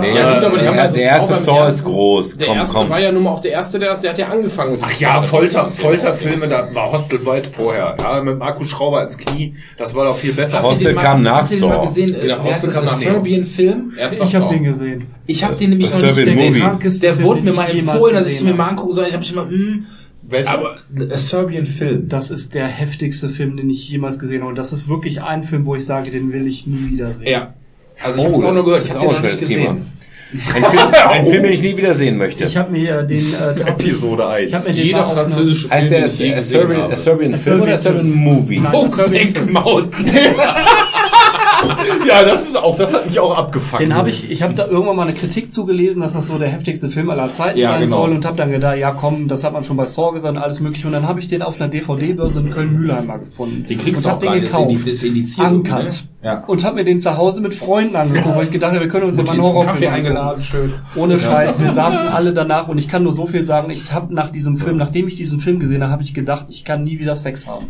Nee, 0.00 0.14
Ja, 0.14 0.26
stimmt, 0.28 0.44
aber 0.44 0.58
die 0.58 0.66
haben 0.66 0.74
der, 0.74 0.82
also 0.82 0.96
der 0.96 1.04
erste 1.06 1.34
Saw 1.34 1.68
ist 1.68 1.84
groß. 1.84 2.36
Der 2.38 2.48
Komm, 2.48 2.56
erste 2.58 2.74
komm. 2.74 2.88
war 2.90 3.00
ja 3.00 3.12
nun 3.12 3.22
mal 3.22 3.30
auch 3.30 3.40
der 3.40 3.52
erste, 3.52 3.78
der, 3.78 3.94
der 3.96 4.10
hat 4.10 4.18
ja 4.18 4.28
angefangen. 4.28 4.78
Ach 4.82 4.92
ja, 5.00 5.22
Folter, 5.22 5.68
Folterfilme, 5.68 6.48
da 6.48 6.68
war 6.74 6.92
Hostel 6.92 7.24
weit 7.24 7.46
vorher. 7.46 7.96
Ja, 8.00 8.20
mit 8.22 8.34
dem 8.34 8.42
Akkuschrauber 8.42 9.02
ins 9.04 9.16
Knie, 9.16 9.54
das 9.78 9.94
war 9.94 10.04
doch 10.06 10.18
viel 10.18 10.32
besser. 10.32 10.62
Hostel 10.62 10.94
kam 10.94 11.22
nach 11.22 11.46
Saw. 11.46 11.88
Äh, 11.96 12.10
Genau, 12.12 12.44
Hostel 12.44 12.70
kam 12.70 12.84
nach. 12.84 12.92
Serbian-Film? 12.98 13.92
Ich 13.96 14.02
habe 14.18 14.26
Saw. 14.26 14.48
den 14.48 14.64
gesehen. 14.64 15.06
Ich 15.26 15.44
habe 15.44 15.54
den 15.54 15.70
nämlich 15.70 15.92
A 15.92 15.98
noch 15.98 16.02
nicht 16.02 16.80
gesehen. 16.80 17.00
Der 17.00 17.22
wurde 17.22 17.42
mir 17.42 17.52
mal 17.52 17.70
empfohlen, 17.70 18.14
dass 18.14 18.26
ich 18.26 18.42
mir 18.42 18.54
mal 18.54 18.68
angucken 18.68 18.92
soll. 18.94 19.06
Ich 19.06 19.14
habe 19.14 19.24
immer, 19.30 19.44
mm, 19.44 19.86
Welcher? 20.32 20.50
aber 20.50 20.76
a 21.12 21.18
Serbian-Film. 21.18 22.08
Das 22.08 22.30
ist 22.30 22.54
der 22.54 22.66
heftigste 22.66 23.28
Film, 23.28 23.56
den 23.56 23.70
ich 23.70 23.88
jemals 23.88 24.18
gesehen 24.18 24.40
habe. 24.40 24.48
Und 24.50 24.56
das 24.58 24.72
ist 24.72 24.88
wirklich 24.88 25.22
ein 25.22 25.44
Film, 25.44 25.64
wo 25.66 25.76
ich 25.76 25.86
sage, 25.86 26.10
den 26.10 26.32
will 26.32 26.46
ich 26.46 26.66
nie 26.66 26.90
wieder 26.92 27.12
sehen. 27.12 27.26
Ja. 27.28 27.54
Also 28.02 28.20
ich 28.20 28.26
Oh, 28.28 28.36
habe 28.38 28.46
auch 28.48 28.54
nur 28.54 28.64
gehört. 28.64 28.82
Ich 28.82 28.88
das 28.88 28.96
habe 28.98 29.06
den 29.06 29.16
auch 29.16 29.20
noch 29.20 29.24
ein 29.24 29.30
nicht 29.30 29.40
gesehen. 29.40 29.86
Ein 30.32 30.64
Film, 30.64 30.84
ein 31.10 31.26
Film, 31.28 31.42
den 31.42 31.52
ich 31.52 31.62
nie 31.62 31.76
wieder 31.76 31.92
sehen 31.94 32.16
möchte. 32.16 32.44
Ich 32.44 32.56
habe 32.56 32.72
mir 32.72 33.02
den 33.02 33.34
äh, 33.34 33.60
Episode 33.68 34.26
1. 34.28 34.48
Ich 34.48 34.54
habe 34.54 34.68
mir 34.70 34.74
den 34.74 34.86
Jeder 34.86 35.04
französische 35.04 35.68
Heißt 35.70 35.88
Film, 35.88 36.00
der 36.00 36.08
den 36.08 36.38
ich 36.38 36.46
Serbian, 36.46 36.96
Serbian 36.96 37.36
Film 37.38 37.60
oder 37.60 37.74
A 37.74 37.78
Serbian 37.78 37.78
Serbian 37.78 38.10
Movie? 38.10 38.60
Nein, 38.60 38.72
Oh, 38.74 38.86
A 38.86 38.90
Serbian 38.90 39.32
Big 39.34 39.52
Mountain. 39.52 40.06
ja, 42.06 42.24
das 42.24 42.48
ist 42.48 42.56
auch, 42.56 42.76
das 42.76 42.94
hat 42.94 43.06
mich 43.06 43.18
auch 43.18 43.36
abgefuckt. 43.36 43.80
Den 43.80 43.94
habe 43.94 44.10
ich, 44.10 44.30
ich 44.30 44.42
habe 44.42 44.54
da 44.54 44.66
irgendwann 44.66 44.96
mal 44.96 45.08
eine 45.08 45.14
Kritik 45.14 45.52
zugelesen, 45.52 46.02
dass 46.02 46.12
das 46.14 46.26
so 46.26 46.38
der 46.38 46.48
heftigste 46.48 46.90
Film 46.90 47.10
aller 47.10 47.32
Zeiten 47.32 47.58
Ja, 47.58 47.70
sein 47.70 47.82
genau. 47.82 48.02
soll 48.02 48.12
und 48.12 48.24
habe 48.24 48.36
dann 48.36 48.50
gedacht, 48.50 48.76
ja 48.78 48.92
komm, 48.92 49.28
das 49.28 49.44
hat 49.44 49.52
man 49.52 49.64
schon 49.64 49.76
bei 49.76 49.86
Saw 49.86 50.12
gesagt, 50.12 50.36
alles 50.38 50.60
mögliche. 50.60 50.86
Und 50.86 50.92
dann 50.92 51.06
habe 51.06 51.20
ich 51.20 51.28
den 51.28 51.42
auf 51.42 51.60
einer 51.60 51.68
DVD-Börse 51.68 52.40
in 52.40 52.50
Köln-Mühlheim 52.50 53.06
mal 53.06 53.18
gefunden. 53.18 53.66
Den 53.68 53.78
kriegst 53.78 54.04
und 54.04 54.12
du 54.12 54.16
auch 54.16 54.20
gar 54.20 54.40
gekauft. 54.40 54.86
Ist 54.86 55.02
indiziert. 55.02 55.50
Uncut. 55.50 55.84
Ne? 55.84 55.88
Ja. 56.22 56.44
Und 56.46 56.64
habe 56.64 56.76
mir 56.76 56.84
den 56.84 57.00
zu 57.00 57.16
Hause 57.16 57.40
mit 57.40 57.54
Freunden 57.54 57.96
angeguckt, 57.96 58.36
weil 58.36 58.44
ich 58.44 58.52
gedacht 58.52 58.72
habe, 58.72 58.82
wir 58.82 58.88
können 58.88 59.06
uns 59.06 59.16
ja 59.16 59.24
mal 59.24 59.32
einen 59.32 59.42
Horrorfilm 59.42 59.92
eingeladen, 59.92 60.42
schön. 60.42 60.74
Ohne 60.94 61.18
Scheiß, 61.18 61.60
wir 61.60 61.72
saßen 61.72 62.06
alle 62.08 62.32
danach 62.32 62.68
und 62.68 62.78
ich 62.78 62.86
kann 62.86 63.02
nur 63.02 63.12
so 63.12 63.26
viel 63.26 63.44
sagen, 63.44 63.70
ich 63.70 63.92
habe 63.92 64.14
nach 64.14 64.30
diesem 64.30 64.56
Film, 64.56 64.76
nachdem 64.76 65.08
ich 65.08 65.16
diesen 65.16 65.40
Film 65.40 65.58
gesehen 65.58 65.82
habe, 65.82 65.92
habe 65.92 66.02
ich 66.02 66.14
gedacht, 66.14 66.46
ich 66.48 66.64
kann 66.64 66.84
nie 66.84 67.00
wieder 67.00 67.16
Sex 67.16 67.48
haben. 67.48 67.66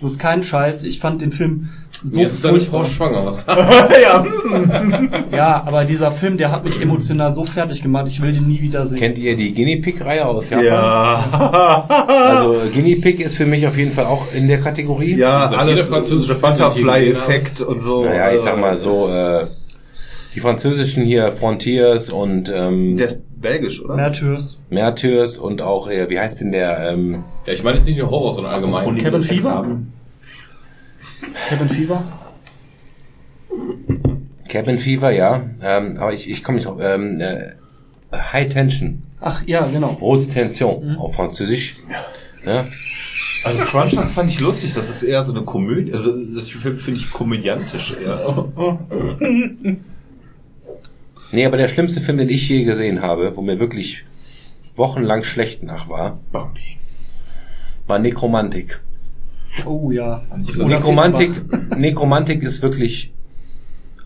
Das 0.00 0.12
ist 0.12 0.18
kein 0.18 0.42
Scheiß, 0.42 0.84
ich 0.84 1.00
fand 1.00 1.22
den 1.22 1.32
Film 1.32 1.70
so 2.02 2.20
Jetzt 2.20 2.34
ist 2.34 2.44
deine 2.44 2.60
Frau 2.60 2.82
schwanger, 2.84 3.26
was? 3.26 3.44
ja. 4.02 4.24
Ja, 5.32 5.62
aber 5.66 5.84
dieser 5.84 6.10
Film, 6.12 6.36
der 6.38 6.50
hat 6.50 6.64
mich 6.64 6.80
emotional 6.80 7.32
so 7.34 7.44
fertig 7.44 7.82
gemacht, 7.82 8.06
ich 8.08 8.20
will 8.20 8.32
den 8.32 8.48
nie 8.48 8.60
wieder 8.60 8.84
sehen. 8.86 8.98
Kennt 8.98 9.18
ihr 9.18 9.36
die 9.36 9.54
Guinea 9.54 9.80
Pig 9.80 10.04
Reihe 10.04 10.26
aus 10.26 10.50
Japan? 10.50 10.64
Ja. 10.66 11.84
Also 12.08 12.62
Guinea 12.72 12.96
Pig 13.00 13.20
ist 13.20 13.36
für 13.36 13.46
mich 13.46 13.66
auf 13.66 13.76
jeden 13.76 13.92
Fall 13.92 14.06
auch 14.06 14.32
in 14.32 14.48
der 14.48 14.60
Kategorie. 14.60 15.14
ja, 15.16 15.44
Also 15.44 15.56
alles 15.56 15.80
französische 15.88 16.34
je 16.34 16.40
Butterfly-Effekt 16.40 17.60
und 17.60 17.82
so. 17.82 18.04
Naja, 18.04 18.32
ich 18.32 18.40
sag 18.40 18.58
mal 18.58 18.76
so, 18.76 19.08
äh, 19.08 19.44
die 20.34 20.40
französischen 20.40 21.04
hier 21.04 21.32
Frontiers 21.32 22.10
und 22.10 22.52
ähm, 22.54 22.96
Der 22.96 23.06
ist 23.06 23.20
belgisch, 23.40 23.82
oder? 23.82 23.96
Märtyrs. 23.96 24.58
Märtyrs 24.70 25.38
und 25.38 25.62
auch, 25.62 25.88
äh, 25.88 26.08
wie 26.10 26.18
heißt 26.18 26.40
denn 26.40 26.52
der? 26.52 26.90
Ähm, 26.90 27.24
Ja, 27.46 27.52
ich 27.52 27.62
meine 27.62 27.78
jetzt 27.78 27.86
nicht 27.86 27.98
nur 27.98 28.10
Horror, 28.10 28.32
sondern 28.34 28.52
allgemein. 28.54 28.86
Und 28.86 28.98
Kevin 28.98 29.20
Sex 29.20 29.42
Fever? 29.42 29.50
haben. 29.54 29.92
Kevin 31.48 31.68
Fever? 31.68 32.04
Cabin 34.48 34.78
Fever, 34.78 35.10
ja. 35.12 35.44
Ähm, 35.62 35.96
aber 35.98 36.12
ich, 36.12 36.28
ich 36.28 36.42
komme 36.42 36.56
nicht 36.56 36.66
drauf. 36.66 36.78
Ähm, 36.80 37.20
äh, 37.20 37.52
High 38.12 38.52
Tension, 38.52 39.02
Ach 39.20 39.42
ja, 39.46 39.66
genau. 39.66 39.98
Haute 40.00 40.26
Tension 40.28 40.96
auf 40.96 41.14
Französisch. 41.14 41.76
Ja. 42.44 42.66
Also 43.44 43.60
Franchise 43.60 44.06
fand 44.06 44.30
ich 44.30 44.40
lustig, 44.40 44.72
das 44.74 44.90
ist 44.90 45.02
eher 45.02 45.22
so 45.22 45.32
eine 45.34 45.44
Komödie, 45.44 45.92
also 45.92 46.12
das 46.24 46.48
Film 46.48 46.78
finde 46.78 47.00
ich 47.00 47.10
komödiantisch 47.10 47.96
eher. 47.96 48.48
Nee, 51.32 51.46
aber 51.46 51.56
der 51.56 51.68
schlimmste 51.68 52.00
Film, 52.00 52.18
den 52.18 52.28
ich 52.28 52.48
je 52.48 52.64
gesehen 52.64 53.02
habe, 53.02 53.36
wo 53.36 53.42
mir 53.42 53.60
wirklich 53.60 54.04
wochenlang 54.74 55.22
schlecht 55.22 55.62
nach 55.62 55.88
war, 55.88 56.18
Bambi. 56.32 56.78
war 57.86 57.98
Nekromantik. 57.98 58.80
Oh 59.66 59.90
ja. 59.90 60.22
Nekromantik, 60.56 61.30
Nekromantik 61.76 62.42
ist 62.42 62.62
wirklich 62.62 63.12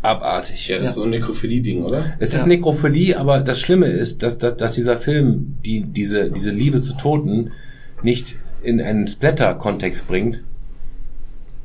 abartig. 0.02 0.68
Ja, 0.68 0.78
das 0.78 0.90
ist 0.90 0.94
so 0.96 1.04
ein 1.04 1.10
Nekrophilie-Ding, 1.10 1.82
oder? 1.82 2.14
Es 2.18 2.34
ist 2.34 2.46
Nekrophilie, 2.46 3.18
aber 3.18 3.40
das 3.40 3.60
Schlimme 3.60 3.86
ist, 3.86 4.22
dass, 4.22 4.38
dass, 4.38 4.56
dass 4.56 4.72
dieser 4.72 4.96
Film 4.96 5.56
die, 5.64 5.82
diese, 5.82 6.30
diese 6.30 6.50
Liebe 6.50 6.80
zu 6.80 6.96
Toten 6.96 7.52
nicht 8.02 8.36
in 8.62 8.80
einen 8.80 9.06
Splatter-Kontext 9.06 10.06
bringt, 10.06 10.42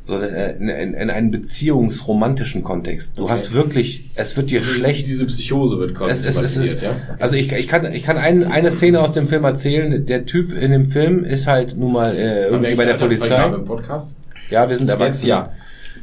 sondern 0.09 0.33
äh, 0.33 0.51
in, 0.57 0.67
in, 0.69 0.93
in 0.93 1.09
einen 1.09 1.31
beziehungsromantischen 1.31 2.63
Kontext. 2.63 3.17
Du 3.17 3.23
Okay. 3.23 3.31
hast 3.33 3.53
wirklich, 3.53 4.11
es 4.15 4.35
wird 4.35 4.49
dir 4.51 4.61
schlecht. 4.63 5.07
Diese 5.07 5.25
Psychose 5.25 5.79
wird 5.79 5.95
quasi 5.95 6.27
Es, 6.27 6.35
es, 6.37 6.41
es 6.41 6.57
ist, 6.57 6.81
ja? 6.81 6.97
also 7.19 7.35
ich, 7.35 7.51
ich 7.51 7.67
kann, 7.67 7.91
ich 7.93 8.03
kann 8.03 8.17
ein, 8.17 8.43
eine 8.43 8.71
Szene 8.71 8.99
aus 8.99 9.13
dem 9.13 9.27
Film 9.27 9.43
erzählen. 9.43 10.05
Der 10.05 10.25
Typ 10.25 10.51
in 10.51 10.71
dem 10.71 10.85
Film 10.87 11.23
ist 11.23 11.47
halt 11.47 11.77
nun 11.77 11.93
mal 11.93 12.15
äh, 12.15 12.47
irgendwie 12.47 12.75
bei 12.75 12.85
der 12.85 12.95
Polizei. 12.95 13.23
Altersfreigabe 13.35 13.55
im 13.57 13.65
Podcast? 13.65 14.15
Ja, 14.49 14.67
wir 14.67 14.75
sind 14.75 14.89
erwachsen. 14.89 15.27
Ja. 15.27 15.51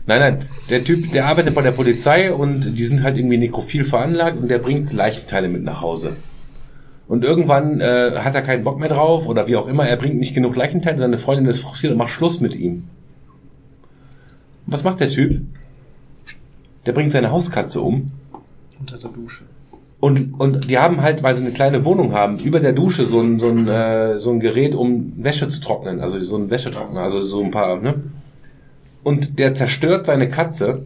Nein, 0.06 0.20
nein. 0.20 0.42
Der 0.70 0.84
Typ, 0.84 1.10
der 1.12 1.26
arbeitet 1.26 1.54
bei 1.54 1.62
der 1.62 1.72
Polizei 1.72 2.32
und 2.32 2.78
die 2.78 2.84
sind 2.86 3.02
halt 3.02 3.16
irgendwie 3.18 3.38
nekrophil 3.38 3.82
veranlagt 3.84 4.38
und 4.40 4.48
der 4.48 4.58
bringt 4.58 4.92
Leichenteile 4.92 5.48
mit 5.48 5.64
nach 5.64 5.80
Hause. 5.80 6.12
Und 7.08 7.24
irgendwann 7.24 7.80
äh, 7.80 8.12
hat 8.16 8.34
er 8.34 8.42
keinen 8.42 8.64
Bock 8.64 8.78
mehr 8.80 8.88
drauf 8.88 9.26
oder 9.28 9.46
wie 9.46 9.56
auch 9.56 9.68
immer, 9.68 9.86
er 9.86 9.96
bringt 9.96 10.16
nicht 10.18 10.34
genug 10.34 10.56
Leichenteile, 10.56 10.98
seine 10.98 11.18
Freundin 11.18 11.46
ist 11.46 11.60
frustriert 11.60 11.92
und 11.92 11.98
macht 11.98 12.10
Schluss 12.10 12.40
mit 12.40 12.54
ihm. 12.54 12.84
Was 14.66 14.84
macht 14.84 15.00
der 15.00 15.08
Typ? 15.08 15.42
Der 16.84 16.92
bringt 16.92 17.12
seine 17.12 17.30
Hauskatze 17.30 17.80
um 17.80 18.12
Unter 18.78 18.98
der 18.98 19.10
Dusche. 19.10 19.44
und, 20.00 20.34
und 20.34 20.68
die 20.70 20.78
haben 20.78 21.00
halt, 21.00 21.22
weil 21.22 21.34
sie 21.34 21.44
eine 21.44 21.52
kleine 21.52 21.84
Wohnung 21.84 22.12
haben, 22.12 22.38
über 22.38 22.60
der 22.60 22.72
Dusche 22.72 23.04
so 23.04 23.20
ein, 23.20 23.38
so 23.40 23.48
ein, 23.48 23.66
äh, 23.66 24.18
so 24.18 24.30
ein 24.30 24.40
Gerät, 24.40 24.74
um 24.74 25.12
Wäsche 25.16 25.48
zu 25.48 25.60
trocknen. 25.60 26.00
Also 26.00 26.20
so 26.22 26.36
ein 26.36 26.50
Wäschetrockner, 26.50 27.00
also 27.00 27.24
so 27.24 27.42
ein 27.42 27.50
paar, 27.50 27.80
ne? 27.80 28.02
Und 29.02 29.38
der 29.38 29.54
zerstört 29.54 30.06
seine 30.06 30.28
Katze, 30.28 30.84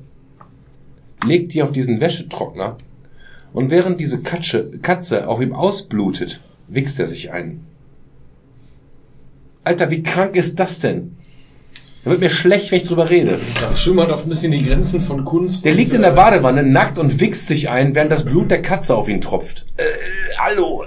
legt 1.25 1.55
die 1.55 1.63
auf 1.63 1.73
diesen 1.73 2.01
Wäschetrockner 2.01 2.77
und 3.53 3.71
während 3.71 3.99
diese 3.99 4.21
Katze, 4.21 4.79
Katze 4.83 5.27
auf 5.27 5.41
ihm 5.41 5.55
ausblutet, 5.55 6.41
wichst 6.69 7.01
er 7.01 7.07
sich 7.07 7.33
ein. 7.33 7.67
Alter, 9.65 9.91
wie 9.91 10.03
krank 10.03 10.37
ist 10.37 10.61
das 10.61 10.81
denn? 10.81 11.17
Da 12.03 12.11
wird 12.11 12.21
mir 12.21 12.31
schlecht, 12.31 12.71
wenn 12.71 12.79
ich 12.79 12.85
drüber 12.85 13.11
rede. 13.11 13.39
Da 13.61 13.77
schimmern 13.77 14.11
auch 14.11 14.23
ein 14.23 14.29
bisschen 14.29 14.53
die 14.53 14.65
Grenzen 14.65 15.03
von 15.03 15.25
Kunst. 15.25 15.67
Der 15.67 15.75
liegt 15.75 15.93
in 15.93 16.01
der 16.01 16.13
Badewanne 16.13 16.63
nackt 16.63 16.99
und 16.99 17.21
wichst 17.21 17.49
sich 17.49 17.69
ein, 17.69 17.95
während 17.95 18.11
das 18.11 18.25
Blut 18.25 18.51
der 18.51 18.63
Katze 18.63 18.97
auf 18.97 19.09
ihn 19.09 19.21
tropft. 19.21 19.67
Äh, 19.77 19.85
hallo. 20.39 20.85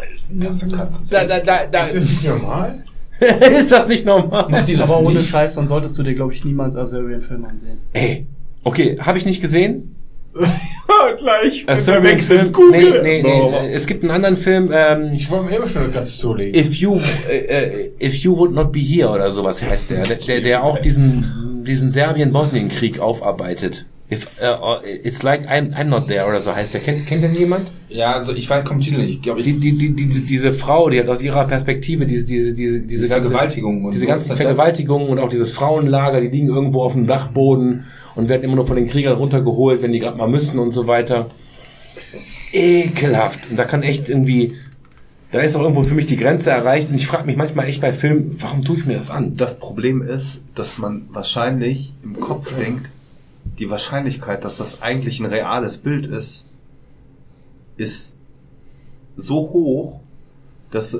Da, 1.12 1.26
da, 1.26 1.40
da, 1.40 1.68
da. 1.68 1.82
Ist 1.82 1.96
das 1.96 2.10
nicht 2.10 2.24
normal? 2.26 2.84
ist 3.20 3.72
das 3.72 3.88
nicht 3.88 4.06
normal? 4.06 4.66
Aber 4.80 5.00
ohne 5.02 5.20
Scheiß, 5.20 5.54
dann 5.54 5.68
solltest 5.68 5.98
du 6.00 6.04
dir, 6.04 6.16
glaube 6.16 6.34
ich, 6.34 6.44
niemals 6.44 6.76
Assyrian-Film 6.76 7.46
ansehen. 7.46 7.78
Ey, 7.94 8.26
okay, 8.64 8.98
habe 9.00 9.20
ich 9.20 9.26
nicht 9.26 9.42
gesehen? 9.42 9.93
Gleich. 11.18 11.64
A 11.68 11.76
Serbian 11.76 12.20
Film? 12.20 12.52
Nee, 12.72 13.02
nee, 13.02 13.22
nee. 13.22 13.74
Es 13.74 13.88
gibt 13.88 14.04
einen 14.04 14.12
anderen 14.12 14.38
Film, 14.38 14.72
ähm, 14.74 15.14
Ich 15.14 15.30
wollte 15.30 15.46
mir 15.46 15.58
immer 15.58 15.68
schon 15.68 15.84
eine 15.84 15.92
Katze 15.92 16.18
zulegen. 16.18 16.60
If 16.60 16.74
You, 16.76 17.00
äh, 17.30 17.38
äh, 17.38 17.92
If 18.00 18.16
You 18.16 18.38
Would 18.38 18.52
Not 18.54 18.72
Be 18.72 18.80
Here 18.80 19.10
oder 19.10 19.30
sowas 19.32 19.62
heißt 19.62 19.90
der, 19.90 20.04
der, 20.04 20.18
der, 20.18 20.42
der 20.42 20.64
auch 20.64 20.80
diesen, 20.80 21.64
diesen 21.66 21.90
Serbien-Bosnien-Krieg 21.90 23.00
aufarbeitet. 23.00 23.86
If, 24.12 24.28
uh, 24.42 24.82
it's 24.84 25.24
like 25.24 25.48
I'm, 25.48 25.74
I'm 25.74 25.86
not 25.86 26.08
there 26.08 26.28
oder 26.28 26.40
so 26.40 26.54
heißt 26.54 26.74
der. 26.74 26.82
Kennt, 26.82 27.08
kennt 27.08 27.24
den 27.24 27.34
jemand? 27.34 27.72
Ja, 27.90 28.12
also 28.14 28.34
ich 28.34 28.50
weiß, 28.50 28.66
kommt 28.66 28.84
Titel 28.84 28.98
nicht. 28.98 29.16
Ich 29.16 29.22
glaube, 29.22 29.40
ich 29.40 29.46
Die, 29.46 29.60
die, 29.60 29.78
die, 29.78 29.94
die, 29.96 30.26
diese 30.26 30.52
Frau, 30.52 30.90
die 30.90 31.00
hat 31.00 31.08
aus 31.08 31.22
ihrer 31.22 31.48
Perspektive 31.48 32.06
diese, 32.06 32.26
diese, 32.26 32.54
diese, 32.54 32.82
diese 32.82 32.88
Diese 32.88 33.08
Vergewaltigung 33.08 33.86
und 33.86 33.94
diese 33.94 34.06
so 34.06 34.10
ganzen 34.10 34.36
Vergewaltigungen 34.36 35.08
und 35.08 35.20
auch 35.20 35.30
dieses 35.30 35.54
Frauenlager, 35.54 36.22
die 36.22 36.28
liegen 36.28 36.50
irgendwo 36.50 36.84
auf 36.84 36.94
dem 36.94 37.08
Dachboden 37.08 37.86
und 38.16 38.30
werden 38.30 38.44
immer 38.44 38.56
nur 38.56 38.68
von 38.68 38.76
den 38.76 38.88
Kriegern 38.88 39.18
runtergeholt, 39.18 39.82
wenn 39.82 39.94
die 39.94 40.00
gerade 40.00 40.18
mal 40.18 40.28
müssen 40.28 40.60
und 40.60 40.72
so 40.72 40.86
weiter. 40.86 41.28
Ekelhaft. 42.52 43.50
Und 43.50 43.58
da 43.58 43.64
kann 43.64 43.82
echt 43.84 44.10
irgendwie, 44.10 44.54
da 45.32 45.40
ist 45.40 45.56
auch 45.56 45.62
irgendwo 45.62 45.82
für 45.82 45.96
mich 45.96 46.06
die 46.06 46.18
Grenze 46.18 46.52
erreicht 46.52 46.90
und 46.90 46.96
ich 46.96 47.08
frage 47.08 47.26
mich 47.26 47.38
manchmal 47.38 47.68
echt 47.68 47.82
bei 47.82 47.94
Filmen, 47.94 48.36
warum 48.40 48.64
tue 48.64 48.78
ich 48.78 48.86
mir 48.86 48.98
das 48.98 49.10
an? 49.10 49.36
Das 49.38 49.58
Problem 49.58 50.02
ist, 50.02 50.42
dass 50.54 50.78
man 50.78 51.08
wahrscheinlich 51.12 51.94
im 52.04 52.20
Kopf 52.20 52.54
denkt, 52.56 52.92
die 53.60 53.70
Wahrscheinlichkeit, 53.70 54.44
dass 54.44 54.58
das 54.58 54.82
eigentlich 54.82 55.20
ein 55.20 55.26
reales 55.26 55.78
Bild 55.78 56.08
ist, 56.08 56.46
ist 57.78 58.16
so 59.16 59.36
hoch, 59.36 60.00
dass, 60.72 61.00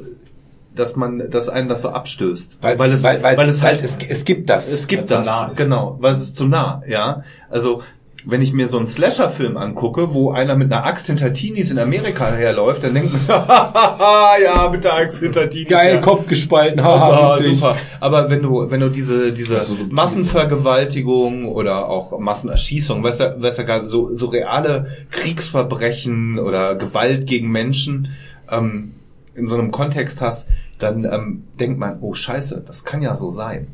dass 0.76 0.96
man, 0.96 1.30
dass 1.30 1.50
einen 1.50 1.68
das 1.68 1.82
so 1.82 1.90
abstößt. 1.90 2.60
Weil, 2.62 2.80
weil 2.80 2.92
es, 2.92 3.04
weil, 3.04 3.24
weil, 3.24 3.38
weil 3.38 3.50
es 3.50 3.62
halt, 3.62 3.84
es, 3.84 3.98
es 3.98 4.26
gibt 4.26 4.50
das. 4.50 4.72
es 4.72 4.88
gibt 4.88 5.04
es 5.04 5.10
das, 5.10 5.26
nah 5.26 5.52
genau, 5.56 5.98
weil 6.00 6.14
es 6.14 6.22
ist 6.22 6.36
zu 6.36 6.48
nah, 6.48 6.84
ja. 6.88 7.24
Also, 7.50 7.82
wenn 8.26 8.42
ich 8.42 8.54
mir 8.54 8.68
so 8.68 8.78
einen 8.78 8.88
Slasher-Film 8.88 9.58
angucke, 9.58 10.14
wo 10.14 10.32
einer 10.32 10.56
mit 10.56 10.72
einer 10.72 10.86
Axt 10.86 11.08
hinter 11.08 11.34
Teenies 11.34 11.72
in 11.72 11.80
Amerika 11.80 12.32
herläuft, 12.32 12.84
dann 12.84 12.94
denkt 12.94 13.14
man, 13.14 13.22
ja, 13.28 14.70
mit 14.72 14.84
der 14.84 14.94
Axt 14.96 15.20
hinter 15.20 15.50
Teenies. 15.50 15.70
Geil, 15.70 15.96
ja. 15.96 16.02
Kopf 16.02 16.28
gespalten, 16.28 16.80
Ah, 16.80 17.00
haha, 17.00 17.38
super. 17.38 17.76
Aber 18.00 18.30
wenn 18.30 18.42
du, 18.42 18.70
wenn 18.70 18.80
du 18.80 18.90
diese, 18.90 19.34
diese 19.34 19.60
Also 19.60 19.76
so. 19.76 19.84
Massenvergewaltigung 19.90 21.48
oder 21.48 21.90
auch 21.90 22.18
Massenerschießung, 22.18 23.04
weißt 23.04 23.20
du, 23.20 23.42
weißt 23.42 23.60
du, 23.60 23.66
gar 23.66 23.88
so, 23.88 24.16
so 24.16 24.28
reale 24.28 24.88
Kriegsverbrechen 25.12 26.40
oder 26.40 26.76
Gewalt 26.76 27.28
gegen 27.28 27.50
Menschen 27.52 28.10
ähm, 28.50 28.94
in 29.36 29.48
so 29.48 29.56
einem 29.56 29.72
Kontext 29.72 30.22
hast, 30.22 30.48
dann 30.80 31.04
ähm, 31.06 31.44
denkt 31.60 31.80
man, 31.80 31.98
oh 32.02 32.14
Scheiße, 32.14 32.64
das 32.66 32.86
kann 32.86 33.02
ja 33.02 33.16
so 33.16 33.30
sein. 33.30 33.68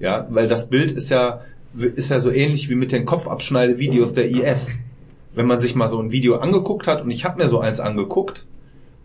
Ja, 0.00 0.26
weil 0.30 0.46
das 0.48 0.68
Bild 0.68 0.92
ist 0.92 1.10
ja, 1.10 1.40
ist 1.74 2.10
ja 2.10 2.20
so 2.20 2.30
ähnlich 2.30 2.68
wie 2.70 2.74
mit 2.74 2.92
den 2.92 3.04
Kopfabschneidevideos 3.04 4.12
der 4.12 4.30
IS. 4.30 4.76
Wenn 5.34 5.46
man 5.46 5.60
sich 5.60 5.74
mal 5.74 5.88
so 5.88 6.00
ein 6.00 6.10
Video 6.10 6.36
angeguckt 6.36 6.86
hat, 6.86 7.02
und 7.02 7.10
ich 7.10 7.24
habe 7.24 7.42
mir 7.42 7.48
so 7.48 7.60
eins 7.60 7.80
angeguckt, 7.80 8.46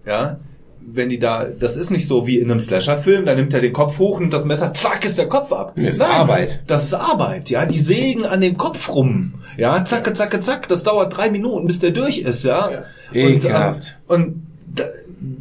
ja, 0.06 0.40
wenn 0.86 1.10
die 1.10 1.20
da, 1.20 1.46
das 1.46 1.78
ist 1.78 1.92
nicht 1.92 2.08
so 2.08 2.28
wie 2.28 2.40
in 2.40 2.50
einem 2.50 2.60
Slasher-Film, 2.60 3.26
da 3.26 3.36
nimmt 3.36 3.54
er 3.54 3.62
den 3.62 3.74
Kopf 3.74 4.00
hoch 4.00 4.20
und 4.20 4.32
das 4.32 4.46
Messer, 4.46 4.74
zack, 4.74 5.06
ist 5.06 5.18
der 5.18 5.30
Kopf 5.30 5.52
ab. 5.52 5.74
Das 5.76 5.96
ist 5.96 6.02
Arbeit. 6.02 6.64
Das 6.68 6.84
ist 6.86 6.94
Arbeit, 6.94 7.50
ja. 7.50 7.66
Die 7.66 7.80
sägen 7.80 8.26
an 8.26 8.42
dem 8.42 8.58
Kopf 8.58 8.90
rum. 8.90 9.36
Ja, 9.58 9.86
zacke, 9.86 10.14
zacke, 10.14 10.42
zack. 10.42 10.68
Das 10.68 10.84
dauert 10.84 11.16
drei 11.16 11.30
Minuten, 11.30 11.68
bis 11.68 11.80
der 11.80 11.92
durch 11.92 12.20
ist, 12.20 12.44
ja. 12.44 12.72
Ja. 12.72 12.78
Und, 12.80 12.86
ähm, 13.14 13.36
Ekelhaft. 13.36 13.98
und 14.08 14.48
da, 14.74 14.86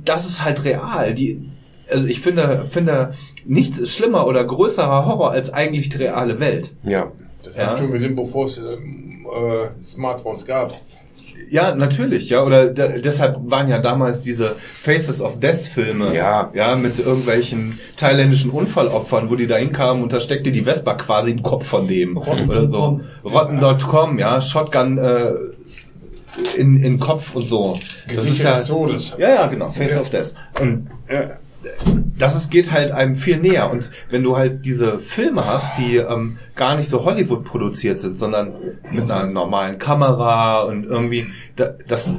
das 0.04 0.28
ist 0.28 0.44
halt 0.44 0.64
real. 0.64 1.14
Die, 1.14 1.48
also 1.92 2.06
ich 2.06 2.20
finde, 2.20 2.64
finde, 2.64 3.12
nichts 3.46 3.78
ist 3.78 3.94
schlimmer 3.94 4.26
oder 4.26 4.42
größerer 4.44 5.06
Horror 5.06 5.30
als 5.32 5.52
eigentlich 5.52 5.88
die 5.90 5.98
reale 5.98 6.40
Welt. 6.40 6.72
Ja. 6.82 7.12
Das 7.42 7.56
Ja. 7.56 7.68
hat 7.68 7.78
schon 7.78 7.90
gesehen, 7.92 8.14
bevor 8.16 8.46
es 8.46 8.58
ähm, 8.58 9.26
äh, 9.26 9.82
Smartphones 9.84 10.44
gab. 10.46 10.72
Ja, 11.50 11.74
natürlich, 11.74 12.30
ja. 12.30 12.44
Oder 12.44 12.66
da, 12.66 12.88
deshalb 12.88 13.36
waren 13.44 13.68
ja 13.68 13.78
damals 13.78 14.22
diese 14.22 14.56
Faces 14.80 15.20
of 15.20 15.38
Death 15.38 15.56
Filme. 15.74 16.14
Ja. 16.14 16.50
Ja, 16.54 16.76
mit 16.76 16.98
irgendwelchen 16.98 17.78
thailändischen 17.96 18.50
Unfallopfern, 18.50 19.28
wo 19.28 19.34
die 19.34 19.46
da 19.46 19.56
hinkamen 19.56 20.02
und 20.02 20.12
da 20.14 20.20
steckte 20.20 20.50
die 20.50 20.62
Vespa 20.62 20.94
quasi 20.94 21.30
im 21.32 21.42
Kopf 21.42 21.66
von 21.66 21.86
dem. 21.88 22.16
Oder 22.16 22.66
so. 22.68 23.00
Rotten.com, 23.24 24.18
ja, 24.18 24.40
Shotgun 24.40 24.96
äh, 24.96 25.32
in, 26.56 26.76
in 26.82 26.98
Kopf 26.98 27.34
und 27.34 27.42
so. 27.42 27.74
Das 27.74 27.82
ist 27.82 28.06
Gesichter 28.08 28.50
ja, 28.50 28.58
des 28.60 28.68
Todes. 28.68 29.16
ja, 29.18 29.28
ja, 29.34 29.46
genau, 29.48 29.70
Face 29.72 29.98
of 29.98 30.08
Death. 30.08 30.34
Und 30.58 30.88
das 32.18 32.36
ist, 32.36 32.50
geht 32.50 32.70
halt 32.70 32.92
einem 32.92 33.16
viel 33.16 33.38
näher. 33.38 33.70
Und 33.70 33.90
wenn 34.10 34.22
du 34.22 34.36
halt 34.36 34.64
diese 34.64 35.00
Filme 35.00 35.46
hast, 35.46 35.78
die 35.78 35.96
ähm, 35.96 36.38
gar 36.54 36.76
nicht 36.76 36.90
so 36.90 37.04
Hollywood 37.04 37.44
produziert 37.44 38.00
sind, 38.00 38.16
sondern 38.16 38.52
mit 38.90 39.10
einer 39.10 39.26
normalen 39.26 39.78
Kamera 39.78 40.62
und 40.62 40.84
irgendwie, 40.84 41.26
da, 41.56 41.70
das 41.88 42.14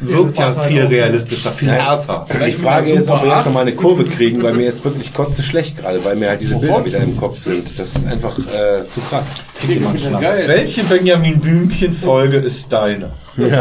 wirkt 0.00 0.36
ja 0.36 0.46
halt 0.56 0.72
viel 0.72 0.86
auch. 0.86 0.90
realistischer, 0.90 1.52
viel 1.52 1.70
härter. 1.70 2.26
Die 2.46 2.52
Frage 2.52 2.92
ist, 2.92 3.08
ob 3.08 3.22
wir 3.22 3.34
jetzt 3.34 3.46
noch 3.46 3.52
mal 3.52 3.60
eine 3.60 3.74
Kurve 3.74 4.04
kriegen, 4.04 4.42
weil 4.42 4.54
mir 4.54 4.66
ist 4.66 4.84
wirklich 4.84 5.14
kotze 5.14 5.42
schlecht 5.42 5.78
gerade, 5.78 6.04
weil 6.04 6.16
mir 6.16 6.30
halt 6.30 6.40
diese 6.40 6.56
Bilder 6.56 6.84
wieder 6.84 6.98
im 6.98 7.16
Kopf 7.16 7.40
sind. 7.40 7.78
Das 7.78 7.94
ist 7.94 8.06
einfach 8.06 8.36
äh, 8.38 8.88
zu 8.88 9.00
krass. 9.00 9.34
Welche 9.66 10.84
Benjamin 10.84 11.40
Blümchen 11.40 11.92
Folge 11.92 12.38
ist 12.38 12.72
deine? 12.72 13.12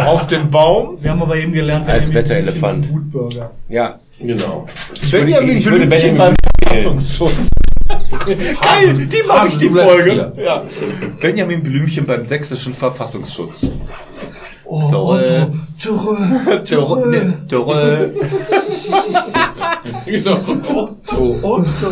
Auf 0.06 0.28
dem 0.28 0.50
Baum? 0.50 0.98
Wir 1.02 1.12
haben 1.12 1.22
aber 1.22 1.36
eben 1.36 1.54
gelernt, 1.54 1.88
Als 1.88 2.14
Wetterelefant. 2.14 2.88
Ja, 3.70 4.00
Genau. 4.20 4.68
Benjamin 5.12 5.58
ich 5.58 5.66
würde 5.66 5.88
Blümchen 5.88 6.18
beim 6.18 6.36
Verfassungsschutz. 6.64 7.50
Geil, 8.26 9.08
die 9.08 9.28
mag 9.28 9.48
ich 9.50 9.58
die 9.58 9.70
Folge. 9.70 10.32
Ja. 10.38 10.64
Benjamin 11.20 11.64
Blümchen 11.64 12.06
beim 12.06 12.26
sächsischen 12.26 12.74
Verfassungsschutz. 12.74 13.72
Oh, 14.66 14.90
Dörre. 14.90 15.52
Dörre. 15.84 17.08
ne, 17.10 17.34
Dörre. 17.48 18.12
Genau. 20.06 20.40
Otto, 20.74 21.38
Otto. 21.42 21.90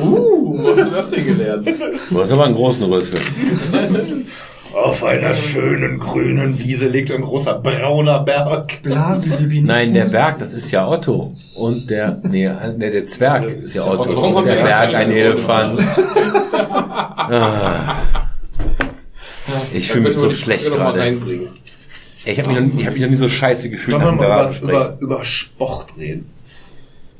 Uh, 0.00 0.58
wo 0.58 0.68
hast 0.68 0.86
du 0.86 0.90
das 0.90 1.10
denn 1.10 1.26
gelernt? 1.26 1.68
du 2.10 2.20
hast 2.20 2.32
aber 2.32 2.46
einen 2.46 2.54
großen 2.54 2.84
Rüssel. 2.84 3.20
Auf 4.74 5.04
einer 5.04 5.34
schönen 5.34 5.98
grünen 5.98 6.58
Wiese 6.58 6.88
liegt 6.88 7.10
ein 7.10 7.22
großer 7.22 7.54
brauner 7.58 8.20
Berg. 8.20 8.82
Blasen, 8.82 9.64
Nein, 9.64 9.92
der 9.92 10.06
Berg, 10.06 10.38
das 10.38 10.52
ist 10.52 10.70
ja 10.70 10.88
Otto. 10.88 11.34
Und 11.54 11.90
der, 11.90 12.18
nee, 12.22 12.50
nee 12.76 12.90
der 12.90 13.06
Zwerg 13.06 13.44
ist 13.48 13.74
ja 13.74 13.84
Otto. 13.84 14.14
Warum 14.16 14.36
Und 14.36 14.46
der 14.46 14.62
Berg 14.62 14.94
ein 14.94 15.10
Elefant. 15.10 15.80
Ah. 17.24 17.94
Ich 19.72 19.90
fühle 19.90 20.08
mich 20.08 20.16
so 20.16 20.32
schlecht 20.34 20.66
gerade. 20.66 21.16
Ich 22.24 22.38
habe 22.38 22.52
mich, 22.52 22.60
noch 22.60 22.74
nie- 22.74 22.80
ich 22.80 22.86
hab 22.86 22.92
mich 22.94 23.02
noch 23.02 23.08
nie 23.10 23.16
so 23.16 23.28
scheiße 23.28 23.70
gefühlt 23.70 24.00
Sollen 24.00 24.18
wir 24.20 24.28
mal 24.28 24.52
über, 24.60 24.96
über 25.00 25.24
Sport 25.24 25.96
reden? 25.96 26.30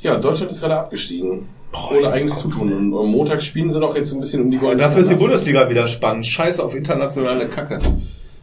Ja, 0.01 0.17
Deutschland 0.17 0.51
ist 0.51 0.61
gerade 0.61 0.77
abgestiegen. 0.77 1.49
Ohne 1.91 2.13
eigenes 2.13 2.39
Zutun. 2.39 2.73
Und 2.73 2.95
am 2.95 3.11
Montag 3.11 3.43
spielen 3.43 3.71
sie 3.71 3.81
doch 3.81 3.97
jetzt 3.97 4.13
ein 4.13 4.21
bisschen 4.21 4.43
um 4.43 4.51
die 4.51 4.57
Und 4.57 4.63
goldene 4.63 4.83
dafür 4.83 5.03
ist 5.03 5.11
die. 5.11 5.15
Bundesliga 5.15 5.69
wieder 5.69 5.87
spannend. 5.87 6.27
Scheiße 6.27 6.63
auf 6.63 6.75
internationale 6.75 7.49
Kacke. 7.49 7.79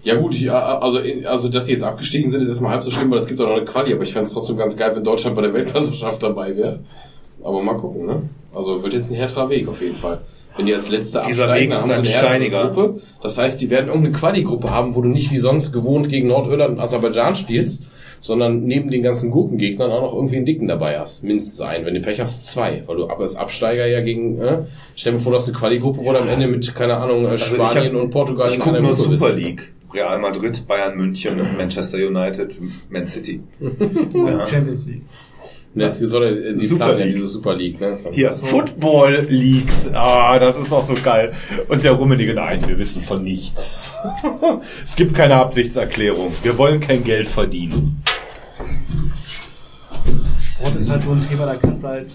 Ja 0.02 0.16
gut, 0.16 0.34
ich, 0.34 0.50
also, 0.50 1.00
also 1.26 1.50
dass 1.50 1.66
sie 1.66 1.74
jetzt 1.74 1.84
abgestiegen 1.84 2.32
sind, 2.32 2.42
ist 2.42 2.48
erstmal 2.48 2.72
halb 2.72 2.84
so 2.84 2.92
schlimm, 2.92 3.12
weil 3.12 3.20
es 3.20 3.28
gibt 3.28 3.42
auch 3.42 3.48
noch 3.48 3.58
eine 3.58 3.66
Quali, 3.66 3.94
aber 3.94 4.04
ich 4.04 4.14
fände 4.14 4.28
es 4.28 4.34
trotzdem 4.34 4.56
ganz 4.56 4.78
geil, 4.78 4.96
wenn 4.96 5.04
Deutschland 5.04 5.36
bei 5.36 5.42
der 5.42 5.54
Weltmeisterschaft 5.54 6.24
dabei 6.24 6.56
wäre. 6.56 6.80
Aber 7.44 7.62
mal 7.62 7.76
gucken, 7.76 8.06
ne? 8.06 8.22
Also 8.56 8.82
wird 8.82 8.94
jetzt 8.94 9.12
ein 9.12 9.16
härterer 9.16 9.50
Weg 9.50 9.68
auf 9.68 9.82
jeden 9.82 9.98
Fall. 9.98 10.22
Wenn 10.56 10.66
die 10.66 10.74
als 10.74 10.90
letzte 10.90 11.22
Dieser 11.28 11.44
absteigen, 11.44 11.72
Weg 11.72 11.78
dann 11.78 11.78
ist 11.78 11.84
haben 11.84 11.90
sie 11.90 11.94
ein 11.94 12.00
eine 12.00 12.10
härtere 12.10 12.30
steiniger. 12.30 12.68
Gruppe. 12.70 13.02
Das 13.22 13.38
heißt, 13.38 13.62
die 13.62 13.70
werden 13.70 13.88
irgendeine 13.88 14.16
Quali-Gruppe 14.16 14.70
haben, 14.70 14.96
wo 14.96 15.02
du 15.02 15.10
nicht 15.10 15.32
wie 15.32 15.38
sonst 15.38 15.72
gewohnt 15.72 16.10
gegen 16.10 16.28
Nordirland 16.28 16.72
und 16.72 16.80
Aserbaidschan 16.80 17.36
spielst, 17.36 17.84
sondern 18.20 18.64
neben 18.66 18.90
den 18.90 19.04
ganzen 19.04 19.32
Gurkengegnern 19.32 19.92
auch 19.92 20.02
noch 20.02 20.14
irgendwie 20.14 20.38
einen 20.38 20.46
Dicken 20.46 20.68
dabei 20.68 21.00
hast. 21.00 21.24
Mindestens 21.24 21.62
einen. 21.62 21.86
Wenn 21.86 21.94
du 21.96 22.02
Pech 22.02 22.20
hast, 22.20 22.48
zwei. 22.48 22.84
Weil 22.86 22.98
du 22.98 23.10
aber 23.10 23.22
als 23.22 23.36
Absteiger 23.36 23.86
ja 23.88 24.02
gegen, 24.02 24.40
äh, 24.42 24.58
stell 24.96 25.14
dir 25.14 25.20
vor, 25.20 25.32
du 25.32 25.38
hast 25.38 25.48
eine 25.48 25.58
Quali-Gruppe, 25.58 26.00
wo 26.04 26.12
du 26.12 26.20
am 26.20 26.28
Ende 26.28 26.48
mit, 26.48 26.74
keine 26.76 26.98
Ahnung, 26.98 27.26
äh, 27.26 27.30
Also 27.30 27.56
Spanien 27.56 27.96
hab- 27.96 28.04
und 28.04 28.10
Portugal 28.12 28.52
in 28.54 28.62
einer 28.62 28.80
Gruppe 28.80 28.88
bist. 28.88 29.02
Super 29.02 29.34
League. 29.34 29.70
Real 29.94 30.20
Madrid, 30.20 30.68
Bayern 30.68 30.98
München, 30.98 31.40
Manchester 31.58 31.98
United, 31.98 32.58
Man 32.90 33.08
City. 33.08 33.42
Ja. 34.14 34.46
Champions 34.48 34.86
League. 34.88 35.02
Ne, 35.76 35.86
es 35.86 36.00
soll 36.00 36.26
ja, 36.26 36.54
die 36.54 36.66
Super 36.66 36.86
planen 36.86 37.00
ja 37.00 37.06
League. 37.06 37.16
diese 37.16 37.28
Super 37.28 37.56
League, 37.56 37.80
ne? 37.80 37.92
Das 37.92 38.02
ist 38.02 38.08
Hier, 38.12 38.34
Football 38.34 39.28
Leagues. 39.30 39.88
Ah, 39.94 40.40
das 40.40 40.60
ist 40.60 40.74
auch 40.74 40.82
so 40.82 40.96
geil. 40.96 41.34
Und 41.68 41.84
der 41.84 41.92
Rummenige, 41.92 42.34
nein, 42.34 42.68
wir 42.68 42.80
wissen 42.80 43.04
von 43.04 43.24
nichts. 43.24 43.94
es 44.84 44.96
gibt 44.96 45.14
keine 45.14 45.36
Absichtserklärung. 45.36 46.32
Wir 46.42 46.58
wollen 46.58 46.80
kein 46.80 47.04
Geld 47.04 47.30
verdienen. 47.30 47.99
Sport 50.70 50.82
ist 50.82 50.90
halt 50.90 51.04
so 51.04 51.12
ein 51.12 51.28
Thema, 51.28 51.46
da 51.46 51.56
kannst 51.56 51.84
du 51.84 51.88
halt 51.88 52.12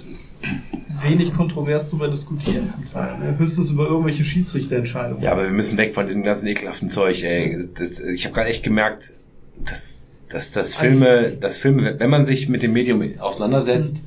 wenig 1.02 1.34
kontrovers 1.34 1.88
drüber 1.88 2.08
diskutieren 2.08 2.68
zum 2.68 2.84
Teil. 2.90 3.18
Ne? 3.18 3.38
Höchstens 3.38 3.70
über 3.70 3.86
irgendwelche 3.88 4.24
Schiedsrichterentscheidungen. 4.24 5.22
Ja, 5.22 5.32
aber 5.32 5.42
wir 5.44 5.50
müssen 5.50 5.76
weg 5.78 5.94
von 5.94 6.06
diesem 6.06 6.22
ganzen 6.22 6.46
ekelhaften 6.46 6.88
Zeug, 6.88 7.22
ey. 7.24 7.68
Das, 7.76 8.00
ich 8.00 8.24
habe 8.24 8.34
gerade 8.34 8.48
echt 8.50 8.62
gemerkt, 8.62 9.12
dass, 9.64 10.08
dass 10.28 10.52
das 10.52 10.74
Filme, 10.74 11.32
das 11.40 11.58
Filme, 11.58 11.98
wenn 11.98 12.10
man 12.10 12.24
sich 12.24 12.48
mit 12.48 12.62
dem 12.62 12.72
Medium 12.72 13.02
auseinandersetzt, 13.18 14.04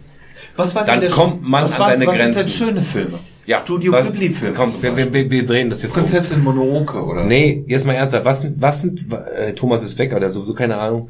Was 0.56 0.74
war 0.76 0.86
Dann 0.86 1.08
kommt 1.10 1.42
man 1.48 1.66
was 1.66 1.74
an 1.74 1.80
war, 1.80 1.88
seine 1.90 2.08
was 2.08 2.16
Grenzen. 2.18 2.34
sind 2.34 2.60
denn 2.62 2.68
schöne 2.68 2.82
Filme? 2.82 3.20
ja, 3.46 3.60
Studio 3.60 3.92
was- 3.94 4.06
Ghibli-Filme 4.08 4.56
Komm, 4.56 4.74
wir, 4.82 4.96
wir, 4.98 5.14
wir, 5.14 5.30
wir 5.32 5.46
drehen 5.46 5.70
das 5.70 5.82
jetzt 5.84 5.96
um. 5.96 6.04
Prinzessin 6.04 6.44
Mononoke 6.44 7.02
oder 7.04 7.24
so. 7.24 7.28
Nee, 7.30 7.64
jetzt 7.68 7.86
mal 7.86 7.94
ernsthaft. 7.94 8.26
Was 8.26 8.42
sind, 8.42 8.62
was 8.62 8.82
sind, 8.82 9.06
äh, 9.12 9.54
Thomas 9.54 9.84
ist 9.84 9.98
weg, 10.00 10.14
oder 10.14 10.30
sowieso 10.30 10.54
keine 10.54 10.78
Ahnung. 10.78 11.10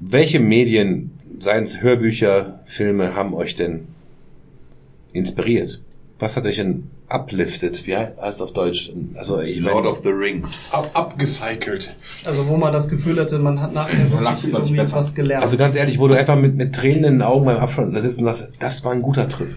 Welche 0.00 0.40
Medien, 0.40 1.11
seien 1.38 1.64
es 1.64 1.82
Hörbücher, 1.82 2.60
Filme, 2.66 3.14
haben 3.14 3.34
euch 3.34 3.54
denn 3.54 3.88
inspiriert? 5.12 5.80
Was 6.18 6.36
hat 6.36 6.46
euch 6.46 6.56
denn 6.56 6.88
uplifted? 7.08 7.86
Wie 7.86 7.96
heißt 7.96 8.16
es 8.20 8.40
auf 8.40 8.52
Deutsch? 8.52 8.92
Also, 9.14 9.40
ich 9.40 9.58
Lord 9.58 9.84
mein, 9.84 9.92
of 9.92 10.00
the 10.02 10.10
Rings. 10.10 10.72
Ab, 10.72 10.90
abgecycelt. 10.94 11.96
Also 12.24 12.46
wo 12.46 12.56
man 12.56 12.72
das 12.72 12.88
Gefühl 12.88 13.18
hatte, 13.20 13.38
man 13.38 13.60
hat 13.60 13.72
nachher 13.72 14.10
wirklich 14.10 14.52
irgendwie 14.52 14.78
was 14.78 15.14
gelernt. 15.14 15.42
also 15.42 15.56
ganz 15.56 15.74
ehrlich, 15.74 15.98
wo 15.98 16.08
du 16.08 16.14
einfach 16.14 16.36
mit, 16.36 16.54
mit 16.54 16.74
Tränen 16.74 17.04
in 17.04 17.12
den 17.14 17.22
Augen 17.22 17.44
beim 17.44 17.58
Abspann 17.58 17.92
da 17.92 18.00
sitzt 18.00 18.20
und 18.20 18.26
sagst, 18.26 18.48
das 18.58 18.84
war 18.84 18.92
ein 18.92 19.02
guter 19.02 19.28
Trip. 19.28 19.54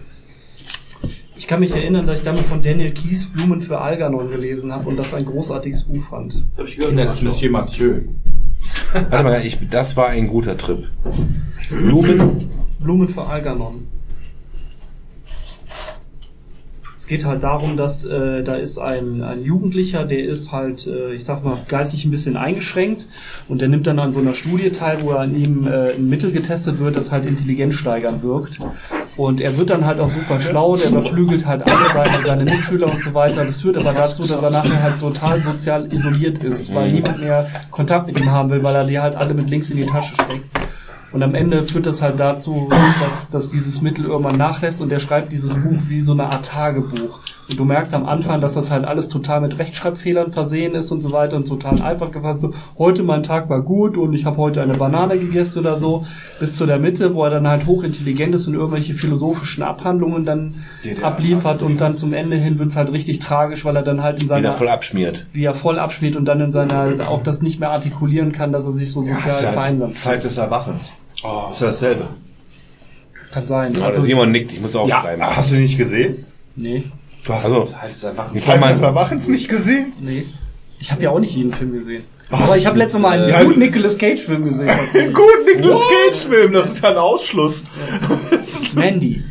ich 1.36 1.46
kann 1.46 1.60
mich 1.60 1.72
erinnern, 1.72 2.06
dass 2.06 2.18
ich 2.18 2.24
damit 2.24 2.42
von 2.42 2.62
Daniel 2.62 2.92
Kies 2.92 3.26
Blumen 3.26 3.62
für 3.62 3.78
Algernon 3.78 4.30
gelesen 4.30 4.72
habe 4.72 4.88
und 4.88 4.96
das 4.96 5.14
ein 5.14 5.24
großartiges 5.24 5.84
Buch 5.84 6.04
fand. 6.10 6.34
Das 6.34 6.58
habe 6.58 6.68
ich 6.68 6.76
gehört. 6.76 6.98
Das 6.98 7.16
ist 7.16 7.22
Monsieur 7.22 7.52
Mathieu. 7.52 8.00
Warte 8.92 9.22
mal, 9.24 9.44
ich, 9.44 9.58
das 9.68 9.96
war 9.96 10.08
ein 10.08 10.28
guter 10.28 10.56
Trip. 10.56 10.88
Blumen, 11.70 12.50
Blumen 12.78 13.08
für 13.08 13.24
Algernon. 13.24 13.88
Es 16.96 17.08
geht 17.08 17.24
halt 17.24 17.44
darum, 17.44 17.76
dass 17.76 18.04
äh, 18.04 18.42
da 18.42 18.56
ist 18.56 18.78
ein, 18.78 19.22
ein 19.22 19.44
Jugendlicher, 19.44 20.04
der 20.04 20.24
ist 20.24 20.50
halt, 20.50 20.88
äh, 20.88 21.14
ich 21.14 21.22
sag 21.22 21.44
mal, 21.44 21.56
geistig 21.68 22.04
ein 22.04 22.10
bisschen 22.10 22.36
eingeschränkt 22.36 23.06
und 23.48 23.60
der 23.60 23.68
nimmt 23.68 23.86
dann 23.86 24.00
an 24.00 24.10
so 24.10 24.18
einer 24.18 24.34
Studie 24.34 24.70
teil, 24.70 25.02
wo 25.02 25.12
an 25.12 25.36
ihm 25.36 25.68
äh, 25.68 25.92
ein 25.92 26.08
Mittel 26.08 26.32
getestet 26.32 26.80
wird, 26.80 26.96
das 26.96 27.12
halt 27.12 27.24
intelligenzsteigernd 27.24 28.24
wirkt. 28.24 28.58
Und 29.16 29.40
er 29.40 29.56
wird 29.56 29.70
dann 29.70 29.86
halt 29.86 29.98
auch 29.98 30.10
super 30.10 30.38
schlau, 30.40 30.76
der 30.76 30.90
überflügelt 30.90 31.46
halt 31.46 31.62
alle 31.66 31.86
seine, 31.94 32.24
seine 32.24 32.44
Mitschüler 32.44 32.92
und 32.92 33.02
so 33.02 33.14
weiter. 33.14 33.44
Das 33.46 33.62
führt 33.62 33.78
aber 33.78 33.94
dazu, 33.94 34.26
dass 34.26 34.42
er 34.42 34.50
nachher 34.50 34.82
halt 34.82 35.00
total 35.00 35.40
sozial 35.40 35.90
isoliert 35.92 36.44
ist, 36.44 36.74
weil 36.74 36.92
niemand 36.92 37.20
mehr 37.20 37.48
Kontakt 37.70 38.06
mit 38.08 38.18
ihm 38.18 38.30
haben 38.30 38.50
will, 38.50 38.62
weil 38.62 38.74
er 38.74 38.84
die 38.84 38.98
halt 38.98 39.16
alle 39.16 39.32
mit 39.32 39.48
links 39.48 39.70
in 39.70 39.78
die 39.78 39.86
Tasche 39.86 40.14
steckt. 40.14 40.44
Und 41.12 41.22
am 41.22 41.34
Ende 41.34 41.66
führt 41.66 41.86
das 41.86 42.02
halt 42.02 42.20
dazu, 42.20 42.68
dass, 43.00 43.30
dass 43.30 43.50
dieses 43.50 43.80
Mittel 43.80 44.04
irgendwann 44.04 44.36
nachlässt 44.36 44.82
und 44.82 44.90
der 44.90 44.98
schreibt 44.98 45.32
dieses 45.32 45.54
Buch 45.54 45.78
wie 45.88 46.02
so 46.02 46.12
eine 46.12 46.24
Art 46.24 46.44
Tagebuch. 46.44 47.20
Und 47.48 47.60
du 47.60 47.64
merkst 47.64 47.94
am 47.94 48.06
Anfang, 48.06 48.40
dass 48.40 48.54
das 48.54 48.72
halt 48.72 48.84
alles 48.84 49.08
total 49.08 49.40
mit 49.40 49.56
Rechtschreibfehlern 49.56 50.32
versehen 50.32 50.74
ist 50.74 50.90
und 50.90 51.00
so 51.00 51.12
weiter 51.12 51.36
und 51.36 51.46
total 51.46 51.80
einfach 51.80 52.10
gefasst. 52.10 52.40
So, 52.40 52.52
heute 52.76 53.04
mein 53.04 53.22
Tag 53.22 53.48
war 53.48 53.62
gut 53.62 53.96
und 53.96 54.14
ich 54.14 54.24
habe 54.24 54.36
heute 54.38 54.60
eine 54.62 54.74
Banane 54.74 55.16
gegessen 55.16 55.60
oder 55.60 55.76
so. 55.76 56.04
Bis 56.40 56.56
zu 56.56 56.66
der 56.66 56.80
Mitte, 56.80 57.14
wo 57.14 57.22
er 57.22 57.30
dann 57.30 57.46
halt 57.46 57.66
hochintelligent 57.66 58.34
ist 58.34 58.48
und 58.48 58.54
irgendwelche 58.54 58.94
philosophischen 58.94 59.62
Abhandlungen 59.62 60.24
dann 60.24 60.64
abliefert 61.02 61.62
und 61.62 61.80
dann 61.80 61.96
zum 61.96 62.12
Ende 62.12 62.34
hin 62.36 62.58
wird's 62.58 62.74
halt 62.76 62.90
richtig 62.90 63.20
tragisch, 63.20 63.64
weil 63.64 63.76
er 63.76 63.82
dann 63.82 64.02
halt 64.02 64.16
in 64.16 64.22
wieder 64.24 64.34
seiner 64.36 64.54
voll 64.54 64.68
abschmiert. 64.68 65.26
wie 65.32 65.44
er 65.44 65.54
voll 65.54 65.78
abspielt 65.78 66.16
und 66.16 66.24
dann 66.24 66.40
in 66.40 66.50
seiner 66.50 67.08
auch 67.08 67.22
das 67.22 67.42
nicht 67.42 67.60
mehr 67.60 67.70
artikulieren 67.70 68.32
kann, 68.32 68.50
dass 68.50 68.66
er 68.66 68.72
sich 68.72 68.92
so 68.92 69.02
Ja, 69.02 69.14
sozial 69.14 69.34
ist 69.36 69.42
ja 69.44 69.52
vereinsamt. 69.52 69.98
Zeit 69.98 70.24
des 70.24 70.36
Erwachens. 70.36 70.90
Ist 71.14 71.60
ja 71.60 71.66
dasselbe. 71.68 72.08
Kann 73.30 73.46
sein. 73.46 73.76
Aber 73.76 73.86
Also, 73.86 74.00
Simon 74.02 74.32
nickt, 74.32 74.52
ich 74.52 74.60
muss 74.60 74.74
Ja, 74.74 74.80
aufschreiben. 74.80 75.24
hast 75.24 75.50
du 75.52 75.54
nicht 75.56 75.78
gesehen? 75.78 76.26
nee, 76.56 76.84
Du 77.26 77.34
hast 77.34 77.44
Also, 77.44 77.68
Erwachens. 78.06 78.34
in 78.34 78.40
Zeit 78.40 78.56
des 78.56 78.60
Klammern, 78.60 78.82
Erwachens 78.82 79.28
nicht 79.28 79.48
gesehen? 79.48 79.92
nee. 80.00 80.24
Ich 80.78 80.92
habe 80.92 81.02
ja 81.02 81.10
auch 81.10 81.18
nicht 81.18 81.34
jeden 81.34 81.54
Film 81.54 81.72
gesehen. 81.72 82.04
Was? 82.28 82.42
Aber 82.42 82.56
ich 82.58 82.66
habe 82.66 82.76
letztes 82.78 83.00
Mal 83.00 83.18
einen 83.18 83.28
Ja, 83.30 83.42
guten 83.44 83.60
Nicolas 83.60 83.96
Cage 83.96 84.20
Film 84.20 84.44
gesehen. 84.44 84.66
tatsächlich. 84.66 85.14
Gut, 85.14 85.24
Nicolas 85.46 85.80
Cage-Film, 85.80 86.52
das 86.52 86.72
ist 86.72 86.82
ja 86.82 86.90
ein 86.90 86.96
Ausschluss. 86.98 87.64
Mandy. 88.74 89.22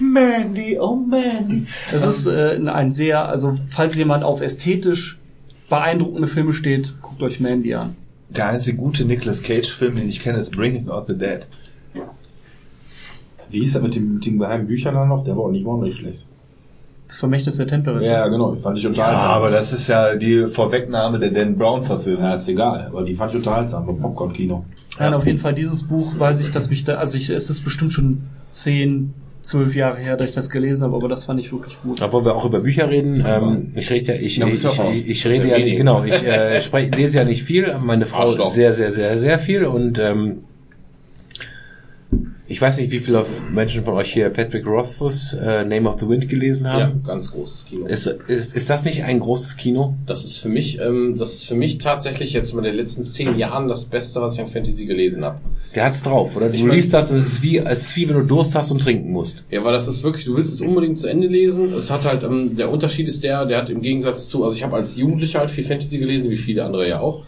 Mandy, 0.00 0.78
oh 0.80 0.96
Mandy. 0.96 1.66
Das 1.92 2.04
ist 2.04 2.26
äh, 2.26 2.58
ein 2.66 2.90
sehr, 2.92 3.28
also 3.28 3.56
falls 3.70 3.94
jemand 3.96 4.24
auf 4.24 4.40
ästhetisch 4.40 5.18
beeindruckende 5.68 6.26
Filme 6.26 6.52
steht, 6.52 6.94
guckt 7.02 7.22
euch 7.22 7.38
Mandy 7.38 7.74
an. 7.74 7.96
Der 8.30 8.48
einzige 8.48 8.76
gute 8.76 9.04
Nicolas 9.04 9.42
Cage-Film, 9.42 9.96
den 9.96 10.08
ich 10.08 10.20
kenne, 10.20 10.38
ist 10.38 10.56
Bringing 10.56 10.88
Out 10.88 11.06
the 11.08 11.16
Dead. 11.16 11.46
Wie 13.50 13.60
hieß 13.60 13.72
der 13.74 13.82
mit, 13.82 13.94
dem, 13.94 14.14
mit 14.14 14.26
den 14.26 14.38
geheimen 14.38 14.66
Büchern 14.66 14.94
dann 14.94 15.08
noch? 15.08 15.24
Der 15.24 15.36
war 15.36 15.44
auch 15.44 15.50
nicht, 15.50 15.64
war 15.64 15.74
auch 15.74 15.82
nicht 15.82 15.96
schlecht. 15.96 16.26
Das 17.08 17.18
Vermächtnis 17.18 17.56
der 17.56 17.66
Tempelritter. 17.66 18.04
Ja, 18.10 18.28
genau. 18.28 18.54
Fand 18.54 18.76
ich 18.78 18.84
Ja, 18.84 18.90
unterhaltsam. 18.90 19.30
aber 19.30 19.50
das 19.50 19.72
ist 19.72 19.88
ja 19.88 20.14
die 20.14 20.46
Vorwegnahme 20.46 21.18
der 21.18 21.30
Dan 21.30 21.56
Brown-Verfilmung. 21.56 22.22
Ja, 22.22 22.34
ist 22.34 22.48
egal. 22.48 22.86
Aber 22.90 23.02
die 23.02 23.14
fand 23.16 23.32
ich 23.32 23.38
unterhaltsam 23.38 23.86
beim 23.86 23.98
Popcorn-Kino. 23.98 24.64
Nein, 24.98 25.14
auf 25.14 25.24
jeden 25.26 25.38
Fall 25.38 25.54
dieses 25.54 25.84
Buch 25.88 26.18
weiß 26.18 26.40
ich, 26.40 26.50
dass 26.50 26.68
mich 26.70 26.84
da, 26.84 26.96
also 26.96 27.16
ich, 27.16 27.30
es 27.30 27.48
ist 27.50 27.62
bestimmt 27.64 27.92
schon 27.92 28.22
zehn, 28.52 29.14
zwölf 29.40 29.74
Jahre 29.74 29.98
her, 29.98 30.16
dass 30.16 30.28
ich 30.28 30.34
das 30.34 30.50
gelesen 30.50 30.84
habe, 30.84 30.96
aber 30.96 31.08
das 31.08 31.24
fand 31.24 31.40
ich 31.40 31.50
wirklich 31.52 31.78
gut. 31.82 32.02
obwohl 32.02 32.24
wir 32.26 32.34
auch 32.34 32.44
über 32.44 32.60
Bücher 32.60 32.90
reden, 32.90 33.24
ähm, 33.26 33.72
ich 33.76 33.88
rede 33.90 34.12
ja, 34.12 34.14
ich, 34.20 34.38
Da 34.38 34.46
ich, 34.48 34.64
ich, 34.64 35.08
ich 35.08 35.26
rede 35.26 35.48
Ja, 35.48 35.56
ja, 35.56 35.76
genau, 35.76 36.04
ich 36.04 36.12
äh, 36.26 36.60
sprech, 36.60 36.94
lese 36.94 37.18
ja 37.18 37.24
nicht 37.24 37.44
viel, 37.44 37.74
meine 37.82 38.04
Frau 38.04 38.22
Arschloch. 38.22 38.48
sehr, 38.48 38.72
sehr, 38.74 38.90
sehr, 38.90 39.16
sehr 39.18 39.38
viel 39.38 39.64
und 39.64 39.98
ähm, 39.98 40.38
ich 42.50 42.60
weiß 42.62 42.78
nicht, 42.78 42.90
wie 42.90 42.98
viele 43.00 43.26
Menschen 43.52 43.84
von 43.84 43.94
euch 43.94 44.12
hier 44.12 44.30
Patrick 44.30 44.66
Rothfuss 44.66 45.34
äh, 45.34 45.64
Name 45.64 45.88
of 45.88 46.00
the 46.00 46.08
Wind 46.08 46.28
gelesen 46.28 46.64
Ja, 46.64 46.72
haben. 46.88 47.02
ganz 47.02 47.30
großes 47.30 47.66
Kino. 47.66 47.86
Ist, 47.86 48.06
ist, 48.06 48.54
ist 48.56 48.70
das 48.70 48.84
nicht 48.84 49.04
ein 49.04 49.20
großes 49.20 49.56
Kino? 49.58 49.94
Das 50.06 50.24
ist 50.24 50.38
für 50.38 50.48
mich, 50.48 50.80
ähm, 50.80 51.16
das 51.18 51.34
ist 51.34 51.46
für 51.48 51.54
mich 51.54 51.76
tatsächlich 51.78 52.32
jetzt 52.32 52.54
mal 52.54 52.60
in 52.64 52.72
den 52.72 52.76
letzten 52.76 53.04
zehn 53.04 53.36
Jahren 53.38 53.68
das 53.68 53.84
Beste, 53.84 54.20
was 54.22 54.34
ich 54.34 54.40
an 54.40 54.48
Fantasy 54.48 54.86
gelesen 54.86 55.24
habe. 55.24 55.38
Der 55.74 55.84
hat's 55.84 56.02
drauf, 56.02 56.34
oder? 56.36 56.48
Du 56.48 56.54
Ich 56.54 56.64
mein- 56.64 56.76
liest 56.76 56.94
das 56.94 57.10
und 57.10 57.18
es 57.18 57.26
ist 57.32 57.42
wie, 57.42 57.58
es 57.58 57.82
ist 57.82 57.96
wie 57.96 58.08
wenn 58.08 58.16
du 58.16 58.22
Durst 58.22 58.54
hast 58.54 58.70
und 58.70 58.80
trinken 58.82 59.12
musst. 59.12 59.44
Ja, 59.50 59.62
weil 59.62 59.72
das 59.74 59.86
ist 59.86 60.02
wirklich, 60.02 60.24
du 60.24 60.34
willst 60.34 60.52
es 60.54 60.62
unbedingt 60.62 60.98
zu 60.98 61.06
Ende 61.06 61.26
lesen. 61.28 61.74
Es 61.74 61.90
hat 61.90 62.04
halt, 62.06 62.22
ähm, 62.22 62.56
der 62.56 62.70
Unterschied 62.70 63.08
ist 63.08 63.22
der, 63.24 63.44
der 63.44 63.58
hat 63.58 63.68
im 63.68 63.82
Gegensatz 63.82 64.28
zu, 64.28 64.42
also 64.44 64.56
ich 64.56 64.62
habe 64.64 64.74
als 64.76 64.96
Jugendlicher 64.96 65.40
halt 65.40 65.50
viel 65.50 65.64
Fantasy 65.64 65.98
gelesen, 65.98 66.30
wie 66.30 66.36
viele 66.36 66.64
andere 66.64 66.88
ja 66.88 67.00
auch. 67.00 67.24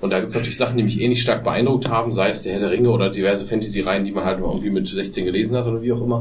Und 0.00 0.10
da 0.10 0.20
gibt's 0.20 0.34
natürlich 0.34 0.56
Sachen, 0.56 0.76
die 0.76 0.82
mich 0.82 1.00
eh 1.00 1.08
nicht 1.08 1.22
stark 1.22 1.44
beeindruckt 1.44 1.88
haben, 1.88 2.12
sei 2.12 2.28
es 2.28 2.42
der 2.42 2.52
Herr 2.54 2.60
der 2.60 2.70
Ringe 2.70 2.90
oder 2.90 3.10
diverse 3.10 3.46
Fantasy-Reihen, 3.46 4.04
die 4.04 4.12
man 4.12 4.24
halt 4.24 4.40
mal 4.40 4.48
irgendwie 4.48 4.70
mit 4.70 4.86
16 4.86 5.24
gelesen 5.24 5.56
hat 5.56 5.66
oder 5.66 5.80
wie 5.82 5.92
auch 5.92 6.02
immer. 6.02 6.18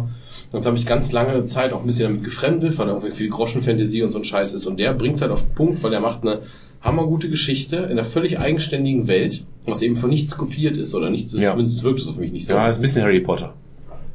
Und 0.52 0.60
das 0.60 0.66
habe 0.66 0.78
ich 0.78 0.86
ganz 0.86 1.12
lange 1.12 1.44
Zeit 1.46 1.74
auch 1.74 1.82
ein 1.82 1.88
bisschen 1.88 2.08
damit 2.10 2.24
gefremdet, 2.24 2.78
weil 2.78 2.88
da 2.88 2.94
irgendwie 2.94 3.12
viel 3.16 3.30
Groschen-Fantasy 3.30 4.04
und 4.04 4.12
so 4.12 4.20
ein 4.20 4.24
Scheiß 4.24 4.54
ist. 4.54 4.68
Und 4.68 4.80
der 4.80 4.94
bringt's 4.94 5.22
halt 5.22 5.32
auf 5.32 5.42
den 5.44 5.54
Punkt, 5.56 5.84
weil 5.84 5.92
der 5.92 6.00
macht 6.00 6.22
eine 6.22 6.40
hammergute 6.82 7.30
Geschichte 7.30 7.78
in 7.78 7.92
einer 7.94 8.04
völlig 8.04 8.40
eigenständigen 8.40 9.08
Welt, 9.08 9.44
was 9.66 9.82
eben 9.82 9.96
von 9.96 10.10
nichts 10.10 10.38
kopiert 10.38 10.78
ist 10.78 10.94
oder 10.96 11.10
nicht, 11.10 11.32
Ja. 11.34 11.52
zumindest 11.52 11.84
wirkt 11.84 12.02
es 12.02 12.08
auf 12.08 12.18
mich 12.18 12.32
nicht 12.32 12.46
so. 12.46 12.54
Ja, 12.54 12.68
ist 12.68 12.76
ein 12.76 12.82
bisschen 12.82 13.04
Harry 13.04 13.22
Potter. 13.22 13.54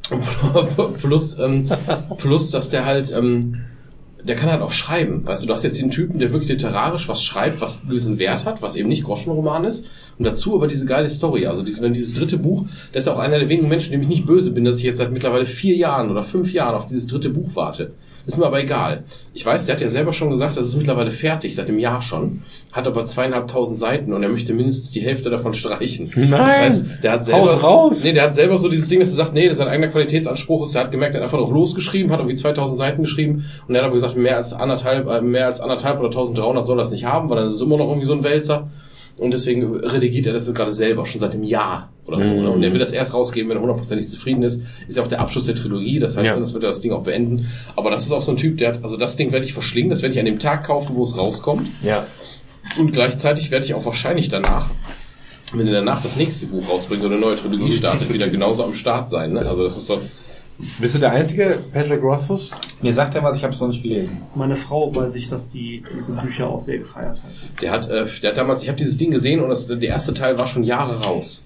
plus, 1.01 1.37
ähm, 1.39 1.69
plus, 2.17 2.51
dass 2.51 2.69
der 2.69 2.85
halt, 2.85 3.11
ähm, 3.15 3.61
der 4.23 4.35
kann 4.35 4.49
halt 4.49 4.61
auch 4.61 4.71
schreiben. 4.71 5.25
Weißt 5.25 5.43
du, 5.43 5.47
du 5.47 5.53
hast 5.53 5.63
jetzt 5.63 5.81
den 5.81 5.91
Typen, 5.91 6.19
der 6.19 6.31
wirklich 6.31 6.49
literarisch 6.49 7.07
was 7.07 7.23
schreibt, 7.23 7.61
was 7.61 7.79
einen 7.79 7.89
gewissen 7.89 8.19
Wert 8.19 8.45
hat, 8.45 8.61
was 8.61 8.75
eben 8.75 8.89
nicht 8.89 9.03
Groschenroman 9.03 9.63
ist. 9.63 9.87
Und 10.17 10.25
dazu 10.25 10.55
aber 10.55 10.67
diese 10.67 10.85
geile 10.85 11.09
Story. 11.09 11.45
Also 11.45 11.63
diese, 11.63 11.81
wenn 11.81 11.93
dieses 11.93 12.13
dritte 12.13 12.37
Buch, 12.37 12.65
der 12.93 12.99
ist 12.99 13.07
auch 13.07 13.17
einer 13.17 13.39
der 13.39 13.49
wenigen 13.49 13.69
Menschen, 13.69 13.91
dem 13.91 14.01
ich 14.01 14.07
nicht 14.07 14.25
böse 14.25 14.51
bin, 14.51 14.65
dass 14.65 14.77
ich 14.77 14.83
jetzt 14.83 14.97
seit 14.97 15.11
mittlerweile 15.11 15.45
vier 15.45 15.75
Jahren 15.75 16.11
oder 16.11 16.21
fünf 16.21 16.51
Jahren 16.53 16.75
auf 16.75 16.87
dieses 16.87 17.07
dritte 17.07 17.29
Buch 17.29 17.49
warte. 17.53 17.93
Ist 18.29 18.37
mir 18.37 18.45
aber 18.45 18.61
egal. 18.61 19.05
Ich 19.33 19.43
weiß, 19.43 19.65
der 19.65 19.73
hat 19.73 19.81
ja 19.81 19.89
selber 19.89 20.13
schon 20.13 20.29
gesagt, 20.29 20.55
das 20.55 20.67
ist 20.67 20.75
mittlerweile 20.75 21.09
fertig, 21.09 21.55
seit 21.55 21.67
einem 21.67 21.79
Jahr 21.79 22.03
schon. 22.03 22.43
Hat 22.71 22.85
aber 22.85 23.07
zweieinhalbtausend 23.07 23.79
Seiten 23.79 24.13
und 24.13 24.21
er 24.21 24.29
möchte 24.29 24.53
mindestens 24.53 24.91
die 24.91 24.99
Hälfte 24.99 25.31
davon 25.31 25.55
streichen. 25.55 26.11
Nein! 26.15 26.29
Das 26.29 26.39
heißt, 26.59 26.85
der 27.01 27.11
hat 27.13 27.25
selber, 27.25 27.41
Haus 27.41 27.63
raus! 27.63 28.03
Nee, 28.03 28.13
der 28.13 28.25
hat 28.25 28.35
selber 28.35 28.59
so 28.59 28.69
dieses 28.69 28.87
Ding, 28.87 28.99
dass 28.99 29.09
er 29.09 29.15
sagt, 29.15 29.33
nee, 29.33 29.49
das 29.49 29.57
ist 29.57 29.61
ein 29.61 29.67
eigener 29.67 29.87
Qualitätsanspruch 29.87 30.67
ist. 30.67 30.75
Er 30.75 30.83
hat 30.83 30.91
gemerkt, 30.91 31.15
er 31.15 31.21
hat 31.21 31.23
einfach 31.23 31.39
drauf 31.39 31.49
losgeschrieben, 31.49 32.11
hat 32.11 32.19
irgendwie 32.19 32.35
2000 32.35 32.77
Seiten 32.77 33.01
geschrieben 33.01 33.45
und 33.67 33.73
er 33.73 33.81
hat 33.81 33.85
aber 33.85 33.95
gesagt, 33.95 34.15
mehr 34.15 34.37
als 34.37 34.53
anderthalb, 34.53 35.07
äh, 35.07 35.21
mehr 35.21 35.47
als 35.47 35.59
anderthalb 35.59 35.97
oder 35.97 36.09
1300 36.09 36.67
soll 36.67 36.77
das 36.77 36.91
nicht 36.91 37.05
haben, 37.05 37.31
weil 37.31 37.37
dann 37.37 37.47
ist 37.47 37.55
es 37.55 37.61
immer 37.61 37.77
noch 37.77 37.87
irgendwie 37.87 38.05
so 38.05 38.13
ein 38.13 38.23
Wälzer. 38.23 38.69
Und 39.19 39.31
deswegen 39.31 39.75
redigiert 39.75 40.27
er 40.27 40.33
das 40.33 40.47
jetzt 40.47 40.55
gerade 40.55 40.71
selber, 40.71 41.05
schon 41.05 41.19
seit 41.19 41.33
einem 41.33 41.43
Jahr 41.43 41.89
oder 42.05 42.23
so. 42.23 42.31
Mhm. 42.31 42.43
Ne? 42.43 42.49
Und 42.49 42.63
er 42.63 42.71
will 42.71 42.79
das 42.79 42.93
erst 42.93 43.13
rausgeben, 43.13 43.49
wenn 43.49 43.57
er 43.57 43.61
hundertprozentig 43.61 44.07
zufrieden 44.07 44.43
ist. 44.43 44.61
Ist 44.87 44.97
ja 44.97 45.03
auch 45.03 45.07
der 45.07 45.19
Abschluss 45.19 45.45
der 45.45 45.55
Trilogie, 45.55 45.99
das 45.99 46.15
heißt, 46.15 46.25
Ja. 46.25 46.37
das 46.39 46.53
wird 46.53 46.63
er 46.63 46.69
das 46.69 46.79
Ding 46.79 46.93
auch 46.93 47.03
beenden. 47.03 47.47
Aber 47.75 47.91
das 47.91 48.05
ist 48.05 48.11
auch 48.13 48.23
so 48.23 48.31
ein 48.31 48.37
Typ, 48.37 48.57
der 48.57 48.69
hat, 48.69 48.83
also 48.83 48.95
das 48.95 49.17
Ding 49.17 49.31
werde 49.33 49.45
ich 49.45 49.53
verschlingen, 49.53 49.89
das 49.89 50.01
werde 50.01 50.13
ich 50.13 50.19
an 50.19 50.25
dem 50.25 50.39
Tag 50.39 50.65
kaufen, 50.65 50.95
wo 50.95 51.03
es 51.03 51.17
rauskommt. 51.17 51.67
Ja. 51.83 52.07
Und 52.77 52.93
gleichzeitig 52.93 53.51
werde 53.51 53.65
ich 53.65 53.73
auch 53.73 53.85
wahrscheinlich 53.85 54.29
danach, 54.29 54.69
wenn 55.53 55.67
er 55.67 55.73
danach 55.73 56.01
das 56.01 56.15
nächste 56.15 56.45
Buch 56.47 56.69
rausbringt 56.69 57.03
oder 57.03 57.15
eine 57.15 57.21
neue 57.25 57.35
Trilogie 57.35 57.71
startet, 57.71 58.13
wieder 58.13 58.29
genauso 58.29 58.63
am 58.63 58.73
Start 58.73 59.09
sein. 59.09 59.33
Ne? 59.33 59.39
Also 59.39 59.63
das 59.63 59.77
ist 59.77 59.87
so. 59.87 59.99
Bist 60.79 60.95
du 60.95 60.99
der 60.99 61.11
einzige 61.11 61.63
Patrick 61.71 62.03
Rothfuss? 62.03 62.51
Mir 62.81 62.93
sagt 62.93 63.15
er 63.15 63.23
was, 63.23 63.37
ich 63.37 63.43
habe 63.43 63.53
es 63.53 63.61
noch 63.61 63.69
nicht 63.69 63.81
gelesen. 63.81 64.17
Meine 64.35 64.57
Frau 64.57 64.93
weiß 64.93 65.15
ich, 65.15 65.29
dass 65.29 65.49
die 65.49 65.81
diese 65.89 66.11
Bücher 66.13 66.49
auch 66.49 66.59
sehr 66.59 66.79
gefeiert 66.79 67.21
hat. 67.23 67.61
Der 67.61 67.71
hat, 67.71 67.89
äh, 67.89 68.07
der 68.21 68.31
hat 68.31 68.37
damals, 68.37 68.61
ich 68.61 68.67
habe 68.67 68.77
dieses 68.77 68.97
Ding 68.97 69.11
gesehen 69.11 69.39
und 69.39 69.47
das, 69.49 69.67
der 69.67 69.81
erste 69.81 70.13
Teil 70.13 70.37
war 70.37 70.47
schon 70.47 70.65
Jahre 70.65 71.01
raus. 71.01 71.45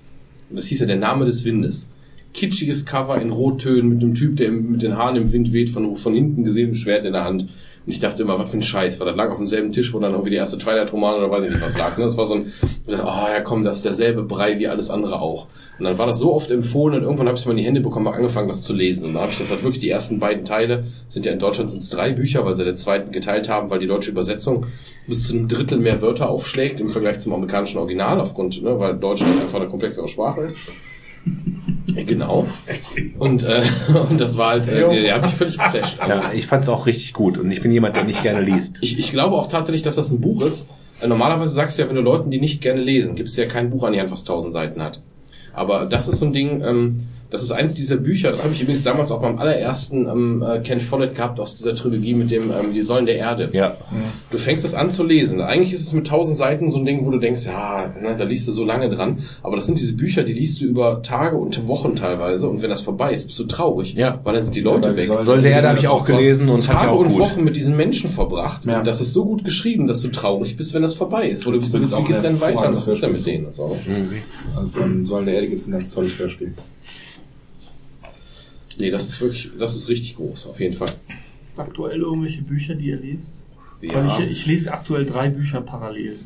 Und 0.50 0.56
das 0.56 0.66
hieß 0.66 0.80
ja 0.80 0.88
der 0.88 0.95
Name 0.95 1.25
des 1.25 1.45
Windes. 1.45 1.88
Kitschiges 2.33 2.88
Cover 2.88 3.22
in 3.22 3.30
Rottönen 3.30 3.90
mit 3.90 4.01
einem 4.01 4.16
Typ, 4.16 4.38
der 4.38 4.51
mit 4.51 4.82
den 4.82 4.98
Haaren 4.98 5.16
im 5.16 5.32
Wind 5.32 5.53
weht, 5.53 5.69
von, 5.69 5.95
von 5.95 6.16
hinten 6.16 6.43
gesehen, 6.43 6.72
ein 6.72 6.75
Schwert 6.75 7.06
in 7.06 7.14
der 7.14 7.24
Hand. 7.24 7.50
Und 7.86 7.92
ich 7.92 8.00
dachte 8.00 8.22
immer, 8.22 8.40
was 8.40 8.50
für 8.50 8.58
ein 8.58 8.62
Scheiß, 8.62 9.00
weil 9.00 9.08
das 9.08 9.16
lag 9.16 9.30
auf 9.30 9.38
demselben 9.38 9.72
Tisch, 9.72 9.94
wo 9.94 10.00
dann 10.00 10.12
irgendwie 10.12 10.30
die 10.30 10.38
erste 10.38 10.58
Twilight-Roman 10.58 11.18
oder 11.18 11.30
weiß 11.30 11.44
ich 11.44 11.52
nicht 11.52 11.62
was 11.62 11.78
lag. 11.78 11.98
Ne? 11.98 12.06
Das 12.06 12.18
war 12.18 12.26
so 12.26 12.36
ein, 12.36 12.53
dachte, 12.88 13.03
ah 13.03 13.30
ja 13.30 13.42
komm, 13.42 13.64
das 13.64 13.78
ist 13.78 13.86
derselbe 13.86 14.24
Brei 14.24 14.58
wie 14.60 14.68
alles 14.68 14.90
andere 14.90 15.20
auch. 15.22 15.48
Und 15.80 15.86
dann 15.86 15.98
war 15.98 16.06
das 16.06 16.20
so 16.20 16.34
oft 16.34 16.50
empfohlen 16.52 16.95
und 17.00 17.03
irgendwann 17.03 17.28
habe 17.28 17.36
ich 17.36 17.42
es 17.42 17.45
mal 17.45 17.52
in 17.52 17.58
die 17.58 17.66
Hände 17.66 17.82
bekommen, 17.82 18.08
habe 18.08 18.18
angefangen, 18.18 18.48
das 18.48 18.62
zu 18.62 18.74
lesen. 18.74 19.08
Und 19.08 19.14
dann 19.16 19.24
habe 19.24 19.32
ich 19.34 19.40
das 19.40 19.50
halt 19.50 19.64
wirklich 19.64 19.82
die 19.82 19.90
ersten 19.90 20.20
beiden 20.20 20.45
Teile, 20.45 20.86
sind 21.10 21.26
ja 21.26 21.34
in 21.34 21.40
Deutschland 21.40 21.72
sind 21.72 21.82
es 21.82 21.90
drei 21.90 22.12
Bücher, 22.12 22.45
weil 22.45 22.56
sie 22.56 22.64
den 22.64 22.78
zweiten 22.78 23.12
geteilt 23.12 23.50
haben, 23.50 23.70
weil 23.70 23.80
die 23.80 23.88
deutsche 23.88 24.12
Übersetzung 24.12 24.68
bis 25.08 25.28
zu 25.28 25.34
einem 25.34 25.48
Drittel 25.48 25.80
mehr 25.80 26.02
Wörter 26.02 26.30
aufschlägt 26.30 26.80
im 26.80 26.90
Vergleich 26.90 27.20
zum 27.20 27.34
amerikanischen 27.34 27.80
Original, 27.80 28.22
aufgrund, 28.22 28.62
ne, 28.64 28.80
weil 28.80 28.95
Deutsch 28.95 29.24
halt 29.24 29.42
einfach 29.42 29.60
eine 29.60 29.70
komplexere 29.70 30.08
Sprache 30.08 30.42
ist. 30.42 30.60
Genau. 31.95 32.48
Und, 33.19 33.43
äh, 33.43 33.64
und 34.10 34.19
das 34.19 34.38
war 34.38 34.52
halt, 34.52 34.68
äh, 34.68 34.76
der, 34.76 34.90
der 34.90 35.16
hat 35.16 35.24
mich 35.24 35.34
völlig 35.34 35.58
geflasht. 35.58 36.00
Also, 36.00 36.14
Ja, 36.14 36.32
ich 36.34 36.48
fand's 36.48 36.69
auch 36.69 36.85
richtig 36.85 37.14
gut 37.14 37.38
und 37.38 37.52
ich 37.52 37.61
bin 37.61 37.72
jemand, 37.72 37.95
der 37.95 38.03
nicht 38.03 38.24
gerne 38.24 38.42
liest. 38.42 38.80
ich, 38.82 38.98
ich 39.00 39.11
glaube 39.11 39.35
auch 39.35 39.48
tatsächlich, 39.48 39.84
dass 39.84 39.95
das 39.95 40.11
ein 40.11 40.19
Buch 40.22 40.42
ist. 40.42 40.69
Äh, 41.02 41.08
Normalerweise 41.08 41.53
sagst 41.53 41.77
du 41.77 41.84
ja, 41.84 41.90
wenn 41.90 41.95
du 41.95 42.02
Leuten, 42.02 42.32
die 42.32 42.40
nicht 42.40 42.61
gerne 42.61 42.82
lesen, 42.82 43.16
gibst 43.16 43.38
du 43.38 43.42
ja 43.43 43.48
kein 43.48 43.69
Buch 43.69 43.84
an 43.84 43.93
die 43.93 44.00
Hand, 44.00 44.11
was 44.11 44.24
tausend 44.24 44.53
Seiten 44.53 44.82
hat. 44.82 45.02
Aber 45.53 45.85
das 45.85 46.08
ist 46.08 46.19
so 46.19 46.26
ein 46.26 46.34
Ding, 46.34 46.61
ähm, 46.64 47.02
das 47.34 47.42
ist 47.42 47.52
eins 47.52 47.74
dieser 47.74 47.98
Bücher, 47.98 48.30
das 48.30 48.44
habe 48.44 48.53
ich 48.53 48.62
übrigens 48.62 48.84
damals 48.84 49.12
auch 49.12 49.20
beim 49.20 49.40
allerersten 49.40 50.08
ähm, 50.08 50.45
äh, 50.48 50.60
Ken 50.60 50.80
Follett 50.80 51.16
gehabt 51.16 51.40
aus 51.40 51.56
dieser 51.56 51.74
Trilogie 51.74 52.14
mit 52.14 52.30
dem 52.30 52.52
ähm, 52.52 52.74
Die 52.74 52.82
Säulen 52.84 53.08
der 53.08 53.16
Erde. 53.16 53.50
Ja. 53.53 53.76
Du 54.30 54.38
fängst 54.38 54.64
das 54.64 54.76
an 54.76 54.92
zu 54.92 55.03
lesen. 55.03 55.42
Eigentlich 55.42 55.74
ist 55.74 55.82
es 55.82 55.94
mit 55.94 56.06
tausend 56.06 56.38
Seiten 56.38 56.70
so 56.70 56.78
ein 56.78 56.86
Ding, 56.86 57.08
wo 57.08 57.10
du 57.10 57.18
denkst, 57.18 57.48
ja, 57.48 57.92
ne, 58.00 58.16
da 58.16 58.24
liest 58.24 58.48
du 58.48 58.52
so 58.52 58.64
lange 58.64 58.88
dran. 58.88 59.24
Aber 59.42 59.56
das 59.56 59.66
sind 59.66 59.80
diese 59.80 59.95
Bücher, 59.95 60.22
die 60.22 60.34
liest 60.34 60.62
du 60.62 60.66
über 60.66 61.02
Tage 61.02 61.36
und 61.36 61.68
Wochen 61.68 61.95
teilweise. 61.95 62.48
Und 62.48 62.62
wenn 62.62 62.70
das 62.70 62.84
vorbei 62.84 63.14
ist, 63.14 63.26
bist 63.26 63.40
du 63.40 63.45
traurig. 63.45 63.95
Ja. 63.95 64.20
Weil 64.24 64.36
dann 64.36 64.44
sind 64.44 64.56
die 64.56 64.62
Leute 64.62 64.90
Dabei 64.90 65.10
weg. 65.10 65.22
Soll 65.22 65.42
der 65.42 65.53
Erde 65.53 65.70
habe 65.70 65.80
ich 65.80 65.88
auch 65.88 66.06
gelesen 66.06 66.50
und 66.50 66.64
Tage 66.66 66.92
auch 66.92 67.00
und 67.00 67.08
gut. 67.08 67.20
Wochen 67.20 67.44
mit 67.44 67.56
diesen 67.56 67.76
Menschen 67.76 68.12
verbracht. 68.12 68.66
Ja. 68.66 68.78
Und 68.78 68.86
das 68.86 69.02
ist 69.02 69.12
so 69.12 69.26
gut 69.26 69.44
geschrieben, 69.44 69.88
dass 69.88 70.02
du 70.02 70.10
traurig 70.10 70.56
bist, 70.56 70.76
wenn 70.76 70.84
das 70.84 70.94
vorbei 70.94 71.30
ist. 71.30 71.48
Wo 71.48 71.52
du 71.52 71.58
bist, 71.58 71.74
wie 71.74 72.03
geht's 72.03 72.22
denn 72.22 72.40
weiter? 72.40 72.72
Was 72.72 72.88
ist 72.88 73.02
denn 73.02 73.12
mit 73.12 73.26
denen? 73.26 73.48
und 73.48 73.56
So. 73.56 73.76
Also 74.56 74.70
von 74.70 75.03
Säulen 75.03 75.26
der 75.26 75.34
Erde 75.34 75.48
gibt 75.48 75.62
es 75.62 75.68
ein 75.68 75.72
ganz 75.72 75.90
tolles 75.90 76.20
Hörspiel. 76.20 76.53
Nee, 78.77 78.92
das 78.92 79.08
ist 79.08 79.22
wirklich, 79.22 79.52
das 79.58 79.76
ist 79.76 79.90
richtig 79.90 80.16
groß, 80.16 80.48
auf 80.48 80.60
jeden 80.60 80.74
Fall. 80.74 80.90
Gibt's 81.45 81.60
aktuell 81.60 82.02
irgendwelche 82.02 82.42
Bücher, 82.42 82.76
die 82.76 82.88
ihr 82.88 82.98
lest? 82.98 83.40
Ja. 83.82 83.95
Weil 83.95 84.06
ich, 84.08 84.32
ich 84.32 84.45
lese 84.45 84.74
aktuell 84.74 85.06
drei 85.06 85.30
Bücher 85.30 85.60
parallel. 85.60 86.19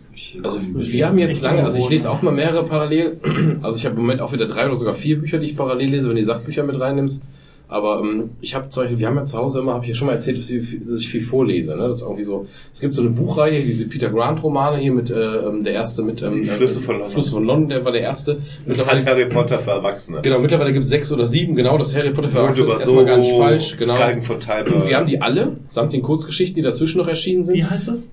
Also 0.44 0.60
wir 0.62 1.08
haben 1.08 1.18
jetzt 1.18 1.42
lange, 1.42 1.64
also 1.64 1.80
ich 1.80 1.90
lese 1.90 2.10
auch 2.12 2.22
mal 2.22 2.32
mehrere 2.32 2.66
parallel. 2.66 3.18
Also 3.64 3.80
ich 3.80 3.86
habe 3.86 3.96
im 3.96 4.02
Moment 4.02 4.22
auch 4.22 4.32
wieder 4.32 4.48
drei 4.48 4.68
oder 4.68 4.76
sogar 4.76 4.94
vier 4.94 5.20
Bücher, 5.20 5.40
die 5.40 5.48
ich 5.48 5.58
parallel 5.58 5.90
lese, 5.90 6.04
wenn 6.04 6.16
du 6.16 6.22
die 6.22 6.26
Sachbücher 6.26 6.64
mit 6.64 6.80
reinnimmst. 6.80 7.24
Aber 7.70 8.00
ähm, 8.00 8.30
ich 8.40 8.56
habe 8.56 8.70
zum 8.70 8.84
Beispiel, 8.84 9.00
wir 9.00 9.08
haben 9.08 9.18
ja 9.18 9.26
zu 9.26 9.38
Hause 9.38 9.60
immer, 9.60 9.74
habe 9.74 9.84
ich 9.84 9.90
ja 9.90 9.96
schon 9.96 10.08
mal 10.08 10.14
erzählt, 10.14 10.40
dass 10.40 10.50
ich, 10.50 10.80
dass 10.88 11.00
ich 11.00 11.10
viel 11.10 11.22
vorlese. 11.22 11.76
Ne? 11.76 11.84
Das 11.88 11.98
ist 11.98 12.02
irgendwie 12.02 12.24
so. 12.24 12.48
Es 12.74 12.80
gibt 12.80 12.94
so 12.94 13.02
eine 13.02 13.10
Buchreihe, 13.10 13.62
diese 13.62 13.88
Peter 13.90 14.10
Grant 14.10 14.42
Romane 14.42 14.78
hier 14.78 14.94
mit 14.94 15.10
äh, 15.10 15.16
ähm, 15.16 15.66
der 15.66 15.74
erste 15.74 16.02
mit 16.02 16.24
ähm, 16.24 16.34
Die 16.34 16.46
Flüsse 16.46 16.80
von 16.80 16.96
London. 16.96 17.12
Flüsse 17.12 17.32
von 17.32 17.44
London, 17.44 17.70
der 17.70 17.84
war 17.84 17.92
der 17.92 18.02
erste. 18.02 18.38
Das 18.66 18.78
ist 18.78 18.88
halt 18.88 19.06
Harry 19.06 19.26
Potter 19.26 19.60
für 19.60 19.72
Erwachsene. 19.72 20.22
Genau, 20.22 20.40
mittlerweile 20.40 20.72
gibt 20.72 20.84
es 20.84 20.90
sechs 20.90 21.12
oder 21.12 21.28
sieben, 21.28 21.56
genau, 21.56 21.78
das 21.78 21.94
Harry 21.94 22.12
Potter 22.12 22.30
für 22.30 22.40
Erwachsene 22.40 22.68
ist 22.68 22.80
erstmal 22.80 23.06
gar 23.06 23.18
nicht 23.18 23.36
falsch, 23.36 23.78
genau. 23.78 23.98
Galgen 23.98 24.22
von 24.22 24.40
Thalberg. 24.40 24.88
Wir 24.88 24.96
haben 24.96 25.08
die 25.08 25.22
alle, 25.22 25.58
samt 25.68 25.92
den 25.92 26.02
Kurzgeschichten, 26.02 26.56
die 26.56 26.62
dazwischen 26.62 27.00
noch 27.00 27.08
erschienen 27.08 27.44
sind. 27.44 27.56
Wie 27.56 27.66
heißt 27.66 27.90
das? 27.90 28.10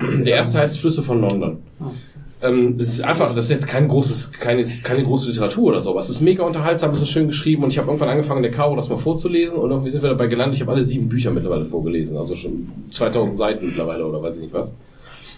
Der 0.00 0.36
erste 0.36 0.58
heißt 0.58 0.78
Flüsse 0.78 1.02
von 1.02 1.20
London. 1.20 1.58
Ah. 1.78 1.90
Ähm, 2.44 2.76
das 2.76 2.88
ist 2.88 3.02
einfach, 3.02 3.34
das 3.34 3.46
ist 3.46 3.50
jetzt 3.50 3.66
kein 3.66 3.88
großes, 3.88 4.32
keine, 4.32 4.62
keine 4.82 5.02
große 5.02 5.30
Literatur 5.30 5.70
oder 5.70 5.80
so, 5.80 5.90
aber 5.90 6.00
es 6.00 6.10
ist 6.10 6.20
mega 6.20 6.44
unterhaltsam, 6.44 6.92
es 6.92 7.00
ist 7.00 7.08
schön 7.08 7.26
geschrieben 7.26 7.64
und 7.64 7.72
ich 7.72 7.78
habe 7.78 7.88
irgendwann 7.88 8.10
angefangen, 8.10 8.42
der 8.42 8.52
Caro 8.52 8.76
das 8.76 8.90
mal 8.90 8.98
vorzulesen 8.98 9.56
und 9.56 9.70
irgendwie 9.70 9.88
sind 9.88 10.02
wir 10.02 10.10
dabei 10.10 10.26
gelandet, 10.26 10.56
ich 10.56 10.60
habe 10.60 10.72
alle 10.72 10.84
sieben 10.84 11.08
Bücher 11.08 11.30
mittlerweile 11.30 11.64
vorgelesen, 11.64 12.18
also 12.18 12.36
schon 12.36 12.68
2000 12.90 13.36
Seiten 13.36 13.66
mittlerweile 13.66 14.04
oder 14.06 14.22
weiß 14.22 14.36
ich 14.36 14.42
nicht 14.42 14.52
was. 14.52 14.74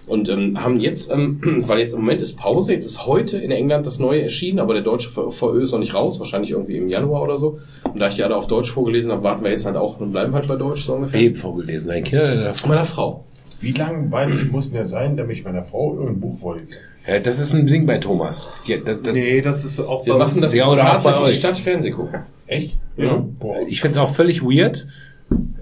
Und 0.09 0.29
ähm, 0.29 0.63
haben 0.63 0.81
jetzt, 0.81 1.13
ähm, 1.13 1.41
weil 1.67 1.79
jetzt 1.79 1.93
im 1.93 2.01
Moment 2.01 2.21
ist 2.21 2.37
Pause, 2.37 2.73
jetzt 2.73 2.87
ist 2.87 3.07
heute 3.07 3.39
in 3.39 3.53
England 3.53 3.87
das 3.87 4.01
neue 4.01 4.23
erschienen, 4.23 4.59
aber 4.59 4.75
der 4.75 4.83
deutsche 4.83 5.09
VÖ 5.09 5.63
ist 5.63 5.73
noch 5.73 5.79
nicht 5.79 5.95
raus, 5.95 6.19
wahrscheinlich 6.19 6.51
irgendwie 6.51 6.77
im 6.77 6.89
Januar 6.89 7.23
oder 7.23 7.37
so. 7.37 7.59
Und 7.85 8.01
da 8.01 8.09
ich 8.09 8.17
die 8.17 8.25
alle 8.25 8.37
auf 8.37 8.49
Deutsch 8.49 8.71
vorgelesen 8.71 9.13
habe, 9.13 9.23
warten 9.23 9.45
wir 9.45 9.51
jetzt 9.51 9.67
halt 9.67 9.77
auch 9.77 10.01
und 10.01 10.13
bleiben 10.13 10.35
halt 10.35 10.49
bei 10.49 10.57
Deutsch 10.57 10.85
so 10.85 10.95
ungefähr. 10.95 11.21
Wem 11.21 11.35
vorgelesen? 11.35 11.91
Ein 11.91 12.05
Kind 12.05 12.23
oder 12.23 12.55
Von 12.55 12.71
meiner 12.71 12.85
Frau. 12.85 13.25
Wie 13.61 13.73
langweilig 13.73 14.51
muss 14.53 14.71
mir 14.71 14.85
sein, 14.85 15.17
damit 15.17 15.39
ich 15.39 15.45
meiner 15.45 15.65
Frau 15.65 15.95
irgendein 15.95 16.21
Buch 16.21 16.39
vorlese? 16.39 16.77
Ja, 17.07 17.21
das 17.21 17.39
ist 17.39 17.55
ein 17.55 17.67
Ding 17.67 17.87
bei 17.87 17.99
Thomas. 17.99 18.51
Die, 18.67 18.83
das, 18.85 19.03
das, 19.03 19.15
Nee, 19.15 19.41
das 19.41 19.65
ist 19.65 19.81
auch 19.81 20.05
Wir 20.07 20.15
bei 20.15 20.19
machen 20.19 20.41
das 20.41 20.55
Ja, 20.55 20.69
oder 20.69 20.99
auch 20.99 21.03
bei 21.03 21.21
euch. 21.21 21.41
Fernseh 21.41 21.91
gucken. 21.91 22.21
Echt? 22.47 22.77
Ja. 22.97 23.25
Boah. 23.39 23.57
Ich 23.69 23.81
find's 23.81 23.97
auch 23.97 24.15
völlig 24.15 24.43
weird, 24.43 24.87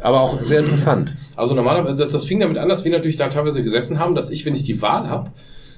aber 0.00 0.20
auch 0.20 0.42
sehr 0.42 0.60
interessant. 0.60 1.16
Also 1.36 1.54
normalerweise, 1.54 1.96
das, 1.96 2.10
das 2.12 2.26
fing 2.26 2.40
damit 2.40 2.58
an, 2.58 2.68
dass 2.68 2.84
wir 2.84 2.92
natürlich 2.92 3.16
da 3.16 3.28
teilweise 3.28 3.62
gesessen 3.62 3.98
haben, 3.98 4.14
dass 4.14 4.30
ich, 4.30 4.46
wenn 4.46 4.54
ich 4.54 4.64
die 4.64 4.80
Wahl 4.80 5.08
habe, 5.08 5.32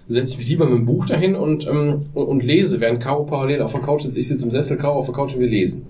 setze 0.08 0.32
ich 0.32 0.38
mich 0.38 0.48
lieber 0.48 0.66
mit 0.66 0.78
dem 0.78 0.86
Buch 0.86 1.06
dahin 1.06 1.34
und, 1.34 1.66
ähm, 1.66 2.06
und, 2.14 2.26
und 2.26 2.42
lese, 2.42 2.80
während 2.80 3.02
Caro 3.02 3.24
parallel 3.24 3.62
auf 3.62 3.72
der 3.72 3.80
Couch 3.80 4.02
sitzt. 4.02 4.16
Ich 4.16 4.28
sitze 4.28 4.44
im 4.44 4.50
Sessel, 4.50 4.76
Caro 4.76 4.98
auf 4.98 5.06
der 5.06 5.14
Couch 5.14 5.34
und 5.34 5.40
wir 5.40 5.48
lesen. 5.48 5.86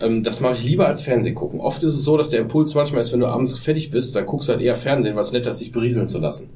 Ähm, 0.00 0.22
das 0.22 0.40
mache 0.40 0.54
ich 0.54 0.64
lieber 0.64 0.86
als 0.86 1.02
Fernsehen 1.02 1.34
gucken. 1.34 1.60
Oft 1.60 1.82
ist 1.82 1.94
es 1.94 2.04
so, 2.04 2.16
dass 2.16 2.30
der 2.30 2.40
Impuls 2.40 2.74
manchmal 2.74 3.00
ist, 3.00 3.12
wenn 3.12 3.20
du 3.20 3.26
abends 3.26 3.58
fertig 3.58 3.90
bist, 3.90 4.16
dann 4.16 4.26
guckst 4.26 4.48
du 4.48 4.54
halt 4.54 4.62
eher 4.62 4.74
Fernsehen, 4.74 5.14
weil 5.14 5.22
es 5.22 5.32
nett 5.32 5.46
ist, 5.46 5.58
sich 5.58 5.72
berieseln 5.72 6.08
zu 6.08 6.18
lassen. 6.18 6.50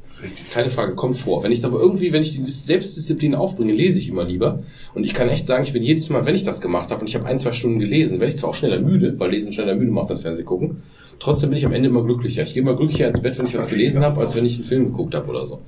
Keine 0.52 0.70
Frage, 0.70 0.94
kommt 0.94 1.18
vor. 1.18 1.42
Wenn 1.42 1.52
ich 1.52 1.64
aber 1.64 1.78
irgendwie, 1.78 2.12
wenn 2.12 2.22
ich 2.22 2.32
die 2.32 2.44
Selbstdisziplin 2.44 3.34
aufbringe, 3.34 3.72
lese 3.72 3.98
ich 3.98 4.08
immer 4.08 4.24
lieber. 4.24 4.62
Und 4.94 5.04
ich 5.04 5.14
kann 5.14 5.28
echt 5.28 5.46
sagen, 5.46 5.64
ich 5.64 5.72
bin 5.72 5.82
jedes 5.82 6.08
Mal, 6.08 6.24
wenn 6.24 6.34
ich 6.34 6.44
das 6.44 6.60
gemacht 6.60 6.90
habe 6.90 7.02
und 7.02 7.08
ich 7.08 7.14
habe 7.14 7.26
ein, 7.26 7.38
zwei 7.38 7.52
Stunden 7.52 7.78
gelesen, 7.78 8.18
werde 8.18 8.32
ich 8.32 8.38
zwar 8.38 8.50
auch 8.50 8.54
schneller 8.54 8.80
müde, 8.80 9.14
weil 9.18 9.30
Lesen 9.30 9.52
schneller 9.52 9.74
müde 9.74 9.92
macht 9.92 10.10
als 10.10 10.22
Fernsehen 10.22 10.46
gucken. 10.46 10.82
Trotzdem 11.18 11.48
bin 11.50 11.58
ich 11.58 11.64
am 11.64 11.72
Ende 11.72 11.88
immer 11.88 12.02
glücklicher. 12.04 12.42
Ich 12.42 12.52
gehe 12.52 12.62
immer 12.62 12.76
glücklicher 12.76 13.08
ins 13.08 13.20
Bett, 13.20 13.38
wenn 13.38 13.46
ich 13.46 13.54
was 13.54 13.68
gelesen 13.68 14.02
habe, 14.02 14.18
als 14.20 14.34
wenn 14.36 14.44
ich 14.44 14.56
einen 14.56 14.64
Film 14.64 14.86
geguckt 14.86 15.14
habe 15.14 15.28
oder 15.30 15.46
so. 15.46 15.60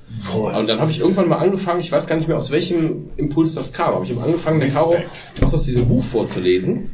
Und 0.59 0.69
dann 0.69 0.79
habe 0.79 0.91
ich 0.91 0.99
irgendwann 0.99 1.27
mal 1.27 1.37
angefangen, 1.37 1.79
ich 1.79 1.91
weiß 1.91 2.05
gar 2.05 2.17
nicht 2.17 2.27
mehr, 2.27 2.37
aus 2.37 2.51
welchem 2.51 3.07
Impuls 3.17 3.55
das 3.55 3.73
kam, 3.73 3.95
aber 3.95 4.03
ich 4.03 4.11
habe 4.11 4.21
angefangen, 4.21 4.59
der 4.59 4.69
Caro 4.69 4.95
was 5.41 5.53
aus 5.55 5.63
diesem 5.65 5.87
Buch 5.87 6.03
vorzulesen. 6.03 6.91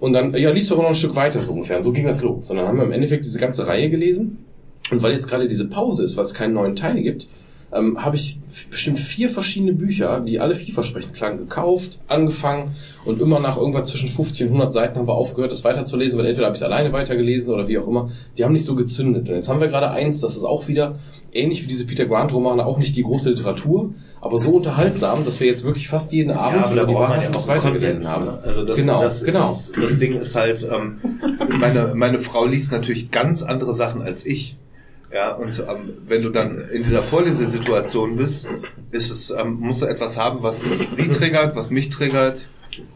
Und 0.00 0.14
dann, 0.14 0.34
ja, 0.34 0.50
liest 0.50 0.70
doch 0.70 0.78
noch 0.78 0.88
ein 0.88 0.94
Stück 0.94 1.14
weiter 1.14 1.42
so 1.42 1.52
ungefähr. 1.52 1.76
Und 1.76 1.84
so 1.84 1.92
ging 1.92 2.06
das 2.06 2.22
los. 2.22 2.50
Und 2.50 2.56
dann 2.56 2.66
haben 2.66 2.78
wir 2.78 2.84
im 2.84 2.92
Endeffekt 2.92 3.24
diese 3.24 3.38
ganze 3.38 3.66
Reihe 3.66 3.90
gelesen. 3.90 4.38
Und 4.90 5.02
weil 5.02 5.12
jetzt 5.12 5.28
gerade 5.28 5.46
diese 5.46 5.68
Pause 5.68 6.04
ist, 6.04 6.16
weil 6.16 6.24
es 6.24 6.34
keinen 6.34 6.54
neuen 6.54 6.74
Teil 6.74 7.00
gibt, 7.02 7.28
ähm, 7.72 8.02
habe 8.02 8.16
ich 8.16 8.38
bestimmt 8.70 8.98
vier 8.98 9.28
verschiedene 9.28 9.72
Bücher, 9.72 10.20
die 10.20 10.40
alle 10.40 10.54
vielversprechend 10.54 11.14
klangen, 11.14 11.38
gekauft, 11.38 12.00
angefangen 12.08 12.72
und 13.04 13.20
immer 13.20 13.38
nach 13.38 13.56
irgendwas 13.56 13.90
zwischen 13.90 14.08
50 14.08 14.46
und 14.46 14.54
100 14.54 14.72
Seiten 14.72 14.98
haben 14.98 15.06
wir 15.06 15.14
aufgehört, 15.14 15.52
das 15.52 15.62
weiterzulesen, 15.62 16.18
weil 16.18 16.26
entweder 16.26 16.46
habe 16.46 16.56
ich 16.56 16.60
es 16.60 16.66
alleine 16.66 16.92
weitergelesen 16.92 17.52
oder 17.52 17.68
wie 17.68 17.78
auch 17.78 17.86
immer. 17.86 18.10
Die 18.36 18.44
haben 18.44 18.52
nicht 18.52 18.64
so 18.64 18.74
gezündet. 18.74 19.28
Und 19.28 19.36
jetzt 19.36 19.48
haben 19.48 19.60
wir 19.60 19.68
gerade 19.68 19.90
eins, 19.90 20.20
das 20.20 20.36
ist 20.36 20.44
auch 20.44 20.66
wieder 20.66 20.98
ähnlich 21.32 21.62
wie 21.62 21.68
diese 21.68 21.86
Peter 21.86 22.06
Grant-Romane, 22.06 22.66
auch 22.66 22.78
nicht 22.78 22.96
die 22.96 23.02
große 23.02 23.30
Literatur, 23.30 23.94
aber 24.20 24.38
so 24.38 24.52
unterhaltsam, 24.52 25.24
dass 25.24 25.40
wir 25.40 25.46
jetzt 25.46 25.64
wirklich 25.64 25.88
fast 25.88 26.12
jeden 26.12 26.32
Abend 26.32 26.64
aber 26.64 26.74
da 26.74 26.82
über 26.82 26.92
die 26.92 26.98
Wahrheit 26.98 27.34
ja 27.34 27.58
Konsens, 27.58 28.06
haben. 28.06 28.26
ne? 28.26 28.38
Also 28.44 28.64
das, 28.64 28.76
genau, 28.76 29.02
das, 29.02 29.24
genau. 29.24 29.40
Das, 29.40 29.72
das 29.72 29.98
Ding 29.98 30.14
ist 30.14 30.34
halt, 30.34 30.66
ähm, 30.70 31.00
meine, 31.58 31.94
meine 31.94 32.18
Frau 32.18 32.44
liest 32.44 32.70
natürlich 32.70 33.10
ganz 33.10 33.42
andere 33.42 33.74
Sachen 33.74 34.02
als 34.02 34.26
ich. 34.26 34.56
Ja, 35.12 35.32
und 35.32 35.58
ähm, 35.58 35.94
wenn 36.06 36.22
du 36.22 36.28
dann 36.28 36.58
in 36.72 36.84
dieser 36.84 37.02
Vorlesesituation 37.02 38.16
bist, 38.16 38.46
ist 38.92 39.10
es, 39.10 39.30
ähm, 39.30 39.54
musst 39.58 39.82
du 39.82 39.86
etwas 39.86 40.16
haben, 40.16 40.42
was 40.42 40.64
sie 40.64 41.08
triggert, 41.08 41.56
was 41.56 41.70
mich 41.70 41.90
triggert. 41.90 42.48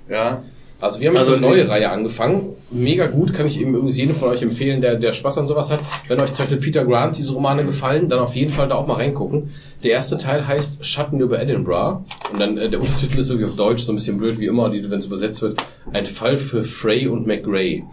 Ja. 0.09 0.45
Also 0.81 1.01
wir 1.01 1.09
haben 1.09 1.15
jetzt 1.15 1.23
Also 1.23 1.35
eine 1.35 1.41
neue 1.47 1.69
Reihe 1.69 1.91
angefangen. 1.91 2.57
Mega 2.71 3.07
gut, 3.07 3.33
kann 3.33 3.47
ich 3.47 3.61
eben 3.61 3.75
übrigens 3.75 3.97
jedem 3.97 4.17
von 4.17 4.29
euch 4.29 4.43
empfehlen, 4.43 4.81
der, 4.81 4.97
der 4.97 5.13
Spaß 5.13 5.39
an 5.39 5.49
sowas 5.49 5.71
hat. 5.71 5.81
Wenn 6.09 6.21
euch 6.21 6.33
zum 6.33 6.45
Beispiel 6.45 6.59
Peter 6.59 6.85
Grant 6.85 7.17
diese 7.17 7.33
Romane 7.33 7.65
gefallen, 7.65 8.09
dann 8.09 8.19
auf 8.19 8.35
jeden 8.35 8.51
Fall 8.51 8.69
da 8.69 8.75
auch 8.75 8.87
mal 8.87 8.95
reingucken. 8.95 9.51
Der 9.83 9.93
erste 9.93 10.19
Teil 10.19 10.47
heißt 10.47 10.85
Schatten 10.85 11.21
über 11.21 11.41
Edinburgh. 11.41 12.05
Und 12.33 12.41
dann 12.41 12.59
äh, 12.59 12.69
der 12.69 12.81
Untertitel 12.81 13.19
ist 13.19 13.31
irgendwie 13.31 13.49
auf 13.49 13.57
Deutsch 13.57 13.85
so 13.85 13.93
ein 13.93 13.97
bisschen 13.97 14.19
blöd 14.19 14.39
wie 14.41 14.47
immer, 14.47 14.73
wenn 14.73 14.83
es 14.93 15.07
übersetzt 15.07 15.41
wird. 15.43 15.63
Ein 15.93 16.07
Fall 16.07 16.37
für 16.37 16.63
Frey 16.65 17.07
und 17.07 17.27
McGray. 17.27 17.85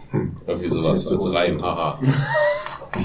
Irgendwie 0.46 0.68
sowas 0.68 1.06
als 1.06 1.32
Reim, 1.32 1.62
haha. 1.62 1.98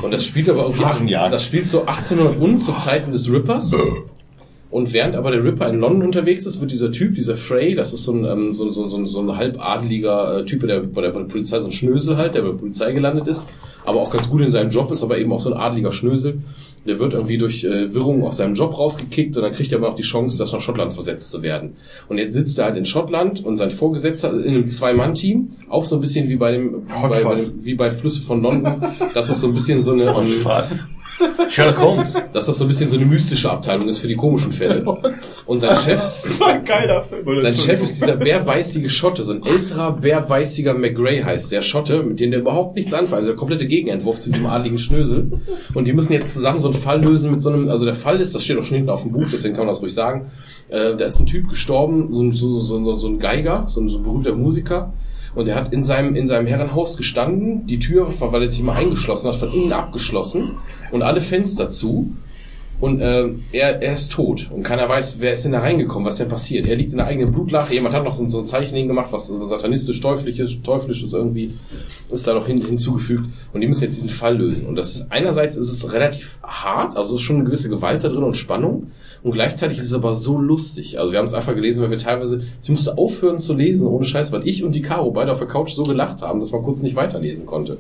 Und 0.02 0.12
das 0.12 0.26
spielt 0.26 0.50
aber 0.50 0.64
irgendwie, 0.64 0.84
das 1.30 1.46
spielt 1.46 1.70
so 1.70 1.86
1800 1.86 2.40
und 2.42 2.58
zu 2.58 2.74
Zeiten 2.74 3.12
des 3.12 3.32
Rippers. 3.32 3.74
Und 4.70 4.92
während 4.92 5.16
aber 5.16 5.32
der 5.32 5.44
Ripper 5.44 5.70
in 5.70 5.80
London 5.80 6.04
unterwegs 6.04 6.46
ist, 6.46 6.60
wird 6.60 6.72
dieser 6.72 6.92
Typ, 6.92 7.16
dieser 7.16 7.38
Frey, 7.38 7.74
das 7.74 7.94
ist 7.94 8.04
so 8.04 8.12
ein, 8.12 8.26
ähm, 8.26 8.54
so, 8.54 8.70
so, 8.70 8.88
so, 8.90 9.06
so 9.06 9.22
ein 9.22 9.38
halbadeliger 9.38 10.40
äh, 10.40 10.46
Typ 10.46 10.68
der, 10.68 10.82
bei, 10.82 11.02
der, 11.02 11.12
bei 11.12 11.20
der 11.20 11.28
Polizei, 11.28 11.60
so 11.60 11.66
ein 11.66 11.72
Schnösel 11.72 12.18
halt, 12.18 12.36
der 12.36 12.42
bei 12.42 12.50
der 12.50 12.58
Polizei 12.58 12.92
gelandet 12.92 13.28
ist, 13.28 13.48
aber 13.86 14.02
auch 14.02 14.12
ganz 14.12 14.30
gut 14.30 14.42
in 14.42 14.52
seinem 14.52 14.70
Job 14.70 14.92
ist, 14.92 15.04
aber 15.04 15.18
eben 15.18 15.32
auch 15.32 15.40
so 15.40 15.54
ein 15.54 15.58
adeliger 15.58 15.94
Schnösel. 15.94 16.40
Der 16.86 17.00
wird 17.00 17.14
irgendwie 17.14 17.38
durch 17.38 17.64
äh, 17.64 17.94
Wirrungen 17.94 18.24
aus 18.24 18.38
seinem 18.38 18.56
Job 18.56 18.78
rausgekickt 18.78 19.38
und 19.38 19.44
dann 19.44 19.54
kriegt 19.54 19.72
er 19.72 19.78
aber 19.78 19.90
auch 19.90 19.96
die 19.96 20.04
Chance, 20.04 20.38
das 20.38 20.52
nach 20.52 20.62
Schottland 20.62 20.92
versetzt 20.92 21.32
zu 21.32 21.42
werden. 21.42 21.78
Und 22.10 22.18
jetzt 22.18 22.34
sitzt 22.34 22.60
er 22.60 22.66
halt 22.66 22.78
in 22.78 22.86
Schottland 22.86 23.44
und 23.46 23.56
sein 23.56 23.72
Vorgesetzter 23.72 24.34
in 24.34 24.54
einem 24.54 24.70
Zwei-Mann-Team, 24.70 25.52
auch 25.70 25.86
so 25.86 25.96
ein 25.96 26.02
bisschen 26.02 26.28
wie 26.28 26.36
bei 26.36 26.52
dem, 26.52 26.84
wie 26.88 27.08
bei, 27.08 27.24
bei 27.24 27.36
dem 27.36 27.64
wie 27.64 27.76
bei 27.76 27.92
Flüsse 27.92 28.24
von 28.24 28.42
London. 28.42 28.84
Das 29.14 29.30
ist 29.30 29.40
so 29.40 29.48
ein 29.48 29.54
bisschen 29.54 29.82
so 29.82 29.94
eine 29.94 30.14
ähm, 30.14 30.44
Sherlock 31.50 31.80
Holmes. 31.80 32.14
dass 32.34 32.46
das 32.46 32.58
so 32.58 32.66
ein 32.66 32.68
bisschen 32.68 32.90
so 32.90 32.96
eine 32.98 33.06
mystische 33.06 33.50
Abteilung 33.52 33.88
ist 33.90 34.00
für 34.00 34.08
die 34.08 34.16
komischen 34.16 34.52
Fälle. 34.54 34.84
Und 35.46 35.60
sein 35.60 35.76
Chef, 35.78 36.00
Film. 37.04 37.26
sein 37.42 37.54
Chef 37.54 37.82
ist 37.84 38.02
dieser 38.02 38.16
bärbeißige 38.18 38.92
Schotte, 38.92 39.24
so 39.24 39.34
ein 39.34 39.44
älterer, 39.46 39.94
bärbeißiger 39.94 40.74
McGray 40.74 41.22
heißt 41.22 41.52
der 41.52 41.62
Schotte, 41.62 42.04
mit 42.04 42.20
dem 42.20 42.32
der 42.32 42.42
überhaupt 42.42 42.76
nichts 42.76 42.94
anfällt. 42.94 43.20
Also 43.20 43.28
der 43.28 43.36
komplette 43.36 43.66
Gegenentwurf 43.68 44.20
zu 44.20 44.30
diesem 44.32 44.46
adligen 44.46 44.78
Schnösel. 44.78 45.32
Und 45.74 45.86
die 45.86 45.94
müssen 45.94 46.14
jetzt 46.14 46.34
zusammen 46.34 46.60
so 46.60 46.70
einen 46.70 46.78
Fall 46.78 47.02
lösen 47.04 47.32
mit 47.32 47.42
so 47.42 47.50
einem, 47.50 47.70
also 47.70 47.86
der 47.86 47.96
Fall 47.96 48.20
ist, 48.22 48.36
das 48.36 48.44
steht 48.44 48.58
auch 48.60 48.64
schon 48.64 48.76
hinten 48.78 48.90
auf 48.92 49.04
dem 49.04 49.12
Buch, 49.12 49.26
deswegen 49.32 49.56
kann 49.56 49.66
man 49.66 49.74
das 49.74 49.82
ruhig 49.82 49.94
sagen, 49.94 50.32
äh, 50.70 50.96
da 50.96 51.06
ist 51.06 51.20
ein 51.20 51.26
Typ 51.26 51.50
gestorben, 51.50 52.14
so, 52.14 52.22
ein- 52.22 52.34
so, 52.34 52.60
so, 52.60 52.84
so, 52.84 52.98
so 52.98 53.08
ein 53.08 53.20
Geiger, 53.20 53.66
so 53.68 53.82
ein, 53.82 53.90
so 53.90 53.98
ein 53.98 54.04
berühmter 54.04 54.36
Musiker. 54.36 54.94
Und 55.38 55.48
er 55.48 55.54
hat 55.54 55.72
in 55.72 55.84
seinem, 55.84 56.16
in 56.16 56.28
seinem 56.28 56.48
Herrenhaus 56.48 56.98
gestanden, 56.98 57.68
die 57.68 57.78
Tür, 57.78 58.12
weil 58.20 58.42
er 58.42 58.50
sich 58.50 58.64
mal 58.64 58.74
eingeschlossen 58.74 59.28
hat, 59.28 59.36
von 59.36 59.54
innen 59.54 59.72
abgeschlossen 59.72 60.58
und 60.92 61.04
alle 61.04 61.22
Fenster 61.22 61.70
zu. 61.70 62.16
Und 62.80 63.02
äh, 63.02 63.30
er, 63.52 63.82
er 63.84 63.94
ist 63.94 64.12
tot 64.12 64.50
und 64.52 64.64
keiner 64.64 64.90
weiß, 64.90 65.20
wer 65.20 65.34
ist 65.34 65.46
denn 65.46 65.52
da 65.52 65.60
reingekommen, 65.60 66.08
was 66.08 66.18
denn 66.18 66.28
passiert. 66.28 66.68
Er 66.68 66.76
liegt 66.76 66.92
in 66.92 66.98
der 66.98 67.06
eigenen 67.06 67.32
Blutlache, 67.32 67.74
jemand 67.74 67.94
hat 67.94 68.04
noch 68.04 68.14
so, 68.14 68.28
so 68.28 68.40
ein 68.40 68.46
Zeichen 68.46 68.76
hingemacht, 68.76 69.12
was 69.12 69.28
satanistisch, 69.28 70.00
teuflisches, 70.00 70.62
teuflisches 70.64 71.14
irgendwie 71.14 71.54
ist 72.12 72.28
da 72.28 72.34
noch 72.34 72.48
hin, 72.48 72.64
hinzugefügt 72.64 73.30
und 73.54 73.62
die 73.62 73.68
müssen 73.68 73.84
jetzt 73.84 73.98
diesen 73.98 74.10
Fall 74.10 74.38
lösen. 74.38 74.66
Und 74.66 74.76
das 74.76 74.96
ist 74.96 75.12
einerseits 75.12 75.56
ist 75.56 75.72
es 75.72 75.94
relativ 75.94 76.40
hart, 76.44 76.98
also 76.98 77.16
ist 77.16 77.22
schon 77.22 77.38
eine 77.38 77.46
gewisse 77.46 77.70
Gewalt 77.70 78.04
da 78.04 78.10
drin 78.10 78.24
und 78.24 78.38
Spannung 78.38 78.92
und 79.24 79.32
gleichzeitig 79.32 79.78
ist 79.78 79.86
es 79.86 79.94
aber 79.94 80.16
so 80.16 80.38
lustig. 80.38 81.00
Also 81.00 81.12
wir 81.12 81.20
haben 81.20 81.26
es 81.26 81.34
einfach 81.34 81.56
gelesen, 81.56 81.82
weil 81.84 81.92
wir 81.92 81.98
teilweise, 81.98 82.44
ich 82.62 82.70
musste 82.70 82.98
aufhören 82.98 83.40
zu 83.40 83.54
lesen, 83.54 83.88
ohne 83.88 84.06
Scheiß, 84.06 84.32
weil 84.32 84.48
ich 84.48 84.64
und 84.64 84.74
die 84.74 84.82
Caro 84.82 85.12
beide 85.12 85.32
auf 85.32 85.40
der 85.40 85.48
Couch 85.48 85.74
so 85.74 85.84
gelacht 85.84 86.22
haben, 86.22 86.40
dass 86.40 86.52
man 86.52 86.64
kurz 86.64 86.82
nicht 86.82 86.96
weiterlesen 86.96 87.46
konnte. 87.46 87.78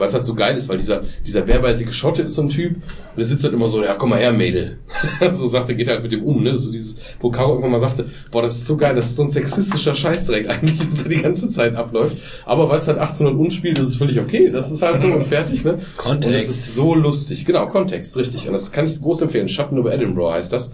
Weil 0.00 0.08
es 0.08 0.14
halt 0.14 0.24
so 0.24 0.34
geil 0.34 0.56
ist, 0.56 0.68
weil 0.68 0.78
dieser, 0.78 1.02
dieser 1.26 1.42
bärbeißige 1.42 1.92
Schotte 1.92 2.22
ist 2.22 2.34
so 2.34 2.42
ein 2.42 2.48
Typ, 2.48 2.76
und 2.76 2.82
der 3.16 3.24
sitzt 3.24 3.44
halt 3.44 3.52
immer 3.52 3.68
so, 3.68 3.84
ja, 3.84 3.94
komm 3.94 4.10
mal 4.10 4.18
her, 4.18 4.32
Mädel. 4.32 4.78
so 5.32 5.46
sagt 5.46 5.68
er, 5.68 5.74
geht 5.74 5.88
halt 5.88 6.02
mit 6.02 6.10
dem 6.10 6.24
um, 6.24 6.42
ne? 6.42 6.56
So 6.56 6.72
dieses, 6.72 6.98
wo 7.20 7.30
Caro 7.30 7.50
irgendwann 7.50 7.72
mal 7.72 7.80
sagte, 7.80 8.06
boah, 8.30 8.42
das 8.42 8.56
ist 8.56 8.66
so 8.66 8.76
geil, 8.76 8.94
das 8.96 9.10
ist 9.10 9.16
so 9.16 9.22
ein 9.22 9.28
sexistischer 9.28 9.94
Scheißdreck 9.94 10.48
eigentlich, 10.50 10.80
was 10.80 11.02
da 11.02 11.08
die 11.08 11.16
ganze 11.16 11.50
Zeit 11.50 11.76
abläuft. 11.76 12.16
Aber 12.46 12.68
weil 12.68 12.80
es 12.80 12.88
halt 12.88 12.98
1800 12.98 13.38
und 13.38 13.52
spielt, 13.52 13.78
ist 13.78 13.88
es 13.88 13.96
völlig 13.96 14.18
okay. 14.18 14.50
Das 14.50 14.70
ist 14.70 14.82
halt 14.82 15.00
so 15.00 15.08
und 15.08 15.24
fertig, 15.24 15.64
ne? 15.64 15.78
Kontext. 15.96 16.26
Und 16.26 16.34
es 16.34 16.48
ist 16.48 16.74
so 16.74 16.94
lustig. 16.94 17.44
Genau, 17.44 17.66
Kontext, 17.66 18.16
richtig. 18.16 18.46
Und 18.46 18.54
das 18.54 18.72
kann 18.72 18.86
ich 18.86 19.00
groß 19.00 19.20
empfehlen. 19.20 19.48
Schatten 19.48 19.76
über 19.76 19.92
Edinburgh 19.92 20.32
heißt 20.32 20.52
das. 20.52 20.72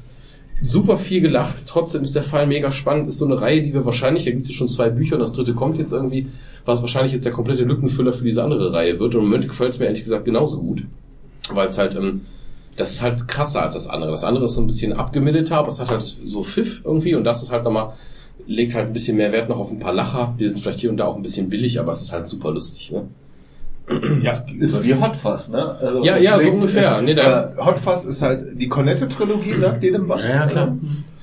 Super 0.63 0.97
viel 0.97 1.21
gelacht. 1.21 1.65
Trotzdem 1.67 2.03
ist 2.03 2.17
der 2.17 2.23
Fall 2.23 2.47
mega 2.47 2.71
spannend. 2.71 3.09
Ist 3.09 3.19
so 3.19 3.27
eine 3.27 3.41
Reihe, 3.41 3.63
die 3.63 3.75
wir 3.75 3.85
wahrscheinlich, 3.85 4.25
da 4.25 4.31
gibt 4.31 4.47
es 4.47 4.55
schon 4.55 4.69
zwei 4.69 4.89
Bücher 4.89 5.17
und 5.17 5.21
das 5.21 5.33
dritte 5.33 5.55
kommt 5.55 5.79
jetzt 5.79 5.93
irgendwie, 5.93 6.29
was 6.65 6.81
wahrscheinlich 6.81 7.13
jetzt 7.13 7.25
der 7.25 7.33
komplette 7.33 7.65
Lückenfüller 7.65 8.13
für 8.13 8.25
diese 8.25 8.43
andere 8.43 8.73
Reihe 8.73 8.99
wird. 8.99 9.15
Und 9.15 9.23
im 9.23 9.29
Moment 9.29 9.49
gefällt 9.49 9.75
es 9.75 9.79
mir 9.79 9.87
ehrlich 9.87 10.03
gesagt 10.03 10.25
genauso 10.25 10.59
gut. 10.61 10.85
Weil 11.51 11.69
es 11.69 11.79
halt, 11.79 11.95
ähm, 11.95 12.23
das 12.77 12.93
ist 12.93 13.03
halt 13.03 13.29
krasser 13.29 13.63
als 13.63 13.75
das 13.75 13.89
andere. 13.89 14.11
Das 14.11 14.25
andere 14.25 14.47
ist 14.47 14.55
so 14.55 14.63
ein 14.63 14.67
bisschen 14.67 14.93
abgemilderter, 14.93 15.59
aber 15.59 15.69
es 15.69 15.81
hat 15.81 15.91
halt 15.91 16.03
so 16.03 16.43
Pfiff 16.43 16.83
irgendwie 16.85 17.15
und 17.15 17.25
das 17.25 17.43
ist 17.43 17.53
halt 17.53 17.65
nochmal, 17.65 17.93
legt 18.47 18.75
halt 18.75 18.89
ein 18.89 18.93
bisschen 18.93 19.17
mehr 19.17 19.33
Wert 19.33 19.49
noch 19.49 19.59
auf 19.59 19.71
ein 19.71 19.79
paar 19.79 19.93
Lacher. 19.93 20.35
Die 20.41 20.49
sind 20.49 20.61
vielleicht 20.61 20.81
hier 20.81 20.91
und 20.91 20.97
da 20.97 21.07
auch 21.07 21.17
ein 21.17 21.23
bisschen 21.23 21.49
billig, 21.51 21.79
aber 21.79 21.93
es 21.93 22.03
ist 22.03 22.13
halt 22.13 22.29
super 22.29 22.51
lustig, 22.51 22.93
ne? 22.93 23.09
Ja, 24.23 24.33
Ist 24.59 24.83
wie 24.85 24.95
Hot 24.95 25.17
Fuzz, 25.17 25.49
ne? 25.49 25.77
Also 25.81 26.05
Ja, 26.05 26.17
ja, 26.17 26.39
so 26.41 26.51
ungefähr. 26.51 27.01
Nee, 27.03 27.15
da 27.15 27.53
äh, 27.57 27.65
Hot 27.65 27.79
Fuzz 27.81 28.05
ist 28.05 28.21
halt 28.23 28.61
die 28.61 28.69
Cornetto-Trilogie, 28.69 29.53
sagt 29.61 29.83
jedem 29.85 30.09
was. 30.09 30.29
Ja, 30.29 30.47
klar. 30.47 30.77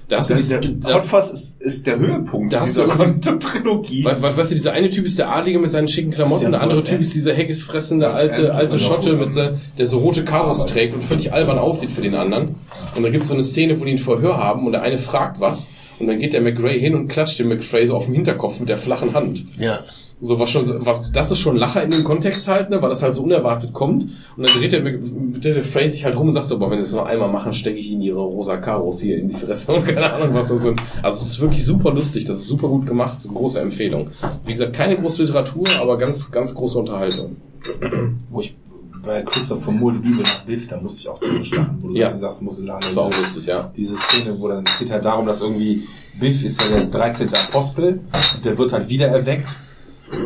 Da 0.10 0.18
hast 0.20 0.30
du 0.30 0.34
Der, 0.36 0.42
dieses, 0.44 0.60
der, 0.82 0.94
Hot 0.96 1.02
Fuzz 1.04 1.30
ist, 1.32 1.62
ist 1.62 1.88
der 1.88 1.98
Höhepunkt 2.00 2.54
Da 2.54 2.64
dieser 2.66 2.88
Cornetto-Trilogie. 2.88 4.06
We- 4.06 4.18
we- 4.22 4.38
Weißt 4.38 4.52
du, 4.52 4.56
dieser 4.56 4.74
eine 4.74 4.90
Typ 4.90 5.06
ist 5.06 5.18
der 5.20 5.30
Adlige 5.34 5.60
mit 5.60 5.72
seinen 5.72 5.88
schicken 5.88 6.12
Klamotten, 6.12 6.44
ja 6.44 6.50
der 6.52 6.62
andere 6.62 6.84
Typ 6.84 7.02
ist 7.02 7.14
dieser 7.16 7.34
heckigsfressende 7.34 8.06
Wolf 8.08 8.16
alte, 8.18 8.54
alte 8.54 8.74
das 8.74 8.82
Schotte, 8.82 9.16
mit 9.18 9.34
sein, 9.34 9.62
der 9.78 9.88
so 9.88 10.00
rote 10.00 10.24
Karos 10.24 10.66
trägt 10.66 10.94
und 10.94 11.04
völlig 11.04 11.34
albern 11.34 11.58
aussieht 11.58 11.92
für 11.92 12.02
den 12.02 12.16
anderen. 12.16 12.56
Und 12.96 13.04
dann 13.04 13.12
gibt 13.12 13.24
es 13.24 13.30
so 13.30 13.34
eine 13.34 13.44
Szene, 13.44 13.80
wo 13.80 13.86
die 13.86 13.92
ein 13.92 13.98
Verhör 13.98 14.38
haben 14.38 14.66
und 14.66 14.72
der 14.74 14.82
eine 14.84 15.00
fragt 15.00 15.40
was 15.40 15.68
und 16.00 16.08
dann 16.08 16.20
geht 16.20 16.34
der 16.34 16.42
McRae 16.42 16.78
hin 16.80 16.96
und 16.96 17.08
klatscht 17.08 17.40
dem 17.40 17.48
McFray 17.50 17.88
so 17.88 17.96
auf 17.96 18.06
den 18.06 18.14
Hinterkopf 18.16 18.60
mit 18.60 18.70
der 18.70 18.78
flachen 18.78 19.14
Hand. 19.14 19.46
Ja. 19.58 19.80
So 20.22 20.40
was 20.40 20.50
schon, 20.52 20.86
was, 20.86 21.12
das 21.12 21.32
ist 21.32 21.40
schon 21.40 21.58
Lacher 21.58 21.84
in 21.84 21.92
dem 21.92 22.04
Kontext 22.06 22.48
halt, 22.48 22.70
ne, 22.70 22.82
weil 22.82 22.90
das 22.90 23.04
halt 23.04 23.14
so 23.14 23.24
unerwartet 23.24 23.74
kommt. 23.74 24.04
Und 24.38 24.44
dann 24.44 24.54
dreht 24.58 24.72
der, 24.72 24.80
dreht 24.82 25.44
der 25.56 25.64
Frey 25.64 25.90
sich 25.90 26.06
halt 26.06 26.16
rum 26.16 26.28
und 26.28 26.32
sagt 26.34 26.46
so, 26.48 26.58
boah, 26.60 26.72
wenn 26.72 26.78
sie 26.78 26.84
es 26.86 26.94
noch 26.94 27.06
einmal 27.06 27.30
machen, 27.30 27.52
stecke 27.52 27.78
ich 27.78 27.90
ihnen 27.92 28.02
ihre 28.02 28.22
rosa 28.22 28.58
Karos 28.58 29.02
hier 29.02 29.18
in 29.18 29.30
die 29.30 29.36
Fresse 29.36 29.74
und 29.74 29.86
keine 29.86 30.14
Ahnung, 30.14 30.34
was 30.34 30.48
das 30.50 30.62
sind. 30.62 30.82
Also 31.02 31.22
es 31.22 31.28
ist 31.32 31.42
wirklich 31.42 31.66
super 31.66 31.92
lustig, 31.92 32.26
das 32.26 32.40
ist 32.40 32.48
super 32.48 32.70
gut 32.70 32.86
gemacht, 32.86 33.14
das 33.16 33.26
ist 33.26 33.32
eine 33.32 33.38
große 33.40 33.60
Empfehlung. 33.60 34.12
Wie 34.46 34.52
gesagt, 34.54 34.74
keine 34.74 34.96
große 34.98 35.24
Literatur, 35.24 35.68
aber 35.82 35.98
ganz, 35.98 36.32
ganz 36.32 36.56
große 36.56 36.80
Unterhaltung. 36.80 37.36
Wo 38.30 38.42
ich 38.42 38.56
bei 39.04 39.22
Christopher 39.24 39.72
Moore 39.72 39.96
die 39.96 40.00
Bibel 40.08 40.24
nach 40.24 40.46
Biff, 40.46 40.68
da 40.68 40.80
musste 40.80 41.02
ich 41.02 41.10
auch 41.10 41.20
drüber 41.20 41.44
lachen, 41.58 41.78
wo 41.82 41.90
du 41.90 41.96
Ja. 41.96 42.18
sagst, 42.18 42.42
musst 42.42 42.60
du 42.60 42.64
lachen. 42.64 42.80
Das 42.84 42.96
war 42.96 43.04
auch 43.04 43.18
lustig, 43.18 43.46
ja. 43.46 43.70
Diese 43.76 43.98
Szene, 43.98 44.40
wo 44.40 44.48
dann 44.48 44.64
es 44.66 44.80
geht 44.80 44.90
halt 44.92 45.04
darum, 45.04 45.26
dass 45.26 45.42
irgendwie 45.42 45.84
Biff 46.18 46.42
ist 46.46 46.62
ja 46.62 46.70
der 46.70 46.86
13. 46.86 47.28
Apostel 47.34 48.00
und 48.36 48.46
der 48.46 48.58
wird 48.58 48.72
halt 48.72 48.88
wieder 48.88 49.08
erweckt, 49.08 49.50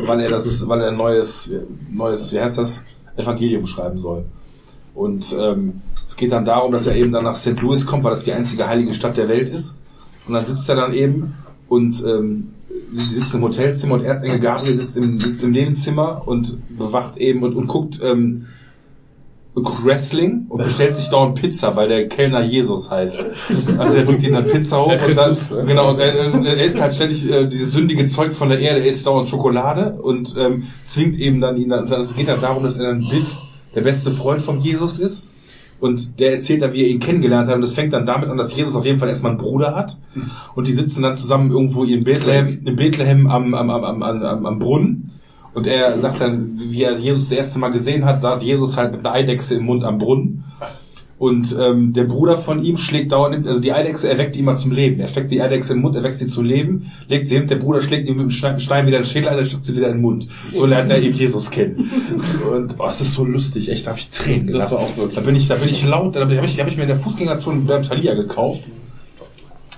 weil 0.06 0.20
er 0.20 0.30
das, 0.30 0.66
weil 0.68 0.80
er 0.80 0.88
ein 0.88 0.96
neues, 0.96 1.50
neues, 1.90 2.32
wie 2.32 2.40
heißt 2.40 2.58
das, 2.58 2.82
Evangelium 3.16 3.66
schreiben 3.66 3.98
soll. 3.98 4.24
Und 4.94 5.34
ähm, 5.38 5.82
es 6.06 6.16
geht 6.16 6.32
dann 6.32 6.44
darum, 6.44 6.72
dass 6.72 6.86
er 6.86 6.96
eben 6.96 7.12
dann 7.12 7.24
nach 7.24 7.34
St. 7.34 7.60
Louis 7.60 7.86
kommt, 7.86 8.04
weil 8.04 8.12
das 8.12 8.24
die 8.24 8.32
einzige 8.32 8.66
heilige 8.66 8.94
Stadt 8.94 9.16
der 9.16 9.28
Welt 9.28 9.48
ist. 9.48 9.74
Und 10.26 10.34
dann 10.34 10.46
sitzt 10.46 10.68
er 10.68 10.76
dann 10.76 10.92
eben 10.92 11.34
und 11.68 12.02
ähm, 12.04 12.48
sie 12.92 13.04
sitzen 13.04 13.38
im 13.38 13.42
Hotelzimmer 13.44 13.94
und 13.94 14.04
Erzengel 14.04 14.38
Gabriel 14.38 14.76
sitzt 14.78 14.96
im, 14.96 15.20
sitzt 15.20 15.42
im 15.42 15.50
Nebenzimmer 15.50 16.22
und 16.26 16.58
bewacht 16.76 17.18
eben 17.18 17.42
und, 17.42 17.54
und 17.54 17.66
guckt, 17.66 18.00
ähm, 18.02 18.46
guckt 19.54 19.84
Wrestling 19.84 20.46
und 20.48 20.62
bestellt 20.62 20.96
sich 20.96 21.08
dauernd 21.08 21.34
Pizza, 21.34 21.74
weil 21.74 21.88
der 21.88 22.08
Kellner 22.08 22.42
Jesus 22.42 22.90
heißt. 22.90 23.30
Also 23.78 23.98
er 23.98 24.04
bringt 24.04 24.22
ihm 24.22 24.34
dann 24.34 24.46
Pizza 24.46 24.84
hoch 24.84 24.92
und 24.92 25.16
dann, 25.16 25.32
ne? 25.32 25.64
genau, 25.66 25.90
und 25.90 25.98
er, 25.98 26.14
er 26.44 26.64
isst 26.64 26.80
halt 26.80 26.94
ständig 26.94 27.28
äh, 27.28 27.46
dieses 27.46 27.72
sündige 27.72 28.06
Zeug 28.06 28.32
von 28.32 28.48
der 28.48 28.60
Erde, 28.60 28.80
er 28.80 28.86
isst 28.86 29.06
dauernd 29.06 29.28
Schokolade 29.28 30.00
und 30.00 30.34
ähm, 30.38 30.64
zwingt 30.86 31.18
eben 31.18 31.40
dann 31.40 31.56
ihn 31.56 31.70
dann 31.70 31.90
es 31.92 32.14
geht 32.14 32.28
dann 32.28 32.40
darum, 32.40 32.62
dass 32.62 32.78
er 32.78 32.86
dann 32.86 33.00
Biff 33.00 33.36
der 33.74 33.82
beste 33.82 34.10
Freund 34.10 34.40
von 34.42 34.60
Jesus 34.60 34.98
ist. 34.98 35.26
Und 35.80 36.18
der 36.18 36.32
erzählt 36.32 36.62
dann, 36.62 36.72
wie 36.72 36.82
er 36.82 36.88
ihn 36.88 36.98
kennengelernt 36.98 37.46
hat. 37.46 37.54
Und 37.54 37.60
das 37.60 37.72
fängt 37.72 37.92
dann 37.92 38.04
damit 38.04 38.28
an, 38.28 38.36
dass 38.36 38.56
Jesus 38.56 38.74
auf 38.74 38.84
jeden 38.84 38.98
Fall 38.98 39.08
erstmal 39.08 39.30
einen 39.30 39.40
Bruder 39.40 39.76
hat. 39.76 39.96
Und 40.56 40.66
die 40.66 40.72
sitzen 40.72 41.02
dann 41.02 41.16
zusammen 41.16 41.52
irgendwo 41.52 41.84
in 41.84 42.02
Bethlehem, 42.02 42.66
in 42.66 42.74
Bethlehem 42.74 43.28
am, 43.28 43.54
am, 43.54 43.70
am, 43.70 43.84
am, 43.84 44.02
am, 44.02 44.46
am 44.46 44.58
Brunnen. 44.58 45.12
Und 45.58 45.66
er 45.66 45.98
sagt 45.98 46.20
dann, 46.20 46.52
wie 46.56 46.84
er 46.84 46.96
Jesus 46.96 47.30
das 47.30 47.38
erste 47.38 47.58
Mal 47.58 47.70
gesehen 47.70 48.04
hat, 48.04 48.20
saß 48.20 48.44
Jesus 48.44 48.76
halt 48.76 48.92
mit 48.92 49.04
einer 49.04 49.12
Eidechse 49.12 49.56
im 49.56 49.64
Mund 49.64 49.82
am 49.82 49.98
Brunnen. 49.98 50.44
Und 51.18 51.52
ähm, 51.58 51.92
der 51.92 52.04
Bruder 52.04 52.36
von 52.36 52.62
ihm 52.62 52.76
schlägt 52.76 53.10
dauernd, 53.10 53.44
also 53.44 53.58
die 53.58 53.72
Eidechse 53.72 54.08
erweckt 54.08 54.36
ihn 54.36 54.44
mal 54.44 54.54
zum 54.54 54.70
Leben. 54.70 55.00
Er 55.00 55.08
steckt 55.08 55.32
die 55.32 55.42
Eidechse 55.42 55.72
den 55.72 55.82
Mund, 55.82 55.96
erweckt 55.96 56.14
sie 56.14 56.28
zum 56.28 56.44
Leben, 56.44 56.92
legt 57.08 57.26
sie 57.26 57.34
hin, 57.34 57.48
der 57.48 57.56
Bruder 57.56 57.82
schlägt 57.82 58.08
ihm 58.08 58.18
mit 58.18 58.30
dem 58.30 58.60
Stein 58.60 58.86
wieder 58.86 58.98
in 58.98 59.02
den 59.02 59.04
Schädel 59.04 59.30
ein, 59.30 59.36
dann 59.36 59.44
steckt 59.44 59.66
sie 59.66 59.74
wieder 59.74 59.88
in 59.88 59.94
den 59.94 60.02
Mund. 60.02 60.28
So 60.54 60.64
lernt 60.64 60.92
er 60.92 61.02
eben 61.02 61.16
Jesus 61.16 61.50
kennen. 61.50 61.90
Und 62.48 62.76
oh, 62.78 62.86
es 62.88 63.00
ist 63.00 63.14
so 63.14 63.24
lustig, 63.24 63.68
echt, 63.68 63.84
da 63.84 63.90
habe 63.90 63.98
ich 63.98 64.10
Tränen 64.10 64.46
gelacht. 64.46 64.70
Das 64.70 64.78
war 64.78 64.78
auch 64.78 64.96
wirklich. 64.96 65.16
Da 65.16 65.22
bin 65.22 65.34
ich, 65.34 65.48
da 65.48 65.56
bin 65.56 65.68
ich 65.68 65.84
laut, 65.84 66.14
da 66.14 66.20
habe 66.20 66.32
ich, 66.46 66.54
da 66.54 66.62
hab 66.62 66.70
ich 66.70 66.76
mir 66.76 66.84
in 66.84 66.88
der 66.88 66.98
Fußgängerzone 66.98 67.62
beim 67.62 67.82
Thalia 67.82 68.14
gekauft. 68.14 68.68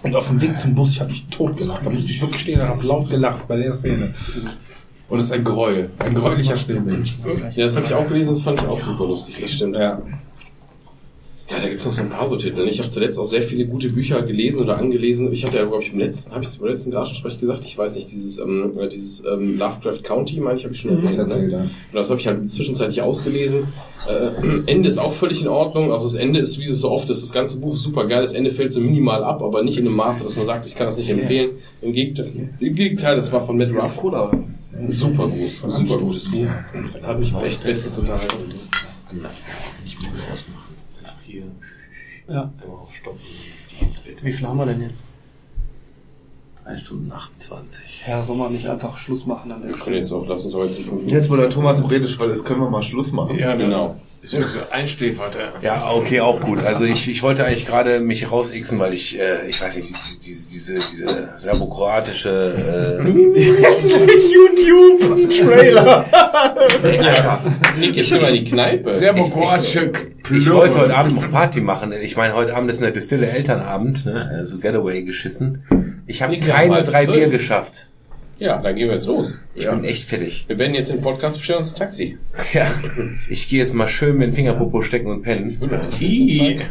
Und 0.02 0.14
auf 0.14 0.28
dem 0.28 0.42
Weg 0.42 0.58
zum 0.58 0.74
Bus, 0.74 0.90
ich 0.90 1.00
habe 1.00 1.10
mich 1.10 1.26
tot 1.28 1.56
gelacht. 1.56 1.86
Da 1.86 1.88
musste 1.88 2.10
ich 2.10 2.20
wirklich 2.20 2.42
stehen 2.42 2.60
und 2.60 2.68
habe 2.68 2.86
laut 2.86 3.08
gelacht 3.08 3.48
bei 3.48 3.56
der 3.56 3.72
Szene. 3.72 4.12
Und 5.10 5.18
es 5.18 5.26
ist 5.26 5.32
ein 5.32 5.44
Gräuel, 5.44 5.90
ein 5.98 6.14
gräulicher 6.14 6.56
Schneemensch. 6.56 7.18
Ja, 7.56 7.64
das 7.64 7.76
habe 7.76 7.86
ich 7.86 7.94
auch 7.94 8.06
gelesen, 8.06 8.30
das 8.30 8.42
fand 8.42 8.60
ich 8.60 8.66
auch 8.66 8.80
super 8.80 9.06
lustig, 9.06 9.38
das 9.40 9.50
stimmt. 9.50 9.76
Ja. 9.76 10.00
Ja, 11.50 11.58
da 11.58 11.68
gibt 11.68 11.80
es 11.80 11.86
noch 11.86 11.92
so 11.92 12.02
ein 12.02 12.10
paar 12.10 12.28
so 12.28 12.36
Titel. 12.36 12.60
Ich 12.68 12.78
habe 12.78 12.90
zuletzt 12.90 13.18
auch 13.18 13.26
sehr 13.26 13.42
viele 13.42 13.66
gute 13.66 13.88
Bücher 13.88 14.22
gelesen 14.22 14.60
oder 14.60 14.78
angelesen. 14.78 15.32
Ich 15.32 15.44
hatte 15.44 15.56
ja, 15.56 15.64
glaube 15.64 15.82
ich, 15.82 15.92
im 15.92 15.98
letzten, 15.98 16.30
habe 16.30 16.44
ich 16.44 16.50
es 16.50 16.58
im 16.58 16.66
letzten 16.66 16.92
Garagensprech 16.92 17.40
gesagt, 17.40 17.64
ich 17.64 17.76
weiß 17.76 17.96
nicht, 17.96 18.12
dieses, 18.12 18.38
ähm, 18.38 18.78
äh, 18.78 18.88
dieses 18.88 19.24
ähm, 19.24 19.58
Lovecraft 19.58 20.00
County, 20.04 20.38
meine 20.38 20.58
ich, 20.58 20.64
habe 20.64 20.74
ich 20.74 20.80
schon 20.80 20.92
erwähnt. 20.92 21.18
erzählt 21.18 21.50
Ne? 21.50 21.62
Und 21.62 21.94
das 21.94 22.08
habe 22.08 22.20
ich 22.20 22.26
halt 22.28 22.48
zwischenzeitlich 22.48 23.02
ausgelesen. 23.02 23.64
Äh, 24.06 24.30
Ende 24.66 24.88
ist 24.88 24.98
auch 24.98 25.12
völlig 25.12 25.42
in 25.42 25.48
Ordnung. 25.48 25.90
Also 25.90 26.04
das 26.04 26.14
Ende 26.14 26.38
ist, 26.38 26.60
wie 26.60 26.66
es 26.66 26.82
so 26.82 26.90
oft 26.92 27.10
ist, 27.10 27.20
das 27.20 27.32
ganze 27.32 27.58
Buch 27.58 27.74
ist 27.74 27.82
super 27.82 28.06
geil. 28.06 28.22
Das 28.22 28.32
Ende 28.32 28.50
fällt 28.52 28.72
so 28.72 28.80
minimal 28.80 29.24
ab, 29.24 29.42
aber 29.42 29.64
nicht 29.64 29.76
in 29.76 29.86
einem 29.86 29.96
Maße, 29.96 30.22
dass 30.22 30.36
man 30.36 30.46
sagt, 30.46 30.68
ich 30.68 30.76
kann 30.76 30.86
das 30.86 30.98
nicht 30.98 31.10
empfehlen. 31.10 31.50
Im 31.82 31.92
Gegenteil, 31.92 32.50
im 32.60 32.74
Gegenteil 32.76 33.16
das 33.16 33.32
war 33.32 33.44
von 33.44 33.56
Matt 33.58 33.70
Ruff. 33.70 33.96
Super 34.88 35.28
groß, 35.28 35.56
super 35.58 35.98
gutes 35.98 36.30
Buch. 36.30 36.48
Hat 37.02 37.18
mich 37.18 37.34
echt 37.34 37.62
bestens 37.62 37.98
unterhalten. 37.98 38.54
Ja. 42.28 42.52
Wie 44.22 44.32
viel 44.32 44.46
haben 44.46 44.58
wir 44.58 44.66
denn 44.66 44.82
jetzt? 44.82 45.02
3 46.64 46.76
Stunden 46.78 47.12
28. 47.12 48.04
Ja, 48.06 48.22
soll 48.22 48.36
man 48.36 48.52
nicht 48.52 48.68
einfach 48.68 48.98
Schluss 48.98 49.26
machen 49.26 49.50
an 49.52 49.62
der 49.62 49.70
Wir 49.70 49.78
können 49.78 49.96
jetzt 49.96 50.12
auch, 50.12 50.26
lass 50.28 50.44
uns 50.44 50.54
heute 50.54 50.72
nicht 50.74 50.88
fünf 50.88 51.02
Jetzt, 51.06 51.30
wo 51.30 51.36
der 51.36 51.50
Thomas 51.50 51.78
im 51.80 51.86
Redeschwall 51.86 52.30
ist, 52.30 52.44
können 52.44 52.60
wir 52.60 52.70
mal 52.70 52.82
Schluss 52.82 53.12
machen. 53.12 53.38
Ja, 53.38 53.54
Genau. 53.56 53.96
Ist 54.22 54.34
ja 54.34 54.42
so 54.42 54.58
einschläfert, 54.70 55.34
ja. 55.34 55.52
Ja, 55.62 55.90
okay, 55.92 56.20
auch 56.20 56.42
gut. 56.42 56.58
Also 56.58 56.84
ich, 56.84 57.08
ich 57.08 57.22
wollte 57.22 57.46
eigentlich 57.46 57.64
gerade 57.66 58.00
mich 58.00 58.30
rausixen, 58.30 58.78
weil 58.78 58.94
ich, 58.94 59.18
äh, 59.18 59.48
ich 59.48 59.58
weiß 59.58 59.78
nicht, 59.78 59.94
diese, 60.22 60.50
diese, 60.50 60.78
diese 60.92 61.30
serbokroatische, 61.38 62.98
YouTube-Trailer. 64.30 66.04
äh, 66.82 66.98
Alter, 66.98 67.40
Nick, 67.78 67.96
jetzt 67.96 68.12
geh 68.12 68.20
mal 68.20 68.28
in 68.28 68.44
die 68.44 68.50
Kneipe. 68.50 68.92
Serbokroatische 68.92 69.90
ich 70.32 70.50
wollte 70.50 70.78
heute 70.78 70.96
Abend 70.96 71.16
noch 71.16 71.30
Party 71.30 71.60
machen. 71.60 71.92
Ich 71.92 72.16
meine, 72.16 72.34
heute 72.34 72.54
Abend 72.54 72.70
ist 72.70 72.82
eine 72.82 72.92
Distille 72.92 73.26
Elternabend, 73.26 74.06
ne? 74.06 74.30
also 74.32 74.58
Getaway 74.58 75.02
geschissen. 75.02 75.64
Ich 76.10 76.22
habe 76.22 76.38
keine 76.40 76.82
drei. 76.82 77.06
Bier 77.06 77.28
geschafft. 77.28 77.86
Ja, 78.38 78.60
dann 78.60 78.74
gehen 78.74 78.88
wir 78.88 78.94
jetzt 78.94 79.06
los. 79.06 79.38
Ich 79.54 79.68
bin 79.68 79.84
echt 79.84 80.08
fertig. 80.08 80.44
Wir 80.48 80.58
werden 80.58 80.74
jetzt 80.74 80.90
den 80.90 81.00
Podcast 81.00 81.38
bestellen 81.38 81.62
ein 81.62 81.74
Taxi. 81.74 82.18
Ja, 82.52 82.66
ich 83.28 83.48
gehe 83.48 83.60
jetzt 83.60 83.74
mal 83.74 83.86
schön 83.86 84.16
mit 84.16 84.30
dem 84.30 84.34
Fingerpopo 84.34 84.82
stecken 84.82 85.08
und 85.08 85.22
pennen. 85.22 85.56
I. 86.00 86.62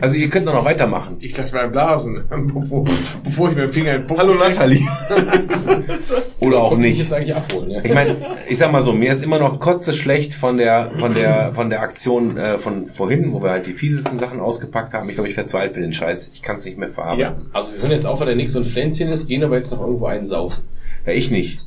Also 0.00 0.16
ihr 0.16 0.28
könnt 0.30 0.46
doch 0.46 0.54
noch 0.54 0.64
weitermachen. 0.64 1.16
Ich 1.20 1.36
lasse 1.36 1.54
mal 1.54 1.68
blasen, 1.68 2.24
bevor, 2.54 2.84
bevor 3.24 3.50
ich 3.50 3.56
mit 3.56 3.64
dem 3.64 3.72
Finger 3.72 3.94
in 3.94 4.02
den 4.02 4.06
Popo 4.06 4.20
Hallo. 4.20 4.34
Nathalie. 4.34 4.80
Oder 6.40 6.58
auch 6.58 6.76
nicht. 6.76 6.98
jetzt 6.98 7.12
eigentlich 7.12 7.34
abholen, 7.34 7.68
ne? 7.68 7.80
Ich 7.84 7.92
meine, 7.94 8.16
ich 8.48 8.58
sag 8.58 8.70
mal 8.72 8.80
so, 8.82 8.92
mir 8.92 9.10
ist 9.12 9.22
immer 9.22 9.38
noch 9.38 9.58
kotze 9.60 9.92
schlecht 9.92 10.34
von 10.34 10.58
der 10.58 10.90
von 10.98 11.14
der 11.14 11.52
von 11.54 11.70
der 11.70 11.80
Aktion 11.82 12.36
äh, 12.36 12.58
von 12.58 12.86
vorhin, 12.86 13.32
wo 13.32 13.42
wir 13.42 13.50
halt 13.50 13.66
die 13.66 13.72
fiesesten 13.72 14.18
Sachen 14.18 14.40
ausgepackt 14.40 14.92
haben. 14.94 15.08
Ich 15.08 15.14
glaube, 15.16 15.28
ich 15.28 15.36
werde 15.36 15.48
zu 15.48 15.58
alt 15.58 15.74
für 15.74 15.80
den 15.80 15.92
Scheiß. 15.92 16.30
Ich 16.34 16.42
kann 16.42 16.56
es 16.56 16.64
nicht 16.64 16.78
mehr 16.78 16.88
Ja, 16.88 16.94
verarbeiten. 16.94 17.46
also 17.52 17.72
wir 17.74 17.82
hören 17.82 17.92
jetzt 17.92 18.06
auf, 18.06 18.20
weil 18.20 18.26
der 18.26 18.36
Nix 18.36 18.52
so 18.52 18.60
ein 18.60 18.64
Pflänzchen 18.64 19.08
ist, 19.08 19.26
gehen 19.26 19.42
aber 19.44 19.56
jetzt 19.56 19.70
noch 19.72 19.80
irgendwo 19.80 20.06
einen 20.06 20.26
saufen. 20.26 20.62
Ja. 21.06 21.12
ich 21.12 21.30
nicht. 21.30 21.60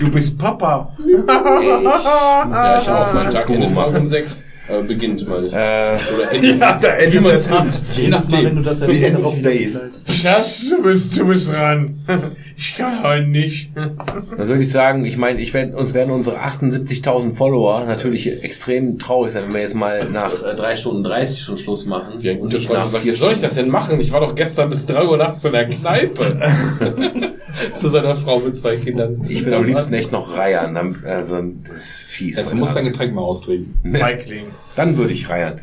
Du 0.00 0.10
bist 0.10 0.38
Papa. 0.38 0.96
Ja, 1.28 2.78
ich 2.80 2.88
auch. 2.90 3.14
Mein 3.14 3.30
Tag 3.30 3.46
Guck 3.46 3.56
endet 3.56 3.74
mal. 3.74 3.82
morgen 3.86 3.96
um 3.98 4.08
sechs. 4.08 4.42
Äh, 4.68 4.82
beginnt, 4.82 5.26
meine 5.28 5.46
ich. 5.46 5.52
Äh, 5.52 5.96
Oder 6.14 6.32
endet. 6.32 6.60
Ja, 6.60 6.78
da 6.78 6.88
endet 6.88 7.24
Wie 7.24 7.28
es. 7.28 7.46
Je 7.46 7.52
Mal, 7.52 7.70
wenn 7.70 8.10
du 8.10 8.10
nachdem. 8.10 8.62
das 8.64 8.80
erwähnst, 8.80 9.14
end 9.14 9.24
of 9.24 9.42
days. 9.42 9.84
Schatz, 10.08 10.68
du 10.68 10.82
bist, 10.82 11.16
du 11.16 11.26
bist 11.26 11.48
dran. 11.52 12.00
Ich 12.58 12.74
kann 12.74 13.02
heute 13.02 13.26
nicht. 13.26 13.70
was 13.74 14.46
soll 14.46 14.62
ich 14.62 14.70
sagen? 14.70 15.04
Ich 15.04 15.18
meine, 15.18 15.40
ich 15.40 15.52
werd, 15.52 15.74
uns 15.74 15.92
werden 15.92 16.10
unsere 16.10 16.38
78.000 16.42 17.34
Follower 17.34 17.84
natürlich 17.84 18.42
extrem 18.42 18.98
traurig 18.98 19.32
sein, 19.32 19.44
wenn 19.44 19.54
wir 19.54 19.60
jetzt 19.60 19.74
mal 19.74 20.08
nach 20.08 20.42
äh, 20.42 20.54
3 20.54 20.76
Stunden 20.76 21.04
30 21.04 21.42
schon 21.42 21.58
Schluss 21.58 21.84
machen. 21.84 22.22
Ja, 22.22 22.32
und 22.38 22.54
Freund 22.54 22.80
nach 22.80 22.88
sagt, 22.88 23.04
wie 23.04 23.10
soll 23.10 23.32
ich 23.32 23.42
das 23.42 23.56
denn 23.56 23.68
machen? 23.68 24.00
Ich 24.00 24.10
war 24.10 24.20
doch 24.20 24.34
gestern 24.34 24.70
bis 24.70 24.86
drei 24.86 25.04
Uhr 25.04 25.18
nachts 25.18 25.44
in 25.44 25.52
der 25.52 25.68
Kneipe. 25.68 26.40
Zu 27.74 27.88
seiner 27.88 28.16
Frau 28.16 28.38
mit 28.38 28.56
zwei 28.56 28.76
Kindern. 28.76 29.20
Ich 29.28 29.44
will 29.44 29.52
am 29.52 29.64
liebsten 29.64 29.92
echt 29.92 30.12
noch 30.12 30.38
reiern. 30.38 30.96
Also, 31.04 31.42
das 31.68 31.76
ist 31.76 32.02
fies. 32.02 32.38
Also 32.38 32.50
heute 32.50 32.58
muss 32.58 32.74
dein. 32.74 32.84
Getränk 32.84 33.14
mal 33.14 33.22
austrinken. 33.22 33.94
Feigling. 33.94 34.46
Dann 34.76 34.96
würde 34.96 35.12
ich 35.12 35.28
reiern. 35.28 35.60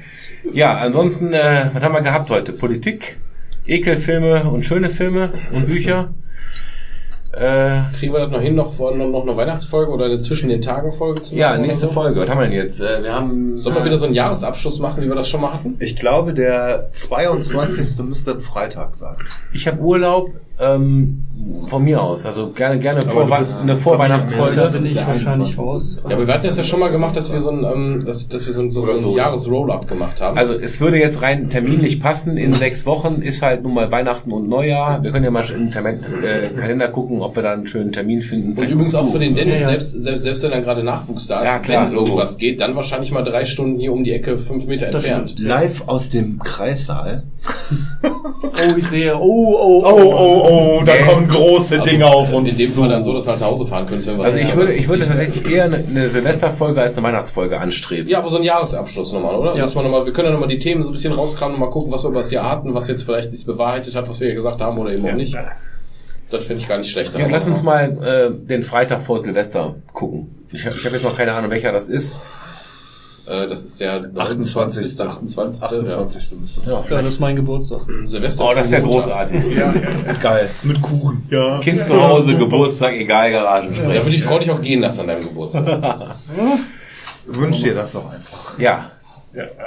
Ja, 0.52 0.78
ansonsten, 0.78 1.34
äh, 1.34 1.70
was 1.74 1.82
haben 1.82 1.94
wir 1.94 2.02
gehabt 2.02 2.30
heute? 2.30 2.52
Politik, 2.52 3.18
Ekelfilme 3.66 4.44
und 4.44 4.64
schöne 4.64 4.90
Filme 4.90 5.34
und 5.54 5.66
Bücher. 5.66 6.14
Äh, 7.34 7.82
Kriegen 7.98 8.14
wir 8.14 8.20
das 8.20 8.30
noch 8.30 8.42
hin, 8.42 8.54
noch, 8.54 8.74
vor, 8.74 8.96
noch, 8.96 9.10
noch 9.10 9.24
eine 9.24 9.36
Weihnachtsfolge 9.36 9.92
oder 9.92 10.06
eine 10.06 10.22
zwischen 10.22 10.50
den 10.50 10.62
Tagen 10.62 10.92
Folge 10.92 11.24
zu 11.24 11.36
ja, 11.36 11.58
nächste 11.58 11.88
so? 11.88 11.94
Folge. 11.94 12.22
Was 12.22 12.30
haben 12.30 12.40
wir 12.40 12.46
denn 12.48 12.56
jetzt? 12.56 12.80
Äh, 12.80 13.02
wir 13.02 13.12
haben. 13.12 13.58
Sollen 13.58 13.76
wir 13.76 13.86
wieder 13.86 13.98
so 13.98 14.06
einen 14.06 14.14
Jahresabschluss 14.14 14.80
machen, 14.80 15.02
wie 15.02 15.08
wir 15.08 15.16
das 15.16 15.30
schon 15.30 15.42
mal 15.42 15.52
hatten? 15.52 15.76
Ich 15.80 15.96
glaube, 15.96 16.36
der 16.36 16.90
22. 16.94 18.00
müsste 18.06 18.34
ein 18.34 18.40
Freitag 18.40 18.96
sein. 18.96 19.16
Ich 19.52 19.68
habe 19.68 19.80
Urlaub 19.80 20.30
ähm, 20.60 21.26
von 21.68 21.84
mir 21.84 22.02
aus. 22.02 22.26
Also 22.26 22.52
gerne, 22.52 22.80
gerne 22.80 23.02
vor, 23.02 23.30
was, 23.30 23.62
eine 23.62 23.74
Da 23.74 23.78
Vorweihnachtsfolge. 23.80 24.70
bin 24.72 24.86
ich 24.86 24.98
wahrscheinlich 24.98 25.58
21. 25.58 25.58
raus. 25.58 26.02
Ja, 26.08 26.16
aber 26.16 26.28
wir 26.28 26.34
hatten 26.34 26.46
das 26.46 26.58
ja 26.58 26.64
schon 26.64 26.80
mal 26.80 26.92
gemacht, 26.92 27.16
dass 27.16 27.34
wir 27.34 27.42
so 27.42 27.50
ein, 27.50 27.64
ähm, 27.64 28.04
dass, 28.06 28.28
dass 28.30 28.46
wir 28.46 28.54
so 28.54 28.62
ein, 28.62 28.72
so 28.72 28.84
Oder 28.84 28.94
ein 28.94 29.00
so. 29.00 29.18
Jahres-Roll-Up 29.18 29.88
gemacht 29.88 30.22
haben. 30.22 30.38
Also 30.38 30.54
es 30.54 30.80
würde 30.80 31.00
jetzt 31.00 31.22
rein 31.22 31.50
terminlich 31.50 32.00
passen. 32.00 32.38
In 32.38 32.54
sechs 32.54 32.86
Wochen 32.86 33.22
ist 33.22 33.42
halt 33.42 33.64
nun 33.64 33.74
mal 33.74 33.92
Weihnachten 33.92 34.32
und 34.32 34.48
Neujahr. 34.48 35.02
Wir 35.02 35.12
können 35.12 35.26
ja 35.26 35.32
mal 35.32 35.50
im 35.50 35.72
Termin, 35.72 36.02
äh, 36.24 36.50
Kalender 36.50 36.88
gucken, 36.90 37.23
ob 37.24 37.36
wir 37.36 37.44
da 37.44 37.54
einen 37.54 37.66
schönen 37.68 37.92
Termin 37.92 38.22
finden. 38.22 38.58
und 38.60 38.68
übrigens 38.70 38.94
auch 38.96 39.12
für 39.12 39.20
den 39.20 39.34
Dennis, 39.36 39.56
Ja, 39.62 39.62
ja. 39.62 39.80
selbst, 39.80 39.92
selbst, 40.02 40.24
selbst 40.24 40.44
wenn 40.44 40.52
da 40.52 40.60
gerade 40.60 40.84
Nachwuchs 40.84 41.28
da 41.28 41.42
ist, 41.42 41.48
Ja, 41.48 41.60
klar, 41.60 41.88
wenn 41.88 41.98
irgendwas 41.98 42.38
geht, 42.38 42.62
dann 42.62 42.76
wahrscheinlich 42.76 43.12
mal 43.12 43.24
drei 43.24 43.46
Stunden 43.46 43.80
hier 43.80 43.92
um 43.94 44.04
die 44.04 44.12
Ecke, 44.12 44.38
fünf 44.38 44.66
Meter 44.66 44.92
Das 44.92 45.04
entfernt. 45.06 45.36
Live 45.40 45.84
aus 45.88 46.10
dem 46.10 46.40
Kreissaal. 46.40 47.24
Oh, 48.44 48.78
ich 48.78 48.88
sehe. 48.88 49.16
Oh, 49.18 49.56
oh, 49.60 49.84
Oh, 49.86 50.14
oh, 50.16 50.48
oh, 50.80 50.84
da 50.86 50.94
Nee. 50.94 51.02
kommen 51.02 51.28
große 51.28 51.80
Dinge 51.80 52.06
auf 52.06 52.32
uns 52.34 52.50
In 52.52 52.58
dem 52.58 52.70
zu. 52.70 52.82
Fall 52.82 52.90
dann 52.90 53.04
so, 53.04 53.14
dass 53.14 53.26
wir 53.26 53.32
halt 53.32 53.42
nach 53.42 53.48
Hause 53.48 53.66
fahren 53.68 53.86
können. 53.88 54.06
wenn 54.06 54.18
wir 54.18 54.24
Also 54.26 54.38
was 54.40 54.46
ich 54.46 54.56
würde, 54.56 54.74
ich 54.74 54.88
würde 54.88 55.08
tatsächlich 55.08 55.52
eher 55.52 55.66
eine, 55.66 55.78
eine 55.78 56.08
Silvesterfolge 56.08 56.82
als 56.82 56.98
eine 56.98 57.08
Weihnachtsfolge 57.08 57.60
anstreben. 57.60 58.10
Ja, 58.10 58.20
aber 58.20 58.30
so 58.30 58.38
ein 58.38 58.44
Jahresabschluss 58.44 59.12
nochmal, 59.14 59.36
oder? 59.36 59.56
Ja. 59.56 59.64
Dass 59.64 59.76
man 59.76 59.84
nochmal, 59.86 60.06
wir 60.06 60.14
können 60.14 60.28
ja 60.28 60.34
nochmal 60.34 60.50
die 60.50 60.60
Themen 60.60 60.84
so 60.84 60.90
ein 60.90 60.94
bisschen 60.94 61.14
rauskramen 61.14 61.56
und 61.56 61.60
mal 61.62 61.70
gucken, 61.70 61.92
was 61.92 62.04
wir 62.04 62.10
über 62.10 62.20
das 62.20 62.32
Jahr 62.32 62.50
hatten, 62.50 62.74
was 62.74 62.88
jetzt 62.88 63.04
vielleicht 63.04 63.32
sich 63.34 63.46
bewahrheitet 63.46 63.96
hat, 63.96 64.08
was 64.10 64.20
wir 64.20 64.30
ja 64.30 64.36
gesagt 64.36 64.62
haben 64.62 64.78
oder 64.78 64.92
eben 64.94 65.06
auch 65.06 65.14
nicht. 65.14 65.36
Das 66.34 66.46
finde 66.46 66.64
ich 66.64 66.68
gar 66.68 66.80
nicht 66.80 66.90
schlecht. 66.90 67.16
Ja, 67.16 67.28
lass 67.28 67.48
uns 67.48 67.62
mal 67.62 67.92
äh, 68.04 68.48
den 68.48 68.64
Freitag 68.64 69.04
vor 69.04 69.20
Silvester 69.20 69.76
gucken. 69.94 70.48
Ich 70.52 70.66
habe 70.66 70.76
ich 70.76 70.84
hab 70.84 70.92
jetzt 70.92 71.04
noch 71.04 71.16
keine 71.16 71.32
Ahnung, 71.34 71.52
welcher 71.52 71.72
das 71.72 71.90
ist. 71.90 72.20
Äh, 73.28 73.48
das 73.48 73.64
ist 73.64 73.80
der 73.80 74.10
28. 74.18 75.00
28. 75.00 75.62
28. 75.64 76.40
müsste 76.40 76.62
das 76.62 76.90
Ja, 76.90 76.96
Ja, 76.96 77.02
das 77.04 77.14
ist 77.14 77.20
mein 77.20 77.36
Geburtstag. 77.36 77.82
Ja. 77.88 78.08
Silvester. 78.08 78.46
Oh, 78.46 78.54
das 78.56 78.72
wäre 78.72 78.82
großartig. 78.82 79.44
Ja, 79.56 79.74
Geil. 80.24 80.50
Mit 80.64 80.82
Kuchen. 80.82 81.24
Ja. 81.30 81.60
Kind 81.60 81.86
zu 81.86 82.02
Hause, 82.02 82.36
Geburtstag, 82.36 82.94
egal, 82.94 83.32
Da 83.32 83.38
Garagensprech. 83.44 84.04
würde 84.04 84.10
die 84.10 84.20
Frau 84.22 84.40
dich 84.40 84.50
auch 84.50 84.62
gehen 84.62 84.82
lassen 84.82 85.02
an 85.02 85.08
deinem 85.08 85.24
Geburtstag. 85.26 86.16
Wünsch 87.28 87.62
dir 87.62 87.76
das 87.76 87.94
doch 87.94 88.12
einfach. 88.12 88.58
Ja. 88.58 88.90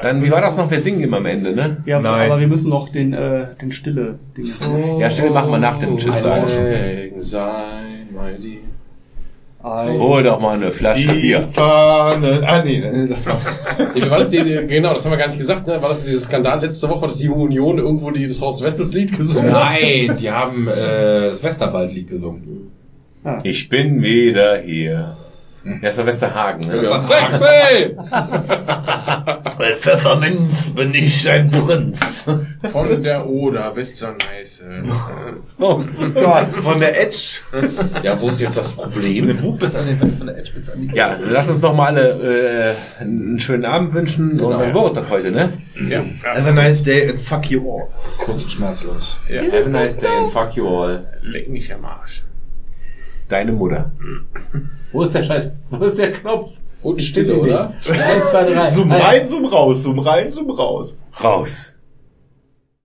Dann, 0.02 0.22
wie 0.22 0.30
war 0.30 0.40
das 0.40 0.56
noch? 0.56 0.70
Wir 0.70 0.78
singen 0.80 1.00
immer 1.02 1.16
am 1.16 1.26
Ende, 1.26 1.52
ne? 1.52 1.78
Ja, 1.86 1.98
Nein. 2.00 2.30
aber 2.30 2.40
wir 2.40 2.46
müssen 2.46 2.70
noch 2.70 2.88
den, 2.88 3.12
äh, 3.12 3.46
den 3.60 3.72
stille 3.72 4.18
Ding. 4.36 4.52
Ja, 5.00 5.10
still 5.10 5.30
machen 5.30 5.50
wir 5.50 5.58
nach 5.58 5.78
dem 5.78 5.98
Tschüss 5.98 6.20
sagen. 6.22 6.46
Sein, 7.18 8.08
mein 8.14 8.40
Lieb. 8.40 8.60
Ein- 9.62 9.98
Hol 9.98 10.22
doch 10.22 10.38
mal 10.38 10.54
eine 10.54 10.70
Flasche 10.70 11.12
Bier. 11.12 11.48
Fahnen. 11.52 12.44
Ah, 12.44 12.62
nee, 12.64 12.78
nee, 12.80 13.08
das 13.08 13.26
war. 13.26 13.40
Nee, 13.94 14.08
war 14.10 14.18
das 14.18 14.30
die, 14.30 14.38
genau, 14.68 14.92
das 14.94 15.04
haben 15.04 15.10
wir 15.12 15.18
gar 15.18 15.26
nicht 15.26 15.38
gesagt, 15.38 15.66
ne? 15.66 15.82
War 15.82 15.88
das 15.88 16.04
dieser 16.04 16.20
Skandal 16.20 16.60
letzte 16.60 16.88
Woche, 16.88 17.06
dass 17.08 17.16
die 17.18 17.24
Junge 17.24 17.42
Union 17.42 17.78
irgendwo 17.78 18.12
die, 18.12 18.28
das 18.28 18.40
Horst 18.40 18.62
Wessels 18.62 18.92
Lied 18.92 19.16
gesungen 19.16 19.52
hat? 19.52 19.80
Nein, 19.80 20.16
die 20.20 20.30
haben 20.30 20.68
äh, 20.68 21.30
das 21.30 21.42
Westerwaldlied 21.42 22.08
gesungen. 22.08 22.70
Ich 23.42 23.68
bin 23.68 24.00
wieder 24.02 24.58
hier. 24.60 25.16
Ja, 25.82 25.88
ist 25.88 25.98
doch 25.98 26.06
Westerhagen, 26.06 26.68
ne? 26.68 26.76
Ja, 26.82 26.98
sexy! 26.98 27.96
Bei 29.58 29.74
Pfefferminz 29.74 30.70
bin 30.74 30.94
ich 30.94 31.28
ein 31.28 31.50
Prinz. 31.50 32.24
Von 32.70 33.02
der 33.02 33.26
Oder 33.26 33.72
bis 33.72 33.94
zur 33.96 34.10
Neiße. 34.12 34.64
Oh 35.58 35.82
Gott. 36.14 36.54
Von 36.54 36.80
der 36.80 37.00
Edge. 37.00 37.38
Ja, 38.02 38.20
wo 38.20 38.28
ist 38.28 38.40
jetzt 38.40 38.56
das 38.58 38.72
Von 38.72 38.90
Problem? 38.92 39.26
dem 39.26 39.40
Buch 39.40 39.58
bis 39.58 39.74
an 39.74 39.86
den 39.86 39.98
von 39.98 40.26
der 40.26 40.36
Edge 40.38 40.52
bis 40.54 40.68
an 40.70 40.82
die. 40.82 40.94
Ja, 40.94 41.16
lass 41.20 41.48
uns 41.48 41.62
noch 41.62 41.74
mal 41.74 41.86
alle 41.96 42.74
äh, 43.00 43.02
einen 43.02 43.40
schönen 43.40 43.64
Abend 43.64 43.94
wünschen 43.94 44.38
und 44.40 44.50
dann 44.52 44.74
war 44.74 44.86
es 44.86 44.92
das 44.92 45.08
heute, 45.08 45.30
ne? 45.32 45.52
Ja. 45.88 46.04
Have 46.24 46.48
a 46.48 46.52
nice 46.52 46.82
day 46.82 47.08
and 47.10 47.20
fuck 47.20 47.50
you 47.50 47.60
all. 47.70 47.88
Kurz 48.18 48.42
und 48.44 48.52
schmerzlos. 48.52 49.18
ja. 49.28 49.42
Have 49.42 49.64
a 49.66 49.68
nice 49.68 49.96
day 49.96 50.08
and 50.10 50.30
fuck 50.30 50.54
you 50.54 50.68
all. 50.68 51.06
Leck 51.22 51.48
mich 51.48 51.72
am 51.72 51.84
Arsch. 51.84 52.22
Deine 53.28 53.52
Mutter. 53.52 53.90
Wo 54.92 55.02
ist 55.02 55.14
der 55.14 55.24
Scheiß? 55.24 55.52
Wo 55.70 55.84
ist 55.84 55.98
der 55.98 56.12
Knopf? 56.12 56.52
Und 56.82 57.02
Stille, 57.02 57.36
oder? 57.36 57.74
Eins, 57.88 58.30
zwei, 58.30 58.44
drei. 58.44 58.70
Zoom 58.70 58.92
rein, 58.92 59.26
zoom 59.26 59.46
raus, 59.46 59.82
zoom 59.82 59.98
rein, 59.98 60.30
zoom 60.30 60.50
raus. 60.50 60.94
Raus. 61.22 61.75